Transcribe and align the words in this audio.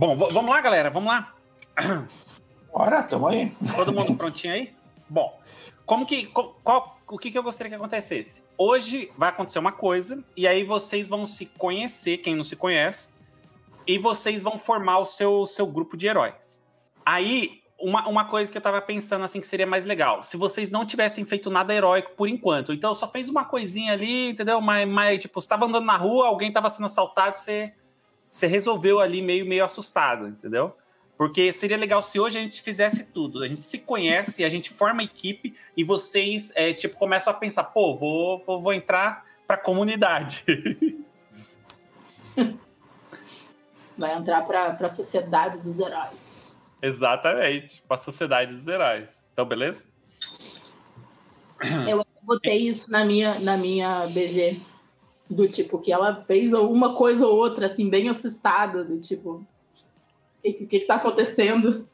Bom, 0.00 0.16
vamos 0.16 0.50
lá, 0.50 0.62
galera, 0.62 0.88
vamos 0.88 1.12
lá. 1.12 1.34
Bora, 2.72 3.02
tamo 3.02 3.28
aí. 3.28 3.52
Todo 3.76 3.92
mundo 3.92 4.16
prontinho 4.16 4.54
aí? 4.54 4.72
Bom, 5.06 5.38
como 5.84 6.06
que. 6.06 6.24
Qual, 6.28 6.98
o 7.06 7.18
que, 7.18 7.30
que 7.30 7.36
eu 7.36 7.42
gostaria 7.42 7.68
que 7.68 7.76
acontecesse? 7.76 8.42
Hoje 8.56 9.12
vai 9.14 9.28
acontecer 9.28 9.58
uma 9.58 9.72
coisa, 9.72 10.24
e 10.34 10.48
aí 10.48 10.64
vocês 10.64 11.06
vão 11.06 11.26
se 11.26 11.44
conhecer, 11.44 12.16
quem 12.16 12.34
não 12.34 12.42
se 12.42 12.56
conhece, 12.56 13.10
e 13.86 13.98
vocês 13.98 14.42
vão 14.42 14.56
formar 14.56 15.00
o 15.00 15.04
seu, 15.04 15.44
seu 15.44 15.66
grupo 15.66 15.98
de 15.98 16.06
heróis. 16.06 16.62
Aí, 17.04 17.60
uma, 17.78 18.08
uma 18.08 18.24
coisa 18.24 18.50
que 18.50 18.56
eu 18.56 18.62
tava 18.62 18.80
pensando 18.80 19.26
assim 19.26 19.38
que 19.38 19.46
seria 19.46 19.66
mais 19.66 19.84
legal, 19.84 20.22
se 20.22 20.38
vocês 20.38 20.70
não 20.70 20.86
tivessem 20.86 21.26
feito 21.26 21.50
nada 21.50 21.74
heróico 21.74 22.12
por 22.16 22.26
enquanto, 22.26 22.72
então 22.72 22.94
só 22.94 23.06
fez 23.06 23.28
uma 23.28 23.44
coisinha 23.44 23.92
ali, 23.92 24.30
entendeu? 24.30 24.62
Mas, 24.62 24.88
mas 24.88 25.18
tipo, 25.18 25.38
você 25.38 25.48
tava 25.48 25.66
andando 25.66 25.84
na 25.84 25.98
rua, 25.98 26.28
alguém 26.28 26.50
tava 26.50 26.70
sendo 26.70 26.86
assaltado, 26.86 27.36
você, 27.36 27.74
você 28.30 28.46
resolveu 28.46 29.00
ali 29.00 29.20
meio, 29.20 29.44
meio 29.44 29.64
assustado, 29.64 30.28
entendeu? 30.28 30.74
Porque 31.18 31.52
seria 31.52 31.76
legal 31.76 32.00
se 32.00 32.18
hoje 32.18 32.38
a 32.38 32.40
gente 32.40 32.62
fizesse 32.62 33.04
tudo. 33.04 33.42
A 33.42 33.48
gente 33.48 33.60
se 33.60 33.78
conhece, 33.78 34.44
a 34.44 34.48
gente 34.48 34.70
forma 34.70 35.02
equipe 35.02 35.54
e 35.76 35.84
vocês, 35.84 36.50
é, 36.54 36.72
tipo, 36.72 36.96
começam 36.96 37.30
a 37.30 37.36
pensar, 37.36 37.64
pô, 37.64 37.94
vou, 37.96 38.38
vou, 38.38 38.60
vou 38.60 38.72
entrar 38.72 39.26
pra 39.46 39.58
comunidade. 39.58 40.44
Vai 43.98 44.16
entrar 44.16 44.46
pra, 44.46 44.72
pra 44.72 44.88
sociedade 44.88 45.60
dos 45.60 45.78
heróis. 45.78 46.50
Exatamente, 46.80 47.82
pra 47.86 47.98
sociedade 47.98 48.54
dos 48.54 48.66
heróis. 48.66 49.22
Então, 49.34 49.44
beleza? 49.44 49.84
Eu 51.86 52.06
botei 52.22 52.68
isso 52.68 52.90
na 52.90 53.04
minha, 53.04 53.38
na 53.40 53.58
minha 53.58 54.06
BG. 54.06 54.62
Do 55.30 55.48
tipo, 55.48 55.78
que 55.78 55.92
ela 55.92 56.24
fez 56.24 56.52
uma 56.52 56.94
coisa 56.94 57.24
ou 57.24 57.36
outra, 57.36 57.66
assim, 57.66 57.88
bem 57.88 58.08
assustada, 58.08 58.84
do 58.84 58.98
tipo, 58.98 59.46
o 60.44 60.52
que, 60.66 60.76
está 60.76 60.96
acontecendo? 60.96 61.88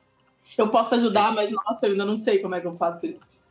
Eu 0.57 0.71
posso 0.71 0.95
ajudar, 0.95 1.35
mas 1.35 1.53
nossa, 1.53 1.87
eu 1.87 1.93
ainda 1.93 2.07
não 2.07 2.17
sei 2.17 2.39
como 2.39 2.55
é 2.55 2.61
que 2.61 2.67
eu 2.67 2.77
faço 2.77 3.07
isso. 3.07 3.45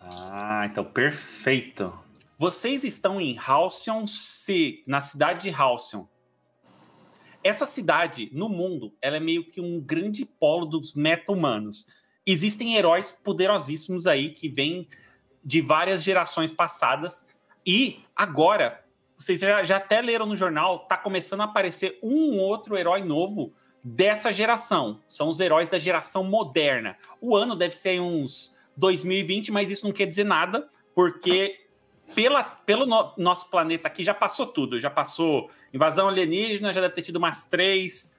Ah, 0.00 0.62
então 0.64 0.84
perfeito. 0.84 1.92
Vocês 2.38 2.84
estão 2.84 3.20
em 3.20 3.36
Halcyon 3.38 4.06
C, 4.06 4.82
na 4.86 5.00
cidade 5.00 5.42
de 5.42 5.54
Halcyon. 5.54 6.04
Essa 7.44 7.66
cidade, 7.66 8.30
no 8.32 8.48
mundo, 8.48 8.94
ela 9.00 9.16
é 9.16 9.20
meio 9.20 9.50
que 9.50 9.60
um 9.60 9.78
grande 9.80 10.24
polo 10.24 10.64
dos 10.64 10.94
meta-humanos. 10.94 11.86
Existem 12.24 12.76
heróis 12.76 13.10
poderosíssimos 13.10 14.06
aí 14.06 14.32
que 14.32 14.48
vêm 14.48 14.88
de 15.44 15.60
várias 15.60 16.02
gerações 16.02 16.52
passadas. 16.52 17.26
E 17.66 18.02
agora, 18.14 18.84
vocês 19.16 19.40
já, 19.40 19.62
já 19.62 19.76
até 19.76 20.00
leram 20.00 20.26
no 20.26 20.36
jornal, 20.36 20.80
tá 20.80 20.96
começando 20.96 21.42
a 21.42 21.44
aparecer 21.44 21.98
um 22.02 22.38
outro 22.38 22.76
herói 22.76 23.02
novo 23.02 23.52
dessa 23.82 24.32
geração. 24.32 25.00
São 25.08 25.28
os 25.28 25.40
heróis 25.40 25.68
da 25.68 25.78
geração 25.78 26.24
moderna. 26.24 26.96
O 27.20 27.36
ano 27.36 27.54
deve 27.54 27.74
ser 27.74 28.00
uns 28.00 28.54
2020, 28.76 29.52
mas 29.52 29.70
isso 29.70 29.86
não 29.86 29.92
quer 29.92 30.06
dizer 30.06 30.24
nada, 30.24 30.68
porque 30.94 31.66
pela, 32.14 32.42
pelo 32.42 32.86
no, 32.86 33.12
nosso 33.16 33.48
planeta 33.50 33.88
aqui 33.88 34.02
já 34.02 34.14
passou 34.14 34.46
tudo. 34.46 34.80
Já 34.80 34.90
passou 34.90 35.50
invasão 35.72 36.08
alienígena, 36.08 36.72
já 36.72 36.80
deve 36.80 36.94
ter 36.94 37.02
tido 37.02 37.16
umas 37.16 37.46
três. 37.46 38.14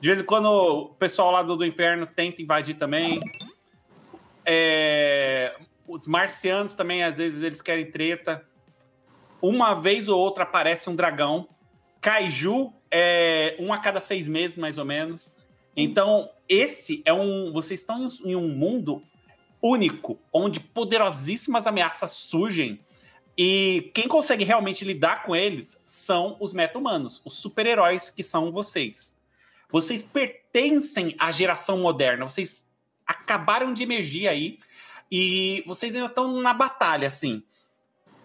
De 0.00 0.08
vez 0.08 0.20
em 0.20 0.24
quando 0.24 0.46
o 0.46 0.88
pessoal 0.94 1.30
lá 1.30 1.42
do, 1.42 1.56
do 1.56 1.64
inferno 1.64 2.06
tenta 2.06 2.42
invadir 2.42 2.74
também. 2.74 3.20
É, 4.44 5.56
os 5.86 6.06
marcianos 6.06 6.74
também, 6.74 7.02
às 7.02 7.16
vezes, 7.16 7.42
eles 7.42 7.62
querem 7.62 7.90
treta. 7.90 8.44
Uma 9.42 9.74
vez 9.74 10.08
ou 10.08 10.18
outra 10.18 10.44
aparece 10.44 10.88
um 10.88 10.94
dragão. 10.94 11.48
Kaiju 12.00 12.72
é 12.90 13.56
um 13.58 13.72
a 13.72 13.78
cada 13.78 13.98
seis 13.98 14.28
meses, 14.28 14.56
mais 14.56 14.78
ou 14.78 14.84
menos. 14.84 15.34
Então, 15.76 16.30
esse 16.48 17.02
é 17.04 17.12
um. 17.12 17.52
Vocês 17.52 17.80
estão 17.80 18.08
em 18.24 18.36
um 18.36 18.48
mundo 18.48 19.02
único, 19.60 20.18
onde 20.32 20.60
poderosíssimas 20.60 21.66
ameaças 21.66 22.12
surgem. 22.12 22.80
E 23.36 23.90
quem 23.94 24.06
consegue 24.06 24.44
realmente 24.44 24.84
lidar 24.84 25.22
com 25.24 25.34
eles 25.34 25.80
são 25.86 26.36
os 26.38 26.52
meta-humanos, 26.52 27.22
os 27.24 27.38
super-heróis 27.38 28.10
que 28.10 28.22
são 28.22 28.52
vocês. 28.52 29.16
Vocês 29.70 30.02
pertencem 30.02 31.16
à 31.18 31.32
geração 31.32 31.78
moderna, 31.78 32.28
vocês 32.28 32.68
acabaram 33.06 33.72
de 33.72 33.82
emergir 33.82 34.28
aí 34.28 34.58
e 35.10 35.64
vocês 35.66 35.94
ainda 35.94 36.08
estão 36.08 36.40
na 36.42 36.52
batalha, 36.52 37.08
assim. 37.08 37.42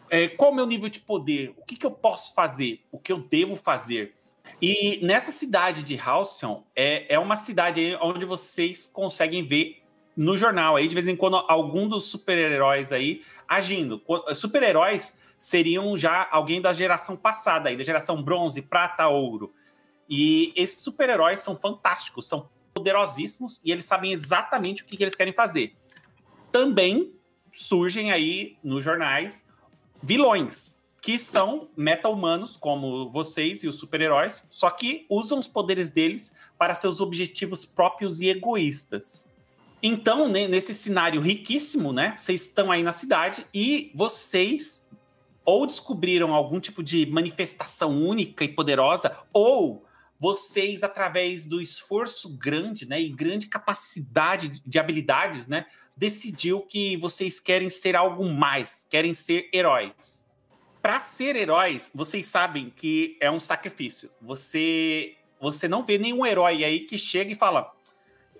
É, 0.09 0.27
qual 0.27 0.51
o 0.51 0.55
meu 0.55 0.65
nível 0.65 0.89
de 0.89 0.99
poder? 0.99 1.53
O 1.57 1.65
que, 1.65 1.75
que 1.75 1.85
eu 1.85 1.91
posso 1.91 2.33
fazer? 2.33 2.81
O 2.91 2.99
que 2.99 3.11
eu 3.11 3.19
devo 3.19 3.55
fazer? 3.55 4.15
E 4.61 5.05
nessa 5.05 5.31
cidade 5.31 5.83
de 5.83 5.99
Halcyon, 5.99 6.61
é, 6.75 7.13
é 7.13 7.19
uma 7.19 7.37
cidade 7.37 7.97
onde 8.01 8.25
vocês 8.25 8.87
conseguem 8.87 9.45
ver 9.45 9.83
no 10.15 10.37
jornal 10.37 10.75
aí, 10.75 10.87
de 10.87 10.95
vez 10.95 11.07
em 11.07 11.15
quando, 11.15 11.35
algum 11.47 11.87
dos 11.87 12.05
super-heróis 12.05 12.91
aí 12.91 13.21
agindo. 13.47 14.01
Super-heróis 14.33 15.19
seriam 15.37 15.95
já 15.95 16.27
alguém 16.31 16.59
da 16.59 16.73
geração 16.73 17.15
passada 17.15 17.69
aí, 17.69 17.77
da 17.77 17.83
geração 17.83 18.23
bronze, 18.23 18.61
prata, 18.61 19.07
ouro. 19.07 19.53
E 20.09 20.53
esses 20.55 20.81
super-heróis 20.81 21.39
são 21.41 21.55
fantásticos, 21.55 22.27
são 22.27 22.49
poderosíssimos 22.73 23.61
e 23.63 23.71
eles 23.71 23.85
sabem 23.85 24.11
exatamente 24.11 24.81
o 24.81 24.85
que, 24.85 24.97
que 24.97 25.03
eles 25.03 25.15
querem 25.15 25.33
fazer. 25.33 25.75
Também 26.51 27.13
surgem 27.51 28.11
aí 28.11 28.57
nos 28.63 28.83
jornais 28.83 29.47
vilões, 30.07 30.73
que 31.01 31.19
são 31.19 31.67
meta-humanos, 31.75 32.55
como 32.55 33.11
vocês 33.11 33.61
e 33.61 33.67
os 33.67 33.75
super-heróis, 33.75 34.47
só 34.49 34.69
que 34.69 35.05
usam 35.09 35.37
os 35.37 35.47
poderes 35.47 35.89
deles 35.89 36.33
para 36.57 36.73
seus 36.73 37.01
objetivos 37.01 37.65
próprios 37.65 38.21
e 38.21 38.29
egoístas. 38.29 39.27
Então, 39.83 40.29
nesse 40.29 40.73
cenário 40.73 41.19
riquíssimo, 41.19 41.91
né? 41.91 42.15
Vocês 42.17 42.43
estão 42.43 42.71
aí 42.71 42.83
na 42.83 42.93
cidade 42.93 43.45
e 43.53 43.91
vocês 43.93 44.87
ou 45.43 45.67
descobriram 45.67 46.33
algum 46.33 46.59
tipo 46.59 46.81
de 46.81 47.05
manifestação 47.05 48.01
única 48.01 48.45
e 48.45 48.49
poderosa, 48.49 49.15
ou 49.33 49.85
vocês, 50.19 50.83
através 50.83 51.45
do 51.45 51.61
esforço 51.61 52.37
grande, 52.37 52.87
né, 52.87 53.01
e 53.01 53.09
grande 53.09 53.47
capacidade 53.47 54.61
de 54.65 54.79
habilidades, 54.79 55.47
né, 55.47 55.65
decidiu 55.97 56.61
que 56.61 56.95
vocês 56.95 57.39
querem 57.39 57.69
ser 57.69 57.95
algo 57.95 58.23
mais, 58.23 58.87
querem 58.89 59.13
ser 59.13 59.49
heróis 59.51 60.27
para 60.87 61.01
ser 61.01 61.35
heróis, 61.35 61.91
vocês 61.93 62.27
sabem 62.27 62.69
que 62.69 63.17
é 63.19 63.29
um 63.29 63.41
sacrifício. 63.41 64.09
Você 64.21 65.17
você 65.37 65.67
não 65.67 65.83
vê 65.83 65.97
nenhum 65.97 66.25
herói 66.25 66.63
aí 66.63 66.79
que 66.85 66.97
chega 66.97 67.29
e 67.29 67.35
fala: 67.35 67.75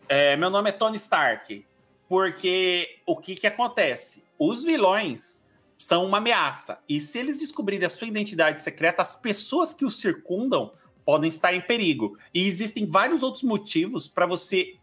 é, 0.08 0.38
meu 0.38 0.50
nome 0.50 0.70
é 0.70 0.72
Tony 0.72 0.96
Stark. 0.96 1.66
Porque 2.08 3.02
o 3.06 3.18
que, 3.18 3.36
que 3.36 3.48
acontece? 3.48 4.24
Os 4.40 4.64
vilões 4.64 5.46
são 5.78 6.06
uma 6.06 6.20
ameaça. 6.20 6.80
E 6.88 7.02
se 7.02 7.20
eles 7.20 7.38
descobrirem 7.38 7.86
a 7.86 7.90
sua 7.90 8.08
identidade 8.08 8.62
secreta, 8.62 9.02
as 9.02 9.14
pessoas 9.14 9.74
que 9.74 9.84
os 9.84 10.00
circundam 10.00 10.72
podem 11.04 11.28
estar 11.28 11.54
em 11.54 11.60
perigo. 11.60 12.18
E 12.34 12.48
existem 12.48 12.86
vários 12.86 13.24
outros 13.24 13.44
motivos 13.44 14.08
para 14.08 14.26
você 14.26 14.78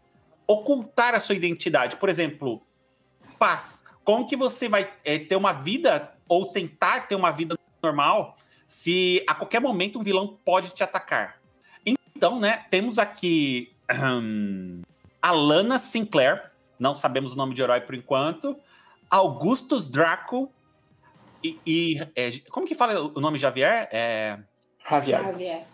ocultar 0.47 1.15
a 1.15 1.19
sua 1.19 1.35
identidade. 1.35 1.95
Por 1.97 2.09
exemplo, 2.09 2.61
paz. 3.37 3.83
Como 4.03 4.27
que 4.27 4.35
você 4.35 4.69
vai 4.69 4.91
é, 5.03 5.17
ter 5.17 5.35
uma 5.35 5.51
vida 5.51 6.13
ou 6.27 6.47
tentar 6.47 7.07
ter 7.07 7.15
uma 7.15 7.31
vida 7.31 7.57
normal 7.81 8.37
se 8.67 9.23
a 9.27 9.35
qualquer 9.35 9.61
momento 9.61 9.99
um 9.99 10.03
vilão 10.03 10.37
pode 10.43 10.71
te 10.73 10.83
atacar. 10.83 11.39
Então, 11.85 12.39
né, 12.39 12.65
temos 12.69 12.97
aqui 12.97 13.73
um, 14.03 14.81
Alana 15.21 15.77
Sinclair, 15.77 16.51
não 16.79 16.95
sabemos 16.95 17.33
o 17.33 17.35
nome 17.35 17.53
de 17.53 17.61
herói 17.61 17.81
por 17.81 17.95
enquanto, 17.95 18.57
Augustus 19.09 19.89
Draco 19.89 20.51
e, 21.43 21.59
e 21.65 21.99
é, 22.15 22.31
como 22.49 22.65
que 22.65 22.73
fala 22.73 22.99
o 22.99 23.19
nome 23.19 23.37
de 23.37 23.43
Javier? 23.43 23.87
É... 23.91 24.39
Javier. 24.89 25.23
Javier. 25.23 25.67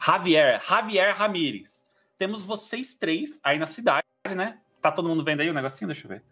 Javier, 0.00 0.62
Javier 0.66 1.16
Ramírez. 1.16 1.83
Temos 2.18 2.44
vocês 2.44 2.94
três 2.94 3.40
aí 3.42 3.58
na 3.58 3.66
cidade, 3.66 4.06
né? 4.34 4.58
Tá 4.80 4.92
todo 4.92 5.08
mundo 5.08 5.24
vendo 5.24 5.40
aí 5.40 5.50
o 5.50 5.54
negocinho? 5.54 5.88
Deixa 5.88 6.06
eu 6.06 6.10
ver. 6.10 6.22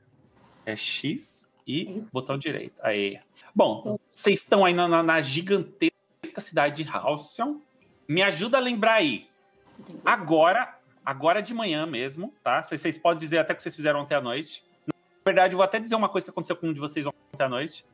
É 0.64 0.76
X 0.76 1.48
e 1.66 1.98
é 1.98 2.10
botão 2.12 2.38
direito. 2.38 2.80
Aí. 2.82 3.18
Bom, 3.54 3.98
vocês 4.12 4.40
estão 4.40 4.64
aí 4.64 4.74
na, 4.74 5.02
na, 5.02 5.20
gigantesca 5.20 6.40
cidade 6.40 6.82
de 6.82 6.90
Halcyon. 6.90 7.58
Me 8.06 8.22
ajuda 8.22 8.58
a 8.58 8.60
lembrar 8.60 8.94
aí. 8.94 9.28
Agora, 10.04 10.78
agora 11.04 11.42
de 11.42 11.52
manhã 11.52 11.86
mesmo, 11.86 12.32
tá? 12.42 12.62
Vocês 12.62 12.96
podem 12.96 13.18
dizer 13.18 13.38
até 13.38 13.52
o 13.52 13.56
que 13.56 13.62
vocês 13.62 13.74
fizeram 13.74 14.00
ontem 14.00 14.14
à 14.14 14.20
noite. 14.20 14.64
Na 14.86 14.94
verdade, 15.24 15.54
eu 15.54 15.56
vou 15.56 15.64
até 15.64 15.80
dizer 15.80 15.94
uma 15.94 16.08
coisa 16.08 16.24
que 16.24 16.30
aconteceu 16.30 16.56
com 16.56 16.68
um 16.68 16.72
de 16.72 16.80
vocês 16.80 17.06
ontem 17.06 17.42
à 17.42 17.48
noite. 17.48 17.84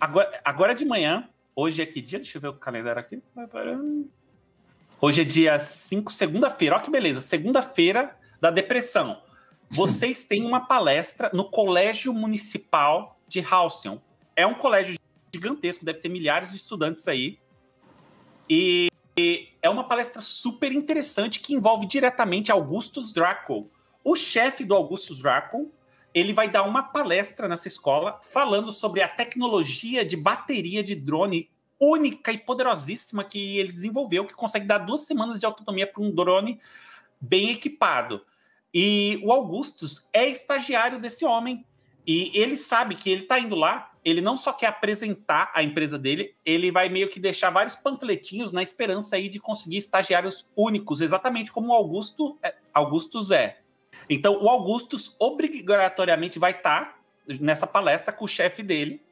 Agora, 0.00 0.40
agora 0.44 0.74
de 0.74 0.84
manhã, 0.84 1.28
hoje 1.54 1.82
é 1.82 1.86
que 1.86 2.00
dia? 2.00 2.18
Deixa 2.18 2.38
eu 2.38 2.42
ver 2.42 2.48
o 2.48 2.54
calendário 2.54 3.00
aqui. 3.00 3.22
Hoje 5.02 5.22
é 5.22 5.24
dia 5.24 5.58
5, 5.58 6.12
segunda-feira. 6.12 6.74
Olha 6.74 6.84
que 6.84 6.90
beleza, 6.90 7.20
segunda-feira 7.20 8.14
da 8.40 8.50
depressão. 8.50 9.22
Vocês 9.70 10.24
têm 10.24 10.44
uma 10.44 10.66
palestra 10.66 11.30
no 11.32 11.50
Colégio 11.50 12.12
Municipal 12.12 13.18
de 13.26 13.40
Halcyon 13.40 13.98
é 14.40 14.46
um 14.46 14.54
colégio 14.54 14.98
gigantesco, 15.34 15.84
deve 15.84 16.00
ter 16.00 16.08
milhares 16.08 16.50
de 16.50 16.56
estudantes 16.56 17.06
aí. 17.06 17.38
E, 18.48 18.88
é 19.62 19.68
uma 19.68 19.84
palestra 19.84 20.22
super 20.22 20.72
interessante 20.72 21.40
que 21.40 21.52
envolve 21.52 21.86
diretamente 21.86 22.50
Augustus 22.50 23.12
Draco. 23.12 23.70
O 24.02 24.16
chefe 24.16 24.64
do 24.64 24.74
Augustus 24.74 25.18
Draco, 25.18 25.70
ele 26.14 26.32
vai 26.32 26.50
dar 26.50 26.62
uma 26.62 26.82
palestra 26.82 27.46
nessa 27.46 27.68
escola 27.68 28.18
falando 28.22 28.72
sobre 28.72 29.02
a 29.02 29.08
tecnologia 29.08 30.04
de 30.04 30.16
bateria 30.16 30.82
de 30.82 30.94
drone 30.94 31.50
única 31.80 32.30
e 32.30 32.38
poderosíssima 32.38 33.24
que 33.24 33.58
ele 33.58 33.72
desenvolveu, 33.72 34.26
que 34.26 34.34
consegue 34.34 34.66
dar 34.66 34.78
duas 34.78 35.02
semanas 35.02 35.40
de 35.40 35.46
autonomia 35.46 35.86
para 35.86 36.02
um 36.02 36.14
drone 36.14 36.60
bem 37.20 37.50
equipado. 37.50 38.20
E 38.72 39.20
o 39.24 39.32
Augustus 39.32 40.08
é 40.12 40.28
estagiário 40.28 41.00
desse 41.00 41.24
homem. 41.24 41.64
E 42.06 42.30
ele 42.34 42.56
sabe 42.56 42.94
que 42.94 43.10
ele 43.10 43.22
está 43.22 43.38
indo 43.38 43.54
lá, 43.54 43.92
ele 44.04 44.20
não 44.20 44.36
só 44.36 44.52
quer 44.52 44.68
apresentar 44.68 45.52
a 45.54 45.62
empresa 45.62 45.98
dele, 45.98 46.34
ele 46.44 46.70
vai 46.70 46.88
meio 46.88 47.08
que 47.08 47.20
deixar 47.20 47.50
vários 47.50 47.76
panfletinhos 47.76 48.52
na 48.52 48.62
esperança 48.62 49.16
aí 49.16 49.28
de 49.28 49.38
conseguir 49.38 49.76
estagiários 49.76 50.48
únicos, 50.56 51.00
exatamente 51.00 51.52
como 51.52 51.68
o 51.68 51.74
Augusto, 51.74 52.38
é, 52.42 52.54
Augustus 52.72 53.30
é. 53.30 53.60
Então, 54.08 54.42
o 54.42 54.48
Augustus 54.48 55.14
obrigatoriamente 55.18 56.38
vai 56.38 56.52
estar 56.52 56.86
tá 56.86 57.00
nessa 57.38 57.66
palestra 57.66 58.12
com 58.12 58.24
o 58.24 58.28
chefe 58.28 58.62
dele, 58.62 59.02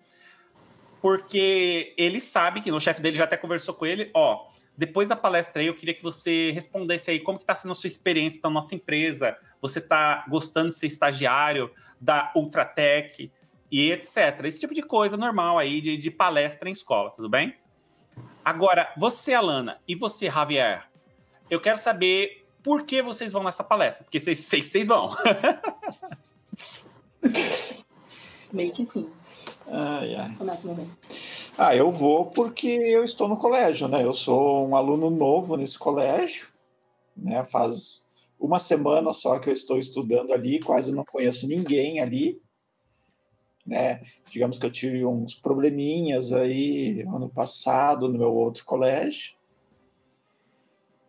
porque 1.01 1.95
ele 1.97 2.21
sabe 2.21 2.61
que 2.61 2.71
o 2.73 2.81
chefe 2.81 3.01
dele 3.01 3.17
já 3.17 3.25
até 3.25 3.37
conversou 3.37 3.75
com 3.75 3.87
ele, 3.87 4.11
ó, 4.15 4.49
depois 4.77 5.09
da 5.09 5.17
palestra 5.17 5.61
aí, 5.61 5.67
eu 5.67 5.75
queria 5.75 5.93
que 5.93 6.03
você 6.03 6.53
respondesse 6.53 7.11
aí 7.11 7.19
como 7.19 7.37
que 7.37 7.43
está 7.43 7.55
sendo 7.55 7.73
a 7.73 7.75
sua 7.75 7.89
experiência 7.89 8.41
na 8.45 8.51
nossa 8.51 8.77
empresa, 8.77 9.37
você 9.61 9.81
está 9.81 10.25
gostando 10.29 10.69
de 10.69 10.77
ser 10.77 10.87
estagiário 10.87 11.71
da 12.01 12.31
Ultratech 12.37 13.33
e 13.71 13.91
etc. 13.91 14.45
Esse 14.45 14.61
tipo 14.61 14.73
de 14.73 14.83
coisa 14.83 15.17
normal 15.17 15.59
aí 15.59 15.81
de, 15.81 15.97
de 15.97 16.11
palestra 16.13 16.69
em 16.69 16.73
escola, 16.73 17.11
tudo 17.11 17.29
bem? 17.29 17.57
Agora, 18.45 18.93
você, 18.97 19.35
Alana, 19.35 19.81
e 19.87 19.97
você, 19.97 20.31
Javier, 20.31 20.89
eu 21.51 21.61
quero 21.61 21.77
saber 21.77 22.47
por 22.63 22.85
que 22.85 23.03
vocês 23.03 23.33
vão 23.33 23.43
nessa 23.43 23.65
palestra, 23.65 24.05
porque 24.05 24.21
vocês, 24.21 24.39
vocês, 24.39 24.67
vocês 24.67 24.87
vão. 24.87 25.17
Meio 28.53 28.73
que 28.73 28.87
sim. 28.87 29.11
Ai, 29.71 30.15
ai. 30.15 30.35
Começa 30.37 30.75
bem. 30.75 30.91
Ah, 31.57 31.75
eu 31.75 31.91
vou 31.91 32.27
porque 32.27 32.69
eu 32.69 33.05
estou 33.05 33.29
no 33.29 33.37
colégio, 33.37 33.89
né? 33.89 34.03
Eu 34.03 34.15
sou 34.15 34.67
um 34.67 34.77
aluno 34.77 35.11
novo 35.11 35.57
nesse 35.57 35.79
colégio, 35.79 36.49
né? 37.17 37.45
Faz 37.45 38.07
uma 38.39 38.59
semana 38.59 39.13
só 39.13 39.39
que 39.39 39.51
eu 39.51 39.53
estou 39.53 39.79
estudando 39.79 40.33
ali, 40.33 40.61
quase 40.61 40.95
não 40.95 41.05
conheço 41.05 41.49
ninguém 41.49 42.01
ali, 42.01 42.41
né? 43.67 44.01
Digamos 44.31 44.59
que 44.59 44.67
eu 44.67 44.71
tive 44.71 45.05
uns 45.05 45.35
probleminhas 45.35 46.33
aí 46.33 47.03
ano 47.03 47.29
passado 47.29 48.09
no 48.09 48.19
meu 48.19 48.33
outro 48.33 48.65
colégio. 48.65 49.37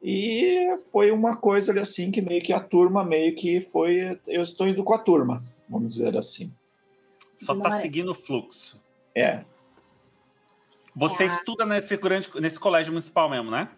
E 0.01 0.77
foi 0.91 1.11
uma 1.11 1.35
coisa 1.35 1.71
ali 1.71 1.79
assim 1.79 2.09
que 2.09 2.21
meio 2.21 2.41
que 2.41 2.53
a 2.53 2.59
turma 2.59 3.03
meio 3.03 3.35
que 3.35 3.61
foi, 3.61 4.19
eu 4.27 4.41
estou 4.41 4.67
indo 4.67 4.83
com 4.83 4.93
a 4.93 4.97
turma, 4.97 5.43
vamos 5.69 5.93
dizer 5.93 6.17
assim. 6.17 6.51
Só 7.39 7.55
tá 7.55 7.79
seguindo 7.79 8.11
o 8.11 8.15
fluxo. 8.15 8.83
É, 9.15 9.43
você 10.99 11.23
é. 11.23 11.27
estuda 11.27 11.65
nesse 11.65 11.95
grande, 11.95 12.29
nesse 12.41 12.59
colégio 12.59 12.91
municipal 12.91 13.29
mesmo, 13.29 13.49
né? 13.49 13.69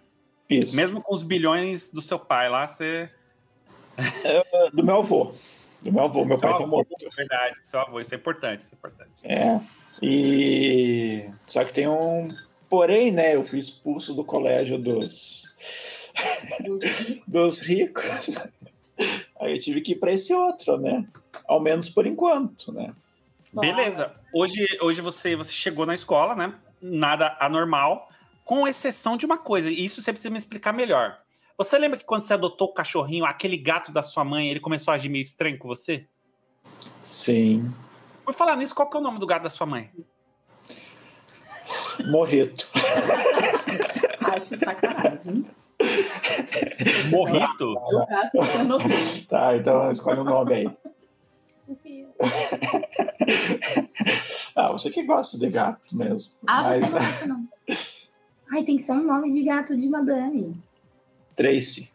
Isso. 0.49 0.75
Mesmo 0.75 1.01
com 1.01 1.13
os 1.13 1.23
bilhões 1.23 1.91
do 1.91 2.01
seu 2.01 2.17
pai 2.17 2.49
lá, 2.49 2.67
você. 2.67 3.09
É, 4.23 4.71
do 4.71 4.83
meu 4.83 4.97
avô. 4.97 5.33
Do 5.81 5.91
meu 5.91 6.03
avô. 6.03 6.25
Meu 6.25 6.35
seu 6.35 6.49
pai 6.49 6.57
tá 6.57 6.63
avô, 6.63 6.83
tá 6.83 6.89
morto. 6.89 7.15
Verdade, 7.15 7.59
seu 7.61 7.79
avô. 7.79 8.01
Isso 8.01 8.15
é 8.15 8.17
importante, 8.17 8.61
isso 8.61 8.73
é 8.73 8.75
importante. 8.75 9.21
É. 9.23 9.61
E. 10.01 11.29
Só 11.45 11.63
que 11.63 11.73
tem 11.73 11.87
um. 11.87 12.27
Porém, 12.67 13.11
né? 13.11 13.35
Eu 13.35 13.43
fui 13.43 13.59
expulso 13.59 14.15
do 14.15 14.23
colégio 14.23 14.79
dos. 14.79 16.09
dos 17.27 17.59
ricos. 17.59 18.35
Aí 19.39 19.53
eu 19.53 19.59
tive 19.59 19.81
que 19.81 19.93
ir 19.93 19.95
para 19.95 20.11
esse 20.11 20.33
outro, 20.33 20.77
né? 20.77 21.07
Ao 21.47 21.59
menos 21.59 21.89
por 21.89 22.07
enquanto, 22.07 22.71
né? 22.71 22.93
Beleza. 23.53 24.13
Hoje, 24.33 24.65
hoje 24.81 25.01
você, 25.01 25.35
você 25.35 25.51
chegou 25.51 25.85
na 25.85 25.93
escola, 25.93 26.35
né? 26.35 26.53
nada 26.81 27.37
anormal, 27.39 28.09
com 28.43 28.67
exceção 28.67 29.15
de 29.15 29.25
uma 29.25 29.37
coisa, 29.37 29.69
e 29.69 29.85
isso 29.85 30.01
você 30.01 30.11
precisa 30.11 30.31
me 30.31 30.39
explicar 30.39 30.73
melhor. 30.73 31.19
Você 31.57 31.77
lembra 31.77 31.97
que 31.97 32.05
quando 32.05 32.23
você 32.23 32.33
adotou 32.33 32.69
o 32.69 32.73
cachorrinho, 32.73 33.23
aquele 33.23 33.57
gato 33.57 33.91
da 33.91 34.01
sua 34.01 34.23
mãe, 34.23 34.49
ele 34.49 34.59
começou 34.59 34.91
a 34.91 34.95
agir 34.95 35.09
meio 35.09 35.21
estranho 35.21 35.59
com 35.59 35.67
você? 35.67 36.07
Sim. 36.99 37.71
Por 38.25 38.33
falar 38.33 38.55
nisso, 38.55 38.73
qual 38.73 38.89
que 38.89 38.97
é 38.97 38.99
o 38.99 39.03
nome 39.03 39.19
do 39.19 39.27
gato 39.27 39.43
da 39.43 39.49
sua 39.49 39.67
mãe? 39.67 39.91
Morrito. 42.09 42.67
Acho 44.25 44.57
sacanagem. 44.57 45.45
Morrito? 47.09 47.71
O 47.71 48.05
gato 48.07 48.37
é 48.37 49.25
Tá, 49.27 49.55
então 49.55 49.91
escolhe 49.91 50.19
o 50.19 50.23
um 50.23 50.25
nome 50.25 50.53
aí. 50.55 50.77
ah, 54.55 54.71
você 54.71 54.89
que 54.89 55.03
gosta 55.03 55.37
de 55.37 55.49
gato 55.49 55.95
mesmo. 55.95 56.33
Ah, 56.47 56.63
mas... 56.63 56.81
você 56.81 56.91
não 56.91 56.99
gosta, 56.99 57.27
não. 57.27 57.47
Ai, 58.51 58.63
tem 58.63 58.77
que 58.77 58.83
ser 58.83 58.93
um 58.93 59.03
nome 59.03 59.29
de 59.31 59.43
gato 59.43 59.77
de 59.77 59.87
madame. 59.87 60.55
Tracy. 61.35 61.91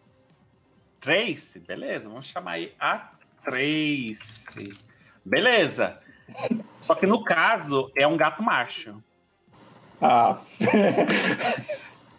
Tracy, 1.01 1.61
beleza. 1.61 2.09
Vamos 2.09 2.27
chamar 2.27 2.53
aí 2.53 2.73
a 2.81 3.13
Tracy. 3.45 4.73
Beleza. 5.25 5.99
Só 6.81 6.95
que 6.95 7.07
no 7.07 7.23
caso 7.23 7.91
é 7.95 8.07
um 8.07 8.17
gato 8.17 8.43
macho. 8.43 9.03
Ah. 10.01 10.41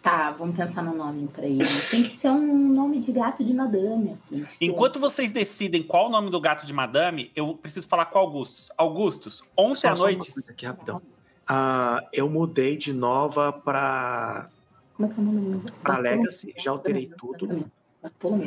Tá, 0.00 0.30
vamos 0.32 0.56
pensar 0.56 0.82
no 0.82 0.94
nome 0.94 1.26
pra 1.28 1.44
ele. 1.44 1.64
Tem 1.90 2.02
que 2.02 2.16
ser 2.16 2.30
um 2.30 2.68
nome 2.68 2.98
de 3.00 3.12
gato 3.12 3.44
de 3.44 3.52
madame, 3.52 4.12
assim. 4.12 4.44
Tipo... 4.44 4.64
Enquanto 4.64 5.00
vocês 5.00 5.32
decidem 5.32 5.82
qual 5.82 6.06
o 6.06 6.08
nome 6.08 6.30
do 6.30 6.40
gato 6.40 6.64
de 6.64 6.72
madame, 6.72 7.32
eu 7.34 7.54
preciso 7.54 7.88
falar 7.88 8.06
com 8.06 8.18
Augustus. 8.18 8.70
Augustus, 8.78 9.42
ontem 9.56 9.88
à 9.88 9.94
noite. 9.94 10.32
Aqui, 10.48 10.66
rapidão. 10.66 11.02
Ah, 11.46 12.00
eu 12.12 12.28
mudei 12.28 12.76
de 12.76 12.92
nova 12.92 13.52
pra. 13.52 14.48
Como 14.94 15.10
é 15.10 15.14
que 15.14 15.18
é 15.18 15.22
o 15.22 15.26
nome? 15.26 15.62
Pra 15.82 15.98
Legacy, 15.98 16.54
já 16.58 16.70
alterei 16.70 17.10
tudo. 17.18 17.70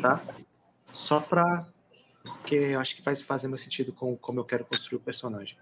Tá? 0.01 0.21
Só 0.94 1.19
pra. 1.19 1.68
Porque 2.24 2.56
eu 2.56 2.80
acho 2.80 2.95
que 2.95 3.01
vai 3.01 3.15
fazer 3.15 3.48
mais 3.48 3.62
sentido 3.62 3.92
com 3.92 4.15
como 4.15 4.39
eu 4.39 4.45
quero 4.45 4.63
construir 4.63 4.98
o 4.98 5.01
personagem. 5.01 5.57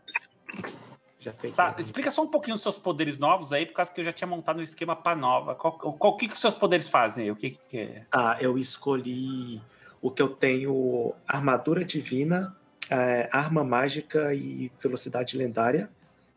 Já 1.20 1.34
tá, 1.34 1.76
explica 1.78 2.10
só 2.10 2.24
um 2.24 2.28
pouquinho 2.28 2.56
os 2.56 2.62
seus 2.62 2.78
poderes 2.78 3.18
novos 3.20 3.52
aí, 3.52 3.66
por 3.66 3.74
causa 3.74 3.92
que 3.92 4.00
eu 4.00 4.06
já 4.06 4.14
tinha 4.14 4.28
montado 4.28 4.60
um 4.60 4.64
esquema 4.64 4.96
para 4.96 5.18
nova. 5.18 5.54
Qual, 5.54 5.74
qual, 5.74 6.14
o 6.14 6.18
que, 6.18 6.30
que 6.30 6.34
os 6.34 6.40
seus 6.40 6.56
poderes 6.56 6.88
fazem 6.88 7.26
aí? 7.26 7.32
O 7.32 7.36
que, 7.36 7.60
que 7.70 7.78
é? 7.78 8.06
Tá, 8.10 8.38
eu 8.40 8.58
escolhi 8.58 9.62
o 10.02 10.10
que 10.10 10.22
eu 10.22 10.30
tenho: 10.30 11.14
armadura 11.28 11.84
divina, 11.84 12.56
é, 12.90 13.28
arma 13.34 13.66
mágica 13.66 14.34
e 14.34 14.72
velocidade 14.82 15.38
lendária. 15.38 15.90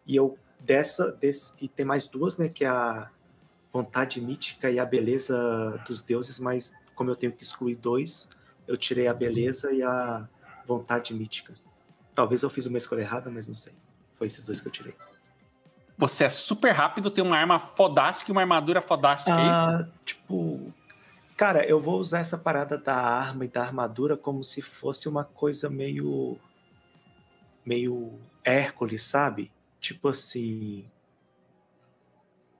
E 0.04 0.16
eu 0.16 0.36
dessa, 0.58 1.12
desse, 1.12 1.52
e 1.60 1.68
tem 1.68 1.86
mais 1.86 2.08
duas, 2.08 2.36
né? 2.36 2.48
Que 2.48 2.64
é 2.64 2.68
a 2.68 3.08
vontade 3.72 4.20
mítica 4.20 4.68
e 4.68 4.80
a 4.80 4.84
beleza 4.84 5.80
dos 5.86 6.02
deuses, 6.02 6.40
mas 6.40 6.72
como 6.94 7.08
eu 7.08 7.16
tenho 7.16 7.32
que 7.32 7.42
excluir 7.42 7.76
dois, 7.76 8.28
eu 8.66 8.76
tirei 8.76 9.06
a 9.06 9.14
beleza 9.14 9.72
e 9.72 9.82
a 9.82 10.28
vontade 10.66 11.14
mítica. 11.14 11.54
Talvez 12.14 12.42
eu 12.42 12.50
fiz 12.50 12.66
uma 12.66 12.78
escolha 12.78 13.00
errada, 13.00 13.30
mas 13.30 13.48
não 13.48 13.54
sei. 13.54 13.72
Foi 14.22 14.28
esses 14.28 14.46
dois 14.46 14.60
que 14.60 14.68
eu 14.68 14.70
tirei. 14.70 14.94
Você 15.98 16.22
é 16.22 16.28
super 16.28 16.70
rápido, 16.70 17.10
tem 17.10 17.24
uma 17.24 17.36
arma 17.36 17.58
fodástica 17.58 18.30
e 18.30 18.32
uma 18.32 18.42
armadura 18.42 18.80
fodástica, 18.80 19.34
ah, 19.34 19.40
é 19.40 19.82
isso? 19.82 19.92
Tipo. 20.04 20.72
Cara, 21.36 21.66
eu 21.66 21.80
vou 21.80 21.98
usar 21.98 22.20
essa 22.20 22.38
parada 22.38 22.78
da 22.78 22.94
arma 22.94 23.44
e 23.44 23.48
da 23.48 23.62
armadura 23.62 24.16
como 24.16 24.44
se 24.44 24.62
fosse 24.62 25.08
uma 25.08 25.24
coisa 25.24 25.68
meio. 25.68 26.38
meio 27.66 28.16
Hércules, 28.44 29.02
sabe? 29.02 29.50
Tipo 29.80 30.10
assim. 30.10 30.84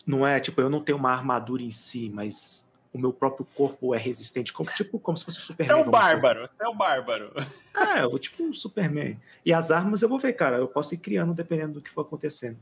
Não 0.05 0.27
é, 0.27 0.41
tipo, 0.41 0.61
eu 0.61 0.69
não 0.69 0.83
tenho 0.83 0.99
uma 0.99 1.13
armadura 1.13 1.63
em 1.63 1.71
si, 1.71 2.11
mas 2.13 2.69
o 2.93 2.99
meu 2.99 3.13
próprio 3.13 3.47
corpo 3.55 3.95
é 3.95 3.99
resistente, 3.99 4.53
como, 4.53 4.71
tipo, 4.71 4.99
como 4.99 5.17
se 5.17 5.25
fosse 5.25 5.39
um 5.39 5.41
Superman. 5.41 5.77
Você 5.77 5.81
é 5.81 5.87
um 5.87 5.91
bárbaro, 5.91 6.41
você 6.47 6.65
é 6.65 6.69
um 6.69 6.77
bárbaro. 6.77 7.33
Ah, 7.75 8.01
eu 8.01 8.19
tipo 8.19 8.43
um 8.43 8.53
Superman. 8.53 9.19
E 9.47 9.53
as 9.53 9.71
armas 9.71 10.03
eu 10.03 10.09
vou 10.09 10.19
ver, 10.19 10.35
cara, 10.35 10.59
eu 10.59 10.69
posso 10.69 10.93
ir 10.93 10.99
criando 10.99 11.33
dependendo 11.33 11.75
do 11.75 11.81
que 11.81 11.91
for 11.91 12.03
acontecendo. 12.03 12.59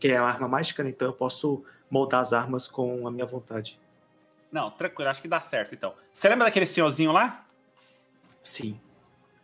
Que 0.00 0.08
é 0.08 0.20
uma 0.20 0.28
arma 0.28 0.48
mágica, 0.48 0.82
né? 0.82 0.90
Então 0.90 1.06
eu 1.06 1.12
posso 1.12 1.64
moldar 1.88 2.20
as 2.20 2.32
armas 2.32 2.66
com 2.66 3.06
a 3.06 3.10
minha 3.10 3.24
vontade. 3.24 3.78
Não, 4.50 4.70
tranquilo, 4.70 5.08
acho 5.08 5.22
que 5.22 5.28
dá 5.28 5.40
certo 5.40 5.74
então. 5.74 5.94
Você 6.12 6.28
lembra 6.28 6.46
daquele 6.46 6.66
senhorzinho 6.66 7.12
lá? 7.12 7.46
Sim. 8.42 8.80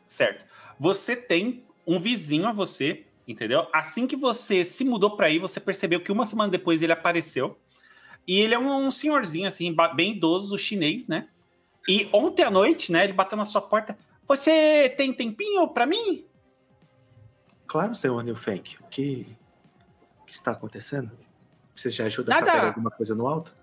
Certo. 0.09 0.45
Você 0.81 1.15
tem 1.15 1.65
um 1.87 2.01
vizinho 2.01 2.47
a 2.47 2.53
você, 2.53 3.07
entendeu? 3.27 3.69
Assim 3.73 4.07
que 4.07 4.17
você 4.17 4.65
se 4.65 4.85
mudou 4.85 5.17
para 5.17 5.27
aí, 5.27 5.39
você 5.39 5.61
percebeu 5.61 6.01
que 6.01 6.11
uma 6.11 6.27
semana 6.27 6.51
depois 6.51 6.83
ele 6.83 6.93
apareceu 6.93 7.57
e 8.29 8.39
ele 8.39 8.55
é 8.55 8.59
um, 8.59 8.87
um 8.87 8.91
senhorzinho, 8.91 9.49
assim, 9.49 9.75
bem 9.97 10.13
idoso, 10.13 10.59
chinês, 10.59 11.09
né? 11.09 11.29
E 11.89 12.07
ontem 12.13 12.43
à 12.45 12.51
noite, 12.51 12.93
né, 12.93 13.05
ele 13.05 13.15
bateu 13.15 13.39
na 13.39 13.47
sua 13.47 13.63
porta. 13.63 13.97
Você 14.27 14.95
tem 14.99 15.11
tempinho 15.15 15.67
para 15.69 15.87
mim? 15.87 16.27
Claro, 17.67 17.95
senhor 17.95 18.23
Newfank. 18.23 18.77
O 18.83 18.89
que, 18.89 19.27
o 20.21 20.25
que 20.27 20.35
está 20.35 20.51
acontecendo? 20.51 21.11
Você 21.75 21.89
já 21.89 22.05
ajuda 22.05 22.35
Nada. 22.35 22.53
a 22.53 22.67
alguma 22.67 22.91
coisa 22.91 23.15
no 23.15 23.27
alto? 23.27 23.55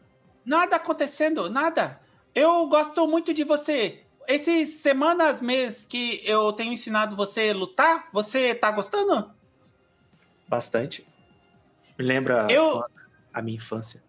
Nada 0.44 0.78
acontecendo, 0.78 1.48
nada. 1.50 2.02
Eu 2.34 2.68
gosto 2.68 3.08
muito 3.08 3.34
de 3.34 3.44
você. 3.44 4.02
Essas 4.28 4.70
semanas, 4.70 5.40
meses 5.40 5.86
que 5.86 6.22
eu 6.26 6.52
tenho 6.54 6.74
ensinado 6.74 7.16
você 7.16 7.50
a 7.50 7.54
lutar, 7.54 8.10
você 8.12 8.56
tá 8.56 8.72
gostando? 8.72 9.32
Bastante. 10.48 11.06
Me 11.98 12.04
lembra 12.06 12.48
Eu- 12.50 12.84
a 13.32 13.42
minha 13.42 13.58
infância. 13.58 14.04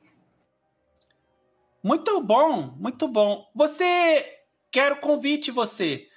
Muito 1.86 2.20
bom, 2.20 2.74
muito 2.80 3.06
bom. 3.06 3.48
Você 3.54 4.40
quero 4.72 4.96
convite 4.96 5.52
você. 5.52 6.08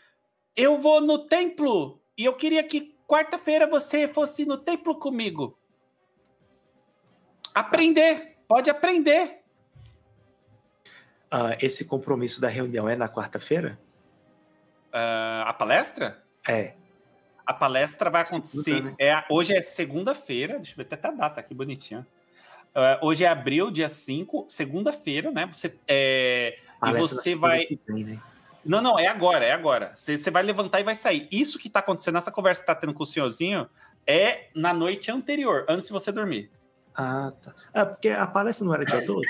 Eu 0.55 0.79
vou 0.79 0.99
no 0.99 1.27
templo 1.27 2.01
e 2.17 2.25
eu 2.25 2.33
queria 2.33 2.63
que 2.63 2.97
quarta-feira 3.07 3.67
você 3.67 4.07
fosse 4.07 4.45
no 4.45 4.57
templo 4.57 4.97
comigo. 4.97 5.55
Aprender, 7.53 8.39
pode 8.47 8.67
aprender. 8.67 9.43
Ah, 11.29 11.55
esse 11.61 11.85
compromisso 11.85 12.41
da 12.41 12.47
reunião 12.47 12.89
é 12.89 12.95
na 12.95 13.07
quarta-feira? 13.07 13.79
Ah, 14.91 15.43
a 15.49 15.53
palestra? 15.53 16.23
É. 16.47 16.73
A 17.45 17.53
palestra 17.53 18.09
vai 18.09 18.23
acontecer. 18.23 18.63
Segunda, 18.63 18.89
né? 18.89 18.95
é, 18.97 19.23
hoje 19.29 19.55
é 19.55 19.61
segunda-feira. 19.61 20.55
Deixa 20.55 20.71
eu 20.71 20.77
ver 20.77 20.91
até 20.91 21.07
a 21.07 21.11
data 21.11 21.39
aqui 21.39 21.53
bonitinha. 21.53 22.07
Ah, 22.75 22.99
hoje 23.01 23.23
é 23.23 23.27
abril, 23.27 23.71
dia 23.71 23.89
5, 23.89 24.45
segunda-feira, 24.47 25.31
né? 25.31 25.45
Você, 25.51 25.75
é, 25.87 26.57
e 26.85 26.93
você 26.93 27.35
vai. 27.35 27.67
vem, 27.87 28.03
né? 28.05 28.19
Não, 28.65 28.81
não, 28.81 28.99
é 28.99 29.07
agora, 29.07 29.43
é 29.45 29.51
agora. 29.51 29.93
Você, 29.95 30.17
você 30.17 30.29
vai 30.29 30.43
levantar 30.43 30.79
e 30.79 30.83
vai 30.83 30.95
sair. 30.95 31.27
Isso 31.31 31.57
que 31.57 31.69
tá 31.69 31.79
acontecendo, 31.79 32.17
essa 32.17 32.31
conversa 32.31 32.61
que 32.61 32.67
tá 32.67 32.75
tendo 32.75 32.93
com 32.93 33.03
o 33.03 33.05
senhorzinho, 33.05 33.67
é 34.05 34.47
na 34.53 34.73
noite 34.73 35.09
anterior, 35.11 35.65
antes 35.67 35.87
de 35.87 35.93
você 35.93 36.11
dormir. 36.11 36.51
Ah, 36.95 37.31
tá. 37.41 37.53
Ah, 37.73 37.85
porque 37.85 38.09
a 38.09 38.27
palestra 38.27 38.65
não 38.65 38.73
era 38.73 38.85
dia 38.85 39.01
12? 39.05 39.29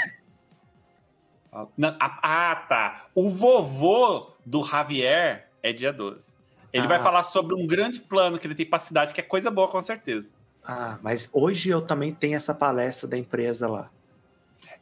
Na- 1.77 1.98
ah, 2.00 2.55
tá. 2.67 3.05
O 3.15 3.29
vovô 3.29 4.34
do 4.46 4.63
Javier 4.65 5.50
é 5.63 5.74
dia 5.74 5.91
12. 5.91 6.34
Ele 6.72 6.86
Ah. 6.86 6.89
vai 6.89 7.00
falar 7.00 7.24
sobre 7.24 7.55
um 7.55 7.65
grande 7.65 8.00
plano 8.01 8.38
que 8.38 8.46
ele 8.46 8.55
tem 8.55 8.65
pra 8.65 8.77
cidade, 8.79 9.13
que 9.13 9.19
é 9.19 9.24
coisa 9.24 9.50
boa, 9.50 9.67
com 9.67 9.81
certeza. 9.81 10.31
Ah, 10.71 10.99
mas 11.01 11.27
hoje 11.33 11.71
eu 11.71 11.81
também 11.81 12.13
tenho 12.13 12.35
essa 12.35 12.53
palestra 12.53 13.07
da 13.07 13.17
empresa 13.17 13.67
lá. 13.67 13.89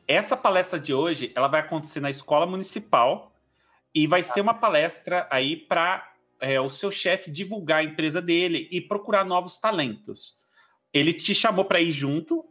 Essa 0.05 0.35
palestra 0.35 0.77
de 0.77 0.93
hoje, 0.93 1.31
ela 1.33 1.47
vai 1.47 1.61
acontecer 1.61 2.01
na 2.01 2.09
escola 2.09 2.45
municipal 2.45 3.31
e 3.95 4.05
vai 4.05 4.21
ser 4.21 4.41
uma 4.41 4.53
palestra 4.53 5.25
aí 5.31 5.55
para 5.55 6.11
o 6.61 6.69
seu 6.69 6.91
chefe 6.91 7.31
divulgar 7.31 7.79
a 7.79 7.83
empresa 7.85 8.21
dele 8.21 8.67
e 8.69 8.81
procurar 8.81 9.23
novos 9.23 9.59
talentos. 9.59 10.41
Ele 10.93 11.13
te 11.13 11.33
chamou 11.33 11.63
para 11.63 11.79
ir 11.79 11.93
junto 11.93 12.43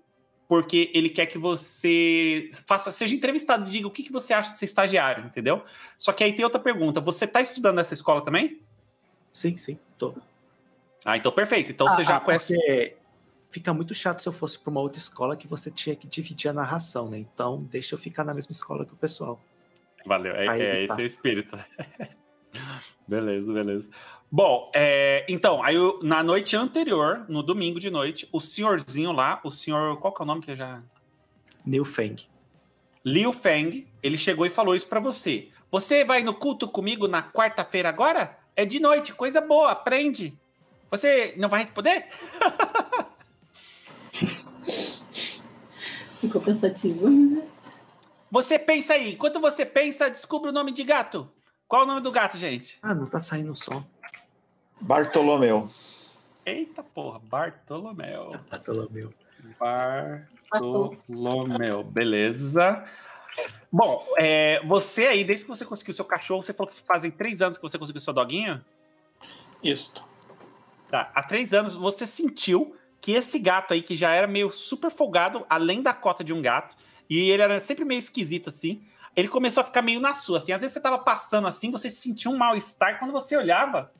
porque 0.48 0.90
ele 0.94 1.10
quer 1.10 1.26
que 1.26 1.36
você 1.36 2.50
faça, 2.66 2.90
seja 2.90 3.14
entrevistado, 3.14 3.68
diga 3.68 3.86
o 3.86 3.90
que, 3.90 4.02
que 4.02 4.12
você 4.12 4.32
acha 4.32 4.52
de 4.52 4.56
ser 4.56 4.64
estagiário, 4.64 5.26
entendeu? 5.26 5.62
Só 5.98 6.10
que 6.10 6.24
aí 6.24 6.32
tem 6.32 6.42
outra 6.42 6.60
pergunta: 6.60 7.02
você 7.02 7.26
está 7.26 7.42
estudando 7.42 7.76
nessa 7.76 7.92
escola 7.92 8.24
também? 8.24 8.62
Sim, 9.30 9.58
sim, 9.58 9.78
tô. 9.98 10.14
Ah, 11.04 11.18
então 11.18 11.30
perfeito. 11.30 11.70
Então 11.70 11.86
você 11.86 12.00
Ah, 12.00 12.04
já 12.04 12.16
ah, 12.16 12.20
conhece. 12.20 12.54
porque 12.54 12.96
Fica 13.56 13.72
muito 13.72 13.94
chato 13.94 14.20
se 14.20 14.28
eu 14.28 14.34
fosse 14.34 14.58
para 14.58 14.70
uma 14.70 14.82
outra 14.82 14.98
escola 14.98 15.34
que 15.34 15.48
você 15.48 15.70
tinha 15.70 15.96
que 15.96 16.06
dividir 16.06 16.50
a 16.50 16.52
narração, 16.52 17.08
né? 17.08 17.16
Então, 17.16 17.66
deixa 17.70 17.94
eu 17.94 17.98
ficar 17.98 18.22
na 18.22 18.34
mesma 18.34 18.52
escola 18.52 18.84
que 18.84 18.92
o 18.92 18.96
pessoal. 18.96 19.40
Valeu, 20.04 20.34
é, 20.34 20.46
Aí 20.46 20.60
é 20.60 20.86
tá. 20.86 20.92
esse 20.92 21.00
é 21.00 21.04
o 21.04 21.06
espírito. 21.06 21.58
beleza, 23.08 23.50
beleza. 23.50 23.88
Bom, 24.30 24.70
é, 24.74 25.24
então, 25.26 25.62
aí 25.62 25.74
eu- 25.74 25.98
na 26.02 26.22
noite 26.22 26.54
anterior, 26.54 27.24
no 27.30 27.42
domingo 27.42 27.80
de 27.80 27.88
noite, 27.88 28.28
o 28.30 28.40
senhorzinho 28.40 29.10
lá, 29.10 29.40
o 29.42 29.50
senhor. 29.50 29.98
Qual 30.00 30.12
que 30.12 30.20
é 30.20 30.24
o 30.24 30.26
nome 30.26 30.42
que 30.42 30.50
eu 30.50 30.56
já. 30.56 30.82
New 31.64 31.86
Fang. 31.86 32.28
Liu 33.02 33.32
Feng, 33.32 33.86
ele 34.02 34.18
chegou 34.18 34.44
e 34.44 34.50
falou 34.50 34.76
isso 34.76 34.86
pra 34.86 35.00
você. 35.00 35.48
Você 35.70 36.04
vai 36.04 36.22
no 36.22 36.34
culto 36.34 36.68
comigo 36.68 37.08
na 37.08 37.22
quarta-feira 37.22 37.88
agora? 37.88 38.38
É 38.54 38.66
de 38.66 38.80
noite, 38.80 39.14
coisa 39.14 39.40
boa, 39.40 39.70
aprende. 39.70 40.38
Você 40.90 41.32
não 41.38 41.48
vai 41.48 41.60
responder? 41.62 42.04
Ficou 46.20 46.40
pensativo. 46.40 47.06
Você 48.30 48.58
pensa 48.58 48.94
aí. 48.94 49.14
Enquanto 49.14 49.40
você 49.40 49.64
pensa, 49.64 50.10
descubra 50.10 50.50
o 50.50 50.52
nome 50.52 50.72
de 50.72 50.84
gato. 50.84 51.30
Qual 51.68 51.82
o 51.82 51.86
nome 51.86 52.00
do 52.00 52.10
gato, 52.10 52.38
gente? 52.38 52.78
Ah, 52.82 52.94
não 52.94 53.06
tá 53.06 53.20
saindo 53.20 53.52
o 53.52 53.56
som. 53.56 53.84
Bartolomeu. 54.80 55.68
Eita 56.44 56.82
porra, 56.82 57.18
Bartolomeu. 57.18 58.32
Ah, 58.50 58.58
pelo 58.58 58.90
meu. 58.90 59.12
Bartolomeu, 59.58 61.82
beleza. 61.82 62.84
Bom, 63.70 64.02
é, 64.16 64.62
você 64.64 65.06
aí, 65.06 65.24
desde 65.24 65.44
que 65.44 65.50
você 65.50 65.64
conseguiu 65.64 65.92
seu 65.92 66.04
cachorro, 66.04 66.44
você 66.44 66.52
falou 66.52 66.72
que 66.72 66.80
fazem 66.80 67.10
três 67.10 67.42
anos 67.42 67.58
que 67.58 67.62
você 67.62 67.78
conseguiu 67.78 68.00
seu 68.00 68.12
doguinho? 68.12 68.64
Isto. 69.62 70.04
Tá, 70.88 71.10
há 71.14 71.22
três 71.22 71.52
anos 71.52 71.74
você 71.74 72.06
sentiu 72.06 72.76
que 73.06 73.12
esse 73.12 73.38
gato 73.38 73.72
aí, 73.72 73.82
que 73.82 73.94
já 73.94 74.10
era 74.10 74.26
meio 74.26 74.50
super 74.50 74.90
folgado, 74.90 75.46
além 75.48 75.80
da 75.80 75.94
cota 75.94 76.24
de 76.24 76.32
um 76.32 76.42
gato, 76.42 76.74
e 77.08 77.30
ele 77.30 77.40
era 77.40 77.60
sempre 77.60 77.84
meio 77.84 78.00
esquisito 78.00 78.48
assim, 78.48 78.82
ele 79.14 79.28
começou 79.28 79.60
a 79.60 79.64
ficar 79.64 79.80
meio 79.80 80.00
na 80.00 80.12
sua, 80.12 80.38
assim. 80.38 80.50
Às 80.50 80.60
vezes 80.60 80.74
você 80.74 80.80
tava 80.80 80.98
passando 80.98 81.46
assim, 81.46 81.70
você 81.70 81.88
sentia 81.88 82.28
um 82.28 82.36
mal-estar, 82.36 82.98
quando 82.98 83.12
você 83.12 83.36
olhava, 83.36 83.92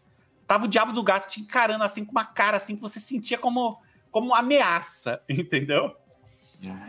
tava 0.44 0.64
o 0.64 0.68
diabo 0.68 0.92
do 0.92 1.04
gato 1.04 1.28
te 1.28 1.40
encarando 1.40 1.84
assim, 1.84 2.04
com 2.04 2.10
uma 2.10 2.24
cara 2.24 2.56
assim, 2.56 2.74
que 2.74 2.82
você 2.82 2.98
sentia 2.98 3.38
como, 3.38 3.80
como 4.10 4.34
ameaça, 4.34 5.22
entendeu? 5.30 5.94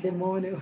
Demônio. 0.02 0.60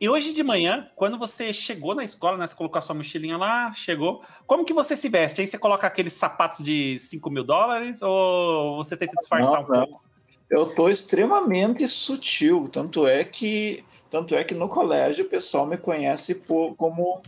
E 0.00 0.08
hoje 0.08 0.32
de 0.32 0.44
manhã, 0.44 0.88
quando 0.94 1.18
você 1.18 1.52
chegou 1.52 1.96
na 1.96 2.04
escola, 2.04 2.38
né, 2.38 2.46
você 2.46 2.54
colocou 2.54 2.78
a 2.78 2.82
sua 2.82 2.94
mochilinha 2.94 3.36
lá, 3.36 3.72
chegou, 3.72 4.22
como 4.46 4.64
que 4.64 4.72
você 4.72 4.94
se 4.94 5.08
veste? 5.08 5.40
Aí 5.40 5.48
você 5.48 5.58
coloca 5.58 5.84
aqueles 5.84 6.12
sapatos 6.12 6.60
de 6.60 7.00
5 7.00 7.28
mil 7.28 7.42
dólares 7.42 8.02
ou 8.02 8.76
você 8.76 8.96
tenta 8.96 9.16
disfarçar 9.18 9.54
Não, 9.54 9.62
um 9.62 9.64
pouco? 9.64 10.11
Eu 10.52 10.66
tô 10.66 10.88
extremamente 10.90 11.88
sutil, 11.88 12.68
tanto 12.70 13.06
é 13.06 13.24
que 13.24 13.82
tanto 14.10 14.34
é 14.34 14.44
que 14.44 14.52
no 14.54 14.68
colégio 14.68 15.24
o 15.24 15.28
pessoal 15.28 15.66
me 15.66 15.78
conhece 15.78 16.34
por, 16.34 16.76
como 16.76 17.22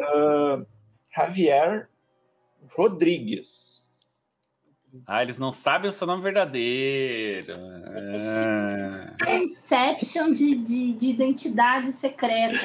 ah, 0.00 0.62
Javier 1.14 1.86
Rodrigues. 2.74 3.92
Ah, 5.06 5.22
eles 5.22 5.36
não 5.36 5.52
sabem 5.52 5.90
o 5.90 5.92
seu 5.92 6.06
nome 6.06 6.22
verdadeiro. 6.22 7.54
Ah. 7.56 9.16
Inception 9.34 10.32
de, 10.32 10.54
de, 10.56 10.92
de 10.94 11.10
identidade 11.10 11.92
secreta. 11.92 12.56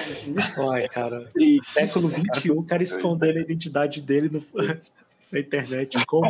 Ai, 0.71 0.87
cara. 0.87 1.27
E 1.37 1.59
Século 1.73 2.09
XXI, 2.09 2.51
o 2.51 2.63
cara 2.63 2.83
escondendo 2.83 3.37
a 3.39 3.41
identidade 3.41 4.01
dele 4.01 4.29
no- 4.29 4.43
na 5.33 5.39
internet. 5.39 6.05
Como? 6.05 6.29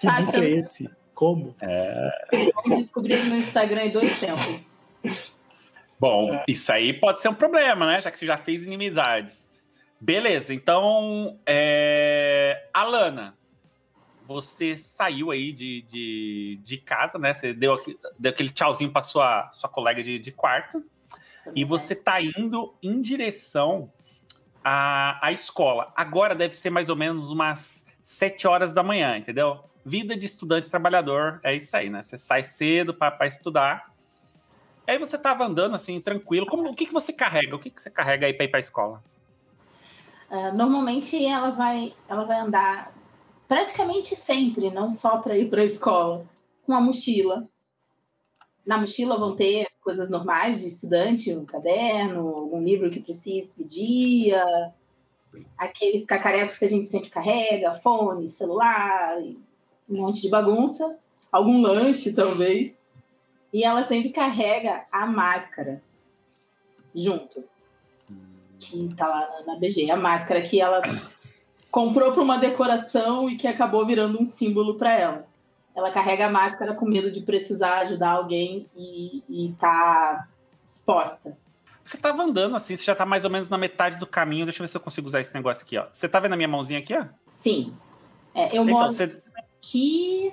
Que 0.00 0.08
bicho 0.08 0.36
é 0.36 0.50
esse? 0.50 0.90
Como? 1.18 1.56
Eu 1.60 2.76
descobri 2.76 3.12
isso 3.12 3.28
no 3.28 3.34
Instagram 3.34 3.86
em 3.86 3.90
dois 3.90 4.20
tempos. 4.20 4.78
Bom, 5.98 6.40
isso 6.46 6.72
aí 6.72 6.92
pode 6.92 7.20
ser 7.20 7.28
um 7.28 7.34
problema, 7.34 7.88
né? 7.88 8.00
Já 8.00 8.08
que 8.08 8.16
você 8.16 8.24
já 8.24 8.36
fez 8.36 8.62
inimizades. 8.64 9.50
Beleza, 10.00 10.54
então, 10.54 11.36
é... 11.44 12.68
Alana, 12.72 13.36
você 14.28 14.76
saiu 14.76 15.32
aí 15.32 15.50
de, 15.50 15.82
de, 15.82 16.60
de 16.62 16.78
casa, 16.78 17.18
né? 17.18 17.34
Você 17.34 17.52
deu, 17.52 17.72
aqui- 17.72 17.98
deu 18.16 18.30
aquele 18.30 18.50
tchauzinho 18.50 18.92
para 18.92 19.02
sua, 19.02 19.50
sua 19.52 19.68
colega 19.68 20.00
de, 20.04 20.20
de 20.20 20.30
quarto. 20.30 20.84
E 21.52 21.64
você 21.64 22.00
tá 22.00 22.22
indo 22.22 22.76
em 22.80 23.00
direção 23.00 23.92
à, 24.62 25.18
à 25.26 25.32
escola. 25.32 25.92
Agora 25.96 26.32
deve 26.32 26.54
ser 26.54 26.70
mais 26.70 26.88
ou 26.88 26.94
menos 26.94 27.28
umas 27.28 27.84
7 28.04 28.46
horas 28.46 28.72
da 28.72 28.84
manhã, 28.84 29.18
entendeu? 29.18 29.67
Vida 29.84 30.16
de 30.16 30.26
estudante 30.26 30.68
trabalhador 30.68 31.40
é 31.42 31.54
isso 31.54 31.76
aí, 31.76 31.88
né? 31.88 32.02
Você 32.02 32.18
sai 32.18 32.42
cedo 32.42 32.92
para 32.92 33.26
estudar. 33.26 33.92
Aí 34.86 34.98
você 34.98 35.18
tava 35.18 35.44
andando 35.44 35.74
assim, 35.74 36.00
tranquilo. 36.00 36.46
Como, 36.46 36.70
o 36.70 36.74
que, 36.74 36.86
que 36.86 36.92
você 36.92 37.12
carrega? 37.12 37.54
O 37.56 37.58
que, 37.58 37.70
que 37.70 37.80
você 37.80 37.90
carrega 37.90 38.26
aí 38.26 38.32
para 38.32 38.44
ir 38.44 38.48
para 38.48 38.58
a 38.58 38.60
escola? 38.60 39.02
Ah, 40.30 40.52
normalmente 40.52 41.24
ela 41.24 41.50
vai, 41.50 41.94
ela 42.08 42.24
vai 42.24 42.38
andar 42.38 42.92
praticamente 43.46 44.14
sempre, 44.14 44.70
não 44.70 44.92
só 44.92 45.18
para 45.18 45.36
ir 45.36 45.48
para 45.48 45.62
a 45.62 45.64
escola, 45.64 46.26
com 46.66 46.72
a 46.74 46.80
mochila. 46.80 47.48
Na 48.66 48.76
mochila 48.76 49.18
vão 49.18 49.34
ter 49.34 49.66
as 49.66 49.74
coisas 49.80 50.10
normais 50.10 50.60
de 50.60 50.68
estudante, 50.68 51.34
um 51.34 51.46
caderno, 51.46 52.28
algum 52.28 52.62
livro 52.62 52.90
que 52.90 53.00
precise 53.00 53.50
pedir, 53.54 54.34
aqueles 55.56 56.04
cacarecos 56.04 56.58
que 56.58 56.66
a 56.66 56.68
gente 56.68 56.88
sempre 56.88 57.08
carrega, 57.08 57.74
fone, 57.76 58.28
celular, 58.28 59.16
um 59.88 60.02
monte 60.02 60.22
de 60.22 60.28
bagunça, 60.28 60.98
algum 61.30 61.60
lanche 61.60 62.12
talvez. 62.12 62.78
E 63.52 63.64
ela 63.64 63.86
sempre 63.88 64.10
carrega 64.10 64.84
a 64.92 65.06
máscara 65.06 65.82
junto 66.94 67.44
que 68.58 68.92
tá 68.94 69.06
lá 69.06 69.28
na, 69.46 69.56
BG, 69.56 69.90
a 69.90 69.96
máscara 69.96 70.42
que 70.42 70.60
ela 70.60 70.82
comprou 71.70 72.12
para 72.12 72.22
uma 72.22 72.38
decoração 72.38 73.30
e 73.30 73.36
que 73.36 73.46
acabou 73.46 73.86
virando 73.86 74.20
um 74.20 74.26
símbolo 74.26 74.74
para 74.76 74.92
ela. 74.92 75.26
Ela 75.74 75.92
carrega 75.92 76.26
a 76.26 76.30
máscara 76.30 76.74
com 76.74 76.84
medo 76.84 77.10
de 77.10 77.20
precisar 77.20 77.80
ajudar 77.80 78.10
alguém 78.10 78.66
e, 78.76 79.22
e 79.28 79.54
tá 79.60 80.26
exposta. 80.66 81.36
Você 81.84 81.96
tava 81.96 82.22
andando 82.22 82.56
assim, 82.56 82.76
você 82.76 82.84
já 82.84 82.94
tá 82.94 83.06
mais 83.06 83.24
ou 83.24 83.30
menos 83.30 83.48
na 83.48 83.56
metade 83.56 83.96
do 83.96 84.06
caminho. 84.06 84.44
Deixa 84.44 84.58
eu 84.58 84.66
ver 84.66 84.68
se 84.68 84.76
eu 84.76 84.80
consigo 84.80 85.06
usar 85.06 85.20
esse 85.20 85.32
negócio 85.32 85.64
aqui, 85.64 85.78
ó. 85.78 85.86
Você 85.90 86.08
tá 86.08 86.20
vendo 86.20 86.32
a 86.32 86.36
minha 86.36 86.48
mãozinha 86.48 86.80
aqui, 86.80 86.94
ó? 86.94 87.06
Sim. 87.30 87.72
É, 88.34 88.46
eu 88.48 88.62
Então, 88.62 88.66
moro 88.66 88.90
você, 88.90 89.22
aqui. 89.58 90.32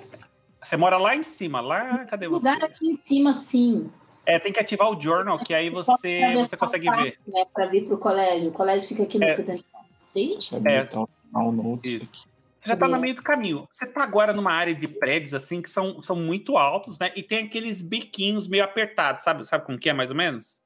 você 0.62 0.76
mora 0.76 0.96
lá 0.96 1.14
em 1.14 1.22
cima, 1.22 1.60
lá. 1.60 2.04
Cadê 2.06 2.28
você? 2.28 2.48
lugar 2.48 2.64
aqui 2.64 2.88
em 2.88 2.94
cima, 2.94 3.32
sim. 3.34 3.90
É, 4.24 4.38
tem 4.38 4.52
que 4.52 4.58
ativar 4.58 4.90
o 4.90 5.00
journal, 5.00 5.38
que 5.38 5.54
aí 5.54 5.70
você, 5.70 6.34
você 6.36 6.56
consegue 6.56 6.90
ver. 6.90 7.18
Né, 7.26 7.44
para 7.52 7.66
vir 7.66 7.86
pro 7.86 7.98
colégio. 7.98 8.48
O 8.48 8.52
colégio 8.52 8.88
fica 8.88 9.04
aqui 9.04 9.18
no 9.18 9.24
É. 9.24 9.36
76. 9.36 10.44
Sabe? 10.44 10.68
É. 10.68 10.80
Então, 10.80 11.08
notes 11.32 12.02
aqui. 12.02 12.36
Você 12.56 12.70
já 12.70 12.76
tá 12.76 12.88
no 12.88 12.98
meio 12.98 13.14
do 13.14 13.22
caminho. 13.22 13.68
Você 13.70 13.86
tá 13.86 14.02
agora 14.02 14.32
numa 14.32 14.50
área 14.50 14.74
de 14.74 14.88
prédios, 14.88 15.34
assim, 15.34 15.62
que 15.62 15.70
são, 15.70 16.02
são 16.02 16.16
muito 16.16 16.56
altos, 16.56 16.98
né? 16.98 17.12
E 17.14 17.22
tem 17.22 17.44
aqueles 17.44 17.80
biquinhos 17.80 18.48
meio 18.48 18.64
apertados, 18.64 19.22
sabe? 19.22 19.46
Sabe 19.46 19.64
como 19.64 19.78
que 19.78 19.88
é, 19.88 19.92
mais 19.92 20.10
ou 20.10 20.16
menos? 20.16 20.60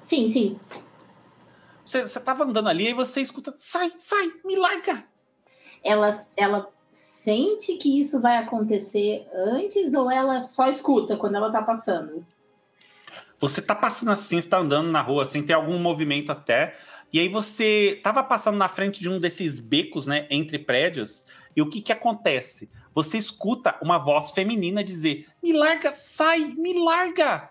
Sim, 0.00 0.32
sim. 0.32 0.58
Você, 1.84 2.02
você 2.02 2.18
tava 2.18 2.44
andando 2.44 2.68
ali 2.68 2.88
e 2.88 2.94
você 2.94 3.20
escuta, 3.20 3.54
sai, 3.56 3.92
sai, 3.98 4.32
me 4.44 4.56
larga. 4.56 5.04
Ela, 5.84 6.26
ela 6.36 6.72
sente 6.92 7.76
que 7.76 8.00
isso 8.00 8.20
vai 8.20 8.36
acontecer 8.38 9.26
antes 9.34 9.94
ou 9.94 10.10
ela 10.10 10.40
só 10.42 10.68
escuta 10.70 11.16
quando 11.16 11.36
ela 11.36 11.52
tá 11.52 11.62
passando? 11.62 12.24
Você 13.38 13.62
tá 13.62 13.74
passando 13.74 14.10
assim, 14.10 14.40
você 14.40 14.48
tá 14.48 14.58
andando 14.58 14.90
na 14.90 15.00
rua, 15.00 15.22
assim, 15.22 15.42
tem 15.42 15.54
algum 15.54 15.78
movimento 15.78 16.32
até. 16.32 16.76
E 17.12 17.18
aí 17.20 17.28
você 17.28 18.00
tava 18.02 18.22
passando 18.22 18.56
na 18.56 18.68
frente 18.68 19.00
de 19.00 19.08
um 19.08 19.18
desses 19.18 19.60
becos, 19.60 20.06
né, 20.06 20.26
entre 20.30 20.58
prédios. 20.58 21.24
E 21.54 21.62
o 21.62 21.68
que 21.68 21.80
que 21.80 21.92
acontece? 21.92 22.70
Você 22.94 23.16
escuta 23.16 23.76
uma 23.80 23.98
voz 23.98 24.32
feminina 24.32 24.82
dizer: 24.82 25.26
"Me 25.42 25.52
larga, 25.52 25.92
sai, 25.92 26.46
me 26.56 26.72
larga". 26.78 27.50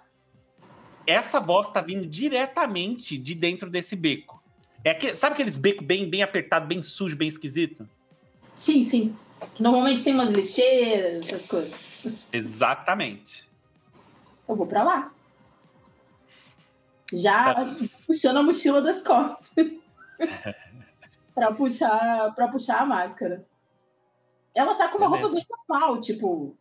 Essa 1.05 1.39
voz 1.39 1.71
tá 1.71 1.81
vindo 1.81 2.05
diretamente 2.05 3.17
de 3.17 3.33
dentro 3.33 3.69
desse 3.69 3.95
beco. 3.95 4.43
É 4.83 4.93
que, 4.93 5.15
sabe 5.15 5.33
aqueles 5.33 5.55
becos 5.55 5.85
bem 5.85 6.09
bem 6.09 6.21
apertado, 6.21 6.67
bem 6.67 6.83
sujo, 6.83 7.15
bem 7.15 7.29
esquisito? 7.29 7.87
Sim, 8.57 8.83
sim. 8.83 9.15
Normalmente 9.59 10.03
tem 10.03 10.13
umas 10.13 10.29
lixeiras, 10.29 11.25
essas 11.27 11.47
coisas. 11.47 11.73
Exatamente. 12.31 13.47
Eu 14.47 14.55
vou 14.55 14.65
pra 14.67 14.83
lá. 14.83 15.11
Já 17.13 17.53
Tá. 17.53 17.75
puxando 18.05 18.37
a 18.37 18.43
mochila 18.43 18.81
das 18.81 19.01
costas. 19.01 19.49
pra 21.33 21.51
puxar, 21.53 22.33
para 22.35 22.47
puxar 22.47 22.81
a 22.81 22.85
máscara. 22.85 23.45
Ela 24.55 24.75
tá 24.75 24.87
com 24.89 24.97
uma 24.97 25.07
roupa 25.07 25.27
Beleza. 25.27 25.45
bem 25.47 25.57
normal, 25.69 25.99
tipo, 25.99 26.55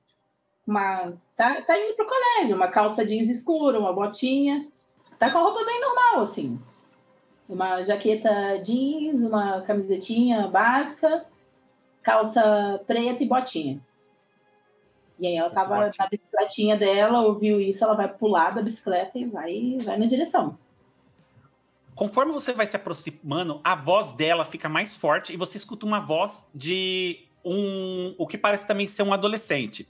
uma 0.66 1.12
tá, 1.34 1.62
tá 1.62 1.78
indo 1.78 1.94
pro 1.94 2.06
colégio, 2.06 2.56
uma 2.56 2.68
calça 2.68 3.04
jeans 3.04 3.28
escura, 3.28 3.78
uma 3.80 3.92
botinha. 3.92 4.66
Tá 5.18 5.30
com 5.30 5.38
a 5.38 5.42
roupa 5.42 5.64
bem 5.64 5.80
normal 5.80 6.20
assim. 6.20 6.60
Uma 7.48 7.82
jaqueta 7.82 8.58
jeans, 8.62 9.22
uma 9.22 9.62
camisetinha 9.62 10.46
básica, 10.48 11.24
calça 12.06 12.80
preta 12.86 13.24
e 13.24 13.26
botinha. 13.26 13.80
E 15.18 15.26
aí 15.26 15.34
ela 15.34 15.50
tava 15.50 15.74
Botinha. 15.74 15.92
na 15.98 16.08
bicicletinha 16.08 16.76
dela, 16.76 17.22
ouviu 17.22 17.60
isso, 17.60 17.82
ela 17.82 17.94
vai 17.94 18.06
pular 18.06 18.54
da 18.54 18.62
bicicleta 18.62 19.18
e 19.18 19.24
vai, 19.24 19.78
vai 19.82 19.98
na 19.98 20.06
direção. 20.06 20.56
Conforme 21.96 22.32
você 22.32 22.52
vai 22.52 22.66
se 22.66 22.76
aproximando, 22.76 23.60
a 23.64 23.74
voz 23.74 24.12
dela 24.12 24.44
fica 24.44 24.68
mais 24.68 24.94
forte 24.94 25.32
e 25.32 25.36
você 25.36 25.56
escuta 25.56 25.84
uma 25.84 25.98
voz 25.98 26.48
de 26.54 27.26
um 27.44 28.14
o 28.18 28.26
que 28.26 28.38
parece 28.38 28.68
também 28.68 28.86
ser 28.86 29.02
um 29.02 29.12
adolescente. 29.12 29.88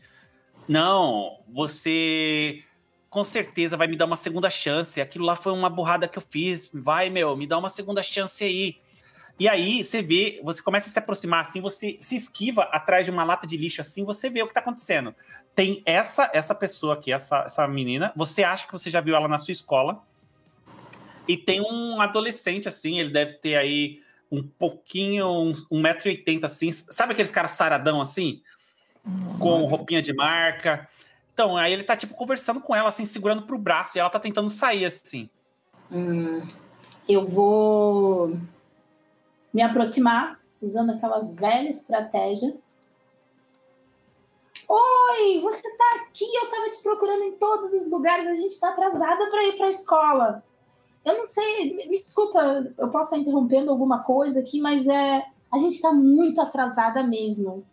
Não, 0.66 1.40
você 1.48 2.62
com 3.10 3.24
certeza 3.24 3.76
vai 3.76 3.88
me 3.88 3.96
dar 3.96 4.06
uma 4.06 4.16
segunda 4.16 4.48
chance. 4.48 5.00
Aquilo 5.00 5.26
lá 5.26 5.36
foi 5.36 5.52
uma 5.52 5.68
burrada 5.68 6.08
que 6.08 6.16
eu 6.16 6.22
fiz. 6.22 6.70
Vai, 6.72 7.10
meu, 7.10 7.36
me 7.36 7.46
dá 7.46 7.58
uma 7.58 7.68
segunda 7.68 8.02
chance 8.02 8.42
aí. 8.42 8.76
E 9.38 9.48
aí 9.48 9.84
você 9.84 10.00
vê, 10.00 10.40
você 10.42 10.62
começa 10.62 10.88
a 10.88 10.90
se 10.90 10.98
aproximar 10.98 11.42
assim, 11.42 11.60
você 11.60 11.98
se 12.00 12.16
esquiva 12.16 12.62
atrás 12.64 13.04
de 13.04 13.10
uma 13.10 13.22
lata 13.22 13.46
de 13.46 13.56
lixo 13.56 13.82
assim, 13.82 14.02
você 14.04 14.30
vê 14.30 14.42
o 14.42 14.48
que 14.48 14.54
tá 14.54 14.60
acontecendo. 14.60 15.14
Tem 15.54 15.82
essa 15.84 16.30
essa 16.32 16.54
pessoa 16.54 16.94
aqui, 16.94 17.12
essa, 17.12 17.44
essa 17.46 17.68
menina, 17.68 18.12
você 18.16 18.42
acha 18.42 18.66
que 18.66 18.72
você 18.72 18.90
já 18.90 19.00
viu 19.00 19.14
ela 19.14 19.28
na 19.28 19.38
sua 19.38 19.52
escola. 19.52 20.02
E 21.28 21.36
tem 21.36 21.60
um 21.60 22.00
adolescente 22.00 22.68
assim, 22.68 22.98
ele 22.98 23.10
deve 23.10 23.34
ter 23.34 23.56
aí 23.56 24.00
um 24.30 24.42
pouquinho, 24.42 25.26
uns 25.26 25.68
1,80m 25.68 26.44
assim. 26.44 26.72
Sabe 26.72 27.12
aqueles 27.12 27.30
caras 27.30 27.52
saradão 27.52 28.00
assim? 28.00 28.42
Com 29.38 29.66
roupinha 29.66 30.00
de 30.00 30.14
marca. 30.14 30.88
Então, 31.32 31.56
aí 31.56 31.72
ele 31.72 31.82
tá 31.82 31.96
tipo 31.96 32.14
conversando 32.14 32.60
com 32.60 32.74
ela 32.74 32.88
assim, 32.88 33.04
segurando 33.04 33.42
pro 33.42 33.58
braço, 33.58 33.98
e 33.98 34.00
ela 34.00 34.08
tá 34.08 34.18
tentando 34.18 34.48
sair 34.48 34.86
assim. 34.86 35.28
Hum, 35.92 36.40
eu 37.08 37.26
vou 37.26 38.36
me 39.56 39.62
aproximar 39.62 40.38
usando 40.60 40.90
aquela 40.90 41.20
velha 41.20 41.70
estratégia. 41.70 42.54
Oi, 44.68 45.40
você 45.40 45.76
tá 45.78 46.02
aqui? 46.02 46.26
Eu 46.34 46.50
tava 46.50 46.68
te 46.68 46.82
procurando 46.82 47.22
em 47.22 47.32
todos 47.38 47.72
os 47.72 47.90
lugares. 47.90 48.26
A 48.26 48.34
gente 48.34 48.60
tá 48.60 48.68
atrasada 48.68 49.30
para 49.30 49.44
ir 49.44 49.56
para 49.56 49.68
a 49.68 49.70
escola. 49.70 50.44
Eu 51.02 51.16
não 51.16 51.26
sei, 51.26 51.74
me, 51.74 51.88
me 51.88 51.98
desculpa, 52.00 52.70
eu 52.76 52.90
posso 52.90 53.04
estar 53.04 53.16
interrompendo 53.16 53.70
alguma 53.70 54.02
coisa 54.02 54.40
aqui, 54.40 54.60
mas 54.60 54.86
é 54.86 55.24
a 55.50 55.56
gente 55.56 55.80
tá 55.80 55.90
muito 55.90 56.38
atrasada 56.38 57.02
mesmo, 57.02 57.64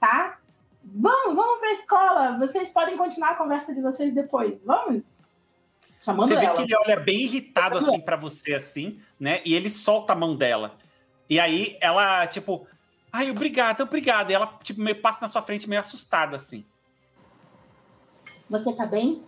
tá? 0.00 0.40
Vamos, 0.82 1.36
vamos 1.36 1.60
para 1.60 1.68
a 1.68 1.72
escola. 1.72 2.38
Vocês 2.38 2.72
podem 2.72 2.96
continuar 2.96 3.32
a 3.32 3.36
conversa 3.36 3.72
de 3.72 3.80
vocês 3.80 4.12
depois. 4.12 4.58
Vamos? 4.64 5.04
Chamando 6.00 6.26
você 6.26 6.34
vê 6.34 6.46
ela. 6.46 6.56
que 6.56 6.62
ele 6.62 6.76
olha 6.84 6.98
bem 6.98 7.20
irritado 7.20 7.78
assim 7.78 8.00
para 8.00 8.16
você 8.16 8.54
assim, 8.54 8.98
né? 9.20 9.38
E 9.44 9.54
ele 9.54 9.70
solta 9.70 10.14
a 10.14 10.16
mão 10.16 10.34
dela. 10.34 10.76
E 11.28 11.38
aí 11.38 11.76
ela 11.80 12.26
tipo, 12.26 12.66
ai, 13.12 13.30
obrigada, 13.30 13.82
obrigada. 13.82 14.32
E 14.32 14.34
ela 14.34 14.58
tipo 14.62 14.80
meio 14.80 15.00
passa 15.00 15.20
na 15.22 15.28
sua 15.28 15.42
frente 15.42 15.68
meio 15.68 15.80
assustada 15.80 16.36
assim. 16.36 16.64
Você 18.48 18.74
tá 18.74 18.86
bem? 18.86 19.22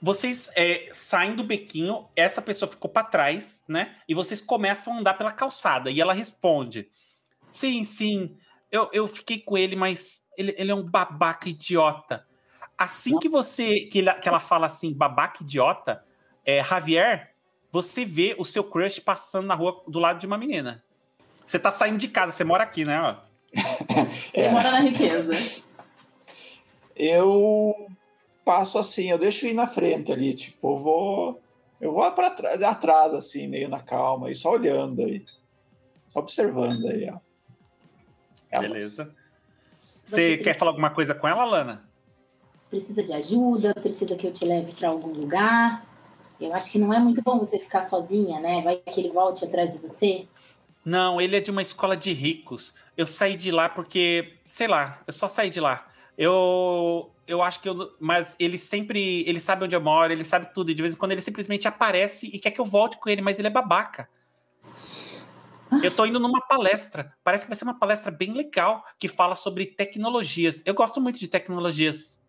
Vocês 0.00 0.50
é, 0.54 0.88
saem 0.92 1.34
do 1.34 1.42
bequinho, 1.42 2.06
essa 2.14 2.40
pessoa 2.40 2.70
ficou 2.70 2.88
para 2.90 3.06
trás, 3.06 3.64
né? 3.66 3.96
E 4.08 4.14
vocês 4.14 4.40
começam 4.40 4.94
a 4.94 4.98
andar 4.98 5.14
pela 5.14 5.32
calçada. 5.32 5.90
E 5.90 6.00
ela 6.00 6.12
responde: 6.12 6.88
Sim, 7.50 7.82
sim, 7.82 8.36
eu, 8.70 8.88
eu 8.92 9.06
fiquei 9.08 9.40
com 9.40 9.56
ele, 9.56 9.74
mas 9.74 10.24
ele, 10.36 10.54
ele 10.58 10.70
é 10.70 10.74
um 10.74 10.84
babaca 10.84 11.48
idiota. 11.48 12.26
Assim 12.76 13.18
que 13.18 13.28
você 13.28 13.80
que, 13.86 13.98
ele- 13.98 14.12
que 14.14 14.28
ela 14.28 14.38
fala 14.38 14.66
assim, 14.66 14.92
babaca 14.92 15.42
idiota, 15.42 16.04
é, 16.44 16.62
Javier, 16.62 17.34
você 17.82 18.06
vê 18.06 18.34
o 18.38 18.44
seu 18.44 18.64
crush 18.64 19.00
passando 19.00 19.46
na 19.46 19.54
rua 19.54 19.82
do 19.86 19.98
lado 19.98 20.18
de 20.18 20.26
uma 20.26 20.38
menina. 20.38 20.82
Você 21.44 21.58
tá 21.58 21.70
saindo 21.70 21.98
de 21.98 22.08
casa, 22.08 22.32
você 22.32 22.42
mora 22.42 22.64
aqui, 22.64 22.86
né? 22.86 23.18
Ele 24.32 24.46
É, 24.46 24.50
mora 24.50 24.70
na 24.70 24.80
riqueza. 24.80 25.62
eu 26.94 27.86
passo 28.46 28.78
assim, 28.78 29.10
eu 29.10 29.18
deixo 29.18 29.46
ir 29.46 29.52
na 29.52 29.66
frente 29.66 30.10
ali, 30.10 30.32
tipo, 30.32 30.72
eu 30.74 30.78
vou. 30.78 31.42
Eu 31.78 31.92
vou 31.92 32.10
para 32.12 32.30
trás, 32.30 32.62
atrás, 32.62 33.12
assim, 33.12 33.46
meio 33.46 33.68
na 33.68 33.80
calma, 33.80 34.30
e 34.30 34.34
só 34.34 34.52
olhando 34.52 35.02
aí. 35.02 35.22
Só 36.08 36.20
observando 36.20 36.86
aí, 36.86 37.10
ó. 37.10 37.18
Elas. 38.50 38.68
Beleza. 38.70 39.14
Você 40.02 40.36
Você 40.36 40.38
quer 40.38 40.56
falar 40.56 40.70
alguma 40.70 40.88
coisa 40.88 41.14
com 41.14 41.28
ela, 41.28 41.44
Lana? 41.44 41.86
Precisa 42.70 43.02
de 43.02 43.12
ajuda, 43.12 43.74
precisa 43.74 44.16
que 44.16 44.26
eu 44.26 44.32
te 44.32 44.46
leve 44.46 44.72
para 44.72 44.88
algum 44.88 45.12
lugar. 45.12 45.84
Eu 46.40 46.54
acho 46.54 46.70
que 46.70 46.78
não 46.78 46.92
é 46.92 46.98
muito 46.98 47.22
bom 47.22 47.38
você 47.38 47.58
ficar 47.58 47.82
sozinha, 47.82 48.40
né? 48.40 48.62
Vai 48.62 48.76
que 48.76 49.00
ele 49.00 49.10
volte 49.10 49.44
atrás 49.44 49.72
de 49.72 49.86
você. 49.86 50.26
Não, 50.84 51.20
ele 51.20 51.36
é 51.36 51.40
de 51.40 51.50
uma 51.50 51.62
escola 51.62 51.96
de 51.96 52.12
ricos. 52.12 52.74
Eu 52.96 53.06
saí 53.06 53.36
de 53.36 53.50
lá 53.50 53.68
porque, 53.68 54.34
sei 54.44 54.68
lá, 54.68 55.02
eu 55.06 55.12
só 55.12 55.26
saí 55.26 55.50
de 55.50 55.60
lá. 55.60 55.86
Eu, 56.16 57.10
eu 57.26 57.42
acho 57.42 57.60
que 57.60 57.68
eu, 57.68 57.92
mas 57.98 58.36
ele 58.38 58.56
sempre, 58.56 59.24
ele 59.26 59.40
sabe 59.40 59.64
onde 59.64 59.74
eu 59.74 59.80
moro, 59.80 60.12
ele 60.12 60.24
sabe 60.24 60.52
tudo. 60.54 60.70
E 60.70 60.74
de 60.74 60.82
vez 60.82 60.94
em 60.94 60.96
quando 60.96 61.12
ele 61.12 61.20
simplesmente 61.20 61.66
aparece 61.66 62.26
e 62.26 62.38
quer 62.38 62.50
que 62.50 62.60
eu 62.60 62.64
volte 62.64 62.98
com 62.98 63.08
ele, 63.08 63.20
mas 63.20 63.38
ele 63.38 63.48
é 63.48 63.50
babaca. 63.50 64.08
Eu 65.82 65.94
tô 65.94 66.06
indo 66.06 66.20
numa 66.20 66.40
palestra. 66.40 67.12
Parece 67.24 67.44
que 67.44 67.50
vai 67.50 67.56
ser 67.56 67.64
uma 67.64 67.78
palestra 67.78 68.10
bem 68.10 68.32
legal 68.32 68.84
que 68.98 69.08
fala 69.08 69.34
sobre 69.34 69.66
tecnologias. 69.66 70.62
Eu 70.64 70.74
gosto 70.74 71.00
muito 71.00 71.18
de 71.18 71.28
tecnologias. 71.28 72.20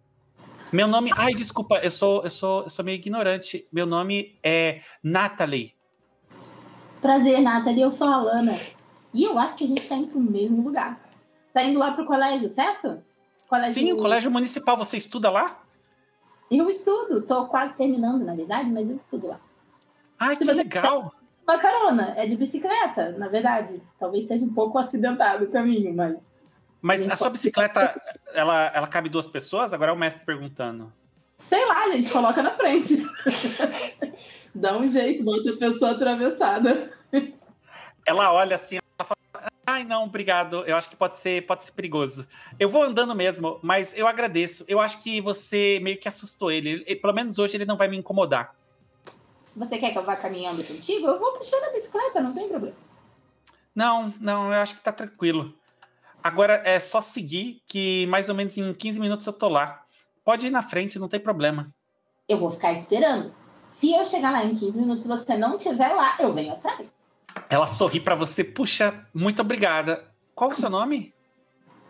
Meu 0.72 0.88
nome, 0.88 1.12
ai, 1.16 1.34
desculpa, 1.34 1.78
eu 1.78 1.90
sou, 1.90 2.24
eu 2.24 2.30
sou, 2.30 2.64
eu 2.64 2.70
sou 2.70 2.84
meio 2.84 2.96
ignorante. 2.96 3.68
Meu 3.72 3.86
nome 3.86 4.38
é 4.44 4.82
Natalie. 5.02 5.74
Prazer, 7.02 7.42
Nathalie, 7.42 7.82
eu 7.82 7.92
sou 7.92 8.08
a 8.08 8.18
Lana. 8.18 8.58
E 9.14 9.24
eu 9.24 9.40
acho 9.40 9.56
que 9.56 9.64
a 9.64 9.68
gente 9.68 9.88
tá 9.88 9.96
indo 9.96 10.08
pro 10.08 10.20
mesmo 10.20 10.62
lugar. 10.62 11.00
Tá 11.54 11.64
indo 11.64 11.80
lá 11.80 11.92
pro 11.92 12.06
colégio, 12.06 12.50
certo? 12.50 13.02
Colégio... 13.48 13.74
Sim, 13.74 13.94
o 13.94 13.98
colégio 13.98 14.30
municipal. 14.30 14.76
Você 14.78 14.98
estuda 14.98 15.30
lá? 15.30 15.64
Eu 16.52 16.70
estudo, 16.70 17.22
tô 17.22 17.46
quase 17.48 17.76
terminando, 17.76 18.24
na 18.24 18.36
verdade, 18.36 18.70
mas 18.70 18.90
eu 18.90 18.98
estudo 18.98 19.28
lá. 19.28 19.40
Ai, 20.20 20.36
Se 20.36 20.46
que 20.46 20.52
legal. 20.52 21.14
Uma 21.48 21.58
carona, 21.58 22.14
é 22.18 22.26
de 22.26 22.36
bicicleta, 22.36 23.12
na 23.18 23.30
verdade. 23.30 23.82
Talvez 23.98 24.28
seja 24.28 24.46
um 24.46 24.54
pouco 24.54 24.78
acidentado 24.78 25.46
o 25.46 25.50
caminho, 25.52 25.96
mas. 25.96 26.18
Mas 26.82 27.08
a 27.10 27.16
sua 27.16 27.30
bicicleta, 27.30 28.00
ela, 28.34 28.72
ela 28.74 28.88
cabe 28.88 29.10
duas 29.10 29.28
pessoas? 29.28 29.74
Agora 29.74 29.92
é 29.92 29.94
o 29.94 29.98
mestre 29.98 30.26
perguntando. 30.26 30.92
Sei 31.38 31.64
lá, 31.66 31.90
gente 31.92 32.10
coloca 32.10 32.42
na 32.42 32.52
frente. 32.52 33.06
Dá 34.54 34.76
um 34.78 34.88
jeito, 34.88 35.24
bota 35.24 35.52
a 35.52 35.58
pessoa 35.58 35.92
atravessada. 35.92 36.92
Ela 38.06 38.34
olha 38.34 38.56
assim, 38.56 38.78
ela 38.78 39.08
fala: 39.08 39.50
Ai, 39.66 39.84
não, 39.84 40.06
obrigado. 40.06 40.64
Eu 40.66 40.76
acho 40.76 40.90
que 40.90 40.96
pode 40.96 41.18
ser, 41.18 41.46
pode 41.46 41.64
ser 41.64 41.74
perigoso. 41.74 42.28
Eu 42.58 42.70
vou 42.70 42.84
andando 42.84 43.14
mesmo, 43.14 43.60
mas 43.62 43.96
eu 43.96 44.08
agradeço. 44.08 44.66
Eu 44.68 44.80
acho 44.80 45.00
que 45.00 45.22
você 45.22 45.80
meio 45.84 46.00
que 46.00 46.08
assustou 46.08 46.52
ele. 46.52 46.84
ele 46.88 46.96
pelo 46.96 47.14
menos 47.14 47.38
hoje 47.38 47.56
ele 47.56 47.66
não 47.66 47.78
vai 47.78 47.88
me 47.88 47.98
incomodar. 47.98 48.56
Você 49.56 49.78
quer 49.78 49.92
que 49.92 49.98
eu 49.98 50.06
vá 50.06 50.16
caminhando 50.16 50.64
contigo? 50.64 51.08
Eu 51.08 51.20
vou 51.20 51.34
puxando 51.34 51.64
a 51.66 51.72
bicicleta, 51.72 52.22
não 52.22 52.34
tem 52.34 52.48
problema. 52.48 52.76
Não, 53.76 54.14
não, 54.20 54.54
eu 54.54 54.60
acho 54.60 54.76
que 54.76 54.82
tá 54.82 54.92
tranquilo. 54.92 55.54
Agora 56.28 56.62
é 56.66 56.78
só 56.78 57.00
seguir 57.00 57.62
que 57.66 58.06
mais 58.08 58.28
ou 58.28 58.36
menos 58.36 58.58
em 58.58 58.74
15 58.74 59.00
minutos 59.00 59.26
eu 59.26 59.32
tô 59.32 59.48
lá. 59.48 59.82
Pode 60.26 60.48
ir 60.48 60.50
na 60.50 60.62
frente, 60.62 61.00
não 61.00 61.08
tem 61.08 61.22
problema. 61.22 61.74
Eu 62.28 62.38
vou 62.38 62.52
ficar 62.52 62.74
esperando. 62.74 63.34
Se 63.72 63.94
eu 63.94 64.04
chegar 64.04 64.32
lá 64.32 64.44
em 64.44 64.54
15 64.54 64.78
minutos 64.78 65.06
e 65.06 65.08
você 65.08 65.38
não 65.38 65.56
estiver 65.56 65.88
lá, 65.88 66.18
eu 66.20 66.34
venho 66.34 66.52
atrás. 66.52 66.92
Ela 67.50 67.66
sorri 67.66 68.02
para 68.02 68.14
você. 68.14 68.44
Puxa, 68.44 69.08
muito 69.14 69.42
obrigada. 69.42 70.04
Qual 70.36 70.50
o 70.50 70.54
seu 70.54 70.70
nome? 70.70 71.14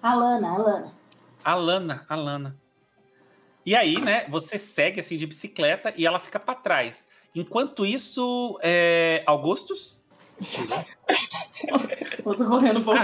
Alana, 0.04 0.52
Alana. 0.52 0.94
Alana, 1.44 2.06
Alana. 2.08 2.56
E 3.66 3.76
aí, 3.76 4.00
né, 4.00 4.28
você 4.30 4.60
segue 4.60 5.00
assim 5.00 5.18
de 5.18 5.26
bicicleta 5.26 5.92
e 5.98 6.06
ela 6.06 6.20
fica 6.20 6.40
para 6.40 6.54
trás. 6.54 7.08
Enquanto 7.34 7.84
isso, 7.84 8.60
é... 8.62 9.24
Augustus? 9.26 10.00
eu 12.26 12.36
tô 12.36 12.46
correndo 12.46 12.80
um 12.80 12.84
pouco. 12.84 13.00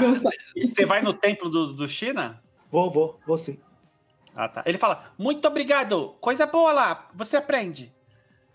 Você 0.55 0.83
ah, 0.83 0.87
vai 0.87 1.01
no 1.01 1.13
templo 1.13 1.49
do, 1.49 1.73
do 1.73 1.87
China? 1.87 2.41
Vou, 2.71 2.89
vou, 2.91 3.19
vou 3.25 3.37
sim. 3.37 3.59
Ah, 4.35 4.47
tá. 4.47 4.63
Ele 4.65 4.77
fala, 4.77 5.13
muito 5.17 5.47
obrigado, 5.47 6.15
coisa 6.19 6.45
boa 6.45 6.71
lá, 6.73 7.09
você 7.13 7.37
aprende. 7.37 7.93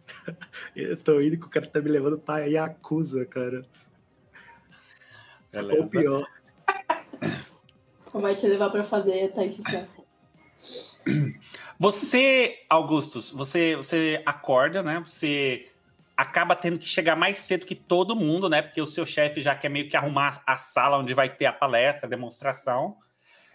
eu 0.75 0.97
tô 0.97 1.21
indo 1.21 1.39
que 1.39 1.47
o 1.47 1.51
cara 1.51 1.67
tá 1.67 1.81
me 1.81 1.89
levando 1.89 2.19
pra 2.19 2.41
Yakuza, 2.41 3.25
cara. 3.27 3.65
Beleza. 5.53 5.83
Ou 5.83 5.89
pior. 5.89 6.27
Vai 8.13 8.35
te 8.35 8.47
levar 8.47 8.71
pra 8.71 8.85
fazer 8.85 9.33
Tai 9.33 9.49
Chi 9.49 9.63
Você, 11.79 12.65
Augustus, 12.69 13.31
você, 13.31 13.77
você 13.77 14.23
acorda, 14.25 14.83
né? 14.83 15.01
Você 15.05 15.71
acaba 16.19 16.57
tendo 16.57 16.81
que 16.81 16.89
chegar 16.89 17.15
mais 17.15 17.39
cedo 17.39 17.65
que 17.65 17.77
todo 17.77 18.17
mundo, 18.17 18.49
né? 18.49 18.61
Porque 18.61 18.83
o 18.83 18.87
seu 18.87 19.07
chefe 19.07 19.41
já 19.41 19.55
quer 19.55 19.69
meio 19.69 19.89
que 19.89 19.97
arrumar 19.97 20.43
a 20.45 20.57
sala 20.57 20.99
onde 20.99 21.15
vai 21.15 21.29
ter 21.29 21.47
a 21.47 21.53
palestra, 21.53 22.09
a 22.09 22.11
demonstração. 22.11 22.97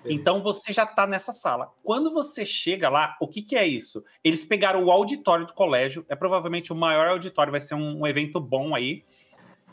Então 0.05 0.41
você 0.41 0.71
já 0.71 0.83
está 0.85 1.05
nessa 1.05 1.33
sala. 1.33 1.73
Quando 1.83 2.09
você 2.13 2.45
chega 2.45 2.87
lá, 2.87 3.17
o 3.19 3.27
que, 3.27 3.41
que 3.41 3.57
é 3.57 3.67
isso? 3.67 4.01
Eles 4.23 4.45
pegaram 4.45 4.81
o 4.81 4.91
auditório 4.91 5.45
do 5.45 5.53
colégio, 5.53 6.05
é 6.07 6.15
provavelmente 6.15 6.71
o 6.71 6.75
maior 6.75 7.09
auditório, 7.09 7.51
vai 7.51 7.59
ser 7.59 7.75
um, 7.75 7.99
um 7.99 8.07
evento 8.07 8.39
bom 8.39 8.73
aí. 8.73 9.03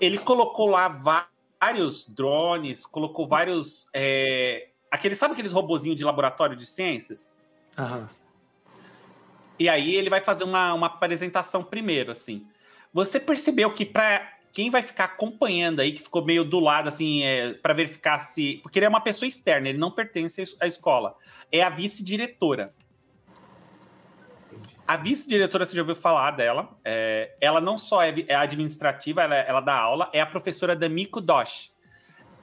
Ele 0.00 0.18
colocou 0.18 0.66
lá 0.66 0.88
vários 0.88 2.08
drones, 2.08 2.84
colocou 2.86 3.28
vários. 3.28 3.88
É, 3.94 4.70
aqueles, 4.90 5.16
sabe 5.16 5.34
aqueles 5.34 5.52
robozinhos 5.52 5.96
de 5.96 6.04
laboratório 6.04 6.56
de 6.56 6.66
ciências? 6.66 7.36
Aham. 7.78 8.10
E 9.60 9.68
aí 9.68 9.94
ele 9.94 10.10
vai 10.10 10.22
fazer 10.22 10.42
uma, 10.42 10.74
uma 10.74 10.88
apresentação 10.88 11.62
primeiro, 11.62 12.10
assim. 12.10 12.48
Você 12.92 13.20
percebeu 13.20 13.72
que 13.72 13.84
para 13.84 14.38
quem 14.52 14.70
vai 14.70 14.82
ficar 14.82 15.04
acompanhando 15.04 15.80
aí, 15.80 15.92
que 15.92 16.02
ficou 16.02 16.24
meio 16.24 16.44
do 16.44 16.58
lado, 16.58 16.88
assim, 16.88 17.22
é, 17.22 17.54
para 17.54 17.72
verificar 17.72 18.18
se. 18.18 18.58
Porque 18.62 18.78
ele 18.78 18.86
é 18.86 18.88
uma 18.88 19.00
pessoa 19.00 19.28
externa, 19.28 19.68
ele 19.68 19.78
não 19.78 19.90
pertence 19.90 20.42
à 20.60 20.66
escola. 20.66 21.14
É 21.52 21.62
a 21.62 21.70
vice-diretora. 21.70 22.74
A 24.86 24.96
vice-diretora, 24.96 25.64
você 25.64 25.76
já 25.76 25.82
ouviu 25.82 25.94
falar 25.94 26.32
dela. 26.32 26.76
É, 26.84 27.36
ela 27.40 27.60
não 27.60 27.76
só 27.76 28.02
é, 28.02 28.12
é 28.26 28.34
administrativa, 28.34 29.22
ela, 29.22 29.36
ela, 29.36 29.60
dá 29.60 29.74
aula, 29.74 30.10
é 30.12 30.20
a 30.20 30.26
professora 30.26 30.74
Damiko 30.74 31.20
Dosh. 31.20 31.72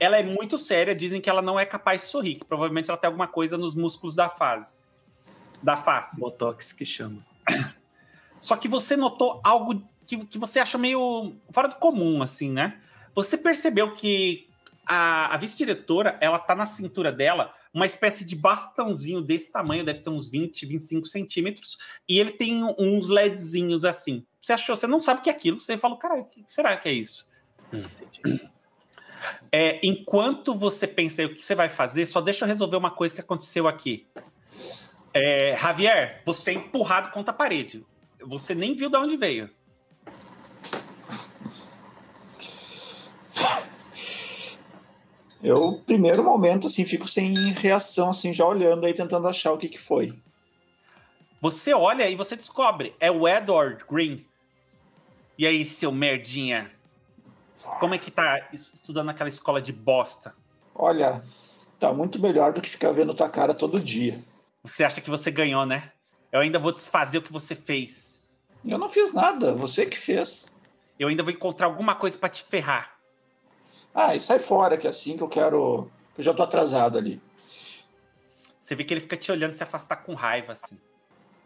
Ela 0.00 0.18
é 0.18 0.22
muito 0.22 0.56
séria, 0.56 0.94
dizem 0.94 1.20
que 1.20 1.28
ela 1.28 1.42
não 1.42 1.60
é 1.60 1.66
capaz 1.66 2.02
de 2.02 2.06
sorrir, 2.06 2.36
que 2.36 2.44
provavelmente 2.44 2.88
ela 2.88 2.98
tem 2.98 3.08
alguma 3.08 3.26
coisa 3.26 3.58
nos 3.58 3.74
músculos 3.74 4.14
da 4.14 4.30
face 4.30 4.88
da 5.62 5.76
face. 5.76 6.18
Botox 6.18 6.72
que 6.72 6.84
chama. 6.84 7.24
Só 8.40 8.56
que 8.56 8.68
você 8.68 8.96
notou 8.96 9.40
algo 9.44 9.82
que, 10.08 10.24
que 10.24 10.38
você 10.38 10.58
acha 10.58 10.78
meio 10.78 11.36
fora 11.52 11.68
do 11.68 11.76
comum, 11.76 12.22
assim, 12.22 12.50
né? 12.50 12.80
Você 13.14 13.36
percebeu 13.36 13.94
que 13.94 14.48
a, 14.86 15.34
a 15.34 15.36
vice-diretora, 15.36 16.16
ela 16.20 16.38
tá 16.38 16.54
na 16.54 16.64
cintura 16.64 17.12
dela 17.12 17.52
uma 17.74 17.84
espécie 17.84 18.24
de 18.24 18.34
bastãozinho 18.34 19.20
desse 19.20 19.52
tamanho, 19.52 19.84
deve 19.84 20.00
ter 20.00 20.08
uns 20.08 20.30
20, 20.30 20.64
25 20.64 21.06
centímetros, 21.06 21.76
e 22.08 22.18
ele 22.18 22.32
tem 22.32 22.64
uns 22.78 23.08
LEDzinhos 23.08 23.84
assim. 23.84 24.24
Você 24.40 24.54
achou, 24.54 24.74
você 24.74 24.86
não 24.86 24.98
sabe 24.98 25.20
o 25.20 25.22
que 25.22 25.28
é 25.28 25.32
aquilo, 25.32 25.60
você 25.60 25.76
fala, 25.76 25.98
cara, 25.98 26.14
o 26.14 26.24
que 26.24 26.42
será 26.46 26.74
que 26.78 26.88
é 26.88 26.92
isso? 26.92 27.30
Hum. 27.72 28.48
É, 29.50 29.80
enquanto 29.84 30.54
você 30.54 30.86
pensa 30.86 31.20
aí 31.20 31.26
o 31.26 31.34
que 31.34 31.42
você 31.42 31.52
vai 31.52 31.68
fazer, 31.68 32.06
só 32.06 32.20
deixa 32.20 32.44
eu 32.44 32.48
resolver 32.48 32.76
uma 32.76 32.92
coisa 32.92 33.12
que 33.12 33.20
aconteceu 33.20 33.66
aqui. 33.66 34.06
É, 35.12 35.56
Javier, 35.60 36.22
você 36.24 36.52
é 36.52 36.54
empurrado 36.54 37.10
contra 37.10 37.34
a 37.34 37.36
parede. 37.36 37.84
Você 38.20 38.54
nem 38.54 38.76
viu 38.76 38.88
de 38.88 38.96
onde 38.96 39.16
veio. 39.16 39.50
Eu, 45.42 45.80
primeiro 45.86 46.22
momento, 46.24 46.66
assim, 46.66 46.84
fico 46.84 47.06
sem 47.06 47.32
reação, 47.52 48.10
assim, 48.10 48.32
já 48.32 48.44
olhando 48.44 48.84
aí, 48.84 48.92
tentando 48.92 49.28
achar 49.28 49.52
o 49.52 49.58
que, 49.58 49.68
que 49.68 49.78
foi. 49.78 50.12
Você 51.40 51.72
olha 51.72 52.08
e 52.08 52.16
você 52.16 52.34
descobre. 52.34 52.94
É 52.98 53.10
o 53.10 53.28
Edward 53.28 53.84
Green. 53.88 54.26
E 55.36 55.46
aí, 55.46 55.64
seu 55.64 55.92
merdinha? 55.92 56.72
Como 57.78 57.94
é 57.94 57.98
que 57.98 58.10
tá 58.10 58.48
estudando 58.52 59.06
naquela 59.06 59.28
escola 59.28 59.62
de 59.62 59.72
bosta? 59.72 60.34
Olha, 60.74 61.22
tá 61.78 61.92
muito 61.92 62.20
melhor 62.20 62.52
do 62.52 62.60
que 62.60 62.68
ficar 62.68 62.92
vendo 62.92 63.14
tua 63.14 63.28
cara 63.28 63.54
todo 63.54 63.78
dia. 63.78 64.18
Você 64.64 64.82
acha 64.82 65.00
que 65.00 65.10
você 65.10 65.30
ganhou, 65.30 65.64
né? 65.64 65.92
Eu 66.32 66.40
ainda 66.40 66.58
vou 66.58 66.72
desfazer 66.72 67.18
o 67.18 67.22
que 67.22 67.32
você 67.32 67.54
fez. 67.54 68.20
Eu 68.64 68.78
não 68.78 68.90
fiz 68.90 69.12
nada, 69.12 69.54
você 69.54 69.86
que 69.86 69.96
fez. 69.96 70.52
Eu 70.98 71.08
ainda 71.08 71.22
vou 71.22 71.32
encontrar 71.32 71.68
alguma 71.68 71.94
coisa 71.94 72.18
para 72.18 72.28
te 72.28 72.42
ferrar. 72.42 72.97
Ah, 74.00 74.14
e 74.14 74.20
sai 74.20 74.38
fora, 74.38 74.78
que 74.78 74.86
é 74.86 74.90
assim 74.90 75.16
que 75.16 75.24
eu 75.24 75.28
quero. 75.28 75.90
Eu 76.16 76.22
já 76.22 76.32
tô 76.32 76.44
atrasado 76.44 76.96
ali. 76.96 77.20
Você 78.60 78.76
vê 78.76 78.84
que 78.84 78.94
ele 78.94 79.00
fica 79.00 79.16
te 79.16 79.32
olhando 79.32 79.54
se 79.54 79.62
afastar 79.64 79.96
com 79.96 80.14
raiva, 80.14 80.52
assim. 80.52 80.78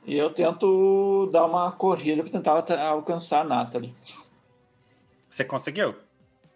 E 0.05 0.19
eu 0.19 0.29
tento 0.29 1.31
dar 1.33 1.47
uma 1.47 1.73
corrida 1.73 2.23
para 2.23 2.31
tentar 2.31 2.62
alcançar 2.91 3.41
a 3.41 3.45
Natalie. 3.45 3.97
Você 5.31 5.47
conseguiu? 5.47 5.97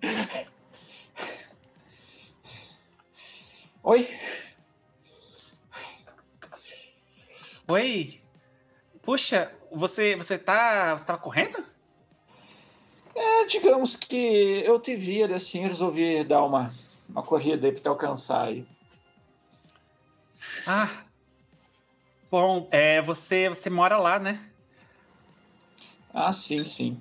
Oi? 3.83 4.07
Oi. 7.69 8.21
Puxa, 9.01 9.51
você 9.73 10.15
você 10.15 10.37
tá, 10.37 10.95
você 10.95 11.07
tava 11.07 11.19
correndo? 11.19 11.65
É, 13.17 13.47
digamos 13.47 13.97
que 13.97 14.63
eu 14.65 14.79
te 14.79 14.95
vi 14.95 15.23
ali 15.23 15.33
assim, 15.33 15.61
resolvi 15.61 16.23
dar 16.23 16.45
uma, 16.45 16.73
uma 17.09 17.23
corrida 17.23 17.67
aí 17.67 17.73
pra 17.73 17.81
te 17.81 17.89
alcançar 17.89 18.49
aí. 18.49 18.67
Ah. 20.67 20.91
Bom, 22.31 22.69
é, 22.71 23.01
você 23.01 23.49
você 23.49 23.71
mora 23.71 23.97
lá, 23.97 24.19
né? 24.19 24.39
Ah, 26.13 26.31
sim, 26.31 26.65
sim. 26.65 27.01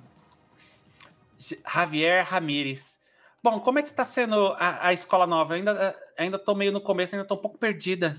Javier 1.38 2.26
Ramírez. 2.26 3.00
Bom, 3.44 3.60
como 3.60 3.80
é 3.80 3.84
que 3.84 3.94
tá 3.94 4.06
sendo 4.06 4.54
a, 4.58 4.88
a 4.88 4.94
escola 4.94 5.28
nova? 5.28 5.54
Eu 5.54 5.58
ainda, 5.58 5.96
ainda 6.18 6.40
tô 6.40 6.56
meio 6.56 6.72
no 6.72 6.82
começo, 6.82 7.16
ainda 7.16 7.28
tô 7.28 7.36
um 7.36 7.40
pouco 7.40 7.58
perdida. 7.58 8.18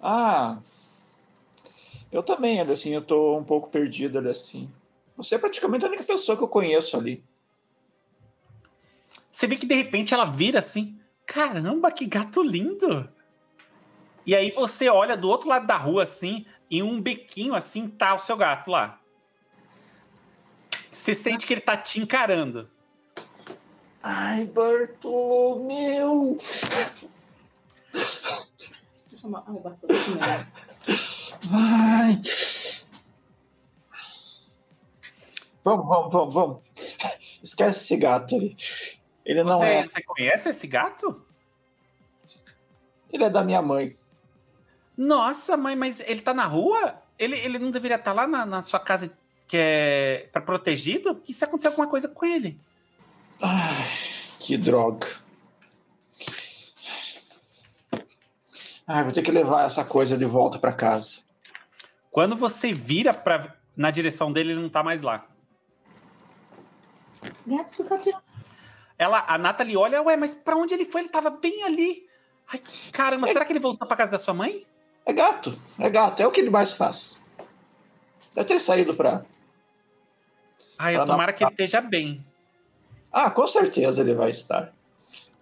Ah, 0.00 0.58
eu 2.10 2.22
também, 2.22 2.60
assim, 2.60 2.94
eu 2.94 3.02
tô 3.02 3.36
um 3.36 3.44
pouco 3.44 3.68
perdido, 3.68 4.18
assim. 4.28 4.70
Você 5.22 5.34
é 5.34 5.38
praticamente 5.38 5.84
a 5.84 5.88
única 5.88 6.04
pessoa 6.04 6.36
que 6.36 6.42
eu 6.42 6.48
conheço 6.48 6.96
ali. 6.96 7.22
Você 9.30 9.46
vê 9.46 9.56
que 9.56 9.66
de 9.66 9.74
repente 9.74 10.14
ela 10.14 10.24
vira 10.24 10.60
assim: 10.60 10.98
caramba, 11.26 11.92
que 11.92 12.06
gato 12.06 12.42
lindo! 12.42 13.06
E 14.24 14.34
aí 14.34 14.50
você 14.50 14.88
olha 14.88 15.16
do 15.16 15.28
outro 15.28 15.48
lado 15.48 15.66
da 15.66 15.76
rua, 15.76 16.04
assim, 16.04 16.46
em 16.70 16.82
um 16.82 17.00
bequinho 17.00 17.54
assim, 17.54 17.88
tá 17.88 18.14
o 18.14 18.18
seu 18.18 18.36
gato 18.36 18.70
lá. 18.70 18.98
Você 20.90 21.14
sente 21.14 21.46
que 21.46 21.52
ele 21.52 21.60
tá 21.60 21.76
te 21.76 22.00
encarando. 22.00 22.68
Ai, 24.02 24.46
Bartolomeu! 24.46 26.38
Ai, 27.94 29.60
Bartolomeu. 29.62 30.46
Ai. 31.52 32.22
Vamos, 35.70 35.88
vamos, 35.88 36.12
vamos, 36.12 36.34
vamos. 36.34 36.58
Esquece 37.42 37.84
esse 37.84 37.96
gato 37.96 38.34
aí. 38.34 38.56
Ele 39.24 39.44
não 39.44 39.58
você, 39.58 39.64
é. 39.66 39.82
Você 39.86 40.02
conhece 40.02 40.48
esse 40.48 40.66
gato? 40.66 41.22
Ele 43.12 43.24
é 43.24 43.30
da 43.30 43.44
minha 43.44 43.62
mãe. 43.62 43.96
Nossa, 44.96 45.56
mãe, 45.56 45.76
mas 45.76 46.00
ele 46.00 46.20
tá 46.20 46.34
na 46.34 46.46
rua? 46.46 47.00
Ele, 47.16 47.36
ele 47.38 47.58
não 47.58 47.70
deveria 47.70 47.96
estar 47.96 48.10
tá 48.10 48.12
lá 48.12 48.26
na, 48.26 48.44
na 48.44 48.62
sua 48.62 48.80
casa 48.80 49.12
quer 49.46 50.28
para 50.32 50.42
protegido, 50.42 51.14
que 51.16 51.32
se 51.32 51.44
acontecer 51.44 51.68
alguma 51.68 51.86
coisa 51.86 52.08
com 52.08 52.26
ele. 52.26 52.60
Ai, 53.40 53.86
que 54.40 54.56
droga. 54.56 55.06
Ai, 58.86 59.04
vou 59.04 59.12
ter 59.12 59.22
que 59.22 59.30
levar 59.30 59.66
essa 59.66 59.84
coisa 59.84 60.18
de 60.18 60.24
volta 60.24 60.58
para 60.58 60.72
casa. 60.72 61.20
Quando 62.10 62.36
você 62.36 62.72
vira 62.72 63.14
pra, 63.14 63.54
na 63.76 63.92
direção 63.92 64.32
dele, 64.32 64.52
ele 64.52 64.62
não 64.62 64.68
tá 64.68 64.82
mais 64.82 65.00
lá. 65.00 65.29
Gato 67.56 67.82
do 67.82 67.88
campeão. 67.88 68.20
Ela, 68.98 69.24
a 69.26 69.38
Nathalie 69.38 69.76
olha, 69.76 70.02
ué, 70.02 70.16
mas 70.16 70.34
pra 70.34 70.56
onde 70.56 70.74
ele 70.74 70.84
foi? 70.84 71.02
Ele 71.02 71.08
tava 71.08 71.30
bem 71.30 71.62
ali. 71.64 72.06
Ai, 72.52 72.60
caramba, 72.92 73.26
será 73.28 73.44
que 73.44 73.52
ele 73.52 73.58
voltou 73.60 73.86
pra 73.88 73.96
casa 73.96 74.12
da 74.12 74.18
sua 74.18 74.34
mãe? 74.34 74.66
É 75.06 75.12
gato, 75.12 75.54
é 75.78 75.88
gato, 75.88 76.20
é 76.20 76.26
o 76.26 76.30
que 76.30 76.40
ele 76.40 76.50
mais 76.50 76.74
faz. 76.74 77.22
Deve 78.34 78.46
ter 78.46 78.58
saído 78.60 78.94
pra. 78.94 79.24
Ai, 80.78 80.94
eu 80.94 80.98
Pra 80.98 81.06
tomara 81.06 81.32
dar- 81.32 81.38
que 81.38 81.44
ele 81.44 81.50
esteja 81.50 81.80
bem. 81.80 82.24
Ah, 83.12 83.30
com 83.30 83.46
certeza 83.46 84.02
ele 84.02 84.14
vai 84.14 84.30
estar. 84.30 84.72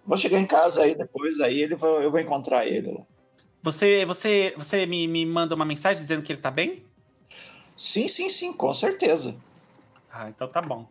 Vou 0.05 0.17
chegar 0.17 0.39
em 0.39 0.45
casa 0.45 0.83
aí 0.83 0.95
depois, 0.95 1.39
aí 1.39 1.61
ele 1.61 1.75
vai- 1.75 2.03
eu 2.05 2.09
vou 2.11 2.19
encontrar 2.19 2.65
ele 2.65 2.91
lá. 2.91 3.01
Você, 3.61 4.05
você, 4.05 4.53
você 4.57 4.85
me, 4.85 5.05
me 5.07 5.25
manda 5.25 5.53
uma 5.53 5.65
mensagem 5.65 6.01
dizendo 6.01 6.23
que 6.23 6.31
ele 6.31 6.41
tá 6.41 6.49
bem? 6.49 6.83
Sim, 7.75 8.07
sim, 8.07 8.29
sim, 8.29 8.53
com 8.53 8.73
certeza. 8.73 9.35
Ah, 10.11 10.29
então 10.29 10.47
tá 10.47 10.61
bom. 10.61 10.87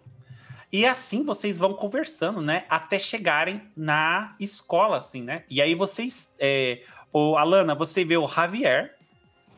E 0.70 0.85
assim 0.85 1.22
vocês 1.22 1.59
vão 1.59 1.72
conversando, 1.72 2.40
né? 2.40 2.64
Até 2.68 2.98
chegarem 2.98 3.62
na 3.76 4.35
escola, 4.38 4.98
assim, 4.98 5.22
né? 5.22 5.44
E 5.48 5.62
aí 5.62 5.74
vocês. 5.74 6.33
É, 6.38 6.83
o 7.12 7.37
Alana, 7.37 7.74
você 7.74 8.04
vê 8.04 8.18
o 8.18 8.28
Javier, 8.28 8.94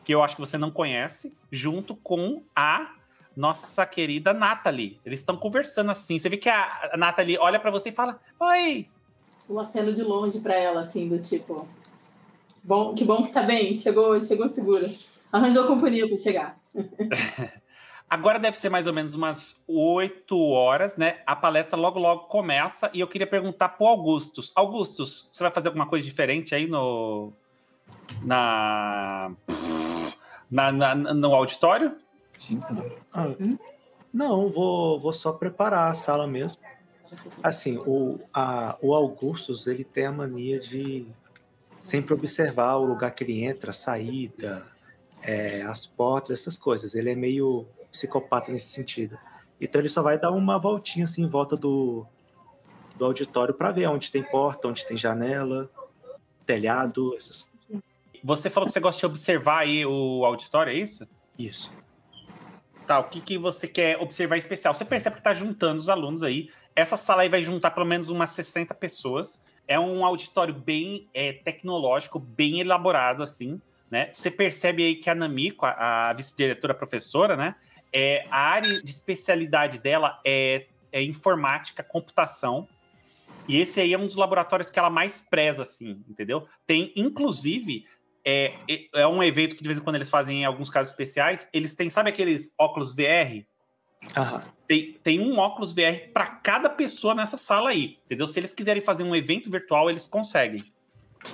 que 0.05 0.13
eu 0.13 0.23
acho 0.23 0.35
que 0.35 0.41
você 0.41 0.57
não 0.57 0.71
conhece, 0.71 1.33
junto 1.51 1.95
com 1.95 2.41
a 2.55 2.95
nossa 3.35 3.85
querida 3.85 4.33
Nathalie. 4.33 4.99
Eles 5.05 5.19
estão 5.19 5.35
conversando 5.35 5.91
assim. 5.91 6.17
Você 6.17 6.29
vê 6.29 6.37
que 6.37 6.49
a, 6.49 6.91
Nathalie 6.97 7.37
olha 7.37 7.59
pra 7.59 7.71
você 7.71 7.89
e 7.89 7.93
fala: 7.93 8.19
Oi! 8.39 8.87
Eu 9.49 9.59
aceno 9.59 9.93
de 9.93 10.01
longe 10.01 10.39
pra 10.39 10.55
ela, 10.55 10.81
assim, 10.81 11.09
do 11.09 11.19
tipo. 11.19 11.67
Bom, 12.63 12.93
que 12.93 13.03
bom 13.03 13.23
que 13.23 13.31
tá 13.31 13.43
bem, 13.43 13.73
chegou, 13.73 14.19
chegou 14.21 14.47
segura. 14.53 14.89
Arranjou 15.31 15.65
companhia 15.67 16.07
pra 16.07 16.17
chegar. 16.17 16.57
Agora 18.11 18.37
deve 18.37 18.57
ser 18.57 18.67
mais 18.67 18.87
ou 18.87 18.91
menos 18.91 19.15
umas 19.15 19.63
8 19.65 20.37
horas, 20.37 20.97
né? 20.97 21.19
A 21.25 21.33
palestra 21.33 21.77
logo, 21.79 21.97
logo 21.97 22.23
começa 22.25 22.91
e 22.93 22.99
eu 22.99 23.07
queria 23.07 23.25
perguntar 23.25 23.69
pro 23.69 23.87
Augustus. 23.87 24.51
Augustus, 24.53 25.29
você 25.31 25.41
vai 25.41 25.49
fazer 25.49 25.69
alguma 25.69 25.85
coisa 25.87 26.03
diferente 26.03 26.53
aí 26.53 26.67
no. 26.67 27.31
Na. 28.21 29.31
na, 30.51 30.71
na- 30.73 30.95
no 30.95 31.33
auditório? 31.33 31.95
Sim. 32.35 32.61
Ah, 33.13 33.27
não, 34.13 34.49
vou, 34.49 34.99
vou 34.99 35.13
só 35.13 35.31
preparar 35.31 35.89
a 35.89 35.95
sala 35.95 36.27
mesmo. 36.27 36.61
Assim, 37.41 37.77
o, 37.87 38.19
a, 38.33 38.77
o 38.81 38.93
Augustus, 38.93 39.67
ele 39.67 39.85
tem 39.85 40.05
a 40.07 40.11
mania 40.11 40.59
de 40.59 41.07
sempre 41.81 42.13
observar 42.13 42.75
o 42.75 42.83
lugar 42.83 43.11
que 43.11 43.23
ele 43.23 43.41
entra, 43.41 43.69
a 43.69 43.73
saída, 43.73 44.67
é, 45.23 45.61
as 45.61 45.85
portas, 45.87 46.41
essas 46.41 46.57
coisas. 46.57 46.93
Ele 46.93 47.09
é 47.11 47.15
meio 47.15 47.65
psicopata 47.91 48.51
nesse 48.51 48.71
sentido. 48.71 49.17
Então 49.59 49.79
ele 49.79 49.89
só 49.89 50.01
vai 50.01 50.17
dar 50.17 50.31
uma 50.31 50.57
voltinha 50.57 51.03
assim 51.03 51.23
em 51.23 51.29
volta 51.29 51.55
do, 51.55 52.05
do 52.95 53.05
auditório 53.05 53.53
para 53.53 53.71
ver 53.71 53.87
onde 53.87 54.09
tem 54.09 54.23
porta, 54.23 54.67
onde 54.67 54.85
tem 54.85 54.97
janela, 54.97 55.69
telhado, 56.45 57.15
essas 57.15 57.49
Você 58.23 58.49
falou 58.49 58.67
que 58.67 58.73
você 58.73 58.79
gosta 58.79 58.99
de 58.99 59.05
observar 59.05 59.59
aí 59.59 59.85
o 59.85 60.25
auditório, 60.25 60.71
é 60.71 60.75
isso? 60.75 61.07
Isso. 61.37 61.71
Tá, 62.87 62.99
o 62.99 63.05
que, 63.05 63.21
que 63.21 63.37
você 63.37 63.67
quer 63.67 63.97
observar 64.01 64.35
em 64.35 64.39
especial? 64.39 64.73
Você 64.73 64.83
percebe 64.83 65.15
que 65.15 65.21
tá 65.21 65.33
juntando 65.33 65.79
os 65.79 65.89
alunos 65.89 66.23
aí. 66.23 66.49
Essa 66.75 66.97
sala 66.97 67.21
aí 67.21 67.29
vai 67.29 67.43
juntar 67.43 67.71
pelo 67.71 67.85
menos 67.85 68.09
umas 68.09 68.31
60 68.31 68.73
pessoas. 68.73 69.41
É 69.67 69.79
um 69.79 70.03
auditório 70.03 70.53
bem 70.53 71.07
é, 71.13 71.33
tecnológico, 71.33 72.19
bem 72.19 72.59
elaborado, 72.59 73.23
assim, 73.23 73.61
né? 73.89 74.09
Você 74.11 74.29
percebe 74.31 74.83
aí 74.83 74.95
que 74.95 75.09
a 75.09 75.15
Namiko, 75.15 75.65
a, 75.65 76.09
a 76.09 76.13
vice-diretora 76.13 76.73
professora, 76.73 77.37
né? 77.37 77.55
É, 77.93 78.25
a 78.31 78.39
área 78.39 78.81
de 78.81 78.89
especialidade 78.89 79.79
dela 79.79 80.19
é, 80.25 80.67
é 80.91 81.01
informática, 81.03 81.83
computação. 81.83 82.67
E 83.47 83.59
esse 83.59 83.79
aí 83.79 83.93
é 83.93 83.97
um 83.97 84.05
dos 84.05 84.15
laboratórios 84.15 84.69
que 84.69 84.79
ela 84.79 84.89
mais 84.89 85.19
preza, 85.19 85.63
assim, 85.63 86.03
entendeu? 86.07 86.47
Tem, 86.65 86.93
inclusive, 86.95 87.85
é, 88.23 88.53
é- 88.69 89.01
é 89.01 89.07
um 89.07 89.21
evento 89.21 89.55
que 89.55 89.61
de 89.63 89.67
vez 89.67 89.79
em 89.79 89.83
quando 89.83 89.95
eles 89.95 90.09
fazem 90.09 90.41
em 90.41 90.45
alguns 90.45 90.69
casos 90.69 90.91
especiais. 90.91 91.49
Eles 91.51 91.75
têm, 91.75 91.89
sabe 91.89 92.09
aqueles 92.09 92.53
óculos 92.57 92.95
VR? 92.95 93.45
Aham. 94.15 94.43
Tem, 94.67 94.93
tem 95.03 95.19
um 95.19 95.37
óculos 95.37 95.73
VR 95.73 96.11
para 96.13 96.27
cada 96.27 96.69
pessoa 96.69 97.13
nessa 97.13 97.37
sala 97.37 97.71
aí, 97.71 97.99
entendeu? 98.05 98.27
Se 98.27 98.39
eles 98.39 98.53
quiserem 98.53 98.81
fazer 98.81 99.03
um 99.03 99.15
evento 99.15 99.49
virtual, 99.49 99.89
eles 99.89 100.07
conseguem. 100.07 100.63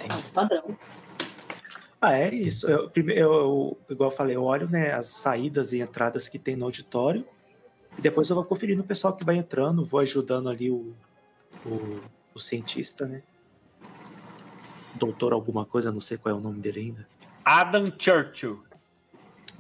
Alto 0.10 0.32
padrão. 0.32 0.78
Ah, 2.00 2.14
é 2.14 2.34
isso. 2.34 2.68
Eu, 2.68 2.90
primeiro, 2.90 3.22
eu, 3.22 3.78
igual 3.90 4.12
eu 4.12 4.16
falei, 4.16 4.36
eu 4.36 4.44
olho 4.44 4.70
né, 4.70 4.92
as 4.92 5.08
saídas 5.08 5.74
e 5.74 5.80
entradas 5.80 6.30
que 6.30 6.38
tem 6.38 6.56
no 6.56 6.66
auditório 6.66 7.26
e 7.98 8.02
depois 8.02 8.30
eu 8.30 8.36
vou 8.36 8.46
conferindo 8.46 8.82
o 8.82 8.86
pessoal 8.86 9.16
que 9.16 9.26
vai 9.26 9.36
entrando, 9.36 9.84
vou 9.84 10.00
ajudando 10.00 10.50
ali 10.50 10.70
o, 10.70 10.96
o, 11.66 12.00
o 12.36 12.40
cientista, 12.40 13.08
né? 13.08 13.24
Doutor 14.94 15.34
alguma 15.34 15.66
coisa, 15.66 15.92
não 15.92 16.02
sei 16.02 16.18
qual 16.18 16.36
é 16.36 16.38
o 16.38 16.42
nome 16.42 16.60
dele 16.60 16.80
ainda. 16.82 17.08
Adam 17.44 17.92
Churchill. 17.98 18.64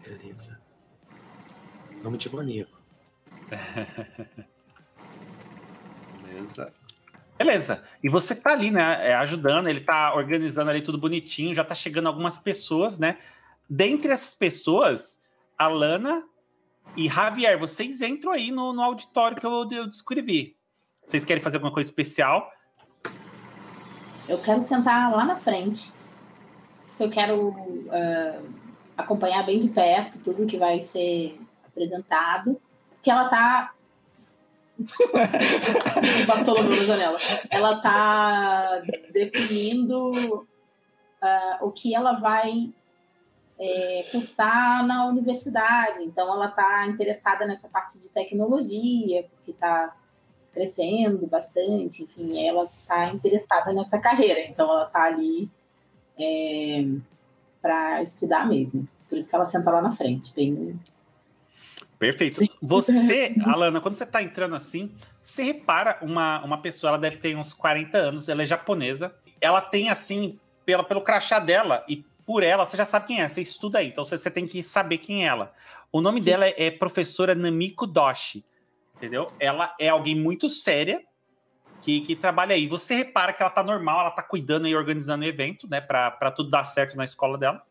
Beleza. 0.03 0.59
Nome 2.03 2.17
de 2.17 2.33
maníaco. 2.33 2.79
Beleza. 6.21 6.71
Beleza. 7.37 7.83
E 8.03 8.09
você 8.09 8.33
tá 8.35 8.51
ali, 8.51 8.71
né, 8.71 9.09
é, 9.09 9.15
ajudando, 9.15 9.67
ele 9.67 9.81
tá 9.81 10.13
organizando 10.15 10.69
ali 10.69 10.81
tudo 10.81 10.97
bonitinho, 10.97 11.53
já 11.53 11.63
tá 11.63 11.75
chegando 11.75 12.07
algumas 12.07 12.37
pessoas, 12.37 12.97
né? 12.97 13.17
Dentre 13.69 14.11
essas 14.11 14.33
pessoas, 14.33 15.21
Alana 15.57 16.23
e 16.95 17.07
Javier, 17.07 17.59
vocês 17.59 18.01
entram 18.01 18.31
aí 18.31 18.49
no, 18.49 18.73
no 18.73 18.81
auditório 18.81 19.37
que 19.37 19.45
eu, 19.45 19.67
eu 19.71 19.87
descrevi. 19.87 20.55
Vocês 21.03 21.23
querem 21.23 21.41
fazer 21.41 21.57
alguma 21.57 21.71
coisa 21.71 21.89
especial? 21.89 22.51
Eu 24.27 24.41
quero 24.41 24.61
sentar 24.61 25.11
lá 25.11 25.23
na 25.23 25.37
frente. 25.37 25.93
Eu 26.99 27.09
quero 27.09 27.55
ah, 27.91 28.41
acompanhar 28.97 29.45
bem 29.45 29.59
de 29.59 29.69
perto 29.69 30.19
tudo 30.19 30.45
que 30.45 30.57
vai 30.57 30.81
ser 30.81 31.39
apresentado. 31.65 32.59
Porque 32.95 33.09
ela 33.09 33.29
tá. 33.29 33.73
Bartolomeu 36.27 36.87
na. 36.87 37.17
Ela 37.49 37.81
tá 37.81 38.81
definindo 39.11 40.45
ah, 41.21 41.59
o 41.61 41.71
que 41.71 41.95
ela 41.95 42.13
vai 42.13 42.73
é, 43.59 44.05
cursar 44.11 44.85
na 44.85 45.07
universidade. 45.07 46.03
Então, 46.03 46.31
ela 46.31 46.49
tá 46.49 46.87
interessada 46.87 47.45
nessa 47.45 47.67
parte 47.69 47.99
de 47.99 48.09
tecnologia, 48.09 49.23
porque 49.31 49.53
tá 49.53 49.95
crescendo 50.51 51.27
bastante, 51.27 52.03
enfim, 52.03 52.47
ela 52.47 52.69
está 52.81 53.09
interessada 53.13 53.71
nessa 53.73 53.99
carreira, 53.99 54.39
então 54.41 54.67
ela 54.67 54.87
está 54.87 55.03
ali 55.03 55.51
é, 56.19 56.83
para 57.61 58.01
estudar 58.01 58.47
mesmo. 58.47 58.87
Por 59.07 59.17
isso 59.17 59.29
que 59.29 59.35
ela 59.35 59.45
senta 59.45 59.69
lá 59.71 59.81
na 59.81 59.91
frente, 59.91 60.33
bem. 60.33 60.79
Perfeito. 61.99 62.41
Você, 62.61 63.33
Alana, 63.45 63.81
quando 63.81 63.95
você 63.95 64.05
tá 64.05 64.21
entrando 64.21 64.55
assim, 64.55 64.91
você 65.21 65.43
repara 65.43 65.97
uma, 66.01 66.43
uma 66.43 66.61
pessoa, 66.61 66.89
ela 66.89 66.97
deve 66.97 67.17
ter 67.17 67.35
uns 67.35 67.53
40 67.53 67.97
anos, 67.97 68.29
ela 68.29 68.43
é 68.43 68.45
japonesa. 68.45 69.15
Ela 69.41 69.61
tem, 69.61 69.89
assim, 69.89 70.39
pela, 70.65 70.83
pelo 70.83 71.01
crachá 71.01 71.39
dela 71.39 71.83
e 71.87 72.05
por 72.25 72.43
ela, 72.43 72.65
você 72.65 72.75
já 72.75 72.83
sabe 72.83 73.07
quem 73.07 73.21
é, 73.21 73.27
você 73.27 73.41
estuda 73.41 73.79
aí, 73.79 73.87
então 73.87 74.03
você, 74.03 74.17
você 74.17 74.29
tem 74.29 74.45
que 74.45 74.61
saber 74.61 74.97
quem 74.97 75.23
é 75.23 75.27
ela. 75.29 75.53
O 75.93 76.01
nome 76.01 76.19
Sim. 76.19 76.25
dela 76.25 76.45
é, 76.45 76.53
é 76.57 76.71
professora 76.71 77.33
Namiko 77.33 77.87
Doshi, 77.87 78.43
entendeu? 78.97 79.31
Ela 79.39 79.73
é 79.79 79.87
alguém 79.87 80.13
muito 80.13 80.49
séria 80.49 81.01
que, 81.81 82.01
que 82.01 82.17
trabalha 82.17 82.53
aí. 82.53 82.67
Você 82.67 82.95
repara 82.95 83.31
que 83.31 83.41
ela 83.41 83.49
tá 83.49 83.63
normal, 83.63 84.01
ela 84.01 84.11
tá 84.11 84.21
cuidando 84.21 84.67
e 84.67 84.75
organizando 84.75 85.23
o 85.23 85.27
evento, 85.27 85.69
né, 85.69 85.79
pra 85.79 86.29
tudo 86.31 86.49
dar 86.49 86.65
certo 86.65 86.97
na 86.97 87.05
escola 87.05 87.37
dela. 87.37 87.63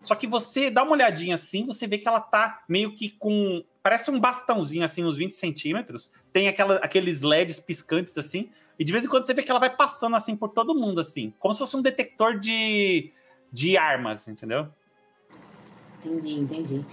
Só 0.00 0.14
que 0.14 0.26
você 0.26 0.70
dá 0.70 0.82
uma 0.82 0.92
olhadinha 0.92 1.34
assim, 1.34 1.64
você 1.64 1.86
vê 1.86 1.98
que 1.98 2.06
ela 2.06 2.20
tá 2.20 2.62
meio 2.68 2.94
que 2.94 3.10
com. 3.10 3.64
Parece 3.82 4.10
um 4.10 4.18
bastãozinho, 4.18 4.84
assim, 4.84 5.04
uns 5.04 5.16
20 5.16 5.32
centímetros. 5.32 6.12
Tem 6.32 6.48
aquela, 6.48 6.76
aqueles 6.76 7.22
LEDs 7.22 7.60
piscantes, 7.60 8.16
assim. 8.18 8.50
E 8.78 8.84
de 8.84 8.92
vez 8.92 9.04
em 9.04 9.08
quando 9.08 9.24
você 9.24 9.32
vê 9.32 9.42
que 9.42 9.50
ela 9.50 9.60
vai 9.60 9.74
passando, 9.74 10.16
assim, 10.16 10.36
por 10.36 10.50
todo 10.50 10.74
mundo, 10.74 11.00
assim. 11.00 11.32
Como 11.38 11.54
se 11.54 11.58
fosse 11.58 11.76
um 11.76 11.82
detector 11.82 12.38
de, 12.38 13.10
de 13.50 13.76
armas, 13.76 14.28
entendeu? 14.28 14.68
Entendi, 16.04 16.34
entendi. 16.34 16.84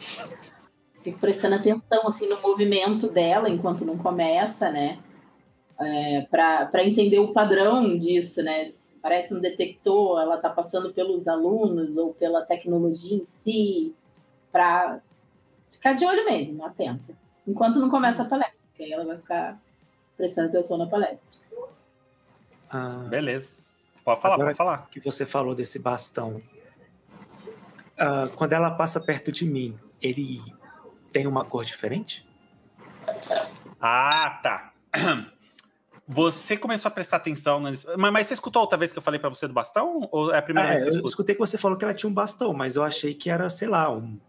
Fico 1.03 1.19
prestando 1.19 1.55
atenção 1.55 2.07
assim 2.07 2.29
no 2.29 2.39
movimento 2.41 3.09
dela 3.11 3.49
enquanto 3.49 3.85
não 3.85 3.97
começa, 3.97 4.71
né? 4.71 4.99
É, 5.79 6.21
para 6.29 6.85
entender 6.85 7.19
o 7.19 7.33
padrão 7.33 7.97
disso, 7.97 8.41
né? 8.41 8.65
Parece 9.03 9.35
um 9.35 9.41
detector, 9.41 10.21
ela 10.21 10.37
está 10.37 10.49
passando 10.49 10.93
pelos 10.93 11.27
alunos 11.27 11.97
ou 11.97 12.13
pela 12.13 12.41
tecnologia 12.45 13.17
em 13.17 13.25
si, 13.25 13.93
para 14.49 15.01
ficar 15.69 15.91
de 15.91 16.05
olho 16.05 16.23
mesmo, 16.23 16.65
atenta. 16.65 17.13
Enquanto 17.45 17.79
não 17.79 17.89
começa 17.89 18.21
a 18.23 18.25
palestra, 18.25 18.55
que 18.73 18.83
aí 18.83 18.93
ela 18.93 19.03
vai 19.03 19.17
ficar 19.17 19.61
prestando 20.15 20.47
atenção 20.47 20.77
na 20.77 20.87
palestra. 20.87 21.41
Ah, 22.69 22.87
Beleza. 23.09 23.57
Pode 24.05 24.21
falar, 24.21 24.37
pode 24.37 24.55
falar. 24.55 24.87
que 24.89 25.01
você 25.01 25.25
falou 25.25 25.53
desse 25.53 25.77
bastão. 25.79 26.41
Ah, 27.97 28.29
quando 28.33 28.53
ela 28.53 28.71
passa 28.71 29.01
perto 29.01 29.33
de 29.33 29.45
mim, 29.45 29.77
ele 30.01 30.41
tem 31.11 31.27
uma 31.27 31.43
cor 31.43 31.65
diferente? 31.65 32.25
Ah, 33.81 34.39
tá. 34.41 34.73
Você 36.07 36.57
começou 36.57 36.89
a 36.89 36.91
prestar 36.91 37.17
atenção. 37.17 37.59
Mas, 37.61 37.85
mas 37.97 38.27
você 38.27 38.33
escutou 38.33 38.61
outra 38.61 38.77
vez 38.77 38.91
que 38.91 38.97
eu 38.97 39.01
falei 39.01 39.19
pra 39.19 39.29
você 39.29 39.47
do 39.47 39.53
bastão? 39.53 40.07
Ou 40.11 40.33
é 40.33 40.37
a 40.37 40.41
primeira 40.41 40.69
Ah, 40.69 40.71
vez 40.73 40.81
é, 40.81 40.85
que 40.87 40.91
você 40.95 40.99
eu 41.01 41.05
escutei 41.05 41.35
que 41.35 41.39
você 41.39 41.57
falou 41.57 41.77
que 41.77 41.85
ela 41.85 41.93
tinha 41.93 42.09
um 42.09 42.13
bastão, 42.13 42.53
mas 42.53 42.75
eu 42.75 42.83
achei 42.83 43.13
que 43.13 43.29
era, 43.29 43.49
sei 43.49 43.69
lá, 43.69 43.89
um, 43.89 44.19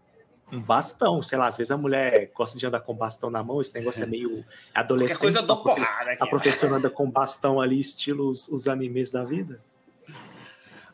um 0.51 0.61
bastão. 0.61 1.21
Sei 1.21 1.37
lá, 1.37 1.47
às 1.47 1.57
vezes 1.57 1.71
a 1.71 1.77
mulher 1.77 2.31
gosta 2.33 2.57
de 2.57 2.65
andar 2.65 2.79
com 2.79 2.93
bastão 2.95 3.29
na 3.29 3.43
mão, 3.43 3.59
esse 3.59 3.73
negócio 3.73 4.03
é 4.03 4.05
meio 4.07 4.29
Qualquer 4.71 4.79
adolescente. 4.79 5.19
coisa 5.19 5.39
eu 5.39 5.43
a 5.43 5.45
dou 5.45 5.61
professora- 5.63 5.91
porrada 5.91 6.11
aqui. 6.11 6.23
A 6.23 6.27
professora 6.27 6.75
anda 6.75 6.89
com 6.89 7.11
bastão 7.11 7.59
ali, 7.59 7.79
estilo 7.79 8.29
os, 8.29 8.47
os 8.47 8.67
animes 8.69 9.11
da 9.11 9.23
vida. 9.25 9.59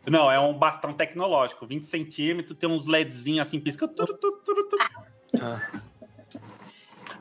Não, 0.09 0.31
é 0.31 0.39
um 0.39 0.57
bastão 0.57 0.91
tecnológico, 0.93 1.63
20 1.67 1.83
centímetros, 1.85 2.57
tem 2.57 2.67
uns 2.67 2.87
LEDzinhos 2.87 3.47
assim, 3.47 3.59
pisca. 3.59 3.87
turu, 3.87 4.17
turu, 4.17 4.37
turu, 4.43 4.67
turu. 4.67 4.83
Ah, 5.39 5.61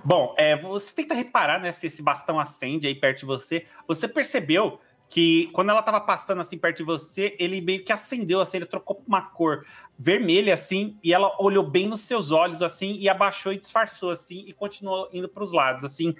Bom, 0.04 0.34
é, 0.38 0.56
você 0.56 0.94
tenta 0.94 1.14
reparar, 1.14 1.60
né, 1.60 1.72
se 1.72 1.86
esse 1.86 2.02
bastão 2.02 2.40
acende 2.40 2.86
aí 2.86 2.94
perto 2.94 3.20
de 3.20 3.26
você. 3.26 3.66
Você 3.86 4.08
percebeu 4.08 4.80
que 5.10 5.48
quando 5.52 5.70
ela 5.70 5.82
tava 5.82 6.00
passando 6.00 6.40
assim 6.40 6.56
perto 6.56 6.78
de 6.78 6.82
você, 6.84 7.34
ele 7.38 7.60
meio 7.60 7.84
que 7.84 7.92
acendeu, 7.92 8.40
assim, 8.40 8.58
ele 8.58 8.66
trocou 8.66 9.02
uma 9.06 9.20
cor 9.20 9.66
vermelha, 9.98 10.54
assim, 10.54 10.96
e 11.02 11.12
ela 11.12 11.34
olhou 11.40 11.68
bem 11.68 11.88
nos 11.88 12.02
seus 12.02 12.30
olhos, 12.30 12.62
assim, 12.62 12.96
e 12.96 13.08
abaixou 13.08 13.52
e 13.52 13.58
disfarçou, 13.58 14.10
assim, 14.10 14.44
e 14.46 14.52
continuou 14.52 15.08
indo 15.12 15.28
pros 15.28 15.50
lados, 15.50 15.82
assim, 15.82 16.14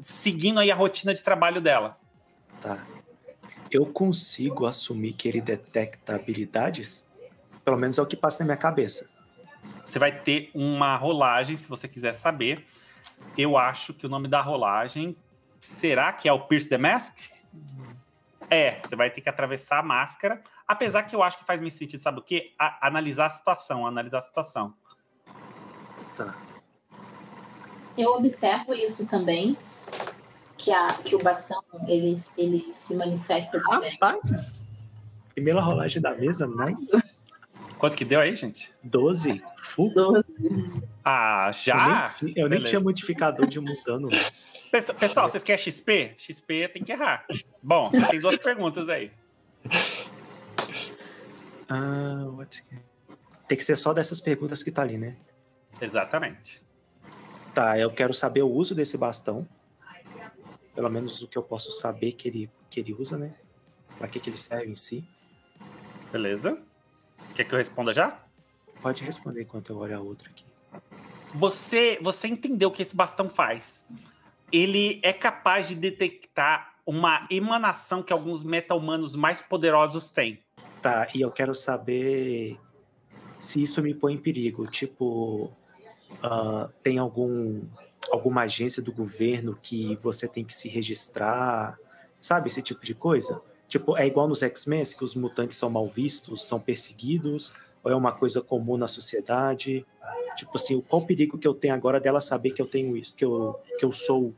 seguindo 0.00 0.60
aí 0.60 0.70
a 0.70 0.74
rotina 0.74 1.12
de 1.12 1.22
trabalho 1.22 1.60
dela. 1.60 1.98
tá. 2.60 2.86
Eu 3.70 3.84
consigo 3.84 4.64
assumir 4.64 5.12
que 5.12 5.28
ele 5.28 5.42
detecta 5.42 6.14
habilidades? 6.14 7.04
Pelo 7.62 7.76
menos 7.76 7.98
é 7.98 8.02
o 8.02 8.06
que 8.06 8.16
passa 8.16 8.38
na 8.38 8.46
minha 8.46 8.56
cabeça. 8.56 9.10
Você 9.84 9.98
vai 9.98 10.10
ter 10.10 10.50
uma 10.54 10.96
rolagem, 10.96 11.54
se 11.54 11.68
você 11.68 11.86
quiser 11.86 12.14
saber. 12.14 12.64
Eu 13.36 13.56
acho 13.56 13.94
que 13.94 14.06
o 14.06 14.08
nome 14.08 14.28
da 14.28 14.40
rolagem 14.40 15.16
será 15.60 16.12
que 16.12 16.28
é 16.28 16.32
o 16.32 16.40
Pierce 16.40 16.68
the 16.68 16.78
Mask? 16.78 17.16
É, 18.50 18.80
você 18.80 18.96
vai 18.96 19.10
ter 19.10 19.20
que 19.20 19.28
atravessar 19.28 19.78
a 19.78 19.82
máscara. 19.82 20.42
Apesar 20.66 21.02
que 21.02 21.14
eu 21.14 21.22
acho 21.22 21.38
que 21.38 21.44
faz 21.44 21.60
mais 21.60 21.74
sentido, 21.74 22.00
sabe 22.00 22.20
o 22.20 22.22
quê? 22.22 22.52
A- 22.58 22.86
analisar 22.86 23.26
a 23.26 23.30
situação, 23.30 23.86
analisar 23.86 24.18
a 24.18 24.22
situação. 24.22 24.74
Tá. 26.16 26.34
Eu 27.96 28.12
observo 28.12 28.72
isso 28.74 29.08
também, 29.08 29.56
que, 30.56 30.72
a, 30.72 30.86
que 30.94 31.14
o 31.14 31.22
bastão 31.22 31.62
ele, 31.86 32.16
ele 32.36 32.72
se 32.72 32.94
manifesta 32.96 33.60
diferente. 33.60 33.98
Rapaz! 34.00 34.66
Primeira 35.34 35.60
rolagem 35.60 36.00
da 36.00 36.14
mesa, 36.14 36.46
nice. 36.46 36.90
Quanto 37.78 37.96
que 37.96 38.04
deu 38.04 38.20
aí, 38.20 38.34
gente? 38.34 38.72
12. 38.82 39.42
Full. 39.62 39.92
Ah, 41.04 41.50
já? 41.52 42.14
Eu 42.20 42.26
nem, 42.26 42.34
eu 42.36 42.48
nem 42.48 42.62
tinha 42.62 42.80
modificador 42.80 43.46
de 43.46 43.60
mudando. 43.60 44.08
né? 44.10 44.18
Pes- 44.70 44.90
Pessoal, 44.92 45.28
vocês 45.28 45.44
querem 45.44 45.62
XP? 45.62 46.14
XP 46.18 46.68
tem 46.68 46.82
que 46.82 46.92
errar. 46.92 47.24
Bom, 47.62 47.90
você 47.90 48.06
tem 48.08 48.20
duas 48.20 48.36
perguntas 48.36 48.88
aí. 48.88 49.12
Ah, 51.68 52.24
what... 52.36 52.64
Tem 53.46 53.56
que 53.56 53.64
ser 53.64 53.76
só 53.76 53.92
dessas 53.94 54.20
perguntas 54.20 54.62
que 54.62 54.70
tá 54.70 54.82
ali, 54.82 54.98
né? 54.98 55.16
Exatamente. 55.80 56.62
Tá, 57.54 57.78
eu 57.78 57.90
quero 57.90 58.12
saber 58.12 58.42
o 58.42 58.50
uso 58.50 58.74
desse 58.74 58.96
bastão. 58.98 59.46
Pelo 60.74 60.88
menos 60.90 61.22
o 61.22 61.28
que 61.28 61.36
eu 61.38 61.42
posso 61.42 61.72
saber 61.72 62.12
que 62.12 62.28
ele, 62.28 62.50
que 62.70 62.80
ele 62.80 62.92
usa, 62.94 63.16
né? 63.16 63.34
Pra 63.98 64.06
que, 64.06 64.20
que 64.20 64.30
ele 64.30 64.36
serve 64.36 64.70
em 64.70 64.74
si. 64.74 65.04
Beleza? 66.12 66.58
Quer 67.34 67.44
que 67.44 67.54
eu 67.54 67.58
responda 67.58 67.92
já? 67.92 68.20
Pode 68.80 69.04
responder 69.04 69.42
enquanto 69.42 69.70
eu 69.70 69.78
olho 69.78 69.96
a 69.96 70.00
outra 70.00 70.28
aqui. 70.28 70.44
Você, 71.34 71.98
você 72.00 72.28
entendeu 72.28 72.68
o 72.68 72.72
que 72.72 72.82
esse 72.82 72.96
bastão 72.96 73.28
faz. 73.28 73.86
Ele 74.50 75.00
é 75.02 75.12
capaz 75.12 75.68
de 75.68 75.74
detectar 75.74 76.74
uma 76.86 77.26
emanação 77.30 78.02
que 78.02 78.12
alguns 78.12 78.42
meta-humanos 78.42 79.14
mais 79.14 79.40
poderosos 79.40 80.10
têm. 80.10 80.40
Tá, 80.80 81.08
e 81.14 81.20
eu 81.20 81.30
quero 81.30 81.54
saber 81.54 82.58
se 83.40 83.62
isso 83.62 83.82
me 83.82 83.92
põe 83.92 84.14
em 84.14 84.18
perigo. 84.18 84.66
Tipo, 84.66 85.52
ah, 86.22 86.70
tem 86.82 86.98
algum 86.98 87.62
alguma 88.10 88.42
agência 88.42 88.82
do 88.82 88.90
governo 88.90 89.58
que 89.62 89.96
você 89.96 90.26
tem 90.26 90.44
que 90.44 90.54
se 90.54 90.66
registrar, 90.66 91.78
sabe? 92.20 92.48
Esse 92.48 92.62
tipo 92.62 92.84
de 92.84 92.94
coisa. 92.94 93.40
Tipo, 93.68 93.96
é 93.96 94.06
igual 94.06 94.26
nos 94.26 94.42
X-Men, 94.42 94.82
que 94.84 95.04
os 95.04 95.14
mutantes 95.14 95.58
são 95.58 95.68
mal 95.68 95.86
vistos, 95.86 96.44
são 96.46 96.58
perseguidos, 96.58 97.52
ou 97.84 97.92
é 97.92 97.94
uma 97.94 98.12
coisa 98.12 98.40
comum 98.40 98.76
na 98.76 98.88
sociedade? 98.88 99.84
Tipo 100.36 100.52
assim, 100.56 100.80
qual 100.80 101.02
o 101.02 101.06
perigo 101.06 101.36
que 101.36 101.46
eu 101.46 101.54
tenho 101.54 101.74
agora 101.74 102.00
dela 102.00 102.20
saber 102.20 102.52
que 102.52 102.62
eu 102.62 102.66
tenho 102.66 102.96
isso, 102.96 103.14
que 103.14 103.24
eu, 103.24 103.60
que 103.78 103.84
eu 103.84 103.92
sou 103.92 104.34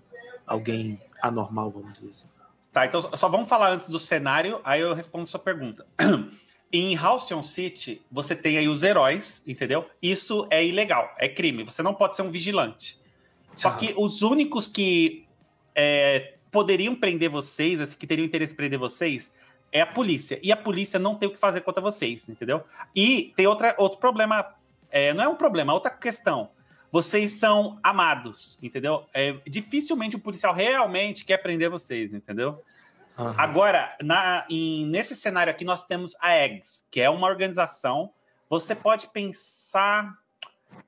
alguém 0.47 1.01
anormal, 1.23 1.71
vamos 1.71 1.93
dizer 1.93 2.09
assim. 2.11 2.27
Tá, 2.73 2.87
então 2.87 3.01
só 3.01 3.29
vamos 3.29 3.49
falar 3.49 3.71
antes 3.71 3.89
do 3.89 3.99
cenário, 3.99 4.61
aí 4.65 4.81
eu 4.81 4.95
respondo 4.95 5.23
a 5.23 5.27
sua 5.27 5.41
pergunta. 5.41 5.87
Em 6.73 6.97
Halcyon 6.97 7.43
City, 7.43 8.01
você 8.11 8.35
tem 8.35 8.57
aí 8.57 8.69
os 8.69 8.85
heróis, 8.85 9.43
entendeu? 9.45 9.87
Isso 10.01 10.47
é 10.51 10.65
ilegal, 10.65 11.13
é 11.19 11.29
crime. 11.29 11.65
Você 11.65 11.83
não 11.83 11.93
pode 11.95 12.15
ser 12.15 12.23
um 12.23 12.31
vigilante. 12.31 12.97
Só 13.53 13.71
Ah. 13.71 13.75
que 13.75 13.93
os 13.97 14.23
únicos 14.23 14.69
que 14.69 15.27
é, 15.75 16.35
poderiam 16.51 16.95
prender 16.95 17.29
vocês, 17.31 17.81
assim, 17.81 17.97
que 17.97 18.07
teriam 18.07 18.25
interesse 18.27 18.53
em 18.53 18.57
prender 18.57 18.79
vocês, 18.79 19.35
é 19.73 19.81
a 19.81 19.87
polícia. 19.87 20.39
E 20.43 20.51
a 20.51 20.57
polícia 20.57 20.99
não 20.99 21.15
tem 21.15 21.29
o 21.29 21.33
que 21.33 21.39
fazer 21.39 21.61
contra 21.61 21.81
vocês, 21.81 22.29
entendeu? 22.29 22.65
E 22.95 23.33
tem 23.37 23.47
outra, 23.47 23.75
outro 23.79 23.99
problema. 23.99 24.55
é, 24.91 25.13
não 25.15 25.23
é 25.25 25.29
um 25.29 25.37
problema, 25.37 25.73
é 25.73 25.75
outra 25.75 25.91
questão. 25.91 26.51
Vocês 26.91 27.33
são 27.39 27.79
amados, 27.83 28.59
entendeu? 28.61 29.07
É, 29.15 29.35
dificilmente 29.47 30.17
o 30.17 30.19
policial 30.19 30.53
realmente 30.53 31.25
quer 31.25 31.37
prender 31.37 31.71
vocês, 31.71 32.13
entendeu? 32.13 32.61
Aham. 33.17 33.35
Agora, 33.39 33.95
na- 34.03 34.45
em- 34.51 34.85
nesse 34.87 35.15
cenário 35.15 35.49
aqui, 35.53 35.65
nós 35.65 35.87
temos 35.87 36.17
a 36.21 36.37
EGS, 36.37 36.85
que 36.91 37.01
é 37.01 37.09
uma 37.09 37.29
organização. 37.29 38.11
Você 38.49 38.75
pode 38.75 39.07
pensar. 39.09 40.13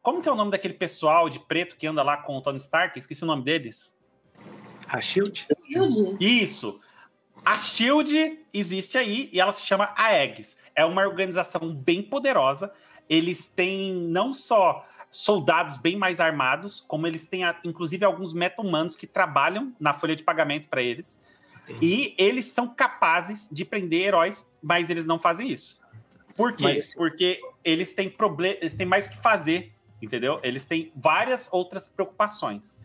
Como 0.03 0.21
que 0.21 0.29
é 0.29 0.33
o 0.33 0.35
nome 0.35 0.51
daquele 0.51 0.75
pessoal 0.75 1.29
de 1.29 1.39
preto 1.39 1.77
que 1.77 1.87
anda 1.87 2.03
lá 2.03 2.17
com 2.17 2.37
o 2.37 2.41
Tony 2.41 2.59
Stark? 2.59 2.99
Esqueci 2.99 3.23
o 3.23 3.27
nome 3.27 3.45
deles. 3.45 3.97
A 4.93 5.01
Shield? 5.01 5.47
Jude, 5.71 6.17
Isso. 6.21 6.81
A 7.45 7.59
Shield 7.59 8.39
existe 8.53 8.97
aí 8.99 9.29
e 9.33 9.41
ela 9.41 9.53
se 9.53 9.65
chama 9.67 9.93
AEGS. 9.97 10.57
É 10.75 10.85
uma 10.85 11.03
organização 11.03 11.75
bem 11.75 12.03
poderosa. 12.03 12.73
Eles 13.09 13.49
têm 13.49 13.93
não 13.95 14.33
só 14.33 14.87
soldados 15.11 15.77
bem 15.77 15.97
mais 15.97 16.21
armados, 16.21 16.85
como 16.87 17.07
eles 17.07 17.27
têm, 17.27 17.43
inclusive, 17.65 18.05
alguns 18.05 18.33
meta-humanos 18.33 18.97
que 18.97 19.07
trabalham 19.07 19.75
na 19.79 19.93
folha 19.93 20.15
de 20.15 20.23
pagamento 20.23 20.69
para 20.69 20.83
eles. 20.83 21.21
E 21.81 22.15
eles 22.19 22.47
são 22.47 22.69
capazes 22.69 23.49
de 23.51 23.65
prender 23.65 24.03
heróis, 24.07 24.49
mas 24.63 24.89
eles 24.91 25.07
não 25.07 25.19
fazem 25.19 25.51
isso. 25.51 25.81
Por 26.37 26.55
quê? 26.55 26.65
Mas- 26.65 26.95
Porque 26.95 27.41
eles 27.65 27.95
têm 27.95 28.09
problema, 28.09 28.57
eles 28.61 28.75
têm 28.75 28.87
mais 28.87 29.07
o 29.07 29.11
que 29.11 29.21
fazer, 29.23 29.73
entendeu? 30.01 30.41
Eles 30.43 30.65
têm 30.65 30.93
várias 30.97 31.49
outras 31.53 31.89
preocupações. 31.89 32.79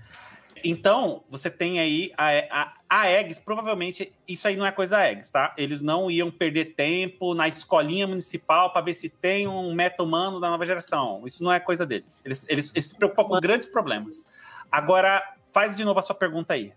Então, 0.63 1.23
você 1.29 1.49
tem 1.49 1.79
aí 1.79 2.11
a, 2.17 2.27
a, 2.61 2.73
a 2.89 3.09
Eggs, 3.09 3.41
provavelmente, 3.43 4.13
isso 4.27 4.47
aí 4.47 4.55
não 4.55 4.65
é 4.65 4.71
coisa 4.71 5.05
Eggs, 5.05 5.31
tá? 5.31 5.53
Eles 5.57 5.81
não 5.81 6.09
iam 6.09 6.31
perder 6.31 6.73
tempo 6.75 7.33
na 7.33 7.47
escolinha 7.47 8.07
municipal 8.07 8.71
para 8.71 8.81
ver 8.81 8.93
se 8.93 9.09
tem 9.09 9.47
um 9.47 9.73
meta-humano 9.73 10.39
da 10.39 10.49
nova 10.49 10.65
geração. 10.65 11.23
Isso 11.25 11.43
não 11.43 11.51
é 11.51 11.59
coisa 11.59 11.85
deles. 11.85 12.21
Eles, 12.25 12.45
eles, 12.49 12.71
eles 12.75 12.85
se 12.85 12.95
preocupam 12.95 13.25
com 13.25 13.39
grandes 13.39 13.67
problemas. 13.67 14.25
Agora, 14.71 15.23
faz 15.51 15.75
de 15.75 15.83
novo 15.83 15.99
a 15.99 16.01
sua 16.01 16.15
pergunta 16.15 16.53
aí. 16.53 16.73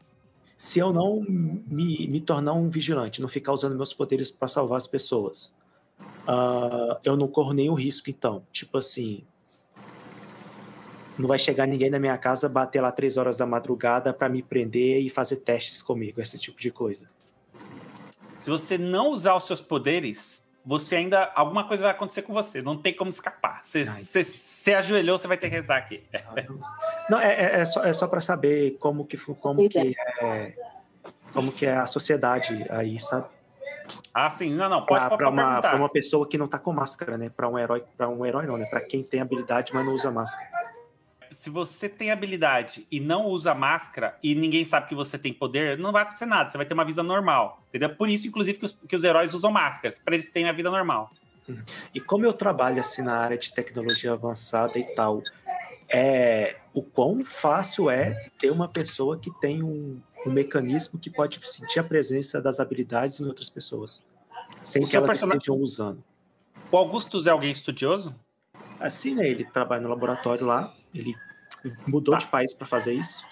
se 0.56 0.78
eu 0.78 0.92
não 0.92 1.24
me, 1.26 2.06
me 2.06 2.20
tornar 2.20 2.52
um 2.52 2.68
vigilante, 2.68 3.22
não 3.22 3.28
ficar 3.28 3.52
usando 3.52 3.76
meus 3.76 3.94
poderes 3.94 4.30
para 4.30 4.46
salvar 4.46 4.76
as 4.76 4.86
pessoas, 4.86 5.54
ah, 6.26 7.00
eu 7.02 7.16
não 7.16 7.26
corro 7.28 7.52
nenhum 7.52 7.74
risco, 7.74 8.10
então. 8.10 8.42
Tipo 8.52 8.76
assim, 8.78 9.24
não 11.20 11.28
vai 11.28 11.38
chegar 11.38 11.66
ninguém 11.66 11.90
na 11.90 11.98
minha 11.98 12.16
casa, 12.16 12.48
bater 12.48 12.80
lá 12.80 12.90
três 12.90 13.16
horas 13.16 13.36
da 13.36 13.46
madrugada 13.46 14.12
para 14.12 14.28
me 14.28 14.42
prender 14.42 15.02
e 15.02 15.10
fazer 15.10 15.36
testes 15.36 15.82
comigo, 15.82 16.20
esse 16.20 16.38
tipo 16.38 16.58
de 16.60 16.70
coisa. 16.70 17.08
Se 18.38 18.48
você 18.48 18.78
não 18.78 19.10
usar 19.10 19.34
os 19.34 19.46
seus 19.46 19.60
poderes, 19.60 20.42
você 20.64 20.96
ainda. 20.96 21.30
Alguma 21.34 21.68
coisa 21.68 21.82
vai 21.82 21.92
acontecer 21.92 22.22
com 22.22 22.32
você. 22.32 22.62
Não 22.62 22.76
tem 22.80 22.94
como 22.94 23.10
escapar. 23.10 23.60
Você, 23.62 23.80
Ai. 23.86 24.02
você, 24.02 24.24
você 24.24 24.74
ajoelhou, 24.74 25.18
você 25.18 25.28
vai 25.28 25.36
ter 25.36 25.50
que 25.50 25.56
rezar 25.56 25.76
aqui. 25.76 26.02
Não, 27.08 27.20
é, 27.20 27.34
é- 27.34 27.60
é 27.60 27.64
só, 27.66 27.84
é 27.84 27.92
só 27.92 28.06
para 28.06 28.20
saber 28.22 28.76
como 28.78 29.04
que 29.04 29.18
como 29.18 29.68
que 29.68 29.94
é 30.22 30.54
como 31.34 31.52
que 31.52 31.66
é 31.66 31.76
a 31.76 31.86
sociedade 31.86 32.66
aí, 32.70 32.98
sabe? 32.98 33.26
Ah, 34.14 34.30
sim. 34.30 34.54
Não, 34.54 34.68
não. 34.68 34.86
Pode, 34.86 35.16
Para 35.16 35.28
uma, 35.28 35.74
uma 35.76 35.88
pessoa 35.88 36.26
que 36.26 36.38
não 36.38 36.48
tá 36.48 36.58
com 36.58 36.72
máscara, 36.72 37.18
né? 37.18 37.30
Para 37.34 37.48
um 37.48 37.58
herói, 37.58 37.84
para 37.96 38.08
um 38.08 38.24
herói 38.24 38.46
não, 38.46 38.56
né? 38.56 38.66
Para 38.66 38.80
quem 38.80 39.02
tem 39.02 39.20
habilidade, 39.20 39.74
mas 39.74 39.84
não 39.84 39.94
usa 39.94 40.10
máscara. 40.10 40.48
Se 41.30 41.48
você 41.48 41.88
tem 41.88 42.10
habilidade 42.10 42.86
e 42.90 42.98
não 43.00 43.26
usa 43.26 43.54
máscara 43.54 44.16
e 44.22 44.34
ninguém 44.34 44.64
sabe 44.64 44.88
que 44.88 44.94
você 44.94 45.16
tem 45.18 45.32
poder, 45.32 45.78
não 45.78 45.92
vai 45.92 46.02
acontecer 46.02 46.26
nada. 46.26 46.50
Você 46.50 46.56
vai 46.56 46.66
ter 46.66 46.74
uma 46.74 46.84
vida 46.84 47.02
normal. 47.02 47.62
Entendeu? 47.68 47.94
Por 47.94 48.08
isso, 48.08 48.26
inclusive, 48.28 48.58
que 48.58 48.64
os, 48.64 48.72
que 48.88 48.96
os 48.96 49.04
heróis 49.04 49.32
usam 49.34 49.50
máscaras, 49.50 49.98
para 49.98 50.14
eles 50.14 50.30
terem 50.30 50.48
a 50.48 50.52
vida 50.52 50.70
normal. 50.70 51.10
E 51.94 52.00
como 52.00 52.24
eu 52.24 52.32
trabalho 52.32 52.80
assim 52.80 53.02
na 53.02 53.16
área 53.16 53.38
de 53.38 53.52
tecnologia 53.52 54.12
avançada 54.12 54.78
e 54.78 54.84
tal, 54.94 55.22
é 55.88 56.56
o 56.72 56.82
quão 56.82 57.24
fácil 57.24 57.90
é 57.90 58.28
ter 58.38 58.50
uma 58.50 58.68
pessoa 58.68 59.18
que 59.18 59.30
tem 59.40 59.62
um, 59.62 60.00
um 60.26 60.30
mecanismo 60.30 60.98
que 60.98 61.10
pode 61.10 61.40
sentir 61.46 61.80
a 61.80 61.84
presença 61.84 62.40
das 62.40 62.60
habilidades 62.60 63.18
em 63.18 63.26
outras 63.26 63.50
pessoas, 63.50 64.02
sem 64.62 64.84
O 64.84 64.86
que 64.86 64.96
elas 64.96 65.10
personagem- 65.10 65.38
estejam 65.38 65.56
usando. 65.60 66.04
O 66.70 66.76
Augustus 66.76 67.26
é 67.26 67.30
alguém 67.30 67.50
estudioso? 67.50 68.14
Assim, 68.78 69.14
né? 69.14 69.28
Ele 69.28 69.44
trabalha 69.44 69.82
no 69.82 69.88
laboratório 69.88 70.46
lá, 70.46 70.72
ele 70.94 71.14
mudou 71.86 72.14
Tá. 72.14 72.18
de 72.18 72.26
país 72.26 72.54
para 72.54 72.66
fazer 72.66 72.94
isso. 72.94 73.24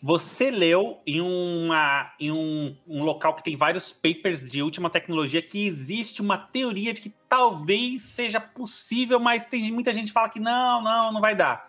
Você 0.00 0.48
leu 0.50 1.00
em, 1.04 1.20
uma, 1.20 2.12
em 2.20 2.30
um, 2.30 2.76
um 2.86 3.02
local 3.02 3.34
que 3.34 3.42
tem 3.42 3.56
vários 3.56 3.92
papers 3.92 4.46
de 4.46 4.62
última 4.62 4.88
tecnologia 4.88 5.42
que 5.42 5.66
existe 5.66 6.22
uma 6.22 6.38
teoria 6.38 6.94
de 6.94 7.00
que 7.00 7.12
talvez 7.28 8.02
seja 8.02 8.40
possível, 8.40 9.18
mas 9.18 9.46
tem 9.46 9.72
muita 9.72 9.92
gente 9.92 10.06
que 10.08 10.12
fala 10.12 10.28
que 10.28 10.38
não, 10.38 10.80
não, 10.82 11.12
não 11.12 11.20
vai 11.20 11.34
dar. 11.34 11.68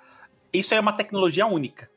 Isso 0.54 0.76
é 0.76 0.80
uma 0.80 0.94
tecnologia 0.94 1.48
única. 1.48 1.90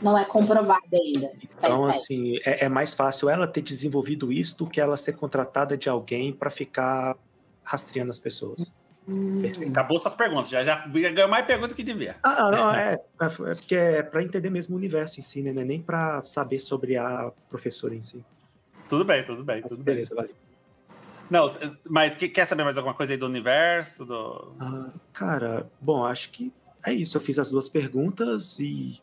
Não 0.00 0.16
é 0.16 0.24
comprovado 0.24 0.84
ainda. 0.94 1.30
Então, 1.42 1.84
É, 1.84 1.86
é. 1.86 1.90
assim, 1.90 2.36
é, 2.44 2.64
é 2.64 2.68
mais 2.68 2.94
fácil 2.94 3.28
ela 3.28 3.46
ter 3.46 3.62
desenvolvido 3.62 4.32
isso 4.32 4.56
do 4.58 4.66
que 4.66 4.80
ela 4.80 4.96
ser 4.96 5.14
contratada 5.14 5.76
de 5.76 5.88
alguém 5.88 6.32
para 6.32 6.50
ficar 6.50 7.16
rastreando 7.62 8.10
as 8.10 8.18
pessoas. 8.18 8.70
Hum, 9.08 9.42
Acabou 9.70 9.98
suas 10.00 10.14
perguntas, 10.14 10.48
já, 10.48 10.64
já 10.64 10.84
ganhou 10.86 11.28
mais 11.28 11.46
perguntas 11.46 11.74
que 11.74 11.84
devia. 11.84 12.16
Ah, 12.22 12.50
não, 12.50 12.74
é, 12.74 12.94
é, 12.94 13.24
é 13.24 13.28
porque 13.28 13.74
é 13.76 14.02
para 14.02 14.22
entender 14.22 14.50
mesmo 14.50 14.74
o 14.74 14.78
universo 14.78 15.20
em 15.20 15.22
si, 15.22 15.42
né? 15.42 15.50
É 15.50 15.64
nem 15.64 15.80
para 15.80 16.22
saber 16.22 16.58
sobre 16.58 16.96
a 16.96 17.30
professora 17.48 17.94
em 17.94 18.00
si. 18.02 18.24
Tudo 18.88 19.04
bem, 19.04 19.24
tudo 19.24 19.44
bem, 19.44 19.60
Mas 19.62 19.70
tudo 19.72 19.84
bem. 19.84 19.94
beleza, 19.94 20.14
valeu. 20.14 20.34
Não, 21.30 21.46
mas 21.88 22.14
que- 22.14 22.28
quer 22.28 22.44
saber 22.46 22.64
mais 22.64 22.78
alguma 22.78 22.94
coisa 22.94 23.12
aí 23.12 23.16
do 23.16 23.26
universo? 23.26 24.04
Do... 24.04 24.54
Ah, 24.60 24.90
cara, 25.12 25.68
bom, 25.80 26.04
acho 26.04 26.30
que 26.30 26.52
é 26.84 26.92
isso. 26.92 27.16
Eu 27.16 27.20
fiz 27.20 27.38
as 27.38 27.50
duas 27.50 27.68
perguntas 27.68 28.58
e 28.60 29.00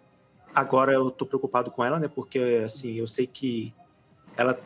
agora 0.54 0.94
eu 0.94 1.12
tô 1.12 1.26
preocupado 1.26 1.70
com 1.72 1.84
ela, 1.84 2.00
né? 2.00 2.08
Porque, 2.08 2.62
assim, 2.66 2.94
eu 2.94 3.08
sei 3.08 3.28
que 3.28 3.74
ela 4.38 4.58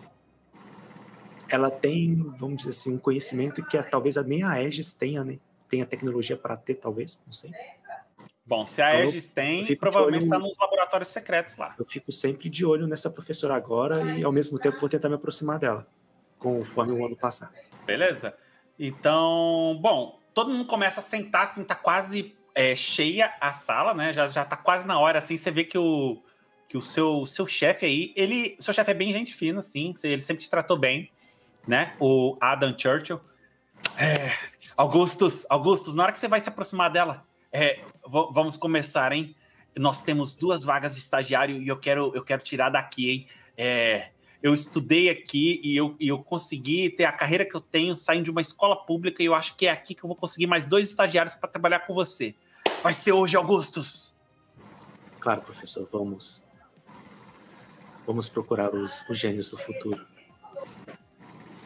ela 1.49 1.69
tem, 1.71 2.15
vamos 2.37 2.57
dizer 2.57 2.69
assim, 2.71 2.93
um 2.93 2.97
conhecimento 2.97 3.63
que 3.65 3.77
a- 3.77 3.83
talvez 3.83 4.15
nem 4.25 4.43
a 4.43 4.51
Aegis 4.51 4.93
tenha, 4.93 5.23
né? 5.23 5.37
Tenha 5.69 5.85
tecnologia 5.85 6.37
para 6.37 6.55
ter, 6.55 6.75
talvez, 6.75 7.21
não 7.25 7.33
sei. 7.33 7.51
Bom, 8.45 8.65
se 8.65 8.81
a 8.81 8.93
Eu- 8.93 8.99
Aegis 9.01 9.29
tem, 9.29 9.75
provavelmente 9.75 10.23
está 10.23 10.39
nos 10.39 10.57
laboratórios 10.57 11.09
secretos 11.09 11.57
lá. 11.57 11.75
Eu 11.77 11.85
fico 11.85 12.11
sempre 12.11 12.49
de 12.49 12.65
olho 12.65 12.87
nessa 12.87 13.09
professora 13.09 13.55
agora 13.55 14.01
e, 14.17 14.23
ao 14.23 14.31
mesmo 14.31 14.57
tempo, 14.57 14.79
vou 14.79 14.87
tentar 14.87 15.09
me 15.09 15.15
aproximar 15.15 15.59
dela, 15.59 15.85
conforme 16.39 16.93
o 16.93 17.05
ano 17.05 17.17
passar. 17.17 17.51
Beleza? 17.85 18.33
Então, 18.79 19.77
bom, 19.81 20.19
todo 20.33 20.51
mundo 20.51 20.65
começa 20.65 20.99
a 20.99 21.03
sentar, 21.03 21.43
assim, 21.43 21.63
tá 21.63 21.75
quase 21.75 22.37
é, 22.55 22.73
cheia 22.75 23.33
a 23.41 23.51
sala, 23.51 23.93
né? 23.93 24.13
Já, 24.13 24.27
já 24.27 24.45
tá 24.45 24.55
quase 24.55 24.87
na 24.87 24.99
hora, 24.99 25.19
assim, 25.19 25.35
você 25.35 25.51
vê 25.51 25.63
que 25.63 25.77
o, 25.77 26.23
que 26.69 26.77
o 26.77 26.81
seu, 26.81 27.25
seu 27.25 27.45
chefe 27.45 27.85
aí, 27.85 28.13
ele, 28.15 28.55
seu 28.59 28.73
chefe 28.73 28.91
é 28.91 28.93
bem 28.93 29.11
gente 29.11 29.33
fina, 29.33 29.59
assim, 29.59 29.93
ele 30.03 30.21
sempre 30.21 30.43
te 30.43 30.49
tratou 30.49 30.77
bem, 30.77 31.11
né? 31.67 31.95
O 31.99 32.37
Adam 32.39 32.73
Churchill. 32.77 33.19
É, 33.97 34.31
Augustus, 34.75 35.45
Augustus, 35.49 35.95
na 35.95 36.03
hora 36.03 36.11
que 36.11 36.19
você 36.19 36.27
vai 36.27 36.39
se 36.39 36.49
aproximar 36.49 36.89
dela, 36.89 37.25
é, 37.51 37.79
vamos 38.05 38.57
começar, 38.57 39.11
hein? 39.11 39.35
Nós 39.75 40.01
temos 40.01 40.35
duas 40.35 40.63
vagas 40.63 40.95
de 40.95 41.01
estagiário 41.01 41.61
e 41.61 41.67
eu 41.67 41.77
quero, 41.77 42.11
eu 42.15 42.23
quero 42.23 42.41
tirar 42.41 42.69
daqui, 42.69 43.09
hein? 43.09 43.27
É, 43.57 44.09
eu 44.41 44.53
estudei 44.53 45.09
aqui 45.09 45.59
e 45.63 45.75
eu, 45.75 45.95
e 45.99 46.07
eu 46.07 46.19
consegui 46.19 46.89
ter 46.89 47.05
a 47.05 47.11
carreira 47.11 47.43
que 47.43 47.55
eu 47.55 47.61
tenho 47.61 47.97
saindo 47.97 48.25
de 48.25 48.31
uma 48.31 48.41
escola 48.41 48.75
pública 48.75 49.21
e 49.21 49.25
eu 49.25 49.35
acho 49.35 49.55
que 49.55 49.65
é 49.65 49.71
aqui 49.71 49.95
que 49.95 50.03
eu 50.03 50.07
vou 50.07 50.15
conseguir 50.15 50.47
mais 50.47 50.67
dois 50.67 50.89
estagiários 50.89 51.35
para 51.35 51.49
trabalhar 51.49 51.79
com 51.79 51.93
você. 51.93 52.35
Vai 52.83 52.93
ser 52.93 53.11
hoje, 53.11 53.35
Augustus. 53.35 54.13
Claro, 55.19 55.41
professor, 55.41 55.87
vamos. 55.91 56.43
Vamos 58.05 58.29
procurar 58.29 58.73
os, 58.73 59.03
os 59.09 59.17
gênios 59.17 59.49
do 59.49 59.57
futuro. 59.57 60.05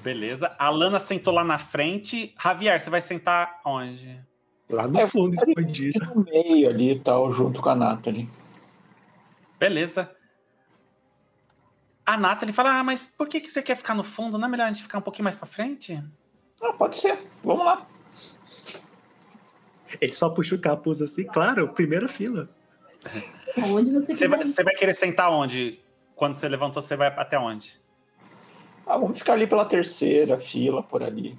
Beleza. 0.01 0.53
A 0.57 0.69
Lana 0.69 0.99
sentou 0.99 1.33
lá 1.33 1.43
na 1.43 1.57
frente. 1.57 2.33
Javier, 2.41 2.79
você 2.79 2.89
vai 2.89 3.01
sentar 3.01 3.59
onde? 3.65 4.19
Lá 4.69 4.87
no 4.87 4.99
É, 4.99 5.07
fundo, 5.07 5.33
escondido. 5.35 5.99
No 6.15 6.23
meio 6.23 6.69
ali 6.69 6.91
e 6.91 6.99
tal, 6.99 7.31
junto 7.31 7.61
com 7.61 7.69
a 7.69 7.75
Nathalie. 7.75 8.27
Beleza. 9.59 10.09
A 12.05 12.17
Nathalie 12.17 12.53
fala: 12.53 12.79
Ah, 12.79 12.83
mas 12.83 13.05
por 13.05 13.27
que, 13.27 13.39
que 13.41 13.51
você 13.51 13.61
quer 13.61 13.75
ficar 13.75 13.93
no 13.95 14.03
fundo? 14.03 14.37
Não 14.37 14.47
é 14.47 14.51
melhor 14.51 14.65
a 14.65 14.67
gente 14.67 14.81
ficar 14.81 14.97
um 14.97 15.01
pouquinho 15.01 15.25
mais 15.25 15.35
pra 15.35 15.45
frente? 15.45 16.01
Ah, 16.61 16.73
pode 16.73 16.97
ser. 16.97 17.17
Vamos 17.43 17.65
lá. 17.65 17.85
Ele 19.99 20.13
só 20.13 20.29
puxa 20.29 20.55
o 20.55 20.59
capuz 20.59 21.01
assim, 21.01 21.25
claro, 21.25 21.67
primeira 21.73 22.07
fila. 22.07 22.49
Onde 23.57 23.91
você 23.91 24.15
Você 24.15 24.27
vai, 24.27 24.43
você 24.43 24.63
vai 24.63 24.73
querer 24.75 24.93
sentar 24.93 25.29
onde? 25.31 25.79
Quando 26.15 26.35
você 26.35 26.47
levantou, 26.47 26.81
você 26.81 26.95
vai 26.95 27.07
até 27.07 27.37
onde? 27.37 27.80
Ah, 28.85 28.97
vamos 28.97 29.19
ficar 29.19 29.33
ali 29.33 29.47
pela 29.47 29.65
terceira 29.65 30.37
fila, 30.37 30.81
por 30.83 31.03
ali. 31.03 31.37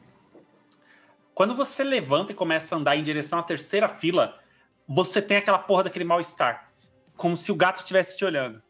Quando 1.34 1.54
você 1.54 1.82
levanta 1.82 2.32
e 2.32 2.34
começa 2.34 2.74
a 2.74 2.78
andar 2.78 2.96
em 2.96 3.02
direção 3.02 3.38
à 3.38 3.42
terceira 3.42 3.88
fila, 3.88 4.38
você 4.86 5.20
tem 5.22 5.36
aquela 5.36 5.58
porra 5.58 5.84
daquele 5.84 6.04
mal-estar. 6.04 6.70
Como 7.16 7.36
se 7.36 7.50
o 7.50 7.54
gato 7.54 7.78
estivesse 7.78 8.16
te 8.16 8.24
olhando. 8.24 8.62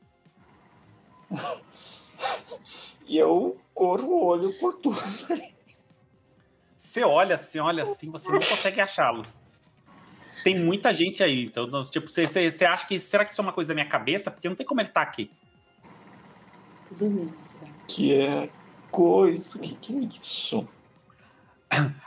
E 3.05 3.19
eu 3.19 3.61
corro 3.75 4.07
o 4.07 4.25
olho 4.25 4.59
por 4.59 4.73
tudo. 4.75 4.97
Você 6.79 7.05
olha 7.05 7.35
assim, 7.35 7.59
olha 7.59 7.83
assim, 7.83 8.11
você 8.11 8.31
não 8.31 8.39
consegue 8.39 8.81
achá-lo. 8.81 9.23
Tem 10.43 10.59
muita 10.59 10.95
gente 10.95 11.23
aí. 11.23 11.45
Então, 11.45 11.67
não, 11.67 11.85
tipo, 11.85 12.09
você, 12.09 12.27
você, 12.27 12.51
você 12.51 12.65
acha 12.65 12.87
que. 12.87 12.99
Será 12.99 13.25
que 13.25 13.33
isso 13.33 13.41
é 13.41 13.45
uma 13.45 13.53
coisa 13.53 13.69
da 13.69 13.75
minha 13.75 13.89
cabeça? 13.89 14.31
Porque 14.31 14.49
não 14.49 14.57
tem 14.57 14.65
como 14.65 14.81
ele 14.81 14.89
estar 14.89 15.03
aqui. 15.03 15.31
Tudo 16.87 17.11
bem. 17.11 17.35
Que 17.87 18.15
é 18.15 18.51
coisa. 18.93 19.59
Que 19.59 19.75
que 19.75 19.93
é 19.97 20.01
isso? 20.21 20.69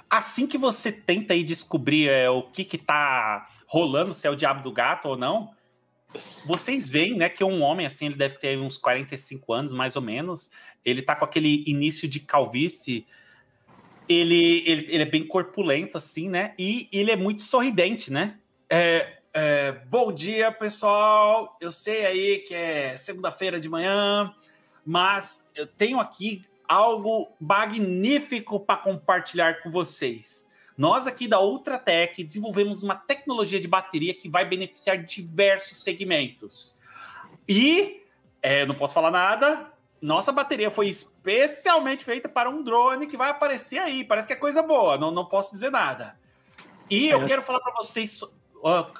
Assim 0.10 0.48
que 0.48 0.58
você 0.58 0.92
tenta 0.92 1.34
aí 1.34 1.44
descobrir 1.44 2.08
é, 2.08 2.30
o 2.30 2.44
que 2.44 2.64
que 2.64 2.78
tá 2.78 3.50
rolando, 3.68 4.14
se 4.14 4.28
é 4.28 4.30
o 4.30 4.36
diabo 4.36 4.62
do 4.62 4.72
gato 4.72 5.10
ou 5.10 5.18
não, 5.18 5.50
vocês 6.46 6.90
veem, 6.90 7.18
né, 7.18 7.28
que 7.28 7.44
um 7.44 7.62
homem, 7.62 7.86
assim, 7.86 8.06
ele 8.06 8.16
deve 8.16 8.36
ter 8.36 8.58
uns 8.58 8.78
45 8.78 9.52
anos, 9.52 9.74
mais 9.74 9.96
ou 9.96 10.02
menos, 10.02 10.52
ele 10.86 11.02
tá 11.02 11.16
com 11.16 11.26
aquele 11.26 11.64
início 11.68 12.08
de 12.08 12.20
calvície, 12.20 13.06
ele, 14.08 14.64
ele, 14.66 14.86
ele 14.90 15.04
é 15.04 15.06
bem 15.06 15.28
corpulento, 15.28 15.98
assim, 15.98 16.30
né, 16.30 16.54
e 16.58 16.88
ele 16.94 17.12
é 17.12 17.16
muito 17.16 17.42
sorridente, 17.42 18.14
né? 18.14 18.38
É, 18.70 19.18
é, 19.34 19.72
bom 19.72 20.14
dia, 20.14 20.52
pessoal, 20.52 21.58
eu 21.60 21.72
sei 21.72 22.06
aí 22.06 22.40
que 22.40 22.54
é 22.54 22.96
segunda-feira 22.96 23.60
de 23.60 23.68
manhã, 23.68 24.34
mas 24.86 25.46
eu 25.56 25.68
tenho 25.68 26.00
aqui 26.00 26.44
algo 26.68 27.32
magnífico 27.40 28.60
para 28.60 28.78
compartilhar 28.78 29.62
com 29.62 29.70
vocês. 29.72 30.50
Nós 30.78 31.08
aqui 31.08 31.28
da 31.28 31.40
Ultratech 31.40 32.24
desenvolvemos 32.24 32.84
uma 32.84 32.96
tecnologia 32.96 33.60
de 33.60 33.68
bateria 33.68 34.14
que 34.14 34.28
vai 34.28 34.44
beneficiar 34.46 34.98
diversos 34.98 35.82
segmentos. 35.82 36.76
E, 37.48 38.04
é, 38.42 38.66
não 38.66 38.76
posso 38.76 38.94
falar 38.94 39.12
nada, 39.12 39.72
nossa 40.02 40.32
bateria 40.32 40.70
foi 40.70 40.90
especialmente 40.90 42.04
feita 42.04 42.28
para 42.28 42.50
um 42.50 42.62
drone 42.62 43.08
que 43.08 43.16
vai 43.16 43.30
aparecer 43.30 43.78
aí. 43.80 44.04
Parece 44.04 44.28
que 44.28 44.34
é 44.34 44.36
coisa 44.36 44.62
boa, 44.62 44.98
não, 44.98 45.12
não 45.12 45.26
posso 45.26 45.52
dizer 45.52 45.72
nada. 45.72 46.20
E 46.90 47.08
eu 47.08 47.22
É. 47.22 47.26
quero 47.26 47.42
falar 47.42 47.60
para 47.62 47.74
vocês. 47.76 48.20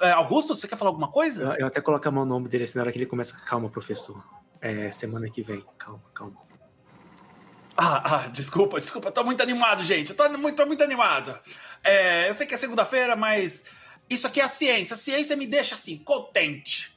é, 0.00 0.10
Augusto, 0.12 0.54
você 0.56 0.66
quer 0.66 0.76
falar 0.76 0.90
alguma 0.90 1.08
coisa? 1.08 1.44
Eu, 1.44 1.52
eu 1.60 1.66
até 1.66 1.80
coloco 1.80 2.08
a 2.08 2.10
mão 2.10 2.24
no 2.24 2.34
nome 2.34 2.48
dele 2.48 2.64
assim 2.64 2.78
na 2.78 2.82
hora 2.84 2.92
que 2.92 2.98
ele 2.98 3.06
começa. 3.06 3.34
Calma, 3.44 3.68
professor. 3.68 4.22
É 4.60 4.90
semana 4.90 5.28
que 5.28 5.42
vem. 5.42 5.62
Calma, 5.76 6.02
calma. 6.14 6.45
Ah, 7.76 8.02
ah, 8.04 8.28
desculpa, 8.28 8.78
desculpa, 8.78 9.12
tô 9.12 9.22
muito 9.22 9.42
animado, 9.42 9.84
gente. 9.84 10.14
Tô 10.14 10.28
muito, 10.30 10.56
tô 10.56 10.64
muito 10.64 10.82
animado. 10.82 11.38
É, 11.84 12.28
eu 12.28 12.32
sei 12.32 12.46
que 12.46 12.54
é 12.54 12.58
segunda-feira, 12.58 13.14
mas 13.14 13.64
isso 14.08 14.26
aqui 14.26 14.40
é 14.40 14.44
a 14.44 14.48
ciência. 14.48 14.94
A 14.94 14.98
ciência 14.98 15.36
me 15.36 15.46
deixa 15.46 15.74
assim, 15.74 15.98
contente. 15.98 16.96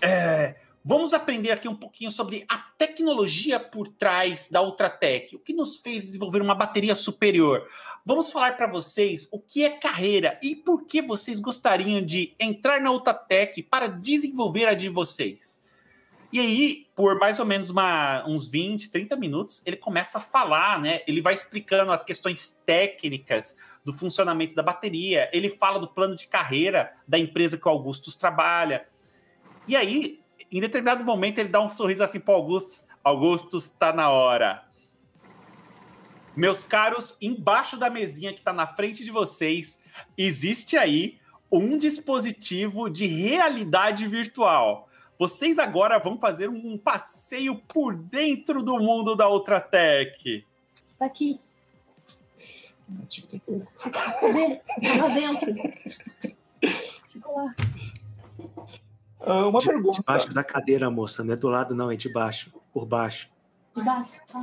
É, 0.00 0.54
vamos 0.84 1.12
aprender 1.12 1.50
aqui 1.50 1.66
um 1.66 1.74
pouquinho 1.74 2.12
sobre 2.12 2.44
a 2.48 2.58
tecnologia 2.78 3.58
por 3.58 3.88
trás 3.88 4.48
da 4.48 4.62
Ultratech, 4.62 5.34
o 5.34 5.40
que 5.40 5.52
nos 5.52 5.78
fez 5.78 6.04
desenvolver 6.04 6.40
uma 6.40 6.54
bateria 6.54 6.94
superior. 6.94 7.66
Vamos 8.06 8.30
falar 8.30 8.56
para 8.56 8.68
vocês 8.68 9.28
o 9.32 9.40
que 9.40 9.64
é 9.64 9.70
carreira 9.70 10.38
e 10.42 10.54
por 10.54 10.86
que 10.86 11.02
vocês 11.02 11.40
gostariam 11.40 12.00
de 12.00 12.34
entrar 12.38 12.80
na 12.80 12.92
Ultratech 12.92 13.62
para 13.64 13.88
desenvolver 13.88 14.66
a 14.66 14.74
de 14.74 14.88
vocês. 14.88 15.60
E 16.32 16.38
aí, 16.38 16.86
por 16.94 17.18
mais 17.18 17.40
ou 17.40 17.44
menos 17.44 17.70
uma, 17.70 18.24
uns 18.24 18.48
20, 18.48 18.90
30 18.90 19.16
minutos, 19.16 19.62
ele 19.66 19.76
começa 19.76 20.18
a 20.18 20.20
falar, 20.20 20.80
né? 20.80 21.00
Ele 21.06 21.20
vai 21.20 21.34
explicando 21.34 21.90
as 21.90 22.04
questões 22.04 22.60
técnicas 22.64 23.56
do 23.84 23.92
funcionamento 23.92 24.54
da 24.54 24.62
bateria. 24.62 25.28
Ele 25.32 25.48
fala 25.48 25.80
do 25.80 25.88
plano 25.88 26.14
de 26.14 26.28
carreira 26.28 26.92
da 27.06 27.18
empresa 27.18 27.58
que 27.58 27.66
o 27.66 27.70
Augustus 27.70 28.16
trabalha. 28.16 28.86
E 29.66 29.74
aí, 29.74 30.20
em 30.52 30.60
determinado 30.60 31.02
momento, 31.02 31.38
ele 31.38 31.48
dá 31.48 31.60
um 31.60 31.68
sorriso 31.68 32.04
assim 32.04 32.20
para 32.20 32.32
o 32.32 32.36
Augustus. 32.36 32.86
Augustus, 33.02 33.64
está 33.64 33.92
na 33.92 34.08
hora. 34.08 34.64
Meus 36.36 36.62
caros, 36.62 37.16
embaixo 37.20 37.76
da 37.76 37.90
mesinha 37.90 38.32
que 38.32 38.38
está 38.38 38.52
na 38.52 38.68
frente 38.68 39.04
de 39.04 39.10
vocês, 39.10 39.80
existe 40.16 40.76
aí 40.76 41.18
um 41.50 41.76
dispositivo 41.76 42.88
de 42.88 43.06
realidade 43.06 44.06
virtual 44.06 44.89
vocês 45.20 45.58
agora 45.58 45.98
vão 45.98 46.16
fazer 46.16 46.48
um 46.48 46.78
passeio 46.78 47.54
por 47.68 47.94
dentro 47.94 48.62
do 48.62 48.78
mundo 48.78 49.14
da 49.14 49.28
Ultratech. 49.28 50.46
Tá 50.98 51.04
aqui. 51.04 51.38
Cadê? 54.18 54.56
Tá 54.56 54.96
lá 54.98 55.08
dentro. 55.08 55.54
Ficou 57.12 57.36
lá. 57.36 57.54
Uh, 59.20 59.50
uma 59.50 59.60
de, 59.60 59.66
pergunta. 59.66 59.98
Debaixo 59.98 60.32
da 60.32 60.42
cadeira, 60.42 60.90
moça. 60.90 61.22
Não 61.22 61.34
é 61.34 61.36
do 61.36 61.48
lado, 61.48 61.74
não, 61.74 61.90
é 61.90 61.96
de 61.96 62.10
baixo. 62.10 62.50
Por 62.72 62.86
baixo. 62.86 63.28
De 63.76 63.82
baixo, 63.82 64.18
tá. 64.26 64.40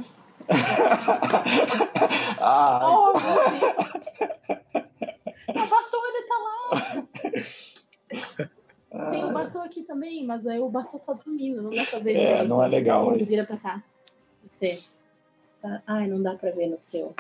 ah. 2.40 2.80
Oh, 2.84 3.14
a 5.50 5.66
vassoura 5.66 6.28
tá 6.28 6.38
lá. 6.38 6.70
Tem 9.10 9.24
o 9.24 9.32
Bartô 9.32 9.60
aqui 9.60 9.84
também, 9.98 10.24
mas 10.24 10.46
aí 10.46 10.60
o 10.60 10.70
Bartô 10.70 11.00
tá 11.00 11.14
dormindo, 11.14 11.64
não 11.64 11.72
dá 11.72 11.84
pra 11.84 12.00
ver. 12.00 12.16
É, 12.16 12.44
não 12.44 12.64
é 12.64 12.68
legal. 12.68 13.14
Ele 13.14 13.26
vira 13.26 13.44
pra 13.44 13.58
cá. 13.58 13.84
Você. 14.48 14.86
Tá. 15.62 15.82
Ai, 15.88 16.08
não 16.08 16.22
dá 16.22 16.36
pra 16.36 16.52
ver 16.52 16.68
no 16.68 16.80
seu. 16.80 17.16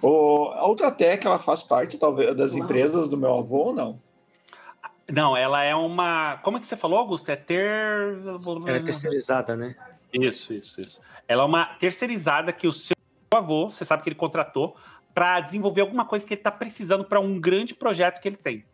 O, 0.00 0.46
a 0.52 0.68
Ultratec, 0.68 1.26
ela 1.26 1.40
faz 1.40 1.60
parte, 1.60 1.98
talvez, 1.98 2.36
das 2.36 2.52
Uau. 2.52 2.62
empresas 2.62 3.08
do 3.08 3.16
meu 3.16 3.36
avô 3.36 3.64
ou 3.64 3.74
não? 3.74 4.00
Não, 5.10 5.36
ela 5.36 5.64
é 5.64 5.74
uma. 5.74 6.36
Como 6.44 6.56
é 6.56 6.60
que 6.60 6.66
você 6.66 6.76
falou, 6.76 7.00
Augusto? 7.00 7.28
É 7.30 7.36
ter. 7.36 8.16
Ela 8.64 8.76
é 8.76 8.80
terceirizada, 8.80 9.56
né? 9.56 9.74
Isso, 10.12 10.54
isso, 10.54 10.80
isso. 10.80 11.00
Ela 11.26 11.42
é 11.42 11.46
uma 11.46 11.64
terceirizada 11.64 12.52
que 12.52 12.68
o 12.68 12.72
seu 12.72 12.94
avô, 13.34 13.70
você 13.70 13.84
sabe 13.84 14.04
que 14.04 14.08
ele 14.08 14.14
contratou, 14.14 14.76
para 15.12 15.40
desenvolver 15.40 15.80
alguma 15.80 16.04
coisa 16.04 16.24
que 16.24 16.32
ele 16.32 16.40
está 16.40 16.50
precisando 16.50 17.04
para 17.04 17.18
um 17.18 17.40
grande 17.40 17.74
projeto 17.74 18.20
que 18.20 18.28
ele 18.28 18.36
tem. 18.36 18.64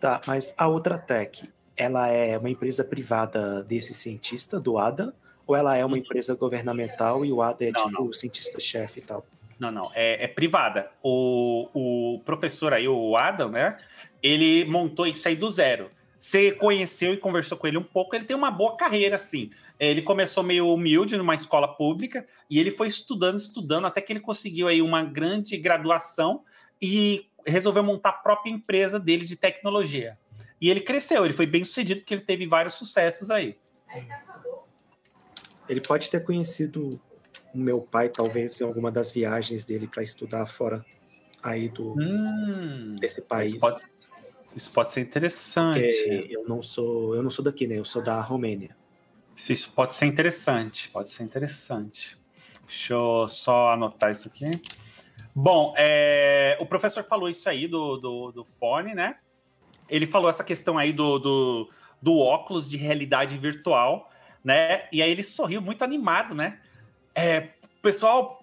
Tá, 0.00 0.22
mas 0.26 0.54
a 0.56 0.66
Ultratec, 0.66 1.50
ela 1.80 2.08
é 2.08 2.36
uma 2.36 2.50
empresa 2.50 2.84
privada 2.84 3.62
desse 3.62 3.94
cientista, 3.94 4.60
do 4.60 4.76
ADA, 4.76 5.14
ou 5.46 5.56
ela 5.56 5.74
é 5.78 5.82
uma 5.82 5.96
empresa 5.96 6.34
governamental 6.34 7.24
e 7.24 7.32
o 7.32 7.40
ADA 7.40 7.64
é 7.64 7.70
Não, 7.70 7.86
tipo 7.86 8.02
não. 8.02 8.10
o 8.10 8.12
cientista-chefe 8.12 9.00
e 9.00 9.02
tal? 9.02 9.24
Não, 9.58 9.70
não, 9.70 9.90
é, 9.94 10.24
é 10.24 10.28
privada. 10.28 10.90
O, 11.02 11.70
o 11.72 12.20
professor 12.20 12.74
aí, 12.74 12.86
o 12.86 13.16
Adam, 13.16 13.48
né? 13.48 13.78
Ele 14.22 14.66
montou 14.66 15.06
isso 15.06 15.26
aí 15.26 15.34
do 15.34 15.50
zero. 15.50 15.90
Você 16.18 16.52
conheceu 16.52 17.14
e 17.14 17.16
conversou 17.16 17.56
com 17.56 17.66
ele 17.66 17.78
um 17.78 17.82
pouco, 17.82 18.14
ele 18.14 18.26
tem 18.26 18.36
uma 18.36 18.50
boa 18.50 18.76
carreira, 18.76 19.16
assim. 19.16 19.50
Ele 19.78 20.02
começou 20.02 20.44
meio 20.44 20.68
humilde 20.68 21.16
numa 21.16 21.34
escola 21.34 21.66
pública 21.66 22.26
e 22.50 22.60
ele 22.60 22.70
foi 22.70 22.88
estudando, 22.88 23.38
estudando, 23.38 23.86
até 23.86 24.02
que 24.02 24.12
ele 24.12 24.20
conseguiu 24.20 24.68
aí 24.68 24.82
uma 24.82 25.02
grande 25.02 25.56
graduação 25.56 26.42
e 26.80 27.26
resolveu 27.46 27.82
montar 27.82 28.10
a 28.10 28.12
própria 28.12 28.50
empresa 28.50 29.00
dele 29.00 29.24
de 29.24 29.34
tecnologia. 29.34 30.18
E 30.60 30.68
ele 30.68 30.80
cresceu, 30.80 31.24
ele 31.24 31.32
foi 31.32 31.46
bem 31.46 31.64
sucedido 31.64 32.00
porque 32.00 32.14
ele 32.14 32.20
teve 32.22 32.46
vários 32.46 32.74
sucessos 32.74 33.30
aí. 33.30 33.56
Ele 35.68 35.80
pode 35.80 36.10
ter 36.10 36.22
conhecido 36.22 37.00
o 37.54 37.58
meu 37.58 37.80
pai, 37.80 38.08
talvez, 38.08 38.60
em 38.60 38.64
alguma 38.64 38.90
das 38.90 39.10
viagens 39.10 39.64
dele 39.64 39.86
para 39.86 40.02
estudar 40.02 40.46
fora 40.46 40.84
aí 41.42 41.68
do, 41.68 41.94
Hum, 41.98 42.96
desse 43.00 43.22
país. 43.22 43.50
isso, 43.50 43.60
pode, 43.60 43.84
isso 44.54 44.70
pode 44.70 44.92
ser 44.92 45.00
interessante. 45.00 45.80
Porque 45.80 46.28
eu 46.30 46.44
não 46.46 46.62
sou, 46.62 47.14
eu 47.14 47.22
não 47.22 47.30
sou 47.30 47.44
daqui, 47.44 47.66
né? 47.66 47.78
Eu 47.78 47.84
sou 47.84 48.02
da 48.02 48.20
Romênia. 48.20 48.76
Isso, 49.34 49.52
isso 49.52 49.74
pode 49.74 49.94
ser 49.94 50.06
interessante, 50.06 50.88
pode 50.90 51.08
ser 51.08 51.22
interessante. 51.22 52.18
Deixa 52.66 52.92
eu 52.92 53.26
só 53.26 53.72
anotar 53.72 54.12
isso 54.12 54.28
aqui. 54.28 54.50
Bom, 55.34 55.72
é, 55.76 56.56
o 56.60 56.66
professor 56.66 57.02
falou 57.04 57.28
isso 57.28 57.48
aí 57.48 57.66
do, 57.66 57.96
do, 57.96 58.32
do 58.32 58.44
fone, 58.44 58.94
né? 58.94 59.16
Ele 59.90 60.06
falou 60.06 60.30
essa 60.30 60.44
questão 60.44 60.78
aí 60.78 60.92
do, 60.92 61.18
do, 61.18 61.70
do 62.00 62.18
óculos 62.18 62.68
de 62.68 62.76
realidade 62.76 63.36
virtual, 63.36 64.10
né? 64.44 64.88
E 64.92 65.02
aí 65.02 65.10
ele 65.10 65.22
sorriu 65.22 65.60
muito 65.60 65.82
animado, 65.82 66.34
né? 66.34 66.60
É, 67.14 67.48
pessoal, 67.82 68.42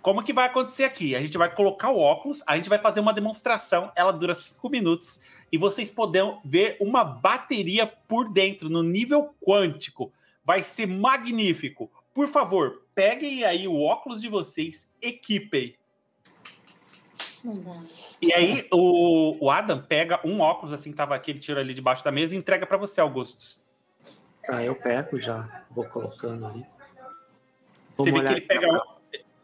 como 0.00 0.22
que 0.22 0.32
vai 0.32 0.46
acontecer 0.46 0.84
aqui? 0.84 1.14
A 1.14 1.20
gente 1.20 1.36
vai 1.36 1.52
colocar 1.54 1.90
o 1.90 1.98
óculos, 1.98 2.42
a 2.46 2.56
gente 2.56 2.68
vai 2.68 2.78
fazer 2.78 3.00
uma 3.00 3.12
demonstração, 3.12 3.92
ela 3.94 4.12
dura 4.12 4.34
cinco 4.34 4.68
minutos, 4.68 5.20
e 5.52 5.58
vocês 5.58 5.90
poderão 5.90 6.40
ver 6.44 6.76
uma 6.80 7.04
bateria 7.04 7.86
por 7.86 8.32
dentro, 8.32 8.68
no 8.68 8.82
nível 8.82 9.34
quântico. 9.40 10.12
Vai 10.44 10.62
ser 10.62 10.86
magnífico. 10.86 11.90
Por 12.14 12.28
favor, 12.28 12.82
peguem 12.94 13.44
aí 13.44 13.68
o 13.68 13.80
óculos 13.80 14.20
de 14.20 14.28
vocês, 14.28 14.92
equipem. 15.00 15.74
Não 17.44 17.56
dá. 17.58 17.82
E 18.20 18.32
aí 18.32 18.66
o, 18.72 19.36
o 19.46 19.50
Adam 19.50 19.80
pega 19.80 20.20
um 20.24 20.40
óculos 20.40 20.72
assim 20.72 20.90
que 20.90 20.96
tava 20.96 21.14
aqui, 21.14 21.30
ele 21.30 21.38
tira 21.38 21.60
ali 21.60 21.74
debaixo 21.74 22.04
da 22.04 22.10
mesa 22.10 22.34
e 22.34 22.38
entrega 22.38 22.66
para 22.66 22.76
você, 22.76 23.00
Augustus. 23.00 23.62
Ah, 24.48 24.64
eu 24.64 24.74
pego 24.74 25.20
já, 25.20 25.64
vou 25.70 25.84
colocando 25.84 26.46
ali. 26.46 26.64
Você 27.96 28.10
vê 28.10 28.18
Vamos 28.18 28.28
que 28.28 28.34
ele 28.36 28.40
pega 28.40 28.72
um, 28.72 28.80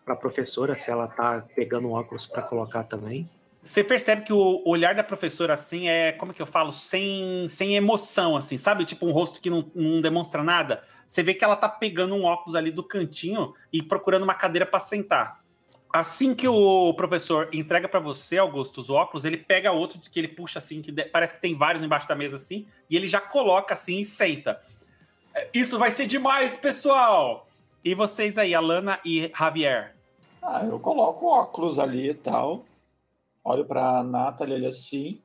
para 0.04 0.14
a 0.14 0.16
professora 0.16 0.78
se 0.78 0.90
ela 0.90 1.06
tá 1.06 1.44
pegando 1.54 1.88
um 1.88 1.92
óculos 1.92 2.26
para 2.26 2.42
colocar 2.42 2.84
também. 2.84 3.28
Você 3.62 3.82
percebe 3.82 4.22
que 4.22 4.32
o 4.32 4.62
olhar 4.66 4.94
da 4.94 5.02
professora, 5.02 5.54
assim, 5.54 5.88
é, 5.88 6.12
como 6.12 6.32
é 6.32 6.34
que 6.34 6.42
eu 6.42 6.46
falo? 6.46 6.70
Sem, 6.70 7.46
sem 7.48 7.76
emoção, 7.76 8.36
assim, 8.36 8.58
sabe? 8.58 8.84
Tipo 8.84 9.06
um 9.06 9.12
rosto 9.12 9.40
que 9.40 9.48
não, 9.48 9.70
não 9.74 10.02
demonstra 10.02 10.42
nada. 10.42 10.82
Você 11.08 11.22
vê 11.22 11.32
que 11.32 11.44
ela 11.44 11.56
tá 11.56 11.68
pegando 11.68 12.14
um 12.14 12.24
óculos 12.24 12.54
ali 12.54 12.70
do 12.70 12.82
cantinho 12.82 13.54
e 13.72 13.82
procurando 13.82 14.22
uma 14.22 14.34
cadeira 14.34 14.66
para 14.66 14.80
sentar. 14.80 15.43
Assim 15.94 16.34
que 16.34 16.48
o 16.48 16.92
professor 16.94 17.48
entrega 17.52 17.88
para 17.88 18.00
você, 18.00 18.36
Augusto, 18.36 18.80
os 18.80 18.90
óculos, 18.90 19.24
ele 19.24 19.36
pega 19.36 19.70
outro 19.70 20.00
que 20.00 20.18
ele 20.18 20.26
puxa 20.26 20.58
assim, 20.58 20.82
que 20.82 20.92
parece 21.04 21.36
que 21.36 21.40
tem 21.40 21.56
vários 21.56 21.84
embaixo 21.84 22.08
da 22.08 22.16
mesa 22.16 22.36
assim, 22.36 22.66
e 22.90 22.96
ele 22.96 23.06
já 23.06 23.20
coloca 23.20 23.74
assim 23.74 24.00
e 24.00 24.04
senta. 24.04 24.60
É, 25.32 25.50
Isso 25.54 25.78
vai 25.78 25.92
ser 25.92 26.08
demais, 26.08 26.52
pessoal! 26.52 27.46
E 27.84 27.94
vocês 27.94 28.36
aí, 28.36 28.56
Alana 28.56 28.98
e 29.04 29.30
Javier? 29.38 29.94
Ah, 30.42 30.64
eu 30.64 30.80
coloco 30.80 31.26
óculos 31.26 31.78
ali 31.78 32.10
e 32.10 32.14
tal. 32.14 32.64
Olho 33.44 33.64
para 33.64 34.00
a 34.00 34.02
Nathalie 34.02 34.56
ali 34.56 34.66
assim. 34.66 35.22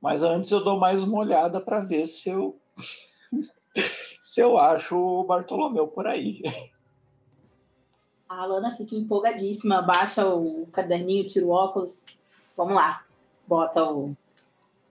Mas 0.00 0.24
antes 0.24 0.50
eu 0.50 0.64
dou 0.64 0.76
mais 0.76 1.04
uma 1.04 1.18
olhada 1.18 1.60
para 1.60 1.82
ver 1.82 2.04
se 2.06 2.30
eu 2.30 2.58
se 4.20 4.40
eu 4.40 4.58
acho 4.58 4.98
o 4.98 5.22
Bartolomeu 5.22 5.86
por 5.86 6.08
aí. 6.08 6.42
A 8.28 8.42
Alana 8.42 8.76
fica 8.76 8.96
empolgadíssima, 8.96 9.82
baixa 9.82 10.26
o 10.26 10.66
caderninho, 10.66 11.26
tira 11.26 11.46
o 11.46 11.50
óculos. 11.50 12.04
Vamos 12.56 12.74
lá. 12.74 13.04
Bota 13.46 13.84
o, 13.84 14.16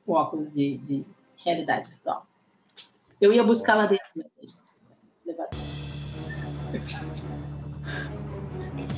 o 0.08 0.14
óculos 0.14 0.54
de, 0.54 0.78
de 0.78 1.06
realidade 1.44 1.90
virtual. 1.90 2.26
Eu 3.20 3.34
ia 3.34 3.44
buscar 3.44 3.76
lá 3.76 3.88
dentro. 3.88 4.06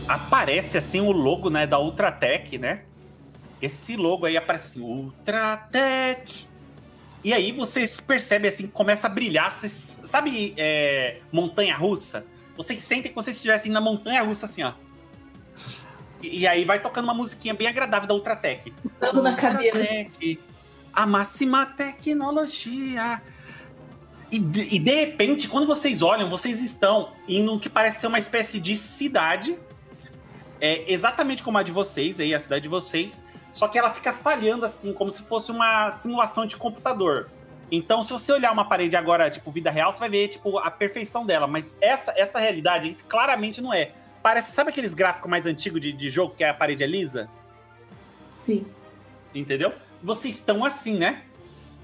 aparece 0.07 0.77
assim 0.77 1.01
o 1.01 1.11
logo 1.11 1.49
né, 1.49 1.65
da 1.67 1.79
Ultratec, 1.79 2.57
né? 2.57 2.83
Esse 3.61 3.95
logo 3.95 4.25
aí 4.25 4.37
aparece 4.37 4.79
assim, 4.79 4.81
Ultratec. 4.81 6.47
E 7.23 7.33
aí 7.33 7.51
vocês 7.51 7.99
percebem 7.99 8.49
assim, 8.49 8.67
começa 8.67 9.07
a 9.07 9.09
brilhar. 9.09 9.51
Vocês, 9.51 9.97
sabe 10.05 10.53
é, 10.57 11.21
montanha 11.31 11.75
russa? 11.75 12.23
Vocês 12.57 12.81
sentem 12.81 13.11
como 13.11 13.21
se 13.21 13.25
vocês 13.25 13.37
estivessem 13.37 13.71
na 13.71 13.79
montanha 13.79 14.23
russa, 14.23 14.47
assim, 14.47 14.63
ó. 14.63 14.73
E, 16.21 16.39
e 16.39 16.47
aí 16.47 16.65
vai 16.65 16.79
tocando 16.79 17.05
uma 17.05 17.13
musiquinha 17.13 17.53
bem 17.53 17.67
agradável 17.67 18.07
da 18.07 18.13
Ultratec. 18.15 18.73
Dando 18.99 19.21
na 19.21 19.35
cadeira. 19.35 19.77
Ultratec, 19.77 20.39
a 20.91 21.05
máxima 21.05 21.65
tecnologia. 21.65 23.21
E 24.31 24.39
de, 24.39 24.75
e 24.75 24.79
de 24.79 24.95
repente, 24.95 25.47
quando 25.47 25.67
vocês 25.67 26.01
olham, 26.01 26.29
vocês 26.29 26.61
estão 26.61 27.13
em 27.27 27.43
no 27.43 27.59
que 27.59 27.69
parece 27.69 28.01
ser 28.01 28.07
uma 28.07 28.19
espécie 28.19 28.59
de 28.59 28.75
cidade. 28.75 29.57
É 30.59 30.91
exatamente 30.91 31.43
como 31.43 31.57
a 31.57 31.63
de 31.63 31.71
vocês, 31.71 32.19
aí, 32.19 32.33
a 32.33 32.39
cidade 32.39 32.63
de 32.63 32.69
vocês. 32.69 33.23
Só 33.51 33.67
que 33.67 33.77
ela 33.77 33.93
fica 33.93 34.11
falhando 34.11 34.65
assim, 34.65 34.91
como 34.91 35.11
se 35.11 35.21
fosse 35.21 35.51
uma 35.51 35.91
simulação 35.91 36.45
de 36.45 36.57
computador. 36.57 37.29
Então, 37.71 38.01
se 38.01 38.13
você 38.13 38.31
olhar 38.31 38.51
uma 38.51 38.65
parede 38.65 38.95
agora, 38.95 39.29
tipo, 39.29 39.51
vida 39.51 39.69
real, 39.69 39.91
você 39.91 39.99
vai 39.99 40.09
ver, 40.09 40.29
tipo, 40.29 40.57
a 40.57 40.71
perfeição 40.71 41.25
dela. 41.25 41.47
Mas 41.47 41.75
essa, 41.81 42.13
essa 42.15 42.39
realidade 42.39 42.89
isso 42.89 43.05
claramente 43.05 43.61
não 43.61 43.73
é. 43.73 43.91
Parece, 44.23 44.51
sabe 44.51 44.69
aqueles 44.69 44.93
gráficos 44.93 45.29
mais 45.29 45.45
antigos 45.45 45.81
de, 45.81 45.91
de 45.91 46.09
jogo 46.09 46.33
que 46.35 46.43
a 46.43 46.53
parede 46.53 46.83
é 46.83 46.87
lisa? 46.87 47.29
Sim. 48.45 48.65
Entendeu? 49.35 49.73
Vocês 50.01 50.35
estão 50.35 50.63
assim, 50.63 50.97
né? 50.97 51.23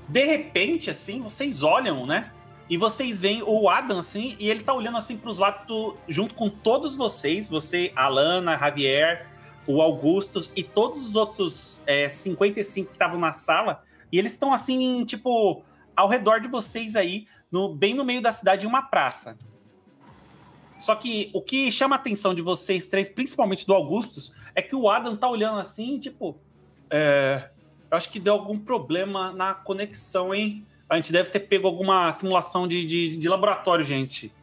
De 0.07 0.23
repente, 0.23 0.89
assim, 0.89 1.21
vocês 1.21 1.63
olham, 1.63 2.05
né? 2.05 2.31
E 2.69 2.77
vocês 2.77 3.19
veem 3.19 3.43
o 3.45 3.69
Adam, 3.69 3.99
assim, 3.99 4.37
e 4.39 4.49
ele 4.49 4.63
tá 4.63 4.73
olhando 4.73 4.97
assim 4.97 5.17
pros 5.17 5.37
lados, 5.37 5.95
junto 6.07 6.33
com 6.33 6.49
todos 6.49 6.95
vocês, 6.95 7.49
você, 7.49 7.91
Alana, 7.95 8.57
Javier, 8.57 9.27
o 9.67 9.81
Augustus 9.81 10.51
e 10.55 10.63
todos 10.63 11.05
os 11.05 11.15
outros 11.15 11.81
é, 11.85 12.07
55 12.07 12.87
que 12.87 12.95
estavam 12.95 13.19
na 13.19 13.33
sala, 13.33 13.83
e 14.11 14.17
eles 14.17 14.31
estão 14.31 14.53
assim, 14.53 15.03
tipo, 15.05 15.63
ao 15.95 16.07
redor 16.07 16.39
de 16.39 16.47
vocês 16.47 16.95
aí, 16.95 17.27
no, 17.51 17.73
bem 17.73 17.93
no 17.93 18.03
meio 18.03 18.21
da 18.21 18.31
cidade, 18.31 18.65
em 18.65 18.69
uma 18.69 18.81
praça. 18.81 19.37
Só 20.79 20.95
que 20.95 21.29
o 21.33 21.41
que 21.41 21.71
chama 21.71 21.95
a 21.95 21.99
atenção 21.99 22.33
de 22.33 22.41
vocês 22.41 22.89
três, 22.89 23.07
principalmente 23.07 23.65
do 23.65 23.73
Augustus, 23.73 24.35
é 24.53 24.61
que 24.61 24.75
o 24.75 24.89
Adam 24.89 25.15
tá 25.15 25.29
olhando 25.29 25.59
assim, 25.59 25.97
tipo. 25.97 26.37
É, 26.89 27.49
eu 27.89 27.97
acho 27.97 28.09
que 28.09 28.19
deu 28.19 28.33
algum 28.33 28.59
problema 28.59 29.31
na 29.31 29.53
conexão, 29.53 30.33
hein? 30.33 30.65
A 30.89 30.95
gente 30.95 31.11
deve 31.11 31.29
ter 31.29 31.41
pego 31.41 31.67
alguma 31.67 32.11
simulação 32.11 32.67
de, 32.67 32.85
de, 32.85 33.17
de 33.17 33.29
laboratório, 33.29 33.85
gente. 33.85 34.33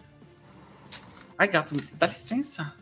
Ai, 1.36 1.48
gato, 1.48 1.74
dá 1.94 2.06
licença. 2.06 2.72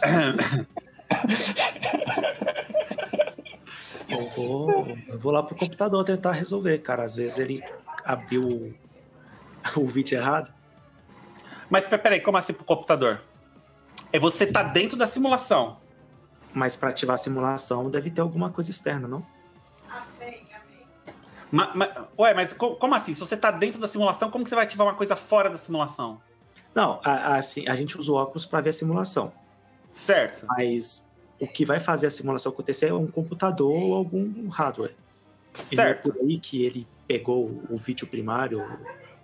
Eu 4.10 4.30
vou, 4.30 4.98
eu 5.08 5.18
vou 5.18 5.32
lá 5.32 5.42
pro 5.42 5.56
computador 5.56 6.04
tentar 6.04 6.32
resolver, 6.32 6.78
cara. 6.78 7.04
Às 7.04 7.14
vezes 7.14 7.38
ele 7.38 7.62
abriu 8.04 8.42
o, 9.76 9.80
o 9.80 9.86
vídeo 9.86 10.18
errado. 10.18 10.52
Mas 11.68 11.86
peraí, 11.86 12.20
como 12.20 12.36
assim 12.36 12.52
pro 12.52 12.64
computador? 12.64 13.22
É 14.12 14.18
você 14.18 14.46
tá 14.46 14.62
dentro 14.62 14.96
da 14.96 15.06
simulação. 15.06 15.78
Mas 16.52 16.76
para 16.76 16.90
ativar 16.90 17.14
a 17.14 17.18
simulação 17.18 17.88
deve 17.88 18.10
ter 18.10 18.20
alguma 18.20 18.50
coisa 18.50 18.70
externa, 18.70 19.06
não? 19.06 19.24
Ma, 21.52 21.74
ma, 21.74 22.08
ué, 22.18 22.32
mas 22.32 22.52
como 22.52 22.94
assim? 22.94 23.12
Se 23.12 23.20
você 23.20 23.36
tá 23.36 23.50
dentro 23.50 23.80
da 23.80 23.88
simulação, 23.88 24.30
como 24.30 24.44
que 24.44 24.50
você 24.50 24.54
vai 24.54 24.64
ativar 24.64 24.86
uma 24.86 24.94
coisa 24.94 25.16
fora 25.16 25.50
da 25.50 25.56
simulação? 25.56 26.20
Não, 26.74 27.00
a, 27.02 27.36
assim, 27.36 27.66
a 27.68 27.74
gente 27.74 27.98
usa 27.98 28.12
o 28.12 28.14
óculos 28.14 28.46
para 28.46 28.60
ver 28.60 28.70
a 28.70 28.72
simulação. 28.72 29.32
Certo. 29.92 30.46
Mas 30.46 31.09
o 31.40 31.46
que 31.46 31.64
vai 31.64 31.80
fazer 31.80 32.06
a 32.06 32.10
simulação 32.10 32.52
acontecer 32.52 32.88
é 32.88 32.94
um 32.94 33.06
computador 33.06 33.72
ou 33.72 33.94
algum 33.94 34.48
hardware. 34.48 34.94
Certo. 35.64 36.06
E 36.06 36.10
é 36.10 36.12
por 36.12 36.22
aí 36.22 36.38
que 36.38 36.64
ele 36.64 36.86
pegou 37.08 37.62
o 37.68 37.76
vídeo 37.76 38.06
primário, 38.06 38.64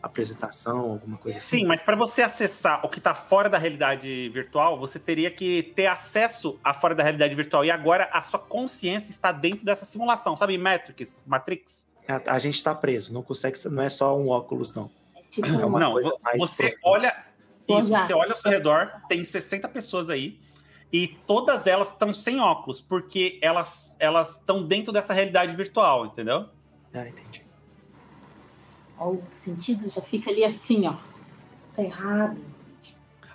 apresentação, 0.02 0.92
alguma 0.92 1.16
coisa 1.18 1.38
assim. 1.38 1.58
Sim, 1.58 1.66
mas 1.66 1.82
para 1.82 1.94
você 1.94 2.22
acessar 2.22 2.84
o 2.84 2.88
que 2.88 2.98
está 2.98 3.14
fora 3.14 3.48
da 3.48 3.58
realidade 3.58 4.28
virtual, 4.30 4.78
você 4.78 4.98
teria 4.98 5.30
que 5.30 5.62
ter 5.74 5.86
acesso 5.86 6.58
a 6.64 6.72
fora 6.72 6.94
da 6.94 7.02
realidade 7.02 7.34
virtual. 7.34 7.64
E 7.64 7.70
agora 7.70 8.08
a 8.12 8.22
sua 8.22 8.40
consciência 8.40 9.10
está 9.10 9.30
dentro 9.30 9.64
dessa 9.64 9.84
simulação, 9.84 10.34
sabe? 10.34 10.56
Matrix, 10.56 11.22
Matrix. 11.26 11.86
A, 12.08 12.34
a 12.34 12.38
gente 12.38 12.54
está 12.56 12.74
preso, 12.74 13.12
não 13.12 13.22
consegue, 13.22 13.58
não 13.68 13.82
é 13.82 13.88
só 13.88 14.16
um 14.16 14.28
óculos, 14.28 14.74
não. 14.74 14.90
Tipo, 15.28 15.46
é 15.46 15.80
não, 15.80 15.94
você 16.38 16.70
profunda. 16.70 16.78
olha. 16.82 17.26
Isso, 17.68 17.88
você 17.88 18.14
olha 18.14 18.30
ao 18.30 18.36
seu 18.36 18.48
redor, 18.48 18.92
tem 19.08 19.24
60 19.24 19.68
pessoas 19.68 20.08
aí, 20.08 20.38
e 20.92 21.08
todas 21.26 21.66
elas 21.66 21.90
estão 21.90 22.12
sem 22.12 22.40
óculos, 22.40 22.80
porque 22.80 23.38
elas 23.42 23.96
elas 23.98 24.36
estão 24.36 24.62
dentro 24.62 24.92
dessa 24.92 25.12
realidade 25.12 25.54
virtual, 25.54 26.06
entendeu? 26.06 26.48
Ah, 26.94 27.06
entendi. 27.08 27.42
o 28.98 29.20
sentido 29.28 29.88
já 29.88 30.00
fica 30.00 30.30
ali 30.30 30.44
assim, 30.44 30.86
ó. 30.86 30.94
Tá 31.74 31.82
errado. 31.82 32.40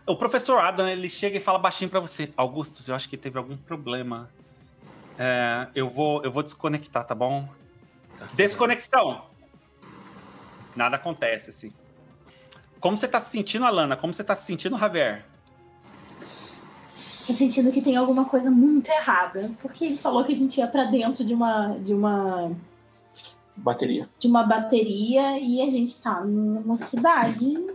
O 0.06 0.16
professor 0.16 0.60
Adam, 0.60 0.88
ele 0.88 1.08
chega 1.08 1.38
e 1.38 1.40
fala 1.40 1.60
baixinho 1.60 1.90
para 1.90 2.00
você. 2.00 2.34
Augustus, 2.36 2.88
eu 2.88 2.96
acho 2.96 3.08
que 3.08 3.16
teve 3.16 3.38
algum 3.38 3.56
problema. 3.56 4.30
É, 5.18 5.68
eu, 5.76 5.90
vou, 5.90 6.24
eu 6.24 6.32
vou 6.32 6.42
desconectar, 6.42 7.06
tá 7.06 7.14
bom? 7.14 7.48
Tá. 8.18 8.28
Desconexão. 8.34 9.26
Nada 10.76 10.96
acontece, 10.96 11.52
assim. 11.52 11.72
Como 12.80 12.98
você 12.98 13.08
tá 13.08 13.20
se 13.20 13.30
sentindo, 13.30 13.66
Alana? 13.66 13.96
Como 13.96 14.14
você 14.14 14.24
tá 14.24 14.36
se 14.36 14.46
sentindo, 14.46 14.78
Javier? 14.78 15.26
Tô 17.32 17.36
sentindo 17.38 17.72
que 17.72 17.82
tem 17.82 17.96
alguma 17.96 18.26
coisa 18.26 18.52
muito 18.52 18.90
errada. 18.90 19.50
Porque 19.62 19.86
ele 19.86 19.98
falou 19.98 20.26
que 20.26 20.34
a 20.34 20.36
gente 20.36 20.58
ia 20.58 20.68
para 20.68 20.84
dentro 20.84 21.24
de 21.24 21.34
uma. 21.34 21.78
de 21.80 21.94
uma. 21.94 22.52
Bateria. 23.56 24.10
De 24.20 24.28
uma 24.28 24.44
bateria 24.44 25.40
e 25.40 25.62
a 25.62 25.70
gente 25.70 26.02
tá 26.02 26.20
numa 26.20 26.78
cidade 26.88 27.74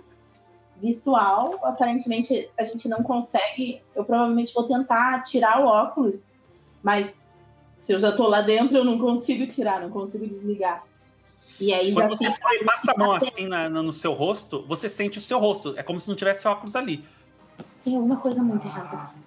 virtual. 0.77 1.59
Aparentemente 1.63 2.51
a 2.59 2.65
gente 2.65 2.87
não 2.87 3.03
consegue. 3.03 3.81
Eu 3.95 4.05
provavelmente 4.05 4.53
vou 4.53 4.65
tentar 4.65 5.23
tirar 5.23 5.63
o 5.63 5.67
óculos, 5.67 6.35
mas 6.83 7.27
se 7.79 7.95
eu 7.95 7.99
já 7.99 8.13
tô 8.13 8.29
lá 8.29 8.43
dentro, 8.43 8.77
eu 8.77 8.85
não 8.85 8.99
consigo 8.99 9.47
tirar, 9.47 9.81
não 9.81 9.89
consigo 9.89 10.27
desligar. 10.27 10.85
E 11.59 11.73
aí 11.73 11.95
Quando 11.95 12.11
já 12.11 12.17
você 12.17 12.31
fica... 12.31 12.65
passa 12.67 12.93
a 12.93 12.99
mão 12.99 13.13
assim 13.13 13.47
na, 13.47 13.71
no 13.71 13.93
seu 13.93 14.13
rosto, 14.13 14.67
você 14.69 14.87
sente 14.87 15.17
o 15.17 15.23
seu 15.23 15.39
rosto. 15.39 15.73
É 15.79 15.83
como 15.83 15.99
se 15.99 16.09
não 16.09 16.15
tivesse 16.15 16.47
óculos 16.47 16.77
ali. 16.77 17.03
Tem 17.83 17.97
alguma 17.97 18.19
coisa 18.19 18.43
muito 18.43 18.67
errada. 18.67 19.26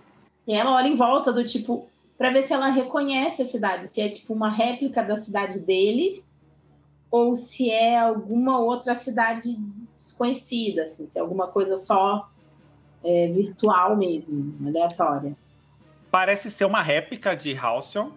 E 0.50 0.54
ela 0.54 0.74
olha 0.74 0.88
em 0.88 0.96
volta 0.96 1.32
do 1.32 1.46
tipo, 1.46 1.88
para 2.18 2.32
ver 2.32 2.48
se 2.48 2.52
ela 2.52 2.72
reconhece 2.72 3.44
a 3.44 3.46
cidade, 3.46 3.94
se 3.94 4.02
é 4.02 4.10
tipo 4.10 4.34
uma 4.34 4.50
réplica 4.50 5.04
da 5.04 5.16
cidade 5.16 5.60
deles 5.60 6.26
ou 7.12 7.36
se 7.36 7.70
é 7.70 8.00
alguma 8.00 8.58
outra 8.58 8.96
cidade 8.96 9.56
desconhecida, 9.96 10.82
assim, 10.82 11.08
se 11.08 11.20
é 11.20 11.22
alguma 11.22 11.50
coisa 11.50 11.78
só 11.78 12.32
é, 13.04 13.28
virtual 13.28 13.96
mesmo, 13.96 14.56
aleatória. 14.68 15.38
Parece 16.10 16.50
ser 16.50 16.66
uma 16.66 16.82
réplica 16.82 17.36
de 17.36 17.56
Halcyon, 17.56 18.10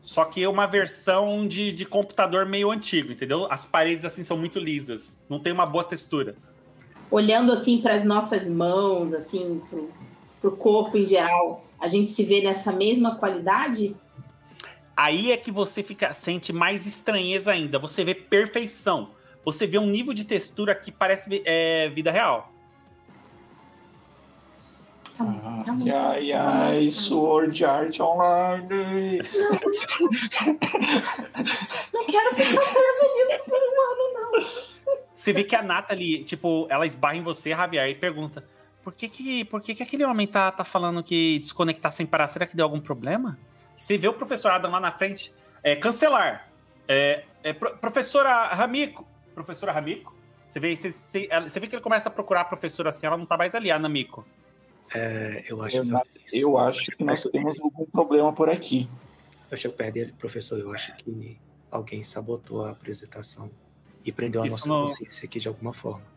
só 0.00 0.24
que 0.24 0.42
é 0.42 0.48
uma 0.48 0.66
versão 0.66 1.46
de, 1.46 1.70
de 1.70 1.84
computador 1.84 2.46
meio 2.46 2.70
antigo, 2.70 3.12
entendeu? 3.12 3.46
As 3.50 3.66
paredes 3.66 4.06
assim 4.06 4.24
são 4.24 4.38
muito 4.38 4.58
lisas, 4.58 5.18
não 5.28 5.38
tem 5.38 5.52
uma 5.52 5.66
boa 5.66 5.84
textura. 5.84 6.34
Olhando 7.10 7.52
assim 7.52 7.82
para 7.82 7.94
as 7.94 8.04
nossas 8.04 8.48
mãos, 8.48 9.12
assim, 9.12 9.60
pro, 9.68 9.90
pro 10.40 10.56
corpo 10.56 10.96
em 10.96 11.04
geral, 11.04 11.63
a 11.80 11.88
gente 11.88 12.12
se 12.12 12.24
vê 12.24 12.40
nessa 12.42 12.72
mesma 12.72 13.16
qualidade? 13.16 13.96
Aí 14.96 15.32
é 15.32 15.36
que 15.36 15.50
você 15.50 15.82
fica 15.82 16.12
sente 16.12 16.52
mais 16.52 16.86
estranheza 16.86 17.50
ainda. 17.50 17.78
Você 17.78 18.04
vê 18.04 18.14
perfeição. 18.14 19.10
Você 19.44 19.66
vê 19.66 19.78
um 19.78 19.86
nível 19.86 20.14
de 20.14 20.24
textura 20.24 20.74
que 20.74 20.90
parece 20.90 21.42
é, 21.44 21.88
vida 21.88 22.10
real. 22.10 22.52
Tá 25.16 25.24
bom, 25.24 25.62
tá 25.62 25.72
bom. 25.72 25.84
Ai, 25.94 26.32
ai, 26.32 26.90
Sword 26.90 27.64
Art 27.64 28.00
Online. 28.00 28.68
Não, 28.68 29.50
não 31.92 32.06
quero 32.06 32.34
ficar 32.34 32.62
presa 32.62 33.04
nisso 33.14 33.44
por 33.44 33.58
um 33.58 33.76
ano, 33.92 34.04
não. 34.14 34.32
Você 35.14 35.32
vê 35.32 35.44
que 35.44 35.54
a 35.54 35.62
Natalie, 35.62 36.24
tipo, 36.24 36.66
ela 36.68 36.84
esbarra 36.86 37.16
em 37.16 37.22
você, 37.22 37.50
Javier, 37.50 37.88
e 37.88 37.94
pergunta: 37.94 38.44
por 38.84 38.92
que 38.92 39.08
que, 39.08 39.44
por 39.46 39.62
que, 39.62 39.74
que 39.74 39.82
aquele 39.82 40.04
homem 40.04 40.26
tá, 40.26 40.52
tá 40.52 40.62
falando 40.62 41.02
que 41.02 41.38
desconectar 41.38 41.90
sem 41.90 42.04
parar? 42.04 42.28
Será 42.28 42.46
que 42.46 42.54
deu 42.54 42.66
algum 42.66 42.80
problema? 42.80 43.38
Você 43.74 43.96
vê 43.96 44.06
o 44.06 44.12
professor 44.12 44.50
Adam 44.50 44.70
lá 44.70 44.78
na 44.78 44.92
frente, 44.92 45.32
é, 45.62 45.74
cancelar. 45.74 46.50
É, 46.86 47.24
é, 47.42 47.54
pro, 47.54 47.74
professora 47.78 48.48
Ramiko. 48.48 49.08
Professora 49.34 49.72
Ramiko? 49.72 50.14
Você 50.46 50.60
vê, 50.60 50.76
você, 50.76 50.92
você, 50.92 51.28
você, 51.42 51.58
vê 51.58 51.66
que 51.66 51.74
ele 51.74 51.82
começa 51.82 52.10
a 52.10 52.12
procurar 52.12 52.42
a 52.42 52.44
professora 52.44 52.90
assim, 52.90 53.06
ela 53.06 53.16
não 53.16 53.24
tá 53.24 53.38
mais 53.38 53.54
ali, 53.54 53.70
a 53.70 53.78
Namiko. 53.78 54.24
É, 54.94 55.42
eu 55.48 55.62
acho 55.62 55.78
eu, 55.78 55.84
que, 55.84 56.38
eu 56.38 56.58
acho 56.58 56.90
que 56.92 57.02
nós 57.02 57.22
temos 57.22 57.58
algum 57.58 57.86
problema 57.86 58.32
por 58.34 58.50
aqui. 58.50 58.88
Eu 59.50 59.56
chego 59.56 59.74
perto 59.74 59.94
dele, 59.94 60.14
professor, 60.18 60.58
eu 60.58 60.72
acho 60.72 60.94
que 60.96 61.38
alguém 61.70 62.02
sabotou 62.02 62.64
a 62.64 62.70
apresentação 62.70 63.50
e 64.04 64.12
prendeu 64.12 64.42
a 64.42 64.46
Isso 64.46 64.54
nossa 64.54 64.68
não... 64.68 64.80
consciência 64.82 65.26
aqui 65.26 65.40
de 65.40 65.48
alguma 65.48 65.72
forma. 65.72 66.13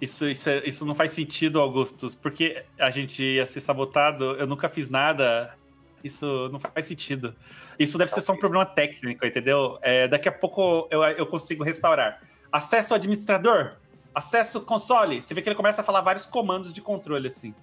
Isso, 0.00 0.28
isso, 0.28 0.50
é, 0.50 0.62
isso 0.66 0.84
não 0.84 0.94
faz 0.94 1.12
sentido, 1.12 1.60
Augustus, 1.60 2.14
porque 2.14 2.64
a 2.78 2.90
gente 2.90 3.22
ia 3.22 3.46
ser 3.46 3.60
sabotado, 3.60 4.36
eu 4.36 4.46
nunca 4.46 4.68
fiz 4.68 4.90
nada. 4.90 5.54
Isso 6.04 6.48
não 6.52 6.60
faz 6.60 6.86
sentido. 6.86 7.34
Isso 7.78 7.98
deve 7.98 8.10
ser 8.10 8.20
só 8.20 8.32
um 8.32 8.38
problema 8.38 8.64
técnico, 8.64 9.26
entendeu? 9.26 9.78
É, 9.82 10.06
daqui 10.06 10.28
a 10.28 10.32
pouco 10.32 10.86
eu, 10.90 11.02
eu 11.02 11.26
consigo 11.26 11.64
restaurar. 11.64 12.20
Acesso 12.52 12.94
ao 12.94 12.96
administrador, 12.96 13.76
acesso 14.14 14.60
console. 14.60 15.22
Você 15.22 15.34
vê 15.34 15.42
que 15.42 15.48
ele 15.48 15.56
começa 15.56 15.80
a 15.80 15.84
falar 15.84 16.02
vários 16.02 16.26
comandos 16.26 16.72
de 16.72 16.80
controle, 16.80 17.28
assim. 17.28 17.54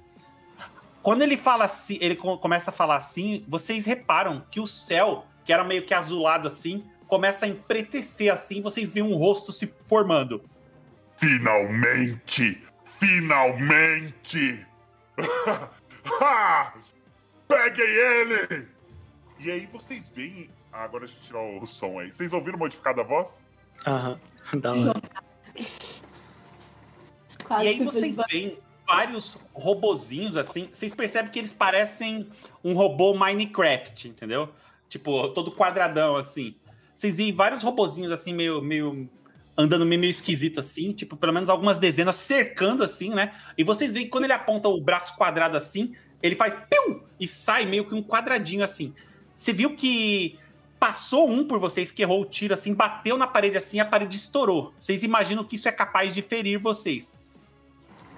Quando 1.01 1.21
ele 1.21 1.37
fala 1.37 1.65
assim, 1.65 1.97
ele 2.01 2.15
começa 2.15 2.69
a 2.69 2.73
falar 2.73 2.95
assim, 2.95 3.43
vocês 3.47 3.85
reparam 3.85 4.43
que 4.49 4.59
o 4.59 4.67
céu, 4.67 5.25
que 5.43 5.51
era 5.51 5.63
meio 5.63 5.85
que 5.85 5.93
azulado 5.93 6.47
assim, 6.47 6.83
começa 7.07 7.45
a 7.45 7.49
empretecer 7.49 8.31
assim, 8.31 8.61
vocês 8.61 8.93
veem 8.93 9.05
um 9.05 9.15
rosto 9.15 9.51
se 9.51 9.73
formando. 9.87 10.41
Finalmente! 11.23 12.61
Finalmente! 12.99 14.67
Peguem 17.47 17.85
ele! 17.85 18.67
E 19.39 19.49
aí 19.49 19.65
vocês 19.71 20.09
veem. 20.09 20.49
Ah, 20.69 20.83
agora 20.83 21.05
deixa 21.05 21.17
eu 21.17 21.23
tirar 21.23 21.63
o 21.63 21.65
som 21.65 21.99
aí. 21.99 22.11
Vocês 22.11 22.33
ouviram 22.33 22.59
modificada 22.59 22.99
a 22.99 23.05
voz? 23.05 23.41
Aham, 23.87 24.19
da 24.59 24.73
hora. 24.75 25.01
E 27.63 27.67
aí 27.69 27.81
vocês 27.81 28.17
veem 28.29 28.59
vários 28.85 29.37
robozinhos 29.53 30.35
assim. 30.35 30.67
Vocês 30.73 30.93
percebem 30.93 31.31
que 31.31 31.39
eles 31.39 31.53
parecem 31.53 32.29
um 32.61 32.73
robô 32.73 33.13
Minecraft, 33.13 34.09
entendeu? 34.09 34.49
Tipo, 34.89 35.29
todo 35.29 35.53
quadradão 35.53 36.17
assim. 36.17 36.53
Vocês 36.93 37.15
veem 37.15 37.33
vários 37.33 37.63
robozinhos 37.63 38.11
assim, 38.11 38.33
meio, 38.33 38.61
meio 38.61 39.09
andando 39.57 39.85
meio 39.85 40.05
esquisito 40.05 40.59
assim, 40.59 40.91
tipo, 40.91 41.15
pelo 41.15 41.33
menos 41.33 41.49
algumas 41.49 41.77
dezenas 41.77 42.15
cercando 42.15 42.83
assim, 42.83 43.09
né? 43.09 43.33
E 43.57 43.63
vocês 43.63 43.93
veem 43.93 44.05
que 44.05 44.11
quando 44.11 44.23
ele 44.23 44.33
aponta 44.33 44.67
o 44.67 44.81
braço 44.81 45.15
quadrado 45.15 45.55
assim, 45.55 45.95
ele 46.21 46.35
faz 46.35 46.55
piu 46.69 47.03
e 47.19 47.27
sai 47.27 47.65
meio 47.65 47.85
que 47.85 47.93
um 47.93 48.03
quadradinho 48.03 48.63
assim. 48.63 48.93
Você 49.35 49.53
viu 49.53 49.75
que 49.75 50.39
passou 50.79 51.29
um 51.29 51.47
por 51.47 51.59
vocês 51.59 51.91
que 51.91 52.01
errou 52.01 52.21
o 52.21 52.25
tiro 52.25 52.53
assim, 52.53 52.73
bateu 52.73 53.17
na 53.17 53.27
parede 53.27 53.57
assim, 53.57 53.79
a 53.79 53.85
parede 53.85 54.17
estourou. 54.17 54.73
Vocês 54.79 55.03
imaginam 55.03 55.43
que 55.43 55.55
isso 55.55 55.69
é 55.69 55.71
capaz 55.71 56.13
de 56.13 56.21
ferir 56.21 56.59
vocês. 56.59 57.17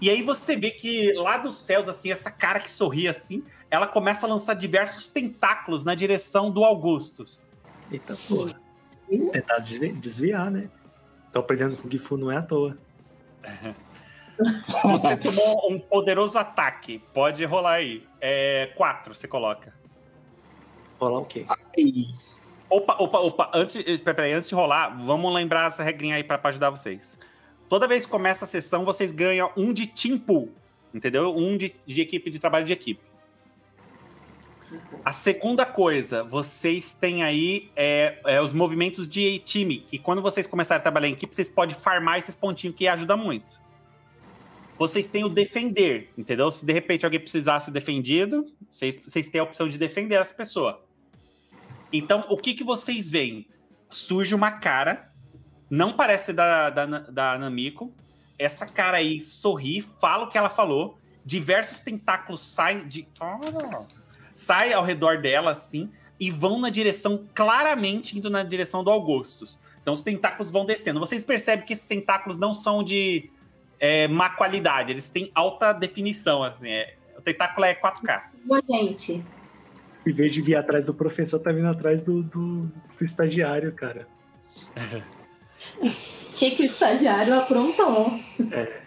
E 0.02 0.10
aí 0.10 0.22
você 0.22 0.56
vê 0.56 0.72
que 0.72 1.14
lá 1.14 1.38
dos 1.38 1.58
céus 1.58 1.88
assim, 1.88 2.12
essa 2.12 2.32
cara 2.32 2.60
que 2.60 2.70
sorri 2.70 3.08
assim, 3.08 3.44
ela 3.70 3.88
começa 3.88 4.26
a 4.26 4.30
lançar 4.30 4.54
diversos 4.54 5.10
tentáculos 5.10 5.84
na 5.84 5.96
direção 5.96 6.52
do 6.52 6.64
Augustus. 6.64 7.50
Eita 7.92 8.18
porra. 8.28 8.60
Tentar 9.32 9.60
desviar, 9.60 10.50
né? 10.50 10.70
Tô 11.36 11.42
aprendendo 11.42 11.76
com 11.76 11.86
o 11.86 11.92
Gifu 11.92 12.16
não 12.16 12.32
é 12.32 12.38
à 12.38 12.42
toa. 12.42 12.78
Você 14.86 15.18
tomou 15.18 15.70
um 15.70 15.78
poderoso 15.78 16.38
ataque. 16.38 17.04
Pode 17.14 17.44
rolar 17.44 17.74
aí. 17.74 18.08
É 18.22 18.72
quatro, 18.78 19.14
você 19.14 19.28
coloca. 19.28 19.74
Rolar 20.98 21.20
o 21.20 21.26
quê? 21.26 21.46
Opa, 22.70 22.96
opa, 23.00 23.20
opa. 23.20 23.52
Antes, 23.54 23.76
eh, 23.76 23.98
peraí, 23.98 24.32
antes 24.32 24.48
de 24.48 24.56
rolar, 24.56 24.98
vamos 25.04 25.34
lembrar 25.34 25.68
essa 25.68 25.84
regrinha 25.84 26.16
aí 26.16 26.24
para 26.24 26.40
ajudar 26.44 26.70
vocês. 26.70 27.18
Toda 27.68 27.86
vez 27.86 28.06
que 28.06 28.12
começa 28.12 28.46
a 28.46 28.48
sessão, 28.48 28.86
vocês 28.86 29.12
ganham 29.12 29.52
um 29.58 29.74
de 29.74 29.88
team 29.88 30.18
pool, 30.18 30.50
entendeu? 30.94 31.36
Um 31.36 31.58
de, 31.58 31.76
de 31.86 32.02
equipe, 32.02 32.30
de 32.30 32.40
trabalho 32.40 32.66
de 32.66 32.72
equipe. 32.72 33.04
A 35.04 35.12
segunda 35.12 35.66
coisa, 35.66 36.24
vocês 36.24 36.94
têm 36.94 37.24
aí 37.24 37.70
é, 37.76 38.20
é, 38.26 38.42
os 38.42 38.54
movimentos 38.54 39.08
de 39.08 39.40
time, 39.40 39.78
que 39.78 40.00
quando 40.00 40.22
vocês 40.22 40.48
começarem 40.48 40.80
a 40.80 40.84
trabalhar 40.84 41.08
em 41.08 41.14
equipe, 41.14 41.34
vocês 41.34 41.50
podem 41.50 41.76
farmar 41.76 42.18
esses 42.18 42.34
pontinhos 42.34 42.76
que 42.76 42.88
ajuda 42.88 43.16
muito. 43.16 43.46
Vocês 44.78 45.08
têm 45.08 45.24
o 45.24 45.30
defender, 45.30 46.12
entendeu? 46.18 46.52
Se 46.52 46.66
de 46.66 46.74
repente 46.74 47.06
alguém 47.06 47.20
precisar 47.20 47.60
ser 47.60 47.72
defendido, 47.72 48.46
vocês, 48.70 49.00
vocês 49.02 49.30
têm 49.30 49.40
a 49.40 49.44
opção 49.44 49.70
de 49.70 49.78
defender 49.78 50.16
essa 50.16 50.34
pessoa. 50.34 50.84
Então, 51.94 52.26
o 52.30 52.38
que, 52.38 52.54
que 52.54 52.64
vocês 52.64 53.10
veem? 53.10 53.48
Surge 53.90 54.36
uma 54.36 54.52
cara, 54.52 55.12
não 55.70 55.96
parece 55.96 56.34
da, 56.34 56.70
da, 56.70 56.86
da 56.86 57.38
Namiko. 57.38 57.94
Essa 58.38 58.66
cara 58.66 58.98
aí 58.98 59.22
sorri, 59.22 59.82
fala 59.82 60.26
o 60.26 60.30
que 60.30 60.38
ela 60.38 60.50
falou. 60.50 60.98
Diversos 61.24 61.80
tentáculos 61.80 62.42
saem 62.42 62.88
de. 62.88 63.08
Sai 64.36 64.74
ao 64.74 64.84
redor 64.84 65.22
dela, 65.22 65.52
assim, 65.52 65.90
e 66.20 66.30
vão 66.30 66.60
na 66.60 66.70
direção, 66.70 67.26
claramente 67.34 68.18
indo 68.18 68.30
na 68.30 68.44
direção 68.44 68.84
do 68.84 68.92
Augustus. 68.92 69.60
Então 69.82 69.94
os 69.94 70.04
tentáculos 70.04 70.52
vão 70.52 70.66
descendo. 70.66 71.00
Vocês 71.00 71.24
percebem 71.24 71.66
que 71.66 71.74
esses 71.74 71.86
tentáculos 71.86 72.38
não 72.38 72.54
são 72.54 72.84
de 72.84 73.30
é, 73.80 74.08
má 74.08 74.30
qualidade, 74.30 74.92
eles 74.92 75.10
têm 75.10 75.32
alta 75.34 75.74
definição. 75.74 76.44
Assim, 76.44 76.70
é, 76.70 76.96
o 77.18 77.22
tentáculo 77.22 77.66
é 77.66 77.74
4K. 77.74 78.24
Boa, 78.44 78.62
gente. 78.70 79.24
Em 80.06 80.14
vez 80.14 80.32
de 80.32 80.42
vir 80.42 80.56
atrás 80.56 80.88
do 80.88 80.94
professor, 80.94 81.40
tá 81.40 81.52
vindo 81.52 81.68
atrás 81.68 82.04
do, 82.04 82.22
do, 82.22 82.64
do 82.98 83.06
estagiário, 83.06 83.72
cara. 83.72 84.08
O 85.80 85.90
que, 86.38 86.52
que 86.52 86.64
o 86.64 86.66
estagiário 86.66 87.34
aprontou? 87.34 88.20
É. 88.52 88.82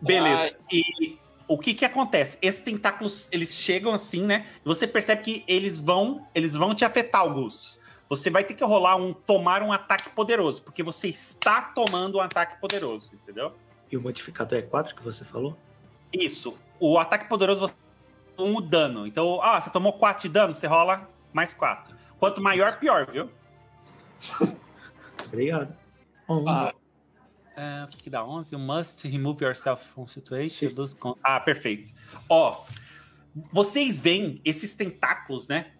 Beleza. 0.00 0.56
E 0.72 1.18
o 1.50 1.58
que 1.58 1.74
que 1.74 1.84
acontece? 1.84 2.38
Esses 2.40 2.62
tentáculos, 2.62 3.28
eles 3.32 3.56
chegam 3.56 3.92
assim, 3.92 4.22
né? 4.22 4.46
E 4.64 4.68
você 4.68 4.86
percebe 4.86 5.20
que 5.20 5.44
eles 5.48 5.80
vão, 5.80 6.24
eles 6.32 6.54
vão 6.54 6.76
te 6.76 6.84
afetar, 6.84 7.22
Augusto. 7.22 7.80
Você 8.08 8.30
vai 8.30 8.44
ter 8.44 8.54
que 8.54 8.62
rolar 8.62 8.94
um 8.94 9.12
tomar 9.12 9.60
um 9.60 9.72
ataque 9.72 10.10
poderoso, 10.10 10.62
porque 10.62 10.80
você 10.80 11.08
está 11.08 11.60
tomando 11.60 12.18
um 12.18 12.20
ataque 12.20 12.60
poderoso, 12.60 13.12
entendeu? 13.14 13.52
E 13.90 13.96
o 13.96 14.00
modificador 14.00 14.58
é 14.58 14.62
4 14.62 14.94
que 14.94 15.02
você 15.02 15.24
falou? 15.24 15.58
Isso. 16.12 16.56
O 16.78 17.00
ataque 17.00 17.28
poderoso 17.28 17.68
um 18.38 18.62
dano. 18.62 19.04
Então, 19.04 19.42
ah, 19.42 19.60
você 19.60 19.70
tomou 19.70 19.94
4 19.94 20.22
de 20.22 20.28
dano, 20.28 20.54
você 20.54 20.68
rola 20.68 21.10
mais 21.32 21.52
4. 21.52 21.92
Quanto 22.20 22.40
maior, 22.40 22.78
pior, 22.78 23.10
viu? 23.10 23.28
Obrigado. 25.26 25.76
11. 26.28 26.44
Ah, 26.48 26.74
é, 27.56 27.86
que 27.96 28.08
dá 28.08 28.24
11? 28.24 28.54
You 28.54 28.58
must 28.58 29.06
remove 29.08 29.44
yourself 29.44 29.84
from 29.84 30.06
situation. 30.06 30.68
Ah, 31.22 31.40
perfeito. 31.40 31.90
Ó, 32.28 32.64
vocês 33.52 33.98
veem 33.98 34.40
esses 34.44 34.74
tentáculos, 34.74 35.48
né? 35.48 35.72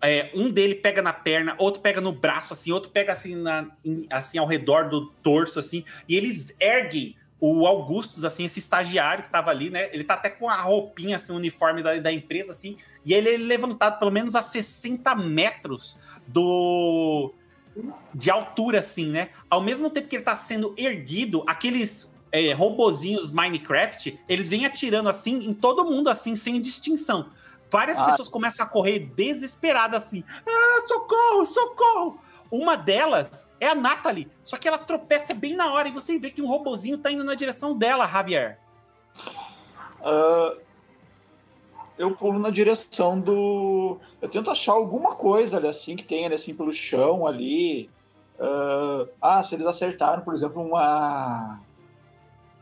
É, 0.00 0.30
um 0.34 0.50
dele 0.50 0.76
pega 0.76 1.02
na 1.02 1.12
perna, 1.12 1.56
outro 1.58 1.82
pega 1.82 2.00
no 2.00 2.12
braço, 2.12 2.52
assim, 2.52 2.70
outro 2.70 2.90
pega 2.90 3.12
assim, 3.12 3.34
na, 3.34 3.68
assim 4.10 4.38
ao 4.38 4.46
redor 4.46 4.88
do 4.88 5.06
torso, 5.22 5.58
assim, 5.58 5.84
e 6.08 6.16
eles 6.16 6.54
erguem 6.60 7.16
o 7.40 7.66
Augustus, 7.66 8.24
assim, 8.24 8.44
esse 8.44 8.58
estagiário 8.58 9.22
que 9.22 9.30
tava 9.30 9.50
ali, 9.50 9.70
né? 9.70 9.88
Ele 9.92 10.02
tá 10.02 10.14
até 10.14 10.28
com 10.28 10.48
a 10.48 10.56
roupinha, 10.56 11.16
assim, 11.16 11.32
o 11.32 11.36
uniforme 11.36 11.82
da, 11.82 11.96
da 11.98 12.12
empresa, 12.12 12.50
assim, 12.50 12.76
e 13.04 13.14
ele 13.14 13.34
é 13.34 13.36
levantado 13.36 13.98
pelo 13.98 14.10
menos 14.10 14.34
a 14.34 14.42
60 14.42 15.14
metros 15.14 15.98
do. 16.26 17.32
De 18.14 18.30
altura, 18.30 18.78
assim, 18.80 19.06
né? 19.06 19.30
Ao 19.48 19.60
mesmo 19.60 19.90
tempo 19.90 20.08
que 20.08 20.16
ele 20.16 20.24
tá 20.24 20.36
sendo 20.36 20.74
erguido, 20.76 21.44
aqueles 21.46 22.14
é, 22.32 22.52
robozinhos 22.52 23.30
Minecraft, 23.30 24.18
eles 24.28 24.48
vêm 24.48 24.66
atirando 24.66 25.08
assim 25.08 25.36
em 25.48 25.52
todo 25.52 25.84
mundo, 25.84 26.08
assim, 26.08 26.36
sem 26.36 26.60
distinção. 26.60 27.30
Várias 27.70 27.98
ah. 27.98 28.06
pessoas 28.06 28.28
começam 28.28 28.64
a 28.64 28.68
correr 28.68 29.00
desesperadas, 29.14 30.04
assim. 30.04 30.24
Ah, 30.46 30.80
socorro, 30.86 31.44
socorro! 31.44 32.20
Uma 32.50 32.76
delas 32.76 33.46
é 33.60 33.68
a 33.68 33.74
Natalie, 33.74 34.28
só 34.42 34.56
que 34.56 34.66
ela 34.66 34.78
tropeça 34.78 35.34
bem 35.34 35.54
na 35.54 35.70
hora 35.70 35.88
e 35.88 35.92
você 35.92 36.18
vê 36.18 36.30
que 36.30 36.40
um 36.40 36.46
robozinho 36.46 36.96
tá 36.96 37.10
indo 37.10 37.22
na 37.22 37.34
direção 37.34 37.76
dela, 37.76 38.08
Javier. 38.08 38.58
Uh, 40.00 40.58
eu 41.98 42.14
pulo 42.14 42.38
na 42.38 42.50
direção 42.50 43.20
do. 43.20 43.98
Eu 44.22 44.28
tento 44.28 44.50
achar 44.50 44.72
alguma 44.72 45.14
coisa 45.14 45.56
ali 45.56 45.68
assim 45.68 45.96
que 45.96 46.04
tem 46.04 46.24
ali 46.24 46.34
assim 46.34 46.54
pelo 46.54 46.72
chão 46.72 47.26
ali. 47.26 47.90
Uh, 48.38 49.08
ah, 49.20 49.42
se 49.42 49.56
eles 49.56 49.66
acertaram, 49.66 50.22
por 50.22 50.32
exemplo, 50.32 50.62
uma 50.62 51.60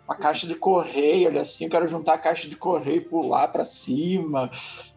uma 0.07 0.15
caixa 0.15 0.47
de 0.47 0.55
correio 0.55 1.29
ali 1.29 1.39
assim, 1.39 1.65
eu 1.65 1.71
quero 1.71 1.89
juntar 1.89 2.15
a 2.15 2.19
caixa 2.19 2.49
de 2.49 2.57
correio 2.57 2.99
e 2.99 3.01
pular 3.01 3.49
para 3.49 3.65
cima. 3.65 4.49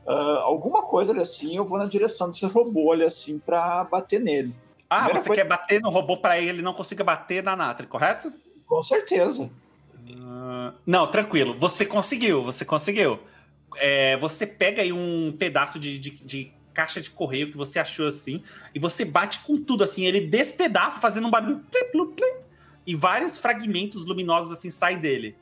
Uh, 0.05 0.39
alguma 0.43 0.83
coisa 0.83 1.11
ali 1.11 1.21
assim, 1.21 1.57
eu 1.57 1.65
vou 1.65 1.79
na 1.79 1.85
direção 1.85 2.29
desse 2.29 2.45
robô 2.45 2.91
ali 2.91 3.03
assim 3.03 3.39
para 3.39 3.83
bater 3.85 4.19
nele. 4.19 4.53
Ah, 4.89 4.97
Primeira 4.97 5.21
você 5.21 5.27
coisa... 5.27 5.41
quer 5.41 5.47
bater 5.47 5.81
no 5.81 5.89
robô 5.89 6.17
para 6.17 6.39
ele 6.39 6.61
não 6.61 6.73
consiga 6.73 7.03
bater 7.03 7.43
na 7.43 7.55
Natri, 7.55 7.87
correto? 7.87 8.31
Com 8.67 8.83
certeza. 8.83 9.49
Uh, 10.07 10.73
não, 10.85 11.07
tranquilo. 11.07 11.55
Você 11.57 11.85
conseguiu, 11.85 12.43
você 12.43 12.63
conseguiu. 12.63 13.19
É, 13.77 14.17
você 14.17 14.45
pega 14.45 14.81
aí 14.81 14.91
um 14.91 15.35
pedaço 15.37 15.79
de, 15.79 15.97
de, 15.97 16.11
de, 16.11 16.53
caixa 16.73 17.01
de 17.01 17.09
correio 17.09 17.51
que 17.51 17.57
você 17.57 17.79
achou 17.79 18.07
assim, 18.07 18.41
e 18.73 18.79
você 18.79 19.03
bate 19.03 19.39
com 19.39 19.61
tudo 19.61 19.83
assim, 19.83 20.05
ele 20.05 20.21
despedaça, 20.21 20.99
fazendo 20.99 21.27
um 21.27 21.31
barulho. 21.31 21.63
Plim, 21.71 22.05
plim, 22.11 22.33
e 22.85 22.95
vários 22.95 23.37
fragmentos 23.37 24.05
luminosos 24.05 24.51
assim 24.51 24.69
saem 24.69 24.97
dele. 24.97 25.35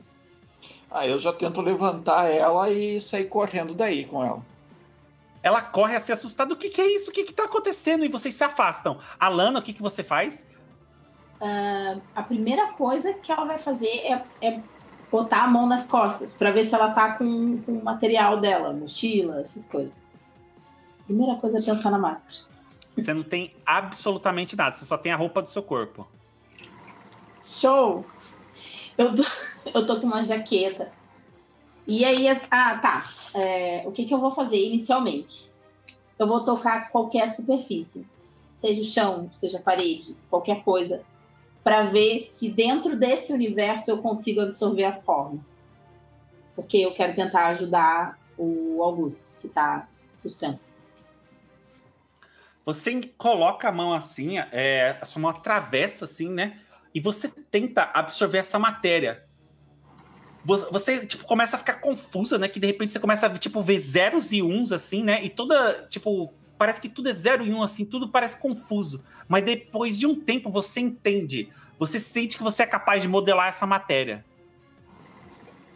Ah, 0.89 1.05
eu 1.05 1.19
já 1.19 1.31
tento 1.31 1.61
levantar 1.61 2.29
ela 2.29 2.69
e 2.69 2.99
sair 2.99 3.25
correndo 3.25 3.73
daí 3.73 4.05
com 4.05 4.23
ela. 4.23 4.45
Ela 5.43 5.61
corre 5.61 5.95
assim 5.95 6.11
assustada. 6.11 6.53
O 6.53 6.57
que, 6.57 6.69
que 6.69 6.81
é 6.81 6.95
isso? 6.95 7.09
O 7.09 7.13
que, 7.13 7.23
que 7.23 7.33
tá 7.33 7.45
acontecendo? 7.45 8.03
E 8.03 8.09
vocês 8.09 8.35
se 8.35 8.43
afastam. 8.43 8.99
Alana, 9.19 9.59
o 9.59 9.61
que, 9.61 9.73
que 9.73 9.81
você 9.81 10.03
faz? 10.03 10.47
Uh, 11.39 12.01
a 12.15 12.23
primeira 12.23 12.67
coisa 12.73 13.13
que 13.13 13.31
ela 13.31 13.45
vai 13.45 13.59
fazer 13.59 13.87
é, 13.87 14.23
é 14.41 14.59
botar 15.11 15.43
a 15.43 15.47
mão 15.47 15.65
nas 15.67 15.87
costas 15.87 16.33
para 16.33 16.51
ver 16.51 16.65
se 16.65 16.75
ela 16.75 16.91
tá 16.91 17.13
com, 17.13 17.61
com 17.61 17.73
o 17.73 17.83
material 17.83 18.39
dela, 18.39 18.73
mochila, 18.73 19.41
essas 19.41 19.67
coisas. 19.67 20.03
Primeira 21.05 21.35
coisa 21.35 21.57
é 21.57 21.75
pensar 21.75 21.91
na 21.91 21.99
máscara. 21.99 22.35
Você 22.95 23.13
não 23.13 23.23
tem 23.23 23.51
absolutamente 23.65 24.55
nada, 24.55 24.75
você 24.75 24.85
só 24.85 24.97
tem 24.97 25.11
a 25.11 25.15
roupa 25.15 25.41
do 25.41 25.49
seu 25.49 25.63
corpo. 25.63 26.07
Show! 27.43 28.05
Eu 28.97 29.15
tô, 29.15 29.23
eu 29.73 29.87
tô 29.87 29.99
com 29.99 30.07
uma 30.07 30.23
jaqueta 30.23 30.91
e 31.87 32.03
aí, 32.03 32.27
ah, 32.51 32.77
tá. 32.79 33.09
É, 33.33 33.83
o 33.85 33.91
que, 33.93 34.05
que 34.05 34.13
eu 34.13 34.19
vou 34.19 34.31
fazer 34.31 34.57
inicialmente? 34.57 35.49
Eu 36.19 36.27
vou 36.27 36.43
tocar 36.43 36.89
qualquer 36.89 37.33
superfície, 37.33 38.05
seja 38.57 38.81
o 38.81 38.85
chão, 38.85 39.29
seja 39.31 39.59
a 39.59 39.61
parede, 39.61 40.17
qualquer 40.29 40.63
coisa, 40.63 41.05
para 41.67 41.83
ver 41.83 42.29
se 42.31 42.47
dentro 42.47 42.95
desse 42.95 43.33
universo 43.33 43.91
eu 43.91 43.97
consigo 43.97 44.39
absorver 44.39 44.85
a 44.85 45.01
forma. 45.01 45.45
Porque 46.55 46.77
eu 46.77 46.93
quero 46.93 47.13
tentar 47.13 47.47
ajudar 47.47 48.17
o 48.37 48.81
Augusto, 48.81 49.41
que 49.41 49.47
está 49.47 49.85
suspenso. 50.15 50.81
Você 52.63 53.01
coloca 53.17 53.67
a 53.67 53.71
mão 53.73 53.91
assim, 53.91 54.37
é, 54.39 54.97
a 55.01 55.03
sua 55.03 55.21
mão 55.21 55.29
atravessa 55.29 56.05
assim, 56.05 56.29
né? 56.29 56.57
E 56.95 57.01
você 57.01 57.27
tenta 57.27 57.91
absorver 57.93 58.37
essa 58.37 58.57
matéria 58.57 59.27
você, 60.45 61.05
tipo, 61.05 61.25
começa 61.25 61.57
a 61.57 61.59
ficar 61.59 61.81
confusa, 61.81 62.37
né? 62.37 62.47
Que 62.47 62.57
de 62.57 62.67
repente 62.67 62.93
você 62.93 62.99
começa 63.01 63.27
a, 63.27 63.37
tipo, 63.37 63.59
ver 63.59 63.79
zeros 63.79 64.31
e 64.31 64.41
uns, 64.41 64.71
assim, 64.71 65.03
né? 65.03 65.21
E 65.21 65.29
toda, 65.29 65.85
tipo, 65.89 66.33
parece 66.57 66.81
que 66.81 66.89
tudo 66.89 67.09
é 67.09 67.13
zero 67.13 67.45
e 67.45 67.53
um, 67.53 67.61
assim, 67.61 67.85
tudo 67.85 68.09
parece 68.09 68.37
confuso. 68.37 69.03
Mas 69.27 69.43
depois 69.43 69.97
de 69.97 70.05
um 70.05 70.19
tempo 70.19 70.49
você 70.49 70.79
entende. 70.79 71.49
Você 71.77 71.99
sente 71.99 72.37
que 72.37 72.43
você 72.43 72.63
é 72.63 72.65
capaz 72.65 73.01
de 73.01 73.07
modelar 73.07 73.49
essa 73.49 73.65
matéria. 73.65 74.25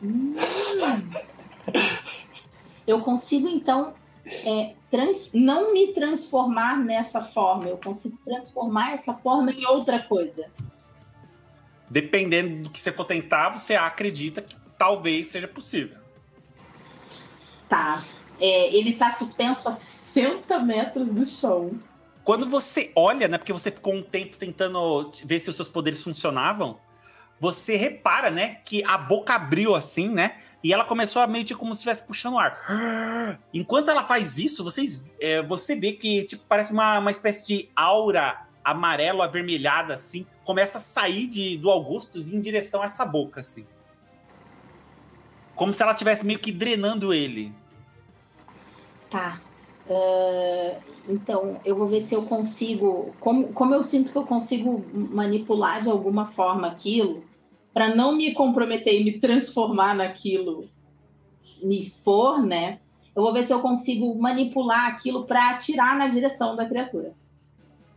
Hum. 0.01 0.35
Eu 2.87 3.01
consigo, 3.01 3.47
então, 3.47 3.93
é, 4.45 4.73
trans, 4.89 5.31
não 5.33 5.73
me 5.73 5.93
transformar 5.93 6.77
nessa 6.77 7.23
forma. 7.23 7.67
Eu 7.67 7.77
consigo 7.77 8.17
transformar 8.25 8.93
essa 8.93 9.13
forma 9.13 9.51
em 9.51 9.65
outra 9.65 9.99
coisa. 9.99 10.45
Dependendo 11.89 12.63
do 12.63 12.69
que 12.69 12.81
você 12.81 12.91
for 12.91 13.05
tentar, 13.05 13.49
você 13.49 13.75
acredita 13.75 14.41
que 14.41 14.55
talvez 14.77 15.27
seja 15.27 15.47
possível. 15.47 15.97
Tá. 17.69 18.03
É, 18.39 18.75
ele 18.75 18.93
tá 18.93 19.11
suspenso 19.11 19.69
a 19.69 19.71
60 20.13 20.59
metros 20.59 21.07
do 21.07 21.25
chão. 21.25 21.79
Quando 22.23 22.47
você 22.47 22.91
olha, 22.95 23.27
né? 23.27 23.37
Porque 23.37 23.53
você 23.53 23.71
ficou 23.71 23.93
um 23.93 24.03
tempo 24.03 24.37
tentando 24.37 25.11
ver 25.25 25.39
se 25.39 25.49
os 25.49 25.55
seus 25.55 25.67
poderes 25.67 26.03
funcionavam, 26.03 26.79
você 27.39 27.75
repara, 27.75 28.29
né? 28.29 28.59
Que 28.65 28.83
a 28.83 28.97
boca 28.97 29.33
abriu 29.33 29.75
assim, 29.75 30.07
né? 30.07 30.39
E 30.63 30.71
ela 30.71 30.85
começou 30.85 31.21
a 31.21 31.27
meio 31.27 31.43
que 31.43 31.55
como 31.55 31.73
se 31.73 31.79
estivesse 31.79 32.03
puxando 32.03 32.35
o 32.35 32.39
ar. 32.39 32.55
Enquanto 33.51 33.89
ela 33.89 34.03
faz 34.03 34.37
isso, 34.37 34.63
vocês, 34.63 35.13
é, 35.19 35.41
você 35.41 35.75
vê 35.75 35.93
que 35.93 36.23
tipo, 36.23 36.43
parece 36.47 36.71
uma, 36.71 36.99
uma 36.99 37.11
espécie 37.11 37.43
de 37.45 37.69
aura 37.75 38.45
amarelo 38.63 39.23
avermelhada, 39.23 39.95
assim, 39.95 40.25
começa 40.43 40.77
a 40.77 40.81
sair 40.81 41.27
de, 41.27 41.57
do 41.57 41.71
Augustus 41.71 42.31
em 42.31 42.39
direção 42.39 42.83
a 42.83 42.85
essa 42.85 43.03
boca, 43.03 43.41
assim. 43.41 43.65
Como 45.55 45.73
se 45.73 45.81
ela 45.81 45.93
estivesse 45.93 46.23
meio 46.23 46.37
que 46.37 46.51
drenando 46.51 47.11
ele. 47.11 47.51
Tá. 49.09 49.41
Uh, 49.87 50.79
então, 51.09 51.59
eu 51.65 51.75
vou 51.75 51.87
ver 51.87 52.01
se 52.01 52.13
eu 52.13 52.23
consigo. 52.23 53.13
Como, 53.19 53.51
como 53.53 53.73
eu 53.73 53.83
sinto 53.83 54.11
que 54.11 54.17
eu 54.17 54.25
consigo 54.25 54.83
manipular 54.93 55.81
de 55.81 55.89
alguma 55.89 56.31
forma 56.31 56.67
aquilo, 56.67 57.23
para 57.73 57.95
não 57.95 58.15
me 58.15 58.33
comprometer 58.33 58.99
e 58.99 59.03
me 59.03 59.19
transformar 59.19 59.95
naquilo, 59.95 60.69
me 61.61 61.77
expor, 61.77 62.41
né? 62.41 62.79
Eu 63.15 63.23
vou 63.23 63.33
ver 63.33 63.43
se 63.43 63.53
eu 63.53 63.59
consigo 63.59 64.13
manipular 64.15 64.87
aquilo 64.87 65.25
para 65.25 65.49
atirar 65.49 65.97
na 65.97 66.07
direção 66.07 66.55
da 66.55 66.65
criatura, 66.65 67.13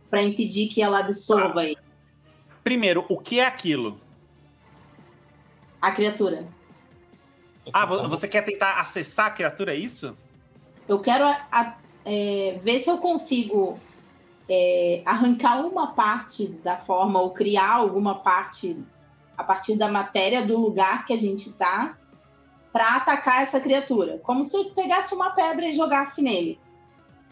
para 0.09 0.21
impedir 0.23 0.67
que 0.67 0.81
ela 0.81 0.99
absorva 0.99 1.61
ah. 1.61 1.65
ele. 1.65 1.77
Primeiro, 2.63 3.05
o 3.07 3.17
que 3.17 3.39
é 3.39 3.45
aquilo? 3.45 3.99
A 5.81 5.91
criatura. 5.91 6.45
Ah, 7.71 7.85
você 7.85 8.27
quer 8.27 8.43
tentar 8.43 8.79
acessar 8.79 9.27
a 9.27 9.31
criatura, 9.31 9.73
é 9.73 9.77
isso? 9.77 10.15
Eu 10.87 10.99
quero 10.99 11.25
a, 11.25 11.45
a, 11.51 11.75
é, 12.05 12.59
ver 12.63 12.83
se 12.83 12.89
eu 12.89 12.97
consigo 12.97 13.79
é, 14.47 15.01
arrancar 15.05 15.65
uma 15.65 15.87
parte 15.87 16.47
da 16.47 16.77
forma 16.77 17.19
ou 17.19 17.31
criar 17.31 17.73
alguma 17.73 18.15
parte 18.15 18.77
a 19.37 19.43
partir 19.43 19.75
da 19.75 19.87
matéria 19.87 20.45
do 20.45 20.57
lugar 20.57 21.05
que 21.05 21.13
a 21.13 21.17
gente 21.17 21.51
tá 21.53 21.97
para 22.71 22.97
atacar 22.97 23.43
essa 23.43 23.59
criatura. 23.59 24.19
Como 24.23 24.45
se 24.45 24.55
eu 24.55 24.65
pegasse 24.65 25.13
uma 25.13 25.31
pedra 25.31 25.65
e 25.65 25.73
jogasse 25.73 26.21
nele. 26.21 26.59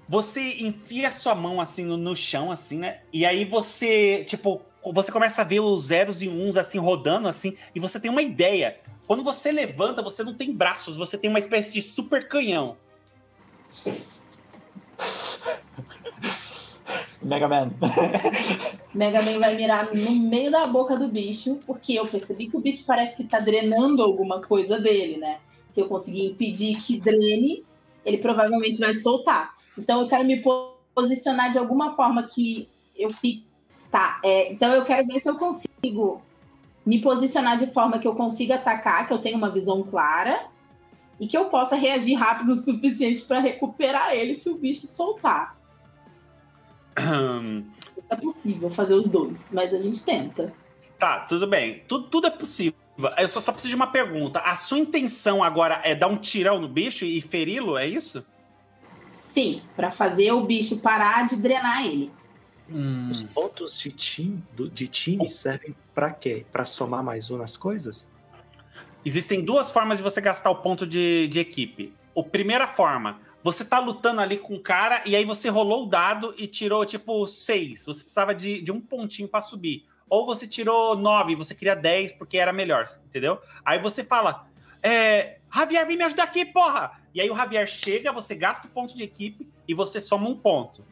Você 0.07 0.63
enfia 0.63 1.11
sua 1.11 1.35
mão 1.35 1.61
assim 1.61 1.85
no, 1.85 1.97
no 1.97 2.15
chão, 2.15 2.51
assim, 2.51 2.77
né? 2.77 3.01
E 3.11 3.25
aí 3.25 3.45
você, 3.45 4.23
tipo, 4.25 4.61
você 4.91 5.11
começa 5.11 5.41
a 5.41 5.45
ver 5.45 5.61
os 5.61 5.85
zeros 5.85 6.21
e 6.21 6.27
uns 6.27 6.57
assim 6.57 6.77
rodando 6.77 7.27
assim, 7.27 7.55
e 7.73 7.79
você 7.79 7.99
tem 7.99 8.11
uma 8.11 8.21
ideia. 8.21 8.79
Quando 9.07 9.23
você 9.23 9.51
levanta, 9.51 10.01
você 10.01 10.23
não 10.23 10.33
tem 10.33 10.53
braços, 10.53 10.97
você 10.97 11.17
tem 11.17 11.29
uma 11.29 11.39
espécie 11.39 11.71
de 11.71 11.81
super 11.81 12.27
canhão. 12.27 12.77
Mega 17.21 17.47
Man. 17.47 17.71
Mega 18.93 19.21
Man 19.21 19.39
vai 19.39 19.55
mirar 19.55 19.93
no 19.93 20.11
meio 20.11 20.51
da 20.51 20.67
boca 20.67 20.97
do 20.97 21.07
bicho, 21.07 21.59
porque 21.65 21.93
eu 21.93 22.07
percebi 22.07 22.49
que 22.49 22.57
o 22.57 22.61
bicho 22.61 22.83
parece 22.85 23.17
que 23.17 23.23
tá 23.23 23.39
drenando 23.39 24.03
alguma 24.03 24.41
coisa 24.41 24.79
dele, 24.79 25.17
né? 25.17 25.39
Se 25.71 25.81
eu 25.81 25.87
conseguir 25.87 26.27
impedir 26.27 26.79
que 26.79 26.99
drene, 26.99 27.65
ele 28.05 28.17
provavelmente 28.17 28.79
vai 28.79 28.93
soltar. 28.93 29.55
Então 29.77 30.01
eu 30.01 30.07
quero 30.07 30.25
me 30.25 30.41
posicionar 30.93 31.49
de 31.49 31.57
alguma 31.57 31.95
forma 31.95 32.23
que 32.23 32.69
eu 32.95 33.09
fique. 33.09 33.45
Tá, 33.89 34.19
é, 34.23 34.51
então 34.51 34.71
eu 34.73 34.83
quero 34.83 35.07
ver 35.07 35.19
se 35.19 35.29
eu 35.29 35.37
consigo 35.37 36.21
me 36.85 36.99
posicionar 36.99 37.57
de 37.57 37.67
forma 37.67 37.99
que 37.99 38.07
eu 38.07 38.15
consiga 38.15 38.55
atacar, 38.55 39.07
que 39.07 39.13
eu 39.13 39.19
tenha 39.19 39.37
uma 39.37 39.51
visão 39.51 39.83
clara 39.83 40.47
e 41.19 41.27
que 41.27 41.37
eu 41.37 41.45
possa 41.45 41.75
reagir 41.75 42.15
rápido 42.15 42.51
o 42.51 42.55
suficiente 42.55 43.23
para 43.23 43.39
recuperar 43.39 44.13
ele 44.13 44.35
se 44.35 44.49
o 44.49 44.57
bicho 44.57 44.87
soltar. 44.87 45.57
é 48.09 48.15
possível 48.15 48.69
fazer 48.69 48.93
os 48.93 49.07
dois, 49.07 49.37
mas 49.51 49.73
a 49.73 49.79
gente 49.79 50.03
tenta. 50.03 50.53
Tá, 50.97 51.21
tudo 51.21 51.47
bem. 51.47 51.83
Tudo, 51.87 52.07
tudo 52.07 52.27
é 52.27 52.29
possível. 52.29 52.79
Eu 53.17 53.27
só, 53.27 53.41
só 53.41 53.51
preciso 53.51 53.69
de 53.69 53.75
uma 53.75 53.87
pergunta. 53.87 54.39
A 54.39 54.55
sua 54.55 54.77
intenção 54.77 55.43
agora 55.43 55.81
é 55.83 55.95
dar 55.95 56.07
um 56.07 56.17
tirão 56.17 56.59
no 56.59 56.67
bicho 56.67 57.03
e 57.05 57.19
feri-lo, 57.21 57.77
é 57.77 57.87
isso? 57.87 58.23
Sim, 59.15 59.61
para 59.75 59.91
fazer 59.91 60.31
o 60.31 60.45
bicho 60.45 60.77
parar 60.77 61.27
de 61.27 61.35
drenar 61.37 61.85
ele. 61.85 62.11
Hum. 62.69 63.09
Os 63.09 63.23
pontos 63.23 63.77
de 63.77 63.91
time, 63.91 64.43
de 64.71 64.87
time 64.87 65.29
servem 65.29 65.75
para 65.93 66.11
quê? 66.11 66.45
Para 66.51 66.65
somar 66.65 67.03
mais 67.03 67.29
um 67.29 67.37
nas 67.37 67.57
coisas? 67.57 68.07
Existem 69.05 69.43
duas 69.43 69.69
formas 69.69 69.97
de 69.97 70.03
você 70.03 70.21
gastar 70.21 70.49
o 70.49 70.55
ponto 70.55 70.87
de, 70.87 71.27
de 71.27 71.39
equipe. 71.39 71.93
A 72.17 72.23
primeira 72.23 72.67
forma, 72.67 73.19
você 73.43 73.65
tá 73.65 73.79
lutando 73.79 74.21
ali 74.21 74.37
com 74.37 74.55
o 74.55 74.59
cara 74.61 75.01
e 75.05 75.15
aí 75.15 75.25
você 75.25 75.49
rolou 75.49 75.83
o 75.83 75.89
dado 75.89 76.33
e 76.37 76.47
tirou 76.47 76.85
tipo 76.85 77.27
seis. 77.27 77.85
Você 77.85 77.99
precisava 78.03 78.33
de, 78.33 78.61
de 78.61 78.71
um 78.71 78.79
pontinho 78.79 79.27
para 79.27 79.41
subir. 79.41 79.85
Ou 80.09 80.25
você 80.25 80.47
tirou 80.47 80.95
nove, 80.95 81.35
você 81.35 81.53
queria 81.53 81.75
dez 81.75 82.11
porque 82.11 82.37
era 82.37 82.53
melhor, 82.53 82.85
entendeu? 83.05 83.39
Aí 83.65 83.79
você 83.79 84.03
fala, 84.03 84.47
é, 84.81 85.39
Javier, 85.53 85.85
vem 85.85 85.97
me 85.97 86.03
ajudar 86.03 86.23
aqui, 86.23 86.45
porra! 86.45 86.91
E 87.13 87.19
aí 87.19 87.29
o 87.29 87.35
Javier 87.35 87.67
chega, 87.67 88.11
você 88.11 88.35
gasta 88.35 88.67
o 88.67 88.69
ponto 88.69 88.95
de 88.95 89.03
equipe 89.03 89.49
e 89.67 89.73
você 89.73 89.99
soma 89.99 90.29
um 90.29 90.37
ponto. 90.37 90.85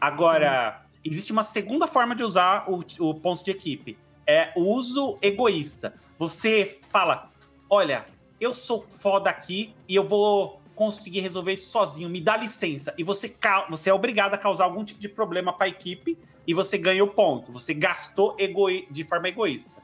Agora, 0.00 0.84
existe 1.04 1.32
uma 1.32 1.42
segunda 1.42 1.86
forma 1.86 2.14
de 2.14 2.24
usar 2.24 2.64
o, 2.68 2.84
o 3.00 3.14
ponto 3.14 3.44
de 3.44 3.50
equipe. 3.50 3.98
É 4.26 4.52
o 4.56 4.62
uso 4.62 5.18
egoísta. 5.20 5.94
Você 6.18 6.78
fala, 6.88 7.30
olha, 7.68 8.06
eu 8.40 8.54
sou 8.54 8.84
foda 8.88 9.30
aqui 9.30 9.74
e 9.88 9.94
eu 9.94 10.06
vou 10.06 10.60
conseguir 10.74 11.20
resolver 11.20 11.52
isso 11.52 11.70
sozinho, 11.70 12.08
me 12.08 12.20
dá 12.20 12.36
licença. 12.36 12.94
E 12.96 13.04
você, 13.04 13.34
você 13.68 13.90
é 13.90 13.94
obrigado 13.94 14.34
a 14.34 14.38
causar 14.38 14.64
algum 14.64 14.84
tipo 14.84 15.00
de 15.00 15.08
problema 15.08 15.52
para 15.52 15.66
a 15.66 15.68
equipe 15.68 16.18
e 16.46 16.54
você 16.54 16.78
ganha 16.78 17.04
o 17.04 17.08
ponto. 17.08 17.52
Você 17.52 17.74
gastou 17.74 18.34
egoi 18.38 18.86
de 18.90 19.04
forma 19.04 19.28
egoísta. 19.28 19.80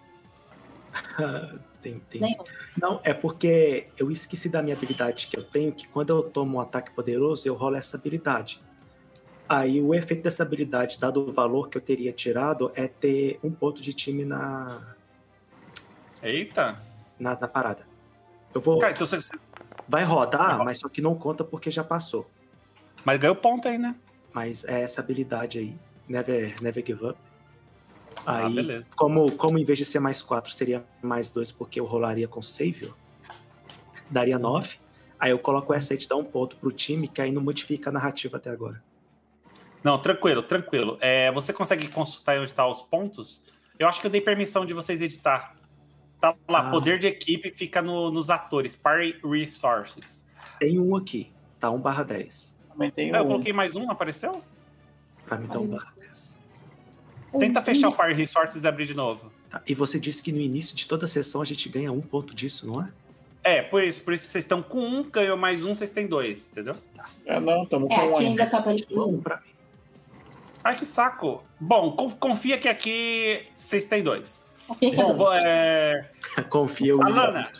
tem, 1.83 2.01
tem. 2.11 2.37
Não, 2.81 3.01
é 3.05 3.13
porque 3.13 3.89
eu 3.97 4.11
esqueci 4.11 4.49
da 4.49 4.63
minha 4.63 4.75
habilidade 4.75 5.27
que 5.27 5.39
eu 5.39 5.45
tenho, 5.45 5.73
que 5.73 5.87
quando 5.89 6.11
eu 6.11 6.23
tomo 6.23 6.59
um 6.59 6.61
ataque 6.61 6.91
poderoso, 6.93 7.47
eu 7.47 7.55
rolo 7.55 7.77
essa 7.77 7.97
habilidade. 7.97 8.61
Aí 9.49 9.81
o 9.81 9.95
efeito 9.95 10.23
dessa 10.23 10.43
habilidade, 10.43 10.99
dado 11.01 11.27
o 11.27 11.33
valor 11.33 11.69
que 11.69 11.79
eu 11.79 11.83
teria 11.83 12.13
tirado, 12.13 12.71
é 12.75 12.87
ter 12.87 13.39
um 13.43 13.51
ponto 13.51 13.81
de 13.81 13.95
time 13.95 14.25
na. 14.25 14.95
Eita! 16.23 16.83
Na, 17.19 17.31
na 17.31 17.49
parada. 17.49 17.87
Eu 18.55 18.61
vou. 18.61 18.79
Cara, 18.79 18.93
então 18.93 19.07
você, 19.07 19.19
Vai 19.89 20.05
rodar, 20.05 20.63
mas 20.63 20.79
só 20.79 20.89
que 20.89 21.01
não 21.01 21.15
conta 21.15 21.43
porque 21.43 21.71
já 21.71 21.83
passou. 21.83 22.29
Mas 23.05 23.19
ganhou 23.19 23.35
ponto 23.35 23.67
aí, 23.67 23.79
né? 23.79 23.97
Mas 24.35 24.63
é 24.65 24.83
essa 24.83 25.01
habilidade 25.01 25.59
aí. 25.59 25.75
Never, 26.07 26.55
never 26.61 26.85
give 26.85 27.07
up. 27.07 27.19
Ah, 28.27 28.47
aí, 28.47 28.55
beleza. 28.55 28.89
como, 28.95 29.33
como 29.33 29.59
em 29.59 29.65
vez 29.65 29.79
de 29.79 29.87
ser 29.87 30.01
mais 30.01 30.21
4, 30.21 30.53
seria 30.53 30.85
mais 31.01 31.31
2, 31.31 31.53
porque 31.53 31.81
eu 31.81 31.87
rolaria 31.87 32.29
com 32.29 32.43
save, 32.43 32.93
daria 34.11 34.39
9. 34.39 34.77
Aí 35.19 35.31
eu 35.31 35.39
coloco 35.39 35.73
essa 35.73 35.95
aí 35.95 35.99
de 35.99 36.07
dar 36.07 36.17
um 36.17 36.25
ponto 36.25 36.57
pro 36.57 36.71
time, 36.71 37.09
que 37.09 37.23
aí 37.23 37.33
não 37.33 37.41
modifica 37.41 37.89
a 37.89 37.93
narrativa 37.93 38.37
até 38.37 38.51
agora. 38.51 38.83
Não, 39.83 39.99
tranquilo, 39.99 40.43
tranquilo. 40.43 40.99
É, 41.01 41.31
você 41.33 41.53
consegue 41.53 41.89
consultar 41.89 42.39
onde 42.39 42.53
tá 42.53 42.67
os 42.67 42.83
pontos? 42.83 43.45
Eu 43.79 43.89
acho 43.89 44.01
que 44.01 44.07
eu 44.07 44.11
dei 44.11 44.21
permissão 44.21 44.67
de 44.67 44.75
vocês 44.75 45.01
editar. 45.01 45.55
Tá 46.21 46.35
lá, 46.49 46.69
Ah. 46.69 46.71
poder 46.71 46.99
de 46.99 47.07
equipe 47.07 47.51
fica 47.53 47.81
no- 47.81 48.11
nos 48.11 48.29
atores, 48.29 48.75
Party 48.75 49.19
Resources. 49.25 50.27
Tem 50.59 50.79
um 50.81 50.97
aqui, 50.97 51.31
tá 51.61 51.71
1 51.71 51.79
barra 51.81 52.03
10. 52.03 52.57
Também 52.73 52.91
tem 52.91 53.15
Ah, 53.15 53.19
eu 53.19 53.25
um. 53.25 53.27
coloquei 53.29 53.53
mais 53.53 53.77
um, 53.77 53.89
apareceu? 53.91 54.43
Pra 55.25 55.37
mim 55.39 55.47
tá 55.47 55.61
1 55.61 55.67
barra 55.69 55.93
10. 55.97 56.37
Tenta 57.39 57.63
fechar 57.63 57.89
o 57.89 57.93
Party 57.93 58.15
Resources 58.15 58.65
e 58.65 58.67
abrir 58.67 58.87
de 58.87 58.95
novo. 58.95 59.31
Tá, 59.49 59.63
E 59.67 59.75
você 59.75 59.99
disse 60.01 60.23
que 60.23 60.33
no 60.33 60.41
início 60.41 60.75
de 60.75 60.87
toda 60.87 61.05
a 61.05 61.09
sessão 61.09 61.41
a 61.41 61.45
gente 61.45 61.69
ganha 61.69 61.93
um 61.93 62.01
ponto 62.01 62.35
disso, 62.35 62.67
não 62.67 62.83
é? 62.83 62.89
É, 63.45 63.63
por 63.63 63.83
isso, 63.85 64.03
por 64.03 64.13
isso 64.13 64.27
vocês 64.27 64.45
estão 64.45 64.61
com 64.63 64.81
um, 64.81 65.09
ganhou 65.09 65.37
mais 65.37 65.65
um, 65.65 65.73
vocês 65.75 65.93
têm 65.93 66.07
dois, 66.07 66.49
entendeu? 66.51 66.75
É, 67.25 67.39
não, 67.39 67.63
estamos 67.63 67.89
É, 67.91 67.95
com 67.95 68.01
um 68.01 68.09
aqui 68.15 68.27
ainda. 68.27 68.43
ainda 68.43 68.47
tá 68.51 68.57
Um 68.57 68.61
aparecendo. 68.61 69.23
pra 69.23 69.37
mim. 69.37 69.43
Ai, 70.69 70.77
que 70.77 70.85
saco. 70.85 71.43
Bom, 71.59 71.93
conf- 71.93 72.19
confia 72.19 72.59
que 72.59 72.69
aqui 72.69 73.47
vocês 73.55 73.87
têm 73.87 74.03
dois. 74.03 74.45
Bom, 74.95 75.13
vou, 75.15 75.33
é... 75.33 76.11
Confia 76.51 76.95
o 76.95 77.03
Alana, 77.03 77.51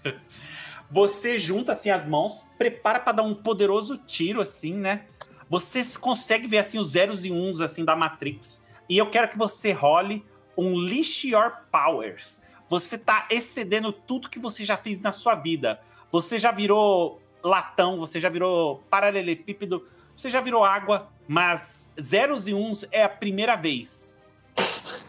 você 0.90 1.38
junta 1.38 1.72
assim 1.72 1.90
as 1.90 2.06
mãos, 2.06 2.46
prepara 2.56 2.98
para 2.98 3.12
dar 3.12 3.22
um 3.22 3.34
poderoso 3.34 3.98
tiro 3.98 4.40
assim, 4.40 4.72
né? 4.72 5.04
você 5.52 5.82
consegue 6.00 6.48
ver 6.48 6.56
assim 6.56 6.78
os 6.78 6.92
zeros 6.92 7.26
e 7.26 7.30
uns 7.30 7.60
assim 7.60 7.84
da 7.84 7.94
Matrix. 7.94 8.62
E 8.88 8.96
eu 8.96 9.10
quero 9.10 9.28
que 9.28 9.36
você 9.36 9.70
role 9.70 10.24
um 10.56 10.74
Leash 10.74 11.24
Your 11.24 11.52
Powers. 11.70 12.40
Você 12.70 12.96
tá 12.96 13.26
excedendo 13.30 13.92
tudo 13.92 14.30
que 14.30 14.38
você 14.38 14.64
já 14.64 14.78
fez 14.78 15.02
na 15.02 15.12
sua 15.12 15.34
vida. 15.34 15.78
Você 16.10 16.38
já 16.38 16.50
virou 16.50 17.20
latão, 17.44 17.98
você 17.98 18.18
já 18.18 18.30
virou 18.30 18.82
paralelepípedo, 18.88 19.86
você 20.22 20.30
já 20.30 20.40
virou 20.40 20.64
água, 20.64 21.08
mas 21.26 21.90
zeros 22.00 22.46
e 22.46 22.54
uns 22.54 22.86
é 22.92 23.02
a 23.02 23.08
primeira 23.08 23.56
vez. 23.56 24.16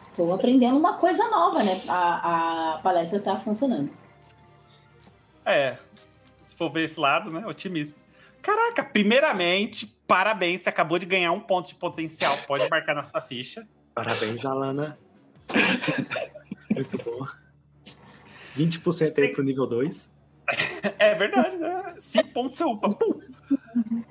Estou 0.09 0.33
aprendendo 0.33 0.75
uma 0.75 0.97
coisa 0.97 1.29
nova, 1.29 1.63
né? 1.63 1.79
A, 1.87 2.73
a 2.73 2.77
palestra 2.79 3.19
está 3.19 3.39
funcionando. 3.39 3.91
É, 5.45 5.77
se 6.41 6.55
for 6.55 6.71
ver 6.71 6.85
esse 6.85 6.99
lado, 6.99 7.29
né? 7.29 7.45
Otimista. 7.45 8.01
Caraca, 8.41 8.83
primeiramente, 8.83 9.85
parabéns, 10.07 10.61
você 10.61 10.69
acabou 10.69 10.97
de 10.97 11.05
ganhar 11.05 11.31
um 11.31 11.39
ponto 11.39 11.67
de 11.67 11.75
potencial. 11.75 12.35
Pode 12.47 12.67
marcar 12.67 12.95
na 12.95 13.03
sua 13.03 13.21
ficha. 13.21 13.67
Parabéns, 13.93 14.43
Alana. 14.43 14.97
Muito 16.73 16.97
bom. 17.03 17.27
20% 18.57 19.19
aí 19.19 19.29
pro 19.29 19.43
nível 19.43 19.67
2. 19.67 20.11
É 20.99 21.15
verdade, 21.15 21.55
né? 21.55 21.95
5 21.99 22.29
pontos 22.29 22.57
você 22.57 22.65
upa. 22.65 22.89
Pum. 22.89 23.21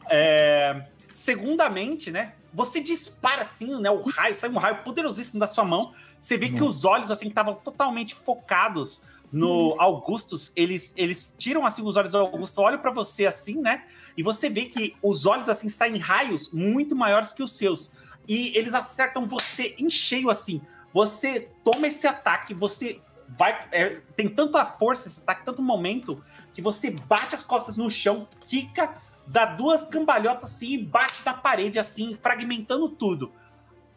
É, 0.08 0.82
segundamente, 1.12 2.10
né? 2.10 2.34
Você 2.52 2.80
dispara 2.80 3.42
assim, 3.42 3.80
né? 3.80 3.90
O 3.90 4.00
raio, 4.00 4.34
sai 4.34 4.50
um 4.50 4.58
raio 4.58 4.82
poderosíssimo 4.82 5.40
da 5.40 5.46
sua 5.46 5.64
mão. 5.64 5.92
Você 6.18 6.36
vê 6.36 6.50
que 6.50 6.62
os 6.62 6.84
olhos, 6.84 7.10
assim, 7.10 7.26
que 7.26 7.32
estavam 7.32 7.54
totalmente 7.54 8.14
focados 8.14 9.02
no 9.32 9.74
Augustus, 9.78 10.52
eles, 10.54 10.92
eles 10.94 11.34
tiram 11.38 11.64
assim 11.64 11.82
os 11.82 11.96
olhos 11.96 12.12
do 12.12 12.18
Augusto, 12.18 12.60
olham 12.60 12.78
para 12.78 12.90
você 12.90 13.24
assim, 13.24 13.62
né? 13.62 13.84
E 14.14 14.22
você 14.22 14.50
vê 14.50 14.66
que 14.66 14.94
os 15.02 15.24
olhos 15.24 15.48
assim 15.48 15.70
saem 15.70 15.96
raios 15.96 16.50
muito 16.52 16.94
maiores 16.94 17.32
que 17.32 17.42
os 17.42 17.56
seus. 17.56 17.90
E 18.28 18.56
eles 18.56 18.74
acertam 18.74 19.24
você 19.24 19.74
em 19.78 19.88
cheio 19.88 20.28
assim. 20.28 20.60
Você 20.92 21.48
toma 21.64 21.86
esse 21.86 22.06
ataque, 22.06 22.52
você 22.52 23.00
vai. 23.26 23.66
É, 23.72 24.00
tem 24.14 24.28
tanta 24.28 24.64
força 24.66 25.08
esse 25.08 25.20
ataque, 25.20 25.44
tanto 25.44 25.62
momento, 25.62 26.22
que 26.52 26.60
você 26.60 26.90
bate 26.90 27.34
as 27.34 27.42
costas 27.42 27.78
no 27.78 27.90
chão, 27.90 28.28
quica, 28.46 28.94
dá 29.26 29.44
duas 29.44 29.84
cambalhotas 29.84 30.54
assim 30.54 30.74
e 30.74 30.78
bate 30.78 31.24
na 31.24 31.34
parede, 31.34 31.78
assim, 31.78 32.14
fragmentando 32.14 32.88
tudo. 32.88 33.32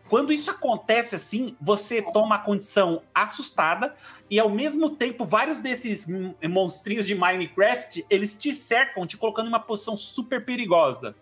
Quando 0.08 0.32
isso 0.32 0.52
acontece 0.52 1.16
assim, 1.16 1.56
você 1.60 2.02
toma 2.02 2.36
a 2.36 2.40
condição 2.40 3.02
assustada 3.14 3.96
e 4.30 4.40
ao 4.40 4.50
mesmo 4.50 4.92
tempo 4.92 5.26
vários 5.26 5.62
desses 5.62 6.06
monstrinhos 6.48 7.08
de 7.08 7.16
Minecraft, 7.16 8.06
eles 8.10 8.36
te 8.36 8.54
cercam, 8.54 9.08
te 9.08 9.18
colocando 9.18 9.48
em 9.48 9.50
uma 9.50 9.60
posição 9.60 9.96
super 9.96 10.46
perigosa. 10.46 11.16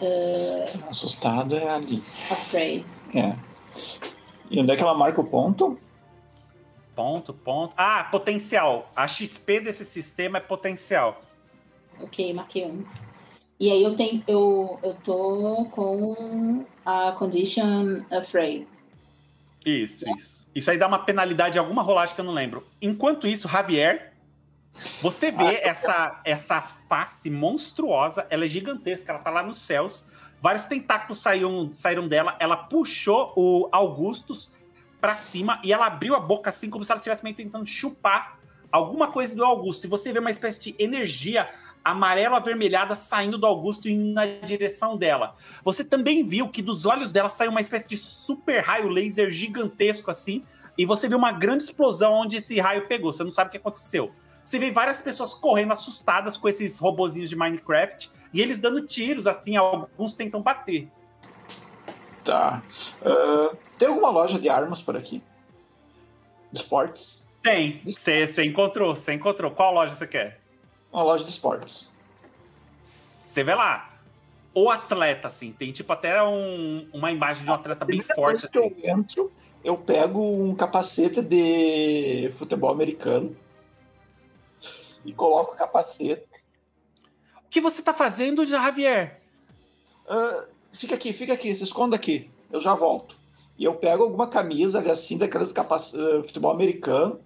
É... 0.00 0.66
Assustado 0.88 1.56
é 1.56 1.68
ali. 1.68 2.04
Afraid. 2.30 2.84
É. 3.14 3.34
E 4.50 4.60
onde 4.60 4.70
é 4.70 4.76
que 4.76 4.82
ela 4.82 4.94
marca 4.94 5.20
o 5.20 5.24
ponto? 5.24 5.78
Ponto, 6.94 7.32
ponto. 7.32 7.74
Ah, 7.76 8.04
potencial. 8.04 8.90
A 8.94 9.06
XP 9.06 9.60
desse 9.60 9.84
sistema 9.84 10.38
é 10.38 10.40
potencial. 10.40 11.22
Ok, 12.00 12.32
marquei 12.32 12.66
um. 12.66 12.84
E 13.60 13.70
aí 13.72 13.82
eu 13.82 13.96
tenho, 13.96 14.22
eu, 14.28 14.78
eu 14.82 14.94
tô 15.04 15.66
com 15.72 16.64
a 16.84 17.12
condition 17.12 18.02
afraid. 18.10 18.66
Isso, 19.64 20.08
isso. 20.16 20.46
Isso 20.54 20.70
aí 20.70 20.78
dá 20.78 20.86
uma 20.86 21.00
penalidade, 21.00 21.58
alguma 21.58 21.82
rolagem 21.82 22.14
que 22.14 22.20
eu 22.20 22.24
não 22.24 22.32
lembro. 22.32 22.66
Enquanto 22.80 23.26
isso, 23.26 23.48
Javier, 23.48 24.12
você 25.02 25.30
vê 25.30 25.60
essa, 25.62 26.20
essa 26.24 26.60
face 26.60 27.30
monstruosa, 27.30 28.26
ela 28.30 28.44
é 28.44 28.48
gigantesca, 28.48 29.12
ela 29.12 29.20
tá 29.20 29.30
lá 29.30 29.42
nos 29.42 29.60
céus. 29.60 30.06
Vários 30.40 30.64
tentáculos 30.66 31.20
saíram, 31.20 31.70
saíram 31.74 32.08
dela. 32.08 32.36
Ela 32.40 32.56
puxou 32.56 33.32
o 33.36 33.68
Augustus 33.72 34.52
para 35.00 35.14
cima 35.14 35.60
e 35.64 35.72
ela 35.72 35.86
abriu 35.86 36.14
a 36.14 36.20
boca 36.20 36.50
assim, 36.50 36.70
como 36.70 36.84
se 36.84 36.90
ela 36.90 36.98
estivesse 36.98 37.22
meio 37.22 37.36
tentando 37.36 37.66
chupar 37.66 38.38
alguma 38.70 39.08
coisa 39.10 39.34
do 39.34 39.44
Augusto. 39.44 39.86
E 39.86 39.88
você 39.90 40.12
vê 40.12 40.18
uma 40.18 40.30
espécie 40.30 40.60
de 40.60 40.74
energia 40.78 41.48
amarelo 41.84 42.34
avermelhada 42.34 42.94
saindo 42.94 43.38
do 43.38 43.46
Augusto 43.46 43.88
e 43.88 43.92
indo 43.92 44.12
na 44.12 44.26
direção 44.26 44.96
dela. 44.96 45.34
Você 45.62 45.84
também 45.84 46.22
viu 46.22 46.48
que 46.48 46.62
dos 46.62 46.86
olhos 46.86 47.12
dela 47.12 47.28
saiu 47.28 47.50
uma 47.50 47.60
espécie 47.60 47.88
de 47.88 47.96
super 47.96 48.62
raio 48.62 48.88
laser 48.88 49.30
gigantesco 49.30 50.10
assim, 50.10 50.44
e 50.76 50.84
você 50.84 51.08
viu 51.08 51.18
uma 51.18 51.32
grande 51.32 51.64
explosão 51.64 52.12
onde 52.12 52.36
esse 52.36 52.58
raio 52.60 52.86
pegou. 52.86 53.12
Você 53.12 53.24
não 53.24 53.30
sabe 53.30 53.48
o 53.48 53.50
que 53.50 53.56
aconteceu. 53.56 54.12
Você 54.44 54.58
vê 54.58 54.70
várias 54.70 55.00
pessoas 55.00 55.34
correndo 55.34 55.72
assustadas 55.72 56.36
com 56.36 56.48
esses 56.48 56.78
robozinhos 56.78 57.28
de 57.28 57.36
Minecraft 57.36 58.10
e 58.32 58.40
eles 58.40 58.58
dando 58.58 58.86
tiros 58.86 59.26
assim, 59.26 59.56
alguns 59.56 60.14
tentam 60.14 60.40
bater. 60.40 60.88
Tá. 62.24 62.62
Uh, 63.02 63.56
tem 63.78 63.88
alguma 63.88 64.10
loja 64.10 64.38
de 64.38 64.48
armas 64.48 64.80
por 64.80 64.96
aqui? 64.96 65.22
Esportes? 66.52 67.28
Tem. 67.42 67.82
Você 67.84 68.44
encontrou, 68.44 68.94
você 68.94 69.14
encontrou. 69.14 69.50
Qual 69.50 69.72
loja 69.72 69.94
você 69.94 70.06
quer? 70.06 70.40
Uma 70.92 71.02
loja 71.02 71.24
de 71.24 71.30
esportes. 71.30 71.92
Você 72.82 73.44
vê 73.44 73.54
lá. 73.54 73.98
O 74.54 74.70
atleta, 74.70 75.28
assim, 75.28 75.52
tem 75.52 75.70
tipo 75.70 75.92
até 75.92 76.22
um, 76.22 76.88
uma 76.92 77.12
imagem 77.12 77.44
de 77.44 77.50
um 77.50 77.54
atleta 77.54 77.84
bem 77.84 78.00
forte. 78.00 78.46
Assim. 78.46 78.48
que 78.48 78.58
eu 78.58 78.74
entro, 78.82 79.32
eu 79.62 79.76
pego 79.76 80.20
um 80.20 80.54
capacete 80.54 81.20
de 81.22 82.30
futebol 82.36 82.70
americano 82.70 83.36
e 85.04 85.12
coloco 85.12 85.52
o 85.52 85.56
capacete. 85.56 86.26
O 87.36 87.48
que 87.50 87.60
você 87.60 87.82
tá 87.82 87.94
fazendo, 87.94 88.44
Javier? 88.44 89.20
Uh, 90.06 90.48
fica 90.72 90.94
aqui, 90.94 91.12
fica 91.12 91.34
aqui, 91.34 91.54
se 91.54 91.64
esconda 91.64 91.94
aqui. 91.94 92.30
Eu 92.50 92.58
já 92.58 92.74
volto. 92.74 93.16
E 93.58 93.64
eu 93.64 93.74
pego 93.74 94.04
alguma 94.04 94.26
camisa 94.26 94.78
ali 94.78 94.90
assim, 94.90 95.18
daqueles 95.18 95.52
capac... 95.52 95.94
Uh, 95.94 96.22
futebol 96.24 96.50
americano, 96.50 97.20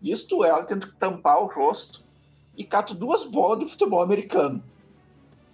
visto 0.00 0.44
ela, 0.44 0.62
tento 0.64 0.94
tampar 0.96 1.42
o 1.42 1.46
rosto 1.46 2.04
e 2.56 2.64
cato 2.64 2.94
duas 2.94 3.24
bolas 3.24 3.58
do 3.58 3.66
futebol 3.66 4.02
americano. 4.02 4.62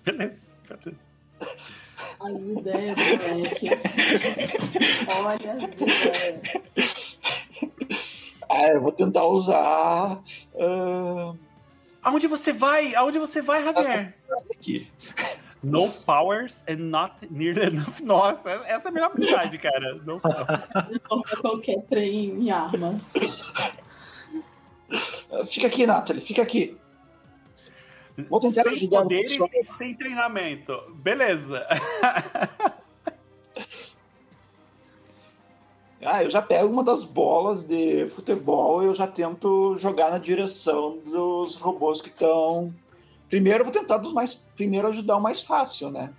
Beleza, 0.04 0.48
beleza. 0.68 1.06
A 2.20 2.30
ideia 2.30 2.94
do 2.94 3.34
moleque. 3.34 3.68
Olha 5.08 5.28
a 5.28 5.34
ideia. 5.36 5.70
Ah, 8.48 8.68
eu 8.68 8.80
vou 8.80 8.92
tentar 8.92 9.24
usar. 9.26 10.22
Uh... 10.54 11.36
Aonde 12.02 12.26
você 12.26 12.52
vai? 12.52 12.94
Aonde 12.94 13.18
você 13.18 13.42
vai, 13.42 13.64
Javier? 13.64 14.14
Aqui. 14.52 14.88
No 15.62 15.90
powers 15.90 16.62
and 16.68 16.76
not 16.76 17.14
near 17.28 17.58
enough. 17.58 18.00
Nossa, 18.02 18.50
essa 18.66 18.88
é 18.88 18.90
a 18.90 18.92
melhor 18.92 19.10
habilidade, 19.10 19.58
cara. 19.58 19.94
No 20.04 20.20
powers. 20.20 21.34
qualquer 21.40 21.82
trem 21.82 22.40
em 22.40 22.50
arma. 22.50 22.96
Fica 25.46 25.66
aqui, 25.66 25.86
Nathalie, 25.86 26.22
fica 26.22 26.42
aqui. 26.42 26.78
Vou 28.28 28.40
tentar 28.40 28.64
sem 28.64 28.72
ajudar 28.72 29.02
poderes 29.02 29.38
e 29.38 29.64
sem 29.64 29.94
treinamento. 29.94 30.72
Beleza. 30.94 31.66
ah, 36.02 36.24
eu 36.24 36.30
já 36.30 36.40
pego 36.40 36.68
uma 36.68 36.82
das 36.82 37.04
bolas 37.04 37.62
de 37.64 38.08
futebol 38.08 38.82
e 38.82 38.86
eu 38.86 38.94
já 38.94 39.06
tento 39.06 39.76
jogar 39.78 40.10
na 40.10 40.18
direção 40.18 40.98
dos 40.98 41.56
robôs 41.56 42.00
que 42.00 42.08
estão. 42.08 42.72
Primeiro 43.28 43.60
eu 43.60 43.64
vou 43.64 43.72
tentar 43.72 43.98
dos 43.98 44.12
mais. 44.12 44.34
Primeiro 44.34 44.88
ajudar 44.88 45.18
o 45.18 45.22
mais 45.22 45.42
fácil, 45.42 45.90
né? 45.90 46.14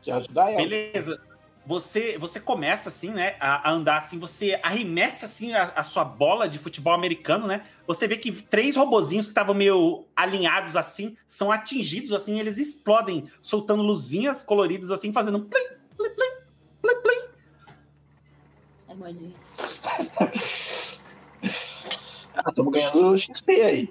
Que 0.00 0.10
ajudar 0.10 0.52
ela. 0.52 0.62
Beleza 0.62 1.31
você 1.64 2.18
você 2.18 2.40
começa 2.40 2.88
assim, 2.88 3.10
né, 3.10 3.36
a, 3.38 3.68
a 3.68 3.72
andar 3.72 3.98
assim, 3.98 4.18
você 4.18 4.58
arremessa 4.62 5.26
assim 5.26 5.52
a, 5.52 5.72
a, 5.76 5.82
sua 5.82 6.04
bola 6.04 6.48
de 6.48 6.58
futebol 6.58 6.92
americano, 6.92 7.46
né? 7.46 7.64
Você 7.86 8.08
vê 8.08 8.16
que 8.16 8.32
três 8.32 8.76
robozinhos 8.76 9.26
que 9.26 9.30
estavam 9.30 9.54
meio 9.54 10.04
alinhados 10.14 10.76
assim, 10.76 11.16
são 11.26 11.52
atingidos 11.52 12.12
assim, 12.12 12.38
eles 12.40 12.58
explodem, 12.58 13.30
soltando 13.40 13.82
luzinhas 13.82 14.42
coloridas 14.42 14.90
assim, 14.90 15.12
fazendo 15.12 15.40
plim, 15.40 15.64
plim, 15.96 16.10
plim, 16.10 16.32
plim, 16.82 17.02
plim. 17.02 17.22
É 18.88 18.94
ah, 22.34 22.48
estamos 22.48 22.72
ganhando 22.72 23.16
XP 23.16 23.50
aí. 23.60 23.90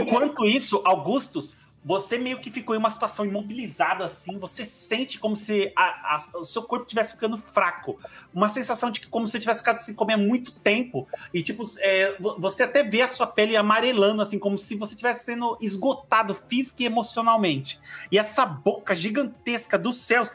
Enquanto 0.00 0.46
isso, 0.46 0.82
Augustus 0.84 1.54
você 1.84 2.16
meio 2.16 2.38
que 2.38 2.50
ficou 2.50 2.74
em 2.74 2.78
uma 2.78 2.90
situação 2.90 3.26
imobilizada 3.26 4.04
assim, 4.04 4.38
você 4.38 4.64
sente 4.64 5.18
como 5.18 5.36
se 5.36 5.70
a, 5.76 6.16
a, 6.16 6.38
o 6.38 6.44
seu 6.44 6.62
corpo 6.62 6.84
estivesse 6.86 7.12
ficando 7.12 7.36
fraco. 7.36 7.98
Uma 8.32 8.48
sensação 8.48 8.90
de 8.90 9.00
que 9.00 9.08
como 9.08 9.26
se 9.26 9.32
você 9.32 9.38
tivesse 9.40 9.60
ficado 9.60 9.76
sem 9.76 9.94
comer 9.94 10.14
há 10.14 10.18
muito 10.18 10.52
tempo. 10.52 11.06
E 11.32 11.42
tipo, 11.42 11.62
é, 11.80 12.16
você 12.38 12.62
até 12.62 12.82
vê 12.82 13.02
a 13.02 13.08
sua 13.08 13.26
pele 13.26 13.54
amarelando, 13.54 14.22
assim, 14.22 14.38
como 14.38 14.56
se 14.56 14.76
você 14.76 14.94
estivesse 14.94 15.26
sendo 15.26 15.58
esgotado 15.60 16.34
física 16.34 16.82
e 16.82 16.86
emocionalmente. 16.86 17.78
E 18.10 18.18
essa 18.18 18.46
boca 18.46 18.96
gigantesca 18.96 19.78
dos 19.78 19.96
céus 19.96 20.30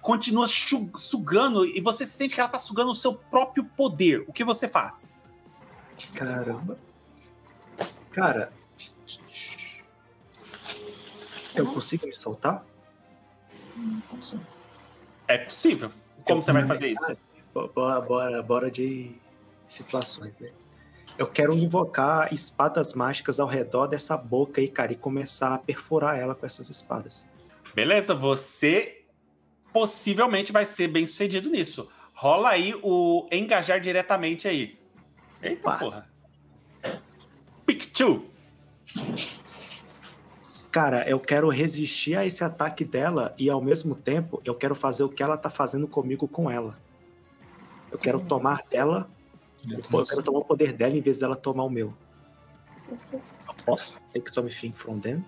continua 0.00 0.46
sugando, 0.48 1.66
e 1.66 1.80
você 1.80 2.06
sente 2.06 2.34
que 2.34 2.40
ela 2.40 2.48
tá 2.48 2.58
sugando 2.58 2.90
o 2.90 2.94
seu 2.94 3.14
próprio 3.14 3.64
poder. 3.64 4.24
O 4.26 4.32
que 4.32 4.42
você 4.42 4.66
faz? 4.66 5.12
Caramba. 6.14 6.78
Cara, 8.10 8.52
Eu 11.60 11.72
consigo 11.72 12.06
me 12.06 12.14
soltar? 12.14 12.64
É 15.26 15.38
possível. 15.38 15.90
Como 16.24 16.42
você 16.42 16.52
vai 16.52 16.66
fazer 16.66 16.88
isso? 16.88 17.16
Bora, 17.74 18.00
bora, 18.00 18.42
bora 18.42 18.70
de 18.70 19.12
situações, 19.66 20.38
né? 20.38 20.50
Eu 21.16 21.26
quero 21.26 21.52
invocar 21.54 22.32
espadas 22.32 22.94
mágicas 22.94 23.40
ao 23.40 23.46
redor 23.46 23.86
dessa 23.86 24.16
boca 24.16 24.60
aí, 24.60 24.68
cara, 24.68 24.92
e 24.92 24.96
começar 24.96 25.54
a 25.54 25.58
perfurar 25.58 26.18
ela 26.18 26.34
com 26.34 26.46
essas 26.46 26.70
espadas. 26.70 27.28
Beleza, 27.74 28.14
você 28.14 29.04
possivelmente 29.72 30.52
vai 30.52 30.64
ser 30.64 30.88
bem 30.88 31.06
sucedido 31.06 31.48
nisso. 31.50 31.88
Rola 32.14 32.50
aí 32.50 32.74
o 32.82 33.28
engajar 33.32 33.80
diretamente 33.80 34.46
aí. 34.46 34.78
Eita 35.42 35.62
Pá. 35.62 35.78
porra. 35.78 36.08
Two. 37.98 38.30
Cara, 40.70 41.08
eu 41.08 41.18
quero 41.18 41.48
resistir 41.48 42.14
a 42.14 42.26
esse 42.26 42.44
ataque 42.44 42.84
dela 42.84 43.34
e 43.38 43.48
ao 43.48 43.60
mesmo 43.60 43.94
tempo 43.94 44.40
eu 44.44 44.54
quero 44.54 44.74
fazer 44.74 45.02
o 45.02 45.08
que 45.08 45.22
ela 45.22 45.36
tá 45.36 45.48
fazendo 45.48 45.88
comigo 45.88 46.28
com 46.28 46.50
ela. 46.50 46.78
Eu 47.90 47.98
quero 47.98 48.20
tomar 48.20 48.62
dela, 48.68 49.08
eu 49.66 50.04
quero 50.04 50.22
tomar 50.22 50.40
o 50.40 50.44
poder 50.44 50.72
dela 50.72 50.94
em 50.94 51.00
vez 51.00 51.18
dela 51.18 51.34
tomar 51.34 51.64
o 51.64 51.70
meu. 51.70 51.94
Eu 52.90 53.54
posso 53.64 53.98
take 54.12 54.30
something 54.30 54.72
from 54.72 55.00
them? 55.00 55.24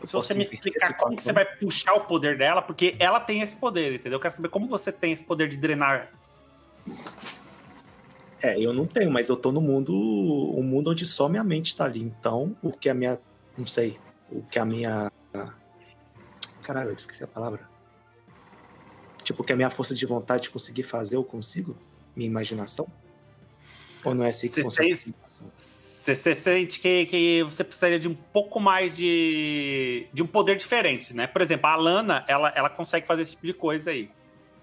Eu 0.00 0.06
Se 0.06 0.12
você 0.12 0.34
me 0.34 0.44
explicar 0.44 0.96
como 0.96 1.16
que 1.16 1.22
você 1.22 1.32
vai 1.32 1.44
puxar 1.44 1.94
o 1.94 2.00
poder 2.02 2.38
dela, 2.38 2.62
porque 2.62 2.96
ela 2.98 3.18
tem 3.18 3.40
esse 3.40 3.56
poder, 3.56 3.94
entendeu? 3.94 4.16
Eu 4.16 4.20
quero 4.20 4.34
saber 4.34 4.48
como 4.48 4.66
você 4.66 4.92
tem 4.92 5.12
esse 5.12 5.22
poder 5.22 5.48
de 5.48 5.56
drenar. 5.56 6.10
É, 8.40 8.58
eu 8.58 8.72
não 8.72 8.86
tenho, 8.86 9.10
mas 9.10 9.28
eu 9.28 9.36
tô 9.36 9.52
no 9.52 9.60
mundo, 9.60 9.94
um 9.94 10.62
mundo 10.62 10.90
onde 10.90 11.06
só 11.06 11.28
minha 11.28 11.44
mente 11.44 11.76
tá 11.76 11.84
ali. 11.84 12.00
Então, 12.00 12.56
o 12.60 12.72
que 12.72 12.88
a 12.88 12.94
minha, 12.94 13.18
não 13.56 13.66
sei, 13.66 13.96
o 14.32 14.42
que 14.42 14.58
a 14.58 14.64
minha, 14.64 15.12
caralho, 16.62 16.90
eu 16.90 16.94
esqueci 16.94 17.22
a 17.22 17.26
palavra. 17.26 17.68
Tipo, 19.22 19.42
o 19.42 19.44
que 19.44 19.52
a 19.52 19.56
minha 19.56 19.70
força 19.70 19.94
de 19.94 20.04
vontade 20.06 20.44
de 20.44 20.50
conseguir 20.50 20.82
fazer, 20.82 21.16
eu 21.16 21.24
consigo? 21.24 21.76
Minha 22.16 22.28
imaginação? 22.28 22.86
Ou 24.04 24.14
não 24.14 24.24
é 24.24 24.30
assim 24.30 24.48
que 24.48 24.54
Você 24.54 24.62
funciona? 24.62 24.96
Você, 25.56 26.16
você 26.16 26.34
sente 26.34 26.80
que, 26.80 27.06
que 27.06 27.42
você 27.44 27.62
precisaria 27.62 27.98
de 27.98 28.08
um 28.08 28.14
pouco 28.14 28.58
mais 28.58 28.96
de, 28.96 30.08
de 30.12 30.22
um 30.22 30.26
poder 30.26 30.56
diferente, 30.56 31.14
né? 31.14 31.28
Por 31.28 31.40
exemplo, 31.40 31.68
a 31.68 31.76
Lana, 31.76 32.24
ela, 32.26 32.48
ela 32.56 32.68
consegue 32.68 33.06
fazer 33.06 33.22
esse 33.22 33.32
tipo 33.32 33.46
de 33.46 33.54
coisa 33.54 33.90
aí. 33.92 34.10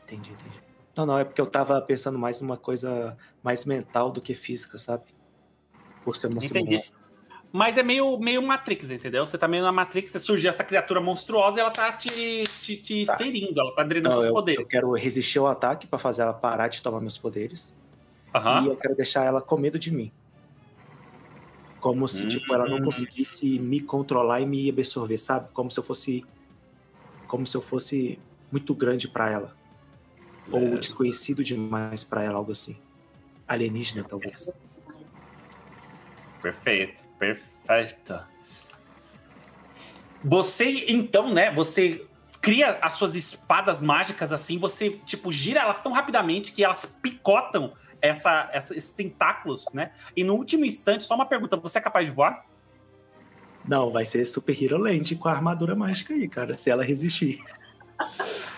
Entendi, 0.04 0.32
entendi. 0.32 0.60
Não, 0.98 1.06
não, 1.06 1.18
é 1.18 1.24
porque 1.24 1.40
eu 1.40 1.48
tava 1.48 1.82
pensando 1.82 2.20
mais 2.20 2.42
numa 2.42 2.58
coisa 2.58 3.18
mais 3.42 3.64
mental 3.64 4.12
do 4.12 4.20
que 4.20 4.36
física, 4.36 4.78
sabe? 4.78 5.06
Por 6.04 6.18
ser 6.18 6.28
uma 6.28 6.44
Entendi. 6.44 6.82
simulação. 6.82 7.09
Mas 7.52 7.78
é 7.78 7.84
meio, 7.84 8.18
meio 8.20 8.42
Matrix, 8.44 8.92
entendeu? 8.92 9.26
Você 9.26 9.38
tá 9.38 9.48
meio 9.48 9.64
na 9.64 9.72
Matrix, 9.72 10.12
você 10.12 10.20
surgiu 10.20 10.50
essa 10.52 10.64
criatura 10.64 11.02
monstruosa 11.02 11.58
e 11.58 11.62
ela 11.62 11.72
tá 11.72 11.92
te, 11.92 12.44
te, 12.44 12.78
te 12.78 13.06
Tá. 13.08 13.18
ferindo, 13.18 13.60
ela 13.60 13.74
tá 13.74 13.84
drenando 13.84 14.10
Não, 14.10 14.22
seus 14.22 14.26
eu, 14.28 14.34
poderes. 14.34 14.62
eu 14.64 14.68
quero 14.68 14.92
resistir 14.94 15.40
ao 15.40 15.48
ataque 15.48 15.88
pra 15.88 15.98
fazer 15.98 16.22
ela 16.22 16.34
parar 16.34 16.68
de 16.68 16.82
tomar 16.84 17.02
meus 17.02 17.18
poderes. 17.18 17.74
Aham. 18.36 18.64
E 18.66 18.68
eu 18.68 18.76
quero 18.78 18.96
deixar 18.96 19.26
ela 19.26 19.42
com 19.42 19.58
medo 19.58 19.80
de 19.80 19.92
mim. 19.92 20.12
Como 21.80 22.08
se, 22.08 22.26
Hum. 22.26 22.28
tipo, 22.28 22.54
ela 22.54 22.68
não 22.68 22.82
conseguisse 22.84 23.58
me 23.58 23.80
controlar 23.80 24.42
e 24.42 24.46
me 24.46 24.70
absorver, 24.70 25.18
sabe? 25.18 25.50
Como 25.52 25.72
se 25.72 25.80
eu 25.80 25.84
fosse. 25.84 26.24
Como 27.28 27.48
se 27.48 27.58
eu 27.58 27.62
fosse 27.62 28.20
muito 28.52 28.76
grande 28.76 29.08
pra 29.08 29.30
ela. 29.32 29.56
Ou 30.52 30.78
desconhecido 30.78 31.44
demais 31.44 32.04
pra 32.04 32.24
ela, 32.24 32.38
algo 32.38 32.52
assim. 32.52 32.78
Alienígena, 33.48 34.04
talvez. 34.04 34.52
Perfeito, 36.42 37.04
perfeito. 37.18 38.20
Você, 40.24 40.86
então, 40.88 41.34
né? 41.34 41.52
Você 41.52 42.06
cria 42.42 42.78
as 42.82 42.94
suas 42.94 43.16
espadas 43.16 43.82
mágicas 43.82 44.32
assim, 44.32 44.58
você, 44.58 44.92
tipo, 45.06 45.32
gira 45.32 45.62
elas 45.62 45.82
tão 45.82 45.92
rapidamente 45.92 46.52
que 46.54 46.64
elas 46.64 46.86
picotam 46.86 47.74
essa, 48.02 48.50
essa- 48.54 48.76
esses 48.76 48.92
tentáculos, 48.92 49.66
né? 49.74 49.92
E 50.16 50.24
no 50.24 50.36
último 50.36 50.66
instante, 50.66 51.04
só 51.04 51.16
uma 51.16 51.26
pergunta: 51.26 51.58
você 51.58 51.78
é 51.80 51.82
capaz 51.82 52.08
de 52.08 52.14
voar? 52.14 52.46
Não, 53.68 53.92
vai 53.92 54.06
ser 54.06 54.26
Super 54.26 54.62
Hero 54.62 54.78
Land 54.78 55.16
com 55.16 55.28
a 55.28 55.32
armadura 55.32 55.76
mágica 55.76 56.14
aí, 56.14 56.28
cara. 56.28 56.58
Se 56.58 56.70
ela 56.70 56.84
resistir. 56.84 57.40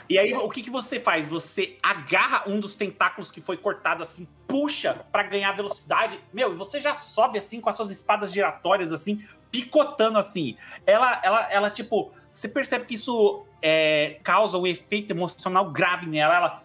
E 0.10 0.18
aí, 0.18 0.34
o 0.34 0.50
que, 0.50 0.62
que 0.62 0.70
você 0.70 1.00
faz? 1.00 1.28
Você 1.28 1.78
agarra 1.82 2.44
um 2.50 2.60
dos 2.60 2.76
tentáculos 2.76 3.32
que 3.32 3.40
foi 3.40 3.58
cortado 3.58 4.04
assim, 4.04 4.28
puxa 4.48 5.06
pra 5.12 5.24
ganhar 5.24 5.54
velocidade. 5.54 6.20
Meu, 6.34 6.54
e 6.54 6.56
você 6.56 6.80
já 6.80 6.94
sobe 6.94 7.40
assim 7.40 7.62
com 7.62 7.70
as 7.70 7.76
suas 7.76 7.90
espadas 7.90 8.32
giratórias 8.32 8.92
assim, 8.92 9.26
picotando 9.50 10.18
assim. 10.18 10.58
Ela, 10.86 11.22
ela, 11.24 11.52
ela 11.52 11.70
tipo, 11.70 12.12
você 12.34 12.50
percebe 12.50 12.86
que 12.86 12.96
isso 12.96 13.46
é, 13.62 14.20
causa 14.24 14.58
um 14.58 14.68
efeito 14.68 15.12
emocional 15.12 15.72
grave 15.72 16.06
nela. 16.06 16.36
Ela, 16.36 16.64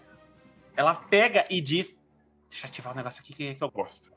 ela 0.76 0.94
pega 0.94 1.46
e 1.48 1.60
diz: 1.60 2.00
Deixa 2.48 2.66
eu 2.66 2.68
ativar 2.68 2.92
um 2.92 2.96
negócio 2.96 3.22
aqui 3.22 3.32
que, 3.32 3.54
que 3.54 3.62
eu 3.62 3.70
Gosto. 3.70 4.10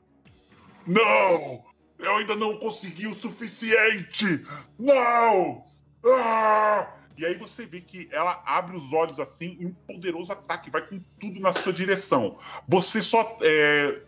Não! 0.86 1.64
Eu 1.98 2.16
ainda 2.16 2.34
não 2.34 2.58
consegui 2.58 3.06
o 3.06 3.14
suficiente! 3.14 4.44
Não! 4.78 5.62
Ah! 6.04 6.99
E 7.20 7.26
aí 7.26 7.36
você 7.36 7.66
vê 7.66 7.82
que 7.82 8.08
ela 8.10 8.42
abre 8.46 8.74
os 8.74 8.94
olhos 8.94 9.20
assim 9.20 9.54
e 9.60 9.66
um 9.66 9.74
poderoso 9.74 10.32
ataque 10.32 10.70
vai 10.70 10.80
com 10.80 10.98
tudo 11.18 11.38
na 11.38 11.52
sua 11.52 11.70
direção. 11.70 12.38
Você 12.66 13.02
só 13.02 13.36
é, 13.42 14.00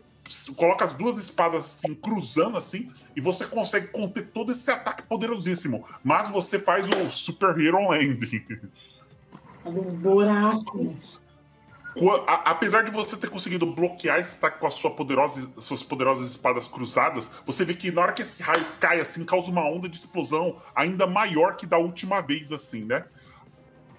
coloca 0.55 0.83
as 0.83 0.93
duas 0.93 1.19
espadas 1.19 1.63
assim, 1.63 1.93
cruzando 1.93 2.57
assim, 2.57 2.91
e 3.15 3.21
você 3.21 3.45
consegue 3.45 3.89
conter 3.89 4.31
todo 4.31 4.51
esse 4.51 4.71
ataque 4.71 5.03
poderosíssimo. 5.03 5.85
Mas 6.03 6.27
você 6.27 6.57
faz 6.57 6.87
o 6.89 7.11
Super 7.11 7.55
Hero 7.59 7.87
Landing. 7.87 8.43
Um 9.63 9.95
buraco. 9.95 10.95
Apesar 12.27 12.83
de 12.83 12.91
você 12.91 13.15
ter 13.15 13.29
conseguido 13.29 13.65
bloquear 13.65 14.19
esse 14.19 14.37
ataque 14.37 14.59
com 14.59 14.67
a 14.67 14.71
sua 14.71 14.91
poderosa, 14.91 15.47
suas 15.59 15.83
poderosas 15.83 16.29
espadas 16.31 16.67
cruzadas, 16.67 17.29
você 17.45 17.63
vê 17.63 17.73
que 17.73 17.91
na 17.91 18.01
hora 18.01 18.13
que 18.13 18.21
esse 18.21 18.41
raio 18.41 18.65
cai 18.79 18.99
assim, 18.99 19.23
causa 19.23 19.51
uma 19.51 19.63
onda 19.63 19.87
de 19.87 19.97
explosão 19.97 20.57
ainda 20.75 21.05
maior 21.05 21.55
que 21.55 21.65
da 21.65 21.77
última 21.77 22.21
vez, 22.21 22.51
assim, 22.51 22.85
né? 22.85 23.05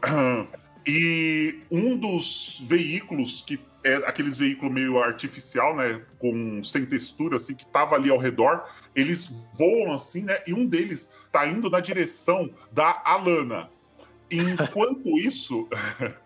E 0.86 1.60
um 1.70 1.96
dos 1.96 2.62
veículos 2.68 3.40
que 3.40 3.58
é 3.82 3.96
aqueles 4.06 4.36
veículos 4.36 4.72
meio 4.72 5.02
artificial, 5.02 5.74
né, 5.76 6.02
com 6.18 6.62
sem 6.62 6.84
textura 6.84 7.36
assim, 7.36 7.54
que 7.54 7.66
tava 7.66 7.94
ali 7.94 8.10
ao 8.10 8.18
redor, 8.18 8.64
eles 8.94 9.34
voam 9.54 9.92
assim, 9.92 10.22
né? 10.22 10.42
E 10.46 10.52
um 10.52 10.66
deles 10.66 11.10
tá 11.32 11.46
indo 11.46 11.70
na 11.70 11.80
direção 11.80 12.50
da 12.72 13.02
Alana. 13.04 13.70
Enquanto 14.30 15.18
isso, 15.18 15.68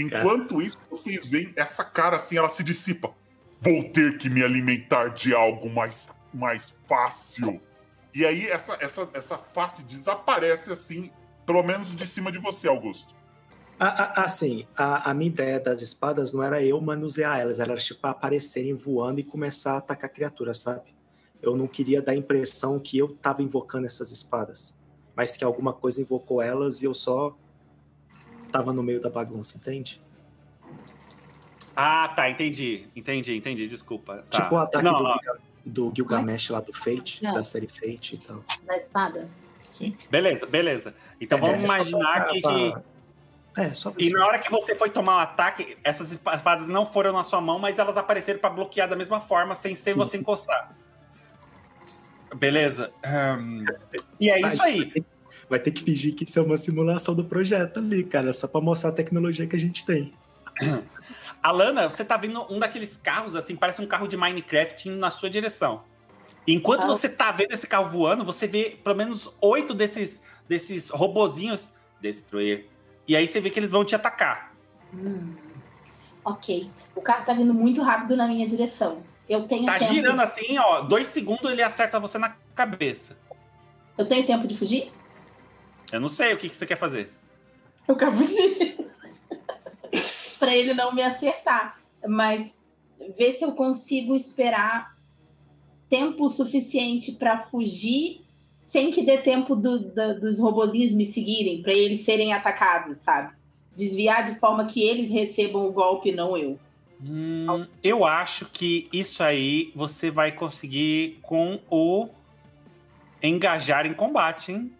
Enquanto 0.00 0.60
isso, 0.60 0.76
vocês 0.90 1.26
veem 1.26 1.52
essa 1.56 1.84
cara 1.84 2.16
assim, 2.16 2.36
ela 2.36 2.48
se 2.48 2.62
dissipa. 2.62 3.12
Vou 3.60 3.84
ter 3.90 4.18
que 4.18 4.30
me 4.30 4.42
alimentar 4.42 5.08
de 5.08 5.34
algo 5.34 5.68
mais, 5.68 6.08
mais 6.32 6.78
fácil. 6.88 7.60
E 8.14 8.24
aí 8.24 8.46
essa, 8.46 8.76
essa, 8.80 9.08
essa 9.12 9.38
face 9.38 9.82
desaparece 9.82 10.72
assim, 10.72 11.10
pelo 11.44 11.62
menos 11.62 11.94
de 11.94 12.06
cima 12.06 12.30
de 12.30 12.38
você, 12.38 12.68
Augusto. 12.68 13.14
Assim, 13.78 14.66
a, 14.76 15.10
a 15.10 15.14
minha 15.14 15.30
ideia 15.30 15.60
das 15.60 15.80
espadas 15.82 16.32
não 16.32 16.42
era 16.42 16.60
eu 16.62 16.80
manusear 16.80 17.38
elas, 17.38 17.60
era 17.60 17.76
tipo 17.76 18.04
aparecerem 18.06 18.74
voando 18.74 19.20
e 19.20 19.24
começar 19.24 19.74
a 19.74 19.78
atacar 19.78 20.10
a 20.10 20.12
criatura, 20.12 20.52
sabe? 20.52 20.96
Eu 21.40 21.56
não 21.56 21.68
queria 21.68 22.02
dar 22.02 22.12
a 22.12 22.16
impressão 22.16 22.80
que 22.80 22.98
eu 22.98 23.14
tava 23.16 23.40
invocando 23.40 23.86
essas 23.86 24.10
espadas, 24.10 24.76
mas 25.14 25.36
que 25.36 25.44
alguma 25.44 25.72
coisa 25.72 26.00
invocou 26.00 26.42
elas 26.42 26.82
e 26.82 26.86
eu 26.86 26.94
só 26.94 27.36
tava 28.50 28.72
no 28.72 28.82
meio 28.82 29.00
da 29.00 29.10
bagunça, 29.10 29.56
entende? 29.56 30.00
Ah, 31.76 32.08
tá, 32.08 32.28
entendi. 32.28 32.88
Entendi, 32.96 33.36
entendi, 33.36 33.68
desculpa. 33.68 34.24
Tá. 34.30 34.42
Tipo 34.42 34.54
o 34.56 34.58
ataque 34.58 34.84
Não, 34.84 34.98
do, 34.98 35.02
não, 35.04 35.18
do 35.64 35.92
Gilgamesh 35.94 36.50
lá 36.50 36.60
do 36.60 36.72
Fate, 36.72 37.22
Não. 37.22 37.34
da 37.34 37.44
série 37.44 37.68
Fate 37.68 38.16
e 38.16 38.18
tal. 38.18 38.42
Da 38.66 38.76
espada? 38.76 39.28
Sim. 39.68 39.96
Beleza, 40.10 40.46
beleza. 40.46 40.94
Então 41.20 41.38
vamos 41.38 41.60
É, 41.60 41.64
imaginar 41.64 42.24
pra- 42.24 42.32
que, 42.32 42.40
pra- 42.40 42.82
É, 43.56 43.74
só 43.74 43.92
E 43.98 44.10
na 44.10 44.24
hora 44.26 44.38
que 44.38 44.50
você 44.50 44.74
foi 44.74 44.88
tomar 44.88 45.16
o 45.16 45.18
ataque, 45.20 45.76
essas 45.84 46.12
espadas 46.12 46.68
não 46.68 46.84
foram 46.84 47.12
na 47.12 47.22
sua 47.24 47.40
mão, 47.40 47.58
mas 47.58 47.78
elas 47.78 47.96
apareceram 47.96 48.38
pra 48.40 48.50
bloquear 48.50 48.88
da 48.88 48.94
mesma 48.96 49.20
forma, 49.20 49.54
sem 49.54 49.74
ser 49.74 49.92
Sim, 49.92 49.98
você 49.98 50.12
sim. 50.16 50.18
encostar. 50.22 50.74
Beleza. 52.36 52.92
E 54.20 54.30
é 54.30 54.40
isso 54.40 54.62
aí. 54.62 54.92
Vai 55.48 55.58
ter 55.58 55.70
que 55.70 55.82
fingir 55.82 56.14
que 56.14 56.24
isso 56.24 56.38
é 56.38 56.42
uma 56.42 56.56
simulação 56.56 57.14
do 57.14 57.24
projeto 57.24 57.78
ali, 57.78 58.04
cara, 58.04 58.32
só 58.32 58.46
pra 58.46 58.60
mostrar 58.60 58.90
a 58.90 58.92
tecnologia 58.92 59.46
que 59.46 59.56
a 59.56 59.58
gente 59.58 59.84
tem. 59.84 60.12
Alana, 61.42 61.88
você 61.88 62.04
tá 62.04 62.16
vendo 62.16 62.44
um 62.52 62.58
daqueles 62.58 62.96
carros, 62.96 63.34
assim, 63.36 63.54
parece 63.56 63.80
um 63.80 63.86
carro 63.86 64.06
de 64.08 64.16
Minecraft 64.16 64.88
indo 64.88 64.98
na 64.98 65.10
sua 65.10 65.30
direção. 65.30 65.82
Enquanto 66.46 66.84
Ah. 66.84 66.86
você 66.88 67.08
tá 67.08 67.30
vendo 67.30 67.52
esse 67.52 67.66
carro 67.66 67.88
voando, 67.88 68.24
você 68.24 68.46
vê 68.46 68.76
pelo 68.82 68.96
menos 68.96 69.32
oito 69.40 69.72
desses, 69.72 70.22
desses 70.48 70.90
robozinhos 70.90 71.72
destruir. 72.00 72.66
E 73.06 73.16
aí 73.16 73.26
você 73.26 73.40
vê 73.40 73.50
que 73.50 73.58
eles 73.58 73.70
vão 73.70 73.84
te 73.84 73.94
atacar. 73.94 74.52
Hum. 74.92 75.34
Ok. 76.24 76.70
O 76.94 77.00
carro 77.00 77.24
tá 77.24 77.32
vindo 77.32 77.54
muito 77.54 77.80
rápido 77.82 78.16
na 78.16 78.26
minha 78.26 78.46
direção. 78.46 79.02
Eu 79.28 79.46
tenho 79.46 79.66
Tá 79.66 79.78
tempo. 79.78 79.92
girando 79.94 80.20
assim, 80.20 80.58
ó. 80.58 80.80
Dois 80.82 81.06
segundos 81.08 81.50
ele 81.50 81.62
acerta 81.62 81.98
você 82.00 82.18
na 82.18 82.34
cabeça. 82.54 83.16
Eu 83.96 84.06
tenho 84.06 84.26
tempo 84.26 84.46
de 84.46 84.56
fugir? 84.56 84.90
Eu 85.92 86.00
não 86.00 86.08
sei 86.08 86.34
o 86.34 86.36
que, 86.36 86.48
que 86.48 86.54
você 86.56 86.66
quer 86.66 86.76
fazer. 86.76 87.10
Eu 87.86 87.96
quero 87.96 88.12
fugir. 88.16 88.76
pra 90.38 90.54
ele 90.56 90.74
não 90.74 90.94
me 90.94 91.02
acertar. 91.02 91.80
Mas 92.06 92.48
ver 93.16 93.32
se 93.32 93.44
eu 93.44 93.52
consigo 93.52 94.14
esperar 94.14 94.96
tempo 95.88 96.28
suficiente 96.28 97.12
pra 97.12 97.42
fugir 97.44 98.20
sem 98.60 98.90
que 98.90 99.02
dê 99.02 99.16
tempo 99.18 99.56
do- 99.56 99.88
da- 99.94 100.12
dos 100.12 100.38
robozinhos 100.38 100.92
me 100.92 101.06
seguirem, 101.06 101.62
pra 101.62 101.72
eles 101.72 102.00
serem 102.04 102.34
atacados, 102.34 102.98
sabe? 102.98 103.32
Desviar 103.74 104.24
de 104.30 104.38
forma 104.38 104.66
que 104.66 104.82
eles 104.82 105.10
recebam 105.10 105.66
o 105.66 105.72
golpe, 105.72 106.12
não 106.12 106.36
eu. 106.36 106.58
Hum, 107.02 107.66
eu 107.82 108.04
acho 108.04 108.44
que 108.46 108.88
isso 108.92 109.22
aí 109.22 109.72
você 109.74 110.10
vai 110.10 110.32
conseguir 110.32 111.18
com 111.22 111.58
o 111.70 112.08
engajar 113.22 113.86
em 113.86 113.94
combate, 113.94 114.52
hein? 114.52 114.72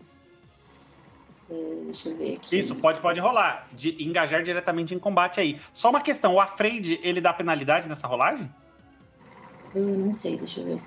Deixa 1.50 2.10
eu 2.10 2.16
ver 2.16 2.34
aqui. 2.34 2.58
Isso, 2.58 2.74
pode, 2.76 3.00
pode 3.00 3.18
rolar. 3.20 3.66
De 3.72 4.02
engajar 4.02 4.42
diretamente 4.42 4.94
em 4.94 4.98
combate 4.98 5.40
aí. 5.40 5.58
Só 5.72 5.88
uma 5.90 6.00
questão, 6.00 6.34
o 6.34 6.40
Afraid, 6.40 7.00
ele 7.02 7.20
dá 7.20 7.32
penalidade 7.32 7.88
nessa 7.88 8.06
rolagem? 8.06 8.50
Eu 9.74 9.82
não 9.82 10.12
sei, 10.12 10.36
deixa 10.36 10.60
eu 10.60 10.66
ver. 10.66 10.82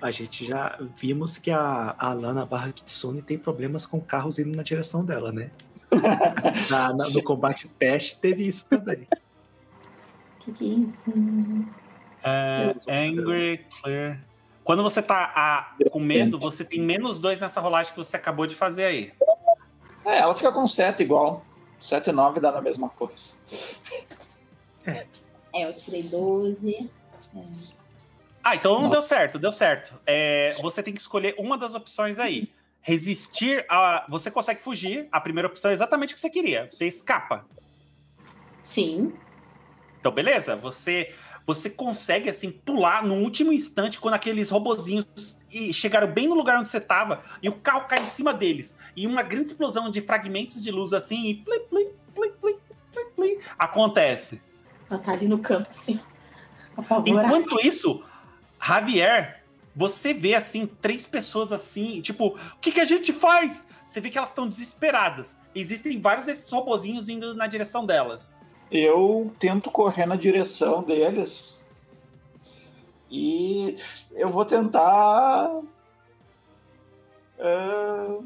A 0.00 0.10
gente 0.10 0.44
já 0.44 0.78
vimos 0.96 1.38
que 1.38 1.50
a, 1.50 1.94
a 1.98 2.10
Alana 2.10 2.44
barra 2.44 2.70
Kitsune 2.70 3.22
tem 3.22 3.38
problemas 3.38 3.86
com 3.86 3.98
carros 3.98 4.38
indo 4.38 4.54
na 4.54 4.62
direção 4.62 5.04
dela, 5.04 5.32
né? 5.32 5.50
Na- 6.70 6.92
na- 6.92 7.08
no 7.14 7.22
combate 7.22 7.68
teste 7.68 8.18
teve 8.20 8.46
isso 8.46 8.68
também. 8.68 9.06
O 10.40 10.44
que, 10.44 10.52
que 10.52 10.64
é 10.64 10.68
isso? 10.68 11.64
É, 12.22 12.74
angry, 12.88 13.64
clear. 13.80 14.20
Quando 14.64 14.82
você 14.82 15.00
tá 15.00 15.32
ah, 15.34 15.76
com 15.90 16.00
medo, 16.00 16.38
você 16.40 16.64
tem 16.64 16.80
menos 16.80 17.20
dois 17.20 17.38
nessa 17.38 17.60
rolagem 17.60 17.92
que 17.92 17.98
você 17.98 18.16
acabou 18.16 18.46
de 18.46 18.54
fazer 18.54 18.84
aí. 18.84 19.12
É, 20.06 20.18
ela 20.18 20.34
fica 20.36 20.52
com 20.52 20.66
7 20.66 21.02
igual. 21.02 21.44
7 21.80 22.08
e 22.10 22.12
9 22.12 22.40
dá 22.40 22.52
na 22.52 22.60
mesma 22.62 22.88
coisa. 22.88 23.32
É, 24.86 25.68
eu 25.68 25.74
tirei 25.74 26.04
12. 26.04 26.88
Ah, 28.42 28.54
então 28.54 28.74
não 28.74 28.82
Não. 28.82 28.90
deu 28.90 29.02
certo, 29.02 29.36
deu 29.38 29.50
certo. 29.50 29.98
É, 30.06 30.50
você 30.62 30.80
tem 30.80 30.94
que 30.94 31.00
escolher 31.00 31.34
uma 31.36 31.58
das 31.58 31.74
opções 31.74 32.20
aí. 32.20 32.52
Resistir 32.80 33.66
a. 33.68 34.06
Você 34.08 34.30
consegue 34.30 34.60
fugir. 34.60 35.08
A 35.10 35.20
primeira 35.20 35.48
opção 35.48 35.72
é 35.72 35.74
exatamente 35.74 36.12
o 36.12 36.14
que 36.14 36.20
você 36.20 36.30
queria. 36.30 36.68
Você 36.70 36.86
escapa. 36.86 37.44
Sim. 38.62 39.12
Então, 39.98 40.12
beleza. 40.12 40.54
Você 40.54 41.12
você 41.44 41.70
consegue, 41.70 42.28
assim, 42.28 42.50
pular 42.50 43.04
no 43.04 43.14
último 43.16 43.52
instante 43.52 44.00
quando 44.00 44.14
aqueles 44.14 44.50
robozinhos 44.50 45.38
e 45.50 45.72
chegaram 45.72 46.08
bem 46.08 46.28
no 46.28 46.34
lugar 46.34 46.58
onde 46.58 46.68
você 46.68 46.80
tava 46.80 47.22
e 47.42 47.48
o 47.48 47.52
carro 47.52 47.86
cai 47.86 48.00
em 48.00 48.06
cima 48.06 48.34
deles. 48.34 48.74
E 48.94 49.06
uma 49.06 49.22
grande 49.22 49.50
explosão 49.50 49.90
de 49.90 50.00
fragmentos 50.00 50.62
de 50.62 50.70
luz, 50.70 50.92
assim, 50.92 51.26
e 51.26 51.34
plim, 51.34 51.60
plim, 51.70 51.90
plim, 52.14 52.32
plim, 52.40 52.56
plim, 52.92 53.10
plim, 53.14 53.38
acontece. 53.58 54.40
Ela 54.90 55.00
tá 55.00 55.12
ali 55.12 55.28
no 55.28 55.38
campo, 55.38 55.68
assim. 55.70 56.00
Apavorada. 56.76 57.26
Enquanto 57.26 57.60
isso, 57.66 58.02
Javier, 58.62 59.42
você 59.74 60.14
vê 60.14 60.34
assim 60.34 60.66
três 60.66 61.06
pessoas 61.06 61.52
assim, 61.52 62.00
tipo, 62.00 62.28
o 62.28 62.60
que, 62.60 62.72
que 62.72 62.80
a 62.80 62.84
gente 62.84 63.12
faz? 63.12 63.68
Você 63.86 64.00
vê 64.00 64.10
que 64.10 64.18
elas 64.18 64.30
estão 64.30 64.48
desesperadas. 64.48 65.38
Existem 65.54 66.00
vários 66.00 66.26
desses 66.26 66.50
robozinhos 66.50 67.08
indo 67.08 67.34
na 67.34 67.46
direção 67.46 67.84
delas. 67.86 68.38
Eu 68.70 69.32
tento 69.38 69.70
correr 69.70 70.06
na 70.06 70.16
direção 70.16 70.82
deles. 70.82 71.64
E 73.10 73.76
eu 74.12 74.28
vou 74.30 74.44
tentar. 74.44 75.60
ah, 77.40 78.18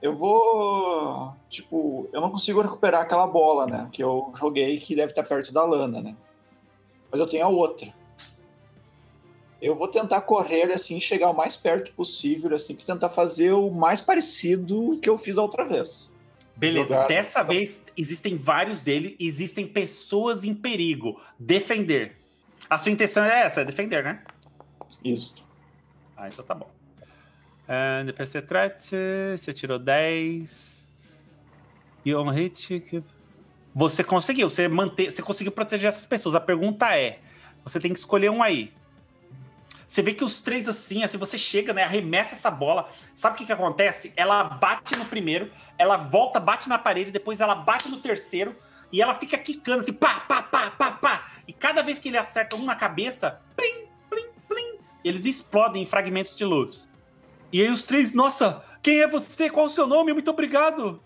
eu 0.00 0.14
vou. 0.14 1.32
Tipo, 1.48 2.08
eu 2.12 2.20
não 2.20 2.30
consigo 2.30 2.60
recuperar 2.60 3.02
aquela 3.02 3.26
bola, 3.26 3.66
né? 3.66 3.88
Que 3.92 4.02
eu 4.02 4.30
joguei 4.36 4.78
que 4.78 4.96
deve 4.96 5.12
estar 5.12 5.22
perto 5.22 5.52
da 5.52 5.64
lana, 5.64 6.00
né? 6.00 6.16
Mas 7.10 7.20
eu 7.20 7.26
tenho 7.26 7.44
a 7.44 7.48
outra. 7.48 7.92
Eu 9.60 9.76
vou 9.76 9.86
tentar 9.86 10.22
correr 10.22 10.72
assim, 10.72 10.98
chegar 10.98 11.30
o 11.30 11.36
mais 11.36 11.56
perto 11.56 11.92
possível, 11.92 12.52
assim, 12.52 12.74
pra 12.74 12.84
tentar 12.84 13.08
fazer 13.10 13.52
o 13.52 13.70
mais 13.70 14.00
parecido 14.00 14.98
que 15.00 15.08
eu 15.08 15.16
fiz 15.16 15.38
a 15.38 15.42
outra 15.42 15.64
vez. 15.64 16.18
Beleza, 16.56 16.88
Jogar- 16.88 17.06
dessa 17.06 17.42
vez 17.44 17.84
existem 17.96 18.36
vários 18.36 18.82
deles, 18.82 19.14
existem 19.20 19.66
pessoas 19.66 20.42
em 20.42 20.52
perigo. 20.52 21.20
Defender. 21.38 22.16
A 22.72 22.78
sua 22.78 22.90
intenção 22.90 23.22
é 23.22 23.42
essa, 23.42 23.60
é 23.60 23.64
defender, 23.66 24.02
né? 24.02 24.22
Isso. 25.04 25.46
Ah, 26.16 26.28
então 26.28 26.42
tá 26.42 26.54
bom. 26.54 26.70
Uh, 27.68 28.04
DPC 28.06 28.40
threat, 28.40 28.90
você 29.36 29.52
tirou 29.52 29.78
10. 29.78 30.90
E 32.02 32.14
on 32.14 32.30
hit. 32.30 32.80
que- 32.80 33.04
Você 33.74 34.02
conseguiu, 34.02 34.48
você, 34.48 34.68
manter, 34.68 35.10
você 35.10 35.20
conseguiu 35.20 35.52
proteger 35.52 35.88
essas 35.88 36.06
pessoas. 36.06 36.34
A 36.34 36.40
pergunta 36.40 36.96
é: 36.96 37.20
você 37.62 37.78
tem 37.78 37.92
que 37.92 37.98
escolher 37.98 38.30
um 38.30 38.42
aí. 38.42 38.72
Você 39.86 40.00
vê 40.00 40.14
que 40.14 40.24
os 40.24 40.40
três 40.40 40.66
assim, 40.66 41.04
assim, 41.04 41.18
você 41.18 41.36
chega, 41.36 41.74
né? 41.74 41.82
Arremessa 41.82 42.34
essa 42.34 42.50
bola. 42.50 42.88
Sabe 43.14 43.34
o 43.34 43.38
que, 43.38 43.44
que 43.44 43.52
acontece? 43.52 44.14
Ela 44.16 44.44
bate 44.44 44.96
no 44.96 45.04
primeiro, 45.04 45.50
ela 45.76 45.98
volta, 45.98 46.40
bate 46.40 46.70
na 46.70 46.78
parede, 46.78 47.12
depois 47.12 47.42
ela 47.42 47.54
bate 47.54 47.90
no 47.90 47.98
terceiro 47.98 48.56
e 48.92 49.00
ela 49.00 49.14
fica 49.14 49.38
quicando 49.38 49.80
assim, 49.80 49.92
pá, 49.92 50.20
pá, 50.20 50.42
pá, 50.42 50.70
pá, 50.70 50.90
pá. 50.92 51.32
E 51.48 51.52
cada 51.52 51.82
vez 51.82 51.98
que 51.98 52.08
ele 52.08 52.18
acerta 52.18 52.56
um 52.56 52.64
na 52.64 52.76
cabeça, 52.76 53.40
plim, 53.56 53.86
plim, 54.10 54.28
plim, 54.46 54.78
eles 55.02 55.24
explodem 55.24 55.82
em 55.82 55.86
fragmentos 55.86 56.36
de 56.36 56.44
luz. 56.44 56.92
E 57.50 57.62
aí 57.62 57.70
os 57.70 57.84
três, 57.84 58.12
nossa, 58.12 58.62
quem 58.82 59.00
é 59.00 59.08
você? 59.08 59.48
Qual 59.48 59.66
o 59.66 59.68
seu 59.68 59.86
nome? 59.86 60.12
Muito 60.12 60.30
obrigado. 60.30 61.02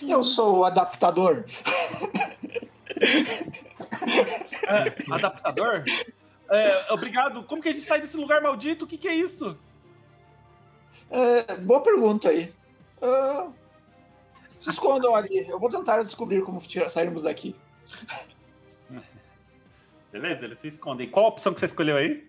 Eu 0.00 0.22
sou 0.22 0.58
o 0.58 0.64
adaptador. 0.64 1.44
É, 4.66 4.94
adaptador? 5.12 5.84
É, 6.50 6.92
obrigado. 6.92 7.42
Como 7.44 7.60
que 7.60 7.68
a 7.68 7.72
gente 7.72 7.84
sai 7.84 8.00
desse 8.00 8.16
lugar 8.16 8.40
maldito? 8.40 8.84
O 8.84 8.88
que, 8.88 8.96
que 8.96 9.08
é 9.08 9.14
isso? 9.14 9.58
É, 11.10 11.56
boa 11.56 11.82
pergunta 11.82 12.28
aí. 12.28 12.52
Ah, 13.02 13.48
se 14.58 14.70
escondam 14.70 15.14
ali. 15.14 15.46
Eu 15.48 15.58
vou 15.60 15.70
tentar 15.70 16.02
descobrir 16.02 16.42
como 16.42 16.60
sairmos 16.88 17.22
daqui. 17.22 17.54
Beleza, 20.12 20.44
eles 20.44 20.58
se 20.58 20.68
escondem. 20.68 21.08
Qual 21.08 21.26
a 21.26 21.28
opção 21.28 21.52
que 21.52 21.60
você 21.60 21.66
escolheu 21.66 21.96
aí? 21.96 22.26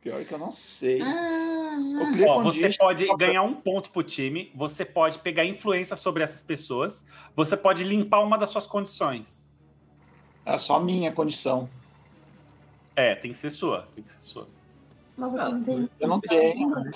Pior 0.00 0.24
que 0.24 0.32
eu 0.32 0.38
não 0.38 0.50
sei. 0.50 1.02
Ah, 1.02 1.78
Clear 2.12 2.30
Ó, 2.30 2.42
você 2.42 2.62
Condition- 2.62 2.78
pode 2.84 3.06
ganhar 3.16 3.42
um 3.42 3.54
ponto 3.54 3.90
pro 3.90 4.02
time, 4.02 4.50
você 4.54 4.84
pode 4.84 5.18
pegar 5.18 5.44
influência 5.44 5.94
sobre 5.96 6.22
essas 6.22 6.42
pessoas, 6.42 7.04
você 7.34 7.56
pode 7.56 7.84
limpar 7.84 8.20
uma 8.20 8.38
das 8.38 8.50
suas 8.50 8.66
condições. 8.66 9.46
É 10.46 10.56
só 10.56 10.76
a 10.76 10.80
minha 10.80 11.12
condição. 11.12 11.68
É, 12.96 13.14
tem 13.14 13.30
que 13.32 13.36
ser 13.36 13.50
sua, 13.50 13.86
tem 13.94 14.02
que 14.02 14.12
ser 14.12 14.22
sua. 14.22 14.48
mas 15.16 15.30
você 15.32 15.40
Ah, 15.40 15.48
não 15.50 15.62
tem. 15.64 15.90
Eu 16.00 16.08
não 16.08 16.20
tenho. 16.20 16.90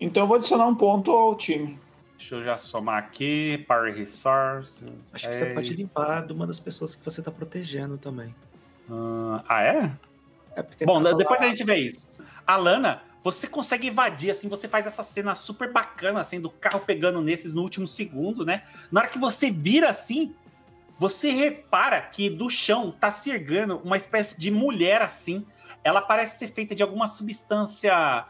Então 0.00 0.22
eu 0.22 0.26
vou 0.26 0.36
adicionar 0.36 0.66
um 0.66 0.74
ponto 0.74 1.10
ao 1.12 1.34
time. 1.36 1.78
Deixa 2.16 2.34
eu 2.36 2.44
já 2.44 2.56
somar 2.58 2.98
aqui, 2.98 3.64
Power 3.68 3.94
Resource. 3.94 4.82
Acho 5.12 5.28
que 5.28 5.34
você 5.34 5.46
pode 5.46 5.74
10. 5.74 5.80
limpar 5.80 6.26
de 6.26 6.32
uma 6.32 6.46
das 6.46 6.58
pessoas 6.58 6.94
que 6.94 7.04
você 7.04 7.22
tá 7.22 7.30
protegendo 7.30 7.98
também. 7.98 8.34
Ah, 8.90 9.44
ah, 9.48 9.62
é? 9.62 9.92
É 10.56 10.62
porque 10.62 10.86
Bom, 10.86 11.02
tava 11.02 11.16
depois 11.16 11.40
lá- 11.40 11.46
a 11.46 11.48
gente 11.50 11.64
vê 11.64 11.76
isso. 11.76 12.08
Alana, 12.46 13.02
você 13.22 13.46
consegue 13.46 13.88
evadir, 13.88 14.30
assim, 14.30 14.48
você 14.48 14.66
faz 14.68 14.86
essa 14.86 15.02
cena 15.02 15.34
super 15.34 15.70
bacana, 15.72 16.20
assim, 16.20 16.40
do 16.40 16.48
carro 16.48 16.80
pegando 16.80 17.20
nesses 17.20 17.52
no 17.52 17.60
último 17.60 17.86
segundo, 17.86 18.44
né? 18.44 18.62
Na 18.90 19.00
hora 19.00 19.10
que 19.10 19.18
você 19.18 19.50
vira 19.50 19.90
assim, 19.90 20.34
você 20.98 21.30
repara 21.30 22.00
que 22.00 22.30
do 22.30 22.48
chão 22.48 22.90
tá 22.90 23.10
se 23.10 23.30
erguendo 23.30 23.78
uma 23.84 23.96
espécie 23.96 24.38
de 24.40 24.50
mulher 24.50 25.02
assim. 25.02 25.44
Ela 25.84 26.00
parece 26.00 26.38
ser 26.38 26.48
feita 26.48 26.74
de 26.74 26.82
alguma 26.82 27.06
substância 27.08 28.24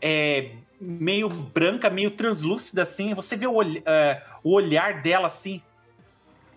é, 0.00 0.52
meio 0.82 1.28
branca, 1.28 1.88
meio 1.88 2.10
translúcida, 2.10 2.82
assim. 2.82 3.14
Você 3.14 3.36
vê 3.36 3.46
o, 3.46 3.54
olh- 3.54 3.82
é, 3.86 4.22
o 4.42 4.52
olhar 4.52 5.00
dela 5.00 5.28
assim. 5.28 5.62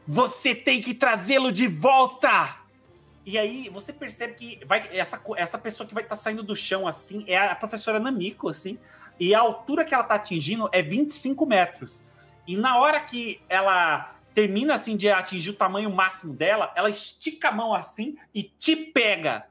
Você 0.07 0.55
tem 0.55 0.81
que 0.81 0.93
trazê-lo 0.93 1.51
de 1.51 1.67
volta! 1.67 2.57
E 3.25 3.37
aí 3.39 3.69
você 3.69 3.91
percebe 3.91 4.33
que 4.33 4.65
vai, 4.65 4.87
essa, 4.91 5.21
essa 5.35 5.57
pessoa 5.57 5.87
que 5.87 5.93
vai 5.93 6.03
estar 6.03 6.15
saindo 6.15 6.43
do 6.43 6.55
chão 6.55 6.87
assim 6.87 7.23
é 7.27 7.37
a 7.37 7.55
professora 7.55 7.99
Namiko, 7.99 8.49
assim. 8.49 8.77
E 9.19 9.33
a 9.33 9.39
altura 9.39 9.83
que 9.85 9.93
ela 9.93 10.03
tá 10.03 10.15
atingindo 10.15 10.69
é 10.71 10.81
25 10.81 11.45
metros. 11.45 12.03
E 12.47 12.55
na 12.55 12.77
hora 12.77 12.99
que 12.99 13.41
ela 13.49 14.13
termina 14.35 14.75
assim 14.75 14.95
de 14.95 15.09
atingir 15.09 15.51
o 15.51 15.55
tamanho 15.55 15.89
máximo 15.89 16.33
dela, 16.33 16.71
ela 16.75 16.89
estica 16.89 17.49
a 17.49 17.51
mão 17.51 17.73
assim 17.73 18.15
e 18.33 18.43
te 18.43 18.75
pega. 18.75 19.45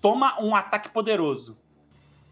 Toma 0.00 0.40
um 0.40 0.54
ataque 0.54 0.88
poderoso. 0.88 1.59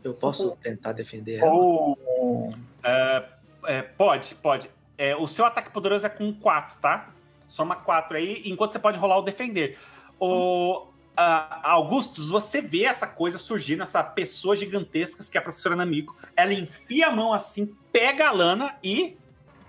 Eu 0.02 0.14
posso 0.14 0.56
tentar 0.56 0.92
defender 0.92 1.38
ela? 1.38 1.52
Oh. 1.52 2.50
É, 2.82 3.24
é, 3.66 3.82
pode, 3.82 4.34
pode. 4.36 4.70
É, 4.96 5.16
o 5.16 5.26
seu 5.26 5.44
ataque 5.44 5.70
poderoso 5.70 6.06
é 6.06 6.08
com 6.08 6.32
4, 6.32 6.80
tá? 6.80 7.10
Soma 7.48 7.76
4 7.76 8.16
aí, 8.16 8.42
enquanto 8.46 8.72
você 8.72 8.78
pode 8.78 8.98
rolar 8.98 9.18
o 9.18 9.22
defender. 9.22 9.78
O 10.18 10.86
Augustus, 11.16 12.28
você 12.28 12.60
vê 12.60 12.84
essa 12.84 13.06
coisa 13.06 13.38
surgindo, 13.38 13.82
essa 13.82 14.02
pessoa 14.04 14.54
gigantesca 14.54 15.24
que 15.28 15.36
é 15.36 15.40
a 15.40 15.42
professora 15.42 15.74
Namiko. 15.74 16.16
Ela 16.36 16.52
enfia 16.52 17.08
a 17.08 17.10
mão 17.10 17.32
assim, 17.32 17.74
pega 17.92 18.28
a 18.28 18.32
lana 18.32 18.76
e. 18.82 19.16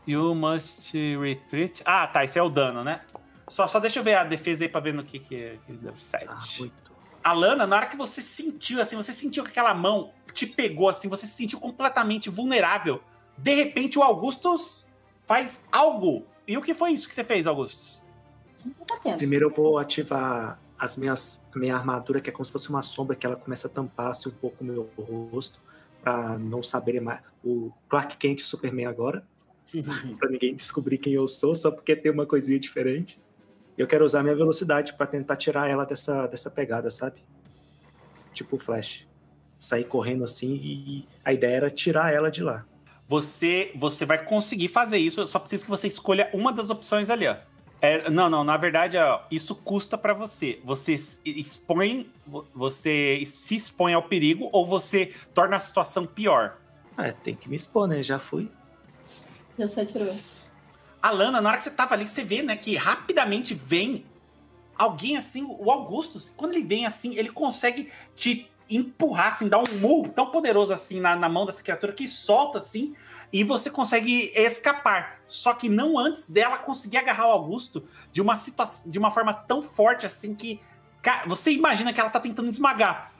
You 0.08 0.34
must 0.36 0.92
retreat. 1.18 1.82
Ah, 1.86 2.08
tá, 2.08 2.24
esse 2.24 2.38
é 2.38 2.44
o 2.44 2.50
dano, 2.50 2.84
né? 2.84 3.02
Só, 3.48 3.66
só 3.66 3.80
deixa 3.80 4.00
eu 4.00 4.04
ver 4.04 4.16
a 4.16 4.24
defesa 4.24 4.64
aí 4.64 4.70
pra 4.70 4.80
ver 4.80 4.94
no 4.94 5.04
que, 5.04 5.20
que, 5.20 5.58
que 5.66 5.74
deu 5.74 5.96
7. 5.96 6.26
Ah, 6.28 6.40
8. 6.62 6.89
Alana, 7.24 7.68
na 7.68 7.76
hora 7.76 7.86
que 7.88 7.98
você 7.98 8.22
sentiu, 8.22 8.82
assim, 8.82 8.96
você 8.96 9.14
sentiu 9.14 9.44
que 9.44 9.50
aquela 9.50 9.74
mão 9.74 10.12
te 10.34 10.46
pegou, 10.46 10.90
assim, 10.90 11.08
você 11.08 11.26
se 11.26 11.34
sentiu 11.34 11.60
completamente 11.60 12.30
vulnerável. 12.30 13.02
De 13.38 13.54
repente, 13.54 13.98
o 13.98 14.04
Augustus 14.04 14.86
faz 15.26 15.66
algo. 15.72 16.26
E 16.48 16.58
o 16.58 16.62
que 16.62 16.74
foi 16.74 16.91
isso 16.91 17.08
que 17.08 17.14
você 17.14 17.24
fez, 17.24 17.46
Augustus? 17.48 18.04
Tá 18.88 19.16
Primeiro 19.16 19.46
eu 19.46 19.50
vou 19.50 19.78
ativar 19.78 20.60
as 20.78 20.96
minhas 20.96 21.46
minha 21.56 21.76
armadura, 21.76 22.22
que 22.22 22.30
é 22.30 22.34
como 22.34 22.46
se 22.46 22.52
fosse 22.52 22.70
uma 22.70 22.82
sombra 22.82 23.16
que 23.16 23.26
ela 23.26 23.36
começa 23.36 23.68
a 23.68 23.70
tampar 23.70 24.08
assim, 24.08 24.30
um 24.30 24.34
pouco 24.34 24.64
o 24.64 24.66
meu 24.66 24.90
rosto, 25.32 25.60
para 26.02 26.38
não 26.38 26.64
saberem 26.64 27.02
mais. 27.02 27.22
O 27.44 27.72
Clark 27.88 28.18
Kent 28.18 28.40
e 28.40 28.44
o 28.44 28.48
Superman 28.48 28.86
agora. 28.86 29.24
para 30.18 30.30
ninguém 30.30 30.56
descobrir 30.56 30.98
quem 30.98 31.14
eu 31.14 31.28
sou, 31.28 31.54
só 31.54 31.70
porque 31.70 31.96
tem 31.96 32.12
uma 32.12 32.26
coisinha 32.26 32.60
diferente. 32.60 33.22
Eu 33.80 33.88
quero 33.88 34.04
usar 34.04 34.22
minha 34.24 34.36
velocidade 34.36 34.94
pra 34.94 35.08
tentar 35.08 35.38
tirar 35.38 35.70
ela 35.70 35.86
dessa, 35.86 36.28
dessa 36.28 36.52
pegada, 36.52 36.92
sabe? 36.92 37.24
Tipo 38.34 38.58
o 38.58 38.60
Flash. 38.60 39.08
Sair 39.58 39.86
correndo 39.86 40.24
assim 40.26 40.54
e 40.62 41.08
a 41.24 41.32
ideia 41.34 41.56
era 41.56 41.70
tirar 41.70 42.14
ela 42.14 42.30
de 42.30 42.44
lá. 42.44 42.66
Você, 43.08 43.72
você 43.76 44.06
vai 44.06 44.24
conseguir 44.24 44.68
fazer 44.68 44.98
isso, 44.98 45.22
eu 45.22 45.28
só 45.28 45.40
preciso 45.40 45.64
que 45.64 45.70
você 45.72 45.88
escolha 45.88 46.30
uma 46.34 46.52
das 46.52 46.70
opções 46.70 47.10
ali, 47.10 47.26
ó. 47.28 47.38
É, 47.82 48.10
não, 48.10 48.30
não, 48.30 48.44
na 48.44 48.58
verdade, 48.58 48.98
ó, 48.98 49.22
isso 49.32 49.56
custa 49.56 49.98
pra 49.98 50.14
você. 50.14 50.60
Você 50.66 50.96
expõe, 51.26 52.12
vo- 52.28 52.46
você 52.54 53.24
se 53.26 53.56
expõe 53.56 53.94
ao 53.94 54.04
perigo 54.04 54.50
ou 54.52 54.66
você 54.66 55.14
torna 55.34 55.56
a 55.56 55.60
situação 55.60 56.06
pior. 56.06 56.58
Ah, 56.98 57.14
tem 57.14 57.34
que 57.34 57.48
me 57.50 57.56
expor, 57.56 57.88
né? 57.88 58.04
Já 58.04 58.20
fui. 58.20 58.52
Você 59.54 59.66
só 59.70 59.86
tirou. 59.86 60.14
A 61.02 61.12
Lana, 61.12 61.40
na 61.40 61.50
hora 61.50 61.58
que 61.58 61.64
você 61.64 61.72
tava 61.72 61.94
ali, 61.96 62.06
você 62.06 62.24
vê, 62.24 62.42
né, 62.42 62.56
que 62.56 62.76
rapidamente 62.76 63.54
vem 63.54 64.06
alguém 64.78 65.18
assim, 65.18 65.44
o 65.44 65.72
Augustus, 65.72 66.34
quando 66.36 66.54
ele 66.54 66.64
vem 66.64 66.86
assim, 66.86 67.16
ele 67.16 67.30
consegue 67.30 67.92
te 68.16 68.50
empurrar, 68.70 69.30
assim, 69.30 69.50
dar 69.50 69.60
um 69.60 69.80
murro 69.80 70.10
tão 70.10 70.28
poderoso 70.28 70.72
assim 70.72 71.00
na, 71.00 71.16
na 71.16 71.28
mão 71.28 71.46
dessa 71.46 71.64
criatura 71.64 71.92
que 71.92 72.08
solta 72.08 72.60
assim, 72.60 72.96
e 73.32 73.44
você 73.44 73.70
consegue 73.70 74.32
escapar. 74.36 75.20
Só 75.28 75.54
que 75.54 75.70
não 75.70 75.98
antes 75.98 76.30
dela 76.30 76.58
conseguir 76.58 76.98
agarrar 76.98 77.28
o 77.28 77.32
Augusto 77.32 77.88
de 78.12 78.22
uma 78.22 78.36
situação, 78.36 78.90
de 78.90 78.98
uma 78.98 79.12
forma 79.12 79.34
tão 79.34 79.62
forte 79.62 80.06
assim 80.06 80.34
que 80.34 80.60
você 81.28 81.52
imagina 81.52 81.94
que 81.94 82.00
ela 82.00 82.10
tá 82.10 82.20
tentando 82.20 82.50
esmagar. 82.50 83.12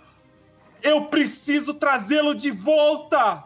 Eu 0.82 1.06
preciso 1.06 1.74
trazê-lo 1.74 2.34
de 2.34 2.52
volta! 2.52 3.44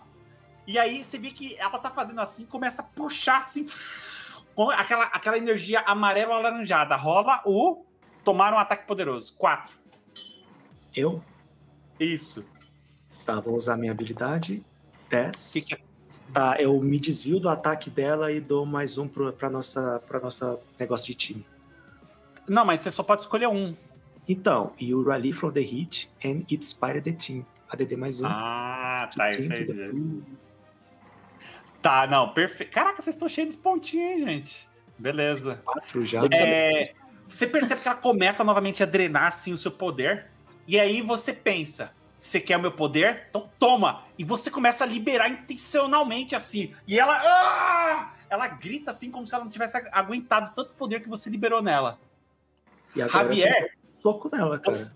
E 0.65 0.79
aí 0.79 1.03
você 1.03 1.17
vê 1.17 1.31
que 1.31 1.55
ela 1.57 1.77
tá 1.77 1.89
fazendo 1.89 2.21
assim, 2.21 2.45
começa 2.45 2.81
a 2.81 2.85
puxar 2.85 3.39
assim, 3.39 3.67
aquela, 4.71 5.05
aquela 5.05 5.37
energia 5.37 5.81
amarela 5.81 6.35
alaranjada. 6.35 6.95
Rola 6.95 7.41
o 7.45 7.85
tomar 8.23 8.53
um 8.53 8.57
ataque 8.57 8.87
poderoso. 8.87 9.35
Quatro. 9.35 9.73
Eu? 10.95 11.23
Isso. 11.99 12.43
Tá, 13.25 13.39
vou 13.39 13.55
usar 13.55 13.77
minha 13.77 13.91
habilidade. 13.91 14.63
10. 15.09 15.53
Que 15.53 15.61
que 15.61 15.73
é? 15.75 15.79
Tá, 16.33 16.55
eu 16.59 16.79
me 16.81 16.99
desvio 16.99 17.39
do 17.39 17.47
ataque 17.47 17.89
dela 17.89 18.31
e 18.31 18.39
dou 18.39 18.65
mais 18.65 18.97
um 18.97 19.07
pro, 19.07 19.31
pra, 19.33 19.49
nossa, 19.49 20.01
pra 20.07 20.19
nossa 20.19 20.59
negócio 20.79 21.07
de 21.07 21.13
time. 21.13 21.45
Não, 22.47 22.65
mas 22.65 22.81
você 22.81 22.91
só 22.91 23.03
pode 23.03 23.21
escolher 23.21 23.47
um. 23.47 23.75
Então, 24.27 24.73
you 24.79 25.03
rally 25.03 25.31
from 25.31 25.51
the 25.51 25.61
hit 25.61 26.09
and 26.23 26.43
it 26.49 26.55
inspire 26.55 27.01
the 27.01 27.11
team. 27.11 27.45
ADD 27.69 27.95
mais 27.95 28.19
um. 28.19 28.25
Ah, 28.25 29.09
tá. 29.15 29.31
entendi. 29.31 30.23
Tá, 31.83 32.07
não, 32.07 32.29
perfeito. 32.29 32.71
Caraca, 32.71 33.01
vocês 33.01 33.13
estão 33.13 33.27
cheios 33.27 33.51
de 33.51 33.57
pontinhos, 33.57 34.21
hein, 34.21 34.25
gente. 34.25 34.69
Beleza. 34.97 35.61
Quatro 35.65 36.05
já. 36.05 36.21
É, 36.33 36.93
você 37.27 37.45
percebe 37.45 37.81
que 37.81 37.87
ela 37.89 37.97
começa 37.97 38.41
novamente 38.41 38.81
a 38.81 38.85
drenar 38.85 39.25
assim 39.25 39.51
o 39.51 39.57
seu 39.57 39.69
poder. 39.69 40.27
E 40.65 40.79
aí 40.79 41.01
você 41.01 41.33
pensa: 41.33 41.93
você 42.21 42.39
quer 42.39 42.55
o 42.55 42.61
meu 42.61 42.71
poder? 42.71 43.27
Então 43.29 43.49
toma! 43.59 44.05
E 44.17 44.23
você 44.23 44.49
começa 44.49 44.85
a 44.85 44.87
liberar 44.87 45.27
intencionalmente 45.27 46.37
assim. 46.37 46.73
E 46.87 46.97
ela. 46.97 47.19
ah! 47.21 48.13
Ela 48.29 48.47
grita 48.47 48.89
assim 48.89 49.11
como 49.11 49.27
se 49.27 49.35
ela 49.35 49.43
não 49.43 49.51
tivesse 49.51 49.77
aguentado 49.91 50.53
tanto 50.55 50.73
poder 50.75 51.01
que 51.01 51.09
você 51.09 51.29
liberou 51.29 51.61
nela. 51.61 51.99
E 52.95 53.01
agora 53.01 53.25
Javier, 53.25 53.73
um 53.97 54.01
soco 54.01 54.33
nela, 54.33 54.57
cara. 54.57 54.75
Você, 54.75 54.95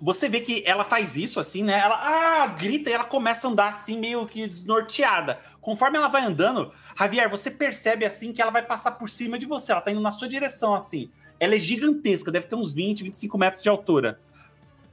você 0.00 0.28
vê 0.28 0.40
que 0.40 0.62
ela 0.66 0.84
faz 0.84 1.16
isso 1.16 1.40
assim, 1.40 1.62
né? 1.62 1.78
Ela 1.78 1.98
ah, 2.02 2.46
grita 2.48 2.90
e 2.90 2.92
ela 2.92 3.04
começa 3.04 3.46
a 3.46 3.50
andar 3.50 3.68
assim, 3.68 3.98
meio 3.98 4.26
que 4.26 4.46
desnorteada. 4.46 5.40
Conforme 5.60 5.96
ela 5.96 6.08
vai 6.08 6.22
andando, 6.22 6.72
Javier, 6.98 7.28
você 7.30 7.50
percebe 7.50 8.04
assim 8.04 8.32
que 8.32 8.42
ela 8.42 8.50
vai 8.50 8.62
passar 8.62 8.92
por 8.92 9.08
cima 9.08 9.38
de 9.38 9.46
você. 9.46 9.72
Ela 9.72 9.80
tá 9.80 9.90
indo 9.90 10.00
na 10.00 10.10
sua 10.10 10.28
direção 10.28 10.74
assim. 10.74 11.10
Ela 11.38 11.54
é 11.54 11.58
gigantesca, 11.58 12.30
deve 12.30 12.46
ter 12.46 12.56
uns 12.56 12.72
20, 12.72 13.04
25 13.04 13.38
metros 13.38 13.62
de 13.62 13.68
altura. 13.68 14.20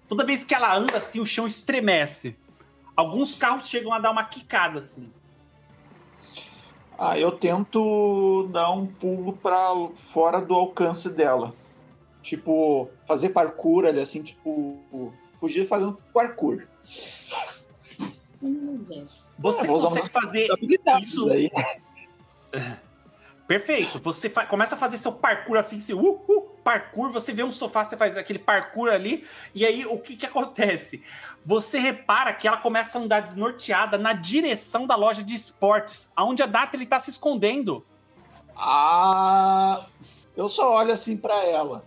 Toda 0.07 0.25
vez 0.25 0.43
que 0.43 0.53
ela 0.53 0.75
anda 0.75 0.97
assim, 0.97 1.19
o 1.19 1.25
chão 1.25 1.47
estremece. 1.47 2.35
Alguns 2.95 3.33
carros 3.33 3.67
chegam 3.67 3.93
a 3.93 3.99
dar 3.99 4.11
uma 4.11 4.23
quicada 4.23 4.79
assim. 4.79 5.11
Ah, 6.97 7.17
eu 7.17 7.31
tento 7.31 8.47
dar 8.51 8.71
um 8.71 8.85
pulo 8.85 9.33
para 9.33 9.73
fora 10.13 10.39
do 10.39 10.53
alcance 10.53 11.09
dela. 11.09 11.53
Tipo, 12.21 12.89
fazer 13.07 13.29
parkour 13.29 13.85
ali, 13.85 13.99
assim, 13.99 14.21
tipo, 14.21 15.11
fugir 15.35 15.67
fazendo 15.67 15.97
parkour. 16.13 16.63
Hum, 18.41 18.83
gente. 18.87 19.11
Você 19.39 19.63
É, 19.63 19.67
consegue 19.67 20.09
fazer 20.09 20.47
Isso- 20.99 21.29
aí. 21.31 21.49
Perfeito. 23.47 23.99
Você 24.01 24.29
fa- 24.29 24.45
começa 24.45 24.75
a 24.75 24.77
fazer 24.77 24.97
seu 24.97 25.11
parkour 25.11 25.57
assim, 25.57 25.79
seu 25.79 25.99
uh, 25.99 26.23
uh, 26.27 26.41
parkour, 26.63 27.11
você 27.11 27.33
vê 27.33 27.43
um 27.43 27.51
sofá, 27.51 27.83
você 27.83 27.97
faz 27.97 28.15
aquele 28.15 28.39
parkour 28.39 28.87
ali, 28.89 29.25
e 29.53 29.65
aí 29.65 29.85
o 29.85 29.97
que 29.97 30.15
que 30.15 30.25
acontece? 30.25 31.03
Você 31.45 31.77
repara 31.77 32.33
que 32.33 32.47
ela 32.47 32.57
começa 32.57 32.97
a 32.97 33.01
andar 33.01 33.19
desnorteada 33.21 33.97
na 33.97 34.13
direção 34.13 34.87
da 34.87 34.95
loja 34.95 35.21
de 35.21 35.33
esportes, 35.35 36.09
aonde 36.15 36.41
a 36.41 36.45
Data 36.45 36.77
ele 36.77 36.85
tá 36.85 36.97
se 36.99 37.09
escondendo. 37.09 37.85
Ah, 38.55 39.85
eu 40.37 40.47
só 40.47 40.75
olho 40.75 40.93
assim 40.93 41.17
para 41.17 41.43
ela. 41.43 41.83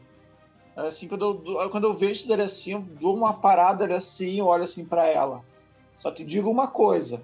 Assim, 0.76 1.06
quando 1.06 1.42
eu, 1.46 1.70
quando 1.70 1.84
eu 1.84 1.94
vejo 1.94 2.26
dele 2.26 2.42
assim, 2.42 2.72
eu 2.72 2.80
dou 2.80 3.14
uma 3.16 3.34
parada 3.34 3.84
ali 3.84 3.94
assim, 3.94 4.38
eu 4.38 4.46
olho 4.46 4.64
assim 4.64 4.84
para 4.84 5.06
ela. 5.06 5.44
Só 5.96 6.10
te 6.10 6.24
digo 6.24 6.50
uma 6.50 6.66
coisa: 6.66 7.22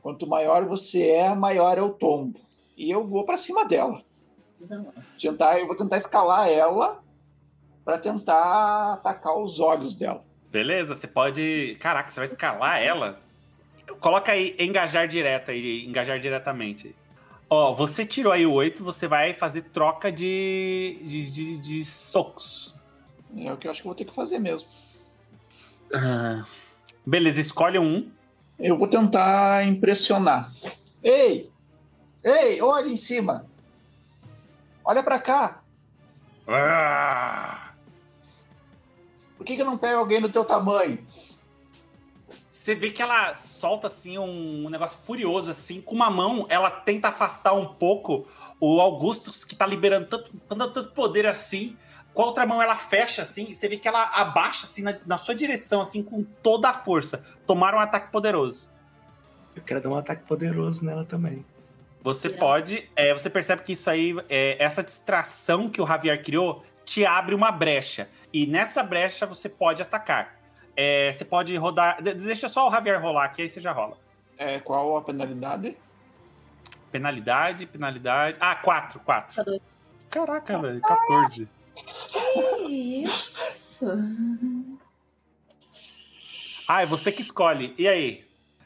quanto 0.00 0.26
maior 0.26 0.64
você 0.64 1.08
é, 1.08 1.34
maior 1.34 1.76
é 1.76 1.82
o 1.82 1.90
tombo. 1.90 2.40
E 2.76 2.90
eu 2.90 3.04
vou 3.04 3.24
para 3.24 3.36
cima 3.36 3.64
dela. 3.64 4.02
Tentar, 5.20 5.60
eu 5.60 5.66
vou 5.66 5.76
tentar 5.76 5.98
escalar 5.98 6.48
ela 6.48 7.02
para 7.84 7.98
tentar 7.98 8.94
atacar 8.94 9.38
os 9.38 9.60
olhos 9.60 9.94
dela. 9.94 10.24
Beleza, 10.50 10.94
você 10.94 11.06
pode. 11.06 11.76
Caraca, 11.80 12.10
você 12.10 12.20
vai 12.20 12.26
escalar 12.26 12.80
ela? 12.80 13.20
Coloca 14.00 14.32
aí 14.32 14.56
engajar 14.58 15.06
direto 15.06 15.50
aí, 15.50 15.84
engajar 15.84 16.18
diretamente. 16.18 16.96
Ó, 17.48 17.72
você 17.72 18.04
tirou 18.06 18.32
aí 18.32 18.46
o 18.46 18.52
8, 18.52 18.82
você 18.82 19.06
vai 19.06 19.32
fazer 19.34 19.62
troca 19.62 20.10
de, 20.10 20.98
de, 21.02 21.30
de, 21.30 21.58
de 21.58 21.84
socos. 21.84 22.80
É 23.36 23.52
o 23.52 23.56
que 23.56 23.66
eu 23.66 23.70
acho 23.70 23.82
que 23.82 23.86
eu 23.86 23.90
vou 23.90 23.96
ter 23.96 24.04
que 24.04 24.14
fazer 24.14 24.38
mesmo. 24.38 24.68
Ah, 25.92 26.44
Beleza, 27.06 27.40
escolhe 27.40 27.78
um. 27.78 28.10
Eu 28.58 28.78
vou 28.78 28.88
tentar 28.88 29.66
impressionar. 29.66 30.50
Ei! 31.02 31.50
Ei, 32.22 32.62
olha 32.62 32.88
em 32.88 32.96
cima! 32.96 33.44
Olha 34.82 35.02
para 35.02 35.18
cá! 35.18 35.62
Ah! 36.48 37.72
Por 39.36 39.44
que, 39.44 39.56
que 39.56 39.62
eu 39.62 39.66
não 39.66 39.76
pego 39.76 39.98
alguém 39.98 40.20
do 40.20 40.30
teu 40.30 40.44
tamanho? 40.44 41.04
Você 42.64 42.74
vê 42.74 42.90
que 42.90 43.02
ela 43.02 43.34
solta 43.34 43.88
assim 43.88 44.16
um, 44.16 44.64
um 44.64 44.70
negócio 44.70 44.98
furioso 45.00 45.50
assim, 45.50 45.82
com 45.82 45.94
uma 45.94 46.08
mão 46.08 46.46
ela 46.48 46.70
tenta 46.70 47.08
afastar 47.08 47.52
um 47.52 47.66
pouco 47.66 48.26
o 48.58 48.80
Augustus 48.80 49.44
que 49.44 49.54
tá 49.54 49.66
liberando 49.66 50.06
tanto, 50.06 50.32
tanto, 50.48 50.70
tanto 50.72 50.94
poder 50.94 51.26
assim. 51.26 51.76
Com 52.14 52.22
a 52.22 52.24
outra 52.24 52.46
mão 52.46 52.62
ela 52.62 52.74
fecha 52.74 53.20
assim, 53.20 53.48
e 53.50 53.54
você 53.54 53.68
vê 53.68 53.76
que 53.76 53.86
ela 53.86 54.04
abaixa 54.04 54.64
assim 54.64 54.80
na, 54.80 54.96
na 55.04 55.18
sua 55.18 55.34
direção 55.34 55.82
assim 55.82 56.02
com 56.02 56.24
toda 56.42 56.70
a 56.70 56.72
força. 56.72 57.22
Tomar 57.46 57.74
um 57.74 57.80
ataque 57.80 58.10
poderoso. 58.10 58.72
Eu 59.54 59.62
quero 59.62 59.82
dar 59.82 59.90
um 59.90 59.96
ataque 59.96 60.24
poderoso 60.24 60.86
nela 60.86 61.04
também. 61.04 61.44
Você 62.00 62.30
pode, 62.30 62.90
é, 62.96 63.12
você 63.12 63.28
percebe 63.28 63.62
que 63.62 63.74
isso 63.74 63.90
aí, 63.90 64.16
é, 64.26 64.56
essa 64.58 64.82
distração 64.82 65.68
que 65.68 65.82
o 65.82 65.86
Javier 65.86 66.22
criou, 66.24 66.64
te 66.82 67.04
abre 67.04 67.34
uma 67.34 67.52
brecha. 67.52 68.08
E 68.32 68.46
nessa 68.46 68.82
brecha 68.82 69.26
você 69.26 69.50
pode 69.50 69.82
atacar. 69.82 70.43
É, 70.76 71.12
você 71.12 71.24
pode 71.24 71.54
rodar. 71.56 72.02
de- 72.02 72.14
Deixa 72.14 72.48
só 72.48 72.68
o 72.68 72.70
Javier 72.70 73.00
rolar 73.00 73.24
aqui, 73.26 73.42
aí 73.42 73.50
você 73.50 73.60
já 73.60 73.72
rola. 73.72 73.96
É, 74.36 74.58
qual 74.58 74.96
a 74.96 75.02
penalidade? 75.02 75.76
Penalidade, 76.90 77.66
penalidade. 77.66 78.36
Ah, 78.40 78.54
4, 78.56 79.00
4. 79.00 79.44
Tá. 79.44 79.52
Caraca, 80.10 80.58
velho, 80.58 80.80
14. 80.80 81.48
Isso. 82.68 83.84
Nossa. 83.86 83.98
Ah, 86.68 86.82
é 86.82 86.86
você 86.86 87.12
que 87.12 87.20
escolhe. 87.20 87.74
E 87.76 87.86
aí? 87.86 88.24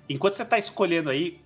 Enquanto 0.08 0.34
você 0.34 0.44
tá 0.44 0.56
escolhendo 0.58 1.10
aí, 1.10 1.40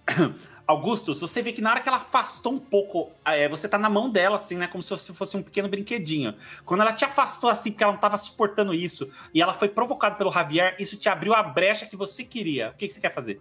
Augustus, 0.73 1.20
você 1.20 1.40
vê 1.43 1.53
que 1.53 1.61
na 1.61 1.70
hora 1.70 1.81
que 1.81 1.89
ela 1.89 1.99
afastou 1.99 2.53
um 2.53 2.59
pouco, 2.59 3.12
é, 3.24 3.49
você 3.49 3.69
tá 3.69 3.78
na 3.78 3.89
mão 3.89 4.11
dela, 4.11 4.36
assim, 4.36 4.57
né? 4.57 4.66
Como 4.66 4.82
se 4.82 4.97
fosse 5.15 5.36
um 5.36 5.43
pequeno 5.43 5.69
brinquedinho. 5.69 6.35
Quando 6.65 6.81
ela 6.81 6.93
te 6.93 7.05
afastou, 7.05 7.49
assim, 7.51 7.70
porque 7.70 7.85
ela 7.85 7.93
não 7.93 8.01
tava 8.01 8.16
suportando 8.16 8.74
isso, 8.74 9.11
e 9.32 9.40
ela 9.40 9.53
foi 9.53 9.69
provocada 9.69 10.16
pelo 10.16 10.31
Javier, 10.32 10.77
isso 10.78 10.99
te 10.99 11.09
abriu 11.09 11.35
a 11.35 11.43
brecha 11.43 11.86
que 11.86 11.97
você 11.97 12.24
queria. 12.24 12.70
O 12.70 12.74
que, 12.74 12.86
que 12.86 12.93
você 12.93 13.01
quer 13.01 13.12
fazer? 13.15 13.40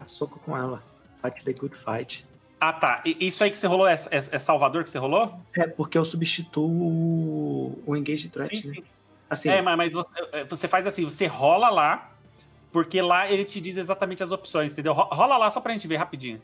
A 0.00 0.06
soco 0.06 0.38
com 0.40 0.56
ela. 0.56 0.82
Fight 1.22 1.44
the 1.44 1.52
good 1.52 1.76
fight. 1.76 2.26
Ah, 2.58 2.72
tá. 2.74 3.02
E 3.06 3.26
isso 3.26 3.42
aí 3.42 3.50
que 3.50 3.56
você 3.58 3.66
rolou 3.66 3.86
é, 3.86 3.94
é, 3.94 4.18
é 4.18 4.38
Salvador 4.38 4.84
que 4.84 4.90
você 4.90 4.98
rolou? 4.98 5.32
É, 5.56 5.66
porque 5.66 5.96
eu 5.96 6.04
substituo 6.04 6.68
o, 6.70 7.82
o 7.86 7.96
Engage 7.96 8.28
Threat. 8.28 8.54
Sim, 8.60 8.68
né? 8.68 8.74
sim. 8.74 8.82
Assim, 9.28 9.48
É, 9.48 9.62
mas, 9.62 9.76
mas 9.76 9.92
você, 9.92 10.28
é, 10.32 10.44
você 10.44 10.66
faz 10.68 10.86
assim, 10.86 11.04
você 11.04 11.26
rola 11.26 11.70
lá, 11.70 12.12
porque 12.72 13.00
lá 13.00 13.30
ele 13.30 13.44
te 13.44 13.60
diz 13.60 13.76
exatamente 13.76 14.22
as 14.22 14.32
opções, 14.32 14.72
entendeu? 14.72 14.92
Ro- 14.92 15.08
Rola 15.10 15.36
lá 15.36 15.50
só 15.50 15.60
pra 15.60 15.72
gente 15.72 15.86
ver 15.88 15.96
rapidinho. 15.96 16.42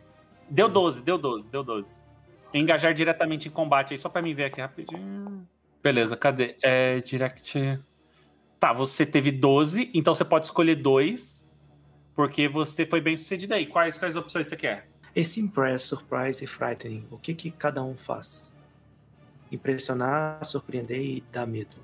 Deu 0.49 0.69
12, 0.69 1.03
deu 1.03 1.19
12, 1.19 1.51
deu 1.51 1.63
12. 1.63 2.05
Engajar 2.55 2.95
diretamente 2.95 3.49
em 3.49 3.51
combate 3.51 3.93
aí, 3.93 3.99
só 3.99 4.09
pra 4.09 4.23
mim 4.23 4.35
ver 4.35 4.45
aqui 4.45 4.61
rapidinho. 4.61 5.47
Beleza, 5.83 6.17
cadê? 6.17 6.57
É, 6.63 6.99
direct... 6.99 7.79
Tá, 8.59 8.73
você 8.73 9.05
teve 9.05 9.31
12, 9.31 9.91
então 9.93 10.15
você 10.15 10.25
pode 10.25 10.47
escolher 10.47 10.77
dois, 10.77 11.47
porque 12.15 12.49
você 12.49 12.87
foi 12.87 13.03
bem 13.03 13.17
sucedido 13.17 13.53
aí. 13.53 13.67
Quais, 13.67 13.99
quais 13.99 14.17
opções 14.17 14.47
você 14.47 14.57
quer? 14.57 14.89
esse 15.17 15.41
Impress, 15.41 15.85
Surprise 15.85 16.45
e 16.45 16.47
Frightening, 16.47 17.07
o 17.11 17.17
que 17.17 17.33
que 17.33 17.51
cada 17.51 17.83
um 17.83 17.97
faz? 17.97 18.55
Impressionar, 19.51 20.45
surpreender 20.45 21.01
e 21.01 21.25
dar 21.33 21.47
medo. 21.47 21.75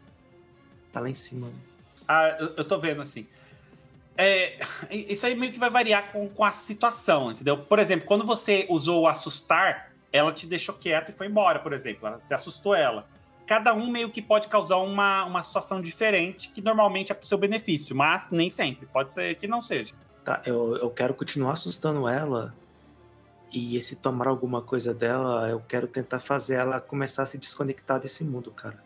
Tá 0.93 1.01
lá 1.01 1.09
em 1.09 1.15
cima. 1.15 1.47
né? 1.47 1.55
Ah, 2.07 2.37
eu, 2.39 2.55
eu 2.57 2.65
tô 2.65 2.79
vendo 2.79 3.01
assim. 3.01 3.27
É, 4.17 4.61
isso 4.91 5.27
aí 5.27 5.35
meio 5.35 5.53
que 5.53 5.59
vai 5.59 5.71
variar 5.71 6.13
com, 6.13 6.29
com 6.29 6.45
a 6.45 6.51
situação, 6.51 7.33
entendeu? 7.33 7.59
Por 7.59 7.79
exemplo, 7.79 8.07
quando 8.07 8.27
você 8.27 8.67
usou 8.69 9.03
o 9.03 9.09
assustar, 9.09 9.93
ela 10.13 10.33
te 10.33 10.47
deixou 10.47 10.75
quieto 10.75 11.09
e 11.09 11.13
foi 11.13 11.27
embora, 11.27 11.59
por 11.59 11.73
exemplo. 11.73 12.11
Você 12.21 12.35
assustou 12.35 12.75
ela. 12.75 13.07
Cada 13.47 13.75
um 13.75 13.91
meio 13.91 14.11
que 14.11 14.23
pode 14.23 14.49
causar 14.49 14.77
uma, 14.77 15.25
uma 15.25 15.43
situação 15.43 15.81
diferente, 15.81 16.51
que 16.51 16.61
normalmente 16.61 17.11
é 17.11 17.15
pro 17.15 17.27
seu 17.27 17.39
benefício, 17.39 17.97
mas 17.97 18.31
nem 18.31 18.51
sempre. 18.51 18.87
Pode 18.87 19.13
ser 19.13 19.35
que 19.37 19.47
não 19.47 19.63
seja. 19.63 19.95
Tá, 20.25 20.41
eu, 20.45 20.77
eu 20.77 20.91
quero 20.91 21.15
continuar 21.15 21.53
assustando 21.53 22.07
ela. 22.07 22.55
E 23.53 23.81
se 23.83 23.97
tomar 23.97 24.29
alguma 24.29 24.63
coisa 24.63 24.95
dela, 24.95 25.49
eu 25.49 25.61
quero 25.61 25.87
tentar 25.87 26.21
fazer 26.21 26.55
ela 26.55 26.81
começar 26.81 27.25
a 27.25 27.27
se 27.27 27.37
desconectar 27.37 28.01
desse 28.01 28.25
mundo, 28.25 28.51
cara. 28.51 28.83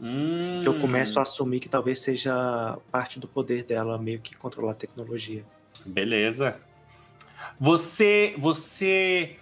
Hum, 0.00 0.62
Eu 0.64 0.80
começo 0.80 1.18
a 1.18 1.22
assumir 1.22 1.60
que 1.60 1.68
talvez 1.68 2.00
seja 2.00 2.78
parte 2.90 3.20
do 3.20 3.28
poder 3.28 3.64
dela 3.64 3.98
meio 3.98 4.20
que 4.20 4.34
controlar 4.34 4.72
a 4.72 4.74
tecnologia. 4.74 5.44
Beleza. 5.84 6.56
Você. 7.58 8.34
Você. 8.38 9.36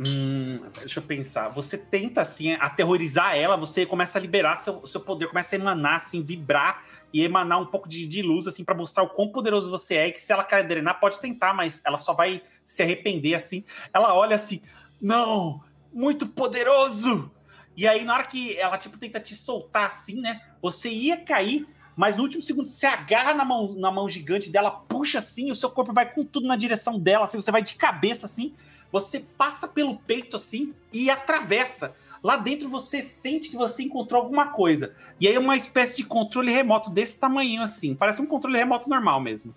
Hum, 0.00 0.60
deixa 0.78 0.98
eu 0.98 1.04
pensar. 1.04 1.50
Você 1.50 1.76
tenta, 1.76 2.22
assim, 2.22 2.54
aterrorizar 2.54 3.36
ela, 3.36 3.56
você 3.56 3.84
começa 3.86 4.18
a 4.18 4.20
liberar 4.20 4.56
seu, 4.56 4.84
seu 4.86 5.00
poder, 5.00 5.28
começa 5.28 5.54
a 5.54 5.58
emanar, 5.58 5.96
assim, 5.96 6.22
vibrar 6.22 6.82
e 7.12 7.22
emanar 7.22 7.60
um 7.60 7.66
pouco 7.66 7.88
de, 7.88 8.06
de 8.06 8.22
luz, 8.22 8.48
assim, 8.48 8.64
pra 8.64 8.74
mostrar 8.74 9.04
o 9.04 9.10
quão 9.10 9.28
poderoso 9.28 9.70
você 9.70 9.94
é. 9.96 10.08
E 10.08 10.12
que 10.12 10.20
se 10.20 10.32
ela 10.32 10.42
quer 10.42 10.66
drenar, 10.66 10.98
pode 10.98 11.20
tentar, 11.20 11.52
mas 11.52 11.82
ela 11.84 11.98
só 11.98 12.14
vai 12.14 12.42
se 12.64 12.82
arrepender, 12.82 13.34
assim. 13.34 13.64
Ela 13.92 14.14
olha 14.14 14.34
assim: 14.34 14.62
não, 15.00 15.62
muito 15.92 16.26
poderoso! 16.26 17.30
E 17.76 17.88
aí, 17.88 18.04
na 18.04 18.14
hora 18.14 18.24
que 18.24 18.56
ela, 18.58 18.76
tipo, 18.76 18.98
tenta 18.98 19.18
te 19.18 19.34
soltar 19.34 19.86
assim, 19.86 20.20
né? 20.20 20.42
Você 20.60 20.90
ia 20.90 21.16
cair, 21.16 21.66
mas 21.96 22.16
no 22.16 22.22
último 22.22 22.42
segundo 22.42 22.66
você 22.66 22.86
agarra 22.86 23.34
na 23.34 23.44
mão, 23.44 23.74
na 23.74 23.90
mão 23.90 24.08
gigante 24.08 24.50
dela, 24.50 24.70
puxa 24.70 25.18
assim, 25.18 25.50
o 25.50 25.54
seu 25.54 25.70
corpo 25.70 25.92
vai 25.92 26.10
com 26.10 26.24
tudo 26.24 26.46
na 26.46 26.56
direção 26.56 26.98
dela, 26.98 27.24
assim, 27.24 27.40
você 27.40 27.50
vai 27.50 27.62
de 27.62 27.74
cabeça 27.74 28.26
assim, 28.26 28.54
você 28.90 29.20
passa 29.20 29.66
pelo 29.68 29.96
peito 29.96 30.36
assim 30.36 30.74
e 30.92 31.10
atravessa. 31.10 31.94
Lá 32.22 32.36
dentro 32.36 32.68
você 32.68 33.02
sente 33.02 33.48
que 33.48 33.56
você 33.56 33.82
encontrou 33.82 34.22
alguma 34.22 34.48
coisa. 34.48 34.94
E 35.18 35.26
aí 35.26 35.34
é 35.34 35.38
uma 35.38 35.56
espécie 35.56 35.96
de 35.96 36.04
controle 36.04 36.52
remoto 36.52 36.88
desse 36.90 37.18
tamanho 37.18 37.62
assim, 37.62 37.94
parece 37.94 38.22
um 38.22 38.26
controle 38.26 38.58
remoto 38.58 38.88
normal 38.88 39.20
mesmo, 39.20 39.54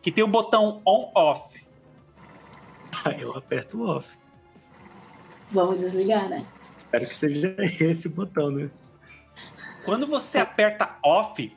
que 0.00 0.12
tem 0.12 0.22
o 0.22 0.28
botão 0.28 0.80
on 0.86 1.10
off. 1.14 1.62
Aí 3.04 3.20
eu 3.20 3.36
aperto 3.36 3.78
o 3.78 3.88
off. 3.88 4.08
Vamos 5.50 5.80
desligar, 5.80 6.28
né? 6.28 6.46
Espero 6.84 7.06
que 7.06 7.16
seja 7.16 7.56
esse 7.80 8.08
botão, 8.08 8.50
né? 8.50 8.70
Quando 9.84 10.06
você 10.06 10.38
aperta 10.38 10.96
off, 11.02 11.56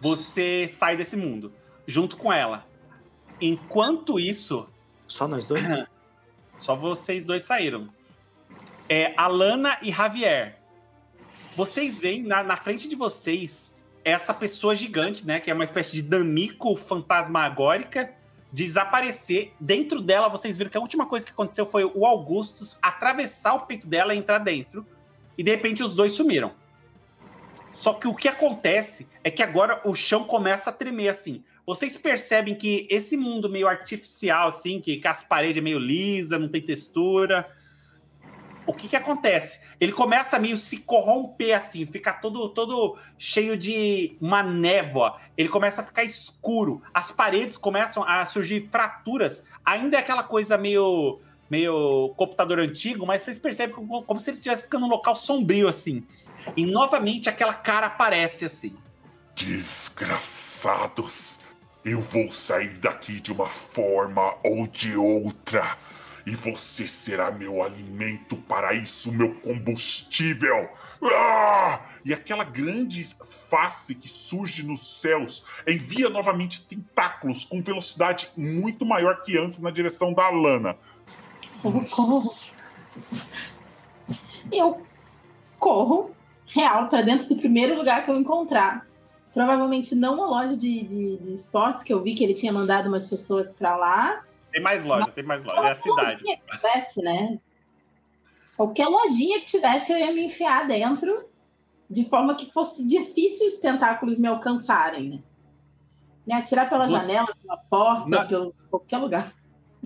você 0.00 0.66
sai 0.68 0.96
desse 0.96 1.16
mundo 1.16 1.52
junto 1.86 2.16
com 2.16 2.32
ela. 2.32 2.66
Enquanto 3.40 4.18
isso, 4.18 4.68
Só 5.06 5.26
nós 5.26 5.46
dois? 5.46 5.62
Só 6.58 6.76
vocês 6.76 7.24
dois 7.24 7.44
saíram. 7.44 7.86
É 8.88 9.14
Alana 9.16 9.78
e 9.80 9.92
Javier. 9.92 10.60
Vocês 11.56 11.96
veem 11.96 12.22
na, 12.22 12.42
na 12.42 12.56
frente 12.56 12.88
de 12.88 12.96
vocês 12.96 13.78
essa 14.04 14.34
pessoa 14.34 14.74
gigante, 14.74 15.26
né? 15.26 15.40
Que 15.40 15.50
é 15.50 15.54
uma 15.54 15.64
espécie 15.64 15.92
de 15.92 16.02
damico 16.02 16.74
fantasmagórica 16.76 18.12
desaparecer. 18.52 19.52
Dentro 19.60 20.00
dela, 20.00 20.28
vocês 20.28 20.56
viram 20.56 20.70
que 20.70 20.76
a 20.76 20.80
última 20.80 21.06
coisa 21.06 21.24
que 21.24 21.32
aconteceu 21.32 21.66
foi 21.66 21.84
o 21.84 22.04
Augustus 22.04 22.78
atravessar 22.82 23.54
o 23.54 23.66
peito 23.66 23.86
dela 23.86 24.14
e 24.14 24.18
entrar 24.18 24.38
dentro. 24.38 24.86
E 25.36 25.42
de 25.42 25.50
repente 25.50 25.82
os 25.82 25.94
dois 25.94 26.12
sumiram. 26.12 26.52
Só 27.72 27.94
que 27.94 28.08
o 28.08 28.14
que 28.14 28.28
acontece 28.28 29.08
é 29.22 29.30
que 29.30 29.42
agora 29.42 29.80
o 29.84 29.94
chão 29.94 30.24
começa 30.24 30.70
a 30.70 30.72
tremer 30.72 31.08
assim. 31.08 31.44
Vocês 31.64 31.96
percebem 31.96 32.54
que 32.54 32.86
esse 32.90 33.16
mundo 33.16 33.48
meio 33.48 33.68
artificial, 33.68 34.48
assim, 34.48 34.80
que, 34.80 34.96
que 34.96 35.06
as 35.06 35.22
paredes 35.22 35.58
é 35.58 35.60
meio 35.60 35.78
lisa, 35.78 36.38
não 36.38 36.48
tem 36.48 36.60
textura. 36.60 37.48
O 38.70 38.72
que 38.72 38.86
que 38.86 38.94
acontece? 38.94 39.58
Ele 39.80 39.90
começa 39.90 40.36
a 40.36 40.38
meio 40.38 40.56
se 40.56 40.76
corromper, 40.76 41.56
assim, 41.56 41.84
fica 41.84 42.12
todo, 42.12 42.50
todo 42.50 42.96
cheio 43.18 43.56
de 43.56 44.16
uma 44.20 44.44
névoa. 44.44 45.16
Ele 45.36 45.48
começa 45.48 45.82
a 45.82 45.84
ficar 45.84 46.04
escuro. 46.04 46.80
As 46.94 47.10
paredes 47.10 47.56
começam 47.56 48.04
a 48.04 48.24
surgir 48.24 48.68
fraturas. 48.70 49.42
Ainda 49.64 49.96
é 49.96 50.00
aquela 50.00 50.22
coisa 50.22 50.56
meio, 50.56 51.18
meio 51.50 52.14
computador 52.16 52.60
antigo, 52.60 53.04
mas 53.04 53.22
vocês 53.22 53.40
percebem 53.40 53.74
como, 53.74 54.04
como 54.04 54.20
se 54.20 54.30
ele 54.30 54.36
estivesse 54.36 54.62
ficando 54.62 54.82
num 54.82 54.92
local 54.92 55.16
sombrio, 55.16 55.66
assim. 55.66 56.06
E 56.56 56.64
novamente 56.64 57.28
aquela 57.28 57.54
cara 57.54 57.88
aparece, 57.88 58.44
assim. 58.44 58.76
Desgraçados! 59.34 61.40
Eu 61.84 62.00
vou 62.00 62.30
sair 62.30 62.78
daqui 62.78 63.18
de 63.18 63.32
uma 63.32 63.48
forma 63.48 64.36
ou 64.44 64.68
de 64.68 64.96
outra. 64.96 65.76
E 66.26 66.36
você 66.36 66.86
será 66.86 67.30
meu 67.30 67.62
alimento 67.62 68.36
para 68.36 68.74
isso, 68.74 69.12
meu 69.12 69.34
combustível. 69.40 70.70
Ah! 71.02 71.80
E 72.04 72.12
aquela 72.12 72.44
grande 72.44 73.02
face 73.48 73.94
que 73.94 74.08
surge 74.08 74.62
nos 74.62 75.00
céus 75.00 75.44
envia 75.66 76.08
novamente 76.08 76.66
tentáculos 76.66 77.44
com 77.44 77.62
velocidade 77.62 78.30
muito 78.36 78.84
maior 78.84 79.22
que 79.22 79.38
antes 79.38 79.60
na 79.60 79.70
direção 79.70 80.12
da 80.12 80.24
Alana. 80.26 80.76
Socorro. 81.46 82.34
Eu 84.52 84.82
corro 85.58 86.10
real 86.46 86.88
pra 86.88 87.02
dentro 87.02 87.28
do 87.28 87.36
primeiro 87.36 87.76
lugar 87.76 88.04
que 88.04 88.10
eu 88.10 88.18
encontrar. 88.18 88.86
Provavelmente 89.32 89.94
não 89.94 90.14
uma 90.14 90.26
loja 90.26 90.56
de, 90.56 90.82
de, 90.82 91.16
de 91.18 91.34
esportes, 91.34 91.84
que 91.84 91.92
eu 91.92 92.02
vi 92.02 92.14
que 92.14 92.24
ele 92.24 92.34
tinha 92.34 92.52
mandado 92.52 92.88
umas 92.88 93.04
pessoas 93.04 93.52
pra 93.52 93.76
lá. 93.76 94.22
Tem 94.52 94.60
mais 94.62 94.84
loja, 94.84 95.10
tem 95.12 95.24
mais 95.24 95.44
loja. 95.44 95.60
É 95.68 95.70
a 95.70 95.74
cidade. 95.74 96.12
lojinha 96.24 96.36
que 96.38 96.56
tivesse, 96.56 97.02
né? 97.02 97.38
Qualquer 98.56 98.86
lojinha 98.88 99.40
que 99.40 99.46
tivesse, 99.46 99.92
eu 99.92 99.98
ia 99.98 100.12
me 100.12 100.24
enfiar 100.26 100.66
dentro, 100.66 101.24
de 101.88 102.04
forma 102.08 102.34
que 102.34 102.52
fosse 102.52 102.86
difícil 102.86 103.48
os 103.48 103.56
tentáculos 103.58 104.18
me 104.18 104.26
alcançarem, 104.28 105.08
né? 105.10 105.18
Me 106.26 106.34
atirar 106.34 106.68
pela 106.68 106.86
Você- 106.86 107.06
janela, 107.06 107.34
pela 107.42 107.56
porta, 107.56 108.08
Na- 108.08 108.24
pelo 108.24 108.54
qualquer 108.70 108.98
lugar. 108.98 109.32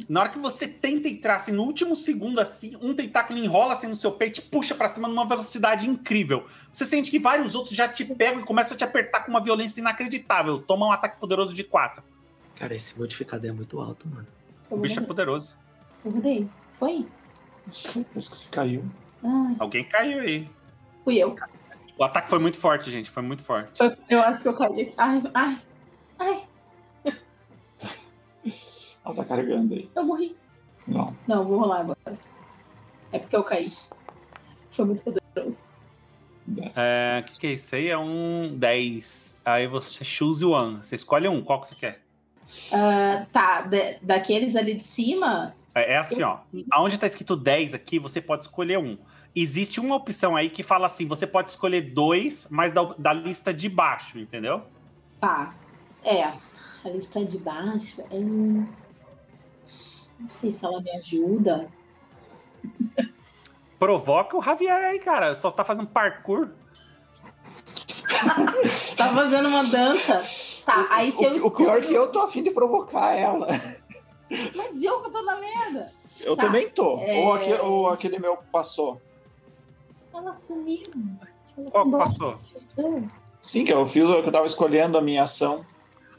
Na 0.08 0.20
hora 0.22 0.28
que 0.28 0.40
você 0.40 0.66
tenta 0.66 1.06
entrar, 1.08 1.36
assim, 1.36 1.52
no 1.52 1.62
último 1.62 1.94
segundo, 1.94 2.40
assim, 2.40 2.76
um 2.82 2.92
tentáculo 2.92 3.38
enrola 3.38 3.74
assim 3.74 3.86
no 3.86 3.94
seu 3.94 4.10
peito 4.10 4.40
e 4.40 4.42
puxa 4.42 4.74
pra 4.74 4.88
cima 4.88 5.06
numa 5.06 5.24
velocidade 5.24 5.88
incrível. 5.88 6.44
Você 6.72 6.84
sente 6.84 7.12
que 7.12 7.18
vários 7.20 7.54
outros 7.54 7.76
já 7.76 7.86
te 7.86 8.04
pegam 8.04 8.40
e 8.40 8.44
começam 8.44 8.74
a 8.74 8.78
te 8.78 8.82
apertar 8.82 9.20
com 9.24 9.30
uma 9.30 9.40
violência 9.40 9.80
inacreditável. 9.80 10.60
Toma 10.60 10.88
um 10.88 10.90
ataque 10.90 11.20
poderoso 11.20 11.54
de 11.54 11.62
4. 11.62 12.02
Cara, 12.56 12.74
esse 12.74 12.98
modificador 12.98 13.48
é 13.50 13.52
muito 13.52 13.80
alto, 13.80 14.08
mano. 14.08 14.26
O 14.74 14.78
bicho 14.80 15.00
é 15.00 15.02
poderoso. 15.02 15.56
Eu 16.04 16.10
mudei. 16.10 16.48
Foi? 16.78 17.06
Não 17.66 17.72
sei, 17.72 18.04
parece 18.04 18.30
que 18.30 18.36
você 18.36 18.48
caiu. 18.50 18.84
Ai, 19.22 19.56
Alguém 19.58 19.84
caiu 19.84 20.20
aí. 20.20 20.50
fui 21.04 21.16
eu. 21.16 21.34
O 21.96 22.04
ataque 22.04 22.28
foi 22.28 22.38
muito 22.38 22.58
forte, 22.58 22.90
gente. 22.90 23.08
Foi 23.10 23.22
muito 23.22 23.42
forte. 23.42 23.80
Eu, 23.80 23.96
eu 24.10 24.20
acho 24.22 24.42
que 24.42 24.48
eu 24.48 24.56
caí. 24.56 24.92
Ai, 24.98 25.22
ai, 25.32 25.62
ai, 26.18 26.44
Ela 29.04 29.14
tá 29.14 29.24
carregando 29.24 29.74
aí. 29.74 29.90
eu 29.94 30.04
morri. 30.04 30.36
Não. 30.86 31.16
Não, 31.26 31.44
vou 31.44 31.58
rolar 31.60 31.80
agora. 31.80 32.18
É 33.12 33.18
porque 33.18 33.36
eu 33.36 33.44
caí. 33.44 33.72
Foi 34.70 34.84
muito 34.84 35.02
poderoso. 35.02 35.66
Dez. 36.46 36.76
É, 36.76 37.20
O 37.20 37.24
que, 37.24 37.40
que 37.40 37.46
é 37.46 37.52
isso 37.52 37.74
aí? 37.74 37.88
É 37.88 37.96
um 37.96 38.54
10. 38.58 39.38
Aí 39.44 39.66
você 39.66 40.04
choose 40.04 40.44
one. 40.44 40.78
Você 40.78 40.94
escolhe 40.96 41.28
um. 41.28 41.42
Qual 41.42 41.60
que 41.60 41.68
você 41.68 41.74
quer? 41.74 42.03
Ah, 42.72 43.26
tá, 43.32 43.62
da- 43.62 43.94
daqueles 44.02 44.56
ali 44.56 44.74
de 44.74 44.84
cima, 44.84 45.54
É, 45.74 45.94
é 45.94 45.96
assim, 45.98 46.22
ó. 46.22 46.38
Aonde 46.70 46.98
tá 46.98 47.06
escrito 47.06 47.36
10 47.36 47.74
aqui, 47.74 47.98
você 47.98 48.20
pode 48.20 48.44
escolher 48.44 48.78
um. 48.78 48.96
Existe 49.34 49.80
uma 49.80 49.96
opção 49.96 50.36
aí 50.36 50.48
que 50.48 50.62
fala 50.62 50.86
assim: 50.86 51.06
você 51.06 51.26
pode 51.26 51.50
escolher 51.50 51.92
dois, 51.92 52.46
mas 52.50 52.72
da, 52.72 52.82
da 52.96 53.12
lista 53.12 53.52
de 53.52 53.68
baixo, 53.68 54.18
entendeu? 54.18 54.62
tá. 55.20 55.54
É, 56.04 56.22
a 56.24 56.88
lista 56.92 57.24
de 57.24 57.38
baixo. 57.38 58.02
é 58.10 58.20
Não 58.20 58.68
sei 60.38 60.52
se 60.52 60.64
ela 60.64 60.80
me 60.82 60.90
ajuda. 60.92 61.68
Provoca 63.78 64.36
o 64.36 64.42
Javier 64.42 64.72
aí, 64.76 64.98
cara. 64.98 65.34
Só 65.34 65.50
tá 65.50 65.64
fazendo 65.64 65.86
parkour. 65.86 66.50
Tá 68.96 69.08
fazendo 69.14 69.48
uma 69.48 69.64
dança. 69.64 70.22
Tá, 70.64 70.86
aí 70.90 71.12
se 71.12 71.24
eu 71.24 71.44
O, 71.44 71.46
o 71.48 71.50
pior 71.50 71.78
é 71.78 71.86
que 71.86 71.92
eu 71.94 72.10
tô 72.10 72.20
afim 72.20 72.42
de 72.42 72.50
provocar 72.50 73.12
ela. 73.14 73.46
Mas 74.56 74.82
eu 74.82 75.02
que 75.02 75.10
tô 75.10 75.22
na 75.22 75.36
merda. 75.36 75.92
Eu 76.20 76.36
Tá. 76.36 76.44
também 76.46 76.68
tô. 76.68 76.98
É. 77.00 77.20
Ou, 77.20 77.32
aquele, 77.32 77.58
ou 77.60 77.88
aquele 77.88 78.18
meu 78.18 78.38
passou. 78.52 79.00
Ela 80.14 80.34
sumiu. 80.34 80.82
Ela 81.58 81.70
Qual 81.70 81.90
passou? 81.90 82.36
Sim, 83.40 83.64
que 83.64 83.72
eu 83.72 83.84
fiz, 83.86 84.08
o 84.08 84.22
que 84.22 84.28
eu 84.28 84.32
tava 84.32 84.46
escolhendo 84.46 84.96
a 84.96 85.00
minha 85.02 85.24
ação. 85.24 85.64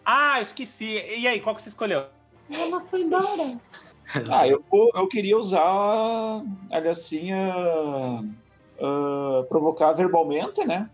Ah, 0.05 0.37
eu 0.39 0.43
esqueci. 0.43 0.85
E 1.17 1.27
aí, 1.27 1.39
qual 1.39 1.55
que 1.55 1.61
você 1.63 1.69
escolheu? 1.69 2.05
Ela 2.51 2.81
foi 2.81 3.01
embora. 3.01 3.59
Ah, 4.29 4.47
eu, 4.47 4.63
vou- 4.69 4.91
eu 4.93 5.07
queria 5.07 5.35
usar, 5.35 6.43
ali 6.71 6.87
assim, 6.87 7.31
ah, 7.31 8.21
ah, 8.79 9.43
provocar 9.49 9.93
verbalmente, 9.93 10.63
né? 10.67 10.89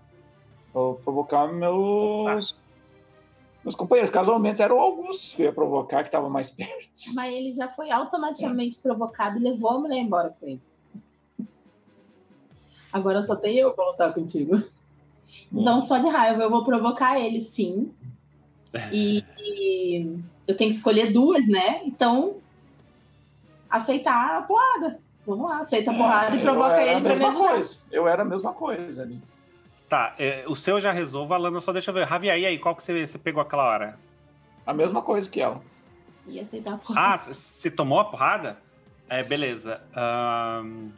Ou 0.74 0.96
provocar 0.96 1.48
meus, 1.52 2.56
meus 3.64 3.76
companheiros. 3.76 4.10
Casualmente 4.10 4.62
era 4.62 4.74
o 4.74 4.80
Augusto 4.80 5.36
que 5.36 5.42
eu 5.42 5.48
ia 5.48 5.54
provocar, 5.54 6.04
que 6.04 6.12
tava 6.12 6.30
mais 6.30 6.50
perto. 6.50 6.90
Mas 7.14 7.34
ele 7.34 7.52
já 7.52 7.68
foi 7.68 7.92
automaticamente 7.92 8.78
provocado 8.82 9.38
e 9.38 9.42
levou 9.44 9.72
a 9.72 9.80
mulher 9.80 10.00
embora 10.00 10.36
com 10.40 10.48
ele. 10.48 10.62
Agora 12.92 13.22
só 13.22 13.36
tem 13.36 13.58
eu 13.58 13.74
pra 13.74 13.86
lutar 13.90 14.14
contigo. 14.14 14.62
Então, 15.52 15.82
só 15.82 15.98
de 15.98 16.08
raiva, 16.08 16.44
eu 16.44 16.50
vou 16.50 16.64
provocar 16.64 17.20
ele, 17.20 17.42
sim. 17.42 17.94
E, 18.92 19.24
e 19.38 20.20
eu 20.48 20.56
tenho 20.56 20.70
que 20.72 20.78
escolher 20.78 21.12
duas, 21.12 21.46
né? 21.48 21.82
Então, 21.86 22.38
aceitar 23.70 24.38
a 24.38 24.42
porrada. 24.44 25.00
Vamos 25.26 25.50
lá, 25.50 25.60
aceita 25.60 25.92
a 25.92 25.94
porrada 25.94 26.36
e 26.36 26.40
Eu 26.40 26.44
provoca 26.44 26.74
era 26.76 26.84
ele 26.84 26.92
a 26.92 27.02
pra 27.02 27.14
me 27.14 27.20
mesma 27.20 27.28
ajudar. 27.30 27.50
coisa. 27.50 27.82
Eu 27.92 28.08
era 28.08 28.22
a 28.22 28.26
mesma 28.26 28.54
coisa 28.54 29.02
ali. 29.04 29.22
Tá, 29.92 30.16
é, 30.18 30.46
o 30.48 30.56
seu 30.56 30.76
eu 30.78 30.82
já 30.82 30.90
resolvo, 30.94 31.34
Alana, 31.34 31.60
só 31.60 31.74
deixa 31.74 31.92
eu 31.92 31.94
ver. 31.96 32.08
Javier, 32.08 32.38
e 32.40 32.46
aí, 32.46 32.58
qual 32.58 32.74
que 32.74 32.82
você, 32.82 33.06
você 33.06 33.18
pegou 33.20 33.42
aquela 33.42 33.66
hora? 33.66 34.00
A 34.66 34.74
mesma 34.74 35.02
coisa 35.02 35.30
que 35.30 35.42
ela. 35.42 35.62
E 36.26 36.40
aceitar 36.40 36.76
a 36.76 36.78
porrada. 36.78 37.14
Ah, 37.14 37.18
você 37.18 37.70
tomou 37.70 38.00
a 38.00 38.06
porrada? 38.06 38.58
É, 39.10 39.22
beleza. 39.22 39.82
Ahn, 39.94 40.92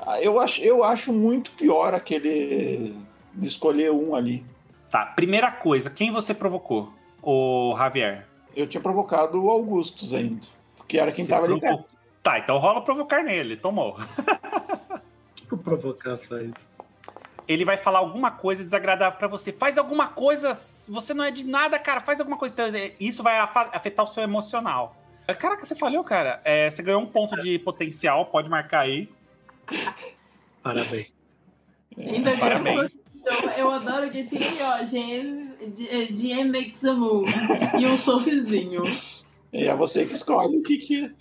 Ah, 0.00 0.22
Eu 0.22 0.40
acho, 0.40 0.62
eu 0.62 0.82
acho 0.82 1.12
muito 1.12 1.50
pior 1.52 1.92
aquele 1.92 2.96
de 3.34 3.46
escolher 3.46 3.92
um 3.92 4.14
ali. 4.14 4.42
tá, 4.90 5.04
primeira 5.04 5.50
coisa, 5.52 5.90
quem 5.90 6.10
você 6.10 6.32
provocou? 6.32 6.90
O 7.22 7.74
Javier. 7.76 8.26
Eu 8.56 8.66
tinha 8.66 8.80
provocado 8.80 9.38
o 9.42 9.50
Augustus 9.50 10.14
ainda. 10.14 10.46
Que 10.88 10.98
era 10.98 11.12
quem 11.12 11.26
Você 11.26 11.30
tava 11.30 11.44
ali 11.44 11.60
provocou- 11.60 11.84
perto. 11.84 11.94
Tá, 12.22 12.38
então 12.38 12.56
rola 12.56 12.80
provocar 12.80 13.22
nele, 13.22 13.54
tomou. 13.54 13.98
O 14.88 15.34
que, 15.36 15.46
que 15.46 15.54
o 15.56 15.58
provocar 15.58 16.16
faz? 16.16 16.70
Ele 17.46 17.64
vai 17.64 17.76
falar 17.76 17.98
alguma 17.98 18.30
coisa 18.30 18.64
desagradável 18.64 19.18
pra 19.18 19.28
você. 19.28 19.52
Faz 19.52 19.76
alguma 19.76 20.08
coisa, 20.08 20.52
você 20.88 21.12
não 21.12 21.24
é 21.24 21.30
de 21.30 21.44
nada, 21.44 21.78
cara, 21.78 22.00
faz 22.00 22.18
alguma 22.18 22.38
coisa. 22.38 22.52
Então, 22.54 22.66
é, 22.66 22.92
Isso 22.98 23.22
vai 23.22 23.38
afetar 23.38 24.04
o 24.04 24.08
seu 24.08 24.22
emocional. 24.22 24.96
Caraca, 25.38 25.64
você 25.64 25.74
falhou, 25.74 26.04
cara. 26.04 26.40
É, 26.44 26.70
você 26.70 26.82
ganhou 26.82 27.00
um 27.00 27.06
ponto 27.06 27.36
de 27.40 27.58
potencial, 27.58 28.26
pode 28.26 28.48
marcar 28.48 28.80
aí. 28.80 29.08
Parabéns. 30.62 31.38
Ainda 31.96 32.30
bem 32.30 32.40
Parabéns. 32.40 32.92
que 32.94 33.04
eu, 33.24 33.50
eu 33.50 33.70
adoro 33.70 34.10
que 34.10 34.24
tem, 34.24 34.42
ó, 34.62 34.84
GM, 34.84 35.54
GM 36.10 36.50
makes 36.50 36.84
a 36.84 36.92
move. 36.92 37.32
E 37.78 37.86
um 37.86 37.96
sorrisinho. 37.96 38.84
E 39.52 39.64
é 39.64 39.74
você 39.74 40.04
que 40.04 40.12
escolhe 40.12 40.58
o 40.58 40.62
que 40.62 40.76
que. 40.78 41.14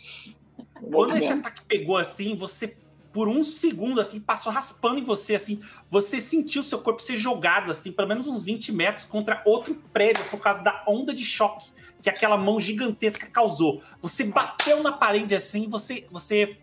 Quando 0.92 1.16
esse 1.16 1.28
ataque 1.28 1.62
pegou 1.66 1.98
assim, 1.98 2.36
você, 2.36 2.76
por 3.14 3.30
um 3.30 3.44
segundo, 3.44 4.02
assim, 4.02 4.20
passou 4.20 4.52
raspando 4.52 5.00
em 5.00 5.04
você, 5.04 5.36
assim, 5.36 5.62
você 5.90 6.20
sentiu 6.20 6.64
seu 6.64 6.80
corpo 6.80 7.00
ser 7.00 7.16
jogado, 7.16 7.72
assim, 7.72 7.92
pelo 7.92 8.08
menos 8.08 8.28
uns 8.28 8.44
20 8.44 8.72
metros 8.72 9.06
contra 9.06 9.42
outro 9.46 9.76
prédio 9.94 10.26
por 10.26 10.40
causa 10.40 10.64
da 10.64 10.84
onda 10.88 11.14
de 11.14 11.24
choque 11.24 11.72
que 12.02 12.10
aquela 12.10 12.36
mão 12.38 12.60
gigantesca 12.60 13.28
causou. 13.28 13.82
Você 14.02 14.26
bateu 14.26 14.84
na 14.84 14.92
parede 14.92 15.34
assim, 15.34 15.70
você, 15.70 16.06
você 16.12 16.58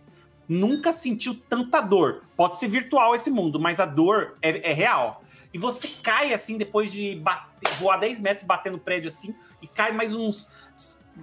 nunca 0.46 0.92
sentiu 0.92 1.34
tanta 1.48 1.80
dor. 1.80 2.24
Pode 2.36 2.58
ser 2.58 2.68
virtual 2.68 3.14
esse 3.14 3.30
mundo, 3.30 3.58
mas 3.58 3.80
a 3.80 3.86
dor 3.86 4.36
é, 4.42 4.70
é 4.70 4.74
real. 4.74 5.24
E 5.52 5.58
você 5.58 5.88
cai 6.02 6.34
assim, 6.34 6.58
depois 6.58 6.92
de 6.92 7.14
bater- 7.16 7.74
voar 7.78 7.96
10 7.96 8.20
metros, 8.20 8.44
bater 8.44 8.70
no 8.70 8.78
prédio 8.78 9.08
assim, 9.08 9.34
e 9.62 9.66
cai 9.66 9.92
mais 9.92 10.14
uns 10.14 10.48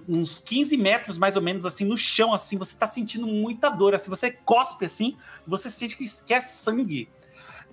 uns 0.07 0.39
15 0.39 0.77
metros 0.77 1.17
mais 1.17 1.35
ou 1.35 1.41
menos 1.41 1.65
assim 1.65 1.85
no 1.85 1.97
chão 1.97 2.33
assim, 2.33 2.57
você 2.57 2.75
tá 2.75 2.87
sentindo 2.87 3.27
muita 3.27 3.69
dor, 3.69 3.95
assim, 3.95 4.09
você 4.09 4.31
cospe 4.31 4.85
assim, 4.85 5.17
você 5.45 5.69
sente 5.69 5.95
que 5.95 6.05
que 6.25 6.33
é 6.33 6.41
sangue. 6.41 7.09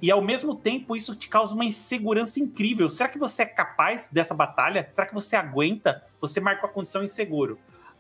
E 0.03 0.11
ao 0.11 0.21
mesmo 0.21 0.55
tempo 0.57 0.97
isso 0.97 1.15
te 1.15 1.29
causa 1.29 1.55
uma 1.55 1.65
insegurança 1.65 2.41
incrível. 2.41 2.91
Será 2.91 3.09
que 3.09 3.19
você 3.19 3.43
é 3.43 3.47
capaz 3.47 4.11
dessa 4.11 4.35
batalha? 4.35 4.89
Será 4.91 5.07
que 5.07 5.15
você 5.15 5.37
aguenta? 5.37 6.05
Você 6.21 6.41
marcou 6.41 6.69
a 6.69 6.73
condição 6.73 7.03
inseguro. 7.03 7.59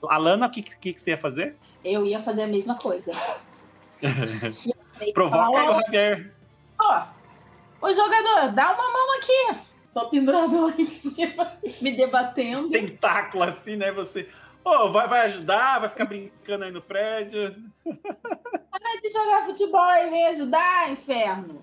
Alana, 0.09 0.47
o 0.47 0.51
que, 0.51 0.63
que, 0.63 0.93
que 0.93 1.01
você 1.01 1.11
ia 1.11 1.19
fazer? 1.19 1.57
Eu 1.83 2.05
ia 2.05 2.23
fazer 2.23 2.43
a 2.43 2.47
mesma 2.47 2.75
coisa. 2.75 3.11
Provoca 5.15 5.71
o 5.71 5.81
Javier. 5.81 6.35
ó, 6.79 7.07
Ô 7.85 7.93
jogador, 7.93 8.51
dá 8.53 8.73
uma 8.73 8.93
mão 8.93 9.19
aqui. 9.19 9.74
Tô 9.95 10.09
pendurado 10.09 10.67
lá 10.67 10.75
em 10.77 10.87
cima, 10.87 11.53
me 11.81 11.97
debatendo. 11.97 12.69
Tentáculo 12.69 13.45
assim, 13.45 13.77
né? 13.77 13.93
Você. 13.93 14.29
Ô, 14.65 14.91
vai, 14.91 15.07
vai 15.07 15.21
ajudar? 15.27 15.79
Vai 15.79 15.89
ficar 15.89 16.07
brincando 16.07 16.65
aí 16.65 16.73
no 16.73 16.83
prédio? 16.83 17.55
Para 17.85 19.01
de 19.01 19.11
jogar 19.11 19.47
futebol 19.47 19.95
e 19.95 20.11
vem 20.11 20.27
ajudar, 20.27 20.91
inferno. 20.91 21.63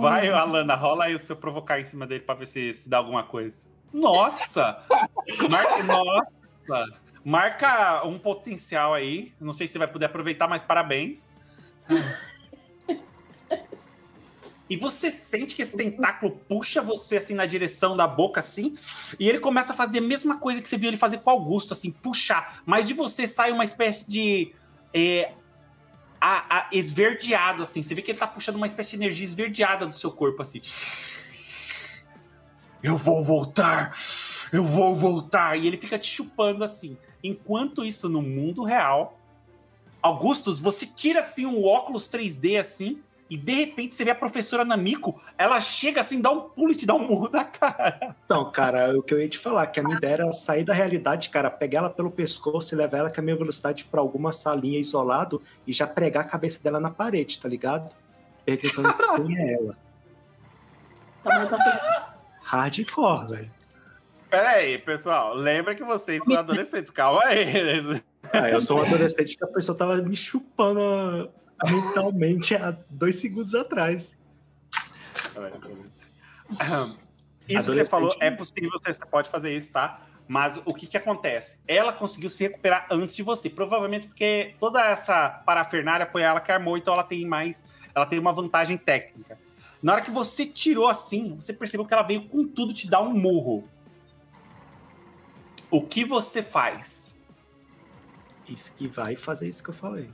Vai, 0.00 0.28
Alana, 0.28 0.74
rola 0.74 1.04
aí 1.04 1.14
o 1.14 1.18
seu 1.18 1.34
provocar 1.34 1.80
em 1.80 1.84
cima 1.84 2.06
dele 2.06 2.20
pra 2.20 2.34
ver 2.34 2.46
se, 2.46 2.72
se 2.74 2.88
dá 2.88 2.98
alguma 2.98 3.24
coisa. 3.24 3.66
Nossa! 3.92 4.82
Marca, 5.50 5.82
nossa! 5.84 6.98
Marca 7.24 8.06
um 8.06 8.18
potencial 8.18 8.94
aí. 8.94 9.32
Não 9.40 9.52
sei 9.52 9.66
se 9.66 9.72
você 9.72 9.78
vai 9.78 9.88
poder 9.88 10.06
aproveitar, 10.06 10.46
mas 10.46 10.62
parabéns. 10.62 11.30
E 14.68 14.76
você 14.76 15.10
sente 15.10 15.54
que 15.54 15.62
esse 15.62 15.76
tentáculo 15.76 16.32
puxa 16.48 16.82
você 16.82 17.16
assim 17.16 17.34
na 17.34 17.46
direção 17.46 17.96
da 17.96 18.06
boca, 18.06 18.40
assim, 18.40 18.74
e 19.18 19.28
ele 19.28 19.38
começa 19.40 19.72
a 19.72 19.76
fazer 19.76 19.98
a 19.98 20.02
mesma 20.02 20.36
coisa 20.38 20.60
que 20.60 20.68
você 20.68 20.76
viu 20.76 20.88
ele 20.88 20.96
fazer 20.96 21.18
com 21.18 21.30
o 21.30 21.32
Augusto, 21.32 21.72
assim, 21.72 21.90
puxar. 21.90 22.62
Mas 22.66 22.86
de 22.86 22.94
você 22.94 23.26
sai 23.26 23.50
uma 23.50 23.64
espécie 23.64 24.08
de. 24.10 24.52
é, 24.92 25.32
a, 26.20 26.58
a- 26.58 26.68
esverdeado, 26.72 27.62
assim. 27.62 27.82
Você 27.82 27.94
vê 27.94 28.02
que 28.02 28.10
ele 28.10 28.18
tá 28.18 28.26
puxando 28.26 28.56
uma 28.56 28.66
espécie 28.66 28.90
de 28.90 28.96
energia 28.96 29.26
esverdeada 29.26 29.86
do 29.86 29.94
seu 29.94 30.10
corpo, 30.10 30.42
assim. 30.42 30.60
Eu 32.82 32.96
vou 32.96 33.24
voltar! 33.24 33.90
Eu 34.52 34.64
vou 34.64 34.94
voltar! 34.94 35.58
E 35.58 35.66
ele 35.66 35.76
fica 35.76 35.98
te 35.98 36.08
chupando 36.08 36.62
assim. 36.62 36.96
Enquanto 37.22 37.84
isso, 37.84 38.08
no 38.08 38.22
mundo 38.22 38.62
real, 38.64 39.18
Augustus, 40.00 40.60
você 40.60 40.86
tira 40.86 41.20
assim 41.20 41.44
um 41.44 41.64
óculos 41.64 42.08
3D 42.08 42.58
assim, 42.58 43.00
e 43.30 43.36
de 43.36 43.52
repente 43.52 43.94
você 43.94 44.04
vê 44.04 44.10
a 44.10 44.14
professora 44.14 44.64
Namiko, 44.64 45.20
ela 45.36 45.60
chega 45.60 46.00
assim, 46.00 46.20
dá 46.20 46.30
um 46.30 46.48
pulo 46.48 46.72
e 46.72 46.74
te 46.74 46.86
dá 46.86 46.94
um 46.94 47.06
murro 47.06 47.28
na 47.30 47.44
cara. 47.44 48.16
Então, 48.24 48.50
cara, 48.50 48.98
o 48.98 49.02
que 49.02 49.12
eu 49.12 49.20
ia 49.20 49.28
te 49.28 49.38
falar, 49.38 49.66
que 49.66 49.80
a 49.80 49.82
minha 49.82 49.96
ideia 49.96 50.14
era 50.14 50.32
sair 50.32 50.64
da 50.64 50.72
realidade, 50.72 51.28
cara, 51.28 51.50
pegar 51.50 51.80
ela 51.80 51.90
pelo 51.90 52.10
pescoço 52.10 52.74
e 52.74 52.78
levar 52.78 52.98
ela 52.98 53.10
com 53.10 53.20
a 53.20 53.24
minha 53.24 53.36
velocidade 53.36 53.84
pra 53.84 54.00
alguma 54.00 54.32
salinha 54.32 54.78
isolado 54.78 55.42
e 55.66 55.72
já 55.72 55.86
pregar 55.86 56.24
a 56.24 56.28
cabeça 56.28 56.62
dela 56.62 56.80
na 56.80 56.90
parede, 56.90 57.38
tá 57.38 57.48
ligado? 57.48 57.94
Perguntando 58.44 59.24
quem 59.26 59.38
é 59.38 59.54
ela. 59.54 59.76
Tá 61.22 61.46
pegando. 61.58 62.18
Hardcore, 62.40 63.28
velho. 63.28 63.50
Pera 64.30 64.50
aí, 64.50 64.78
pessoal. 64.78 65.34
Lembra 65.34 65.74
que 65.74 65.82
vocês 65.82 66.22
são 66.24 66.38
adolescentes. 66.38 66.90
Calma 66.90 67.24
aí. 67.24 68.02
Ah, 68.32 68.50
eu 68.50 68.60
sou 68.60 68.78
um 68.78 68.82
adolescente 68.82 69.36
que 69.36 69.44
a 69.44 69.46
pessoa 69.46 69.76
tava 69.76 69.96
me 69.96 70.16
chupando 70.16 71.30
mentalmente 71.66 72.54
há 72.54 72.76
dois 72.90 73.16
segundos 73.16 73.54
atrás. 73.54 74.16
Isso 77.48 77.70
que 77.70 77.76
você 77.76 77.86
falou 77.86 78.14
é 78.20 78.30
possível, 78.30 78.70
você 78.70 79.06
pode 79.06 79.28
fazer 79.28 79.52
isso, 79.52 79.72
tá? 79.72 80.02
Mas 80.26 80.60
o 80.66 80.74
que 80.74 80.86
que 80.86 80.96
acontece? 80.96 81.60
Ela 81.66 81.90
conseguiu 81.92 82.28
se 82.28 82.44
recuperar 82.44 82.86
antes 82.90 83.16
de 83.16 83.22
você, 83.22 83.48
provavelmente 83.48 84.08
porque 84.08 84.54
toda 84.58 84.84
essa 84.84 85.30
parafernália 85.30 86.06
foi 86.06 86.22
ela 86.22 86.38
que 86.38 86.52
armou, 86.52 86.76
então 86.76 86.92
ela 86.92 87.02
tem 87.02 87.26
mais, 87.26 87.64
ela 87.94 88.04
tem 88.04 88.18
uma 88.18 88.32
vantagem 88.32 88.76
técnica. 88.76 89.38
Na 89.82 89.94
hora 89.94 90.02
que 90.02 90.10
você 90.10 90.44
tirou 90.44 90.86
assim, 90.86 91.36
você 91.36 91.52
percebeu 91.52 91.86
que 91.86 91.94
ela 91.94 92.02
veio 92.02 92.28
com 92.28 92.46
tudo 92.46 92.74
te 92.74 92.90
dar 92.90 93.00
um 93.00 93.14
murro. 93.14 93.66
O 95.70 95.82
que 95.82 96.04
você 96.04 96.42
faz? 96.42 97.14
Esquivar 98.46 99.12
e 99.12 99.16
fazer 99.16 99.48
isso 99.48 99.62
que 99.62 99.70
eu 99.70 99.74
falei. 99.74 100.10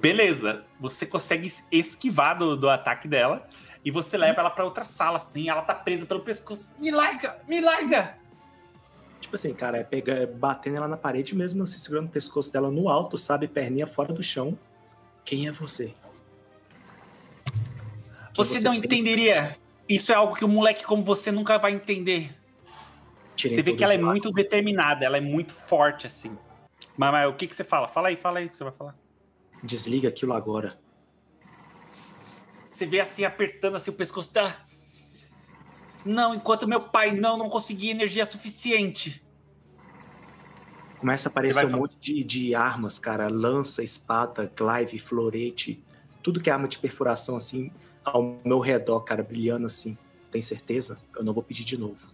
Beleza, 0.00 0.64
você 0.78 1.04
consegue 1.04 1.52
esquivar 1.70 2.38
do, 2.38 2.56
do 2.56 2.68
ataque 2.68 3.08
dela 3.08 3.46
e 3.84 3.90
você 3.90 4.16
leva 4.16 4.40
ela 4.40 4.50
para 4.50 4.64
outra 4.64 4.84
sala, 4.84 5.16
assim. 5.16 5.48
Ela 5.48 5.62
tá 5.62 5.74
presa 5.74 6.06
pelo 6.06 6.20
pescoço. 6.20 6.70
Me 6.78 6.90
larga, 6.90 7.38
me 7.48 7.60
larga! 7.60 8.16
Tipo 9.20 9.36
assim, 9.36 9.54
cara, 9.54 9.78
é 9.78 9.84
pegar, 9.84 10.14
é 10.14 10.26
batendo 10.26 10.76
ela 10.76 10.88
na 10.88 10.96
parede 10.96 11.34
mesmo, 11.34 11.62
assim, 11.62 11.78
segurando 11.78 12.06
o 12.06 12.10
pescoço 12.10 12.52
dela 12.52 12.70
no 12.70 12.88
alto, 12.88 13.18
sabe? 13.18 13.48
Perninha 13.48 13.86
fora 13.86 14.12
do 14.12 14.22
chão. 14.22 14.58
Quem 15.24 15.48
é 15.48 15.52
você? 15.52 15.92
Quem 17.46 18.44
Você 18.44 18.60
não 18.60 18.72
pensa? 18.72 18.86
entenderia. 18.86 19.56
Isso 19.88 20.12
é 20.12 20.14
algo 20.14 20.34
que 20.34 20.44
um 20.44 20.48
moleque 20.48 20.84
como 20.84 21.02
você 21.02 21.32
nunca 21.32 21.58
vai 21.58 21.72
entender. 21.72 22.34
Tirei 23.34 23.56
Você 23.56 23.62
vê 23.62 23.74
que 23.74 23.82
ela 23.82 23.94
é 23.94 23.98
muito 23.98 24.30
determinada, 24.30 25.04
ela 25.04 25.16
é 25.16 25.20
muito 25.20 25.52
forte, 25.52 26.06
assim. 26.06 26.36
Mas, 26.96 27.12
mas 27.12 27.28
o 27.28 27.34
que, 27.34 27.46
que 27.46 27.54
você 27.54 27.64
fala? 27.64 27.88
Fala 27.88 28.08
aí, 28.08 28.16
fala 28.16 28.38
aí 28.38 28.46
o 28.46 28.50
que 28.50 28.56
você 28.56 28.64
vai 28.64 28.72
falar. 28.72 28.94
Desliga 29.62 30.08
aquilo 30.08 30.32
agora. 30.32 30.78
Você 32.70 32.86
vê 32.86 33.00
assim, 33.00 33.24
apertando 33.24 33.76
assim 33.76 33.90
o 33.90 33.94
pescoço 33.94 34.32
dela. 34.32 34.54
Não, 36.04 36.34
enquanto 36.34 36.66
meu 36.68 36.80
pai 36.80 37.10
não, 37.10 37.36
não 37.36 37.48
conseguia 37.48 37.90
energia 37.90 38.24
suficiente. 38.24 39.24
Começa 40.98 41.28
a 41.28 41.30
aparecer 41.30 41.66
um 41.66 41.70
falar- 41.70 41.82
monte 41.82 41.96
de, 41.98 42.24
de 42.24 42.54
armas, 42.54 42.98
cara. 42.98 43.28
Lança, 43.28 43.82
espada, 43.82 44.48
clive, 44.48 44.98
florete. 44.98 45.82
Tudo 46.22 46.40
que 46.40 46.50
é 46.50 46.52
arma 46.52 46.68
de 46.68 46.78
perfuração, 46.78 47.36
assim, 47.36 47.72
ao 48.04 48.40
meu 48.44 48.58
redor, 48.60 49.00
cara, 49.00 49.22
brilhando 49.22 49.66
assim. 49.66 49.96
Tem 50.30 50.42
certeza? 50.42 51.00
Eu 51.16 51.24
não 51.24 51.32
vou 51.32 51.42
pedir 51.42 51.64
de 51.64 51.76
novo. 51.76 52.08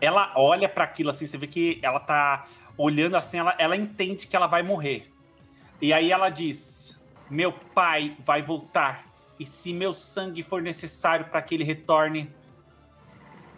Ela 0.00 0.32
olha 0.36 0.68
pra 0.68 0.84
aquilo 0.84 1.10
assim, 1.10 1.26
você 1.26 1.36
vê 1.36 1.46
que 1.46 1.78
ela 1.82 2.00
tá 2.00 2.46
olhando 2.76 3.16
assim, 3.16 3.38
ela, 3.38 3.54
ela 3.58 3.76
entende 3.76 4.26
que 4.26 4.34
ela 4.34 4.46
vai 4.46 4.62
morrer. 4.62 5.09
E 5.80 5.92
aí 5.92 6.12
ela 6.12 6.28
diz: 6.28 6.98
Meu 7.28 7.52
pai 7.52 8.16
vai 8.24 8.42
voltar. 8.42 9.06
E 9.38 9.46
se 9.46 9.72
meu 9.72 9.94
sangue 9.94 10.42
for 10.42 10.60
necessário 10.60 11.26
para 11.26 11.40
que 11.40 11.54
ele 11.54 11.64
retorne, 11.64 12.30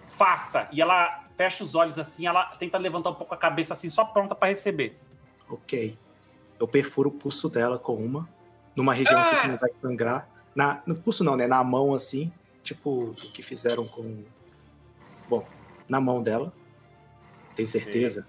faça. 0.06 0.68
E 0.70 0.80
ela 0.80 1.24
fecha 1.36 1.64
os 1.64 1.74
olhos 1.74 1.98
assim, 1.98 2.26
ela 2.26 2.44
tenta 2.56 2.78
levantar 2.78 3.10
um 3.10 3.14
pouco 3.14 3.34
a 3.34 3.36
cabeça 3.36 3.74
assim, 3.74 3.88
só 3.88 4.04
pronta 4.04 4.34
pra 4.34 4.48
receber. 4.48 4.96
Ok. 5.48 5.98
Eu 6.60 6.68
perfuro 6.68 7.08
o 7.08 7.12
pulso 7.12 7.48
dela 7.48 7.78
com 7.78 7.96
uma, 7.96 8.28
numa 8.76 8.94
região 8.94 9.18
assim 9.18 9.40
que 9.40 9.48
não 9.48 9.56
vai 9.56 9.72
sangrar. 9.72 10.28
Na, 10.54 10.82
no 10.86 10.94
pulso 10.94 11.24
não, 11.24 11.36
né? 11.36 11.46
Na 11.46 11.64
mão, 11.64 11.94
assim, 11.94 12.32
tipo 12.62 13.10
o 13.10 13.14
que 13.14 13.42
fizeram 13.42 13.86
com. 13.86 14.22
Bom, 15.28 15.44
na 15.88 16.00
mão 16.00 16.22
dela. 16.22 16.52
Tem 17.56 17.66
certeza? 17.66 18.28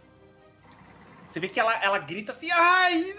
Você 1.27 1.39
vê 1.39 1.47
que 1.47 1.59
ela, 1.59 1.73
ela 1.83 1.99
grita 1.99 2.31
assim: 2.31 2.49
Ai! 2.51 3.15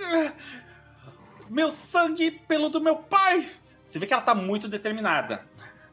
Meu 1.49 1.71
sangue 1.71 2.31
pelo 2.31 2.69
do 2.69 2.81
meu 2.81 2.97
pai! 2.97 3.49
Você 3.85 3.99
vê 3.99 4.07
que 4.07 4.15
ela 4.15 4.23
tá 4.23 4.35
muito 4.35 4.67
determinada. 4.67 5.45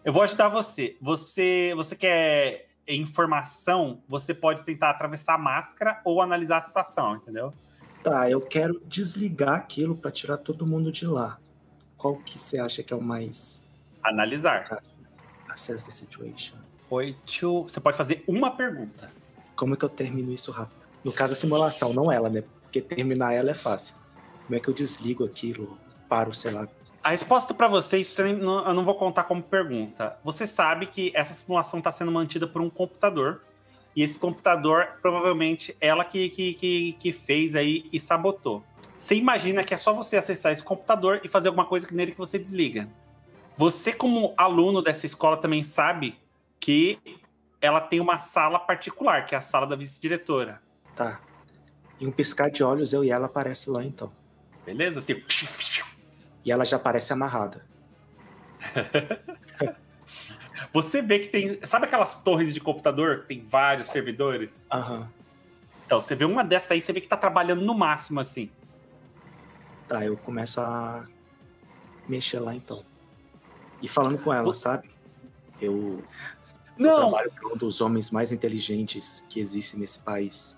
Eu 0.03 0.13
vou 0.13 0.23
ajudar 0.23 0.47
você. 0.47 0.97
Você, 1.01 1.73
você 1.75 1.95
quer 1.95 2.69
informação? 2.87 4.01
Você 4.07 4.33
pode 4.33 4.63
tentar 4.63 4.89
atravessar 4.89 5.35
a 5.35 5.37
máscara 5.37 6.01
ou 6.05 6.21
analisar 6.21 6.57
a 6.57 6.61
situação, 6.61 7.17
entendeu? 7.17 7.53
Tá, 8.01 8.29
eu 8.29 8.41
quero 8.41 8.81
desligar 8.85 9.55
aquilo 9.55 9.95
pra 9.95 10.09
tirar 10.09 10.37
todo 10.37 10.65
mundo 10.65 10.91
de 10.91 11.05
lá. 11.05 11.37
Qual 11.97 12.15
que 12.15 12.39
você 12.39 12.57
acha 12.57 12.81
que 12.81 12.93
é 12.93 12.95
o 12.97 13.01
mais 13.01 13.63
Analisar. 14.01 14.81
assess 15.49 15.83
the 15.83 15.91
situation? 15.91 16.57
Oito. 16.89 17.63
Você 17.63 17.79
pode 17.79 17.95
fazer 17.95 18.23
uma 18.27 18.55
pergunta. 18.55 19.11
Como 19.55 19.75
é 19.75 19.77
que 19.77 19.85
eu 19.85 19.89
termino 19.89 20.33
isso 20.33 20.49
rápido? 20.49 20.81
No 21.03 21.11
caso, 21.11 21.33
a 21.33 21.35
simulação, 21.35 21.93
não 21.93 22.11
ela, 22.11 22.29
né? 22.29 22.43
Porque 22.63 22.81
terminar 22.81 23.33
ela 23.33 23.51
é 23.51 23.53
fácil. 23.53 24.00
Como 24.51 24.59
é 24.59 24.59
que 24.59 24.67
eu 24.67 24.73
desligo 24.73 25.23
aquilo? 25.23 25.77
Paro, 26.09 26.35
sei 26.35 26.51
lá. 26.51 26.67
A 27.01 27.11
resposta 27.11 27.53
pra 27.53 27.69
vocês, 27.69 28.19
eu 28.19 28.73
não 28.73 28.83
vou 28.83 28.95
contar 28.95 29.23
como 29.23 29.41
pergunta. 29.41 30.19
Você 30.25 30.45
sabe 30.45 30.87
que 30.87 31.09
essa 31.15 31.33
simulação 31.33 31.79
está 31.79 31.89
sendo 31.89 32.11
mantida 32.11 32.45
por 32.45 32.61
um 32.61 32.69
computador. 32.69 33.43
E 33.95 34.03
esse 34.03 34.19
computador, 34.19 34.99
provavelmente, 35.01 35.73
ela 35.79 36.03
que, 36.03 36.29
que, 36.31 36.53
que, 36.55 36.93
que 36.99 37.13
fez 37.13 37.55
aí 37.55 37.87
e 37.93 37.97
sabotou. 37.97 38.61
Você 38.97 39.15
imagina 39.15 39.63
que 39.63 39.73
é 39.73 39.77
só 39.77 39.93
você 39.93 40.17
acessar 40.17 40.51
esse 40.51 40.63
computador 40.63 41.21
e 41.23 41.29
fazer 41.29 41.47
alguma 41.47 41.65
coisa 41.65 41.87
nele 41.89 42.11
que 42.11 42.17
você 42.17 42.37
desliga. 42.37 42.89
Você, 43.55 43.93
como 43.93 44.33
aluno 44.35 44.81
dessa 44.81 45.05
escola, 45.05 45.37
também 45.37 45.63
sabe 45.63 46.19
que 46.59 46.99
ela 47.61 47.79
tem 47.79 48.01
uma 48.01 48.17
sala 48.17 48.59
particular, 48.59 49.23
que 49.23 49.33
é 49.33 49.37
a 49.37 49.41
sala 49.41 49.65
da 49.65 49.77
vice-diretora. 49.77 50.61
Tá. 50.93 51.21
Em 52.01 52.05
um 52.05 52.11
piscar 52.11 52.51
de 52.51 52.61
olhos, 52.65 52.91
eu 52.91 53.01
e 53.01 53.11
ela 53.11 53.27
aparece 53.27 53.69
lá, 53.69 53.81
então. 53.81 54.11
Beleza? 54.65 54.99
Assim, 54.99 55.21
E 56.45 56.51
ela 56.51 56.65
já 56.65 56.77
aparece 56.77 57.11
amarrada. 57.13 57.65
você 60.73 61.01
vê 61.01 61.19
que 61.19 61.27
tem. 61.27 61.59
Sabe 61.65 61.85
aquelas 61.85 62.21
torres 62.23 62.53
de 62.53 62.59
computador? 62.59 63.21
que 63.21 63.27
Tem 63.27 63.45
vários 63.45 63.89
servidores? 63.89 64.67
Aham. 64.71 65.09
Então, 65.85 65.99
você 65.99 66.15
vê 66.15 66.25
uma 66.25 66.43
dessa 66.43 66.73
aí, 66.73 66.81
você 66.81 66.93
vê 66.93 67.01
que 67.01 67.07
tá 67.07 67.17
trabalhando 67.17 67.61
no 67.63 67.73
máximo, 67.73 68.19
assim. 68.19 68.49
Tá, 69.87 70.05
eu 70.05 70.15
começo 70.15 70.61
a 70.61 71.05
mexer 72.07 72.39
lá, 72.39 72.55
então. 72.55 72.85
E 73.81 73.87
falando 73.89 74.17
com 74.17 74.33
ela, 74.33 74.43
Vo- 74.45 74.53
sabe? 74.53 74.89
Eu, 75.59 76.01
eu 76.77 76.77
Não! 76.77 76.95
trabalho 77.09 77.31
com 77.41 77.55
um 77.55 77.57
dos 77.57 77.81
homens 77.81 78.09
mais 78.09 78.31
inteligentes 78.31 79.25
que 79.29 79.39
existe 79.39 79.77
nesse 79.77 79.99
país. 79.99 80.57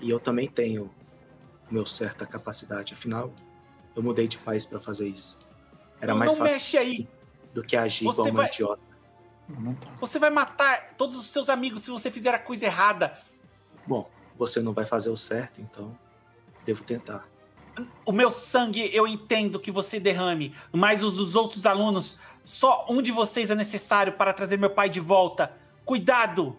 E 0.00 0.10
eu 0.10 0.18
também 0.18 0.48
tenho 0.48 0.90
meu 1.70 1.84
certa 1.86 2.26
capacidade. 2.26 2.94
Afinal, 2.94 3.32
eu 3.94 4.02
mudei 4.02 4.26
de 4.28 4.38
país 4.38 4.64
pra 4.66 4.78
fazer 4.80 5.08
isso. 5.08 5.38
Era 6.00 6.14
mais 6.14 6.32
não 6.32 6.38
fácil 6.38 6.52
mexe 6.54 6.78
aí! 6.78 7.08
do 7.52 7.62
que 7.64 7.76
agir 7.76 8.04
Você 8.04 8.12
igual 8.12 8.28
uma 8.28 8.36
vai- 8.42 8.48
idiota. 8.48 8.82
Você 10.00 10.18
vai 10.18 10.28
matar 10.30 10.94
todos 10.96 11.16
os 11.16 11.26
seus 11.26 11.48
amigos 11.48 11.82
se 11.82 11.90
você 11.90 12.10
fizer 12.10 12.34
a 12.34 12.38
coisa 12.38 12.66
errada. 12.66 13.16
Bom, 13.86 14.08
você 14.36 14.60
não 14.60 14.72
vai 14.74 14.84
fazer 14.84 15.08
o 15.08 15.16
certo, 15.16 15.60
então 15.60 15.96
devo 16.64 16.84
tentar. 16.84 17.26
O 18.04 18.12
meu 18.12 18.30
sangue, 18.30 18.94
eu 18.94 19.06
entendo 19.06 19.58
que 19.58 19.70
você 19.70 19.98
derrame, 19.98 20.54
mas 20.70 21.02
os 21.02 21.16
dos 21.16 21.34
outros 21.34 21.64
alunos, 21.64 22.18
só 22.44 22.84
um 22.90 23.00
de 23.00 23.10
vocês 23.10 23.50
é 23.50 23.54
necessário 23.54 24.12
para 24.12 24.32
trazer 24.34 24.58
meu 24.58 24.68
pai 24.70 24.88
de 24.90 25.00
volta. 25.00 25.52
Cuidado! 25.84 26.58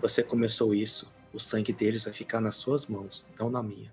Você 0.00 0.22
começou 0.22 0.72
isso, 0.74 1.12
o 1.32 1.40
sangue 1.40 1.72
deles 1.72 2.04
vai 2.04 2.12
ficar 2.14 2.40
nas 2.40 2.54
suas 2.56 2.86
mãos, 2.86 3.28
não 3.38 3.50
na 3.50 3.62
minha. 3.62 3.92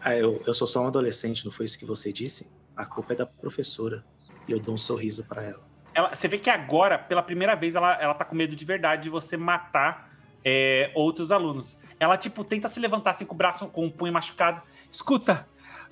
Ah, 0.00 0.14
eu, 0.16 0.42
eu 0.46 0.54
sou 0.54 0.66
só 0.68 0.82
um 0.82 0.86
adolescente, 0.86 1.44
não 1.44 1.52
foi 1.52 1.66
isso 1.66 1.78
que 1.78 1.84
você 1.84 2.12
disse? 2.12 2.48
A 2.76 2.84
culpa 2.86 3.12
é 3.12 3.16
da 3.16 3.26
professora. 3.26 4.04
E 4.46 4.52
eu 4.52 4.60
dou 4.60 4.74
um 4.74 4.78
sorriso 4.78 5.24
pra 5.24 5.42
ela. 5.42 5.60
Ela- 5.94 6.14
você 6.14 6.28
vê 6.28 6.38
que 6.38 6.48
agora, 6.48 6.96
pela 6.98 7.22
primeira 7.22 7.54
vez, 7.56 7.74
ela, 7.74 7.94
ela 8.00 8.14
tá 8.14 8.24
com 8.24 8.36
medo 8.36 8.54
de 8.54 8.64
verdade 8.64 9.04
de 9.04 9.10
você 9.10 9.36
matar 9.36 10.08
é, 10.44 10.90
outros 10.94 11.32
alunos. 11.32 11.78
Ela, 11.98 12.16
tipo, 12.16 12.44
tenta 12.44 12.68
se 12.68 12.78
levantar 12.78 13.10
assim 13.10 13.26
com 13.26 13.34
o 13.34 13.36
braço, 13.36 13.66
com 13.68 13.86
o 13.86 13.90
punho 13.90 14.12
machucado. 14.12 14.62
Escuta, 14.90 15.46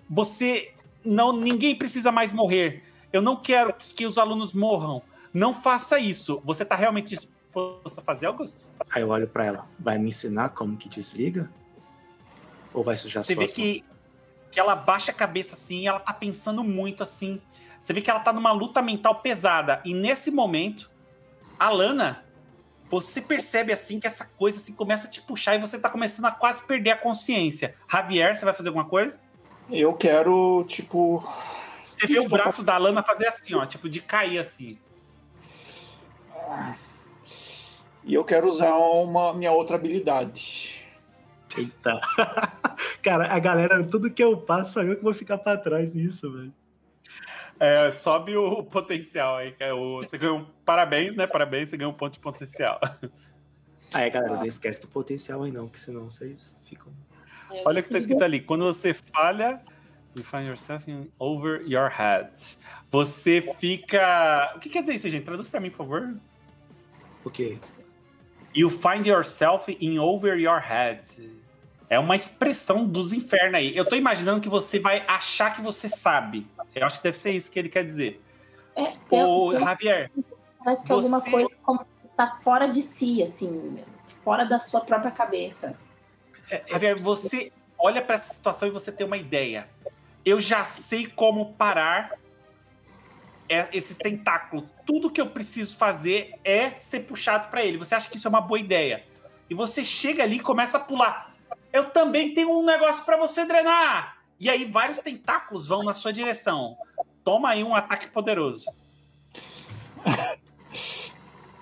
você. 0.09 0.73
não 1.05 1.33
Ninguém 1.33 1.74
precisa 1.74 2.12
mais 2.12 2.33
morrer. 2.33 2.85
Eu 3.12 3.20
não 3.20 3.37
quero 3.37 3.73
que, 3.74 3.93
que 3.93 4.07
os 4.07 4.16
alunos 4.19 4.53
morram. 4.53 5.03
Não 5.35 5.53
faça 5.53 5.99
isso. 5.99 6.41
Você 6.45 6.65
tá 6.65 6.74
realmente 6.77 7.16
disposto 7.16 7.99
a 7.99 8.03
fazer, 8.03 8.27
Augustus? 8.27 8.73
Aí 8.91 9.03
eu 9.03 9.09
olho 9.09 9.27
pra 9.28 9.45
ela. 9.45 9.66
Vai 9.78 9.99
me 9.99 10.09
ensinar 10.09 10.51
como 10.51 10.77
que 10.77 10.89
desliga? 10.89 11.51
Ou 12.73 12.83
vai 12.85 12.97
sujar 12.97 13.24
Você 13.24 13.35
vê 13.35 13.47
que, 13.49 13.85
que 14.57 14.61
ela 14.61 14.74
baixa 14.74 15.12
a 15.12 15.15
cabeça 15.15 15.55
assim, 15.55 15.87
ela 15.87 16.01
tá 16.01 16.15
pensando 16.15 16.65
muito 16.65 17.03
assim. 17.03 17.43
Você 17.78 17.93
vê 17.93 18.01
que 18.01 18.11
ela 18.11 18.20
tá 18.20 18.33
numa 18.33 18.53
luta 18.53 18.81
mental 18.81 19.16
pesada. 19.16 19.83
E 19.85 19.93
nesse 19.93 20.31
momento, 20.31 20.91
a 21.59 21.69
Lana, 21.69 22.24
você 22.89 23.20
percebe 23.20 23.70
assim 23.70 24.01
que 24.01 24.07
essa 24.07 24.24
coisa 24.24 24.57
assim, 24.57 24.73
começa 24.73 25.09
a 25.09 25.11
te 25.11 25.20
puxar 25.20 25.57
e 25.57 25.61
você 25.61 25.78
tá 25.78 25.91
começando 25.91 26.24
a 26.24 26.31
quase 26.31 26.62
perder 26.62 26.93
a 26.93 26.97
consciência. 26.97 27.74
Javier, 27.87 28.35
você 28.35 28.47
vai 28.47 28.55
fazer 28.55 28.70
alguma 28.70 28.87
coisa? 28.87 29.20
Eu 29.70 29.93
quero, 29.93 30.65
tipo. 30.66 31.23
Você 31.89 32.07
Que 32.07 32.15
vê 32.15 32.20
o 32.20 32.27
braço 32.28 32.65
da 32.65 32.78
Lana 32.78 33.03
fazer 33.03 33.27
assim, 33.27 33.55
ó, 33.55 33.66
tipo, 33.66 33.91
de 33.91 34.01
cair 34.01 34.39
assim. 34.39 34.78
E 38.03 38.15
eu 38.15 38.24
quero 38.24 38.49
usar 38.49 38.74
uma 38.74 39.35
minha 39.35 39.53
outra 39.53 39.77
habilidade. 39.77 40.83
Eita. 41.55 42.01
Cara, 43.07 43.33
a 43.33 43.39
galera, 43.39 43.85
tudo 43.85 44.11
que 44.11 44.20
eu 44.24 44.37
passo, 44.37 44.73
sou 44.73 44.83
eu 44.83 44.97
que 44.97 45.03
vou 45.05 45.15
ficar 45.15 45.39
pra 45.39 45.57
trás 45.57 45.95
nisso, 45.95 46.28
velho. 46.33 46.53
É, 47.61 47.89
sobe 47.93 48.37
o 48.37 48.65
potencial 48.65 49.37
aí. 49.37 49.53
que 49.53 49.62
é 49.62 49.73
o- 49.73 49.99
Você 49.99 50.19
ganhou 50.19 50.39
um 50.41 50.47
parabéns, 50.65 51.15
né? 51.15 51.24
Parabéns, 51.24 51.69
você 51.69 51.77
ganhou 51.77 51.93
um 51.93 51.97
ponto 51.97 52.15
de 52.15 52.19
potencial. 52.19 52.81
Aí, 53.95 54.11
galera, 54.11 54.35
não 54.35 54.45
esquece 54.45 54.81
do 54.81 54.89
potencial 54.89 55.45
aí 55.45 55.53
não, 55.53 55.69
que 55.69 55.78
senão 55.78 56.11
vocês 56.11 56.57
ficam. 56.65 56.93
Olha 57.65 57.78
o 57.78 57.83
que 57.85 57.91
tá 57.91 57.97
escrito 57.99 58.24
ali. 58.24 58.41
Quando 58.41 58.65
você 58.65 58.93
falha 58.93 59.62
You 60.16 60.24
find 60.24 60.47
yourself 60.49 60.91
in 60.91 61.09
over 61.20 61.62
your 61.65 61.89
head. 61.89 62.33
Você 62.91 63.41
fica. 63.61 64.53
O 64.57 64.59
que 64.59 64.69
quer 64.69 64.81
dizer 64.81 64.95
isso, 64.97 65.09
gente? 65.09 65.24
Traduz 65.24 65.47
pra 65.47 65.61
mim, 65.61 65.70
por 65.70 65.77
favor. 65.77 66.16
O 67.23 67.31
quê? 67.31 67.59
You 68.53 68.69
find 68.69 69.07
yourself 69.07 69.70
in 69.81 69.97
over 70.01 70.37
your 70.37 70.59
head. 70.59 71.03
É 71.89 71.99
uma 71.99 72.17
expressão 72.17 72.85
dos 72.85 73.13
infernos 73.13 73.55
aí. 73.55 73.77
Eu 73.77 73.85
tô 73.85 73.95
imaginando 73.95 74.41
que 74.41 74.49
você 74.49 74.79
vai 74.79 75.05
achar 75.07 75.55
que 75.55 75.61
você 75.63 75.89
sabe. 75.89 76.47
Eu 76.75 76.85
acho 76.85 76.99
que 76.99 77.05
deve 77.05 77.19
ser 77.19 77.31
isso 77.33 77.51
que 77.51 77.59
ele 77.59 77.69
quer 77.69 77.85
dizer. 77.85 78.21
É, 78.75 78.93
Ô, 79.25 79.53
eu- 79.53 79.61
Javier, 79.61 80.11
parece 80.63 80.85
que 80.85 80.91
é 80.93 80.95
alguma 80.95 81.21
você- 81.21 81.31
coisa 81.31 81.49
como 81.63 81.83
se 81.85 81.97
tá 82.17 82.39
fora 82.43 82.67
de 82.67 82.83
si, 82.83 83.23
assim, 83.23 83.79
fora 84.25 84.45
da 84.45 84.59
sua 84.59 84.81
própria 84.81 85.11
cabeça. 85.13 85.79
Javier, 86.69 87.01
você 87.01 87.53
olha 87.79 88.03
pra 88.03 88.17
essa 88.17 88.35
situação 88.35 88.69
e 88.69 88.71
você 88.71 88.91
tem 88.91 89.07
uma 89.07 89.17
ideia. 89.17 89.69
Eu 90.25 90.41
já 90.41 90.65
sei 90.65 91.07
como 91.07 91.53
parar 91.55 92.13
é- 93.49 93.69
esses 93.73 93.97
tentáculos. 93.97 94.65
Tudo 94.85 95.09
que 95.11 95.21
eu 95.21 95.29
preciso 95.29 95.77
fazer 95.77 96.33
é 96.43 96.71
ser 96.73 97.01
puxado 97.01 97.49
pra 97.49 97.63
ele. 97.65 97.79
Você 97.79 97.95
acha 97.95 98.11
que 98.11 98.17
isso 98.17 98.27
é 98.27 98.31
uma 98.31 98.41
boa 98.41 98.59
ideia? 98.59 99.05
E 99.49 99.55
você 99.55 99.85
chega 99.85 100.25
ali 100.25 100.37
e 100.37 100.41
começa 100.41 100.79
a 100.79 100.81
pular. 100.81 101.26
Eu 101.77 101.90
também 101.90 102.32
tenho 102.32 102.51
um 102.51 102.65
negócio 102.65 103.05
pra 103.05 103.19
você 103.19 103.44
drenar. 103.44 104.16
E 104.40 104.48
aí 104.48 104.65
vários 104.65 104.98
tentáculos 104.98 105.66
vão 105.66 105.82
na 105.82 105.93
sua 105.93 106.12
direção. 106.12 106.77
Toma 107.23 107.51
aí 107.51 107.62
um 107.62 107.74
ataque 107.74 108.09
poderoso. 108.09 108.65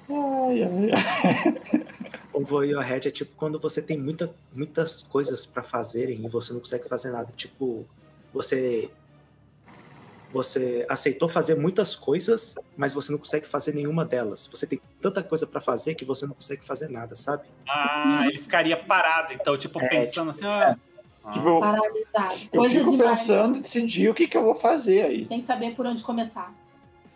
Ai, 0.07 0.63
ai, 0.63 0.91
ai. 0.93 1.85
Over 2.33 2.69
your 2.69 2.83
head 2.83 3.09
é 3.09 3.11
tipo 3.11 3.33
quando 3.37 3.59
você 3.59 3.81
tem 3.81 3.99
muita, 3.99 4.33
muitas 4.53 5.03
coisas 5.03 5.47
pra 5.47 5.63
fazerem 5.63 6.25
e 6.25 6.29
você 6.29 6.53
não 6.53 6.61
consegue 6.61 6.89
fazer 6.89 7.11
nada. 7.11 7.33
Tipo, 7.37 7.85
você 8.33 8.91
você 10.35 10.85
aceitou 10.89 11.29
fazer 11.29 11.55
muitas 11.55 11.95
coisas, 11.97 12.55
mas 12.77 12.93
você 12.93 13.11
não 13.13 13.19
consegue 13.19 13.47
fazer 13.47 13.73
nenhuma 13.75 14.05
delas. 14.05 14.47
Você 14.53 14.67
tem 14.67 14.81
tanta 15.01 15.23
coisa 15.23 15.47
pra 15.47 15.61
fazer 15.61 15.95
que 15.95 16.05
você 16.05 16.27
não 16.27 16.35
consegue 16.35 16.63
fazer 16.65 16.89
nada, 16.91 17.15
sabe? 17.17 17.45
Ah, 17.69 18.25
ele 18.29 18.39
ficaria 18.39 18.77
parado, 18.77 19.33
então, 19.33 19.57
tipo, 19.57 19.81
É, 19.81 19.89
pensando 19.89 20.31
assim, 20.31 20.45
ah, 20.45 20.77
Tipo, 21.33 21.49
eu- 21.49 21.61
Paralisado. 21.61 22.35
eu 22.53 22.61
Coisa 22.61 22.79
fico 22.79 22.91
demais. 22.91 23.19
pensando, 23.21 23.55
decidir 23.59 24.11
o 24.11 24.15
que, 24.15 24.29
que 24.29 24.37
eu 24.37 24.43
vou 24.43 24.55
fazer 24.55 25.07
aí. 25.07 25.27
Sem 25.27 25.43
saber 25.43 25.75
por 25.75 25.87
onde 25.87 26.03
começar. 26.03 26.53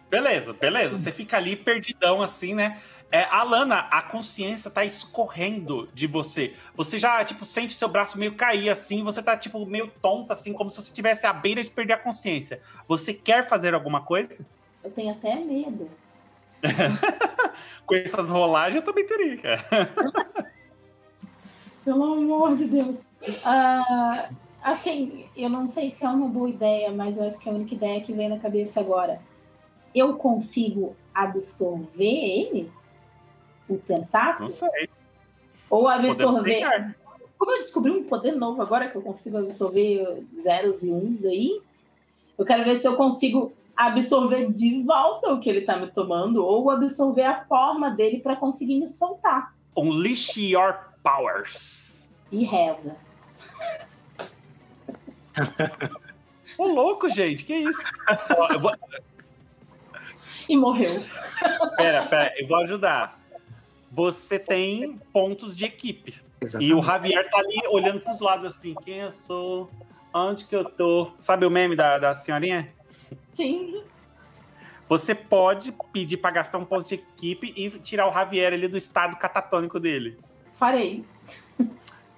Beleza, 0.09 0.55
beleza. 0.55 0.97
Sim. 0.97 1.03
Você 1.05 1.13
fica 1.13 1.37
ali 1.37 1.55
perdidão 1.55 2.23
assim, 2.23 2.55
né? 2.55 2.81
É, 3.11 3.25
Alana, 3.25 3.87
a 3.91 4.03
consciência 4.03 4.71
tá 4.71 4.85
escorrendo 4.85 5.89
de 5.95 6.07
você. 6.07 6.55
Você 6.75 6.99
já, 6.99 7.25
tipo, 7.25 7.43
sente 7.45 7.73
seu 7.73 7.89
braço 7.89 8.19
meio 8.19 8.35
cair 8.35 8.69
assim, 8.69 9.03
você 9.03 9.23
tá, 9.23 9.35
tipo, 9.35 9.65
meio 9.65 9.91
tonta, 10.03 10.35
assim, 10.35 10.53
como 10.53 10.69
se 10.69 10.77
você 10.77 10.89
estivesse 10.89 11.27
à 11.27 11.33
beira 11.33 11.63
de 11.63 11.71
perder 11.71 11.95
a 11.95 11.99
consciência. 11.99 12.61
Você 12.87 13.15
quer 13.15 13.49
fazer 13.49 13.73
alguma 13.73 14.03
coisa? 14.03 14.47
Eu 14.85 14.91
tenho 14.91 15.13
até 15.13 15.37
medo. 15.37 15.89
Com 17.87 17.95
essas 17.95 18.29
rolagens 18.29 18.77
eu 18.77 18.83
também 18.83 19.07
teria, 19.07 19.39
cara. 19.39 19.65
Pelo 21.83 22.13
amor 22.13 22.57
de 22.57 22.67
Deus. 22.67 22.99
Ah, 23.43 24.29
assim, 24.63 25.25
eu 25.35 25.49
não 25.49 25.67
sei 25.67 25.93
se 25.93 26.05
é 26.05 26.09
uma 26.11 26.29
boa 26.29 26.51
ideia, 26.51 26.93
mas 26.93 27.17
eu 27.17 27.27
acho 27.27 27.41
que 27.41 27.49
é 27.49 27.53
a 27.53 27.55
única 27.55 27.75
ideia 27.75 28.03
que 28.03 28.13
vem 28.13 28.29
na 28.29 28.39
cabeça 28.39 28.81
agora. 28.81 29.23
Eu 29.95 30.19
consigo 30.19 30.95
absorver 31.15 32.05
ele? 32.05 32.71
O 33.69 33.77
tentáculo? 33.77 34.49
Não 34.49 34.49
sei. 34.49 34.89
Ou 35.69 35.89
absorver. 35.89 36.95
Como 37.37 37.53
eu 37.53 37.59
descobri 37.59 37.91
um 37.93 38.03
poder 38.05 38.33
novo 38.33 38.61
agora 38.63 38.89
que 38.89 38.97
eu 38.97 39.03
consigo 39.03 39.39
absorver 39.39 40.25
zeros 40.41 40.83
e 40.83 40.91
uns 40.91 41.25
aí, 41.25 41.61
eu 42.37 42.45
quero 42.45 42.65
ver 42.65 42.77
se 42.77 42.89
eu 42.89 42.97
consigo 42.97 43.53
absorver 43.77 44.53
de 44.53 44.83
volta 44.83 45.33
o 45.33 45.39
que 45.39 45.49
ele 45.49 45.61
tá 45.61 45.77
me 45.77 45.87
tomando 45.87 46.45
ou 46.45 46.69
absorver 46.69 47.23
a 47.23 47.45
forma 47.45 47.91
dele 47.91 48.19
para 48.19 48.35
conseguir 48.35 48.81
me 48.81 48.89
soltar. 48.89 49.55
Unleash 49.77 50.37
your 50.37 50.75
powers. 51.05 52.11
E 52.33 52.43
reza. 52.45 52.97
Ô, 56.59 56.67
louco, 56.67 57.09
gente, 57.09 57.45
que 57.45 57.55
isso? 57.55 57.81
Ó, 58.37 58.53
eu 58.53 58.59
vou... 58.59 58.75
E 60.49 60.57
morreu. 60.57 61.01
Pera, 61.77 62.03
pera, 62.07 62.35
eu 62.37 62.49
vou 62.49 62.57
ajudar. 62.59 63.15
Você 63.99 64.39
tem 64.39 64.97
pontos 65.13 65.57
de 65.57 65.65
equipe. 65.65 66.23
E 66.41 66.45
Exatamente. 66.45 66.73
o 66.73 66.83
Javier 66.85 67.29
tá 67.29 67.39
ali 67.39 67.61
olhando 67.69 67.99
pros 67.99 68.21
lados 68.21 68.47
assim, 68.47 68.73
quem 68.85 68.99
eu 68.99 69.11
sou? 69.11 69.69
Onde 70.15 70.45
que 70.45 70.55
eu 70.55 70.65
tô? 70.65 71.11
Sabe 71.19 71.45
o 71.45 71.51
meme 71.51 71.75
da, 71.75 71.99
da 71.99 72.15
senhorinha? 72.15 72.73
Sim. 73.33 73.83
Você 74.89 75.17
pode 75.17 75.75
pedir 75.93 76.19
pra 76.19 76.31
gastar 76.31 76.59
um 76.59 76.65
ponto 76.65 76.87
de 76.87 76.95
equipe 76.95 77.53
e 77.57 77.69
tirar 77.81 78.09
o 78.09 78.13
Javier 78.13 78.53
ali 78.53 78.69
do 78.69 78.77
estado 78.77 79.17
catatônico 79.17 79.81
dele. 79.81 80.17
Farei. 80.55 81.05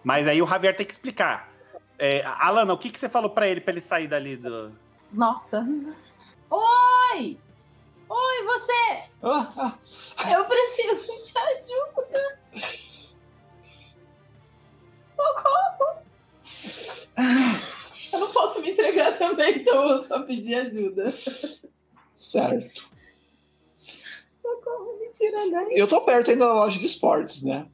Mas 0.05 0.29
aí 0.29 0.43
o 0.43 0.47
Javier 0.47 0.77
tem 0.77 0.85
que 0.85 0.93
explicar. 0.93 1.51
É, 1.99 2.23
Alana, 2.27 2.75
o 2.75 2.79
que, 2.79 2.91
que 2.91 2.99
você 2.99 3.09
falou 3.09 3.31
pra 3.31 3.49
ele 3.49 3.63
pra 3.63 3.73
ele 3.73 3.81
sair 3.81 4.07
dali 4.07 4.37
do. 4.37 4.71
Nossa. 5.11 5.67
Oi! 6.51 7.39
Oi, 8.11 8.45
você! 8.45 9.05
Ah, 9.23 9.53
ah, 9.57 10.33
Eu 10.33 10.45
preciso 10.47 11.13
de 11.23 11.39
ajuda! 11.39 12.41
Socorro! 15.15 16.03
Eu 18.13 18.19
não 18.19 18.33
posso 18.33 18.61
me 18.63 18.73
entregar 18.73 19.17
também, 19.17 19.61
então 19.61 19.89
eu 19.89 20.07
só 20.09 20.23
pedir 20.23 20.57
ajuda. 20.57 21.11
certo. 22.13 22.91
Socorro, 24.35 24.99
me 24.99 25.13
tira 25.13 25.49
daí. 25.49 25.79
Eu 25.79 25.87
tô 25.87 26.01
perto 26.01 26.33
ainda 26.33 26.47
da 26.47 26.55
loja 26.55 26.81
de 26.81 26.87
esportes, 26.87 27.45
né? 27.45 27.69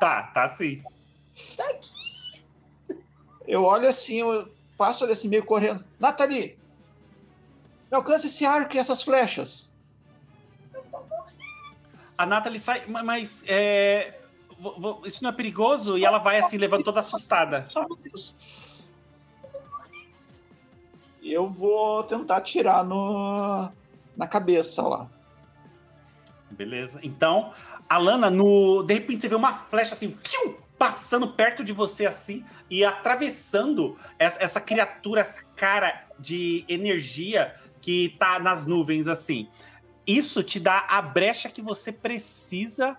Tá, 0.00 0.30
tá 0.34 0.48
sim. 0.48 0.82
Tá 1.54 1.68
aqui. 1.68 1.90
Eu 3.46 3.64
olho 3.64 3.86
assim, 3.88 4.20
eu 4.20 4.48
passo 4.78 5.04
ali 5.04 5.12
assim, 5.12 5.28
meio 5.28 5.44
correndo. 5.44 5.84
Nathalie! 6.00 6.61
Me 7.92 7.96
alcança 7.96 8.26
esse 8.26 8.46
arco 8.46 8.74
e 8.74 8.78
essas 8.78 9.02
flechas. 9.02 9.70
A 12.16 12.24
Nathalie 12.24 12.58
sai, 12.58 12.86
ma- 12.86 13.02
mas 13.02 13.44
é, 13.46 14.18
isso 15.04 15.22
não 15.22 15.28
é 15.28 15.32
perigoso? 15.34 15.98
E 15.98 16.04
ela 16.06 16.16
vai 16.16 16.38
assim, 16.38 16.56
levando 16.56 16.82
toda 16.82 17.00
assustada. 17.00 17.68
Eu 21.22 21.50
vou 21.50 22.02
tentar 22.04 22.38
atirar 22.38 22.82
no, 22.82 23.70
na 24.16 24.26
cabeça 24.26 24.80
lá. 24.88 25.10
Beleza. 26.50 26.98
Então, 27.02 27.52
Alana, 27.86 28.30
no... 28.30 28.82
de 28.84 28.94
repente 28.94 29.20
você 29.20 29.28
vê 29.28 29.34
uma 29.34 29.52
flecha 29.52 29.92
assim, 29.92 30.16
fiu, 30.24 30.58
passando 30.78 31.28
perto 31.28 31.62
de 31.62 31.74
você 31.74 32.06
assim 32.06 32.42
e 32.70 32.84
atravessando 32.84 33.98
essa, 34.18 34.42
essa 34.42 34.60
criatura, 34.62 35.20
essa 35.20 35.44
cara 35.54 36.06
de 36.18 36.64
energia 36.68 37.54
que 37.82 38.16
tá 38.18 38.38
nas 38.38 38.64
nuvens 38.64 39.06
assim. 39.06 39.48
Isso 40.06 40.42
te 40.42 40.58
dá 40.58 40.86
a 40.88 41.02
brecha 41.02 41.50
que 41.50 41.60
você 41.60 41.92
precisa 41.92 42.96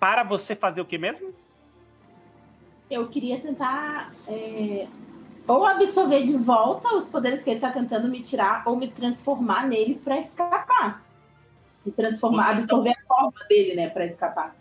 para 0.00 0.22
você 0.22 0.56
fazer 0.56 0.80
o 0.80 0.84
que 0.86 0.96
mesmo? 0.96 1.34
Eu 2.90 3.08
queria 3.08 3.40
tentar 3.40 4.12
é, 4.28 4.86
ou 5.46 5.66
absorver 5.66 6.22
de 6.22 6.36
volta 6.36 6.94
os 6.94 7.06
poderes 7.06 7.42
que 7.42 7.50
ele 7.50 7.60
tá 7.60 7.70
tentando 7.70 8.08
me 8.08 8.22
tirar, 8.22 8.62
ou 8.66 8.76
me 8.76 8.88
transformar 8.88 9.66
nele 9.66 9.96
pra 9.96 10.18
escapar. 10.18 11.04
Me 11.84 11.90
transformar, 11.92 12.46
Você- 12.54 12.58
absorver 12.58 12.90
a 12.90 13.06
forma 13.06 13.40
dele, 13.48 13.74
né, 13.74 13.90
pra 13.90 14.06
escapar. 14.06 14.54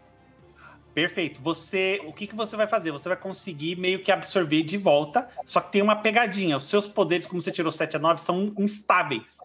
Perfeito. 0.94 1.42
Você, 1.42 2.02
o 2.06 2.14
que, 2.14 2.28
que 2.28 2.36
você 2.36 2.56
vai 2.56 2.68
fazer? 2.68 2.92
Você 2.92 3.10
vai 3.10 3.18
conseguir 3.18 3.76
meio 3.76 4.04
que 4.04 4.12
absorver 4.12 4.62
de 4.64 4.78
volta, 4.78 5.28
só 5.46 5.60
que 5.60 5.72
tem 5.72 5.82
uma 5.82 5.96
pegadinha. 5.96 6.56
Os 6.56 6.66
seus 6.66 6.88
poderes, 6.88 7.26
como 7.26 7.42
você 7.42 7.52
tirou 7.52 7.72
7 7.72 7.96
a 7.96 8.00
9, 8.00 8.22
são 8.22 8.54
instáveis. 8.58 9.40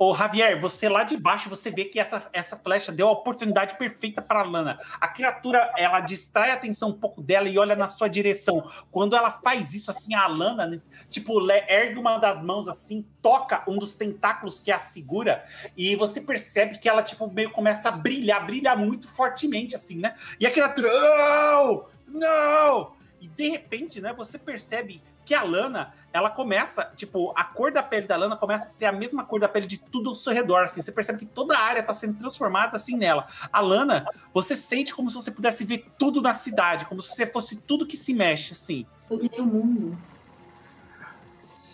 Ô, 0.00 0.14
Javier, 0.14 0.60
você 0.60 0.88
lá 0.88 1.02
de 1.02 1.16
baixo, 1.16 1.50
você 1.50 1.72
vê 1.72 1.84
que 1.84 1.98
essa, 1.98 2.30
essa 2.32 2.56
flecha 2.56 2.92
deu 2.92 3.08
a 3.08 3.12
oportunidade 3.12 3.76
perfeita 3.76 4.22
para 4.22 4.42
Lana. 4.42 4.78
A 5.00 5.08
criatura, 5.08 5.72
ela 5.76 5.98
distrai 5.98 6.52
a 6.52 6.54
atenção 6.54 6.90
um 6.90 6.98
pouco 7.00 7.20
dela 7.20 7.48
e 7.48 7.58
olha 7.58 7.74
na 7.74 7.88
sua 7.88 8.06
direção. 8.06 8.64
Quando 8.92 9.16
ela 9.16 9.28
faz 9.28 9.74
isso, 9.74 9.90
assim, 9.90 10.14
a 10.14 10.28
Lana, 10.28 10.66
né, 10.68 10.80
tipo, 11.10 11.50
ergue 11.50 11.98
uma 11.98 12.16
das 12.18 12.40
mãos, 12.40 12.68
assim, 12.68 13.04
toca 13.20 13.64
um 13.66 13.76
dos 13.76 13.96
tentáculos 13.96 14.60
que 14.60 14.70
a 14.70 14.78
segura, 14.78 15.44
e 15.76 15.96
você 15.96 16.20
percebe 16.20 16.78
que 16.78 16.88
ela, 16.88 17.02
tipo, 17.02 17.28
meio 17.28 17.50
começa 17.50 17.88
a 17.88 17.92
brilhar, 17.92 18.46
brilha 18.46 18.76
muito 18.76 19.08
fortemente, 19.08 19.74
assim, 19.74 19.98
né? 19.98 20.14
E 20.38 20.46
a 20.46 20.50
criatura, 20.52 20.88
não! 20.92 21.86
Não! 22.06 22.92
E 23.20 23.26
de 23.26 23.48
repente, 23.48 24.00
né, 24.00 24.12
você 24.12 24.38
percebe 24.38 25.02
que 25.28 25.34
a 25.34 25.42
Lana, 25.42 25.92
ela 26.10 26.30
começa, 26.30 26.90
tipo, 26.96 27.34
a 27.36 27.44
cor 27.44 27.70
da 27.70 27.82
pele 27.82 28.06
da 28.06 28.16
Lana 28.16 28.34
começa 28.34 28.64
a 28.64 28.70
ser 28.70 28.86
a 28.86 28.92
mesma 28.92 29.26
cor 29.26 29.38
da 29.38 29.46
pele 29.46 29.66
de 29.66 29.76
tudo 29.76 30.08
ao 30.08 30.16
seu 30.16 30.32
redor, 30.32 30.64
assim. 30.64 30.80
Você 30.80 30.90
percebe 30.90 31.18
que 31.18 31.26
toda 31.26 31.54
a 31.54 31.60
área 31.60 31.82
tá 31.82 31.92
sendo 31.92 32.18
transformada, 32.18 32.78
assim, 32.78 32.96
nela. 32.96 33.26
A 33.52 33.60
Lana, 33.60 34.06
você 34.32 34.56
sente 34.56 34.94
como 34.94 35.10
se 35.10 35.16
você 35.16 35.30
pudesse 35.30 35.66
ver 35.66 35.84
tudo 35.98 36.22
na 36.22 36.32
cidade, 36.32 36.86
como 36.86 37.02
se 37.02 37.14
você 37.14 37.26
fosse 37.26 37.60
tudo 37.60 37.86
que 37.86 37.94
se 37.94 38.14
mexe, 38.14 38.54
assim. 38.54 38.86
Eu 39.10 39.44
o 39.44 39.46
mundo. 39.46 39.98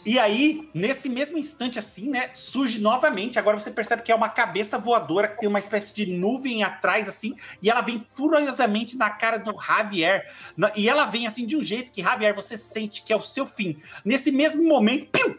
E 0.04 0.18
aí, 0.18 0.68
nesse 0.74 1.08
mesmo 1.08 1.38
instante, 1.38 1.78
assim, 1.78 2.10
né, 2.10 2.30
surge 2.34 2.80
novamente. 2.80 3.38
Agora 3.38 3.58
você 3.58 3.70
percebe 3.70 4.02
que 4.02 4.12
é 4.12 4.14
uma 4.14 4.28
cabeça 4.28 4.78
voadora 4.78 5.28
que 5.28 5.40
tem 5.40 5.48
uma 5.48 5.58
espécie 5.58 5.94
de 5.94 6.06
nuvem 6.06 6.62
atrás, 6.62 7.08
assim, 7.08 7.36
e 7.62 7.70
ela 7.70 7.80
vem 7.80 8.06
furiosamente 8.14 8.96
na 8.96 9.08
cara 9.10 9.38
do 9.38 9.58
Javier. 9.60 10.30
E 10.76 10.88
ela 10.88 11.06
vem 11.06 11.26
assim 11.26 11.46
de 11.46 11.56
um 11.56 11.62
jeito 11.62 11.90
que, 11.90 12.02
Javier, 12.02 12.34
você 12.34 12.58
sente 12.58 13.02
que 13.02 13.12
é 13.12 13.16
o 13.16 13.20
seu 13.20 13.46
fim. 13.46 13.80
Nesse 14.04 14.30
mesmo 14.30 14.62
momento, 14.62 15.06
piu, 15.06 15.38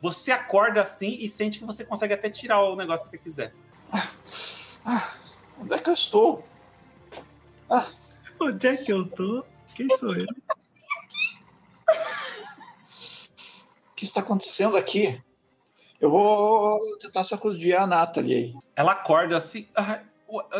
você 0.00 0.30
acorda 0.30 0.80
assim 0.80 1.16
e 1.20 1.28
sente 1.28 1.58
que 1.58 1.64
você 1.64 1.84
consegue 1.84 2.12
até 2.12 2.28
tirar 2.28 2.60
o 2.62 2.76
negócio 2.76 3.04
se 3.04 3.12
você 3.12 3.18
quiser. 3.18 3.54
Ah, 3.90 4.08
ah, 4.84 5.14
onde 5.58 5.74
é 5.74 5.78
que 5.78 5.88
eu 5.88 5.94
estou? 5.94 6.46
Ah. 7.70 7.86
Onde 8.40 8.66
é 8.66 8.76
que 8.76 8.92
eu 8.92 9.08
tô? 9.08 9.44
Quem 9.74 9.88
sou 9.96 10.16
eu? 10.16 10.26
Que 14.02 14.06
está 14.06 14.20
acontecendo 14.20 14.76
aqui? 14.76 15.16
Eu 16.00 16.10
vou 16.10 16.98
tentar 16.98 17.22
sacudir 17.22 17.78
a 17.78 17.86
Nathalie 17.86 18.34
aí. 18.34 18.54
Ela 18.74 18.92
acorda 18.92 19.36
assim. 19.36 19.68
Ah, 19.76 20.00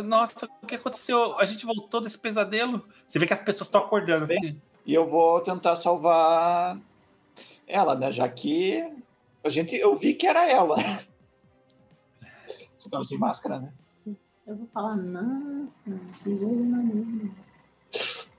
nossa, 0.05 0.49
o 0.63 0.67
que 0.67 0.77
aconteceu? 0.77 1.37
A 1.41 1.45
gente 1.45 1.67
voltou 1.67 2.01
desse 2.01 2.17
pesadelo? 2.17 2.87
Você 3.05 3.19
vê 3.19 3.27
que 3.27 3.33
as 3.33 3.41
pessoas 3.41 3.67
estão 3.67 3.81
acordando 3.81 4.25
assim. 4.25 4.61
E 4.87 4.95
eu 4.95 5.09
vou 5.09 5.41
tentar 5.41 5.75
salvar 5.75 6.79
ela, 7.67 7.97
né? 7.97 8.13
Já 8.13 8.29
que 8.29 8.89
a 9.43 9.49
gente, 9.49 9.75
eu 9.75 9.97
vi 9.97 10.15
que 10.15 10.29
era 10.29 10.49
ela. 10.49 10.77
Você 12.79 12.87
estava 12.87 13.03
sem 13.03 13.19
máscara, 13.19 13.59
né? 13.59 13.73
Sim. 13.93 14.17
Eu 14.47 14.55
vou 14.55 14.69
falar, 14.73 14.95
nossa, 14.95 15.91
que 16.23 16.39
jogo 16.39 16.65
maneiro. 16.65 17.35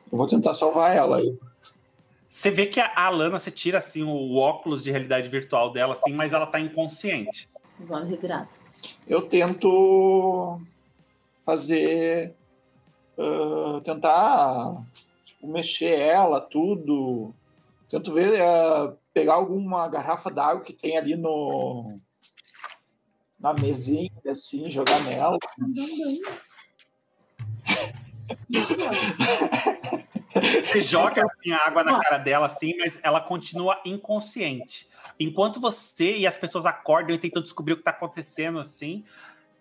Eu 0.09 0.17
vou 0.17 0.27
tentar 0.27 0.53
salvar 0.53 0.95
ela 0.95 1.17
aí. 1.17 1.37
Você 2.33 2.49
vê 2.49 2.65
que 2.65 2.79
a 2.79 2.91
Alana, 2.95 3.37
você 3.37 3.51
tira 3.51 3.77
assim 3.77 4.01
o 4.01 4.37
óculos 4.37 4.83
de 4.83 4.89
realidade 4.89 5.29
virtual 5.29 5.71
dela, 5.71 5.93
assim, 5.93 6.11
mas 6.11 6.33
ela 6.33 6.47
tá 6.47 6.59
inconsciente. 6.59 7.47
Os 7.79 7.91
olhos 7.91 8.09
revirados. 8.09 8.57
Eu 9.07 9.21
tento 9.21 10.59
fazer. 11.45 12.33
Uh, 13.15 13.79
tentar 13.81 14.83
tipo, 15.23 15.45
mexer 15.45 15.99
ela, 15.99 16.41
tudo. 16.41 17.35
Tento 17.87 18.11
ver, 18.11 18.41
uh, 18.41 18.97
pegar 19.13 19.35
alguma 19.35 19.87
garrafa 19.87 20.31
d'água 20.31 20.63
que 20.63 20.73
tem 20.73 20.97
ali 20.97 21.15
no. 21.15 21.99
na 23.39 23.53
mesinha, 23.53 24.09
assim, 24.25 24.71
jogar 24.71 24.99
nela. 25.03 25.37
Você 30.33 30.81
joga 30.81 31.23
assim, 31.23 31.51
a 31.51 31.67
água 31.67 31.83
na 31.83 31.99
cara 31.99 32.17
dela, 32.17 32.47
assim, 32.47 32.75
mas 32.77 32.99
ela 33.03 33.21
continua 33.21 33.79
inconsciente. 33.85 34.87
Enquanto 35.19 35.59
você 35.59 36.17
e 36.17 36.27
as 36.27 36.37
pessoas 36.37 36.65
acordam 36.65 37.15
e 37.15 37.19
tentam 37.19 37.41
descobrir 37.41 37.73
o 37.73 37.75
que 37.75 37.81
está 37.81 37.91
acontecendo, 37.91 38.59
assim, 38.59 39.03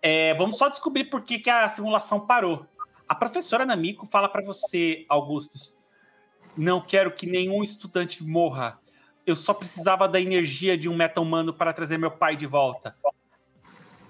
é, 0.01 0.35
vamos 0.35 0.57
só 0.57 0.69
descobrir 0.69 1.05
por 1.05 1.23
que, 1.23 1.39
que 1.39 1.51
a 1.51 1.69
simulação 1.69 2.27
parou. 2.27 2.67
A 3.09 3.15
professora 3.15 3.67
Namiko 3.67 4.07
fala 4.07 4.29
para 4.29 4.43
você, 4.43 5.05
Augustus, 5.09 5.79
não 6.57 6.81
quero 6.81 7.13
que 7.13 7.27
nenhum 7.27 7.63
estudante 7.63 8.25
morra. 8.25 8.79
Eu 9.27 9.37
só 9.37 9.53
precisava 9.53 10.09
da 10.09 10.21
energia 10.21 10.77
de 10.77 10.89
um 10.89 10.97
meta-humano 10.97 11.53
para 11.53 11.73
trazer 11.73 11.99
meu 11.99 12.11
pai 12.11 12.35
de 12.35 12.47
volta. 12.47 12.97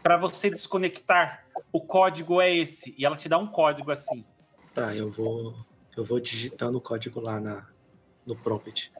Para 0.03 0.17
você 0.17 0.49
desconectar, 0.49 1.45
o 1.73 1.81
código 1.81 2.41
é 2.41 2.55
esse. 2.55 2.95
E 2.97 3.05
ela 3.05 3.17
te 3.17 3.29
dá 3.29 3.39
um 3.39 3.47
código 3.47 3.91
assim. 3.91 4.25
Tá, 4.73 4.95
eu 4.95 5.11
vou 5.11 5.55
eu 5.97 6.05
vou 6.05 6.21
digitando 6.21 6.79
o 6.79 6.81
código 6.81 7.21
lá 7.21 7.41
na, 7.41 7.69
no 8.27 8.37
prompt. 8.37 8.93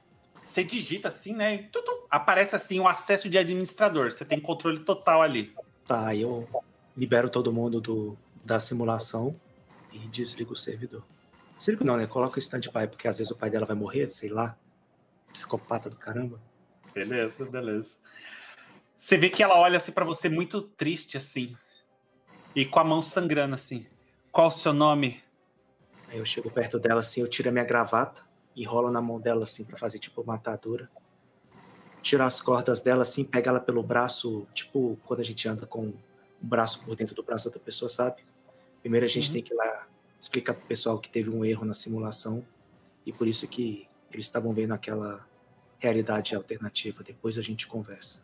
Você 0.45 0.63
digita 0.63 1.09
assim, 1.09 1.33
né? 1.33 1.55
E 1.55 1.63
tudo, 1.69 2.07
aparece 2.11 2.55
assim 2.55 2.79
o 2.79 2.87
acesso 2.87 3.29
de 3.29 3.39
administrador. 3.39 4.11
Você 4.11 4.25
tem 4.25 4.41
controle 4.41 4.81
total 4.81 5.23
ali. 5.23 5.55
Tá, 5.85 6.15
eu 6.15 6.47
libero 6.97 7.31
todo 7.31 7.53
mundo 7.53 7.81
do, 7.81 8.19
da 8.45 8.61
simulação 8.61 9.35
e 9.93 9.99
desligo 10.09 10.53
o 10.53 10.57
servidor. 10.57 11.03
Desligo 11.57 11.85
não, 11.85 11.97
né? 11.97 12.07
Coloca 12.07 12.37
o 12.37 12.39
stand-by, 12.39 12.89
porque 12.89 13.09
às 13.09 13.17
vezes 13.19 13.31
o 13.31 13.37
pai 13.37 13.49
dela 13.49 13.65
vai 13.65 13.77
morrer, 13.77 14.09
sei 14.09 14.29
lá. 14.29 14.57
Psicopata 15.33 15.89
do 15.89 15.97
caramba. 15.97 16.41
Beleza, 16.93 17.45
beleza. 17.47 17.97
Você 18.97 19.17
vê 19.17 19.31
que 19.31 19.43
ela 19.43 19.59
olha 19.59 19.79
assim 19.79 19.93
para 19.93 20.05
você 20.05 20.29
muito 20.29 20.61
triste 20.61 21.17
assim. 21.17 21.57
E 22.55 22.67
com 22.67 22.79
a 22.79 22.85
mão 22.85 23.01
sangrando 23.01 23.55
assim. 23.55 23.87
Qual 24.31 24.49
o 24.49 24.51
seu 24.51 24.73
nome? 24.73 25.23
Aí 26.13 26.19
eu 26.19 26.27
chego 26.27 26.51
perto 26.51 26.79
dela 26.79 27.01
assim, 27.01 27.23
eu 27.23 27.29
tiro 27.29 27.49
a 27.49 27.53
minha 27.53 27.65
gravata, 27.65 28.23
enrolo 28.55 28.91
na 28.91 29.01
mão 29.01 29.19
dela 29.19 29.45
assim 29.45 29.65
para 29.65 29.79
fazer 29.79 29.99
tipo 29.99 30.21
uma 30.21 30.35
atadura. 30.35 30.91
Tiro 32.03 32.23
as 32.23 32.39
cordas 32.39 32.83
dela 32.83 33.01
assim, 33.01 33.25
pega 33.25 33.49
ela 33.49 33.61
pelo 33.61 33.83
braço, 33.83 34.47
tipo 34.53 34.99
quando 35.07 35.21
a 35.21 35.25
gente 35.25 35.49
anda 35.49 35.67
com 35.67 35.87
o 35.87 35.97
braço 36.39 36.85
por 36.85 36.95
dentro 36.95 37.15
do 37.15 37.23
braço 37.23 37.47
da 37.47 37.49
outra 37.49 37.61
pessoa, 37.61 37.89
sabe? 37.89 38.23
Primeiro 38.83 39.07
a 39.07 39.09
gente 39.09 39.29
uhum. 39.29 39.33
tem 39.33 39.43
que 39.43 39.55
ir 39.55 39.57
lá 39.57 39.87
explicar 40.21 40.53
pro 40.53 40.67
pessoal 40.67 40.99
que 40.99 41.09
teve 41.09 41.31
um 41.31 41.47
erro 41.47 41.65
na 41.65 41.73
simulação 41.73 42.45
e 43.07 43.13
por 43.13 43.27
isso 43.27 43.49
que 43.49 43.89
eles 44.13 44.27
estavam 44.27 44.53
vendo 44.53 44.73
aquela 44.75 45.27
realidade 45.79 46.35
alternativa. 46.35 47.03
Depois 47.03 47.39
a 47.39 47.43
gente 47.43 47.67
conversa. 47.67 48.23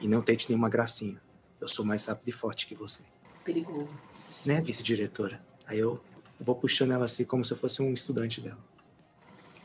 E 0.00 0.08
não 0.08 0.22
tente 0.22 0.48
nenhuma 0.48 0.70
gracinha. 0.70 1.20
Eu 1.60 1.68
sou 1.68 1.84
mais 1.84 2.06
rápido 2.06 2.28
e 2.28 2.32
forte 2.32 2.66
que 2.66 2.74
você. 2.74 3.00
Perigoso. 3.44 4.14
Né, 4.46 4.60
vice-diretora? 4.62 5.44
Aí 5.66 5.78
eu 5.78 6.02
vou 6.44 6.54
puxando 6.54 6.92
ela 6.92 7.04
assim 7.04 7.24
como 7.24 7.44
se 7.44 7.52
eu 7.52 7.56
fosse 7.56 7.82
um 7.82 7.92
estudante 7.92 8.40
dela. 8.40 8.58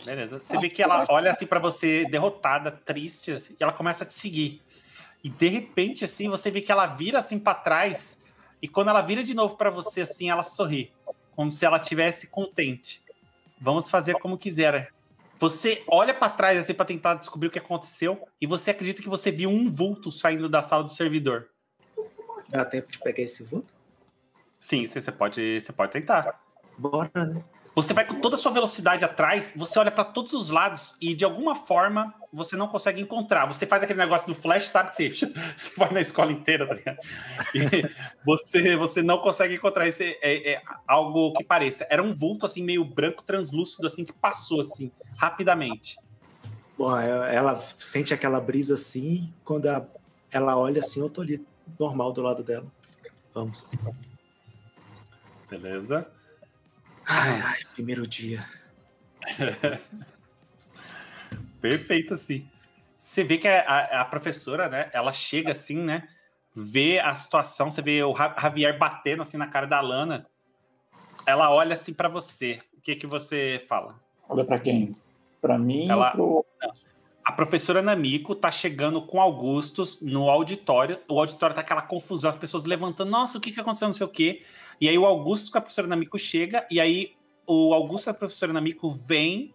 Beleza. 0.05 0.39
Você 0.39 0.57
vê 0.59 0.69
que 0.69 0.83
ela 0.83 1.03
olha 1.09 1.31
assim 1.31 1.47
para 1.47 1.59
você 1.59 2.05
derrotada, 2.05 2.71
triste, 2.71 3.31
assim, 3.31 3.55
e 3.59 3.63
ela 3.63 3.73
começa 3.73 4.03
a 4.03 4.07
te 4.07 4.13
seguir. 4.13 4.61
E 5.23 5.29
de 5.29 5.47
repente, 5.47 6.05
assim, 6.05 6.29
você 6.29 6.51
vê 6.51 6.61
que 6.61 6.71
ela 6.71 6.85
vira 6.85 7.17
assim 7.17 7.39
para 7.39 7.55
trás, 7.55 8.21
e 8.61 8.67
quando 8.67 8.89
ela 8.89 9.01
vira 9.01 9.23
de 9.23 9.33
novo 9.33 9.57
para 9.57 9.71
você, 9.71 10.01
assim, 10.01 10.29
ela 10.29 10.43
sorri, 10.43 10.93
como 11.35 11.51
se 11.51 11.65
ela 11.65 11.79
tivesse 11.79 12.27
contente. 12.27 13.03
Vamos 13.59 13.89
fazer 13.89 14.13
como 14.19 14.37
quiser. 14.37 14.93
Você 15.39 15.83
olha 15.87 16.13
para 16.13 16.29
trás 16.29 16.59
assim 16.59 16.73
para 16.73 16.85
tentar 16.85 17.15
descobrir 17.15 17.47
o 17.47 17.51
que 17.51 17.57
aconteceu, 17.57 18.27
e 18.39 18.45
você 18.45 18.69
acredita 18.69 19.01
que 19.01 19.09
você 19.09 19.31
viu 19.31 19.49
um 19.49 19.71
vulto 19.71 20.11
saindo 20.11 20.47
da 20.47 20.61
sala 20.61 20.83
do 20.83 20.91
servidor. 20.91 21.49
Dá 22.47 22.63
tempo 22.63 22.91
de 22.91 22.99
pegar 22.99 23.23
esse 23.23 23.43
vulto? 23.43 23.73
Sim, 24.59 24.85
você 24.85 25.11
pode, 25.11 25.59
você 25.59 25.73
pode 25.73 25.91
tentar. 25.91 26.44
Bora, 26.77 27.25
né? 27.25 27.43
Você 27.75 27.93
vai 27.93 28.05
com 28.05 28.21
toda 28.21 28.35
a 28.35 28.37
sua 28.37 28.53
velocidade 28.53 29.03
atrás, 29.03 29.51
você 29.53 29.77
olha 29.77 29.91
para 29.91 30.05
todos 30.05 30.33
os 30.33 30.49
lados 30.49 30.95
e 31.01 31.13
de 31.13 31.25
alguma 31.25 31.55
forma 31.55 32.13
você 32.31 32.55
não 32.55 32.69
consegue 32.69 33.01
encontrar. 33.01 33.45
Você 33.47 33.67
faz 33.67 33.83
aquele 33.83 33.99
negócio 33.99 34.25
do 34.25 34.33
flash, 34.33 34.69
sabe 34.69 34.91
que 34.91 35.11
você, 35.11 35.25
você 35.57 35.71
vai 35.77 35.91
na 35.91 35.99
escola 35.99 36.31
inteira, 36.31 36.65
tá 36.65 36.73
ligado? 36.73 36.99
E 37.53 37.59
você, 38.25 38.77
você 38.77 39.03
não 39.03 39.17
consegue 39.17 39.55
encontrar 39.55 39.85
esse 39.89 40.17
é, 40.21 40.53
é, 40.53 40.61
algo 40.87 41.33
que 41.33 41.43
pareça. 41.43 41.85
Era 41.89 42.01
um 42.01 42.13
vulto 42.13 42.45
assim 42.45 42.63
meio 42.63 42.85
branco 42.85 43.21
translúcido 43.21 43.87
assim 43.87 44.05
que 44.05 44.13
passou 44.13 44.61
assim 44.61 44.89
rapidamente. 45.17 45.97
Bom, 46.77 46.97
é, 46.97 47.35
ela 47.35 47.59
sente 47.77 48.13
aquela 48.13 48.39
brisa 48.39 48.75
assim, 48.75 49.33
quando 49.43 49.67
ela 50.31 50.57
olha 50.57 50.79
assim, 50.79 51.01
eu 51.01 51.09
tô 51.09 51.19
ali 51.19 51.45
normal 51.77 52.13
do 52.13 52.21
lado 52.21 52.41
dela. 52.41 52.67
Vamos. 53.33 53.69
Beleza. 55.49 56.14
Ai, 57.05 57.41
ai, 57.41 57.59
primeiro 57.73 58.07
dia. 58.07 58.43
Perfeito, 61.61 62.13
assim. 62.13 62.47
Você 62.97 63.23
vê 63.23 63.37
que 63.37 63.47
a, 63.47 64.01
a, 64.01 64.05
professora, 64.05 64.67
né? 64.67 64.89
Ela 64.91 65.13
chega 65.13 65.51
assim, 65.51 65.77
né? 65.77 66.07
Vê 66.55 66.99
a 66.99 67.13
situação, 67.13 67.69
você 67.69 67.81
vê 67.81 68.03
o 68.03 68.15
Javier 68.15 68.77
batendo 68.77 69.21
assim 69.21 69.37
na 69.37 69.47
cara 69.47 69.67
da 69.67 69.79
Lana. 69.81 70.25
Ela 71.25 71.51
olha 71.51 71.73
assim 71.73 71.93
para 71.93 72.09
você. 72.09 72.59
O 72.77 72.81
que 72.81 72.95
que 72.95 73.05
você 73.05 73.63
fala? 73.67 73.99
Olha 74.27 74.43
para 74.43 74.59
quem? 74.59 74.95
Para 75.41 75.57
mim 75.57 75.89
ela... 75.89 76.15
ou 76.17 76.43
pro... 76.43 76.75
A 77.23 77.31
professora 77.31 77.81
Namiko 77.81 78.35
tá 78.35 78.51
chegando 78.51 79.01
com 79.01 79.19
Augustus 79.19 79.99
no 79.99 80.29
auditório. 80.29 80.99
O 81.09 81.19
auditório 81.19 81.55
tá 81.55 81.61
aquela 81.61 81.81
confusão, 81.81 82.29
as 82.29 82.35
pessoas 82.35 82.65
levantando, 82.65 83.09
nossa, 83.09 83.39
o 83.39 83.41
que 83.41 83.51
que 83.51 83.59
aconteceu, 83.59 83.87
não 83.87 83.93
sei 83.93 84.05
o 84.05 84.09
quê. 84.09 84.43
E 84.79 84.89
aí 84.89 84.97
o 84.97 85.05
Augusto 85.05 85.51
com 85.51 85.57
a 85.57 85.61
professora 85.61 85.87
Namiko 85.87 86.19
chega, 86.19 86.67
e 86.69 86.79
aí 86.79 87.15
o 87.47 87.73
Augusto 87.73 88.07
e 88.07 88.11
a 88.11 88.13
professora 88.13 88.53
Namiko 88.53 88.89
vem 88.89 89.53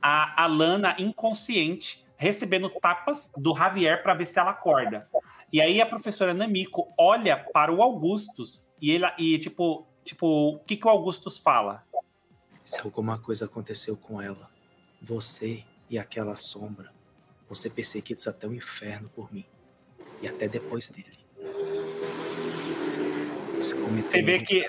a 0.00 0.44
Alana 0.44 0.96
inconsciente, 0.98 2.06
recebendo 2.16 2.70
tapas 2.70 3.32
do 3.36 3.54
Javier 3.54 4.02
para 4.02 4.14
ver 4.14 4.26
se 4.26 4.38
ela 4.38 4.50
acorda. 4.50 5.08
E 5.52 5.60
aí 5.60 5.80
a 5.80 5.86
professora 5.86 6.32
Namiko 6.32 6.92
olha 6.98 7.36
para 7.36 7.72
o 7.72 7.82
Augustus 7.82 8.64
e 8.80 8.90
ele 8.90 9.06
e 9.18 9.38
tipo, 9.38 9.86
tipo, 10.04 10.26
o 10.26 10.58
que 10.60 10.76
que 10.76 10.86
o 10.86 10.90
Augustus 10.90 11.38
fala? 11.38 11.84
Se 12.64 12.80
alguma 12.80 13.18
coisa 13.18 13.44
aconteceu 13.44 13.96
com 13.96 14.20
ela, 14.20 14.50
você 15.00 15.64
e 15.88 15.98
aquela 15.98 16.34
sombra 16.34 16.96
ser 17.54 17.70
perseguidos 17.70 18.26
até 18.26 18.46
o 18.46 18.54
inferno 18.54 19.08
por 19.08 19.32
mim 19.32 19.44
e 20.20 20.28
até 20.28 20.48
depois 20.48 20.90
dele. 20.90 21.18
Você 23.56 24.22
vê 24.22 24.40
que, 24.40 24.68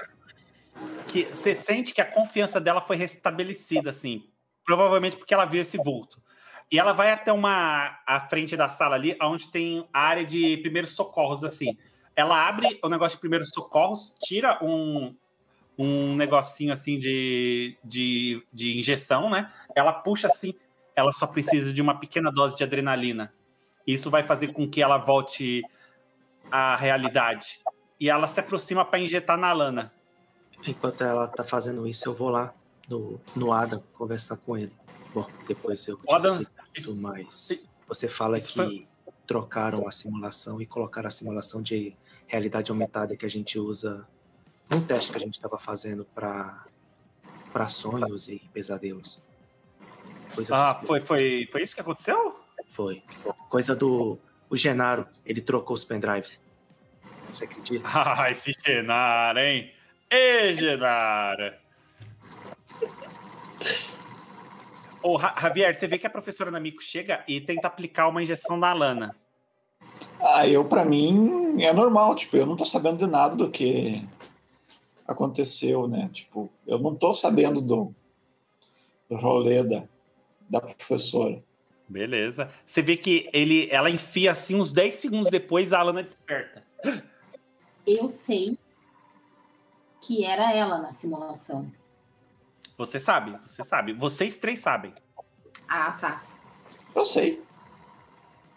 que 1.07 1.23
você 1.25 1.53
sente 1.53 1.93
que 1.93 2.01
a 2.01 2.05
confiança 2.05 2.59
dela 2.59 2.81
foi 2.81 2.95
restabelecida, 2.95 3.89
assim. 3.89 4.23
Provavelmente 4.65 5.15
porque 5.15 5.33
ela 5.33 5.45
viu 5.45 5.61
esse 5.61 5.77
vulto. 5.77 6.21
E 6.71 6.77
ela 6.77 6.91
vai 6.91 7.11
até 7.11 7.31
uma 7.31 7.97
a 8.05 8.19
frente 8.19 8.57
da 8.57 8.69
sala 8.69 8.95
ali, 8.95 9.17
onde 9.21 9.49
tem 9.49 9.87
a 9.93 10.01
área 10.01 10.25
de 10.25 10.57
primeiros 10.57 10.95
socorros, 10.95 11.43
assim. 11.43 11.77
Ela 12.15 12.47
abre 12.47 12.79
o 12.83 12.89
negócio 12.89 13.17
de 13.17 13.21
primeiros 13.21 13.49
socorros, 13.49 14.15
tira 14.21 14.59
um, 14.63 15.15
um 15.77 16.15
negocinho 16.15 16.73
assim 16.73 16.97
de, 16.97 17.77
de, 17.83 18.43
de 18.51 18.79
injeção, 18.79 19.29
né? 19.29 19.51
Ela 19.75 19.93
puxa 19.93 20.27
assim, 20.27 20.53
ela 20.95 21.11
só 21.11 21.27
precisa 21.27 21.71
de 21.71 21.81
uma 21.81 21.99
pequena 21.99 22.31
dose 22.31 22.57
de 22.57 22.63
adrenalina. 22.63 23.33
Isso 23.85 24.09
vai 24.09 24.23
fazer 24.23 24.51
com 24.51 24.67
que 24.67 24.81
ela 24.81 24.97
volte 24.97 25.63
à 26.51 26.75
realidade. 26.75 27.59
E 27.99 28.09
ela 28.09 28.27
se 28.27 28.39
aproxima 28.39 28.85
para 28.85 28.99
injetar 28.99 29.37
na 29.37 29.51
Lana. 29.51 29.91
Enquanto 30.65 31.03
ela 31.03 31.27
tá 31.27 31.43
fazendo 31.43 31.87
isso, 31.87 32.07
eu 32.07 32.13
vou 32.13 32.29
lá 32.29 32.53
no, 32.87 33.19
no 33.35 33.51
Adam 33.51 33.83
conversar 33.93 34.37
com 34.37 34.57
ele. 34.57 34.73
Bom, 35.13 35.27
depois 35.47 35.87
eu 35.87 35.97
te 35.97 36.13
Adam, 36.13 36.45
isso, 36.75 36.95
mas 36.95 37.67
você 37.87 38.07
fala 38.07 38.39
que 38.39 38.53
foi... 38.53 38.87
trocaram 39.25 39.87
a 39.87 39.91
simulação 39.91 40.61
e 40.61 40.65
colocaram 40.65 41.07
a 41.07 41.11
simulação 41.11 41.61
de 41.61 41.95
realidade 42.27 42.71
aumentada 42.71 43.15
que 43.15 43.25
a 43.25 43.29
gente 43.29 43.57
usa 43.57 44.07
num 44.69 44.81
teste 44.81 45.11
que 45.11 45.17
a 45.17 45.21
gente 45.21 45.35
estava 45.35 45.57
fazendo 45.57 46.05
para 46.13 46.65
para 47.51 47.67
sonhos 47.69 48.27
e 48.27 48.39
pesadelos. 48.53 49.23
Ah, 50.51 50.75
foi, 50.83 50.99
foi, 50.99 51.47
foi 51.51 51.63
isso 51.63 51.73
que 51.73 51.81
aconteceu? 51.81 52.39
Foi. 52.69 53.01
Coisa 53.49 53.75
do 53.75 54.19
o 54.49 54.55
Genaro, 54.55 55.07
ele 55.25 55.41
trocou 55.41 55.73
os 55.73 55.83
pendrives. 55.83 56.41
Você 57.31 57.45
acredita? 57.45 57.87
Ah, 57.93 58.29
esse 58.29 58.53
Genaro, 58.65 59.39
hein? 59.39 59.71
Ê, 60.09 60.55
Genaro! 60.55 61.53
Ô, 65.03 65.19
Javier, 65.19 65.73
você 65.73 65.87
vê 65.87 65.97
que 65.97 66.07
a 66.07 66.09
professora 66.09 66.51
Namiko 66.51 66.81
chega 66.81 67.23
e 67.27 67.39
tenta 67.39 67.67
aplicar 67.67 68.07
uma 68.07 68.21
injeção 68.21 68.57
na 68.57 68.73
Lana. 68.73 69.15
Ah, 70.19 70.47
eu, 70.47 70.65
para 70.65 70.83
mim, 70.83 71.61
é 71.61 71.71
normal. 71.71 72.15
Tipo, 72.15 72.37
eu 72.37 72.45
não 72.45 72.55
tô 72.55 72.65
sabendo 72.65 72.97
de 72.97 73.07
nada 73.07 73.35
do 73.35 73.49
que 73.49 74.03
aconteceu, 75.07 75.87
né? 75.87 76.09
Tipo, 76.11 76.51
eu 76.65 76.79
não 76.79 76.95
tô 76.95 77.13
sabendo 77.13 77.61
do, 77.61 77.93
do 79.09 79.15
rolê 79.15 79.63
da, 79.63 79.83
da 80.49 80.59
professora. 80.59 81.41
Beleza. 81.87 82.49
Você 82.65 82.81
vê 82.81 82.97
que 82.97 83.29
ele, 83.31 83.69
ela 83.71 83.89
enfia 83.89 84.31
assim, 84.31 84.55
uns 84.55 84.73
10 84.73 84.93
segundos 84.95 85.31
depois, 85.31 85.71
a 85.71 85.79
Alana 85.79 86.03
desperta. 86.03 86.63
Eu 87.87 88.09
sei 88.09 88.59
que 90.01 90.25
era 90.25 90.53
ela 90.53 90.77
na 90.77 90.91
simulação. 90.91 91.71
Você 92.77 92.99
sabe, 92.99 93.39
você 93.47 93.63
sabe. 93.63 93.93
Vocês 93.93 94.37
três 94.37 94.59
sabem. 94.59 94.93
Ah, 95.69 95.93
tá. 95.93 96.23
Eu 96.93 97.05
sei. 97.05 97.41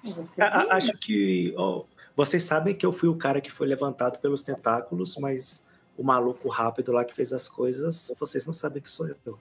Você 0.02 0.42
a, 0.42 0.76
acho 0.76 0.92
que 0.98 1.54
oh, 1.56 1.84
vocês 2.16 2.42
sabem 2.42 2.74
que 2.74 2.84
eu 2.84 2.92
fui 2.92 3.08
o 3.08 3.16
cara 3.16 3.40
que 3.40 3.52
foi 3.52 3.68
levantado 3.68 4.18
pelos 4.18 4.42
tentáculos, 4.42 5.16
mas 5.16 5.64
o 5.96 6.02
maluco 6.02 6.48
rápido 6.48 6.90
lá 6.90 7.04
que 7.04 7.14
fez 7.14 7.32
as 7.32 7.48
coisas, 7.48 8.12
vocês 8.18 8.46
não 8.46 8.54
sabem 8.54 8.82
que 8.82 8.90
sou 8.90 9.06
eu. 9.06 9.38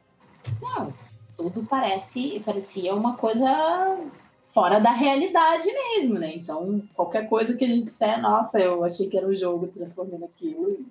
Não, 0.61 0.94
tudo 1.36 1.66
parece 1.66 2.40
parecia 2.45 2.94
uma 2.94 3.16
coisa 3.16 3.98
fora 4.54 4.80
da 4.80 4.92
realidade 4.92 5.68
mesmo, 5.72 6.20
né? 6.20 6.36
Então, 6.36 6.82
qualquer 6.94 7.28
coisa 7.28 7.56
que 7.56 7.66
a 7.66 7.68
gente 7.68 7.86
disser, 7.86 8.22
nossa, 8.22 8.60
eu 8.60 8.84
achei 8.84 9.10
que 9.10 9.18
era 9.18 9.28
um 9.28 9.36
jogo 9.36 9.68
transformando 9.68 10.26
aquilo, 10.26 10.86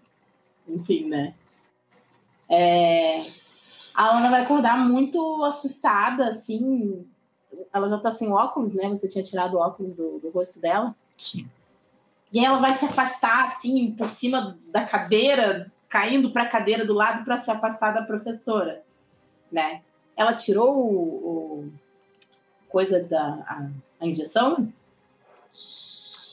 enfim, 0.67 1.09
né? 1.09 1.35
É... 2.49 3.23
A 3.95 4.17
Ana 4.17 4.31
vai 4.31 4.43
acordar 4.43 4.79
muito 4.79 5.45
assustada, 5.45 6.29
assim. 6.29 7.05
Ela 7.73 7.89
já 7.89 7.99
tá 7.99 8.13
sem 8.13 8.31
óculos, 8.31 8.75
né? 8.75 8.89
Você 8.91 9.09
tinha 9.09 9.25
tirado 9.25 9.55
o 9.55 9.61
óculos 9.61 9.95
do, 9.95 10.21
do 10.21 10.31
rosto 10.31 10.61
dela. 10.61 10.95
Sim. 11.21 11.49
E 12.33 12.45
ela 12.45 12.59
vai 12.59 12.75
se 12.75 12.85
afastar, 12.85 13.47
assim, 13.47 13.91
por 13.93 14.09
cima 14.09 14.57
da 14.69 14.85
cadeira, 14.85 15.73
caindo 15.89 16.31
para 16.31 16.45
a 16.45 16.49
cadeira 16.49 16.85
do 16.85 16.95
lado 16.95 17.25
para 17.25 17.39
se 17.39 17.51
afastar 17.51 17.93
da 17.93 18.03
professora, 18.03 18.85
né? 19.51 19.83
Ela 20.17 20.35
tirou 20.35 20.77
o, 20.77 21.63
o 21.63 21.73
coisa 22.69 23.03
da 23.03 23.21
a, 23.21 23.71
a 24.01 24.07
injeção? 24.07 24.73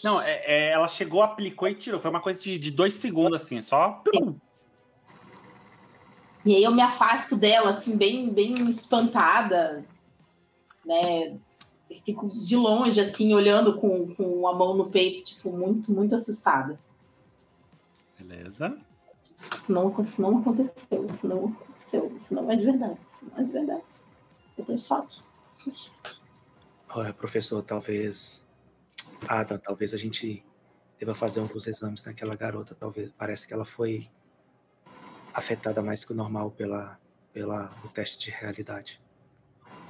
Não, 0.03 0.21
é, 0.21 0.41
é, 0.45 0.71
ela 0.71 0.87
chegou, 0.87 1.23
aplicou 1.23 1.67
e 1.67 1.73
tirou. 1.73 1.99
Foi 1.99 2.11
uma 2.11 2.21
coisa 2.21 2.39
de, 2.39 2.59
de 2.59 2.69
dois 2.69 2.93
segundos, 2.93 3.41
assim, 3.41 3.59
só. 3.61 4.03
E 6.45 6.55
aí 6.55 6.63
eu 6.63 6.71
me 6.71 6.81
afasto 6.81 7.35
dela, 7.35 7.71
assim, 7.71 7.97
bem, 7.97 8.31
bem 8.31 8.69
espantada, 8.69 9.83
né? 10.85 11.35
Fico 12.03 12.27
de 12.29 12.55
longe, 12.55 13.01
assim, 13.01 13.33
olhando 13.33 13.79
com, 13.79 14.13
com 14.13 14.47
a 14.47 14.53
mão 14.53 14.75
no 14.75 14.91
peito, 14.91 15.25
tipo, 15.25 15.49
muito, 15.51 15.91
muito 15.91 16.13
assustada. 16.13 16.79
Beleza. 18.19 18.77
Isso 19.35 19.73
não, 19.73 19.99
isso 19.99 20.21
não 20.21 20.37
aconteceu, 20.37 21.05
isso 21.05 21.27
não 21.27 21.45
aconteceu. 21.47 22.15
Isso 22.15 22.35
não 22.35 22.51
é 22.51 22.55
de 22.55 22.65
verdade. 22.65 22.99
Isso 23.07 23.27
não 23.31 23.39
é 23.39 23.43
de 23.43 23.51
verdade. 23.51 23.83
Eu 24.55 24.65
tô 24.65 24.71
em 24.71 24.77
choque. 24.77 25.19
Tô 25.63 25.69
em 25.71 25.73
choque. 25.73 26.24
Olha, 26.95 27.13
professor, 27.13 27.61
talvez. 27.61 28.41
Ada, 29.27 29.59
talvez 29.59 29.93
a 29.93 29.97
gente 29.97 30.45
deva 30.97 31.13
fazer 31.13 31.41
alguns 31.41 31.67
exames 31.67 32.05
naquela 32.05 32.35
garota. 32.35 32.73
Talvez. 32.73 33.11
Parece 33.17 33.45
que 33.45 33.53
ela 33.53 33.65
foi 33.65 34.07
afetada 35.33 35.83
mais 35.83 36.05
que 36.05 36.13
o 36.13 36.15
normal 36.15 36.51
pela, 36.51 36.97
pela 37.33 37.69
o 37.83 37.89
teste 37.89 38.17
de 38.17 38.31
realidade. 38.31 39.01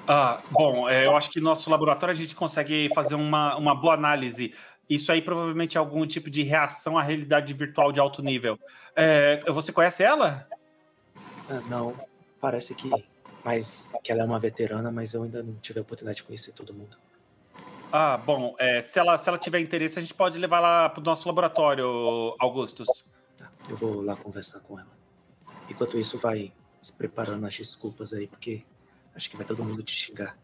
Ah, 0.07 0.41
bom, 0.49 0.89
é, 0.89 1.05
eu 1.05 1.15
acho 1.15 1.29
que 1.29 1.39
no 1.39 1.45
nosso 1.45 1.69
laboratório 1.69 2.11
a 2.11 2.15
gente 2.15 2.35
consegue 2.35 2.89
fazer 2.95 3.13
uma, 3.13 3.55
uma 3.55 3.75
boa 3.75 3.93
análise. 3.93 4.55
Isso 4.89 5.11
aí 5.11 5.21
provavelmente 5.21 5.77
é 5.77 5.79
algum 5.79 6.07
tipo 6.07 6.27
de 6.27 6.41
reação 6.41 6.97
à 6.97 7.03
realidade 7.03 7.53
virtual 7.53 7.91
de 7.91 7.99
alto 7.99 8.23
nível. 8.23 8.57
É, 8.95 9.39
você 9.51 9.71
conhece 9.71 10.01
ela? 10.01 10.47
Ah, 11.47 11.61
não, 11.69 11.95
parece 12.41 12.73
que. 12.73 12.89
Mas 13.45 13.91
que 14.03 14.11
ela 14.11 14.23
é 14.23 14.25
uma 14.25 14.39
veterana, 14.39 14.91
mas 14.91 15.13
eu 15.13 15.21
ainda 15.21 15.43
não 15.43 15.53
tive 15.57 15.77
a 15.77 15.83
oportunidade 15.83 16.17
de 16.17 16.23
conhecer 16.23 16.51
todo 16.51 16.73
mundo. 16.73 16.97
Ah, 17.91 18.17
bom, 18.17 18.55
é, 18.57 18.81
se, 18.81 18.97
ela, 18.97 19.15
se 19.19 19.29
ela 19.29 19.37
tiver 19.37 19.59
interesse, 19.59 19.99
a 19.99 20.01
gente 20.01 20.15
pode 20.15 20.35
levar 20.39 20.59
lá 20.59 20.89
para 20.89 20.99
o 20.99 21.03
nosso 21.03 21.27
laboratório, 21.27 21.85
Augustus. 22.39 23.05
Tá, 23.37 23.51
eu 23.69 23.77
vou 23.77 24.01
lá 24.01 24.15
conversar 24.15 24.61
com 24.61 24.79
ela. 24.79 24.89
Enquanto 25.69 25.99
isso, 25.99 26.17
vai 26.17 26.51
se 26.81 26.91
preparando 26.91 27.45
as 27.45 27.55
desculpas 27.55 28.13
aí, 28.13 28.25
porque 28.25 28.63
acho 29.13 29.29
que 29.29 29.37
vai 29.37 29.45
todo 29.45 29.63
mundo 29.63 29.83
te 29.83 29.93
xingar. 29.93 30.35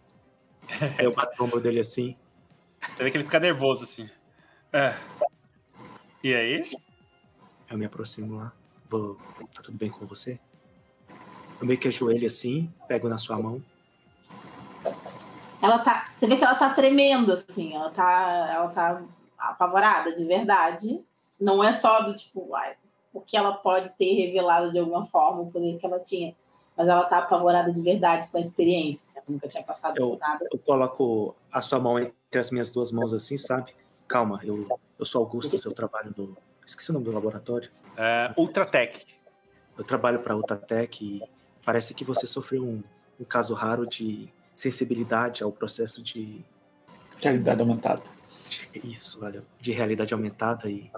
eu 1.00 1.10
bato 1.12 1.42
o 1.42 1.46
ombro 1.46 1.60
dele 1.60 1.80
assim. 1.80 2.16
Você 2.88 3.04
vê 3.04 3.10
que 3.10 3.18
ele 3.18 3.24
fica 3.24 3.40
nervoso 3.40 3.84
assim. 3.84 4.08
É. 4.72 4.94
E 6.24 6.36
aí? 6.36 6.62
Eu 7.68 7.80
me 7.80 7.86
aproximo 7.86 8.36
lá. 8.36 8.54
Vou. 8.88 9.16
Tá 9.56 9.64
tudo 9.64 9.76
bem 9.76 9.90
com 9.90 10.06
você? 10.06 10.40
Eu 11.62 11.68
meio 11.68 11.80
que 11.80 11.88
ajoelho 11.88 12.26
assim, 12.26 12.74
pego 12.88 13.08
na 13.08 13.20
sua 13.20 13.38
mão. 13.38 13.62
Ela 15.62 15.78
tá. 15.80 16.10
Você 16.18 16.26
vê 16.26 16.36
que 16.36 16.44
ela 16.44 16.56
tá 16.56 16.74
tremendo, 16.74 17.34
assim, 17.34 17.76
ela 17.76 17.92
tá, 17.92 18.50
ela 18.52 18.68
tá 18.70 19.04
apavorada, 19.38 20.16
de 20.16 20.26
verdade. 20.26 21.06
Não 21.40 21.64
é 21.64 21.72
só 21.72 22.02
do 22.02 22.16
tipo, 22.16 22.56
ai, 22.56 22.76
porque 23.14 23.38
ela 23.38 23.54
pode 23.54 23.96
ter 23.96 24.12
revelado 24.26 24.72
de 24.72 24.80
alguma 24.80 25.06
forma 25.06 25.42
o 25.42 25.52
poder 25.52 25.78
que 25.78 25.86
ela 25.86 26.00
tinha. 26.00 26.36
Mas 26.76 26.88
ela 26.88 27.04
tá 27.04 27.20
apavorada 27.20 27.72
de 27.72 27.82
verdade 27.82 28.28
com 28.32 28.38
a 28.38 28.42
experiência. 28.42 29.04
Assim, 29.06 29.20
ela 29.20 29.26
nunca 29.30 29.48
tinha 29.48 29.64
passado 29.64 29.96
eu, 29.98 30.10
por 30.10 30.20
nada. 30.20 30.46
Eu 30.52 30.60
coloco 30.60 31.36
a 31.52 31.62
sua 31.62 31.80
mão 31.80 32.00
entre 32.00 32.40
as 32.40 32.50
minhas 32.50 32.72
duas 32.72 32.92
mãos 32.92 33.14
assim, 33.14 33.38
sabe? 33.38 33.72
Calma, 34.08 34.40
eu, 34.44 34.68
eu 34.98 35.06
sou 35.06 35.22
Augusto, 35.22 35.56
eu 35.64 35.74
trabalho 35.74 36.12
no. 36.18 36.36
Esqueci 36.66 36.90
o 36.90 36.94
nome 36.94 37.06
do 37.06 37.12
laboratório. 37.12 37.70
É, 37.96 38.34
Ultratech. 38.36 39.06
Eu 39.78 39.84
trabalho 39.84 40.20
para 40.20 40.36
Ultratech 40.36 41.04
e 41.04 41.41
Parece 41.66 41.94
que 41.94 42.04
você 42.04 42.26
sofreu 42.26 42.64
um, 42.64 42.84
um 43.20 43.24
caso 43.24 43.54
raro 43.54 43.86
de 43.86 44.30
sensibilidade 44.54 45.44
ao 45.44 45.52
processo 45.52 46.02
de 46.02 46.44
realidade 47.18 47.62
aumentada. 47.62 48.04
Isso, 48.84 49.20
valeu. 49.20 49.44
De 49.60 49.72
realidade 49.72 50.14
aumentada 50.14 50.70
e 50.70 50.92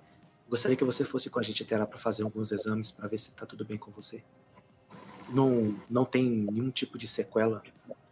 gostaria 0.49 0.77
que 0.77 0.84
você 0.84 1.03
fosse 1.03 1.30
com 1.30 1.40
a 1.40 1.44
gente 1.44 1.64
até 1.64 1.77
lá 1.77 1.85
para 1.85 1.99
fazer 1.99 2.23
alguns 2.23 2.52
exames 2.52 2.91
para 2.91 3.07
ver 3.07 3.19
se 3.19 3.30
está 3.30 3.45
tudo 3.45 3.65
bem 3.65 3.77
com 3.77 3.91
você. 3.91 4.23
Não, 5.30 5.76
não 5.90 6.06
tem 6.06 6.23
nenhum 6.23 6.69
tipo 6.69 6.98
de 6.98 7.07
sequela, 7.07 7.64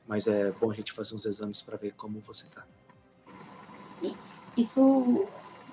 mas 0.08 0.28
é 0.28 0.52
bom 0.52 0.72
a 0.72 0.74
gente 0.74 0.92
fazer 0.92 1.16
uns 1.16 1.26
exames 1.26 1.62
para 1.62 1.78
ver 1.78 1.94
como 1.94 2.20
você 2.20 2.46
está. 2.46 2.66
Isso, 4.58 5.28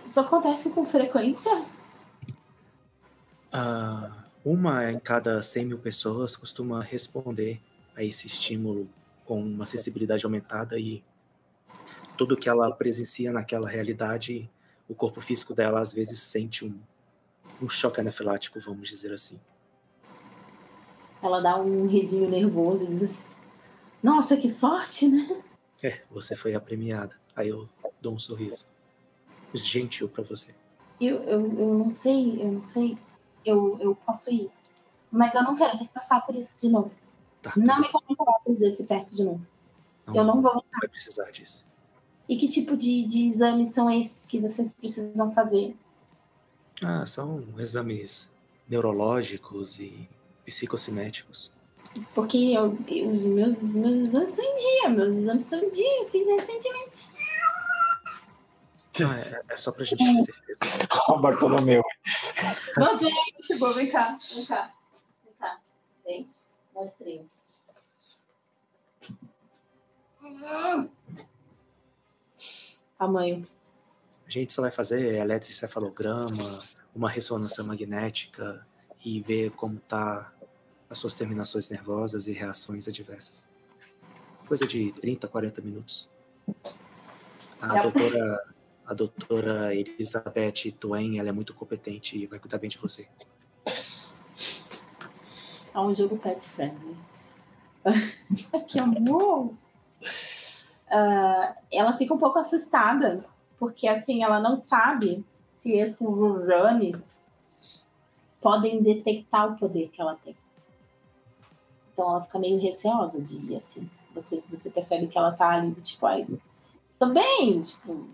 isso 0.05 0.21
acontece 0.21 0.71
com 0.71 0.85
frequência? 0.85 1.65
Ah, 3.51 4.25
uma 4.49 4.91
em 4.91 4.99
cada 4.99 5.43
100 5.43 5.67
mil 5.67 5.79
pessoas 5.79 6.35
costuma 6.35 6.83
responder 6.83 7.61
a 7.95 8.03
esse 8.03 8.27
estímulo 8.27 8.89
com 9.27 9.43
uma 9.43 9.67
sensibilidade 9.67 10.25
aumentada 10.25 10.79
e 10.79 11.05
tudo 12.17 12.37
que 12.37 12.49
ela 12.49 12.71
presencia 12.73 13.31
naquela 13.31 13.69
realidade, 13.69 14.51
o 14.89 14.95
corpo 14.95 15.21
físico 15.21 15.55
dela 15.55 15.81
às 15.81 15.93
vezes 15.93 16.21
sente 16.21 16.65
um, 16.65 16.75
um 17.61 17.69
choque 17.69 18.01
anafilático, 18.01 18.59
vamos 18.59 18.89
dizer 18.89 19.13
assim. 19.13 19.39
Ela 21.23 21.41
dá 21.41 21.61
um 21.61 21.87
risinho 21.87 22.31
nervoso 22.31 22.85
e 22.85 22.95
diz 22.95 23.03
assim, 23.03 23.23
nossa, 24.03 24.35
que 24.35 24.49
sorte, 24.49 25.09
né? 25.09 25.43
É, 25.83 26.01
você 26.11 26.35
foi 26.35 26.55
a 26.55 26.61
premiada. 26.61 27.15
Aí 27.37 27.49
eu 27.51 27.69
dou 28.01 28.15
um 28.15 28.19
sorriso. 28.19 28.67
Gentil 29.53 30.09
pra 30.09 30.25
você. 30.25 30.55
Eu, 31.01 31.23
eu, 31.25 31.41
eu 31.59 31.75
não 31.79 31.91
sei, 31.91 32.41
eu 32.41 32.53
não 32.53 32.65
sei. 32.65 32.97
Eu, 33.45 33.77
eu 33.81 33.95
posso 33.95 34.31
ir. 34.31 34.51
Mas 35.11 35.35
eu 35.35 35.43
não 35.43 35.55
quero 35.57 35.79
ter 35.79 35.85
que 35.87 35.93
passar 35.93 36.25
por 36.27 36.35
isso 36.37 36.61
de 36.67 36.73
novo. 36.73 36.91
Tá, 37.43 37.53
Não 37.57 37.81
me 37.81 37.89
coloque 38.17 38.59
desse 38.59 38.85
perto 38.85 39.15
de 39.15 39.23
novo. 39.25 39.41
não, 40.07 40.15
Eu 40.17 40.25
não 40.25 40.43
vou 40.43 40.55
não 40.55 40.65
vai 40.81 40.89
precisar 40.89 41.31
disso. 41.31 41.67
E 42.29 42.37
que 42.37 42.47
tipo 42.49 42.77
de, 42.77 43.05
de 43.07 43.33
exames 43.33 43.73
são 43.73 43.91
esses 43.91 44.27
que 44.27 44.39
vocês 44.39 44.75
precisam 44.75 45.33
fazer? 45.33 45.75
Ah, 46.83 47.07
são 47.07 47.43
exames 47.59 48.31
neurológicos 48.69 49.79
e 49.81 50.09
psicocinéticos. 50.45 51.51
Porque 52.15 52.37
eu, 52.37 52.77
eu- 52.89 53.11
os 53.11 53.23
meus, 53.23 53.63
meus 53.63 53.99
exames 54.01 54.31
estão 54.39 54.45
em 54.45 54.57
dia, 54.57 54.89
meus 54.91 55.17
exames 55.17 55.45
estão 55.47 55.59
em 55.61 55.71
dia, 55.71 56.03
eu 56.03 56.11
fiz 56.11 56.27
recentemente. 56.27 57.09
Não, 59.01 59.13
é, 59.13 59.43
é 59.49 59.57
só 59.57 59.73
pra 59.73 59.85
gente 59.85 60.05
ter 60.05 60.33
certeza. 60.33 60.61
Ó, 61.09 61.17
o 61.17 61.21
Bartolomeu. 61.21 61.83
Mantém, 62.77 63.11
chegou, 63.43 63.75
vem 63.75 63.91
cá, 63.91 64.19
vem 64.35 64.47
cá. 64.47 64.73
Vem 65.25 65.35
cá. 65.39 65.61
Vem, 66.05 66.31
mostrei. 66.75 67.27
Hum. 70.23 70.91
Tamanho. 72.99 73.47
A 74.27 74.31
gente 74.31 74.53
só 74.53 74.61
vai 74.61 74.71
fazer 74.71 75.15
eletroencefalograma, 75.15 76.27
uma 76.95 77.09
ressonância 77.09 77.65
magnética 77.65 78.67
e 79.03 79.21
ver 79.21 79.53
como 79.53 79.79
tá 79.81 80.33
as 80.91 80.99
suas 80.99 81.17
terminações 81.17 81.69
nervosas 81.69 82.27
e 82.27 82.33
reações 82.33 82.89
adversas. 82.89 83.47
Coisa 84.47 84.67
de 84.67 84.93
30, 84.93 85.29
40 85.29 85.61
minutos. 85.63 86.09
A 87.61 87.83
doutora, 87.83 88.55
a 88.89 88.95
doutora 88.95 89.75
Elizabeth 89.75 90.73
Twain, 90.81 91.19
ela 91.19 91.29
é 91.29 91.33
muito 91.33 91.53
competente 91.53 92.17
e 92.17 92.27
vai 92.27 92.39
cuidar 92.39 92.59
bem 92.59 92.71
de 92.71 92.79
você. 92.79 93.07
É 95.75 95.81
um 95.81 95.95
jogo 95.95 96.19
pet 96.19 96.45
friendly. 96.49 96.97
que 98.67 98.81
amor! 98.81 99.53
Ah, 100.91 101.55
ela 101.71 101.97
fica 101.97 102.13
um 102.13 102.19
pouco 102.19 102.41
assustada, 102.41 103.25
porque 103.61 103.87
assim, 103.87 104.25
ela 104.25 104.41
não 104.41 104.59
sabe 104.59 105.25
se 105.57 105.75
esses 105.75 106.01
exames 106.01 107.21
podem 108.41 108.83
detectar 108.83 109.53
o 109.53 109.57
poder 109.57 109.89
que 109.91 110.01
ela 110.01 110.17
tem. 110.17 110.37
Então 111.93 112.09
ela 112.09 112.25
fica 112.25 112.39
meio 112.41 112.61
receosa 112.61 113.21
de 113.21 113.37
ir, 113.37 113.57
assim. 113.57 113.89
Você, 114.15 114.43
você 114.51 114.71
percebe 114.71 115.07
que 115.07 115.19
ela 115.19 115.31
tá 115.31 115.51
ali, 115.51 115.73
tipo, 115.83 116.07
ai, 116.07 116.27
também, 116.99 117.63
tipo, 117.63 118.09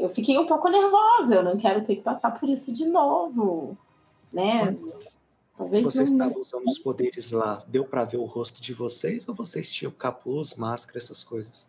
eu 0.00 0.08
fiquei 0.08 0.38
um 0.38 0.46
pouco 0.46 0.68
nervosa, 0.68 1.36
eu 1.36 1.42
não 1.42 1.56
quero 1.56 1.84
ter 1.84 1.96
que 1.96 2.02
passar 2.02 2.32
por 2.38 2.48
isso 2.48 2.72
de 2.72 2.86
novo, 2.86 3.76
né? 4.32 4.76
Talvez 5.56 5.84
Vocês 5.84 6.10
não- 6.10 6.26
estavam 6.26 6.42
usando 6.42 6.66
os 6.68 6.78
poderes 6.78 7.30
lá, 7.32 7.62
deu 7.68 7.84
pra 7.84 8.04
ver 8.04 8.16
o 8.16 8.24
rosto 8.24 8.60
de 8.62 8.72
vocês 8.72 9.28
ou 9.28 9.34
vocês 9.34 9.70
tinham 9.70 9.92
capuz, 9.92 10.54
máscara, 10.54 10.98
essas 10.98 11.22
coisas? 11.22 11.68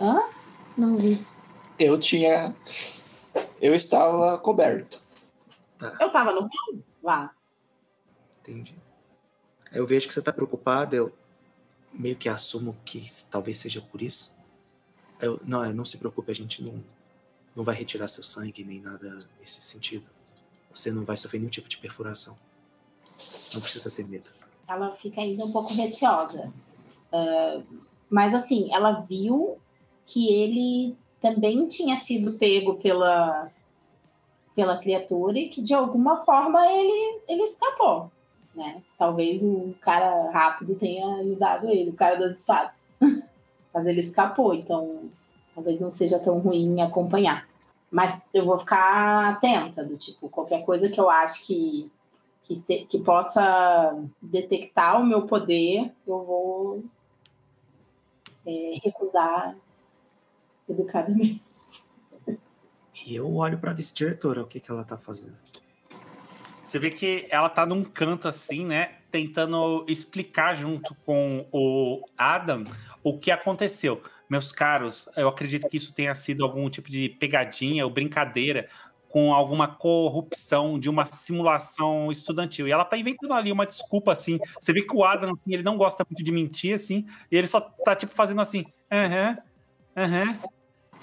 Hã? 0.00 0.20
Não 0.76 0.96
vi. 0.96 1.24
Eu 1.78 1.98
tinha. 1.98 2.54
Eu 3.60 3.74
estava 3.74 4.38
coberto. 4.38 5.00
Eu 6.00 6.10
tava 6.10 6.32
no 6.32 6.40
rio? 6.42 6.82
Lá. 7.02 7.32
Entendi. 8.40 8.74
Eu 9.72 9.86
vejo 9.86 10.06
que 10.08 10.14
você 10.14 10.20
tá 10.22 10.32
preocupada, 10.32 10.96
eu 10.96 11.12
meio 11.92 12.16
que 12.16 12.28
assumo 12.28 12.76
que 12.84 13.06
talvez 13.30 13.58
seja 13.58 13.80
por 13.80 14.02
isso. 14.02 14.32
Eu, 15.22 15.40
não, 15.44 15.64
é, 15.64 15.72
não 15.72 15.84
se 15.84 15.96
preocupe, 15.96 16.30
a 16.30 16.34
gente 16.34 16.62
não, 16.62 16.82
não 17.54 17.64
vai 17.64 17.74
retirar 17.74 18.08
seu 18.08 18.22
sangue 18.22 18.64
nem 18.64 18.80
nada 18.80 19.18
nesse 19.40 19.62
sentido. 19.62 20.04
Você 20.74 20.90
não 20.90 21.04
vai 21.04 21.16
sofrer 21.16 21.38
nenhum 21.38 21.50
tipo 21.50 21.68
de 21.68 21.78
perfuração. 21.78 22.36
Não 23.54 23.60
precisa 23.60 23.90
ter 23.90 24.06
medo. 24.06 24.30
Ela 24.68 24.92
fica 24.92 25.20
ainda 25.20 25.44
um 25.44 25.52
pouco 25.52 25.72
receosa. 25.72 26.52
Ah, 27.12 27.62
mas 28.10 28.34
assim, 28.34 28.72
ela 28.74 29.00
viu 29.08 29.58
que 30.06 30.32
ele 30.32 30.96
também 31.20 31.68
tinha 31.68 31.96
sido 31.96 32.32
pego 32.32 32.74
pela, 32.74 33.50
pela 34.56 34.78
criatura 34.78 35.38
e 35.38 35.48
que 35.48 35.62
de 35.62 35.72
alguma 35.72 36.24
forma 36.24 36.66
ele, 36.70 37.20
ele 37.28 37.42
escapou. 37.44 38.10
Né? 38.54 38.82
Talvez 38.98 39.42
o 39.42 39.74
cara 39.80 40.30
rápido 40.30 40.74
tenha 40.74 41.06
ajudado 41.16 41.68
ele, 41.70 41.90
o 41.90 41.94
cara 41.94 42.16
das 42.16 42.40
espadas. 42.40 42.81
Mas 43.72 43.86
ele 43.86 44.00
escapou, 44.00 44.54
então 44.54 45.10
talvez 45.54 45.80
não 45.80 45.90
seja 45.90 46.18
tão 46.18 46.38
ruim 46.38 46.80
acompanhar. 46.80 47.48
Mas 47.90 48.24
eu 48.32 48.44
vou 48.44 48.58
ficar 48.58 49.32
atenta, 49.32 49.84
do 49.84 49.96
tipo, 49.96 50.28
qualquer 50.28 50.64
coisa 50.64 50.88
que 50.88 50.98
eu 50.98 51.10
acho 51.10 51.46
que, 51.46 51.90
que, 52.42 52.84
que 52.86 52.98
possa 53.02 53.98
detectar 54.20 55.00
o 55.00 55.04
meu 55.04 55.26
poder, 55.26 55.92
eu 56.06 56.24
vou 56.24 56.84
é, 58.46 58.78
recusar 58.82 59.56
educadamente. 60.68 61.42
E 63.04 63.14
eu 63.14 63.34
olho 63.34 63.58
pra 63.58 63.72
vice-diretora, 63.72 64.42
o 64.42 64.46
que, 64.46 64.60
que 64.60 64.70
ela 64.70 64.84
tá 64.84 64.96
fazendo. 64.96 65.36
Você 66.72 66.78
vê 66.78 66.90
que 66.90 67.26
ela 67.28 67.50
tá 67.50 67.66
num 67.66 67.84
canto 67.84 68.26
assim, 68.26 68.64
né? 68.64 68.92
Tentando 69.10 69.84
explicar 69.86 70.54
junto 70.54 70.94
com 71.04 71.46
o 71.52 72.02
Adam 72.16 72.64
o 73.04 73.18
que 73.18 73.30
aconteceu. 73.30 74.02
Meus 74.26 74.52
caros, 74.52 75.06
eu 75.14 75.28
acredito 75.28 75.68
que 75.68 75.76
isso 75.76 75.92
tenha 75.92 76.14
sido 76.14 76.42
algum 76.42 76.70
tipo 76.70 76.88
de 76.88 77.10
pegadinha 77.10 77.84
ou 77.84 77.92
brincadeira 77.92 78.70
com 79.10 79.34
alguma 79.34 79.68
corrupção 79.68 80.78
de 80.78 80.88
uma 80.88 81.04
simulação 81.04 82.10
estudantil. 82.10 82.66
E 82.66 82.72
ela 82.72 82.86
tá 82.86 82.96
inventando 82.96 83.34
ali 83.34 83.52
uma 83.52 83.66
desculpa, 83.66 84.10
assim. 84.10 84.38
Você 84.58 84.72
vê 84.72 84.80
que 84.80 84.96
o 84.96 85.04
Adam, 85.04 85.32
assim, 85.32 85.52
ele 85.52 85.62
não 85.62 85.76
gosta 85.76 86.06
muito 86.08 86.24
de 86.24 86.32
mentir, 86.32 86.74
assim, 86.74 87.04
e 87.30 87.36
ele 87.36 87.48
só 87.48 87.60
tá, 87.60 87.94
tipo, 87.94 88.14
fazendo 88.14 88.40
assim, 88.40 88.64
aham, 88.90 89.36
aham. 89.94 90.38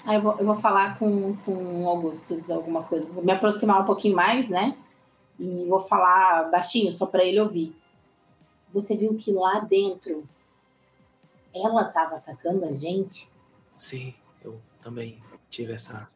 Aí 0.04 0.16
eu 0.16 0.20
vou, 0.20 0.36
eu 0.36 0.46
vou 0.46 0.56
falar 0.56 0.98
com, 0.98 1.36
com 1.44 1.84
o 1.84 1.88
Augustus 1.88 2.50
alguma 2.50 2.82
coisa. 2.82 3.06
Vou 3.06 3.24
me 3.24 3.30
aproximar 3.30 3.82
um 3.82 3.84
pouquinho 3.84 4.16
mais, 4.16 4.48
né? 4.48 4.76
E 5.40 5.64
vou 5.66 5.80
falar 5.80 6.50
baixinho, 6.50 6.92
só 6.92 7.06
para 7.06 7.24
ele 7.24 7.40
ouvir. 7.40 7.74
Você 8.72 8.94
viu 8.96 9.16
que 9.16 9.32
lá 9.32 9.60
dentro 9.60 10.28
ela 11.54 11.88
estava 11.88 12.16
atacando 12.16 12.64
a 12.66 12.72
gente? 12.72 13.28
Sim, 13.76 14.14
eu 14.44 14.60
também 14.82 15.20
tive 15.48 15.72
essa, 15.72 16.06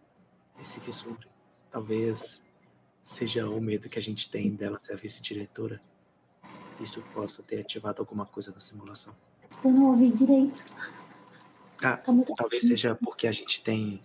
esse 0.60 0.78
vislumbre. 0.80 1.26
Talvez 1.70 2.44
seja 3.02 3.48
o 3.48 3.60
medo 3.60 3.88
que 3.88 3.98
a 3.98 4.02
gente 4.02 4.30
tem 4.30 4.50
dela 4.54 4.78
ser 4.78 4.92
a 4.92 4.96
vice-diretora. 4.96 5.80
Isso 6.78 7.00
possa 7.14 7.42
ter 7.42 7.60
ativado 7.60 8.02
alguma 8.02 8.26
coisa 8.26 8.52
na 8.52 8.60
simulação. 8.60 9.14
Eu 9.64 9.70
não 9.72 9.86
ouvi 9.86 10.10
direito. 10.10 10.62
Ah, 11.82 11.96
Tá 11.96 12.12
muito 12.12 12.34
talvez 12.34 12.62
baixinho. 12.62 12.78
seja 12.78 12.94
porque 12.94 13.26
a 13.26 13.32
gente 13.32 13.62
tem 13.62 14.02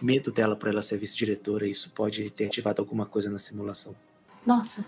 medo 0.00 0.30
dela 0.30 0.56
por 0.56 0.68
ela 0.68 0.82
ser 0.82 0.98
vice-diretora 0.98 1.66
isso 1.66 1.90
pode 1.90 2.28
ter 2.30 2.46
ativado 2.46 2.80
alguma 2.80 3.06
coisa 3.06 3.30
na 3.30 3.38
simulação. 3.38 3.94
Nossa, 4.46 4.84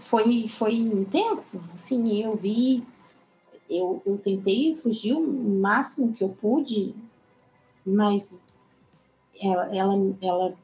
foi, 0.00 0.48
foi 0.48 0.74
intenso. 0.74 1.62
Assim, 1.74 2.22
eu 2.22 2.36
vi, 2.36 2.84
eu, 3.68 4.02
eu 4.04 4.18
tentei 4.18 4.76
fugir 4.76 5.14
o 5.14 5.26
máximo 5.26 6.12
que 6.12 6.22
eu 6.22 6.28
pude, 6.28 6.94
mas 7.84 8.38
ela, 9.40 9.74
ela, 9.74 10.16
ela 10.20 10.54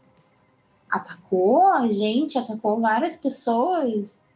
atacou 0.91 1.69
a 1.69 1.91
gente, 1.93 2.39
atacou 2.39 2.81
várias 2.81 3.16
pessoas 3.16 4.27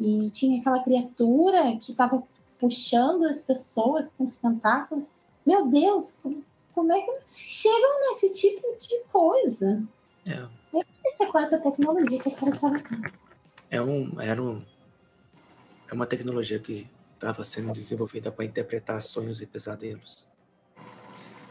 e 0.00 0.30
tinha 0.30 0.60
aquela 0.60 0.82
criatura 0.82 1.76
que 1.78 1.92
estava 1.92 2.22
puxando 2.58 3.24
as 3.24 3.40
pessoas 3.40 4.14
com 4.14 4.24
os 4.24 4.38
tentáculos. 4.38 5.10
Meu 5.46 5.66
Deus, 5.66 6.20
como, 6.76 6.92
é 6.92 7.00
que 7.00 7.06
vocês 7.06 7.38
chegam 7.38 8.10
nesse 8.10 8.34
tipo 8.34 8.76
de 8.78 9.04
coisa? 9.10 9.82
É, 10.26 10.46
Isso 10.78 11.22
é 11.22 11.26
com 11.26 11.38
essa 11.38 11.58
tecnologia 11.58 12.22
que 12.22 12.28
eu 12.28 12.32
quero 12.36 12.58
trabalhar. 12.58 13.12
é 13.70 13.80
um, 13.80 14.20
era 14.20 14.42
um, 14.42 14.62
é 15.90 15.94
uma 15.94 16.06
tecnologia 16.06 16.58
que 16.58 16.86
estava 17.14 17.42
sendo 17.44 17.72
desenvolvida 17.72 18.30
para 18.30 18.44
interpretar 18.44 19.00
sonhos 19.00 19.40
e 19.40 19.46
pesadelos. 19.46 20.26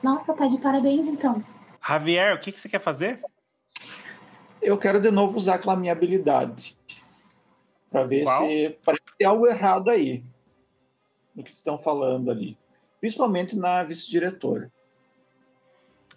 Nossa, 0.03 0.35
tá 0.35 0.47
de 0.47 0.61
parabéns 0.61 1.07
então. 1.07 1.43
Javier, 1.85 2.35
o 2.35 2.39
que, 2.39 2.52
que 2.52 2.60
você 2.60 2.69
quer 2.69 2.80
fazer? 2.80 3.19
Eu 4.61 4.77
quero 4.77 4.99
de 4.99 5.10
novo 5.10 5.38
usar 5.38 5.56
aquela 5.56 5.76
minha 5.76 5.91
habilidade. 5.91 6.77
Para 7.89 8.03
ver 8.03 8.26
Qual? 8.26 8.47
se 8.47 8.77
parece 8.85 9.06
que 9.06 9.18
tem 9.18 9.26
algo 9.26 9.47
errado 9.47 9.89
aí. 9.89 10.23
No 11.35 11.43
que 11.43 11.52
estão 11.52 11.80
falando 11.80 12.30
ali. 12.30 12.56
Principalmente 12.99 13.56
na 13.56 13.84
vice-diretora. 13.84 14.72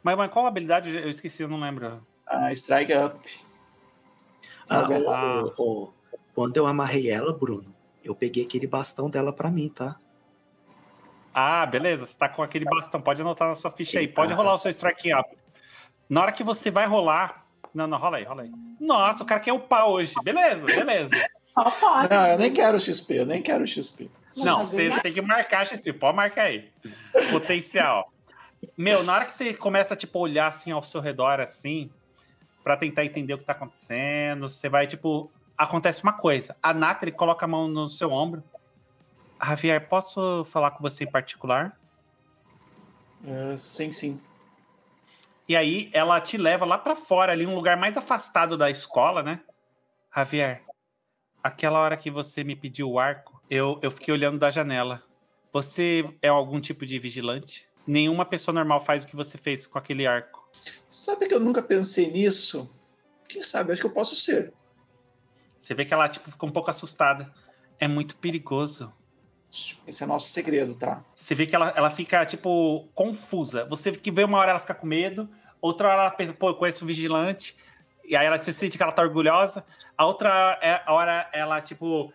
Mas, 0.03 0.17
mas 0.17 0.31
qual 0.31 0.47
habilidade? 0.47 0.95
Eu 0.97 1.09
esqueci, 1.09 1.43
eu 1.43 1.49
não 1.49 1.61
lembro. 1.61 2.01
A 2.27 2.53
Strike 2.53 2.93
Up. 2.95 3.19
Ah. 4.71 4.87
Ah. 5.09 5.43
o- 5.59 5.63
o- 5.63 5.93
quando 6.35 6.57
eu 6.57 6.67
amarrei 6.67 7.11
ela, 7.11 7.33
Bruno, 7.33 7.75
eu 8.05 8.15
peguei 8.15 8.45
aquele 8.45 8.67
bastão 8.67 9.11
dela 9.11 9.33
para 9.33 9.51
mim, 9.51 9.69
tá? 9.69 9.97
Ah, 11.35 11.65
beleza. 11.67 12.07
Você 12.07 12.17
tá 12.17 12.29
com 12.29 12.43
aquele 12.43 12.65
bastão. 12.65 13.01
Pode 13.01 13.23
anotar 13.23 13.49
na 13.49 13.55
sua 13.55 13.71
ficha 13.71 13.99
aí. 13.99 14.09
Pode 14.09 14.33
rolar 14.35 14.55
o 14.55 14.59
seu 14.59 14.71
strike 14.71 15.13
up. 15.15 15.29
Na 16.09 16.23
hora 16.23 16.33
que 16.33 16.43
você 16.43 16.71
vai 16.71 16.87
rolar. 16.87 17.47
Não, 17.75 17.87
não, 17.87 17.99
rola 17.99 18.17
aí, 18.17 18.25
rola 18.25 18.43
aí. 18.43 18.51
Nossa, 18.81 19.23
o 19.23 19.27
cara 19.27 19.41
quer 19.41 19.53
upar 19.53 19.87
hoje. 19.87 20.15
Beleza, 20.25 20.65
beleza. 20.67 21.11
Não, 22.11 22.27
eu 22.29 22.39
nem 22.39 22.53
quero 22.53 22.79
XP, 22.81 23.21
eu 23.21 23.27
nem 23.27 23.43
quero 23.43 23.67
XP. 23.67 24.11
Não, 24.37 24.67
você 24.67 24.89
tem 25.01 25.13
que 25.13 25.21
marcar 25.21 25.67
XP. 25.67 25.93
Pode 25.93 26.17
marcar 26.17 26.45
aí. 26.45 26.71
Potencial. 27.31 28.13
Meu, 28.77 29.03
na 29.03 29.15
hora 29.15 29.25
que 29.25 29.33
você 29.33 29.55
começa, 29.55 29.97
tipo, 29.97 30.19
olhar 30.19 30.49
assim 30.49 30.71
ao 30.71 30.83
seu 30.83 31.01
redor, 31.01 31.41
assim, 31.41 31.91
pra 32.63 32.77
tentar 32.77 33.05
entender 33.05 33.35
o 33.35 33.39
que 33.39 33.45
tá 33.45 33.53
acontecendo, 33.53 34.49
você 34.49 34.69
vai, 34.69 34.87
tipo, 34.87 35.31
acontece 35.57 36.03
uma 36.03 36.13
coisa. 36.13 36.57
A 36.63 36.73
Nathalie 36.75 37.15
coloca 37.15 37.45
a 37.45 37.49
mão 37.49 37.69
no 37.69 37.89
seu 37.89 38.13
ombro. 38.13 38.43
Javier, 39.43 39.89
posso 39.89 40.45
falar 40.47 40.73
com 40.73 40.83
você 40.83 41.05
em 41.05 41.11
particular? 41.11 41.79
É, 43.25 43.57
sim, 43.57 43.93
sim. 43.93 44.21
E 45.49 45.57
aí 45.57 45.91
ela 45.93 46.21
te 46.21 46.37
leva 46.37 46.65
lá 46.65 46.77
pra 46.77 46.95
fora, 46.95 47.33
ali, 47.33 47.47
um 47.47 47.55
lugar 47.55 47.77
mais 47.77 47.97
afastado 47.97 48.57
da 48.57 48.71
escola, 48.71 49.23
né? 49.23 49.41
Javier, 50.15 50.63
aquela 51.43 51.79
hora 51.79 51.97
que 51.97 52.11
você 52.11 52.45
me 52.45 52.57
pediu 52.57 52.91
o 52.91 52.99
arco, 52.99 53.41
eu, 53.49 53.79
eu 53.83 53.91
fiquei 53.91 54.13
olhando 54.13 54.39
da 54.39 54.51
janela. 54.51 55.03
Você 55.53 56.05
é 56.21 56.29
algum 56.29 56.61
tipo 56.61 56.85
de 56.85 56.99
vigilante? 56.99 57.68
Nenhuma 57.89 58.27
pessoa 58.27 58.55
normal 58.55 58.81
faz 58.81 59.03
o 59.03 59.07
que 59.07 59.17
você 59.17 59.39
fez 59.39 59.67
com 59.67 59.79
aquele 59.79 60.07
arco. 60.07 60.47
Sabe 60.87 61.27
que 61.27 61.33
eu 61.33 61.41
nunca 61.41 61.63
pensei 61.63 62.11
nisso? 62.11 62.71
Quem 63.27 63.41
sabe? 63.41 63.73
Acho 63.73 63.81
que 63.81 63.87
eu 63.87 63.93
posso 63.93 64.15
ser. 64.15 64.53
Você 65.59 65.73
vê 65.73 65.87
que 65.87 65.95
ela, 65.95 66.07
tipo, 66.07 66.31
ficou 66.31 66.47
um 66.51 66.53
pouco 66.53 66.69
assustada. 66.69 67.33
É 67.81 67.89
muito 67.89 68.15
perigoso. 68.17 68.93
Esse 69.87 70.05
é 70.05 70.07
nosso 70.07 70.29
segredo, 70.29 70.75
tá? 70.75 71.03
Você 71.17 71.35
vê 71.35 71.47
que 71.47 71.57
ela, 71.57 71.73
ela 71.75 71.89
fica, 71.89 72.27
tipo, 72.27 72.87
confusa. 72.93 73.65
Você 73.65 73.91
que 73.93 74.11
vê 74.11 74.23
uma 74.25 74.37
hora 74.37 74.51
ela 74.51 74.61
fica 74.61 74.75
com 74.75 74.87
medo, 74.87 75.27
outra 75.59 75.89
hora 75.89 76.03
ela 76.03 76.11
pensa, 76.11 76.35
pô, 76.35 76.51
eu 76.51 76.57
conheço 76.57 76.85
o 76.85 76.87
vigilante. 76.87 77.57
E 78.05 78.15
aí 78.15 78.27
ela 78.27 78.39
se 78.39 78.53
sente 78.53 78.77
que 78.77 78.83
ela 78.83 78.93
tá 78.93 79.01
orgulhosa. 79.01 79.65
A 79.97 80.05
outra 80.05 80.59
é- 80.61 80.83
hora 80.93 81.27
ela, 81.33 81.59
tipo, 81.63 82.13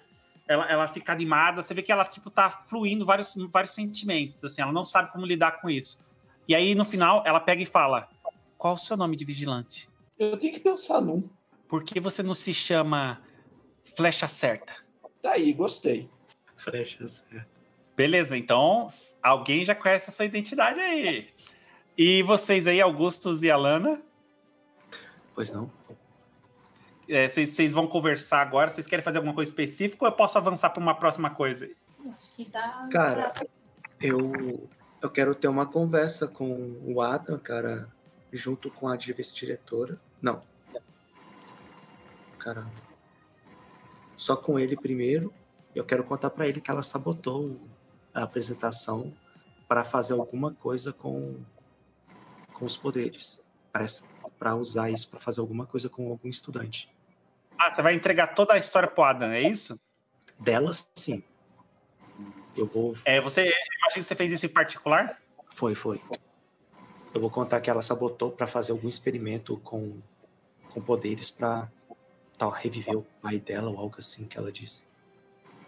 ela, 0.48 0.70
ela 0.70 0.88
fica 0.88 1.12
animada. 1.12 1.62
Você 1.62 1.74
vê 1.74 1.82
que 1.82 1.92
ela, 1.92 2.06
tipo, 2.06 2.30
tá 2.30 2.50
fluindo 2.50 3.06
vários, 3.06 3.34
vários 3.52 3.74
sentimentos, 3.74 4.44
assim. 4.44 4.62
Ela 4.62 4.72
não 4.72 4.86
sabe 4.86 5.12
como 5.12 5.26
lidar 5.26 5.62
com 5.62 5.70
isso. 5.70 6.04
E 6.48 6.54
aí, 6.54 6.76
no 6.76 6.86
final, 6.86 7.24
ela 7.26 7.40
pega 7.40 7.62
e 7.62 7.66
fala, 7.66 8.10
qual 8.58 8.74
o 8.74 8.78
seu 8.78 8.98
nome 8.98 9.16
de 9.16 9.26
vigilante? 9.26 9.90
Eu 10.20 10.38
tenho 10.38 10.54
que 10.54 10.60
pensar 10.60 11.02
num. 11.02 11.30
Por 11.68 11.84
que 11.84 12.00
você 12.00 12.22
não 12.22 12.34
se 12.34 12.54
chama 12.54 13.22
Flecha 13.96 14.28
Certa? 14.28 14.74
Tá 15.22 15.32
aí, 15.32 15.54
gostei. 15.54 16.10
Flechas. 16.56 17.26
é. 17.34 17.44
Beleza, 17.96 18.36
então 18.36 18.88
alguém 19.22 19.64
já 19.64 19.76
conhece 19.76 20.10
a 20.10 20.14
sua 20.14 20.26
identidade 20.26 20.80
aí. 20.80 21.30
E 21.96 22.24
vocês 22.24 22.66
aí, 22.66 22.82
Augustus 22.82 23.44
e 23.44 23.52
Alana, 23.52 24.02
Pois 25.36 25.52
não? 25.52 25.72
É, 27.10 27.28
vocês 27.28 27.50
vocês 27.50 27.72
vão 27.72 27.88
conversar 27.88 28.42
agora? 28.42 28.70
Vocês 28.70 28.88
querem 28.88 29.04
fazer 29.04 29.18
alguma 29.18 29.34
coisa 29.34 29.50
específica 29.52 30.06
ou 30.06 30.12
eu 30.12 30.16
posso 30.16 30.38
avançar 30.38 30.70
para 30.70 30.82
uma 30.82 30.96
próxima 30.96 31.30
coisa? 31.30 31.70
Acho 32.16 32.36
que 32.36 32.46
tá. 32.46 32.88
Cara, 32.92 33.34
eu, 34.00 34.32
eu 35.02 35.10
quero 35.10 35.34
ter 35.36 35.48
uma 35.48 35.66
conversa 35.66 36.28
com 36.28 36.80
o 36.84 37.02
Adam, 37.02 37.38
cara, 37.40 37.90
junto 38.32 38.70
com 38.70 38.88
a 38.88 38.96
vice-diretora. 38.96 40.00
Não. 40.22 40.42
Caramba. 42.38 42.72
Só 44.18 44.36
com 44.36 44.60
ele 44.60 44.76
primeiro. 44.76 45.34
Eu 45.74 45.84
quero 45.84 46.04
contar 46.04 46.30
pra 46.30 46.48
ele 46.48 46.62
que 46.62 46.70
ela 46.70 46.84
sabotou 46.84 47.60
a 48.14 48.24
apresentação 48.24 49.14
para 49.68 49.84
fazer 49.84 50.14
alguma 50.14 50.54
coisa 50.54 50.94
com, 50.94 51.36
com 52.54 52.66
os 52.66 52.78
poderes. 52.78 53.42
Parece 53.72 54.04
para 54.38 54.56
usar 54.56 54.90
isso 54.90 55.10
para 55.10 55.20
fazer 55.20 55.40
alguma 55.40 55.66
coisa 55.66 55.90
com 55.90 56.10
algum 56.10 56.28
estudante. 56.28 56.93
Ah, 57.64 57.72
você 57.72 57.82
vai 57.82 57.94
entregar 57.94 58.28
toda 58.28 58.54
a 58.54 58.58
história 58.58 58.90
pro 58.90 59.06
Adam, 59.06 59.32
é 59.32 59.42
isso? 59.42 59.80
Delas, 60.38 60.86
sim. 60.96 61.24
Eu 62.58 62.66
vou 62.68 62.94
É, 63.06 63.22
você, 63.22 63.44
imagino 63.44 63.94
que 63.94 64.04
você 64.04 64.16
fez 64.16 64.34
isso 64.34 64.46
em 64.46 64.50
particular? 64.50 65.18
Foi, 65.50 65.74
foi. 65.74 66.02
Eu 67.14 67.22
vou 67.22 67.30
contar 67.30 67.62
que 67.62 67.70
ela 67.70 67.82
sabotou 67.82 68.32
para 68.32 68.46
fazer 68.48 68.74
algum 68.74 68.90
experimento 68.90 69.56
com, 69.64 70.02
com 70.72 70.82
poderes 70.82 71.32
para 71.32 71.72
tal 72.38 72.50
reviver 72.50 72.98
o 72.98 73.08
pai 73.22 73.40
dela 73.40 73.70
ou 73.70 73.80
algo 73.80 73.96
assim 73.98 74.26
que 74.26 74.38
ela 74.38 74.52
disse. 74.52 74.84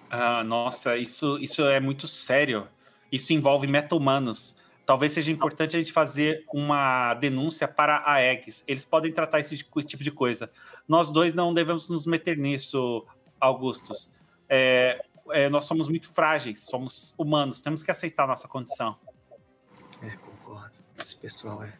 Ah, 0.09 0.43
nossa, 0.43 0.97
isso, 0.97 1.37
isso 1.39 1.63
é 1.63 1.79
muito 1.79 2.09
sério. 2.09 2.67
Isso 3.09 3.31
envolve 3.31 3.67
meta-humanos. 3.67 4.57
Talvez 4.85 5.13
seja 5.13 5.31
importante 5.31 5.75
a 5.75 5.79
gente 5.79 5.91
fazer 5.91 6.45
uma 6.53 7.15
denúncia 7.15 7.67
para 7.67 8.03
a 8.05 8.21
Eggs. 8.21 8.63
Eles 8.67 8.85
podem 8.85 9.11
tratar 9.11 9.39
esse, 9.39 9.55
esse 9.55 9.87
tipo 9.87 10.03
de 10.03 10.11
coisa. 10.11 10.51
Nós 10.87 11.09
dois 11.09 11.33
não 11.33 11.53
devemos 11.53 11.89
nos 11.89 12.05
meter 12.05 12.37
nisso, 12.37 13.05
Augustus. 13.39 14.11
É, 14.47 15.03
é, 15.31 15.49
nós 15.49 15.65
somos 15.65 15.87
muito 15.87 16.07
frágeis, 16.07 16.65
somos 16.65 17.15
humanos, 17.17 17.61
temos 17.61 17.81
que 17.81 17.89
aceitar 17.89 18.25
a 18.25 18.27
nossa 18.27 18.47
condição. 18.47 18.95
É, 20.03 20.11
concordo. 20.17 20.75
Esse 21.01 21.15
pessoal 21.15 21.63
é. 21.63 21.73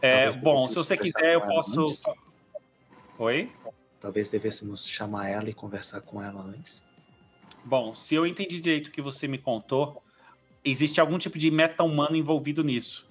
É, 0.00 0.30
bom, 0.32 0.68
se 0.68 0.74
você 0.74 0.96
quiser, 0.96 1.34
eu 1.34 1.40
posso. 1.40 1.82
antes. 1.82 2.02
Oi? 3.18 3.52
Talvez 4.00 4.30
devêssemos 4.30 4.86
chamar 4.86 5.28
ela 5.28 5.48
e 5.48 5.54
conversar 5.54 6.00
com 6.00 6.22
ela 6.22 6.40
antes. 6.42 6.84
Bom, 7.64 7.94
se 7.94 8.14
eu 8.14 8.26
entendi 8.26 8.60
direito 8.60 8.88
o 8.88 8.90
que 8.90 9.00
você 9.00 9.28
me 9.28 9.38
contou, 9.38 10.01
existe 10.64 11.00
algum 11.00 11.18
tipo 11.18 11.38
de 11.38 11.50
meta-humano 11.50 12.16
envolvido 12.16 12.62
nisso. 12.62 13.08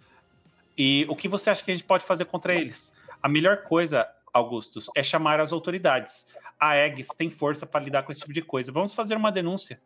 E 0.78 1.06
o 1.10 1.16
que 1.16 1.28
você 1.28 1.50
acha 1.50 1.64
que 1.64 1.72
a 1.72 1.76
gente 1.76 1.84
pode 1.86 2.04
fazer 2.04 2.26
contra 2.26 2.56
eles? 2.56 2.94
A 3.22 3.28
melhor 3.28 3.64
coisa, 3.64 4.08
Augustus, 4.34 4.90
é 4.96 5.04
chamar 5.04 5.40
as 5.40 5.52
autoridades. 5.54 6.28
A 6.60 6.76
Eggs 6.76 7.16
tem 7.16 7.30
força 7.30 7.66
para 7.66 7.84
lidar 7.84 8.04
com 8.04 8.12
esse 8.12 8.22
tipo 8.22 8.34
de 8.34 8.42
coisa. 8.42 8.72
Vamos 8.72 8.94
fazer 8.94 9.16
uma 9.16 9.32
denúncia. 9.32 9.82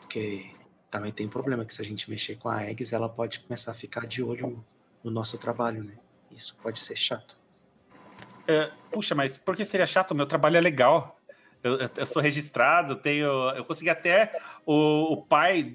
Porque 0.00 0.50
também 0.90 1.12
tem 1.12 1.26
um 1.26 1.30
problema 1.30 1.64
que 1.64 1.74
se 1.74 1.80
a 1.82 1.84
gente 1.84 2.10
mexer 2.10 2.36
com 2.36 2.48
a 2.48 2.64
Eggs, 2.68 2.94
ela 2.94 3.08
pode 3.08 3.40
começar 3.40 3.70
a 3.70 3.74
ficar 3.74 4.06
de 4.06 4.22
olho 4.22 4.64
no 5.04 5.10
nosso 5.10 5.38
trabalho, 5.38 5.84
né? 5.84 5.94
Isso 6.30 6.56
pode 6.62 6.78
ser 6.78 6.96
chato. 6.96 7.36
É, 8.48 8.70
puxa, 8.90 9.14
mas 9.14 9.38
por 9.38 9.54
que 9.54 9.64
seria 9.64 9.86
chato? 9.86 10.14
Meu 10.14 10.26
trabalho 10.26 10.56
é 10.56 10.60
legal. 10.60 11.16
Eu, 11.62 11.74
eu- 11.78 11.90
eu 11.96 12.06
sou 12.06 12.22
registrado, 12.22 12.96
tenho. 12.96 13.26
Eu 13.50 13.64
consegui 13.64 13.90
até 13.90 14.40
o, 14.64 15.12
o 15.12 15.16
pai, 15.22 15.74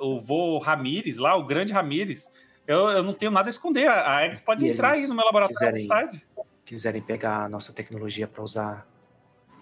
o, 0.00 0.20
vô 0.20 0.58
Ramires 0.58 1.18
lá, 1.18 1.36
o 1.36 1.44
grande 1.44 1.72
Ramires. 1.72 2.30
Eu, 2.66 2.88
eu 2.90 3.02
não 3.02 3.12
tenho 3.12 3.30
nada 3.30 3.48
a 3.48 3.50
esconder. 3.50 3.88
A 3.88 4.16
a 4.16 4.26
Eggs 4.26 4.44
pode 4.44 4.68
entrar 4.68 4.92
aí 4.92 5.06
no 5.06 5.14
meu 5.14 5.24
laboratório 5.24 5.56
à 5.56 5.72
quiserem- 5.72 5.82
vontade. 5.88 6.26
Quiserem 6.64 7.02
pegar 7.02 7.44
a 7.44 7.48
nossa 7.48 7.72
tecnologia 7.72 8.28
para 8.28 8.42
usar 8.42 8.86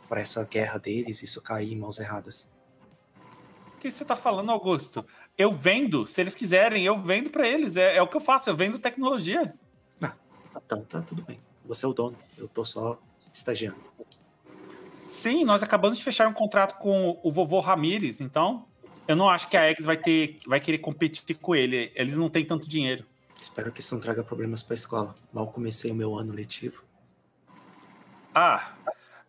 para 0.08 0.20
essa 0.20 0.44
guerra 0.44 0.78
deles, 0.78 1.22
isso 1.22 1.40
cair 1.40 1.72
em 1.72 1.76
mãos 1.76 1.98
erradas. 1.98 2.50
O 3.74 3.78
que 3.78 3.90
você 3.90 4.04
tá 4.04 4.16
falando, 4.16 4.50
Augusto? 4.50 5.06
Eu 5.36 5.52
vendo, 5.52 6.04
se 6.04 6.20
eles 6.20 6.34
quiserem, 6.34 6.84
eu 6.84 6.98
vendo 6.98 7.30
para 7.30 7.46
eles. 7.46 7.76
É, 7.76 7.96
é 7.96 8.02
o 8.02 8.08
que 8.08 8.16
eu 8.16 8.20
faço, 8.20 8.50
eu 8.50 8.56
vendo 8.56 8.78
tecnologia. 8.78 9.54
Então 10.66 10.82
tá 10.84 11.00
tudo 11.00 11.22
bem. 11.22 11.38
Você 11.64 11.84
é 11.86 11.88
o 11.88 11.92
dono, 11.92 12.16
eu 12.36 12.48
tô 12.48 12.64
só 12.64 12.98
estagiando. 13.32 13.78
Sim, 15.08 15.44
nós 15.44 15.62
acabamos 15.62 15.98
de 15.98 16.04
fechar 16.04 16.26
um 16.28 16.32
contrato 16.32 16.78
com 16.78 17.18
o 17.22 17.30
vovô 17.30 17.60
Ramires, 17.60 18.20
então 18.20 18.66
eu 19.08 19.16
não 19.16 19.28
acho 19.28 19.48
que 19.48 19.56
a 19.56 19.68
Eggs 19.70 19.84
vai 19.84 19.96
ter, 19.96 20.38
vai 20.46 20.60
querer 20.60 20.78
competir 20.78 21.34
com 21.36 21.56
ele. 21.56 21.90
Eles 21.94 22.16
não 22.16 22.28
têm 22.28 22.44
tanto 22.44 22.68
dinheiro. 22.68 23.04
Espero 23.40 23.72
que 23.72 23.80
isso 23.80 23.94
não 23.94 24.00
traga 24.00 24.22
problemas 24.22 24.62
para 24.62 24.74
a 24.74 24.76
escola. 24.76 25.14
Mal 25.32 25.46
comecei 25.48 25.90
o 25.90 25.94
meu 25.94 26.14
ano 26.16 26.32
letivo. 26.32 26.82
Ah, 28.34 28.74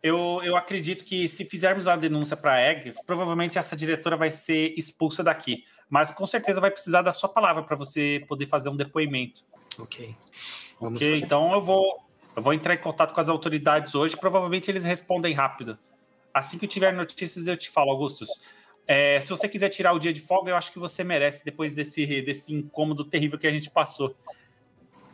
eu, 0.03 0.41
eu 0.43 0.55
acredito 0.55 1.05
que 1.05 1.27
se 1.27 1.45
fizermos 1.45 1.85
uma 1.85 1.97
denúncia 1.97 2.35
para 2.35 2.53
a 2.53 2.59
Eggs, 2.59 3.03
provavelmente 3.05 3.57
essa 3.57 3.75
diretora 3.75 4.17
vai 4.17 4.31
ser 4.31 4.73
expulsa 4.77 5.23
daqui. 5.23 5.63
Mas 5.89 6.11
com 6.11 6.25
certeza 6.27 6.59
vai 6.59 6.69
precisar 6.69 7.01
da 7.01 7.11
sua 7.11 7.29
palavra 7.29 7.63
para 7.63 7.75
você 7.75 8.23
poder 8.27 8.45
fazer 8.45 8.69
um 8.69 8.75
depoimento. 8.75 9.43
Ok. 9.79 10.15
Vamos 10.79 10.99
Ok, 10.99 11.13
fazer. 11.13 11.25
então 11.25 11.53
eu 11.53 11.61
vou, 11.61 12.03
eu 12.35 12.43
vou 12.43 12.53
entrar 12.53 12.73
em 12.73 12.77
contato 12.77 13.13
com 13.13 13.21
as 13.21 13.29
autoridades 13.29 13.95
hoje. 13.95 14.15
Provavelmente 14.15 14.69
eles 14.69 14.83
respondem 14.83 15.33
rápido. 15.33 15.77
Assim 16.33 16.57
que 16.59 16.65
eu 16.65 16.69
tiver 16.69 16.93
notícias, 16.93 17.47
eu 17.47 17.57
te 17.57 17.69
falo, 17.69 17.89
Augustus. 17.91 18.29
É, 18.91 19.21
se 19.21 19.29
você 19.29 19.47
quiser 19.47 19.69
tirar 19.69 19.93
o 19.93 19.99
dia 19.99 20.11
de 20.11 20.19
folga, 20.19 20.49
eu 20.49 20.55
acho 20.55 20.73
que 20.73 20.79
você 20.79 21.03
merece 21.03 21.45
depois 21.45 21.75
desse, 21.75 22.23
desse 22.23 22.51
incômodo 22.51 23.05
terrível 23.05 23.37
que 23.37 23.45
a 23.45 23.51
gente 23.51 23.69
passou. 23.69 24.15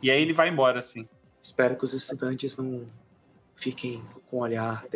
E 0.02 0.10
aí 0.10 0.18
ele 0.18 0.32
vai 0.32 0.48
embora, 0.48 0.78
assim. 0.78 1.06
Espero 1.42 1.76
que 1.76 1.84
os 1.84 1.92
estudantes 1.92 2.56
não 2.56 2.86
fiquem 3.54 4.02
com 4.30 4.38
um 4.38 4.40
olhar 4.40 4.86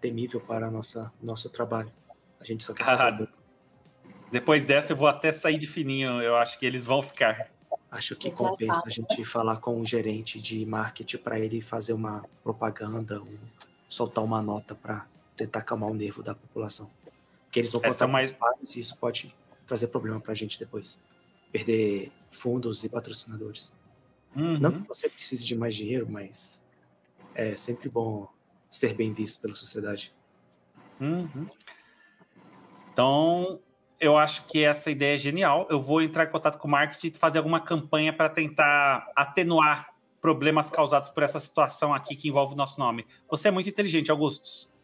temível 0.00 0.40
para 0.40 0.70
nossa 0.70 1.12
nosso 1.20 1.50
trabalho. 1.50 1.90
A 2.38 2.44
gente 2.44 2.62
só 2.62 2.72
quer 2.72 2.84
fazer. 2.84 3.02
Ah, 3.02 3.18
o. 3.20 3.28
Depois 4.30 4.64
dessa, 4.64 4.92
eu 4.92 4.96
vou 4.96 5.08
até 5.08 5.32
sair 5.32 5.58
de 5.58 5.66
fininho. 5.66 6.22
Eu 6.22 6.36
acho 6.36 6.56
que 6.56 6.64
eles 6.64 6.84
vão 6.84 7.02
ficar. 7.02 7.50
Acho 7.90 8.14
que 8.14 8.30
compensa 8.30 8.82
a 8.86 8.90
gente 8.90 9.24
falar 9.24 9.56
com 9.56 9.80
o 9.80 9.84
gerente 9.84 10.40
de 10.40 10.64
marketing 10.64 11.16
para 11.16 11.40
ele 11.40 11.60
fazer 11.60 11.92
uma 11.92 12.24
propaganda 12.44 13.18
ou 13.18 13.28
soltar 13.88 14.22
uma 14.22 14.40
nota 14.40 14.72
para 14.72 15.04
tentar 15.34 15.58
acalmar 15.58 15.90
o 15.90 15.94
nervo 15.94 16.22
da 16.22 16.32
população. 16.32 16.88
Porque 17.54 17.60
eles 17.60 17.70
vão 17.70 17.80
Essa 17.84 17.90
contar 17.90 18.04
é 18.06 18.08
mais- 18.08 18.30
mais... 18.32 18.56
pais 18.56 18.74
e 18.74 18.80
isso 18.80 18.96
pode 18.96 19.32
trazer 19.64 19.86
problema 19.86 20.20
para 20.20 20.32
a 20.32 20.34
gente 20.34 20.58
depois. 20.58 21.00
Perder 21.52 22.10
fundos 22.32 22.82
e 22.82 22.88
patrocinadores. 22.88 23.72
Uhum. 24.34 24.58
Não 24.58 24.72
que 24.72 24.88
você 24.88 25.08
precise 25.08 25.46
de 25.46 25.54
mais 25.54 25.76
dinheiro, 25.76 26.04
mas 26.10 26.60
é 27.32 27.54
sempre 27.54 27.88
bom 27.88 28.26
ser 28.68 28.92
bem 28.92 29.12
visto 29.12 29.40
pela 29.40 29.54
sociedade. 29.54 30.12
Uhum. 31.00 31.46
Então, 32.92 33.60
eu 34.00 34.18
acho 34.18 34.46
que 34.46 34.64
essa 34.64 34.90
ideia 34.90 35.14
é 35.14 35.18
genial. 35.18 35.68
Eu 35.70 35.80
vou 35.80 36.02
entrar 36.02 36.24
em 36.24 36.30
contato 36.32 36.58
com 36.58 36.66
o 36.66 36.70
marketing 36.72 37.06
e 37.06 37.16
fazer 37.16 37.38
alguma 37.38 37.60
campanha 37.60 38.12
para 38.12 38.28
tentar 38.28 39.12
atenuar 39.14 39.94
problemas 40.20 40.70
causados 40.70 41.08
por 41.08 41.22
essa 41.22 41.38
situação 41.38 41.94
aqui 41.94 42.16
que 42.16 42.28
envolve 42.28 42.54
o 42.54 42.56
nosso 42.56 42.80
nome. 42.80 43.06
Você 43.30 43.46
é 43.46 43.50
muito 43.52 43.68
inteligente, 43.68 44.10
Augustus. 44.10 44.76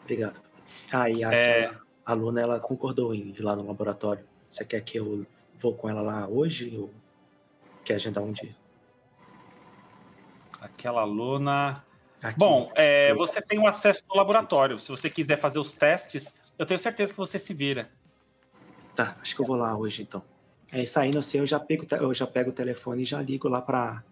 Obrigado. 0.00 0.45
Ah, 0.92 1.10
e 1.10 1.24
a, 1.24 1.32
É. 1.32 1.74
aluna, 2.04 2.40
ela 2.40 2.60
concordou 2.60 3.14
em 3.14 3.28
ir 3.28 3.40
lá 3.40 3.56
no 3.56 3.66
laboratório. 3.66 4.24
Você 4.48 4.64
quer 4.64 4.80
que 4.82 4.98
eu 4.98 5.26
vou 5.58 5.74
com 5.74 5.88
ela 5.88 6.02
lá 6.02 6.28
hoje 6.28 6.76
ou 6.76 6.92
quer 7.84 7.94
agendar 7.94 8.22
um 8.22 8.32
dia? 8.32 8.54
Aquela 10.60 11.02
aluna. 11.02 11.84
Aqui. 12.22 12.38
Bom, 12.38 12.70
é, 12.74 13.14
você 13.14 13.42
tem 13.42 13.58
o 13.58 13.66
acesso 13.66 14.02
ao 14.08 14.16
laboratório. 14.16 14.78
Se 14.78 14.88
você 14.90 15.10
quiser 15.10 15.38
fazer 15.38 15.58
os 15.58 15.74
testes, 15.74 16.34
eu 16.58 16.64
tenho 16.64 16.78
certeza 16.78 17.12
que 17.12 17.18
você 17.18 17.38
se 17.38 17.52
vira. 17.52 17.90
Tá, 18.94 19.16
acho 19.20 19.34
que 19.36 19.42
eu 19.42 19.46
vou 19.46 19.56
lá 19.56 19.76
hoje 19.76 20.02
então. 20.02 20.22
Aí 20.72 20.86
saindo 20.86 21.18
assim, 21.18 21.38
eu 21.38 21.46
já 21.46 21.60
pego, 21.60 21.86
eu 21.94 22.14
já 22.14 22.26
pego 22.26 22.50
o 22.50 22.52
telefone 22.52 23.02
e 23.02 23.04
já 23.04 23.20
ligo 23.20 23.48
lá 23.48 23.60
para 23.60 24.02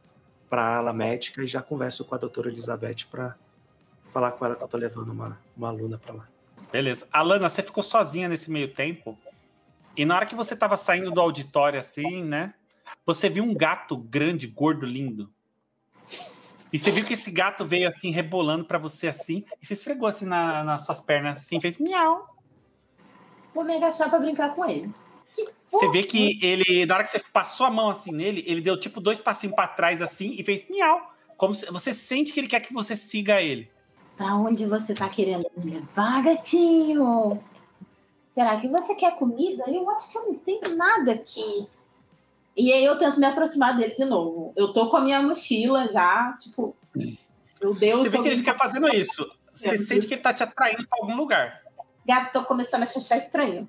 a 0.50 0.76
ala 0.76 0.92
médica 0.92 1.42
e 1.42 1.46
já 1.46 1.62
converso 1.62 2.04
com 2.04 2.14
a 2.14 2.18
doutora 2.18 2.48
Elizabeth 2.48 3.06
para 3.10 3.34
falar 4.12 4.32
com 4.32 4.44
ela 4.44 4.54
que 4.54 4.62
eu 4.62 4.68
tô 4.68 4.76
levando 4.76 5.10
uma, 5.10 5.40
uma 5.56 5.68
aluna 5.68 5.98
para 5.98 6.14
lá. 6.14 6.28
Beleza. 6.70 7.08
Alana, 7.12 7.48
você 7.48 7.62
ficou 7.62 7.82
sozinha 7.82 8.28
nesse 8.28 8.50
meio 8.50 8.72
tempo. 8.72 9.18
E 9.96 10.04
na 10.04 10.16
hora 10.16 10.26
que 10.26 10.34
você 10.34 10.56
tava 10.56 10.76
saindo 10.76 11.10
do 11.10 11.20
auditório, 11.20 11.78
assim, 11.78 12.24
né? 12.24 12.54
Você 13.06 13.28
viu 13.28 13.44
um 13.44 13.54
gato 13.54 13.96
grande, 13.96 14.46
gordo, 14.46 14.84
lindo. 14.84 15.32
E 16.72 16.78
você 16.78 16.90
viu 16.90 17.04
que 17.04 17.14
esse 17.14 17.30
gato 17.30 17.64
veio 17.64 17.86
assim, 17.86 18.10
rebolando 18.10 18.64
pra 18.64 18.78
você 18.78 19.06
assim, 19.06 19.44
e 19.62 19.66
se 19.66 19.74
esfregou 19.74 20.08
assim 20.08 20.26
na- 20.26 20.64
nas 20.64 20.84
suas 20.84 21.00
pernas, 21.00 21.38
assim, 21.38 21.60
fez 21.60 21.78
miau. 21.78 22.26
Vou 23.54 23.62
me 23.64 23.76
agachar 23.76 24.10
pra 24.10 24.18
brincar 24.18 24.54
com 24.56 24.68
ele. 24.68 24.92
Você 25.68 25.88
vê 25.90 26.02
que 26.02 26.38
ele, 26.44 26.84
na 26.86 26.94
hora 26.94 27.04
que 27.04 27.10
você 27.10 27.20
passou 27.20 27.66
a 27.66 27.70
mão 27.70 27.88
assim 27.88 28.10
nele, 28.12 28.42
ele 28.46 28.60
deu 28.60 28.78
tipo 28.78 29.00
dois 29.00 29.20
passinhos 29.20 29.54
pra 29.54 29.68
trás 29.68 30.02
assim 30.02 30.34
e 30.36 30.42
fez 30.42 30.68
miau. 30.68 31.12
Como 31.36 31.54
se, 31.54 31.66
você 31.66 31.92
sente 31.92 32.32
que 32.32 32.40
ele 32.40 32.46
quer 32.46 32.60
que 32.60 32.72
você 32.72 32.96
siga 32.96 33.40
ele. 33.40 33.70
Pra 34.16 34.36
onde 34.36 34.64
você 34.66 34.94
tá 34.94 35.08
querendo 35.08 35.46
levar, 35.56 36.22
gatinho? 36.22 37.42
Será 38.30 38.56
que 38.60 38.68
você 38.68 38.94
quer 38.94 39.16
comida? 39.16 39.64
Eu 39.66 39.88
acho 39.90 40.12
que 40.12 40.18
eu 40.18 40.26
não 40.26 40.34
tenho 40.34 40.76
nada 40.76 41.12
aqui. 41.12 41.66
E 42.56 42.72
aí 42.72 42.84
eu 42.84 42.98
tento 42.98 43.18
me 43.18 43.26
aproximar 43.26 43.76
dele 43.76 43.94
de 43.94 44.04
novo. 44.04 44.52
Eu 44.56 44.72
tô 44.72 44.88
com 44.88 44.96
a 44.96 45.00
minha 45.00 45.20
mochila 45.20 45.88
já, 45.88 46.36
tipo. 46.40 46.76
Meu 47.60 47.74
Deus, 47.74 48.02
Você 48.02 48.08
vê 48.08 48.18
que 48.22 48.28
ele 48.28 48.36
fica 48.38 48.56
fazendo 48.56 48.88
isso. 48.88 49.28
Você 49.52 49.78
sente 49.78 50.06
que 50.06 50.14
ele 50.14 50.20
tá 50.20 50.32
te 50.32 50.42
atraindo 50.42 50.86
pra 50.86 50.98
algum 51.00 51.16
lugar. 51.16 51.62
gato, 52.04 52.32
tô 52.32 52.44
começando 52.44 52.82
a 52.82 52.86
te 52.86 52.98
achar 52.98 53.18
estranho. 53.18 53.68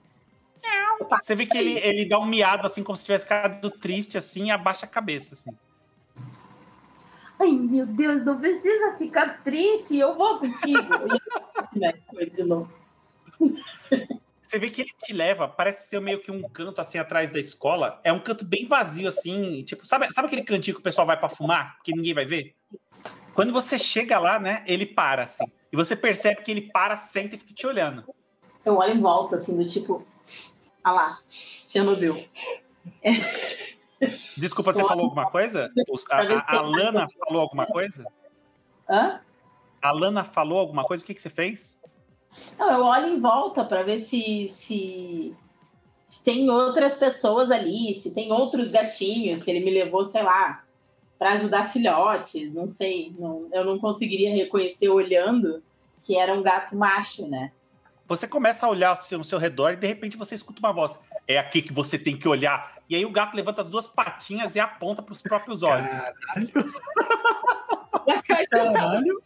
Você 1.21 1.35
vê 1.35 1.45
que 1.45 1.57
ele, 1.57 1.79
ele 1.79 2.07
dá 2.07 2.17
um 2.19 2.25
miado, 2.25 2.65
assim, 2.65 2.83
como 2.83 2.95
se 2.95 3.05
tivesse 3.05 3.25
ficado 3.25 3.69
triste, 3.69 4.17
assim, 4.17 4.47
e 4.47 4.51
abaixa 4.51 4.85
a 4.85 4.89
cabeça, 4.89 5.35
assim. 5.35 5.55
Ai, 7.45 7.51
meu 7.51 7.85
Deus, 7.85 8.25
não 8.25 8.39
precisa 8.39 8.97
ficar 8.97 9.43
triste, 9.43 9.97
eu 9.97 10.15
vou 10.15 10.39
contigo. 10.39 10.79
E 11.75 12.05
com 12.07 12.19
ele 12.19 12.31
de 12.31 12.43
novo. 12.43 12.73
Você 14.41 14.57
vê 14.57 14.67
que 14.69 14.81
ele 14.81 14.91
te 15.03 15.13
leva, 15.13 15.47
parece 15.47 15.87
ser 15.87 16.01
meio 16.01 16.21
que 16.21 16.31
um 16.31 16.41
canto, 16.49 16.81
assim, 16.81 16.97
atrás 16.97 17.31
da 17.31 17.39
escola. 17.39 17.99
É 18.03 18.11
um 18.11 18.19
canto 18.19 18.43
bem 18.43 18.65
vazio, 18.65 19.07
assim, 19.07 19.63
tipo, 19.63 19.85
sabe, 19.85 20.11
sabe 20.11 20.25
aquele 20.25 20.43
cantinho 20.43 20.75
que 20.75 20.81
o 20.81 20.83
pessoal 20.83 21.05
vai 21.05 21.17
pra 21.17 21.29
fumar, 21.29 21.77
que 21.83 21.93
ninguém 21.93 22.15
vai 22.15 22.25
ver? 22.25 22.55
Quando 23.35 23.53
você 23.53 23.77
chega 23.77 24.17
lá, 24.17 24.39
né, 24.39 24.63
ele 24.65 24.85
para, 24.85 25.25
assim. 25.25 25.45
E 25.71 25.75
você 25.75 25.95
percebe 25.95 26.41
que 26.41 26.49
ele 26.49 26.61
para, 26.61 26.95
senta 26.95 27.35
e 27.35 27.39
fica 27.39 27.53
te 27.53 27.67
olhando. 27.67 28.03
Eu 28.65 28.77
olho 28.77 28.95
em 28.95 29.01
volta, 29.01 29.35
assim, 29.35 29.55
do 29.55 29.67
tipo. 29.67 30.03
Ah 30.83 30.93
lá, 30.93 31.19
Chernobyl. 31.29 32.15
Desculpa, 34.37 34.73
você 34.73 34.83
falou 34.83 35.05
alguma 35.05 35.29
coisa? 35.29 35.71
A, 36.09 36.21
a, 36.21 36.57
a 36.57 36.61
Lana 36.61 37.07
falou 37.09 37.41
alguma 37.41 37.65
coisa? 37.65 38.05
Hã? 38.89 39.21
A 39.81 39.91
Lana 39.91 40.23
falou 40.23 40.59
alguma 40.59 40.83
coisa? 40.83 41.03
O 41.03 41.05
que, 41.05 41.13
que 41.13 41.21
você 41.21 41.29
fez? 41.29 41.77
Não, 42.57 42.71
eu 42.71 42.83
olho 42.83 43.07
em 43.07 43.19
volta 43.19 43.63
para 43.63 43.83
ver 43.83 43.99
se, 43.99 44.49
se, 44.49 45.35
se 46.05 46.23
tem 46.23 46.49
outras 46.49 46.95
pessoas 46.95 47.51
ali, 47.51 47.93
se 47.93 48.11
tem 48.13 48.31
outros 48.31 48.69
gatinhos 48.69 49.43
que 49.43 49.51
ele 49.51 49.63
me 49.63 49.71
levou, 49.71 50.03
sei 50.05 50.23
lá, 50.23 50.63
para 51.17 51.33
ajudar 51.33 51.71
filhotes, 51.71 52.53
não 52.53 52.71
sei. 52.71 53.13
Não, 53.17 53.49
eu 53.53 53.63
não 53.63 53.79
conseguiria 53.79 54.33
reconhecer 54.33 54.89
olhando 54.89 55.63
que 56.01 56.17
era 56.17 56.33
um 56.33 56.43
gato 56.43 56.75
macho, 56.75 57.27
né? 57.27 57.51
Você 58.07 58.27
começa 58.27 58.65
a 58.65 58.69
olhar 58.69 58.89
ao 58.89 58.95
seu, 58.95 59.17
ao 59.17 59.23
seu 59.23 59.39
redor 59.39 59.71
e 59.71 59.77
de 59.77 59.87
repente 59.87 60.17
você 60.17 60.35
escuta 60.35 60.59
uma 60.59 60.71
voz. 60.71 60.99
É 61.27 61.37
aqui 61.37 61.61
que 61.61 61.73
você 61.73 61.97
tem 61.97 62.17
que 62.17 62.27
olhar. 62.27 62.75
E 62.87 62.95
aí 62.95 63.05
o 63.05 63.11
gato 63.11 63.35
levanta 63.35 63.61
as 63.61 63.69
duas 63.69 63.87
patinhas 63.87 64.55
e 64.55 64.59
aponta 64.59 65.01
para 65.01 65.11
os 65.11 65.21
próprios 65.21 65.63
olhos. 65.63 65.95
Caralho! 68.49 69.23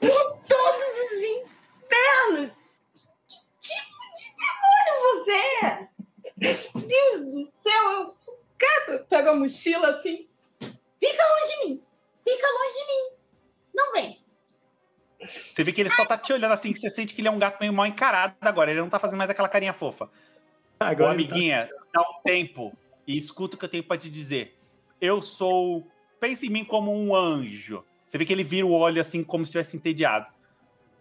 Todos 0.00 0.88
os 1.06 1.22
infernos! 1.22 2.50
Que 3.28 3.38
tipo 3.60 4.02
de 4.14 4.26
demônio 4.36 4.94
você 5.02 5.38
é? 5.64 5.88
Deus 6.38 7.20
do 7.30 7.52
céu! 7.62 7.84
Eu... 7.92 8.14
Gato, 8.58 9.06
pega 9.08 9.30
a 9.30 9.34
mochila 9.34 9.88
assim. 9.88 10.28
Fica 10.60 11.22
longe 11.22 11.48
de 11.48 11.68
mim! 11.68 11.82
Fica 12.22 12.46
longe 12.46 12.74
de 12.74 12.84
mim! 12.86 13.04
Não 13.74 13.92
vem! 13.92 14.19
Você 15.24 15.62
vê 15.64 15.72
que 15.72 15.80
ele 15.80 15.90
só 15.90 16.04
tá 16.06 16.16
te 16.16 16.32
olhando 16.32 16.52
assim, 16.52 16.72
que 16.72 16.78
você 16.78 16.88
sente 16.90 17.14
que 17.14 17.20
ele 17.20 17.28
é 17.28 17.30
um 17.30 17.38
gato 17.38 17.58
meio 17.60 17.72
mal 17.72 17.86
encarado 17.86 18.34
agora. 18.40 18.70
Ele 18.70 18.80
não 18.80 18.88
tá 18.88 18.98
fazendo 18.98 19.18
mais 19.18 19.28
aquela 19.30 19.48
carinha 19.48 19.72
fofa. 19.72 20.04
Ô, 20.06 20.08
Agora 20.80 21.12
ele 21.14 21.24
tá- 21.24 21.30
amiguinha, 21.34 21.68
dá 21.92 22.00
um 22.00 22.22
tempo 22.24 22.72
e 23.06 23.16
escuta 23.18 23.56
o 23.56 23.58
que 23.58 23.64
eu 23.64 23.68
tenho 23.68 23.84
pra 23.84 23.96
te 23.98 24.08
dizer. 24.10 24.58
Eu 25.00 25.20
sou. 25.22 25.86
Pense 26.18 26.46
em 26.46 26.50
mim 26.50 26.64
como 26.64 26.92
um 26.94 27.14
anjo. 27.14 27.84
Você 28.06 28.18
vê 28.18 28.24
que 28.24 28.32
ele 28.32 28.44
vira 28.44 28.66
o 28.66 28.72
olho 28.72 29.00
assim, 29.00 29.22
como 29.22 29.44
se 29.44 29.50
estivesse 29.50 29.76
entediado. 29.76 30.26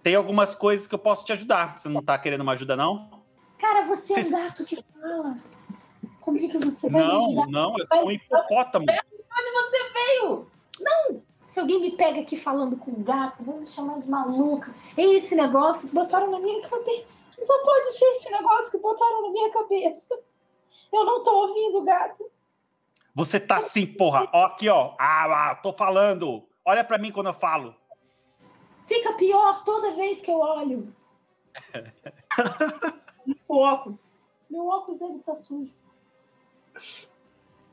Tem 0.03 0.15
algumas 0.15 0.53
coisas 0.55 0.87
que 0.87 0.95
eu 0.95 0.99
posso 0.99 1.25
te 1.25 1.31
ajudar. 1.31 1.77
Você 1.77 1.89
não 1.89 2.01
tá 2.01 2.17
querendo 2.17 2.41
uma 2.41 2.53
ajuda, 2.53 2.75
não? 2.75 3.09
Cara, 3.57 3.85
você 3.85 4.13
é 4.13 4.15
Cês- 4.15 4.27
um 4.27 4.31
gato 4.31 4.65
que 4.65 4.83
fala. 4.93 5.37
Como 6.21 6.37
é 6.37 6.47
que 6.47 6.57
você 6.57 6.89
vai 6.89 7.01
me 7.01 7.07
Não, 7.07 7.45
não, 7.47 7.75
eu 7.77 7.85
sou 7.91 8.07
um 8.07 8.11
hipopótamo. 8.11 8.85
Onde 8.89 9.51
você 9.51 9.93
veio? 9.93 10.47
Não! 10.79 11.21
Se 11.49 11.59
alguém 11.59 11.81
me 11.81 11.91
pega 11.91 12.21
aqui 12.21 12.37
falando 12.37 12.77
com 12.77 12.91
um 12.91 13.03
gato, 13.03 13.43
vão 13.43 13.61
me 13.61 13.67
chamar 13.67 13.99
de 13.99 14.07
maluca. 14.07 14.73
É 14.95 15.01
esse 15.01 15.35
negócio 15.35 15.89
que 15.89 15.95
botaram 15.95 16.29
na 16.29 16.39
minha 16.39 16.61
cabeça. 16.61 17.07
Só 17.43 17.63
pode 17.63 17.97
ser 17.97 18.05
esse 18.05 18.31
negócio 18.31 18.71
que 18.71 18.77
botaram 18.77 19.23
na 19.23 19.29
minha 19.31 19.51
cabeça. 19.51 20.19
Eu 20.93 21.05
não 21.05 21.23
tô 21.23 21.47
ouvindo, 21.47 21.83
gato. 21.83 22.29
Você 23.15 23.39
tá 23.39 23.57
assim, 23.57 23.87
porra. 23.87 24.29
Ó, 24.31 24.45
aqui, 24.45 24.69
ó. 24.69 24.93
Ah, 24.99 25.49
ah, 25.49 25.55
tô 25.55 25.73
falando. 25.73 26.47
Olha 26.63 26.83
pra 26.83 26.99
mim 26.99 27.11
quando 27.11 27.27
eu 27.27 27.33
falo. 27.33 27.75
Fica 28.85 29.13
pior 29.13 29.63
toda 29.63 29.95
vez 29.95 30.21
que 30.21 30.29
eu 30.29 30.39
olho. 30.39 30.95
o 33.47 33.57
óculos. 33.57 34.01
Meu 34.49 34.67
óculos 34.67 34.99
dele 34.99 35.19
tá 35.25 35.35
sujo. 35.35 35.73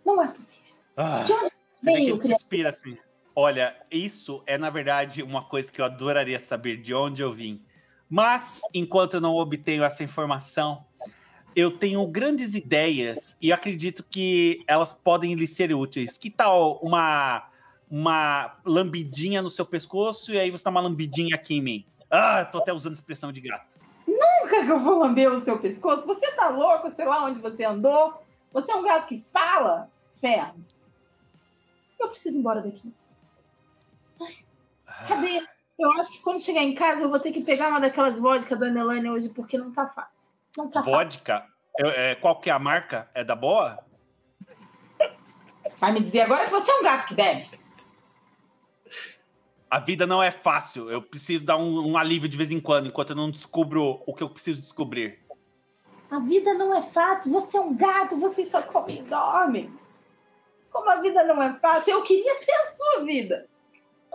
Não 0.03 0.23
é 0.23 0.28
possível. 0.28 0.77
Ah. 0.97 1.23
De 1.24 1.32
onde 1.32 1.43
Você 1.43 1.51
vê 1.82 1.93
que 1.93 1.98
veio, 1.98 2.15
ele 2.16 2.35
suspira 2.35 2.70
assim. 2.70 2.98
Olha, 3.39 3.77
isso 3.91 4.43
é, 4.47 4.57
na 4.57 4.71
verdade, 4.71 5.23
uma 5.23 5.45
coisa 5.45 5.71
que 5.71 5.79
eu 5.79 5.85
adoraria 5.85 6.39
saber 6.39 6.79
de 6.79 6.95
onde 6.95 7.21
eu 7.21 7.35
vim. 7.35 7.63
Mas, 8.09 8.63
enquanto 8.73 9.15
eu 9.15 9.21
não 9.21 9.35
obtenho 9.35 9.85
essa 9.85 10.03
informação, 10.03 10.83
eu 11.55 11.71
tenho 11.71 12.07
grandes 12.07 12.55
ideias 12.55 13.37
e 13.43 13.53
acredito 13.53 14.03
que 14.03 14.65
elas 14.67 14.95
podem 14.95 15.35
lhe 15.35 15.47
ser 15.47 15.75
úteis. 15.75 16.17
Que 16.17 16.31
tal 16.31 16.79
uma, 16.83 17.47
uma 17.91 18.57
lambidinha 18.65 19.43
no 19.43 19.51
seu 19.51 19.67
pescoço 19.67 20.33
e 20.33 20.39
aí 20.39 20.51
você 20.51 20.65
dá 20.65 20.71
uma 20.71 20.81
lambidinha 20.81 21.35
aqui 21.35 21.57
em 21.57 21.63
mim? 21.63 21.87
Ah, 22.11 22.43
tô 22.43 22.57
até 22.57 22.73
usando 22.73 22.95
expressão 22.95 23.31
de 23.31 23.43
gato. 23.43 23.77
Nunca 24.09 24.65
que 24.65 24.71
eu 24.71 24.81
vou 24.81 24.99
lamber 24.99 25.31
o 25.31 25.45
seu 25.45 25.59
pescoço. 25.59 26.07
Você 26.07 26.33
tá 26.33 26.49
louco? 26.49 26.91
Sei 26.97 27.05
lá 27.05 27.27
onde 27.27 27.39
você 27.39 27.65
andou. 27.65 28.15
Você 28.55 28.73
é 28.73 28.77
um 28.77 28.83
gato 28.83 29.07
que 29.07 29.23
fala? 29.31 29.91
Ferro. 30.19 30.55
Eu 32.01 32.09
preciso 32.09 32.39
ir 32.39 32.41
embora 32.41 32.63
daqui. 32.63 32.95
Cadê? 35.09 35.43
Eu 35.78 35.93
acho 35.93 36.12
que 36.12 36.20
quando 36.20 36.40
chegar 36.40 36.62
em 36.62 36.74
casa 36.74 37.02
eu 37.02 37.10
vou 37.10 37.20
ter 37.20 37.32
que 37.32 37.43
pegar 37.43 37.68
uma 37.68 37.80
daquelas 37.80 38.18
vodkas 38.18 38.59
da 38.59 38.70
Nelane 38.70 39.10
hoje, 39.10 39.28
porque 39.28 39.59
não 39.59 39.72
tá 39.72 39.86
fácil. 39.88 40.30
Não 40.56 40.68
tá 40.68 40.82
fácil. 40.82 40.93
Vodka? 40.93 41.47
É, 41.78 42.12
é, 42.12 42.14
qual 42.14 42.40
que 42.40 42.48
é 42.48 42.52
a 42.52 42.59
marca? 42.59 43.10
É 43.14 43.22
da 43.22 43.34
boa? 43.34 43.78
Vai 45.78 45.93
me 45.93 46.01
dizer 46.01 46.22
agora 46.22 46.47
que 46.47 46.51
você 46.51 46.70
é 46.70 46.74
um 46.76 46.82
gato 46.82 47.09
que 47.09 47.14
bebe. 47.14 47.47
A 49.70 49.80
vida 49.80 50.06
não 50.06 50.22
é 50.22 50.30
fácil. 50.30 50.88
Eu 50.88 51.02
preciso 51.02 51.44
dar 51.44 51.59
um, 51.59 51.90
um 51.90 51.98
alívio 51.98 52.28
de 52.28 52.36
vez 52.36 52.51
em 52.51 52.60
quando, 52.60 52.86
enquanto 52.86 53.10
eu 53.10 53.16
não 53.16 53.30
descubro 53.30 54.02
o 54.06 54.14
que 54.14 54.22
eu 54.22 54.30
preciso 54.30 54.60
descobrir. 54.60 55.20
A 56.10 56.18
vida 56.20 56.55
não 56.55 56.74
é 56.74 56.82
fácil. 56.82 57.32
Você 57.32 57.59
é 57.59 57.60
um 57.60 57.76
gato, 57.76 58.16
você 58.18 58.44
só 58.44 58.62
come 58.62 59.01
e 59.01 59.02
dorme. 59.02 59.70
Como 60.70 60.88
a 60.88 60.97
vida 60.97 61.24
não 61.24 61.43
é 61.43 61.52
fácil, 61.59 61.93
eu 61.93 62.02
queria 62.02 62.36
ter 62.40 62.52
a 62.52 62.70
sua 62.70 63.05
vida. 63.05 63.48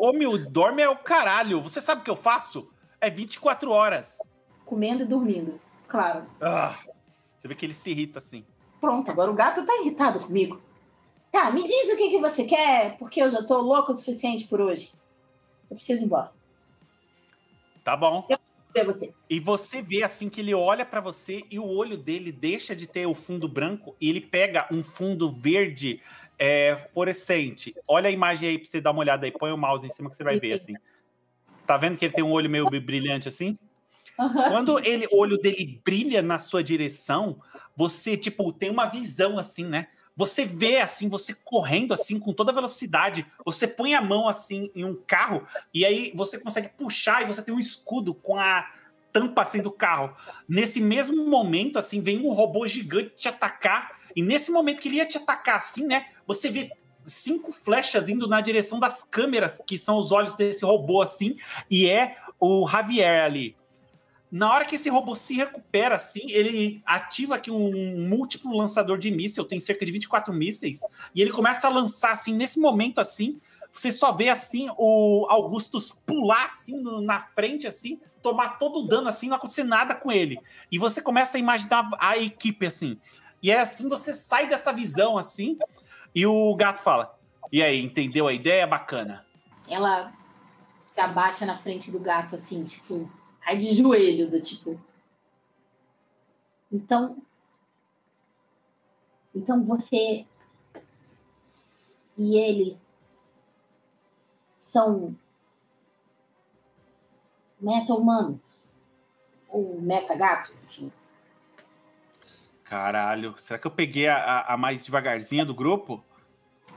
Come 0.02 0.26
e 0.26 0.50
dorme 0.50 0.82
é 0.82 0.90
o 0.90 0.98
caralho. 0.98 1.62
Você 1.62 1.80
sabe 1.80 2.02
o 2.02 2.04
que 2.04 2.10
eu 2.10 2.16
faço? 2.16 2.68
É 3.00 3.08
24 3.08 3.70
horas. 3.70 4.18
Comendo 4.66 5.04
e 5.04 5.06
dormindo, 5.06 5.62
claro. 5.88 6.26
Ah, 6.42 6.76
você 7.40 7.48
vê 7.48 7.54
que 7.54 7.68
ele 7.68 7.74
se 7.76 7.92
irrita 7.92 8.18
assim. 8.18 8.44
Pronto, 8.80 9.12
agora 9.12 9.30
o 9.30 9.36
gato 9.36 9.64
tá 9.64 9.80
irritado 9.80 10.20
comigo. 10.26 10.60
Tá, 11.32 11.52
me 11.52 11.68
diz 11.68 11.94
o 11.94 11.98
que, 11.98 12.10
que 12.10 12.20
você 12.20 12.46
quer, 12.46 12.98
porque 12.98 13.22
eu 13.22 13.30
já 13.30 13.44
tô 13.44 13.62
louco 13.62 13.92
o 13.92 13.96
suficiente 13.96 14.48
por 14.48 14.60
hoje. 14.60 14.92
Eu 15.70 15.76
preciso 15.76 16.02
ir 16.02 16.06
embora. 16.08 16.32
Tá 17.84 17.96
bom. 17.96 18.26
Eu 18.28 18.40
ver 18.74 18.86
você. 18.86 19.14
E 19.30 19.40
você 19.40 19.82
vê 19.82 20.04
assim 20.04 20.30
que 20.30 20.42
ele 20.42 20.54
olha 20.54 20.86
pra 20.86 21.00
você 21.00 21.44
e 21.52 21.60
o 21.60 21.66
olho 21.66 21.98
dele 21.98 22.32
deixa 22.32 22.76
de 22.76 22.88
ter 22.88 23.06
o 23.06 23.14
fundo 23.14 23.48
branco 23.48 23.96
e 24.02 24.10
ele 24.10 24.22
pega 24.22 24.68
um 24.72 24.82
fundo 24.82 25.32
verde 25.32 26.02
é, 26.42 26.76
fluorescente. 26.92 27.76
Olha 27.88 28.08
a 28.08 28.12
imagem 28.12 28.50
aí 28.50 28.58
pra 28.58 28.68
você 28.68 28.82
dar 28.82 28.90
uma 28.90 29.02
olhada 29.02 29.28
aí. 29.28 29.32
Põe 29.32 29.52
o 29.52 29.58
mouse 29.58 29.86
em 29.86 29.92
cima 29.92 30.10
que 30.10 30.16
você 30.16 30.24
vai 30.24 30.40
ver 30.40 30.54
assim. 30.54 30.74
Tá 31.68 31.78
vendo 31.78 31.96
que 31.96 32.04
ele 32.04 32.14
tem 32.14 32.24
um 32.24 32.32
olho 32.32 32.50
meio 32.50 32.68
brilhante 32.68 33.28
assim? 33.28 33.56
Quando 34.50 34.80
ele, 34.84 35.08
o 35.12 35.20
olho 35.20 35.38
dele 35.38 35.80
brilha 35.86 36.20
na 36.20 36.40
sua 36.40 36.64
direção, 36.64 37.40
você, 37.76 38.18
tipo, 38.18 38.52
tem 38.52 38.72
uma 38.72 38.88
visão 38.88 39.38
assim, 39.38 39.66
né? 39.66 39.88
Você 40.16 40.44
vê 40.44 40.80
assim, 40.80 41.08
você 41.08 41.36
correndo 41.46 41.94
assim, 41.94 42.20
com 42.20 42.34
toda 42.34 42.52
velocidade. 42.52 43.24
Você 43.46 43.68
põe 43.68 43.94
a 43.94 44.02
mão 44.02 44.28
assim 44.28 44.72
em 44.76 44.84
um 44.84 44.96
carro 44.96 45.46
e 45.72 45.86
aí 45.86 46.12
você 46.16 46.40
consegue 46.40 46.70
puxar 46.70 47.22
e 47.22 47.26
você 47.26 47.44
tem 47.44 47.54
um 47.54 47.60
escudo 47.60 48.16
com 48.16 48.36
a 48.38 48.68
tampa 49.14 49.44
assim 49.44 49.62
do 49.62 49.72
carro. 49.72 50.16
Nesse 50.50 50.82
mesmo 50.82 51.24
momento, 51.28 51.78
assim, 51.78 52.02
vem 52.02 52.26
um 52.26 52.34
robô 52.34 52.66
gigante 52.66 53.14
te 53.16 53.28
atacar. 53.28 54.01
E 54.16 54.22
nesse 54.22 54.52
momento 54.52 54.82
que 54.82 54.88
ele 54.88 54.98
ia 54.98 55.06
te 55.06 55.18
atacar 55.18 55.58
assim, 55.58 55.86
né? 55.86 56.06
Você 56.26 56.50
vê 56.50 56.72
cinco 57.06 57.52
flechas 57.52 58.10
indo 58.10 58.28
na 58.28 58.42
direção 58.42 58.80
das 58.80 59.04
câmeras, 59.04 59.62
que 59.66 59.78
são 59.78 59.98
os 59.98 60.12
olhos 60.12 60.36
desse 60.36 60.64
robô 60.64 61.02
assim, 61.02 61.36
e 61.70 61.90
é 61.90 62.18
o 62.40 62.68
Javier 62.68 63.24
ali. 63.24 63.56
Na 64.32 64.50
hora 64.54 64.64
que 64.64 64.76
esse 64.76 64.90
robô 64.90 65.14
se 65.14 65.34
recupera, 65.36 65.96
assim, 65.96 66.22
ele 66.30 66.82
ativa 66.86 67.36
aqui 67.36 67.52
um 67.52 68.08
múltiplo 68.08 68.56
lançador 68.56 68.98
de 68.98 69.12
míssil, 69.12 69.44
tem 69.44 69.60
cerca 69.60 69.86
de 69.86 69.92
24 69.92 70.34
mísseis, 70.34 70.80
e 71.14 71.22
ele 71.22 71.32
começa 71.32 71.68
a 71.68 71.70
lançar, 71.70 72.12
assim, 72.12 72.34
nesse 72.34 72.58
momento, 72.58 73.02
assim, 73.02 73.42
você 73.74 73.92
só 73.92 74.14
vê, 74.14 74.30
assim, 74.30 74.70
o 74.78 75.26
Augustus 75.30 75.94
pular, 76.06 76.46
assim, 76.46 76.82
na 77.04 77.20
frente, 77.20 77.68
assim, 77.68 78.00
tomar 78.22 78.58
todo 78.58 78.80
o 78.80 78.88
dano, 78.88 79.10
assim, 79.10 79.28
não 79.28 79.36
acontecer 79.36 79.64
nada 79.64 79.96
com 79.96 80.12
ele. 80.12 80.38
E 80.72 80.78
você 80.78 81.02
começa 81.02 81.38
a 81.38 81.40
imaginar 81.40 81.90
a 82.00 82.18
equipe, 82.18 82.66
assim. 82.66 82.98
E 83.42 83.52
é 83.52 83.60
assim, 83.60 83.88
você 83.88 84.14
sai 84.14 84.48
dessa 84.48 84.72
visão, 84.72 85.18
assim, 85.18 85.58
e 86.14 86.26
o 86.26 86.56
gato 86.56 86.82
fala, 86.82 87.18
e 87.52 87.62
aí, 87.62 87.82
entendeu 87.82 88.28
a 88.28 88.34
ideia? 88.34 88.66
Bacana. 88.66 89.26
Ela 89.68 90.14
se 90.92 91.02
abaixa 91.02 91.46
na 91.46 91.58
frente 91.58 91.92
do 91.92 92.00
gato, 92.00 92.36
assim, 92.36 92.64
tipo, 92.64 93.10
cai 93.42 93.58
de 93.58 93.74
joelho, 93.76 94.30
do 94.30 94.42
tipo. 94.42 94.80
Então. 96.72 97.22
Então 99.34 99.66
você 99.66 100.26
e 102.18 102.38
eles 102.38 103.02
são 104.56 105.16
meta-humanos. 107.60 108.70
Ou 109.50 109.82
meta-gato, 109.82 110.54
enfim. 110.66 110.92
Caralho, 112.72 113.36
será 113.38 113.60
que 113.60 113.68
eu 113.68 113.72
peguei 113.72 114.08
a, 114.08 114.46
a- 114.48 114.56
mais 114.56 114.86
devagarzinha 114.86 115.44
do 115.44 115.54
grupo? 115.54 116.02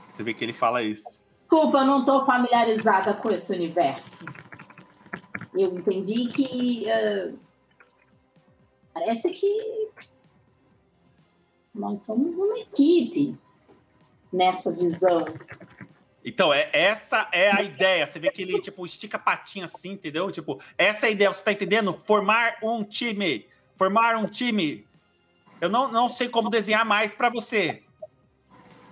Você 0.09 0.23
vê 0.23 0.33
que 0.33 0.43
ele 0.43 0.51
fala 0.51 0.83
isso. 0.83 1.21
Desculpa, 1.37 1.77
eu 1.77 1.85
não 1.85 1.99
estou 2.01 2.25
familiarizada 2.25 3.13
com 3.13 3.31
esse 3.31 3.53
universo. 3.53 4.25
Eu 5.53 5.73
entendi 5.73 6.27
que. 6.33 6.89
eh, 6.89 7.31
parece 8.93 9.29
que. 9.29 9.87
Nós 11.73 12.03
somos 12.03 12.35
uma 12.35 12.59
equipe 12.59 13.33
nessa 14.33 14.73
visão. 14.73 15.23
Então, 16.25 16.53
é, 16.53 16.69
essa 16.73 17.29
é 17.31 17.49
a 17.51 17.63
ideia. 17.63 18.05
Você 18.05 18.19
vê 18.19 18.29
que 18.31 18.41
ele, 18.41 18.59
tipo, 18.59 18.85
estica 18.85 19.15
a 19.15 19.19
patinha 19.19 19.63
assim, 19.63 19.93
entendeu? 19.93 20.29
Tipo, 20.29 20.59
essa 20.77 21.05
é 21.05 21.09
a 21.09 21.11
ideia, 21.13 21.31
você 21.31 21.41
tá 21.41 21.53
entendendo? 21.53 21.93
Formar 21.93 22.57
um 22.61 22.83
time. 22.83 23.47
Formar 23.77 24.17
um 24.17 24.25
time. 24.25 24.85
Eu 25.61 25.69
não, 25.69 25.91
não 25.91 26.09
sei 26.09 26.29
como 26.29 26.49
desenhar 26.49 26.85
mais 26.85 27.13
pra 27.13 27.29
você. 27.29 27.83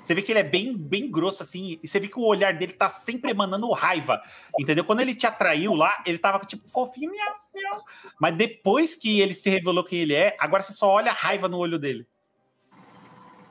Você 0.04 0.14
vê 0.14 0.22
que 0.22 0.34
ele 0.34 0.40
é 0.40 0.44
bem, 0.44 0.76
bem 0.76 1.10
grosso, 1.10 1.44
assim, 1.44 1.80
e 1.82 1.88
você 1.88 1.98
vê 1.98 2.10
que 2.10 2.20
o 2.20 2.26
olhar 2.26 2.54
dele 2.54 2.74
tá 2.74 2.90
sempre 2.90 3.32
emanando 3.32 3.72
raiva, 3.72 4.22
entendeu? 4.60 4.84
Quando 4.84 5.00
ele 5.00 5.16
te 5.16 5.26
atraiu 5.26 5.74
lá, 5.74 6.04
ele 6.06 6.18
tava, 6.18 6.40
tipo, 6.40 6.68
fofinho, 6.68 7.10
miau, 7.10 7.36
miau. 7.56 7.86
Mas 8.20 8.36
depois 8.36 8.96
que 8.96 9.22
ele 9.22 9.34
se 9.34 9.50
revelou 9.50 9.84
quem 9.84 10.00
ele 10.00 10.14
é, 10.14 10.36
agora 10.40 10.62
você 10.62 10.74
só 10.74 10.90
olha 10.90 11.10
a 11.10 11.14
raiva 11.14 11.48
no 11.48 11.58
olho 11.58 11.80
dele. 11.80 12.06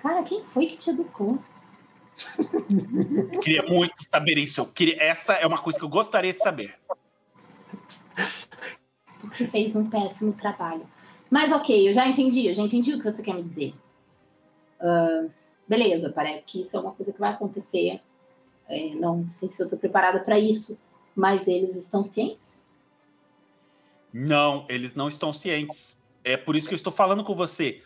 Cara, 0.03 0.23
quem 0.25 0.45
foi 0.45 0.67
que 0.67 0.77
te 0.77 0.91
educou? 0.91 1.43
Eu 3.33 3.39
queria 3.41 3.63
muito 3.63 3.95
saber 4.11 4.37
isso. 4.37 4.61
Eu 4.61 4.67
queria... 4.67 5.03
Essa 5.03 5.33
é 5.35 5.47
uma 5.47 5.59
coisa 5.59 5.79
que 5.79 5.85
eu 5.85 5.89
gostaria 5.89 6.35
de 6.35 6.41
saber. 6.41 6.79
Porque 9.21 9.47
fez 9.47 9.75
um 9.75 9.89
péssimo 9.89 10.35
trabalho. 10.35 10.87
Mas 11.33 11.51
ok, 11.51 11.89
eu 11.89 11.95
já 11.95 12.07
entendi, 12.07 12.47
eu 12.47 12.55
já 12.55 12.63
entendi 12.63 12.93
o 12.93 12.99
que 12.99 13.11
você 13.11 13.23
quer 13.23 13.35
me 13.35 13.43
dizer. 13.43 13.73
Ah, 14.79 15.25
beleza, 15.67 16.13
parece 16.15 16.45
que 16.45 16.61
isso 16.61 16.77
é 16.77 16.81
uma 16.81 16.93
coisa 16.93 17.11
que 17.11 17.19
vai 17.19 17.33
acontecer. 17.33 18.03
É, 18.69 18.95
não 18.97 19.27
sei 19.27 19.49
se 19.49 19.63
eu 19.63 19.65
estou 19.65 19.79
preparada 19.79 20.21
para 20.21 20.39
isso, 20.39 20.79
mas 21.17 21.49
eles 21.49 21.75
estão 21.75 22.05
cientes? 22.05 22.69
Não, 24.13 24.67
eles 24.69 24.95
não 24.95 25.09
estão 25.09 25.33
cientes. 25.33 26.03
É 26.23 26.37
por 26.37 26.55
isso 26.55 26.69
que 26.69 26.75
eu 26.75 26.77
estou 26.77 26.93
falando 26.93 27.25
com 27.25 27.35
você. 27.35 27.83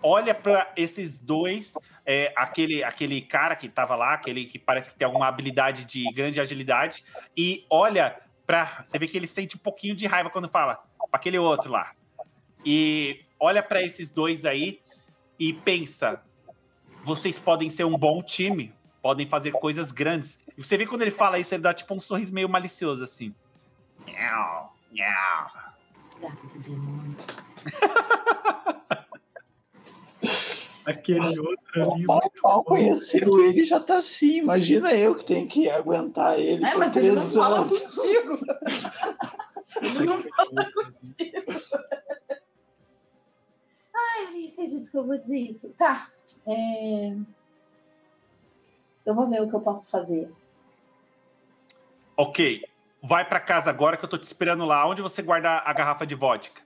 Olha 0.00 0.32
para 0.32 0.72
esses 0.76 1.20
dois, 1.20 1.74
é, 2.06 2.32
aquele, 2.36 2.84
aquele 2.84 3.20
cara 3.20 3.56
que 3.56 3.66
estava 3.66 3.96
lá, 3.96 4.14
aquele 4.14 4.44
que 4.44 4.56
parece 4.56 4.92
que 4.92 4.96
tem 4.96 5.04
alguma 5.04 5.26
habilidade 5.26 5.84
de 5.84 6.04
grande 6.12 6.40
agilidade, 6.40 7.04
e 7.36 7.66
olha 7.68 8.16
para. 8.46 8.84
Você 8.84 9.00
vê 9.00 9.08
que 9.08 9.16
ele 9.16 9.26
sente 9.26 9.56
um 9.56 9.60
pouquinho 9.60 9.96
de 9.96 10.06
raiva 10.06 10.30
quando 10.30 10.48
fala 10.48 10.76
para 11.10 11.18
aquele 11.18 11.38
outro 11.38 11.72
lá. 11.72 11.97
E 12.64 13.20
olha 13.38 13.62
para 13.62 13.82
esses 13.82 14.10
dois 14.10 14.44
aí 14.44 14.80
e 15.38 15.52
pensa: 15.52 16.22
vocês 17.04 17.38
podem 17.38 17.70
ser 17.70 17.84
um 17.84 17.96
bom 17.96 18.22
time, 18.22 18.74
podem 19.02 19.26
fazer 19.26 19.52
coisas 19.52 19.92
grandes. 19.92 20.40
E 20.56 20.62
você 20.62 20.76
vê 20.76 20.86
quando 20.86 21.02
ele 21.02 21.10
fala 21.10 21.38
isso, 21.38 21.54
ele 21.54 21.62
dá 21.62 21.72
tipo 21.72 21.94
um 21.94 22.00
sorriso 22.00 22.32
meio 22.34 22.48
malicioso 22.48 23.04
assim. 23.04 23.34
Do 26.20 26.58
demônio. 26.60 27.16
Aquele 30.84 31.38
outro 31.40 31.92
ali. 31.92 32.04
Mal, 32.06 32.32
mal 32.42 32.64
conheceu 32.64 33.44
ele 33.44 33.62
já 33.62 33.78
tá 33.78 33.98
assim. 33.98 34.38
Imagina 34.38 34.92
eu 34.94 35.14
que 35.14 35.24
tenho 35.24 35.46
que 35.46 35.68
aguentar 35.68 36.38
ele 36.38 36.64
É, 36.64 36.70
por 36.70 36.78
mas 36.78 36.96
ele 36.96 37.08
não 37.08 37.16
três 37.16 37.34
fala 37.36 37.60
anos. 37.60 37.80
contigo. 37.80 38.38
Ele 39.80 40.06
não 40.06 40.22
fala 40.22 40.72
contigo. 40.72 41.52
Ai, 44.18 44.32
nem 44.32 44.48
acredito 44.48 44.90
que 44.90 44.96
eu 44.96 45.04
vou 45.04 45.16
dizer 45.16 45.38
isso. 45.38 45.72
Tá. 45.74 46.08
é, 46.46 47.14
Eu 49.06 49.14
vou 49.14 49.28
ver 49.28 49.42
o 49.42 49.48
que 49.48 49.54
eu 49.54 49.60
posso 49.60 49.90
fazer. 49.90 50.30
Ok, 52.16 52.64
vai 53.02 53.26
pra 53.26 53.38
casa 53.38 53.70
agora 53.70 53.96
que 53.96 54.04
eu 54.04 54.08
tô 54.08 54.18
te 54.18 54.24
esperando 54.24 54.64
lá. 54.64 54.86
Onde 54.86 55.00
você 55.00 55.22
guarda 55.22 55.62
a 55.64 55.72
garrafa 55.72 56.04
de 56.06 56.16
vodka? 56.16 56.60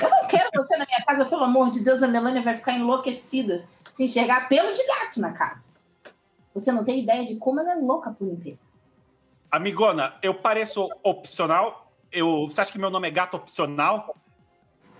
Eu 0.00 0.08
não 0.08 0.28
quero 0.28 0.48
você 0.54 0.76
na 0.76 0.86
minha 0.86 1.04
casa, 1.04 1.24
pelo 1.26 1.44
amor 1.44 1.70
de 1.70 1.80
Deus. 1.80 2.02
A 2.02 2.08
Melania 2.08 2.40
vai 2.40 2.54
ficar 2.54 2.72
enlouquecida 2.72 3.68
se 3.92 4.04
enxergar 4.04 4.48
pelo 4.48 4.72
de 4.72 4.86
gato 4.86 5.20
na 5.20 5.32
casa. 5.32 5.68
Você 6.54 6.70
não 6.72 6.84
tem 6.84 7.00
ideia 7.00 7.26
de 7.26 7.36
como 7.36 7.60
ela 7.60 7.72
é 7.72 7.76
louca 7.76 8.12
por 8.12 8.26
limpeza. 8.26 8.72
Amigona, 9.50 10.14
eu 10.22 10.34
pareço 10.34 10.88
opcional? 11.02 11.92
Eu, 12.12 12.46
você 12.46 12.60
acha 12.60 12.72
que 12.72 12.78
meu 12.78 12.90
nome 12.90 13.08
é 13.08 13.10
gato 13.10 13.36
opcional? 13.36 14.14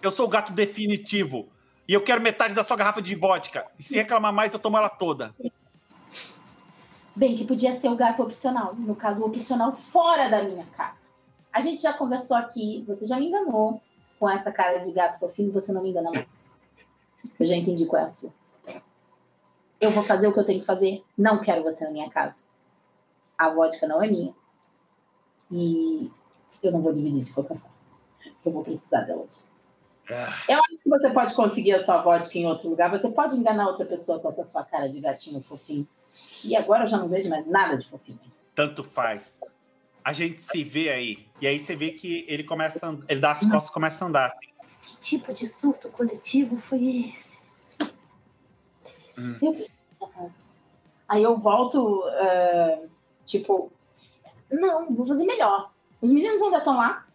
Eu 0.02 0.10
sou 0.10 0.26
o 0.26 0.28
gato 0.28 0.52
definitivo. 0.52 1.48
E 1.86 1.92
eu 1.92 2.02
quero 2.02 2.22
metade 2.22 2.54
da 2.54 2.62
sua 2.62 2.76
garrafa 2.76 3.02
de 3.02 3.14
vodka. 3.14 3.66
E 3.78 3.82
se 3.82 3.96
reclamar 3.96 4.32
mais, 4.32 4.54
eu 4.54 4.60
tomo 4.60 4.76
ela 4.76 4.88
toda. 4.88 5.34
Bem, 7.14 7.36
que 7.36 7.44
podia 7.44 7.78
ser 7.78 7.88
o 7.88 7.96
gato 7.96 8.22
opcional. 8.22 8.74
No 8.74 8.94
caso, 8.94 9.22
o 9.22 9.26
opcional 9.26 9.74
fora 9.74 10.28
da 10.28 10.42
minha 10.42 10.64
casa. 10.76 11.10
A 11.52 11.60
gente 11.60 11.82
já 11.82 11.92
conversou 11.92 12.36
aqui, 12.36 12.84
você 12.86 13.06
já 13.06 13.16
me 13.16 13.26
enganou 13.26 13.82
com 14.18 14.30
essa 14.30 14.52
cara 14.52 14.78
de 14.78 14.92
gato 14.92 15.18
fofinho, 15.18 15.50
você 15.52 15.72
não 15.72 15.82
me 15.82 15.90
engana 15.90 16.10
mais. 16.14 16.44
Eu 17.38 17.46
já 17.46 17.56
entendi 17.56 17.86
qual 17.86 18.02
é 18.02 18.04
a 18.04 18.08
sua. 18.08 18.32
Eu 19.80 19.90
vou 19.90 20.04
fazer 20.04 20.28
o 20.28 20.32
que 20.32 20.38
eu 20.38 20.44
tenho 20.44 20.60
que 20.60 20.66
fazer. 20.66 21.02
Não 21.16 21.40
quero 21.40 21.62
você 21.62 21.84
na 21.84 21.90
minha 21.90 22.08
casa. 22.08 22.42
A 23.36 23.48
vodka 23.50 23.88
não 23.88 24.02
é 24.02 24.06
minha. 24.06 24.34
E 25.50 26.10
eu 26.62 26.70
não 26.70 26.82
vou 26.82 26.92
dividir 26.92 27.24
de 27.24 27.32
qualquer 27.32 27.58
forma. 27.58 27.74
Eu 28.44 28.52
vou 28.52 28.62
precisar 28.62 29.00
dela 29.00 29.22
hoje. 29.22 29.48
Eu 30.48 30.58
acho 30.58 30.82
que 30.82 30.88
você 30.88 31.10
pode 31.10 31.34
conseguir 31.34 31.72
a 31.72 31.84
sua 31.84 32.02
vodka 32.02 32.38
em 32.38 32.46
outro 32.46 32.68
lugar. 32.68 32.90
Você 32.90 33.08
pode 33.10 33.36
enganar 33.36 33.68
outra 33.68 33.86
pessoa 33.86 34.18
com 34.18 34.28
essa 34.28 34.46
sua 34.46 34.64
cara 34.64 34.88
de 34.88 35.00
gatinho 35.00 35.42
fofinho. 35.42 35.86
E 36.44 36.56
agora 36.56 36.84
eu 36.84 36.88
já 36.88 36.98
não 36.98 37.08
vejo 37.08 37.28
mais 37.30 37.46
nada 37.46 37.76
de 37.76 37.88
fofinho. 37.88 38.18
Tanto 38.54 38.82
faz. 38.82 39.38
A 40.04 40.12
gente 40.12 40.42
se 40.42 40.64
vê 40.64 40.90
aí. 40.90 41.26
E 41.40 41.46
aí 41.46 41.60
você 41.60 41.76
vê 41.76 41.90
que 41.92 42.24
ele 42.28 42.44
começa. 42.44 42.88
a 42.88 42.94
Ele 43.08 43.20
dá 43.20 43.32
as 43.32 43.40
costas 43.40 43.68
e 43.68 43.72
começa 43.72 44.04
a 44.04 44.08
andar. 44.08 44.26
Assim. 44.26 44.48
Que 44.82 44.96
tipo 44.98 45.32
de 45.32 45.46
surto 45.46 45.90
coletivo 45.92 46.58
foi 46.58 47.12
esse? 47.14 47.38
Eu 49.42 49.52
preciso 49.52 49.70
pra 49.98 50.08
casa. 50.08 50.32
Aí 51.08 51.22
eu 51.22 51.36
volto, 51.36 52.04
eh, 52.08 52.86
tipo, 53.26 53.70
não, 54.50 54.94
vou 54.94 55.04
fazer 55.04 55.24
melhor. 55.24 55.70
Os 56.00 56.10
meninos 56.10 56.40
ainda 56.40 56.58
estão 56.58 56.76
lá? 56.76 57.06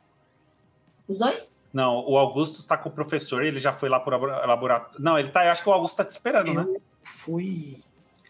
Os 1.07 1.17
dois? 1.17 1.54
Não, 1.75 2.05
o 2.09 2.17
Augusto 2.17 2.59
está 2.61 2.77
com 2.77 2.87
o 2.87 2.91
professor, 2.91 3.43
ele 3.43 3.59
já 3.59 3.73
foi 3.73 3.89
lá 3.89 3.99
pro 3.99 4.09
labora- 4.09 4.45
laboratório. 4.45 4.97
Não, 4.97 5.19
ele 5.19 5.27
tá. 5.27 5.43
Eu 5.45 5.51
acho 5.51 5.61
que 5.61 5.67
o 5.67 5.73
Augusto 5.73 5.97
tá 5.97 6.05
te 6.05 6.11
esperando, 6.11 6.53
né? 6.53 6.63
Eu 6.65 6.81
fui. 7.03 7.83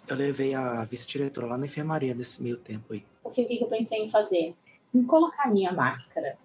Eu 0.08 0.16
levei 0.16 0.56
a 0.56 0.84
vice-diretora 0.86 1.46
lá 1.46 1.56
na 1.56 1.68
enfermaria 1.68 2.16
nesse 2.16 2.42
meio 2.42 2.58
tempo 2.58 2.92
aí. 2.92 3.06
Porque 3.22 3.44
o 3.44 3.48
que 3.48 3.58
que 3.58 3.64
eu 3.64 3.68
pensei 3.68 4.00
em 4.04 4.10
fazer? 4.10 4.56
Em 4.96 5.04
colocar 5.04 5.48
minha 5.52 5.72
máscara 5.72 6.36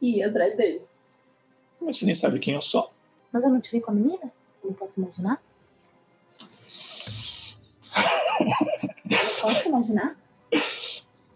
e 0.00 0.20
ir 0.20 0.22
atrás 0.22 0.56
deles. 0.56 0.90
Você 1.82 2.06
nem 2.06 2.14
sabe 2.14 2.38
quem 2.38 2.54
eu 2.54 2.62
sou. 2.62 2.90
Mas 3.30 3.44
eu 3.44 3.50
não 3.50 3.60
te 3.60 3.70
vi 3.70 3.78
com 3.82 3.90
a 3.90 3.94
menina? 3.94 4.32
Não 4.64 4.72
posso 4.72 4.98
imaginar? 5.00 5.38
Posso 9.42 9.68
imaginar? 9.68 10.16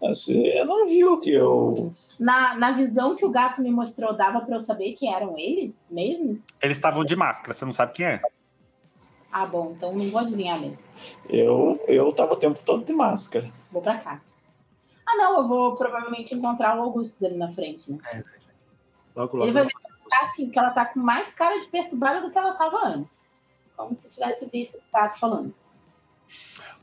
Você 0.01 0.63
não 0.63 0.87
viu 0.87 1.19
que 1.19 1.31
eu. 1.31 1.91
Na, 2.19 2.55
na 2.55 2.71
visão 2.71 3.15
que 3.15 3.25
o 3.25 3.29
gato 3.29 3.61
me 3.61 3.69
mostrou, 3.69 4.13
dava 4.13 4.41
pra 4.41 4.55
eu 4.55 4.61
saber 4.61 4.93
que 4.93 5.07
eram 5.07 5.37
eles 5.37 5.85
mesmos? 5.91 6.45
Eles 6.61 6.77
estavam 6.77 7.03
de 7.03 7.15
máscara, 7.15 7.53
você 7.53 7.65
não 7.65 7.73
sabe 7.73 7.93
quem 7.93 8.05
é. 8.05 8.21
Ah, 9.31 9.45
bom, 9.45 9.73
então 9.75 9.93
não 9.93 10.09
vou 10.09 10.21
adivinhar 10.21 10.59
mesmo. 10.59 10.89
Eu, 11.27 11.79
eu 11.87 12.11
tava 12.13 12.33
o 12.33 12.37
tempo 12.37 12.63
todo 12.63 12.83
de 12.83 12.93
máscara. 12.93 13.49
Vou 13.71 13.81
pra 13.81 13.97
cá. 13.97 14.21
Ah, 15.05 15.17
não, 15.17 15.37
eu 15.39 15.47
vou 15.47 15.75
provavelmente 15.75 16.33
encontrar 16.33 16.77
o 16.77 16.81
Augusto 16.81 17.25
ali 17.25 17.35
na 17.35 17.51
frente, 17.51 17.91
né? 17.91 18.23
Logo, 19.15 19.37
logo. 19.37 19.45
Ele 19.45 19.53
vai 19.53 19.65
ver 19.65 19.73
assim, 20.23 20.49
que 20.49 20.57
ela 20.57 20.71
tá 20.71 20.85
com 20.85 20.99
mais 20.99 21.33
cara 21.33 21.59
de 21.59 21.65
perturbada 21.67 22.21
do 22.21 22.31
que 22.31 22.37
ela 22.37 22.53
tava 22.53 22.87
antes. 22.87 23.31
Como 23.75 23.95
se 23.95 24.09
tivesse 24.09 24.49
visto 24.49 24.77
o 24.77 24.83
gato 24.93 25.19
falando. 25.19 25.53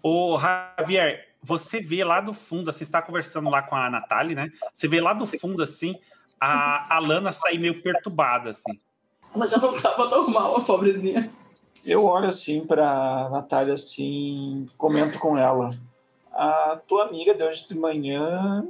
Ô, 0.02 0.38
Javier, 0.38 1.35
você 1.46 1.78
vê 1.78 2.02
lá 2.02 2.20
do 2.20 2.32
fundo, 2.32 2.70
assim, 2.70 2.78
você 2.78 2.84
está 2.84 3.00
conversando 3.00 3.48
lá 3.48 3.62
com 3.62 3.76
a 3.76 3.88
Natália, 3.88 4.34
né? 4.34 4.52
Você 4.72 4.88
vê 4.88 5.00
lá 5.00 5.12
do 5.12 5.24
fundo, 5.26 5.62
assim, 5.62 5.94
a, 6.40 6.96
a 6.96 6.98
Lana 6.98 7.30
sair 7.30 7.58
meio 7.58 7.80
perturbada, 7.80 8.50
assim. 8.50 8.80
Ela 9.32 9.46
já 9.46 9.58
não 9.58 9.80
tava 9.80 10.08
normal, 10.08 10.56
a 10.56 10.60
pobrezinha. 10.64 11.30
Eu 11.84 12.04
olho 12.04 12.26
assim 12.26 12.66
pra 12.66 13.28
Natália 13.30 13.74
assim, 13.74 14.66
comento 14.76 15.20
com 15.20 15.38
ela. 15.38 15.70
A 16.32 16.80
tua 16.88 17.04
amiga 17.04 17.32
de 17.32 17.44
hoje 17.44 17.64
de 17.64 17.78
manhã, 17.78 18.66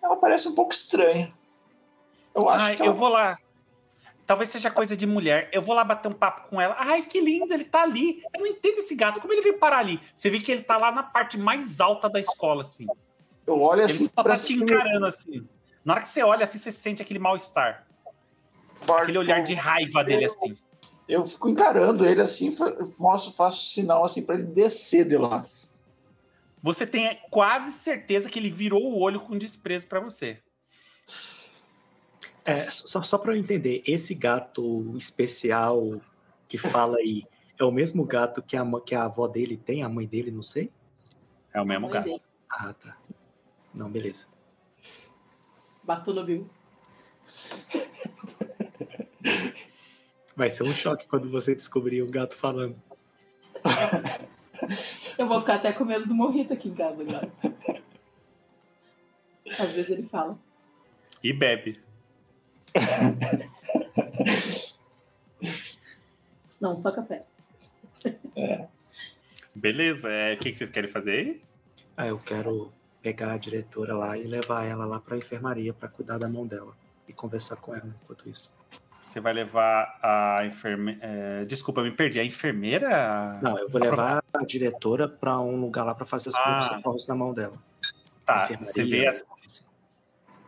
ela 0.00 0.16
parece 0.16 0.46
um 0.46 0.54
pouco 0.54 0.72
estranha. 0.72 1.32
Eu 2.32 2.48
acho 2.48 2.64
Ai, 2.64 2.76
que 2.76 2.82
eu 2.82 2.86
ela... 2.86 2.94
vou 2.94 3.08
lá. 3.08 3.38
Talvez 4.30 4.48
seja 4.50 4.70
coisa 4.70 4.96
de 4.96 5.08
mulher. 5.08 5.50
Eu 5.52 5.60
vou 5.60 5.74
lá 5.74 5.82
bater 5.82 6.06
um 6.06 6.12
papo 6.12 6.48
com 6.48 6.60
ela. 6.60 6.76
Ai, 6.78 7.02
que 7.02 7.20
lindo, 7.20 7.52
ele 7.52 7.64
tá 7.64 7.82
ali. 7.82 8.22
Eu 8.32 8.42
não 8.42 8.46
entendo 8.46 8.78
esse 8.78 8.94
gato. 8.94 9.20
Como 9.20 9.32
ele 9.32 9.42
veio 9.42 9.58
parar 9.58 9.78
ali? 9.78 10.00
Você 10.14 10.30
vê 10.30 10.38
que 10.38 10.52
ele 10.52 10.62
tá 10.62 10.76
lá 10.76 10.92
na 10.92 11.02
parte 11.02 11.36
mais 11.36 11.80
alta 11.80 12.08
da 12.08 12.20
escola, 12.20 12.62
assim. 12.62 12.86
eu 13.44 13.60
olho 13.60 13.80
Ele 13.80 13.92
assim 13.92 14.04
só 14.04 14.22
pra 14.22 14.36
tá 14.36 14.40
te 14.40 14.54
encarando, 14.54 15.04
assim. 15.04 15.44
Na 15.84 15.94
hora 15.94 16.02
que 16.02 16.08
você 16.08 16.22
olha, 16.22 16.44
assim, 16.44 16.58
você 16.58 16.70
sente 16.70 17.02
aquele 17.02 17.18
mal-estar. 17.18 17.88
Aquele 18.88 19.18
olhar 19.18 19.42
de 19.42 19.54
raiva 19.54 20.04
dele, 20.04 20.26
assim. 20.26 20.56
Eu 21.08 21.24
fico 21.24 21.48
encarando 21.48 22.06
ele 22.06 22.20
assim, 22.20 22.56
mostro, 23.00 23.34
faço 23.34 23.68
sinal 23.72 24.04
assim 24.04 24.22
pra 24.22 24.36
ele 24.36 24.44
descer 24.44 25.08
de 25.08 25.16
lá. 25.16 25.44
Você 26.62 26.86
tem 26.86 27.18
quase 27.32 27.72
certeza 27.72 28.28
que 28.28 28.38
ele 28.38 28.48
virou 28.48 28.80
o 28.80 29.00
olho 29.00 29.18
com 29.18 29.36
desprezo 29.36 29.88
pra 29.88 29.98
você. 29.98 30.38
É, 32.44 32.56
só, 32.56 33.02
só 33.02 33.18
para 33.18 33.32
eu 33.32 33.36
entender, 33.36 33.82
esse 33.86 34.14
gato 34.14 34.96
especial 34.96 36.00
que 36.48 36.56
fala 36.58 36.96
aí 36.98 37.24
é 37.58 37.64
o 37.64 37.70
mesmo 37.70 38.04
gato 38.04 38.42
que 38.42 38.56
a, 38.56 38.64
que 38.84 38.94
a 38.94 39.04
avó 39.04 39.28
dele 39.28 39.56
tem, 39.56 39.82
a 39.82 39.88
mãe 39.88 40.06
dele, 40.06 40.30
não 40.30 40.42
sei? 40.42 40.70
É 41.52 41.60
o 41.60 41.66
mesmo 41.66 41.88
gato. 41.88 42.04
dele. 42.04 42.22
Ah, 42.48 42.72
tá. 42.72 42.96
Não, 43.74 43.90
beleza. 43.90 44.26
Bartolo 45.84 46.24
viu. 46.24 46.48
Vai 50.34 50.50
ser 50.50 50.62
um 50.62 50.72
choque 50.72 51.06
quando 51.06 51.30
você 51.30 51.54
descobrir 51.54 52.02
o 52.02 52.10
gato 52.10 52.34
falando. 52.34 52.80
Eu 55.18 55.28
vou 55.28 55.40
ficar 55.40 55.56
até 55.56 55.72
com 55.72 55.84
medo 55.84 56.06
do 56.06 56.14
morrito 56.14 56.52
aqui 56.52 56.68
em 56.68 56.74
casa 56.74 57.02
agora. 57.02 57.30
Às 59.46 59.72
vezes 59.72 59.90
ele 59.90 60.08
fala. 60.08 60.38
E 61.22 61.32
bebe. 61.32 61.78
Não, 66.60 66.76
só 66.76 66.92
café. 66.92 67.24
Beleza, 69.54 70.10
é, 70.10 70.34
o 70.34 70.38
que, 70.38 70.50
que 70.52 70.58
vocês 70.58 70.70
querem 70.70 70.90
fazer 70.90 71.10
aí? 71.10 71.42
Ah, 71.96 72.06
eu 72.06 72.18
quero 72.18 72.72
pegar 73.02 73.32
a 73.32 73.36
diretora 73.38 73.96
lá 73.96 74.16
e 74.18 74.24
levar 74.24 74.64
ela 74.64 74.84
lá 74.84 75.00
pra 75.00 75.16
enfermaria 75.16 75.72
pra 75.72 75.88
cuidar 75.88 76.18
da 76.18 76.28
mão 76.28 76.46
dela 76.46 76.74
e 77.08 77.12
conversar 77.12 77.56
com 77.56 77.74
ela 77.74 77.86
enquanto 78.02 78.28
isso. 78.28 78.52
Você 79.00 79.20
vai 79.20 79.32
levar 79.32 79.98
a 80.02 80.44
enfermeira. 80.46 81.44
desculpa, 81.46 81.80
eu 81.80 81.84
me 81.84 81.90
perdi. 81.90 82.20
A 82.20 82.24
enfermeira? 82.24 83.38
Não, 83.42 83.58
eu 83.58 83.68
vou 83.68 83.80
levar 83.80 84.22
a 84.32 84.44
diretora 84.44 85.08
pra 85.08 85.40
um 85.40 85.60
lugar 85.60 85.84
lá 85.84 85.94
pra 85.94 86.06
fazer 86.06 86.28
os 86.28 86.34
Ah. 86.36 86.40
primeiros 86.42 86.66
socorros 86.68 87.06
na 87.08 87.14
mão 87.14 87.34
dela. 87.34 87.56
Tá, 88.24 88.44
Enfermaria, 88.44 88.66
você 88.72 88.84
vê. 88.84 89.06
a- 89.06 89.10
assim. 89.10 89.64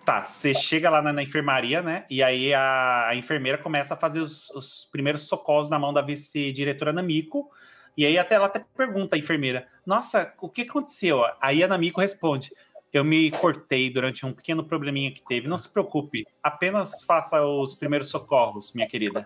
Tá, 0.05 0.25
você 0.25 0.53
chega 0.53 0.91
lá 0.91 1.01
na, 1.01 1.13
na 1.13 1.23
enfermaria, 1.23 1.81
né? 1.81 2.05
E 2.11 2.23
aí 2.23 2.53
a, 2.53 3.09
a 3.09 3.17
enfermeira 3.17 3.57
começa 3.57 3.95
a 3.95 3.97
fazer 3.97 4.19
os, 4.19 4.51
os 4.51 4.85
primeiros 4.91 5.23
socorros 5.23 5.71
na 5.71 5.79
mão 5.79 5.93
da 5.93 6.03
vice-diretora 6.03 6.93
Namiko. 6.93 7.49
E 7.97 8.05
aí 8.05 8.19
até 8.19 8.35
ela 8.35 8.47
até 8.47 8.65
pergunta 8.77 9.15
a 9.15 9.19
enfermeira: 9.19 9.69
Nossa, 9.87 10.33
o 10.41 10.49
que 10.49 10.63
aconteceu? 10.63 11.23
Aí 11.41 11.63
a 11.63 11.69
Namiko 11.69 12.01
responde: 12.01 12.53
Eu 12.93 13.05
me 13.05 13.31
cortei 13.31 13.91
durante 13.91 14.27
um 14.27 14.33
pequeno 14.33 14.65
probleminha 14.65 15.13
que 15.13 15.23
teve. 15.23 15.47
Não 15.47 15.57
se 15.57 15.69
preocupe, 15.69 16.27
apenas 16.43 17.05
faça 17.05 17.41
os 17.45 17.77
primeiros 17.77 18.09
socorros, 18.09 18.73
minha 18.73 18.89
querida. 18.89 19.23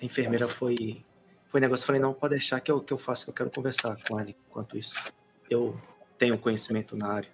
A 0.00 0.04
enfermeira 0.04 0.48
foi. 0.48 1.04
Foi 1.46 1.60
negócio, 1.60 1.84
eu 1.84 1.86
falei, 1.86 2.02
não, 2.02 2.12
pode 2.12 2.32
deixar 2.32 2.60
que 2.60 2.70
eu, 2.70 2.80
que 2.80 2.92
eu 2.92 2.98
faço, 2.98 3.30
eu 3.30 3.32
quero 3.32 3.50
conversar 3.50 3.96
com 4.06 4.18
ela 4.18 4.28
enquanto 4.28 4.76
isso. 4.76 4.94
Eu 5.48 5.80
tenho 6.18 6.36
conhecimento 6.36 6.96
na 6.96 7.06
área. 7.06 7.30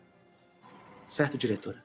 Certo, 1.08 1.38
diretora? 1.38 1.82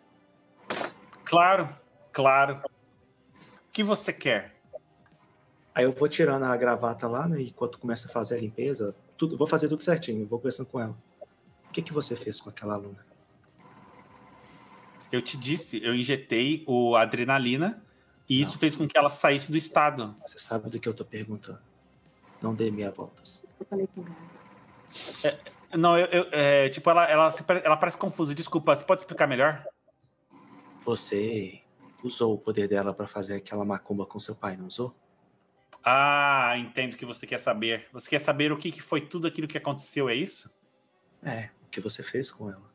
Claro, 1.28 1.70
claro. 2.12 2.62
O 2.66 3.72
que 3.72 3.84
você 3.84 4.12
quer? 4.14 4.56
Aí 5.76 5.84
eu 5.84 5.92
vou 5.92 6.08
tirando 6.08 6.44
a 6.44 6.56
gravata 6.58 7.08
lá, 7.08 7.28
né? 7.28 7.42
Enquanto 7.42 7.78
começa 7.78 8.08
a 8.08 8.12
fazer 8.12 8.38
a 8.38 8.42
limpeza, 8.42 8.96
tudo, 9.18 9.38
vou 9.38 9.46
fazer 9.46 9.68
tudo 9.68 9.84
certinho, 9.84 10.26
vou 10.26 10.40
conversando 10.40 10.68
com 10.68 10.80
ela. 10.80 10.98
O 11.70 11.72
que, 11.72 11.82
que 11.82 11.94
você 11.94 12.16
fez 12.16 12.40
com 12.40 12.50
aquela 12.50 12.74
aluna? 12.74 13.06
Eu 15.12 15.22
te 15.22 15.38
disse, 15.38 15.84
eu 15.84 15.94
injetei 15.94 16.64
o 16.68 16.96
adrenalina 16.96 17.82
e 18.28 18.42
isso 18.42 18.58
fez 18.58 18.76
com 18.76 18.88
que 18.88 18.98
ela 18.98 19.10
saísse 19.10 19.52
do 19.52 19.58
estado. 19.58 20.16
Você 20.26 20.40
sabe 20.40 20.70
do 20.70 20.80
que 20.80 20.88
eu 20.90 20.94
tô 20.94 21.06
perguntando. 21.06 21.60
Não 22.42 22.54
dê 22.54 22.72
meia 22.72 22.92
voltas. 22.92 23.42
Isso 23.46 23.56
que 23.56 23.64
eu 23.64 23.68
falei 23.68 23.88
com 23.94 24.02
o 24.02 24.04
gato. 24.04 25.40
Não, 25.78 25.98
eu, 25.98 26.08
eu- 26.08 26.28
é, 26.32 26.70
tipo, 26.70 26.90
ela, 26.90 27.06
ela, 27.06 27.30
pare- 27.46 27.62
ela 27.64 27.78
parece 27.78 27.98
confusa. 27.98 28.34
Desculpa, 28.34 28.76
você 28.76 28.84
pode 28.86 29.02
explicar 29.02 29.28
melhor? 29.28 29.66
Você 30.88 31.60
usou 32.02 32.34
o 32.34 32.38
poder 32.38 32.70
dela 32.70 32.94
pra 32.94 33.06
fazer 33.10 33.36
aquela 33.36 33.66
macumba 33.66 34.06
com 34.06 34.18
seu 34.22 34.34
pai, 34.34 34.56
não 34.56 34.68
usou? 34.68 34.96
Ah, 35.84 36.54
entendo 36.58 36.94
o 36.94 36.96
que 36.96 37.06
você 37.06 37.28
quer 37.28 37.40
saber. 37.40 37.90
Você 37.92 38.10
quer 38.10 38.20
saber 38.20 38.54
o 38.54 38.58
que, 38.58 38.72
que 38.72 38.82
foi 38.82 39.02
tudo 39.02 39.28
aquilo 39.28 39.50
que 39.50 39.58
aconteceu, 39.58 40.08
é 40.08 40.16
isso? 40.16 40.50
É, 41.22 41.50
o 41.66 41.70
que 41.70 41.82
você 41.82 42.02
fez 42.02 42.32
com 42.32 42.50
ela? 42.50 42.72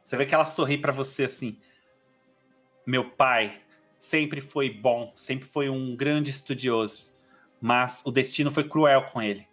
Você 0.00 0.16
vê 0.16 0.24
que 0.24 0.32
ela 0.32 0.44
sorri 0.44 0.78
pra 0.78 0.92
você 0.92 1.24
assim. 1.24 1.58
Meu 2.86 3.10
pai 3.10 3.60
sempre 3.98 4.40
foi 4.40 4.70
bom, 4.70 5.12
sempre 5.16 5.48
foi 5.48 5.68
um 5.68 5.96
grande 5.96 6.30
estudioso, 6.30 7.12
mas 7.60 8.02
o 8.06 8.12
destino 8.12 8.52
foi 8.52 8.68
cruel 8.68 9.04
com 9.06 9.20
ele. 9.20 9.48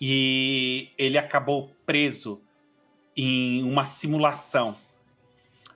E 0.00 0.94
ele 0.96 1.18
acabou 1.18 1.76
preso 1.84 2.42
em 3.14 3.62
uma 3.64 3.84
simulação. 3.84 4.87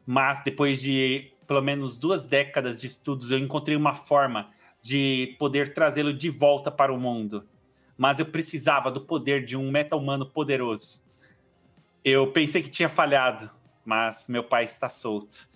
Mas 0.06 0.42
depois 0.42 0.80
de 0.80 1.32
pelo 1.46 1.60
menos 1.60 1.98
duas 1.98 2.24
décadas 2.24 2.80
de 2.80 2.86
estudos, 2.86 3.30
eu 3.30 3.38
encontrei 3.38 3.76
uma 3.76 3.94
forma 3.94 4.50
de 4.80 5.36
poder 5.38 5.74
trazê-lo 5.74 6.12
de 6.12 6.30
volta 6.30 6.70
para 6.70 6.92
o 6.92 6.98
mundo. 6.98 7.46
Mas 7.96 8.18
eu 8.18 8.26
precisava 8.26 8.90
do 8.90 9.00
poder 9.00 9.44
de 9.44 9.56
um 9.56 9.70
meta-humano 9.70 10.26
poderoso. 10.26 11.02
Eu 12.04 12.32
pensei 12.32 12.62
que 12.62 12.70
tinha 12.70 12.88
falhado, 12.88 13.50
mas 13.84 14.26
meu 14.28 14.42
pai 14.42 14.64
está 14.64 14.88
solto. 14.88 15.48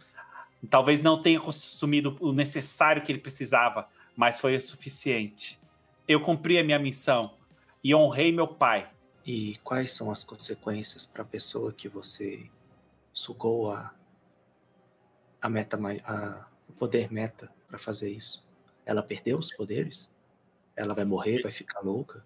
Talvez 0.68 1.00
não 1.00 1.20
tenha 1.20 1.40
consumido 1.40 2.16
o 2.20 2.32
necessário 2.32 3.02
que 3.02 3.10
ele 3.10 3.18
precisava, 3.18 3.88
mas 4.14 4.38
foi 4.38 4.56
o 4.56 4.60
suficiente. 4.60 5.58
Eu 6.06 6.20
cumpri 6.20 6.58
a 6.58 6.64
minha 6.64 6.78
missão 6.78 7.34
e 7.82 7.94
honrei 7.94 8.32
meu 8.32 8.48
pai. 8.48 8.90
E 9.24 9.56
quais 9.64 9.92
são 9.92 10.10
as 10.10 10.22
consequências 10.22 11.04
para 11.04 11.22
a 11.22 11.26
pessoa 11.26 11.72
que 11.72 11.88
você 11.88 12.48
sugou 13.12 13.72
a, 13.72 13.92
a 15.40 15.48
meta, 15.48 15.78
a, 16.04 16.46
o 16.68 16.72
poder 16.72 17.12
meta 17.12 17.50
para 17.68 17.78
fazer 17.78 18.10
isso? 18.10 18.46
Ela 18.84 19.02
perdeu 19.02 19.36
os 19.36 19.52
poderes? 19.52 20.16
Ela 20.76 20.94
vai 20.94 21.04
morrer, 21.04 21.42
vai 21.42 21.52
ficar 21.52 21.80
louca? 21.80 22.24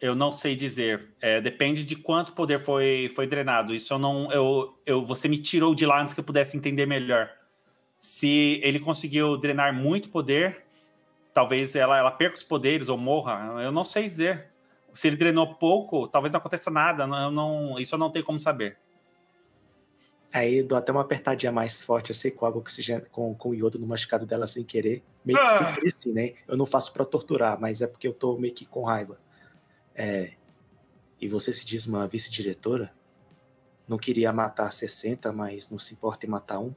Eu 0.00 0.14
não 0.14 0.30
sei 0.30 0.54
dizer. 0.54 1.08
É, 1.20 1.40
depende 1.40 1.84
de 1.84 1.96
quanto 1.96 2.32
poder 2.32 2.60
foi, 2.60 3.10
foi 3.14 3.26
drenado. 3.26 3.74
Isso 3.74 3.92
eu 3.92 3.98
não. 3.98 4.30
Eu, 4.30 4.78
eu, 4.86 5.04
você 5.04 5.26
me 5.26 5.38
tirou 5.38 5.74
de 5.74 5.84
lá 5.84 6.00
antes 6.00 6.14
que 6.14 6.20
eu 6.20 6.24
pudesse 6.24 6.56
entender 6.56 6.86
melhor. 6.86 7.30
Se 8.00 8.60
ele 8.62 8.78
conseguiu 8.78 9.36
drenar 9.36 9.74
muito 9.74 10.08
poder, 10.08 10.64
talvez 11.34 11.74
ela, 11.74 11.98
ela 11.98 12.12
perca 12.12 12.36
os 12.36 12.44
poderes 12.44 12.88
ou 12.88 12.96
morra. 12.96 13.60
Eu 13.60 13.72
não 13.72 13.82
sei 13.82 14.04
dizer. 14.04 14.46
Se 14.94 15.08
ele 15.08 15.16
drenou 15.16 15.54
pouco, 15.54 16.06
talvez 16.06 16.32
não 16.32 16.38
aconteça 16.38 16.70
nada. 16.70 17.02
Eu 17.02 17.30
não, 17.32 17.78
isso 17.78 17.94
eu 17.94 17.98
não 17.98 18.10
tenho 18.10 18.24
como 18.24 18.38
saber. 18.38 18.78
Aí 20.32 20.62
dou 20.62 20.76
até 20.76 20.92
uma 20.92 21.00
apertadinha 21.00 21.50
mais 21.50 21.80
forte, 21.80 22.12
assim, 22.12 22.30
com 22.30 22.44
água 22.44 22.60
oxigênio, 22.60 23.06
com, 23.10 23.34
com 23.34 23.54
iodo 23.54 23.78
no 23.78 23.86
machucado 23.86 24.26
dela 24.26 24.46
sem 24.46 24.62
querer. 24.62 25.02
Meio 25.24 25.38
que 25.38 25.44
ah. 25.44 25.58
sem 25.58 25.74
querer, 25.74 25.90
sim, 25.90 26.12
né? 26.12 26.34
Eu 26.46 26.56
não 26.56 26.66
faço 26.66 26.92
para 26.92 27.04
torturar, 27.04 27.58
mas 27.58 27.80
é 27.80 27.86
porque 27.86 28.06
eu 28.06 28.12
tô 28.12 28.36
meio 28.36 28.52
que 28.52 28.66
com 28.66 28.84
raiva. 28.84 29.18
É, 29.94 30.32
e 31.20 31.26
você 31.26 31.52
se 31.52 31.64
diz 31.64 31.86
uma 31.86 32.06
vice-diretora? 32.06 32.92
Não 33.88 33.96
queria 33.96 34.32
matar 34.32 34.70
60, 34.70 35.32
mas 35.32 35.70
não 35.70 35.78
se 35.78 35.94
importa 35.94 36.26
em 36.26 36.28
matar 36.28 36.58
um? 36.58 36.74